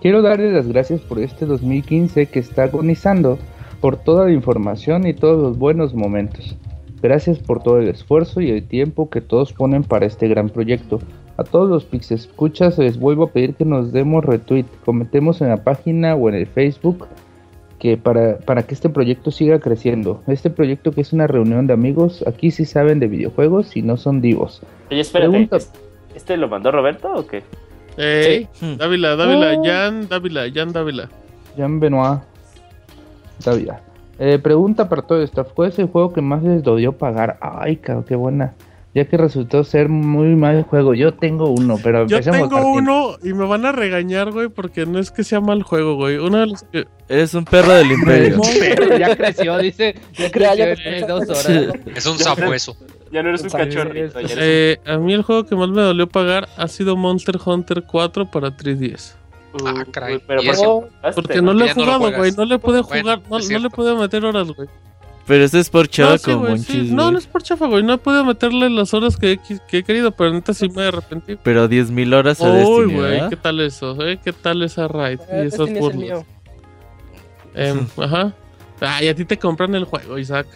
Quiero 0.00 0.22
darles 0.22 0.52
las 0.52 0.68
gracias 0.68 1.00
por 1.00 1.18
este 1.18 1.44
2015 1.44 2.26
que 2.26 2.38
está 2.38 2.64
agonizando, 2.64 3.36
por 3.80 3.96
toda 3.96 4.26
la 4.26 4.32
información 4.32 5.04
y 5.06 5.14
todos 5.14 5.42
los 5.42 5.58
buenos 5.58 5.92
momentos. 5.92 6.56
Gracias 7.02 7.38
por 7.38 7.62
todo 7.64 7.80
el 7.80 7.88
esfuerzo 7.88 8.40
y 8.40 8.50
el 8.50 8.66
tiempo 8.66 9.10
que 9.10 9.20
todos 9.20 9.52
ponen 9.52 9.82
para 9.82 10.06
este 10.06 10.28
gran 10.28 10.50
proyecto. 10.50 11.00
A 11.36 11.42
todos 11.42 11.68
los 11.68 11.84
Pixel 11.84 12.18
escuchas 12.18 12.78
les 12.78 12.98
vuelvo 12.98 13.24
a 13.24 13.30
pedir 13.30 13.54
que 13.54 13.64
nos 13.64 13.92
demos 13.92 14.24
retweet, 14.24 14.66
comentemos 14.84 15.40
en 15.40 15.48
la 15.48 15.64
página 15.64 16.14
o 16.14 16.28
en 16.28 16.36
el 16.36 16.46
Facebook 16.46 17.06
que 17.78 17.96
para, 17.96 18.38
para 18.38 18.62
que 18.62 18.74
este 18.74 18.88
proyecto 18.88 19.30
siga 19.30 19.58
creciendo. 19.60 20.22
Este 20.26 20.50
proyecto 20.50 20.92
que 20.92 21.00
es 21.00 21.12
una 21.12 21.26
reunión 21.26 21.66
de 21.66 21.74
amigos, 21.74 22.24
aquí 22.26 22.50
sí 22.50 22.64
saben 22.64 23.00
de 23.00 23.08
videojuegos 23.08 23.76
y 23.76 23.82
no 23.82 23.96
son 23.96 24.20
divos. 24.20 24.62
Oye, 24.90 25.00
espérate, 25.00 25.48
¿este 26.14 26.36
lo 26.36 26.48
mandó 26.48 26.70
Roberto 26.70 27.12
o 27.14 27.26
qué? 27.26 27.42
Eh, 27.98 28.46
sí. 28.52 28.76
Dávila, 28.76 29.16
Dávila, 29.16 29.58
oh. 29.58 29.64
Jan 29.64 30.08
Dávila, 30.08 30.44
Jan 30.52 30.72
Dávila. 30.72 31.08
Jan 31.56 31.80
Benoit. 31.80 32.20
todavía. 33.42 33.80
Eh, 34.18 34.38
pregunta 34.38 34.88
para 34.88 35.02
todo 35.02 35.22
esto, 35.22 35.44
¿cuál 35.54 35.68
es 35.68 35.78
el 35.78 35.86
juego 35.86 36.12
que 36.12 36.22
más 36.22 36.42
les 36.42 36.62
dolió 36.62 36.92
pagar? 36.92 37.36
Ay, 37.40 37.76
cabrón, 37.76 38.04
qué 38.04 38.16
buena. 38.16 38.54
Ya 38.96 39.04
que 39.04 39.18
resultó 39.18 39.62
ser 39.62 39.90
muy 39.90 40.34
mal 40.36 40.62
juego. 40.62 40.94
Yo 40.94 41.12
tengo 41.12 41.50
uno, 41.50 41.78
pero 41.82 42.06
Yo 42.06 42.18
tengo 42.22 42.72
uno 42.72 43.18
y 43.22 43.34
me 43.34 43.44
van 43.44 43.66
a 43.66 43.72
regañar, 43.72 44.32
güey, 44.32 44.48
porque 44.48 44.86
no 44.86 44.98
es 44.98 45.10
que 45.10 45.22
sea 45.22 45.42
mal 45.42 45.62
juego, 45.62 45.96
güey. 45.96 46.16
Uno 46.16 46.38
de 46.38 46.46
los 46.46 46.62
que... 46.62 46.86
Eres 47.06 47.34
un 47.34 47.44
perro 47.44 47.74
del 47.74 47.92
imperio. 47.92 48.40
ya 48.98 49.14
creció, 49.14 49.58
dice. 49.58 49.96
Ya 50.16 50.30
creció 50.30 51.06
dos 51.06 51.28
horas. 51.28 51.74
Es 51.94 52.06
un 52.06 52.18
sabueso. 52.18 52.74
Ya 53.12 53.22
no 53.22 53.28
eres 53.28 53.42
un 53.42 53.50
cachorrito. 53.50 54.18
Eh, 54.18 54.78
a 54.86 54.96
mí 54.96 55.12
el 55.12 55.20
juego 55.24 55.44
que 55.44 55.54
más 55.56 55.68
me 55.68 55.82
dolió 55.82 56.06
pagar 56.08 56.48
ha 56.56 56.66
sido 56.66 56.96
Monster 56.96 57.36
Hunter 57.44 57.82
4 57.86 58.30
para 58.30 58.56
3DS. 58.56 59.12
Ah, 59.66 59.84
caray. 59.90 60.22
Pero 60.26 60.42
¿Y 60.42 60.46
¿por 60.46 60.54
eso? 60.54 60.88
qué? 61.02 61.12
Porque 61.14 61.42
no 61.42 61.52
lo 61.52 61.66
he 61.66 61.68
Ya 61.68 61.74
no 61.74 61.80
lo 61.80 61.84
jugado, 61.84 62.00
juegas. 62.00 62.18
güey. 62.18 62.32
No 62.32 62.44
le 62.46 62.56
Bueno, 62.56 62.82
jugar, 62.82 63.20
no, 63.28 63.38
no 63.38 63.58
le 63.58 63.68
puedo 63.70 63.96
meter 63.98 64.24
horas, 64.24 64.48
güey. 64.52 64.68
Pero 65.26 65.44
este 65.44 65.58
es 65.58 65.70
por 65.70 65.88
chava 65.88 66.12
No, 66.12 66.18
sí, 66.18 66.24
con 66.24 66.38
güey, 66.38 66.50
monchis, 66.52 66.66
sí. 66.88 66.90
No, 66.92 67.10
no 67.10 67.18
es 67.18 67.26
por 67.26 67.42
chafa, 67.42 67.66
güey. 67.66 67.82
No 67.82 67.94
he 67.94 67.98
podido 67.98 68.24
meterle 68.24 68.70
las 68.70 68.94
horas 68.94 69.16
que, 69.16 69.32
he- 69.32 69.38
que 69.68 69.78
he 69.78 69.82
querido, 69.82 70.12
pero 70.12 70.32
neta 70.32 70.54
sí 70.54 70.68
me 70.68 70.84
arrepentí. 70.84 71.36
Pero 71.42 71.68
10.000 71.68 72.14
horas 72.14 72.40
a 72.40 72.48
Uy, 72.50 72.92
güey. 72.94 73.28
¿qué 73.28 73.36
tal 73.36 73.60
eso? 73.60 73.96
Eh? 74.06 74.18
¿Qué 74.22 74.32
tal 74.32 74.62
esa 74.62 74.86
raid? 74.86 75.18
Eh, 75.28 75.42
y 75.44 75.46
esas 75.48 75.66
Destiny 75.68 75.78
es 75.78 75.84
el 75.84 75.92
burlas. 76.14 76.24
Em, 77.54 77.86
ajá. 78.04 78.32
Ay, 78.80 79.08
a 79.08 79.14
ti 79.14 79.24
te 79.24 79.36
compran 79.38 79.74
el 79.74 79.84
juego, 79.84 80.16
Isaac. 80.18 80.46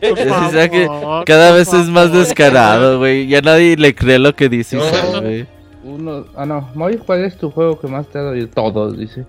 Es 0.00 0.20
Isaac 0.20 0.70
que 0.70 0.86
favor, 0.86 1.24
cada 1.24 1.52
vez 1.52 1.72
es 1.72 1.88
más 1.88 2.12
descarado, 2.12 2.98
güey. 2.98 3.26
Ya 3.26 3.40
nadie 3.40 3.76
le 3.76 3.94
cree 3.94 4.18
lo 4.18 4.34
que 4.36 4.48
dice. 4.48 4.76
Isaac, 4.78 5.20
güey. 5.22 5.46
Uno, 5.82 6.26
ah 6.36 6.44
no, 6.46 6.68
Moy, 6.74 6.98
¿cuál 6.98 7.24
es 7.24 7.36
tu 7.38 7.50
juego 7.50 7.80
que 7.80 7.86
más 7.88 8.06
te 8.06 8.18
ha 8.18 8.22
dolido? 8.22 8.48
Todos, 8.48 8.96
dice. 8.98 9.24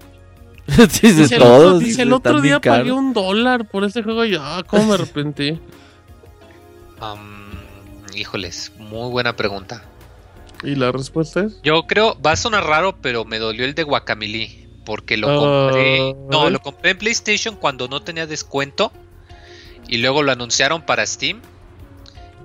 dice 0.68 1.14
Dice 1.14 1.36
el 1.36 1.42
todos. 1.42 1.66
otro, 1.76 1.80
dice, 1.80 2.02
el 2.04 2.14
otro 2.14 2.42
día 2.42 2.60
pagué 2.60 2.92
un 2.92 3.14
dólar 3.14 3.68
por 3.68 3.84
ese 3.84 4.04
juego 4.04 4.26
y 4.26 4.36
ah, 4.40 4.64
cómo 4.68 4.86
me 4.88 4.94
arrepentí. 4.96 5.60
Híjoles, 8.16 8.72
muy 8.78 9.10
buena 9.10 9.36
pregunta. 9.36 9.84
¿Y 10.64 10.76
la 10.76 10.92
respuesta 10.92 11.42
es? 11.42 11.60
Yo 11.64 11.84
creo, 11.88 12.20
va 12.22 12.34
a 12.34 12.36
sonar 12.36 12.66
raro, 12.66 12.96
pero 13.02 13.26
me 13.26 13.40
dolió 13.40 13.66
el 13.66 13.74
de 13.74 13.84
Guacamili. 13.84 14.68
Porque 14.86 15.16
lo 15.16 15.30
Ah, 15.30 15.68
compré. 15.70 16.16
No, 16.30 16.48
¿eh? 16.48 16.52
lo 16.52 16.60
compré 16.60 16.92
en 16.92 16.98
PlayStation 16.98 17.56
cuando 17.56 17.88
no 17.88 18.02
tenía 18.02 18.28
descuento. 18.28 18.92
Y 19.88 19.98
luego 19.98 20.24
lo 20.24 20.32
anunciaron 20.32 20.86
para 20.86 21.06
Steam. 21.06 21.40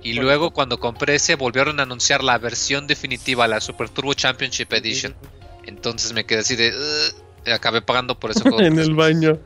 Y 0.02 0.12
luego 0.14 0.52
cuando 0.52 0.78
compré 0.78 1.16
ese 1.16 1.34
volvieron 1.34 1.80
a 1.80 1.82
anunciar 1.82 2.22
la 2.22 2.38
versión 2.38 2.86
definitiva, 2.86 3.48
la 3.48 3.60
Super 3.60 3.88
Turbo 3.88 4.14
Championship 4.14 4.72
Edition. 4.72 5.14
Entonces 5.64 6.12
me 6.12 6.24
quedé 6.24 6.40
así 6.40 6.54
de... 6.56 6.72
acabé 7.52 7.82
pagando 7.82 8.18
por 8.18 8.30
ese 8.30 8.40
juego. 8.42 8.60
en 8.62 8.78
el 8.78 8.94
baño. 8.94 9.38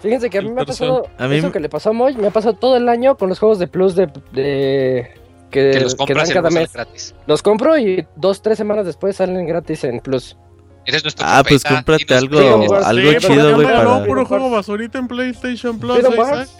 Fíjense 0.00 0.30
que 0.30 0.38
a 0.38 0.42
mí 0.42 0.50
me 0.50 0.62
ha 0.62 0.64
pasado 0.64 1.08
A 1.18 1.26
mí- 1.26 1.36
eso 1.36 1.50
que 1.50 1.58
le 1.60 1.68
pasó 1.68 1.90
a 1.90 1.92
Moy, 1.92 2.14
me 2.16 2.28
ha 2.28 2.30
pasado 2.30 2.54
todo 2.54 2.76
el 2.76 2.88
año 2.88 3.16
con 3.16 3.28
los 3.28 3.38
juegos 3.40 3.58
de 3.58 3.66
Plus 3.66 3.96
de, 3.96 4.06
de- 4.32 5.10
que, 5.50 5.70
que 5.72 5.80
los 5.80 5.94
que 5.94 5.98
compras 5.98 6.28
dan 6.28 6.34
cada 6.34 6.50
mes. 6.50 6.72
gratis. 6.72 7.14
Los 7.26 7.42
compro 7.42 7.76
y 7.78 8.06
dos, 8.16 8.40
tres 8.42 8.58
semanas 8.58 8.86
después 8.86 9.16
salen 9.16 9.46
gratis 9.46 9.82
en 9.84 9.98
Plus. 10.00 10.36
Eres 10.86 11.02
nuestro 11.04 11.26
Ah, 11.28 11.42
pues 11.46 11.64
cómprate 11.64 12.14
algo, 12.14 12.38
algo 12.38 13.10
Sí, 13.12 13.16
chido, 13.26 13.54
güey, 13.56 13.66
para... 13.66 13.78
ganó 13.82 14.04
puro 14.06 14.24
juego 14.24 14.50
basurita 14.50 14.98
en 14.98 15.08
PlayStation 15.08 15.78
Plus, 15.78 15.94
Freedom 15.98 16.14
¿eh, 16.14 16.16
Wars. 16.18 16.56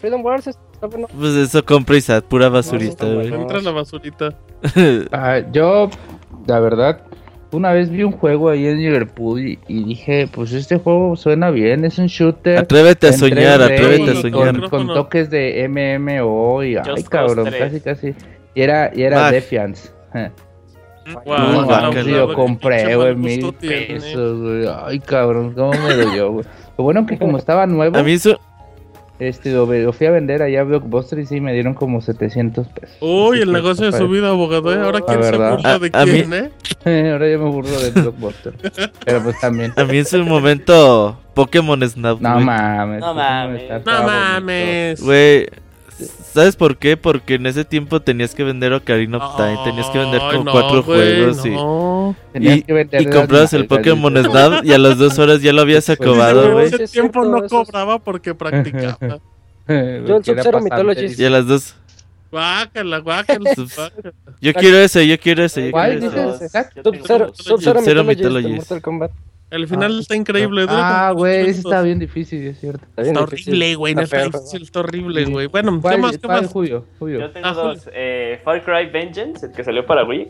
Freedom 0.00 0.24
Wars 0.24 0.46
está 0.46 0.86
bueno. 0.86 1.06
Pues 1.16 1.34
eso 1.34 1.64
compra 1.64 1.96
Isaac, 1.96 2.24
pura 2.24 2.48
basurita, 2.48 3.04
No, 3.04 3.14
güey. 3.16 3.30
no, 3.30 3.42
Entra 3.42 3.60
la 3.60 3.70
basurita. 3.72 4.34
Ah, 5.12 5.40
yo, 5.52 5.90
la 6.46 6.58
verdad, 6.60 7.02
una 7.52 7.72
vez 7.72 7.90
vi 7.90 8.02
un 8.02 8.12
juego 8.12 8.50
ahí 8.50 8.66
en 8.66 8.78
Liverpool 8.78 9.40
y, 9.40 9.58
y 9.68 9.84
dije, 9.84 10.28
pues 10.30 10.52
este 10.52 10.76
juego 10.78 11.16
suena 11.16 11.50
bien, 11.50 11.84
es 11.84 11.98
un 11.98 12.06
shooter. 12.06 12.58
Atrévete 12.58 13.08
a 13.08 13.12
soñar, 13.12 13.60
3D 13.60 13.64
atrévete 13.64 14.10
a 14.10 14.14
soñar. 14.20 14.60
Con, 14.60 14.68
con 14.68 14.86
toques 14.88 15.30
de 15.30 15.66
MMO 15.68 16.62
y 16.64 16.76
ay 16.76 17.02
cabrón, 17.08 17.50
casi 17.50 17.80
casi. 17.80 18.14
Y 18.54 18.62
era, 18.62 18.90
y 18.94 19.02
era. 19.02 19.30
Defiance. 19.30 19.90
Wow, 21.24 21.64
No, 21.64 21.92
yo 22.02 22.34
compré, 22.34 22.94
güey, 22.94 23.14
mil 23.14 23.52
pesos, 23.54 24.40
güey. 24.40 24.66
Ay, 24.84 25.00
cabrón, 25.00 25.54
cómo 25.54 25.72
me 25.72 25.94
dolió, 25.94 26.32
güey. 26.32 26.44
Lo 26.76 26.84
bueno 26.84 27.06
que 27.06 27.18
como 27.18 27.38
estaba 27.38 27.66
nuevo, 27.66 27.96
A 27.96 28.02
mí 28.02 28.12
eso... 28.12 28.38
este, 29.18 29.52
lo, 29.52 29.66
lo 29.66 29.92
fui 29.92 30.06
a 30.06 30.10
vender 30.10 30.42
allá 30.42 30.60
a 30.60 30.64
Blockbuster 30.64 31.18
y 31.18 31.26
sí 31.26 31.40
me 31.40 31.52
dieron 31.52 31.74
como 31.74 32.00
700 32.00 32.68
pesos. 32.68 32.96
Uy, 33.00 33.40
el 33.40 33.52
negocio 33.52 33.90
de 33.90 33.96
su 33.98 34.08
vida, 34.08 34.28
abogado. 34.30 34.72
¿eh? 34.72 34.78
Ahora 34.80 35.00
quién 35.00 35.22
se 35.22 35.30
burla 35.36 35.78
de 35.78 35.90
A- 35.92 36.02
a 36.02 36.06
mí- 36.06 36.12
quién, 36.12 36.32
¿eh? 36.34 36.50
Ahora 37.12 37.28
ya 37.30 37.38
me 37.38 37.50
burlo 37.50 37.80
de 37.80 37.90
Blockbuster. 37.90 38.54
Pero 39.04 39.22
pues 39.22 39.40
también. 39.40 39.72
A 39.76 39.84
mí 39.84 39.98
es 39.98 40.12
un 40.12 40.28
momento 40.28 41.18
Pokémon 41.34 41.80
Snap, 41.88 42.20
No 42.20 42.40
mames. 42.40 43.00
No 43.00 43.06
¿cómo 43.08 43.14
mames. 43.20 43.62
No 43.84 44.02
mames. 44.04 45.00
Güey, 45.02 45.48
¿sabes 46.32 46.56
por 46.56 46.76
qué? 46.76 46.96
Porque 46.96 47.34
en 47.34 47.46
ese 47.46 47.64
tiempo 47.64 48.00
tenías 48.00 48.34
que 48.34 48.44
vender 48.44 48.72
Ocarina 48.72 49.18
of 49.18 49.36
Time, 49.36 49.58
tenías 49.64 49.86
que 49.88 49.98
vender 49.98 50.20
como 50.20 50.44
no, 50.44 50.52
cuatro 50.52 50.82
güey, 50.82 51.16
juegos 51.16 51.46
y... 51.46 51.50
no. 51.50 52.16
Comprabas 53.12 53.52
el 53.52 53.66
Pokémon. 53.66 54.16
Snap 54.16 54.64
y 54.64 54.72
a 54.72 54.78
las 54.78 54.98
dos 54.98 55.18
horas 55.18 55.42
ya 55.42 55.52
lo 55.52 55.62
habías 55.62 55.88
acabado, 55.88 56.52
güey. 56.52 56.68
En 56.68 56.74
ese 56.74 56.84
es 56.84 56.92
tiempo 56.92 57.24
no 57.24 57.46
cobraba 57.48 57.98
porque 57.98 58.34
practicaba. 58.34 58.98
Yo 59.68 60.16
el 60.16 60.24
Sub-Zero 60.24 60.60
Mythologies. 60.60 61.18
Y 61.18 61.24
a 61.24 61.30
las 61.30 61.46
dos... 61.46 61.74
Guácala, 62.30 62.98
guácala. 62.98 63.50
Yo 64.40 64.54
quiero 64.54 64.78
ese, 64.78 65.06
yo 65.06 65.18
quiero 65.18 65.44
ese, 65.44 65.66
yo 65.66 65.70
¿Cuál 65.72 65.98
quiero 65.98 66.34
ese. 66.34 66.48
Sub-Zero 67.34 68.04
Mythologies. 68.04 68.56
Mortal 68.56 68.82
Kombat. 68.82 69.10
El 69.50 69.66
final 69.66 69.98
está 69.98 70.14
increíble. 70.14 70.66
Ah, 70.68 71.12
güey, 71.16 71.48
ese 71.48 71.60
está 71.60 71.80
bien 71.82 71.98
difícil, 71.98 72.46
es 72.48 72.60
cierto. 72.60 72.84
Está 72.96 73.02
Está 73.02 73.20
horrible, 73.22 73.74
güey. 73.76 73.94
No 73.94 74.02
Está 74.02 74.24
está 74.24 74.38
difícil, 74.38 74.62
está 74.62 74.80
horrible, 74.80 75.24
güey. 75.24 75.46
Bueno, 75.46 75.72
¿qué 75.76 75.80
¿Cuál, 75.80 76.00
más? 76.00 76.18
¿Qué 76.18 76.28
más? 76.28 76.46
Julio? 76.52 76.84
Julio. 76.98 77.20
Yo 77.20 77.30
tengo 77.30 77.46
Ah, 77.46 77.52
dos. 77.52 77.88
Eh, 77.94 78.40
Far 78.44 78.62
Cry 78.62 78.90
Vengeance, 78.90 79.46
el 79.46 79.52
que 79.52 79.64
salió 79.64 79.86
para 79.86 80.04
Wii. 80.04 80.28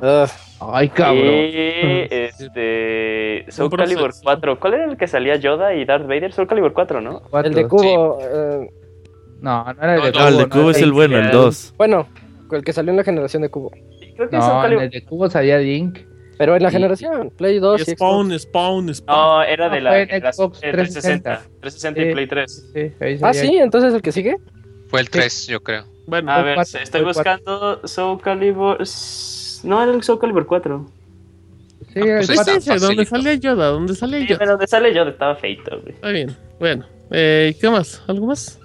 Ah, 0.00 0.26
Ay, 0.60 0.88
cabrón. 0.90 1.24
Y 1.26 2.06
este. 2.10 3.44
Soul 3.48 3.70
Calibur 3.70 4.04
proceso. 4.04 4.22
4. 4.24 4.60
¿Cuál 4.60 4.74
era 4.74 4.84
el 4.86 4.96
que 4.96 5.06
salía 5.06 5.36
Yoda 5.36 5.74
y 5.74 5.84
Darth 5.84 6.06
Vader? 6.06 6.32
Soul 6.32 6.46
Calibur 6.46 6.72
4, 6.72 7.00
¿no? 7.00 7.20
Cuatro. 7.30 7.48
el 7.50 7.54
de 7.54 7.66
Cubo. 7.68 8.18
eh, 8.22 8.68
No, 9.40 9.64
no 9.64 9.70
era 9.82 9.96
el 9.96 10.02
de 10.02 10.12
No, 10.12 10.20
No, 10.20 10.28
el 10.28 10.36
de 10.36 10.42
no 10.44 10.48
Cubo 10.48 10.62
era 10.70 10.78
es 10.78 10.82
el 10.82 10.92
bueno, 10.92 11.16
el 11.16 11.22
Inicial. 11.24 11.42
2. 11.42 11.74
bueno, 11.76 12.06
el 12.52 12.64
que 12.64 12.72
salió 12.72 12.90
en 12.92 12.96
la 12.96 13.04
generación 13.04 13.42
de 13.42 13.50
Cubo. 13.50 13.70
Sí, 14.00 14.12
Creo 14.16 14.28
que 14.30 14.36
es 14.36 14.42
Soul 14.44 14.52
No, 14.54 14.58
en 14.58 14.62
Calibur. 14.62 14.82
el 14.84 14.90
de 14.90 15.04
Cubo 15.04 15.28
salía 15.28 15.58
Link. 15.58 15.98
Pero 16.38 16.56
en 16.56 16.62
la 16.62 16.68
Y- 16.70 16.72
generación, 16.72 17.30
Play 17.36 17.58
2 17.58 17.86
y. 17.88 17.90
Spawn, 17.92 18.38
spawn, 18.38 18.94
spawn. 18.94 19.16
No, 19.18 19.42
era 19.44 19.68
de 19.68 19.78
No, 19.80 19.84
la 19.90 20.06
generación 20.06 20.32
Xbox 20.48 20.58
eh, 20.62 20.72
360. 20.72 21.42
360 21.60 22.00
y 22.00 22.04
Sí. 22.06 22.12
Play 22.12 22.26
3. 22.26 22.70
Sí, 22.74 22.92
ahí 23.00 23.18
Ah, 23.22 23.34
sí, 23.34 23.56
entonces 23.58 23.94
el 23.94 24.02
que 24.02 24.12
sigue. 24.12 24.36
Fue 24.88 25.00
el 25.00 25.10
3, 25.10 25.46
yo 25.46 25.60
creo. 25.62 25.84
Bueno, 26.06 26.32
A 26.32 26.42
ver, 26.42 26.54
cuatro, 26.56 26.80
estoy 26.80 27.02
fue 27.02 27.12
cuatro. 27.12 27.32
buscando 27.32 27.86
Soul 27.86 28.20
Calibur. 28.20 28.78
No, 29.64 29.82
era 29.82 29.92
el 29.92 30.02
Soul 30.02 30.18
Calibur 30.18 30.46
4. 30.46 30.86
Sí, 31.92 32.00
Ah, 32.00 32.02
pues 32.02 32.28
el 32.28 32.34
está 32.38 32.42
ese, 32.42 32.52
cuatro. 32.52 32.74
ese, 32.74 32.86
donde 32.86 33.04
salía 33.04 33.34
Yoda, 33.34 33.66
donde 33.68 33.94
Sí, 33.94 34.00
Yoda. 34.26 34.38
pero 34.38 34.50
donde 34.52 34.66
sale 34.66 34.94
Yoda 34.94 35.10
estaba 35.10 35.36
feito, 35.36 35.80
güey. 35.80 35.94
Está 35.94 36.08
bien. 36.08 36.36
Bueno, 36.58 36.86
eh, 37.10 37.54
¿qué 37.60 37.70
más? 37.70 38.02
¿Algo 38.06 38.26
más? 38.26 38.58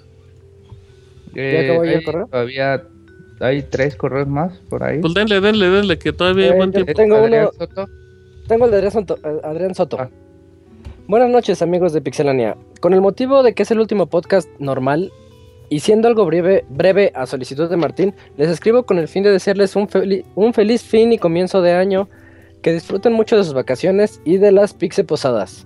Eh, 1.36 1.66
acabó 1.70 1.84
ya 1.86 1.92
el 1.92 1.98
hay 2.00 2.04
correo? 2.04 2.28
Todavía 2.32 2.84
hay 3.40 3.62
tres 3.64 3.96
correos 3.96 4.28
más 4.28 4.58
por 4.70 4.84
ahí. 4.84 5.00
Pues 5.00 5.14
denle, 5.14 5.40
denle, 5.42 5.70
denle, 5.70 5.98
que 6.00 6.14
todavía 6.14 6.46
hay 6.46 6.52
Eh, 6.52 6.56
buen 6.56 6.72
yo 6.72 6.84
tiempo. 6.86 6.94
tengo 6.94 7.16
Adrián 7.18 7.44
uno- 7.44 7.52
Soto. 7.58 7.88
Tengo 8.48 8.66
el 8.66 8.72
de 8.72 8.78
Adrián 8.78 8.92
Soto. 8.94 9.18
Adrián 9.44 9.76
Soto. 9.76 9.98
Ah. 10.00 10.10
Buenas 11.08 11.30
noches, 11.30 11.62
amigos 11.62 11.94
de 11.94 12.02
Pixelania. 12.02 12.58
Con 12.82 12.94
el 12.94 13.02
motivo 13.02 13.44
de 13.44 13.54
que 13.54 13.64
es 13.64 13.72
el 13.72 13.80
último 13.80 14.08
podcast 14.08 14.50
normal 14.60 15.12
y 15.70 15.80
siendo 15.80 16.08
algo 16.08 16.26
breve, 16.26 16.66
breve 16.70 17.12
a 17.16 17.26
solicitud 17.26 17.70
de 17.70 17.78
Martín, 17.78 18.14
les 18.38 18.50
escribo 18.50 18.84
con 18.84 18.98
el 19.00 19.08
fin 19.08 19.24
de 19.24 19.32
desearles 19.32 19.76
un, 19.76 19.88
fel- 19.88 20.24
un 20.36 20.54
feliz 20.54 20.84
fin 20.84 21.12
y 21.14 21.18
comienzo 21.18 21.62
de 21.62 21.74
año, 21.74 22.08
que 22.62 22.74
disfruten 22.74 23.14
mucho 23.14 23.38
de 23.38 23.44
sus 23.44 23.54
vacaciones 23.54 24.20
y 24.26 24.38
de 24.38 24.52
las 24.52 24.74
Pixe 24.74 25.04
Posadas. 25.04 25.66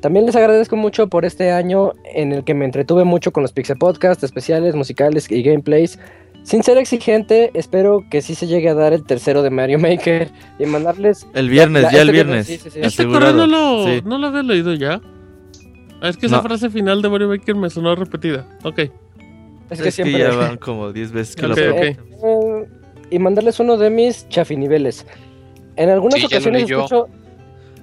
También 0.00 0.24
les 0.24 0.34
agradezco 0.34 0.76
mucho 0.76 1.08
por 1.08 1.24
este 1.24 1.50
año 1.50 1.92
en 2.14 2.32
el 2.32 2.44
que 2.44 2.54
me 2.54 2.64
entretuve 2.64 3.04
mucho 3.04 3.32
con 3.32 3.42
los 3.42 3.52
Pixe 3.52 3.76
Podcast, 3.76 4.24
especiales, 4.24 4.74
musicales 4.74 5.30
y 5.30 5.42
gameplays. 5.42 5.98
Sin 6.42 6.62
ser 6.62 6.78
exigente, 6.78 7.50
espero 7.54 8.04
que 8.10 8.22
sí 8.22 8.34
se 8.34 8.46
llegue 8.46 8.68
a 8.70 8.74
dar 8.74 8.92
el 8.92 9.04
tercero 9.04 9.42
de 9.42 9.50
Mario 9.50 9.78
Maker 9.80 10.30
y 10.58 10.66
mandarles 10.66 11.26
El 11.34 11.48
viernes, 11.50 11.82
Ya, 11.84 11.90
ya, 11.92 12.02
el 12.02 12.08
este 12.08 12.12
viernes. 12.12 12.46
viernes, 12.48 12.62
sí, 12.64 12.70
sí, 12.70 12.80
sí. 12.80 12.86
Este 12.86 13.06
correo 13.06 13.32
no 13.32 13.46
lo, 13.46 13.84
sí. 13.84 14.02
no 14.04 14.18
lo 14.18 14.26
había 14.28 14.42
leído 14.42 14.74
ya. 14.74 15.00
Es 16.02 16.16
que 16.16 16.26
esa 16.26 16.36
No. 16.36 16.42
frase 16.42 16.70
final 16.70 17.02
de 17.02 17.08
Mario 17.10 17.28
Baker 17.28 17.54
me 17.54 17.68
sonó 17.68 17.94
repetida. 17.94 18.46
Ok. 18.64 18.78
Es 18.78 18.90
Es 19.70 19.78
que 19.78 19.84
que 19.84 19.90
siempre. 19.92 20.18
ya 20.18 20.30
van 20.34 20.56
como 20.58 20.92
10 20.92 21.12
veces 21.12 21.36
que 21.36 21.46
Ok, 21.46 21.56
lo 21.58 21.70
ok. 21.72 21.82
Eh, 21.82 22.66
y 23.10 23.18
mandarles 23.18 23.60
uno 23.60 23.76
de 23.76 23.90
mis 23.90 24.28
chafiniveles. 24.28 25.06
En 25.76 25.88
algunas 25.90 26.24
ocasiones 26.24 26.68
escucho. 26.70 27.08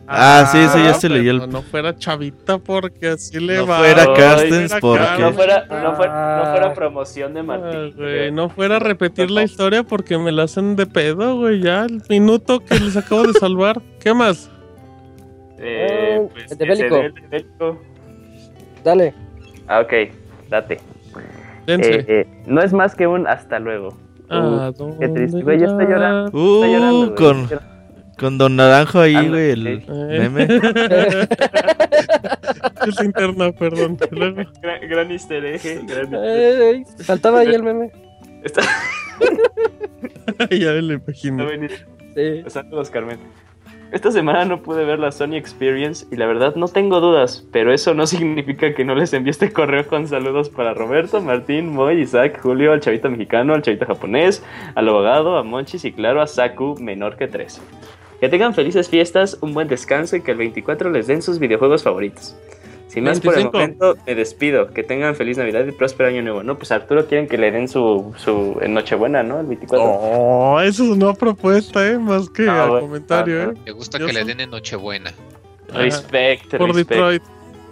Ah, 0.07 0.47
sí, 0.51 0.57
eso 0.57 0.77
ya 0.77 0.93
se 0.93 1.09
leyó 1.09 1.31
el- 1.31 1.49
No 1.49 1.61
fuera 1.61 1.95
chavita 1.97 2.57
porque 2.59 3.09
así 3.09 3.39
le 3.39 3.57
No 3.57 3.67
va. 3.67 3.79
fuera 3.79 4.03
Ay, 4.03 4.07
Carstens 4.15 4.73
porque... 4.79 4.99
Carstens. 5.03 5.19
No 5.29 5.33
fuera, 5.33 5.65
no, 5.65 5.95
fuera, 5.95 6.13
no 6.13 6.43
Ah. 6.43 6.51
fuera 6.51 6.73
promoción 6.73 7.33
de 7.33 7.39
Ah, 7.41 7.43
Martín. 7.43 7.93
güey, 7.97 8.31
no 8.31 8.49
fuera 8.49 8.77
a 8.77 8.79
repetir 8.79 9.29
la 9.29 9.43
historia 9.43 9.83
porque 9.83 10.17
me 10.17 10.31
la 10.31 10.43
hacen 10.43 10.75
de 10.75 10.85
pedo, 10.85 11.37
güey. 11.37 11.59
Ya 11.61 11.85
el 11.85 12.01
minuto 12.09 12.59
que 12.59 12.79
les 12.79 12.95
acabo 12.95 13.23
de 13.23 13.33
salvar. 13.33 13.81
¿Qué 13.99 14.13
más? 14.13 14.49
Eh, 15.59 15.87
Eh, 16.19 16.27
pues, 16.33 16.51
el 16.51 16.57
de 16.57 16.65
Bélico. 16.65 16.95
el 16.97 17.13
de 17.13 17.21
Bélico. 17.29 17.81
Dale. 18.83 19.13
Ah, 19.67 19.81
ok, 19.81 19.93
date. 20.49 20.79
Eh, 21.67 22.25
no 22.45 22.61
es 22.61 22.71
más 22.71 22.95
que 22.95 23.07
un 23.07 23.27
hasta 23.27 23.59
luego. 23.59 23.97
Ah, 24.29 24.71
uh, 24.77 24.99
qué 24.99 25.07
triste, 25.09 25.41
güey, 25.41 25.59
ya 25.59 25.65
está 25.67 25.83
llorando. 25.83 26.31
Uh, 26.37 26.63
está 26.63 26.67
llorando, 26.77 27.15
con, 27.15 27.49
con 28.17 28.37
Don 28.37 28.55
Naranjo 28.55 28.99
ahí, 28.99 29.27
güey, 29.27 29.51
el 29.51 29.67
eh. 29.67 29.83
meme. 29.87 30.45
es 32.87 33.03
interna, 33.03 33.51
perdón. 33.51 33.97
Gran, 34.11 34.47
gran 34.89 35.11
easter 35.11 35.45
egg. 35.45 35.85
Gran 35.85 36.09
eh, 36.13 36.83
faltaba 37.03 37.39
ahí 37.39 37.53
el 37.53 37.63
meme. 37.63 37.91
Está... 38.43 38.61
ya 40.51 40.73
me 40.73 40.81
lo 40.81 40.93
imagino. 40.93 41.47
Sí. 42.15 42.43
Saludos, 42.47 42.89
Carmen. 42.89 43.19
Esta 43.89 44.11
semana 44.11 44.43
no 44.43 44.63
pude 44.63 44.83
ver 44.83 44.99
la 44.99 45.13
Sony 45.13 45.35
Experience 45.35 46.05
y 46.11 46.17
la 46.17 46.25
verdad 46.25 46.55
no 46.55 46.67
tengo 46.67 46.99
dudas, 46.99 47.47
pero 47.53 47.73
eso 47.73 47.93
no 47.93 48.05
significa 48.05 48.73
que 48.73 48.83
no 48.83 48.95
les 48.95 49.13
envíe 49.13 49.29
este 49.29 49.53
correo 49.53 49.87
con 49.87 50.09
saludos 50.09 50.49
para 50.49 50.73
Roberto, 50.73 51.21
Martín, 51.21 51.69
Moy, 51.69 52.01
Isaac, 52.01 52.41
Julio, 52.41 52.73
al 52.73 52.81
chavito 52.81 53.09
mexicano, 53.09 53.53
al 53.53 53.61
chavito 53.61 53.85
japonés, 53.85 54.43
al 54.75 54.89
abogado, 54.89 55.37
a 55.37 55.43
Monchis 55.43 55.85
y 55.85 55.93
claro 55.93 56.21
a 56.21 56.27
Saku 56.27 56.75
menor 56.81 57.15
que 57.15 57.29
tres. 57.29 57.61
Que 58.19 58.29
tengan 58.29 58.53
felices 58.53 58.89
fiestas, 58.89 59.37
un 59.41 59.53
buen 59.53 59.67
descanso 59.67 60.15
y 60.15 60.21
que 60.21 60.31
el 60.31 60.37
24 60.37 60.89
les 60.89 61.07
den 61.07 61.21
sus 61.21 61.39
videojuegos 61.39 61.83
favoritos. 61.83 62.35
Sin 62.87 63.03
más 63.03 63.19
por 63.19 63.37
el 63.37 63.45
momento, 63.51 63.95
me 64.07 64.15
despido. 64.15 64.69
Que 64.69 64.81
tengan 64.81 65.15
feliz 65.15 65.37
Navidad 65.37 65.65
y 65.67 65.71
próspero 65.71 66.09
año 66.09 66.23
nuevo. 66.23 66.41
No, 66.41 66.57
pues 66.57 66.71
Arturo 66.71 67.05
quieren 67.05 67.27
que 67.27 67.37
le 67.37 67.51
den 67.51 67.67
su, 67.67 68.13
su 68.17 68.57
en 68.61 68.73
Nochebuena, 68.73 69.23
¿no? 69.23 69.41
El 69.41 69.45
24. 69.45 69.85
Oh, 69.85 70.59
eso 70.61 70.83
es 70.85 70.89
una 70.89 71.13
propuesta, 71.13 71.87
¿eh? 71.87 71.99
Más 71.99 72.29
que 72.29 72.47
ah, 72.49 72.67
comentario, 72.79 73.51
¿eh? 73.51 73.53
Me 73.65 73.71
gusta 73.71 73.99
que 73.99 74.13
le 74.13 74.23
den 74.23 74.39
en 74.39 74.49
Nochebuena. 74.49 75.13
Respect, 75.73 76.55
Por 76.55 76.73
Detroit. 76.73 77.21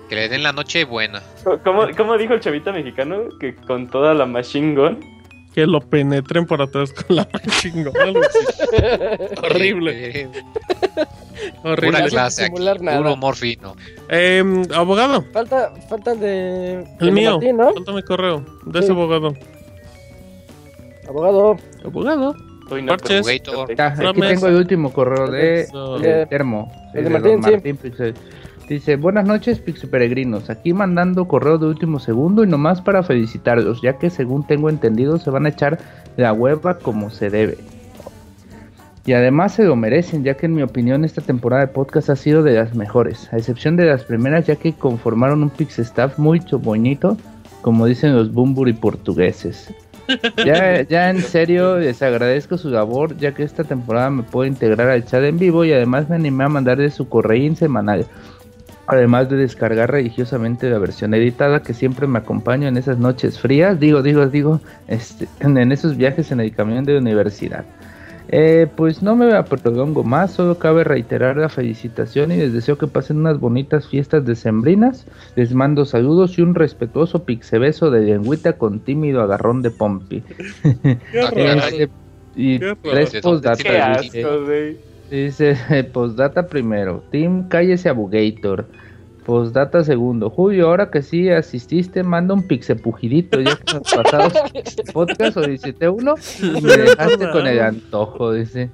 Que 0.10 0.16
le 0.16 0.30
den 0.30 0.44
la 0.44 0.52
noche 0.52 0.84
buena. 0.84 1.24
¿Cómo, 1.64 1.88
¿Cómo 1.98 2.18
dijo 2.18 2.34
el 2.34 2.40
chavito 2.40 2.72
mexicano? 2.72 3.24
Que 3.40 3.56
con 3.56 3.88
toda 3.88 4.14
la 4.14 4.28
machine 4.28 4.76
gun 4.76 5.15
que 5.56 5.66
lo 5.66 5.80
penetren 5.80 6.46
por 6.46 6.62
atrás 6.62 6.92
con 6.92 7.16
la 7.16 7.28
machine 7.32 7.84
gun. 7.86 8.22
Horrible. 9.42 10.30
Horrible. 11.64 11.92
Pura 11.92 12.06
clase, 12.08 12.52
puro 12.52 13.16
morfino. 13.16 13.76
Eh, 14.10 14.44
abogado. 14.74 15.24
Falta, 15.32 15.72
falta 15.88 16.12
el 16.12 16.20
de. 16.20 16.84
El, 17.00 17.12
mío. 17.14 17.32
Martín, 17.32 17.58
¿no? 17.58 17.74
Falta 17.74 17.94
mi 17.94 18.04
correo. 18.04 18.46
De 18.66 18.80
ese 18.80 18.92
abogado. 18.92 19.34
Abogado. 21.08 21.58
Abogado. 21.86 22.36
Parches. 22.88 23.26
aquí 23.28 24.22
tengo 24.22 24.48
el 24.48 24.56
último 24.56 24.92
correo 24.92 25.28
de, 25.28 25.68
de 26.02 26.26
Termo. 26.26 26.70
El 26.94 27.06
de 27.06 27.10
Martín, 27.12 27.40
Martín 27.40 27.80
sí. 27.82 28.14
Dice, 28.68 28.96
buenas 28.96 29.26
noches 29.26 29.60
Pixie 29.60 29.88
Peregrinos, 29.88 30.50
aquí 30.50 30.74
mandando 30.74 31.28
correo 31.28 31.60
de 31.60 31.68
último 31.68 32.00
segundo 32.00 32.44
y 32.44 32.48
nomás 32.48 32.82
para 32.82 33.04
felicitarlos, 33.04 33.80
ya 33.84 34.00
que 34.00 34.10
según 34.10 34.48
tengo 34.48 34.72
entendido 34.72 35.20
se 35.20 35.30
van 35.30 35.46
a 35.46 35.50
echar 35.50 35.78
la 36.18 36.34
hueva 36.34 36.80
como 36.80 37.12
se 37.12 37.30
debe. 37.30 37.60
Y 39.06 39.14
además 39.14 39.54
se 39.54 39.66
lo 39.66 39.76
merecen, 39.76 40.24
ya 40.24 40.34
que 40.34 40.48
en 40.48 40.56
mi 40.56 40.64
opinión 40.64 41.06
esta 41.06 41.22
temporada 41.22 41.68
de 41.68 41.74
podcast 41.74 42.10
ha 42.10 42.16
sido 42.16 42.42
de 42.42 42.54
las 42.54 42.74
mejores, 42.74 43.32
a 43.32 43.38
excepción 43.38 43.76
de 43.76 43.86
las 43.86 44.04
primeras, 44.04 44.48
ya 44.48 44.56
que 44.56 44.74
conformaron 44.74 45.44
un 45.44 45.52
Pix 45.52 45.78
Staff 45.78 46.18
muy 46.18 46.42
bonito, 46.60 47.18
como 47.62 47.86
dicen 47.86 48.16
los 48.16 48.34
Bumburi 48.34 48.74
portugueses. 48.74 49.72
Ya, 50.44 50.82
ya 50.82 51.10
en 51.10 51.22
serio 51.22 51.78
les 51.78 52.02
agradezco 52.02 52.58
su 52.58 52.70
labor, 52.70 53.18
ya 53.18 53.34
que 53.34 53.44
esta 53.44 53.64
temporada 53.64 54.10
me 54.10 54.24
puedo 54.24 54.48
integrar 54.48 54.90
al 54.90 55.06
chat 55.06 55.24
en 55.24 55.38
vivo 55.38 55.66
y 55.66 55.74
además 55.74 56.10
me 56.10 56.16
animé 56.16 56.44
a 56.44 56.50
mandarle 56.50 56.90
su 56.90 57.10
correo 57.10 57.56
semanal. 57.56 58.06
Además 58.88 59.30
de 59.30 59.38
descargar 59.38 59.92
religiosamente 59.92 60.70
la 60.70 60.78
versión 60.78 61.14
editada 61.14 61.62
que 61.62 61.74
siempre 61.74 62.08
me 62.08 62.20
acompaña 62.20 62.68
en 62.68 62.78
esas 62.78 63.00
noches 63.00 63.40
frías, 63.40 63.80
digo, 63.80 64.04
digo, 64.04 64.28
digo, 64.28 64.62
este, 64.88 65.28
en 65.40 65.72
esos 65.72 65.98
viajes 65.98 66.32
en 66.32 66.40
el 66.40 66.54
camión 66.54 66.86
de 66.86 66.98
universidad. 66.98 67.66
Eh, 68.30 68.68
pues 68.76 69.04
no 69.04 69.16
me 69.16 69.44
prolongo 69.44 70.04
más, 70.04 70.32
solo 70.34 70.58
cabe 70.58 70.84
reiterar 70.84 71.38
la 71.38 71.48
felicitación 71.48 72.32
y 72.32 72.38
les 72.38 72.54
deseo 72.54 72.78
que 72.78 72.88
pasen 72.88 73.18
unas 73.18 73.40
bonitas 73.40 73.88
fiestas 73.88 74.26
decembrinas. 74.26 75.06
Les 75.36 75.54
mando 75.54 75.86
saludos 75.86 76.38
y 76.40 76.42
un 76.42 76.56
respetuoso 76.56 77.24
pixebeso 77.24 77.92
de 77.92 78.02
lengüita 78.02 78.54
con 78.54 78.80
tímido 78.80 79.22
agarrón 79.22 79.62
de 79.62 79.72
pompi. 79.72 80.24
y 82.36 82.60
tres 82.60 83.22
postdata. 83.22 84.02
Dice 85.16 85.56
postdata 85.94 86.48
primero, 86.48 87.02
Tim 87.10 87.48
cállese 87.48 87.88
a 87.88 87.94
Bugator. 87.94 88.68
Postdata 89.26 89.84
segundo. 89.84 90.30
Julio, 90.30 90.68
ahora 90.68 90.92
que 90.92 91.02
sí 91.02 91.30
asististe, 91.30 92.04
manda 92.04 92.34
un 92.34 92.46
pixepujidito 92.46 93.40
ya 93.40 93.56
que 93.56 93.74
los 93.74 93.94
pasados 93.94 94.34
podcast 94.94 95.36
solicité 95.36 95.88
uno 95.88 96.16
y 96.44 96.62
me 96.62 96.78
dejaste 96.78 97.30
con 97.32 97.48
el 97.48 97.62
antojo, 97.62 98.34
dice. 98.34 98.70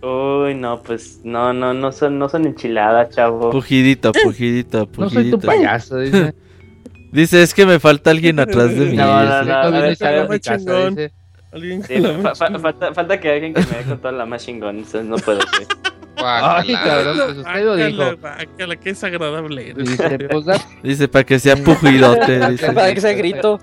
Uy, 0.00 0.54
no, 0.54 0.80
pues 0.80 1.20
no, 1.24 1.52
no, 1.52 1.74
no 1.74 1.90
son, 1.90 2.18
no 2.20 2.28
son 2.28 2.46
enchiladas, 2.46 3.10
chavo. 3.10 3.50
Pujidito, 3.50 4.12
pujidito, 4.12 4.86
pujidito. 4.86 5.02
No 5.02 5.10
soy 5.10 5.30
tu 5.32 5.40
payaso, 5.40 5.98
dice. 5.98 6.34
dice, 7.12 7.42
es 7.42 7.52
que 7.52 7.66
me 7.66 7.80
falta 7.80 8.10
alguien 8.10 8.38
atrás 8.38 8.74
de 8.74 8.86
mí. 8.86 8.96
No, 8.96 9.24
no, 9.24 9.44
no, 9.44 9.70
no, 9.70 11.19
falta, 11.52 13.20
que 13.20 13.30
alguien 13.30 13.54
que 13.54 13.60
me 13.60 13.78
dé 13.78 13.84
con 13.84 13.98
toda 13.98 14.12
la 14.12 14.26
machine 14.26 14.60
gun, 14.60 14.78
entonces 14.78 15.04
no 15.04 15.16
puedo 15.16 15.40
ser. 15.40 15.66
Ay, 16.22 16.74
cabrón, 16.74 17.16
pues 17.16 17.38
usted 17.38 17.64
lo 17.64 17.76
dijo. 17.76 18.66
la 18.66 18.76
que 18.76 18.90
es 18.90 19.04
agradable. 19.04 19.74
Dice, 19.74 20.18
pues, 20.30 20.46
dice 20.82 21.08
para 21.08 21.24
que 21.24 21.38
sea 21.38 21.56
pujidote. 21.56 22.48
Dice. 22.50 22.72
Para 22.72 22.92
que 22.92 23.00
sea 23.00 23.12
grito. 23.14 23.58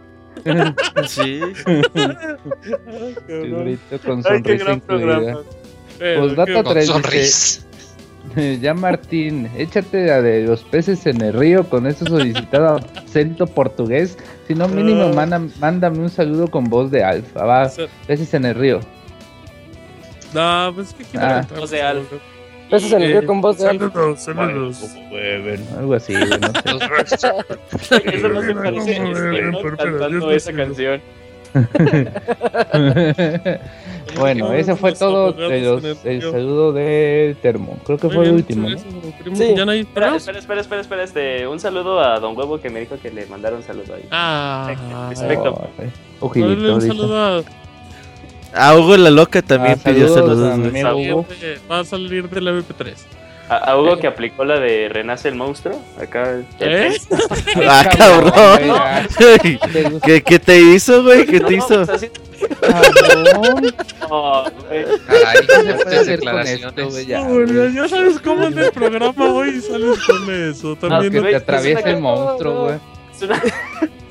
sí. 1.07 1.39
grito 3.27 3.99
con 4.03 4.23
sonrisa 4.23 4.73
incluida. 4.73 5.37
Pues 5.99 6.35
data 6.35 6.63
3 6.63 7.67
ya 8.61 8.73
Martín, 8.73 9.49
échate 9.57 10.05
la 10.05 10.21
de 10.21 10.43
los 10.43 10.63
peces 10.63 11.05
en 11.05 11.21
el 11.21 11.33
río 11.33 11.67
con 11.69 11.87
eso 11.87 12.05
solicitado 12.05 12.79
acento 12.95 13.47
portugués. 13.47 14.17
Si 14.47 14.55
no, 14.55 14.67
mínimo 14.69 15.11
ah. 15.17 15.41
mándame 15.59 15.99
un 15.99 16.09
saludo 16.09 16.47
con 16.47 16.63
voz 16.65 16.89
de 16.89 17.03
alfa. 17.03 17.43
Va, 17.43 17.69
peces 18.07 18.33
en 18.33 18.45
el 18.45 18.55
río. 18.55 18.79
No, 20.33 20.71
pues 20.73 20.93
que 20.93 21.03
quiero 21.03 21.25
ah. 21.25 21.45
voz 21.53 21.69
de 21.69 21.81
alfa. 21.81 22.15
Peces 22.69 22.93
en 22.93 23.01
el 23.01 23.11
río 23.11 23.25
con 23.25 23.41
voz 23.41 23.57
de 23.57 23.67
alfa. 23.67 23.91
Saludos, 23.91 24.21
saludos. 24.21 24.85
Algo 25.77 25.95
así, 25.95 26.13
no 26.13 26.29
sé. 27.07 27.17
Eso 28.13 28.29
no 28.29 28.41
se 28.41 28.55
parece 28.55 29.01
esa 30.35 30.53
canción. 30.53 31.01
bueno, 34.19 34.53
ese 34.53 34.75
fue 34.75 34.93
todo 34.93 35.35
el 35.49 36.21
saludo 36.21 36.73
de 36.73 37.35
Termo. 37.41 37.77
Creo 37.85 37.97
que 37.97 38.09
fue 38.09 38.25
el 38.25 38.35
último. 38.35 38.69
¿no? 38.69 38.77
Sí. 39.35 39.53
¿Ya 39.55 39.65
no 39.65 39.71
hay 39.71 39.81
espera, 39.81 40.15
espera, 40.15 40.39
espera, 40.39 40.61
espera, 40.61 40.81
espera, 40.81 41.03
este, 41.03 41.47
un 41.47 41.59
saludo 41.59 41.99
a 41.99 42.19
Don 42.19 42.37
Huevo 42.37 42.59
que 42.59 42.69
me 42.69 42.79
dijo 42.79 42.97
que 43.01 43.11
le 43.11 43.25
mandaron 43.27 43.63
saludo 43.63 43.95
ahí. 43.95 44.07
Ah, 44.11 44.73
perfecto. 45.09 45.69
Oh, 46.19 46.31
un 46.35 46.81
saludo 46.81 47.17
a 47.17 47.43
a 48.53 48.75
Hugo 48.75 48.97
la 48.97 49.09
Loca 49.09 49.41
también 49.41 49.77
ah, 49.79 49.81
pidió 49.83 50.07
saludos. 50.09 50.39
saludos 50.73 51.25
Va 51.69 51.79
a 51.79 51.83
salir 51.85 52.29
del 52.29 52.47
MP3. 52.47 52.95
A, 53.49 53.77
Hugo 53.77 53.97
que 53.97 54.07
aplicó 54.07 54.43
la 54.43 54.59
de 54.59 54.89
Renace 54.89 55.29
el 55.29 55.35
monstruo. 55.35 55.81
Acá. 56.01 56.41
¿Eh? 56.59 56.97
ah, 57.67 57.89
cabrón. 57.97 58.33
¿Qué, 60.03 60.21
¿Qué, 60.21 60.39
te 60.39 60.59
hizo, 60.59 61.03
güey? 61.03 61.25
¿Qué 61.25 61.39
te 61.39 61.55
hizo? 61.55 61.85
Oh, 64.09 64.45
Caray, 66.23 67.05
ya. 67.05 67.21
ya 67.73 67.87
sabes 67.87 68.19
cómo 68.19 68.47
es 68.47 68.57
el 68.57 68.71
programa, 68.71 69.31
güey, 69.31 69.57
y 69.57 69.61
sales 69.61 69.99
con 70.05 70.33
eso. 70.33 70.75
También 70.75 71.13
no, 71.13 71.23
que 71.23 71.29
te 71.29 71.35
atraviesa 71.35 71.89
el 71.89 71.99
monstruo, 71.99 72.65
güey. 72.65 72.75
Es 73.15 73.21
una... 73.21 73.41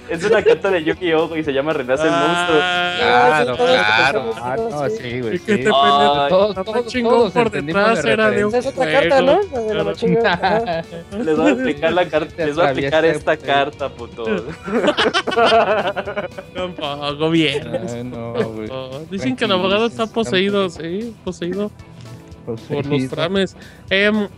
Es 0.08 0.24
una 0.24 0.42
carta 0.42 0.70
de 0.70 0.84
Yu-Gi-Oh! 0.84 1.36
y 1.36 1.44
se 1.44 1.52
llama 1.52 1.72
Renace 1.72 2.04
el 2.04 2.10
monstruo. 2.10 2.58
Claro, 2.58 3.56
claro. 3.56 4.32
Ah, 4.36 4.56
no, 4.56 4.88
sí, 4.88 5.20
güey. 5.20 5.38
Sí. 5.38 5.64
Todos, 5.64 6.54
todos, 6.54 6.86
chingón 6.86 7.30
por 7.32 7.50
detrás 7.50 8.04
era 8.04 8.30
de 8.30 8.44
un 8.44 8.54
Es 8.54 8.66
otra 8.66 8.92
carta, 8.92 9.20
¿no? 9.22 9.40
Les 11.24 11.36
voy 11.36 11.46
a 11.46 11.50
explicar 11.52 11.92
la 11.92 12.08
carta. 12.08 12.46
Les 12.46 12.56
voy 12.56 12.64
a 12.64 12.70
explicar 12.70 13.04
esta 13.04 13.36
carta, 13.36 13.88
puto. 13.88 14.24
Tampoco 16.54 17.30
bien. 17.30 18.10
No, 18.10 18.32
güey. 18.32 18.68
Dicen 19.10 19.36
que 19.36 19.44
el 19.44 19.52
abogado 19.52 19.86
está 19.86 20.06
poseído, 20.06 20.68
sí, 20.70 21.14
poseído 21.24 21.70
por 22.47 22.86
los 22.86 23.08
trames. 23.08 23.57
Eh, 23.91 24.28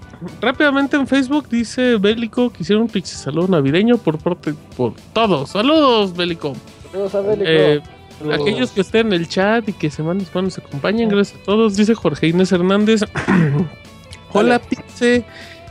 rápidamente 0.41 0.97
en 0.97 1.07
Facebook 1.07 1.49
dice 1.49 1.97
Bélico 1.97 2.51
que 2.51 2.63
hicieron 2.63 2.85
un 2.85 2.89
pixie 2.89 3.17
saludo 3.17 3.49
navideño 3.49 3.99
por 3.99 4.19
parte 4.19 4.55
por 4.77 4.95
todos. 5.13 5.51
Saludos, 5.51 6.17
Bélico. 6.17 6.55
Saludos 6.91 7.15
a 7.15 7.21
Bélico. 7.21 7.45
Eh, 7.47 7.83
aquellos 8.33 8.71
que 8.73 8.81
estén 8.81 9.09
en 9.09 9.13
el 9.13 9.29
chat 9.29 9.69
y 9.69 9.73
que 9.73 9.91
semanas 9.91 10.29
nos 10.35 10.59
acompañen, 10.59 11.09
gracias 11.09 11.41
a 11.41 11.45
todos. 11.45 11.77
Dice 11.77 11.95
Jorge 11.95 12.29
Inés 12.29 12.51
Hernández. 12.53 13.05
Hola, 14.33 14.59
Pixie. 14.59 15.25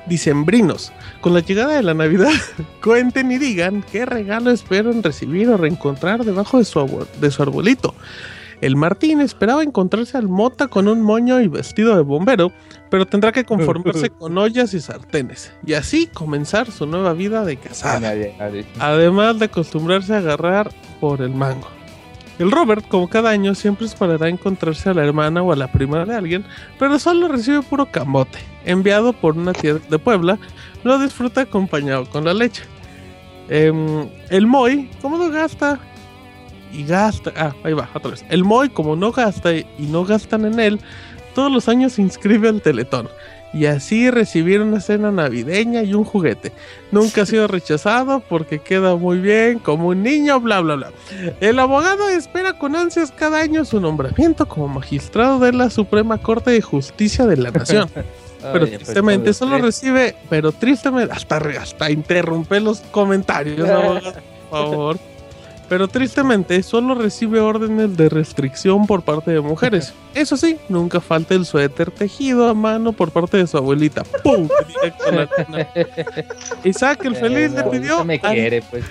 dicembrinos. 0.07 0.91
Con 1.21 1.33
la 1.33 1.41
llegada 1.41 1.75
de 1.75 1.83
la 1.83 1.93
Navidad, 1.93 2.31
cuenten 2.83 3.31
y 3.31 3.37
digan 3.37 3.83
qué 3.91 4.05
regalo 4.05 4.51
esperan 4.51 5.03
recibir 5.03 5.49
o 5.49 5.57
reencontrar 5.57 6.23
debajo 6.23 6.59
de 6.59 6.65
su, 6.65 7.07
de 7.19 7.31
su 7.31 7.41
arbolito. 7.41 7.93
El 8.59 8.75
Martín 8.75 9.21
esperaba 9.21 9.61
encontrarse 9.61 10.17
al 10.17 10.27
Mota 10.27 10.67
con 10.67 10.87
un 10.87 11.01
moño 11.01 11.39
y 11.39 11.47
vestido 11.47 11.95
de 11.95 12.01
bombero, 12.01 12.51
pero 12.89 13.05
tendrá 13.05 13.31
que 13.31 13.43
conformarse 13.43 14.09
con 14.17 14.37
ollas 14.37 14.73
y 14.73 14.79
sartenes, 14.79 15.53
y 15.65 15.73
así 15.73 16.07
comenzar 16.07 16.71
su 16.71 16.87
nueva 16.87 17.13
vida 17.13 17.45
de 17.45 17.57
casada. 17.57 18.13
Además 18.79 19.37
de 19.37 19.45
acostumbrarse 19.45 20.15
a 20.15 20.17
agarrar 20.17 20.71
por 20.99 21.21
el 21.21 21.31
mango. 21.31 21.67
El 22.39 22.51
Robert, 22.51 22.87
como 22.87 23.09
cada 23.09 23.31
año, 23.31 23.55
siempre 23.55 23.87
esperará 23.87 24.29
encontrarse 24.29 24.89
a 24.89 24.93
la 24.93 25.03
hermana 25.03 25.41
o 25.41 25.51
a 25.51 25.55
la 25.55 25.71
prima 25.71 26.05
de 26.05 26.15
alguien, 26.15 26.45
pero 26.77 26.99
solo 26.99 27.27
recibe 27.27 27.61
puro 27.63 27.87
camote, 27.91 28.39
enviado 28.65 29.13
por 29.13 29.37
una 29.37 29.53
tía 29.53 29.75
de 29.75 29.99
Puebla, 29.99 30.37
lo 30.83 30.99
disfruta 30.99 31.41
acompañado 31.41 32.05
con 32.09 32.25
la 32.25 32.33
leche. 32.33 32.63
Em, 33.49 34.07
el 34.29 34.45
Moy, 34.45 34.89
¿cómo 35.01 35.17
no 35.17 35.29
gasta? 35.29 35.79
Y 36.77 36.85
gasta. 36.85 37.33
Ah, 37.35 37.53
ahí 37.63 37.73
va, 37.73 37.89
otra 37.93 38.11
vez. 38.11 38.23
El 38.29 38.43
Moy, 38.43 38.69
como 38.69 38.95
no 38.95 39.11
gasta 39.11 39.53
y 39.53 39.65
no 39.79 40.05
gastan 40.05 40.45
en 40.45 40.59
él, 40.59 40.79
todos 41.35 41.51
los 41.51 41.67
años 41.67 41.93
se 41.93 42.01
inscribe 42.01 42.47
al 42.47 42.61
Teletón 42.61 43.09
y 43.53 43.65
así 43.65 44.09
recibir 44.11 44.61
una 44.61 44.79
cena 44.79 45.11
navideña 45.11 45.83
y 45.83 45.93
un 45.93 46.03
juguete. 46.03 46.51
Nunca 46.91 47.21
ha 47.21 47.25
sido 47.25 47.47
rechazado 47.47 48.19
porque 48.21 48.59
queda 48.59 48.95
muy 48.95 49.19
bien 49.19 49.59
como 49.59 49.89
un 49.89 50.03
niño, 50.03 50.39
bla, 50.39 50.59
bla, 50.61 50.75
bla. 50.75 50.91
El 51.39 51.59
abogado 51.59 52.09
espera 52.09 52.53
con 52.53 52.75
ansias 52.75 53.11
cada 53.11 53.39
año 53.39 53.65
su 53.65 53.79
nombramiento 53.79 54.47
como 54.47 54.67
magistrado 54.67 55.39
de 55.39 55.53
la 55.53 55.69
Suprema 55.69 56.17
Corte 56.17 56.51
de 56.51 56.61
Justicia 56.61 57.25
de 57.25 57.37
la 57.37 57.51
Nación. 57.51 57.89
Pero 58.53 58.67
tristemente 58.67 59.33
solo 59.33 59.57
recibe, 59.57 60.15
pero 60.29 60.51
tristemente, 60.51 61.11
hasta, 61.11 61.37
hasta 61.37 61.89
interrumpe 61.89 62.59
los 62.59 62.79
comentarios, 62.91 63.67
abogado, 63.69 64.13
por 64.49 64.69
favor 64.69 65.16
pero 65.69 65.87
tristemente 65.87 66.61
solo 66.63 66.95
recibe 66.95 67.39
órdenes 67.39 67.97
de 67.97 68.09
restricción 68.09 68.87
por 68.87 69.03
parte 69.03 69.31
de 69.31 69.41
mujeres. 69.41 69.93
Eso 70.13 70.37
sí, 70.37 70.57
nunca 70.69 71.01
falta 71.01 71.35
el 71.35 71.45
suéter 71.45 71.91
tejido 71.91 72.47
a 72.49 72.53
mano 72.53 72.93
por 72.93 73.11
parte 73.11 73.37
de 73.37 73.47
su 73.47 73.57
abuelita. 73.57 74.03
¡Pum! 74.23 74.47
Isaac 76.63 77.05
el 77.05 77.15
feliz 77.15 77.51
le 77.51 77.63
pidió. 77.63 78.03
Me 78.05 78.19
quiere, 78.19 78.61
pues, 78.61 78.85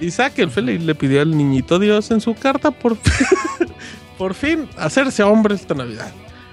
Isaac 0.00 0.38
el 0.38 0.50
feliz 0.50 0.82
le 0.82 0.94
pidió 0.94 1.20
al 1.20 1.36
niñito 1.36 1.78
Dios 1.78 2.10
en 2.10 2.20
su 2.20 2.34
carta 2.34 2.70
por, 2.70 2.96
por 4.18 4.34
fin 4.34 4.68
hacerse 4.76 5.22
hombre 5.22 5.54
esta 5.54 5.74
Navidad. 5.74 6.12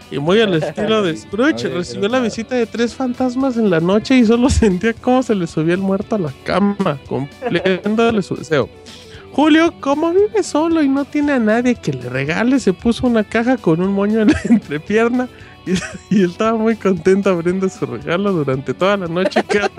Y 0.10 0.20
muy 0.20 0.40
al 0.40 0.54
estilo 0.54 1.04
de 1.04 1.18
Scrooge, 1.18 1.68
recibió 1.68 2.08
la 2.08 2.20
visita 2.20 2.56
de 2.56 2.66
tres 2.66 2.96
fantasmas 2.96 3.58
en 3.58 3.70
la 3.70 3.80
noche 3.80 4.18
y 4.18 4.26
solo 4.26 4.50
sentía 4.50 4.94
cómo 4.94 5.22
se 5.22 5.36
le 5.36 5.48
subía 5.48 5.74
el 5.74 5.82
muerto 5.82 6.16
a 6.16 6.20
la 6.20 6.34
cama, 6.44 6.98
cumpliéndole 7.08 8.22
su 8.22 8.36
deseo. 8.36 8.70
Julio, 9.38 9.72
como 9.82 10.14
vive 10.14 10.42
solo 10.42 10.82
y 10.82 10.90
no 10.90 11.06
tiene 11.06 11.34
a 11.34 11.40
nadie 11.40 11.76
que 11.76 11.94
le 11.94 12.10
regale, 12.10 12.60
se 12.60 12.74
puso 12.74 13.06
una 13.06 13.24
caja 13.24 13.56
con 13.56 13.80
un 13.82 13.94
moño 13.94 14.22
en 14.22 14.30
la 14.30 14.42
entrepierna 14.50 15.30
y, 16.10 16.24
estaba 16.24 16.58
muy 16.58 16.76
contento 16.76 17.30
abriendo 17.30 17.70
su 17.70 17.86
regalo 17.86 18.32
durante 18.32 18.74
toda 18.74 18.98
la 18.98 19.06
noche, 19.06 19.44
cada 19.48 19.70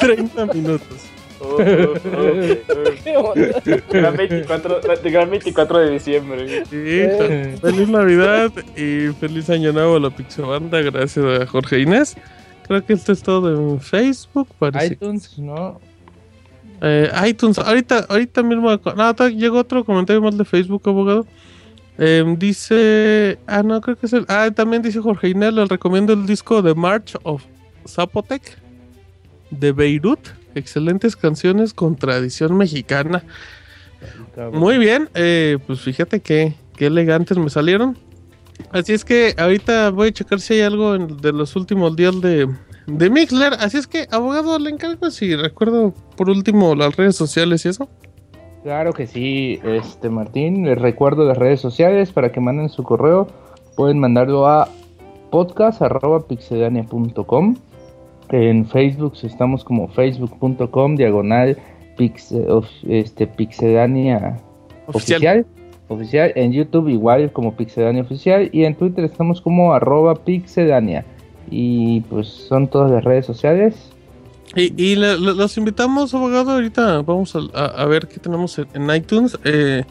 30 0.00 0.46
minutos. 0.54 0.98
Oh, 1.38 1.58
gran, 3.88 4.16
24, 4.16 4.80
gran 5.04 5.30
24 5.30 5.78
de 5.78 5.90
diciembre. 5.90 6.64
feliz 6.66 7.88
Navidad 7.88 8.50
y 8.76 9.12
feliz 9.20 9.48
Año 9.48 9.72
Nuevo 9.72 9.94
a 9.94 10.00
la 10.00 10.10
Pixabanda. 10.10 10.80
Gracias 10.80 11.24
a 11.24 11.46
Jorge 11.46 11.78
Inés. 11.78 12.16
Creo 12.66 12.84
que 12.84 12.94
esto 12.94 13.12
es 13.12 13.22
todo 13.22 13.54
en 13.54 13.80
Facebook. 13.80 14.48
Parece. 14.58 14.94
iTunes, 14.94 15.38
¿no? 15.38 15.78
Eh, 16.80 17.10
iTunes, 17.26 17.58
ahorita, 17.58 18.06
ahorita 18.08 18.42
mismo. 18.42 18.70
No, 18.96 19.28
llegó 19.28 19.58
otro 19.58 19.84
comentario 19.84 20.20
más 20.20 20.36
de 20.36 20.44
Facebook, 20.44 20.82
abogado. 20.86 21.26
Em, 21.98 22.36
dice. 22.38 23.38
Ah, 23.46 23.62
no, 23.62 23.80
creo 23.80 23.96
que 23.96 24.06
es 24.06 24.12
el. 24.12 24.24
Ah, 24.28 24.50
también 24.54 24.82
dice 24.82 25.00
Jorge 25.00 25.28
Inés. 25.28 25.54
Le 25.54 25.64
recomiendo 25.66 26.12
el 26.12 26.26
disco 26.26 26.62
de 26.62 26.74
March 26.74 27.16
of 27.22 27.42
Zapotec 27.86 28.58
de 29.50 29.72
Beirut. 29.72 30.20
Excelentes 30.54 31.16
canciones 31.16 31.74
con 31.74 31.96
tradición 31.96 32.56
mexicana. 32.56 33.24
Muy 34.52 34.78
bien, 34.78 35.08
eh, 35.14 35.58
pues 35.66 35.80
fíjate 35.80 36.20
que, 36.20 36.54
qué 36.76 36.86
elegantes 36.86 37.38
me 37.38 37.50
salieron. 37.50 37.96
Así 38.70 38.92
es 38.92 39.04
que 39.04 39.34
ahorita 39.36 39.90
voy 39.90 40.08
a 40.08 40.12
checar 40.12 40.40
si 40.40 40.54
hay 40.54 40.60
algo 40.60 40.98
de 40.98 41.32
los 41.32 41.56
últimos 41.56 41.96
días 41.96 42.20
de, 42.20 42.48
de 42.86 43.10
Mixler. 43.10 43.52
Así 43.54 43.78
es 43.78 43.86
que, 43.86 44.06
abogado, 44.10 44.58
le 44.58 44.70
encargo 44.70 45.10
si 45.10 45.34
recuerdo 45.36 45.94
por 46.16 46.28
último 46.30 46.74
las 46.74 46.96
redes 46.96 47.14
sociales 47.16 47.64
y 47.64 47.68
eso. 47.68 47.88
Claro 48.62 48.92
que 48.94 49.06
sí, 49.06 49.60
este 49.62 50.08
Martín, 50.08 50.64
les 50.64 50.78
recuerdo 50.78 51.26
las 51.26 51.36
redes 51.36 51.60
sociales 51.60 52.10
para 52.12 52.32
que 52.32 52.40
manden 52.40 52.70
su 52.70 52.82
correo. 52.82 53.28
Pueden 53.76 53.98
mandarlo 53.98 54.46
a 54.46 54.70
podcast.pixedania.com. 55.30 57.56
En 58.30 58.66
Facebook 58.66 59.12
estamos 59.22 59.64
como 59.64 59.88
facebook.com 59.88 60.96
diagonal 60.96 61.58
este, 62.88 63.26
pixedania 63.26 64.38
oficial. 64.86 65.44
oficial. 65.88 66.32
En 66.34 66.52
YouTube 66.52 66.88
igual 66.88 67.30
como 67.32 67.54
pixedania 67.54 68.00
oficial. 68.02 68.48
Y 68.50 68.64
en 68.64 68.76
Twitter 68.76 69.04
estamos 69.04 69.42
como 69.42 69.74
arroba 69.74 70.14
pixedania. 70.14 71.04
Y 71.50 72.00
pues 72.02 72.28
son 72.28 72.68
todas 72.68 72.90
las 72.90 73.04
redes 73.04 73.26
sociales. 73.26 73.74
Y, 74.56 74.94
los 74.94 75.56
invitamos, 75.56 76.14
abogado. 76.14 76.52
Ahorita 76.52 77.02
vamos 77.02 77.34
a, 77.34 77.84
ver 77.86 78.06
qué 78.06 78.18
tenemos 78.18 78.58
en, 78.58 78.94
iTunes. 78.94 79.36
Eh, 79.44 79.84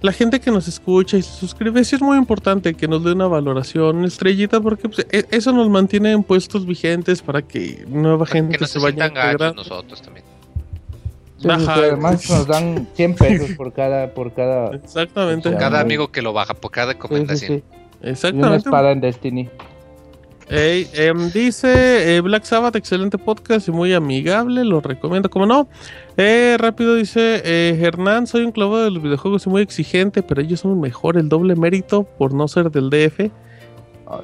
la 0.00 0.12
gente 0.12 0.40
que 0.40 0.50
nos 0.50 0.66
escucha 0.68 1.18
y 1.18 1.22
se 1.22 1.32
suscribe, 1.32 1.84
sí 1.84 1.96
es 1.96 2.02
muy 2.02 2.16
importante 2.16 2.72
que 2.74 2.88
nos 2.88 3.04
dé 3.04 3.12
una 3.12 3.26
valoración, 3.26 4.04
estrellita, 4.04 4.60
porque 4.60 4.88
pues, 4.88 5.06
e, 5.10 5.26
eso 5.30 5.52
nos 5.52 5.68
mantiene 5.68 6.12
en 6.12 6.22
puestos 6.22 6.64
vigentes 6.64 7.20
para 7.20 7.42
que 7.42 7.84
nueva 7.88 8.24
gente 8.24 8.66
se 8.66 8.78
vaya 8.78 9.06
a 9.06 9.52
nosotros 9.52 10.00
también. 10.00 10.24
además 11.44 12.30
nos 12.30 12.46
dan 12.46 12.88
100 12.94 13.14
pesos 13.14 13.50
por 13.56 13.72
cada 13.74 14.14
por 14.14 14.32
cada 14.32 14.74
Exactamente. 14.74 15.54
cada 15.56 15.80
amigo 15.80 16.10
que 16.10 16.22
lo 16.22 16.32
baja, 16.32 16.54
por 16.54 16.70
cada 16.70 16.94
recomendación. 16.94 17.62
Exactamente. 18.02 18.46
una 18.46 18.56
espada 18.56 18.92
en 18.92 19.00
Destiny. 19.02 19.50
Em, 20.52 21.30
dice 21.30 22.16
eh, 22.16 22.20
Black 22.20 22.42
Sabbath, 22.42 22.74
excelente 22.74 23.18
podcast 23.18 23.68
y 23.68 23.70
muy 23.70 23.92
amigable, 23.92 24.64
lo 24.64 24.80
recomiendo, 24.80 25.30
como 25.30 25.46
no. 25.46 25.68
Eh, 26.16 26.56
rápido 26.58 26.96
dice 26.96 27.40
eh, 27.44 27.78
Hernán, 27.80 28.26
soy 28.26 28.42
un 28.42 28.50
clavo 28.50 28.78
de 28.78 28.90
los 28.90 29.00
videojuegos 29.00 29.46
y 29.46 29.48
muy 29.48 29.62
exigente, 29.62 30.24
pero 30.24 30.42
ellos 30.42 30.60
son 30.60 30.80
mejor, 30.80 31.16
el 31.16 31.28
doble 31.28 31.54
mérito 31.54 32.02
por 32.02 32.34
no 32.34 32.48
ser 32.48 32.70
del 32.70 32.90
DF. 32.90 33.30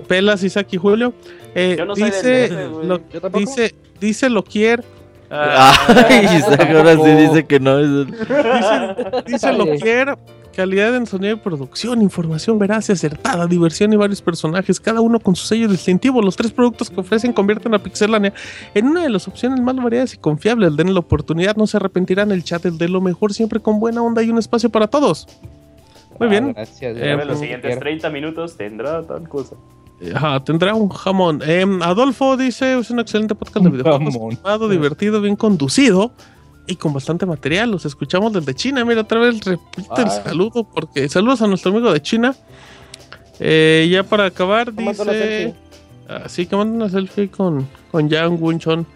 Pelas, 0.08 0.42
Isaac 0.42 0.66
y 0.72 0.78
Julio. 0.78 1.14
Yo 1.55 1.84
no 1.86 1.94
dice, 1.94 2.48
soy 2.48 2.56
del 2.56 2.88
lo, 2.88 2.98
dice, 3.32 3.76
dice 4.00 4.28
Loquier. 4.28 4.84
Ah. 5.30 5.74
Isaac 6.36 6.70
ahora 6.70 6.94
sí 6.94 7.10
dice 7.10 7.46
que 7.46 7.58
no 7.58 7.78
es 7.78 8.06
Dice, 8.06 9.22
dice 9.26 9.52
Loquier 9.52 10.16
Calidad 10.56 10.96
en 10.96 11.05
sonido 11.05 11.34
y 11.34 11.38
producción, 11.38 12.00
información 12.00 12.58
veraz 12.58 12.88
y 12.88 12.92
acertada, 12.92 13.46
diversión 13.46 13.92
y 13.92 13.96
varios 13.96 14.22
personajes, 14.22 14.80
cada 14.80 15.02
uno 15.02 15.20
con 15.20 15.36
su 15.36 15.46
sello 15.46 15.68
distintivo. 15.68 16.22
Los 16.22 16.34
tres 16.34 16.50
productos 16.50 16.88
que 16.88 16.98
ofrecen 16.98 17.34
convierten 17.34 17.74
a 17.74 17.78
Pixelania 17.78 18.32
en 18.74 18.86
una 18.86 19.02
de 19.02 19.10
las 19.10 19.28
opciones 19.28 19.60
más 19.60 19.76
variadas 19.76 20.14
y 20.14 20.16
confiables. 20.16 20.74
Den 20.74 20.94
la 20.94 21.00
oportunidad, 21.00 21.56
no 21.56 21.66
se 21.66 21.76
arrepentirán. 21.76 22.32
El 22.32 22.42
chat 22.42 22.64
es 22.64 22.78
de 22.78 22.88
lo 22.88 23.02
mejor, 23.02 23.34
siempre 23.34 23.60
con 23.60 23.78
buena 23.78 24.00
onda 24.00 24.22
y 24.22 24.30
un 24.30 24.38
espacio 24.38 24.70
para 24.70 24.86
todos. 24.86 25.28
Muy 26.18 26.28
bien. 26.30 26.55
Gracias. 26.55 26.96
Eh, 26.98 27.24
los 27.26 27.38
siguientes 27.38 27.78
30 27.78 28.08
minutos 28.08 28.56
tendrá 28.56 29.02
tal 29.02 29.28
cosa. 29.28 29.56
Ajá, 30.15 30.44
tendrá 30.44 30.75
un 30.75 30.89
jamón. 30.89 31.41
Em, 31.42 31.83
Adolfo 31.83 32.36
dice: 32.36 32.78
es 32.78 32.91
un 32.91 33.00
excelente 33.00 33.34
podcast 33.34 33.65
de 33.65 33.70
videojuegos. 33.70 34.70
divertido, 34.70 35.20
bien 35.20 35.36
conducido 35.36 36.12
y 36.66 36.76
con 36.76 36.92
bastante 36.92 37.25
material. 37.25 37.70
Los 37.70 37.86
escuchamos 37.86 38.33
desde 38.33 38.55
China. 38.55 38.84
Mira, 38.84 39.02
otra 39.02 39.20
vez 39.20 39.44
repite 39.44 40.02
el 40.02 40.10
saludo 40.10 40.65
porque 40.65 41.08
saludos 41.08 41.41
a 41.42 41.47
nuestro 41.47 41.73
amigo 41.73 41.92
de 41.92 42.02
China. 42.02 42.34
Eh, 43.41 43.89
ya 43.91 44.02
para 44.02 44.26
acabar, 44.26 44.73
dice. 44.73 45.55
Así 46.08 46.47
que 46.47 46.57
manda 46.57 46.76
una 46.76 46.89
selfie 46.89 47.28
con, 47.31 47.66
con 47.91 48.08
Yang 48.08 48.41
Wunchon. 48.41 48.86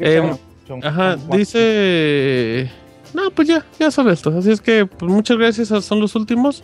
Eh, 0.00 0.36
ajá, 0.82 1.16
dice. 1.32 2.70
No, 3.14 3.30
pues 3.30 3.48
ya, 3.48 3.64
ya 3.78 3.90
son 3.90 4.08
estos. 4.10 4.34
Así 4.34 4.50
es 4.50 4.60
que 4.60 4.86
pues 4.86 5.10
muchas 5.10 5.36
gracias, 5.36 5.68
son 5.84 6.00
los 6.00 6.14
últimos. 6.14 6.62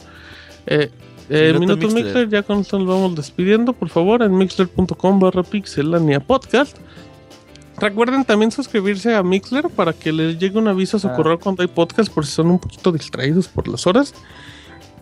Eh, 0.67 0.91
eh 1.29 1.57
Minuto 1.59 1.89
Mixler, 1.89 2.29
ya 2.29 2.43
con 2.43 2.61
esto 2.61 2.79
nos 2.79 2.89
vamos 2.89 3.15
despidiendo. 3.15 3.73
Por 3.73 3.89
favor, 3.89 4.23
en 4.23 4.37
mixler.com 4.37 5.21
barra 5.21 5.43
pixelania 5.43 6.21
podcast. 6.21 6.77
Recuerden 7.79 8.25
también 8.25 8.53
suscribirse 8.53 9.15
a 9.15 9.23
Mixler 9.23 9.69
para 9.69 9.93
que 9.93 10.13
les 10.13 10.39
llegue 10.39 10.59
un 10.59 10.69
aviso 10.69 10.99
a 10.99 11.01
su 11.01 11.09
ah. 11.09 11.15
correo 11.15 11.39
cuando 11.39 11.63
hay 11.63 11.69
podcast 11.69 12.13
por 12.13 12.25
si 12.27 12.33
son 12.33 12.51
un 12.51 12.59
poquito 12.59 12.93
distraídos 12.93 13.49
por 13.49 13.67
las 13.67 13.87
horas. 13.87 14.15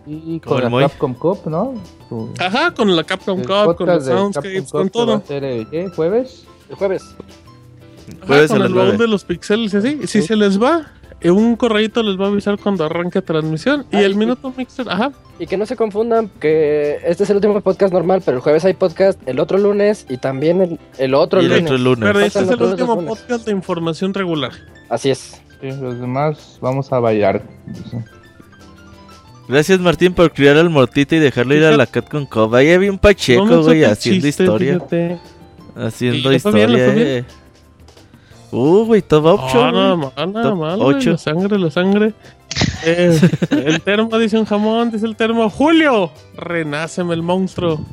Y 0.07 0.40
con 0.40 0.62
la 0.62 0.89
Capcom 0.89 1.15
Cup, 1.15 1.47
¿no? 1.47 1.74
Ajá, 2.39 2.73
con 2.73 2.94
la 2.97 3.05
Capcom 3.05 3.42
Cup, 3.42 3.76
con 3.76 3.86
los 3.86 4.05
Soundscapes, 4.05 4.70
con 4.70 4.89
todo. 4.89 5.23
¿Qué? 5.23 5.90
¿Jueves? 5.94 6.47
El 6.68 6.76
jueves. 6.76 7.15
Jueves 8.26 8.50
con 8.50 8.62
el 8.62 8.74
baúl 8.74 8.97
de 8.97 9.07
los 9.07 9.24
pixeles 9.24 9.74
y 9.74 9.76
así. 9.76 10.07
Si 10.07 10.23
se 10.23 10.36
les 10.36 10.60
va, 10.60 10.81
eh, 10.81 10.99
un 11.24 11.57
correito 11.57 12.02
les 12.02 12.18
va 12.18 12.26
a 12.26 12.28
avisar 12.28 12.58
cuando 12.58 12.84
arranque 12.84 13.20
transmisión. 13.20 13.84
y 13.92 13.99
el 13.99 14.15
minuto 14.15 14.52
mixer, 14.57 14.89
ajá. 14.89 15.12
Y 15.39 15.47
que 15.47 15.57
no 15.57 15.66
se 15.66 15.76
confundan 15.76 16.31
que 16.40 16.99
este 17.05 17.24
es 17.24 17.31
el 17.31 17.36
último 17.36 17.60
podcast 17.60 17.92
normal, 17.92 18.23
pero 18.24 18.39
el 18.39 18.42
jueves 18.42 18.65
hay 18.65 18.74
podcast 18.74 19.20
el 19.26 19.39
otro 19.39 19.58
lunes 19.58 20.07
y 20.08 20.16
también 20.16 20.62
el, 20.62 20.78
el 20.99 21.15
otro, 21.15 21.42
lunes. 21.42 21.65
Pero 22.00 22.20
este 22.20 22.40
es 22.40 22.50
el 22.50 22.62
último 22.62 23.05
podcast 23.05 23.44
de 23.44 23.52
información 23.52 24.15
regular. 24.15 24.52
Así 24.89 25.10
es. 25.10 25.40
los 25.62 26.00
demás 26.00 26.58
vamos 26.60 26.92
a 26.92 27.00
bailar. 27.00 27.42
Gracias 29.49 29.81
Martín 29.81 30.15
por 30.15 30.32
criar 30.32 30.57
al 30.57 30.70
mortito 30.70 31.16
y 31.16 31.18
dejarlo 31.18 31.55
ir 31.55 31.65
a 31.65 31.76
la 31.76 31.86
Cat 31.86 32.08
con 32.08 32.24
Coba. 32.24 32.58
Ahí 32.58 32.70
había 32.70 32.90
un 32.90 32.99
Pacheco, 32.99 33.62
güey, 33.62 33.84
haciendo 33.84 34.28
historia. 34.28 34.78
Haciendo 35.74 36.32
historia. 36.32 37.24
Uh, 38.52 38.84
güey, 38.84 39.02
top 39.02 39.24
8. 39.26 39.72
Nada 39.72 39.96
mal, 39.96 40.32
nada 40.32 40.54
mal. 40.54 40.78
8. 40.80 41.10
La 41.10 41.18
sangre, 41.18 41.58
la 41.58 41.70
sangre. 41.70 42.12
Eh, 42.84 43.20
el 43.50 43.80
termo 43.82 44.18
dice 44.18 44.38
un 44.38 44.44
jamón, 44.44 44.90
dice 44.90 45.06
el 45.06 45.16
termo. 45.16 45.48
Julio, 45.50 46.10
renáceme 46.36 47.14
el 47.14 47.22
monstruo. 47.22 47.84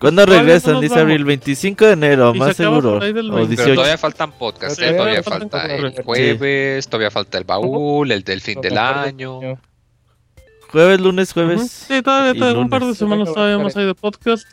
¿Cuándo 0.00 0.24
regresan? 0.24 0.80
Dice 0.80 0.98
Abril 0.98 1.24
25 1.24 1.84
de 1.84 1.92
enero, 1.92 2.34
más 2.34 2.56
seguro. 2.56 2.94
O 2.94 3.00
18. 3.00 3.56
Pero 3.56 3.74
todavía 3.74 3.98
faltan 3.98 4.32
podcasts, 4.32 4.80
¿eh? 4.80 4.92
todavía 4.94 5.22
falta 5.22 5.66
el 5.66 6.02
jueves, 6.02 6.88
todavía 6.88 7.10
falta 7.10 7.36
el 7.38 7.44
baúl, 7.44 8.10
el 8.10 8.24
del 8.24 8.40
fin 8.40 8.60
del 8.60 8.78
año. 8.78 9.40
Jueves, 10.70 11.00
lunes, 11.00 11.32
jueves. 11.32 11.70
Sí, 11.70 12.00
todavía, 12.00 12.32
todavía 12.32 12.60
un 12.60 12.70
par 12.70 12.84
de 12.84 12.94
semanas 12.94 13.32
todavía 13.32 13.58
más 13.58 13.76
hay 13.76 13.86
de 13.86 13.94
podcast. 13.94 14.46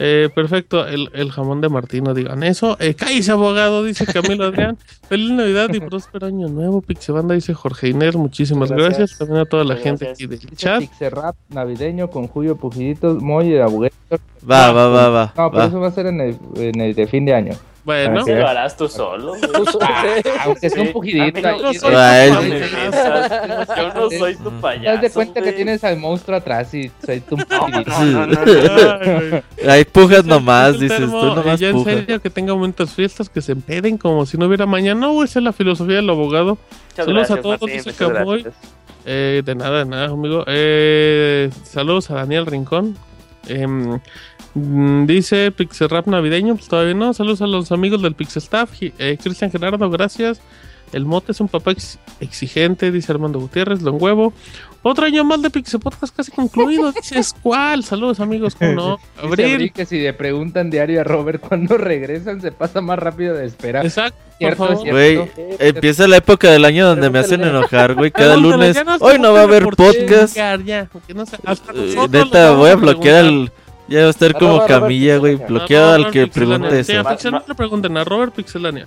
Eh, 0.00 0.30
perfecto, 0.32 0.86
el, 0.86 1.10
el, 1.12 1.32
jamón 1.32 1.60
de 1.60 1.68
Martino, 1.68 2.14
digan 2.14 2.44
eso. 2.44 2.76
Eh, 2.78 2.94
cállese, 2.94 3.32
abogado, 3.32 3.82
dice 3.82 4.06
Camilo 4.06 4.44
Adrián. 4.44 4.78
Feliz 5.08 5.32
Navidad 5.32 5.70
y 5.74 5.80
próspero 5.80 6.28
año 6.28 6.46
nuevo, 6.46 6.80
Pixebanda, 6.82 7.34
dice 7.34 7.52
Jorge 7.52 7.88
Iner. 7.88 8.16
Muchísimas 8.16 8.70
gracias. 8.70 9.18
También 9.18 9.40
a 9.40 9.44
toda 9.44 9.64
la 9.64 9.74
gente 9.74 10.08
aquí 10.08 10.26
del 10.26 10.38
chat. 10.54 10.78
Pixerrap 10.78 11.34
navideño 11.48 12.10
con 12.10 12.28
Julio 12.28 12.56
Pujiditos, 12.56 13.20
Moy 13.20 13.54
y 13.54 13.58
Abugueto. 13.58 13.96
Va, 14.48 14.70
va, 14.70 14.88
va, 14.88 15.08
va. 15.08 15.34
No, 15.36 15.50
pero 15.50 15.64
eso 15.64 15.80
va 15.80 15.88
a 15.88 15.92
ser 15.92 16.06
en 16.06 16.20
el, 16.20 16.38
en 16.54 16.80
el 16.80 16.94
de 16.94 17.06
fin 17.08 17.24
de 17.24 17.34
año. 17.34 17.54
Bueno, 17.88 18.22
¿Qué 18.22 18.34
lo 18.34 18.46
harás 18.46 18.76
tú 18.76 18.86
solo. 18.86 19.32
aunque 20.44 20.66
es 20.66 20.76
un 20.76 20.92
pujidito. 20.92 21.40
Yo 21.40 21.72
no 23.94 24.10
soy 24.10 24.36
tu 24.36 24.50
payaso. 24.60 24.82
Te 24.82 24.90
das 24.90 25.00
de 25.00 25.10
cuenta 25.10 25.40
que 25.40 25.52
tienes 25.52 25.82
al 25.84 25.96
monstruo 25.96 26.36
atrás 26.36 26.74
y 26.74 26.90
soy 27.02 27.20
tu 27.20 27.38
pujidito. 27.38 27.90
Ahí 29.66 29.86
pujas 29.86 30.26
nomás, 30.26 30.78
dices 30.78 31.00
tú 31.00 31.34
nomás. 31.34 31.58
Ya 31.58 31.70
en 31.70 31.82
serio 31.82 32.20
que 32.20 32.28
tenga 32.28 32.52
momentos 32.52 32.90
fiestas 32.90 33.30
que 33.30 33.40
se 33.40 33.52
empeden 33.52 33.96
como 33.96 34.26
si 34.26 34.36
no 34.36 34.44
hubiera 34.44 34.66
mañana. 34.66 35.00
No, 35.00 35.24
esa 35.24 35.38
es 35.38 35.44
la 35.46 35.54
filosofía 35.54 35.96
del 35.96 36.10
abogado. 36.10 36.58
Saludos 36.94 37.30
a 37.30 37.40
todos, 37.40 37.58
dice 37.60 37.94
Camuy. 37.94 38.46
Eh, 39.06 39.40
de 39.42 39.54
nada, 39.54 39.78
de 39.78 39.86
nada, 39.86 40.08
amigo. 40.08 40.44
Eh, 40.46 41.48
saludos 41.64 42.10
a 42.10 42.16
Daniel 42.16 42.44
Rincón. 42.44 42.98
Eh, 43.48 43.66
dice 44.54 45.50
Pixel 45.52 45.88
navideño, 46.06 46.56
pues 46.56 46.68
todavía 46.68 46.94
no. 46.94 47.12
Saludos 47.14 47.42
a 47.42 47.46
los 47.46 47.72
amigos 47.72 48.02
del 48.02 48.14
Pixel 48.14 48.42
Staff. 48.42 48.70
Eh, 48.80 49.18
Cristian 49.22 49.50
Gerardo, 49.50 49.90
gracias. 49.90 50.40
El 50.92 51.04
mote 51.04 51.32
es 51.32 51.40
un 51.40 51.48
papá 51.48 51.72
exigente, 52.20 52.90
dice 52.90 53.12
Armando 53.12 53.38
Gutiérrez, 53.38 53.80
Don 53.80 53.98
Huevo. 54.00 54.32
Otro 54.82 55.06
año 55.06 55.24
más 55.24 55.42
de 55.42 55.50
Pixel 55.50 55.80
Podcast 55.80 56.16
casi 56.16 56.30
concluido. 56.30 56.92
Dices, 56.96 57.34
¿cuál? 57.42 57.84
Saludos, 57.84 58.20
amigos. 58.20 58.54
¿Cómo 58.54 58.72
no? 58.72 58.98
Abril. 59.22 59.72
que 59.72 59.84
si 59.84 59.98
le 59.98 60.12
preguntan 60.12 60.70
diario 60.70 61.00
a 61.00 61.04
Robert 61.04 61.42
cuándo 61.46 61.76
regresan, 61.76 62.40
se 62.40 62.52
pasa 62.52 62.80
más 62.80 62.98
rápido 62.98 63.34
de 63.34 63.44
esperar. 63.44 63.84
Exacto. 63.84 64.18
Cierto, 64.38 64.76
Güey, 64.84 65.28
empieza 65.58 66.06
la 66.06 66.18
época 66.18 66.48
del 66.52 66.64
año 66.64 66.86
donde 66.86 67.10
me 67.10 67.18
hacen 67.18 67.42
enojar, 67.42 67.94
güey. 67.94 68.12
Cada 68.12 68.36
lunes. 68.36 68.76
Hoy 69.00 69.18
no 69.18 69.32
va 69.32 69.40
a 69.40 69.42
haber 69.42 69.64
podcast. 69.64 70.36
Ya, 70.36 70.56
uh, 70.56 72.08
neta, 72.08 72.52
voy 72.52 72.70
a 72.70 72.76
bloquear 72.76 73.24
el 73.24 73.50
ya 73.88 74.00
va 74.02 74.06
a 74.06 74.10
estar 74.10 74.34
como 74.34 74.64
Camilla, 74.66 75.16
güey, 75.18 75.36
bloqueado 75.36 75.94
al 75.94 76.10
que 76.10 76.26
pregunte 76.26 76.80
eso. 76.80 76.92
Sí, 77.18 77.30
no 77.30 77.42
le 77.46 77.54
pregunten 77.54 77.96
a 77.96 78.04
Robert 78.04 78.34
Pixelania. 78.34 78.86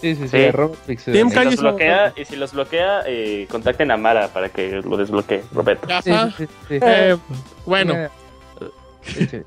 Sí, 0.00 0.14
sí, 0.16 0.28
sí, 0.28 0.44
a 0.44 0.52
Robert 0.52 0.78
Pixelania. 0.86 1.30
Si 1.30 1.46
los 1.46 1.60
bloquea, 1.60 2.12
y 2.16 2.24
si 2.24 2.36
los 2.36 2.52
bloquea, 2.52 3.02
eh, 3.06 3.46
contacten 3.50 3.90
a 3.90 3.96
Mara 3.96 4.28
para 4.28 4.48
que 4.48 4.82
lo 4.82 4.96
desbloquee, 4.96 5.42
Roberto. 5.52 5.88
Ya 5.88 5.98
está. 5.98 6.30
Sí, 6.32 6.46
sí, 6.68 6.78
eh, 6.82 7.16
bueno. 7.64 7.94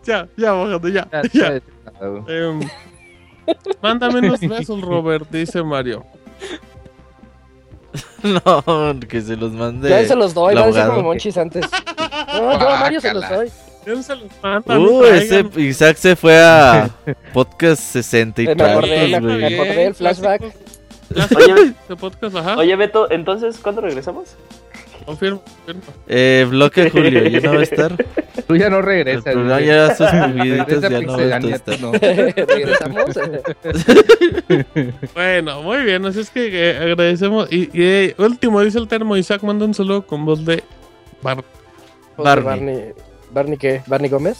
ya, 0.04 0.28
ya, 0.36 0.52
bajando, 0.54 0.90
ya. 0.90 1.08
ya. 1.34 1.62
Eh, 2.28 2.60
mándame 3.82 4.20
unos 4.20 4.40
besos, 4.40 4.82
Robert, 4.82 5.28
dice 5.30 5.64
Mario. 5.64 6.06
no, 8.24 9.00
que 9.08 9.22
se 9.22 9.36
los 9.36 9.52
mande. 9.52 9.90
Ya 9.90 10.06
se 10.06 10.16
los 10.16 10.34
doy, 10.34 10.56
no 10.56 10.72
como 10.72 11.04
Monchis 11.04 11.38
antes. 11.38 11.66
No, 12.28 12.60
yo 12.60 12.70
a 12.70 12.80
Mario 12.82 13.02
se 13.02 13.14
los 13.14 13.28
doy. 13.30 13.50
Uh, 13.88 15.06
ese 15.06 15.46
Isaac 15.56 15.96
se 15.96 16.18
fue 16.18 16.38
a 16.38 16.90
podcast 17.34 17.82
60 17.82 18.42
y 18.42 18.46
Me 18.48 18.52
acordé, 18.52 19.20
me 19.22 19.46
acordé 19.46 19.86
el 19.86 19.96
flashback. 19.96 20.42
Oye, 21.38 21.74
Oye, 22.58 22.76
Beto, 22.76 23.10
entonces, 23.10 23.58
¿cuándo 23.60 23.80
regresamos? 23.80 24.36
Confirmo, 25.06 25.42
confirmo. 25.66 25.82
Eh, 26.06 26.46
bloque 26.50 26.90
Julio, 26.90 27.30
¿ya 27.30 27.40
no 27.40 27.54
va 27.54 27.60
a 27.62 27.64
estar? 27.64 27.96
Tú 28.46 28.58
ya 28.58 28.70
no 28.70 28.82
regresas. 28.82 29.34
No, 29.34 29.58
ya 29.58 29.96
sus 29.96 30.12
moviditas 30.12 30.82
ya 30.82 31.00
no 31.00 31.18
va 31.18 31.24
a 31.24 31.38
estar. 31.38 31.80
¿Regresamos? 32.46 33.06
bueno, 35.14 35.62
muy 35.62 35.84
bien, 35.84 36.06
así 36.06 36.20
es 36.20 36.30
que 36.30 36.72
eh, 36.72 36.78
agradecemos. 36.78 37.48
Y, 37.50 37.70
y 37.72 37.84
eh, 37.84 38.16
último, 38.18 38.60
dice 38.62 38.80
el 38.80 38.90
termo, 38.90 39.16
Isaac 39.16 39.44
manda 39.44 39.64
un 39.64 39.74
saludo 39.74 40.06
con 40.06 40.26
voz 40.26 40.44
de 40.44 40.62
Bar 41.22 41.42
Barney. 42.18 42.44
Barney. 42.44 43.07
¿Barney 43.32 43.58
qué? 43.58 43.82
¿Barney 43.88 44.10
Gómez? 44.10 44.40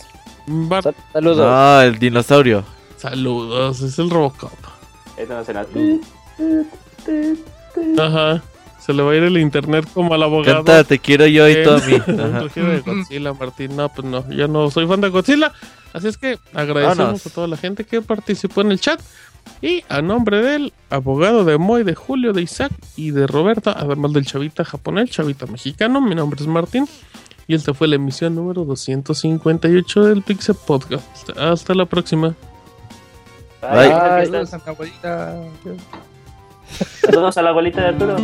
saludos. 1.14 1.45
Ah, 1.48 1.83
el 1.85 1.99
dinosaurio. 1.99 2.64
Saludos, 2.98 3.82
es 3.82 3.99
el 3.99 4.09
Robocop. 4.09 4.51
Ajá. 7.99 8.41
Se 8.80 8.93
le 8.93 9.03
va 9.03 9.11
a 9.11 9.16
ir 9.16 9.24
el 9.24 9.38
internet 9.38 9.85
como 9.93 10.14
al 10.14 10.24
abogado. 10.24 10.64
Canta, 10.64 10.83
te 10.85 10.98
quiero 10.98 11.27
yo 11.27 11.48
y 11.49 11.61
Tommy. 11.64 11.99
de 12.56 12.80
Godzilla, 12.85 13.33
Martín. 13.33 13.75
No, 13.75 13.90
pues 13.90 14.07
no, 14.07 14.24
ya 14.30 14.48
no 14.48 14.72
soy 14.72 14.88
fan 14.88 15.01
de 15.01 15.09
Godzilla. 15.09 15.51
Así 15.91 16.07
es 16.07 16.17
que 16.17 16.40
agradecemos 16.53 17.25
a 17.25 17.30
toda 17.30 17.48
la 17.48 17.57
gente 17.57 17.83
que 17.83 18.01
participó 18.01 18.61
en 18.61 18.72
el 18.72 18.80
chat. 18.80 19.01
Y 19.61 19.84
a 19.90 20.01
nombre 20.01 20.42
del 20.42 20.74
abogado 20.90 21.43
de 21.43 21.58
Moy, 21.58 21.84
de 21.84 21.95
Julio, 21.95 22.34
de 22.34 22.42
Isaac 22.42 22.72
y 22.95 23.11
de 23.11 23.27
Roberta, 23.27 23.74
además 23.77 24.14
del 24.14 24.26
chavita 24.26 24.64
japonés, 24.64 25.09
chavita 25.09 25.45
mexicano, 25.45 26.01
mi 26.01 26.16
nombre 26.16 26.40
es 26.42 26.48
Martín. 26.48 26.88
Y 27.48 27.56
esta 27.56 27.74
fue 27.74 27.88
la 27.88 27.95
emisión 27.95 28.35
número 28.35 28.66
258 28.66 30.03
del 30.03 30.22
Pixel 30.22 30.56
Podcast. 30.56 31.30
Hasta 31.38 31.74
la 31.74 31.85
próxima. 31.85 32.35
Bye. 33.61 33.90
Saludos 34.26 34.53
a 34.53 34.58
la 34.58 34.72
abuelita. 34.72 35.35
Saludos 37.01 37.38
a 37.38 37.42
la 37.42 37.50
abuelita 37.50 37.82
de 37.82 37.88
Arturo. 37.88 38.17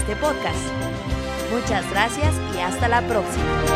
Este 0.00 0.16
podcast. 0.16 0.56
Muchas 1.52 1.88
gracias 1.90 2.34
y 2.56 2.60
hasta 2.60 2.88
la 2.88 3.02
próxima. 3.02 3.69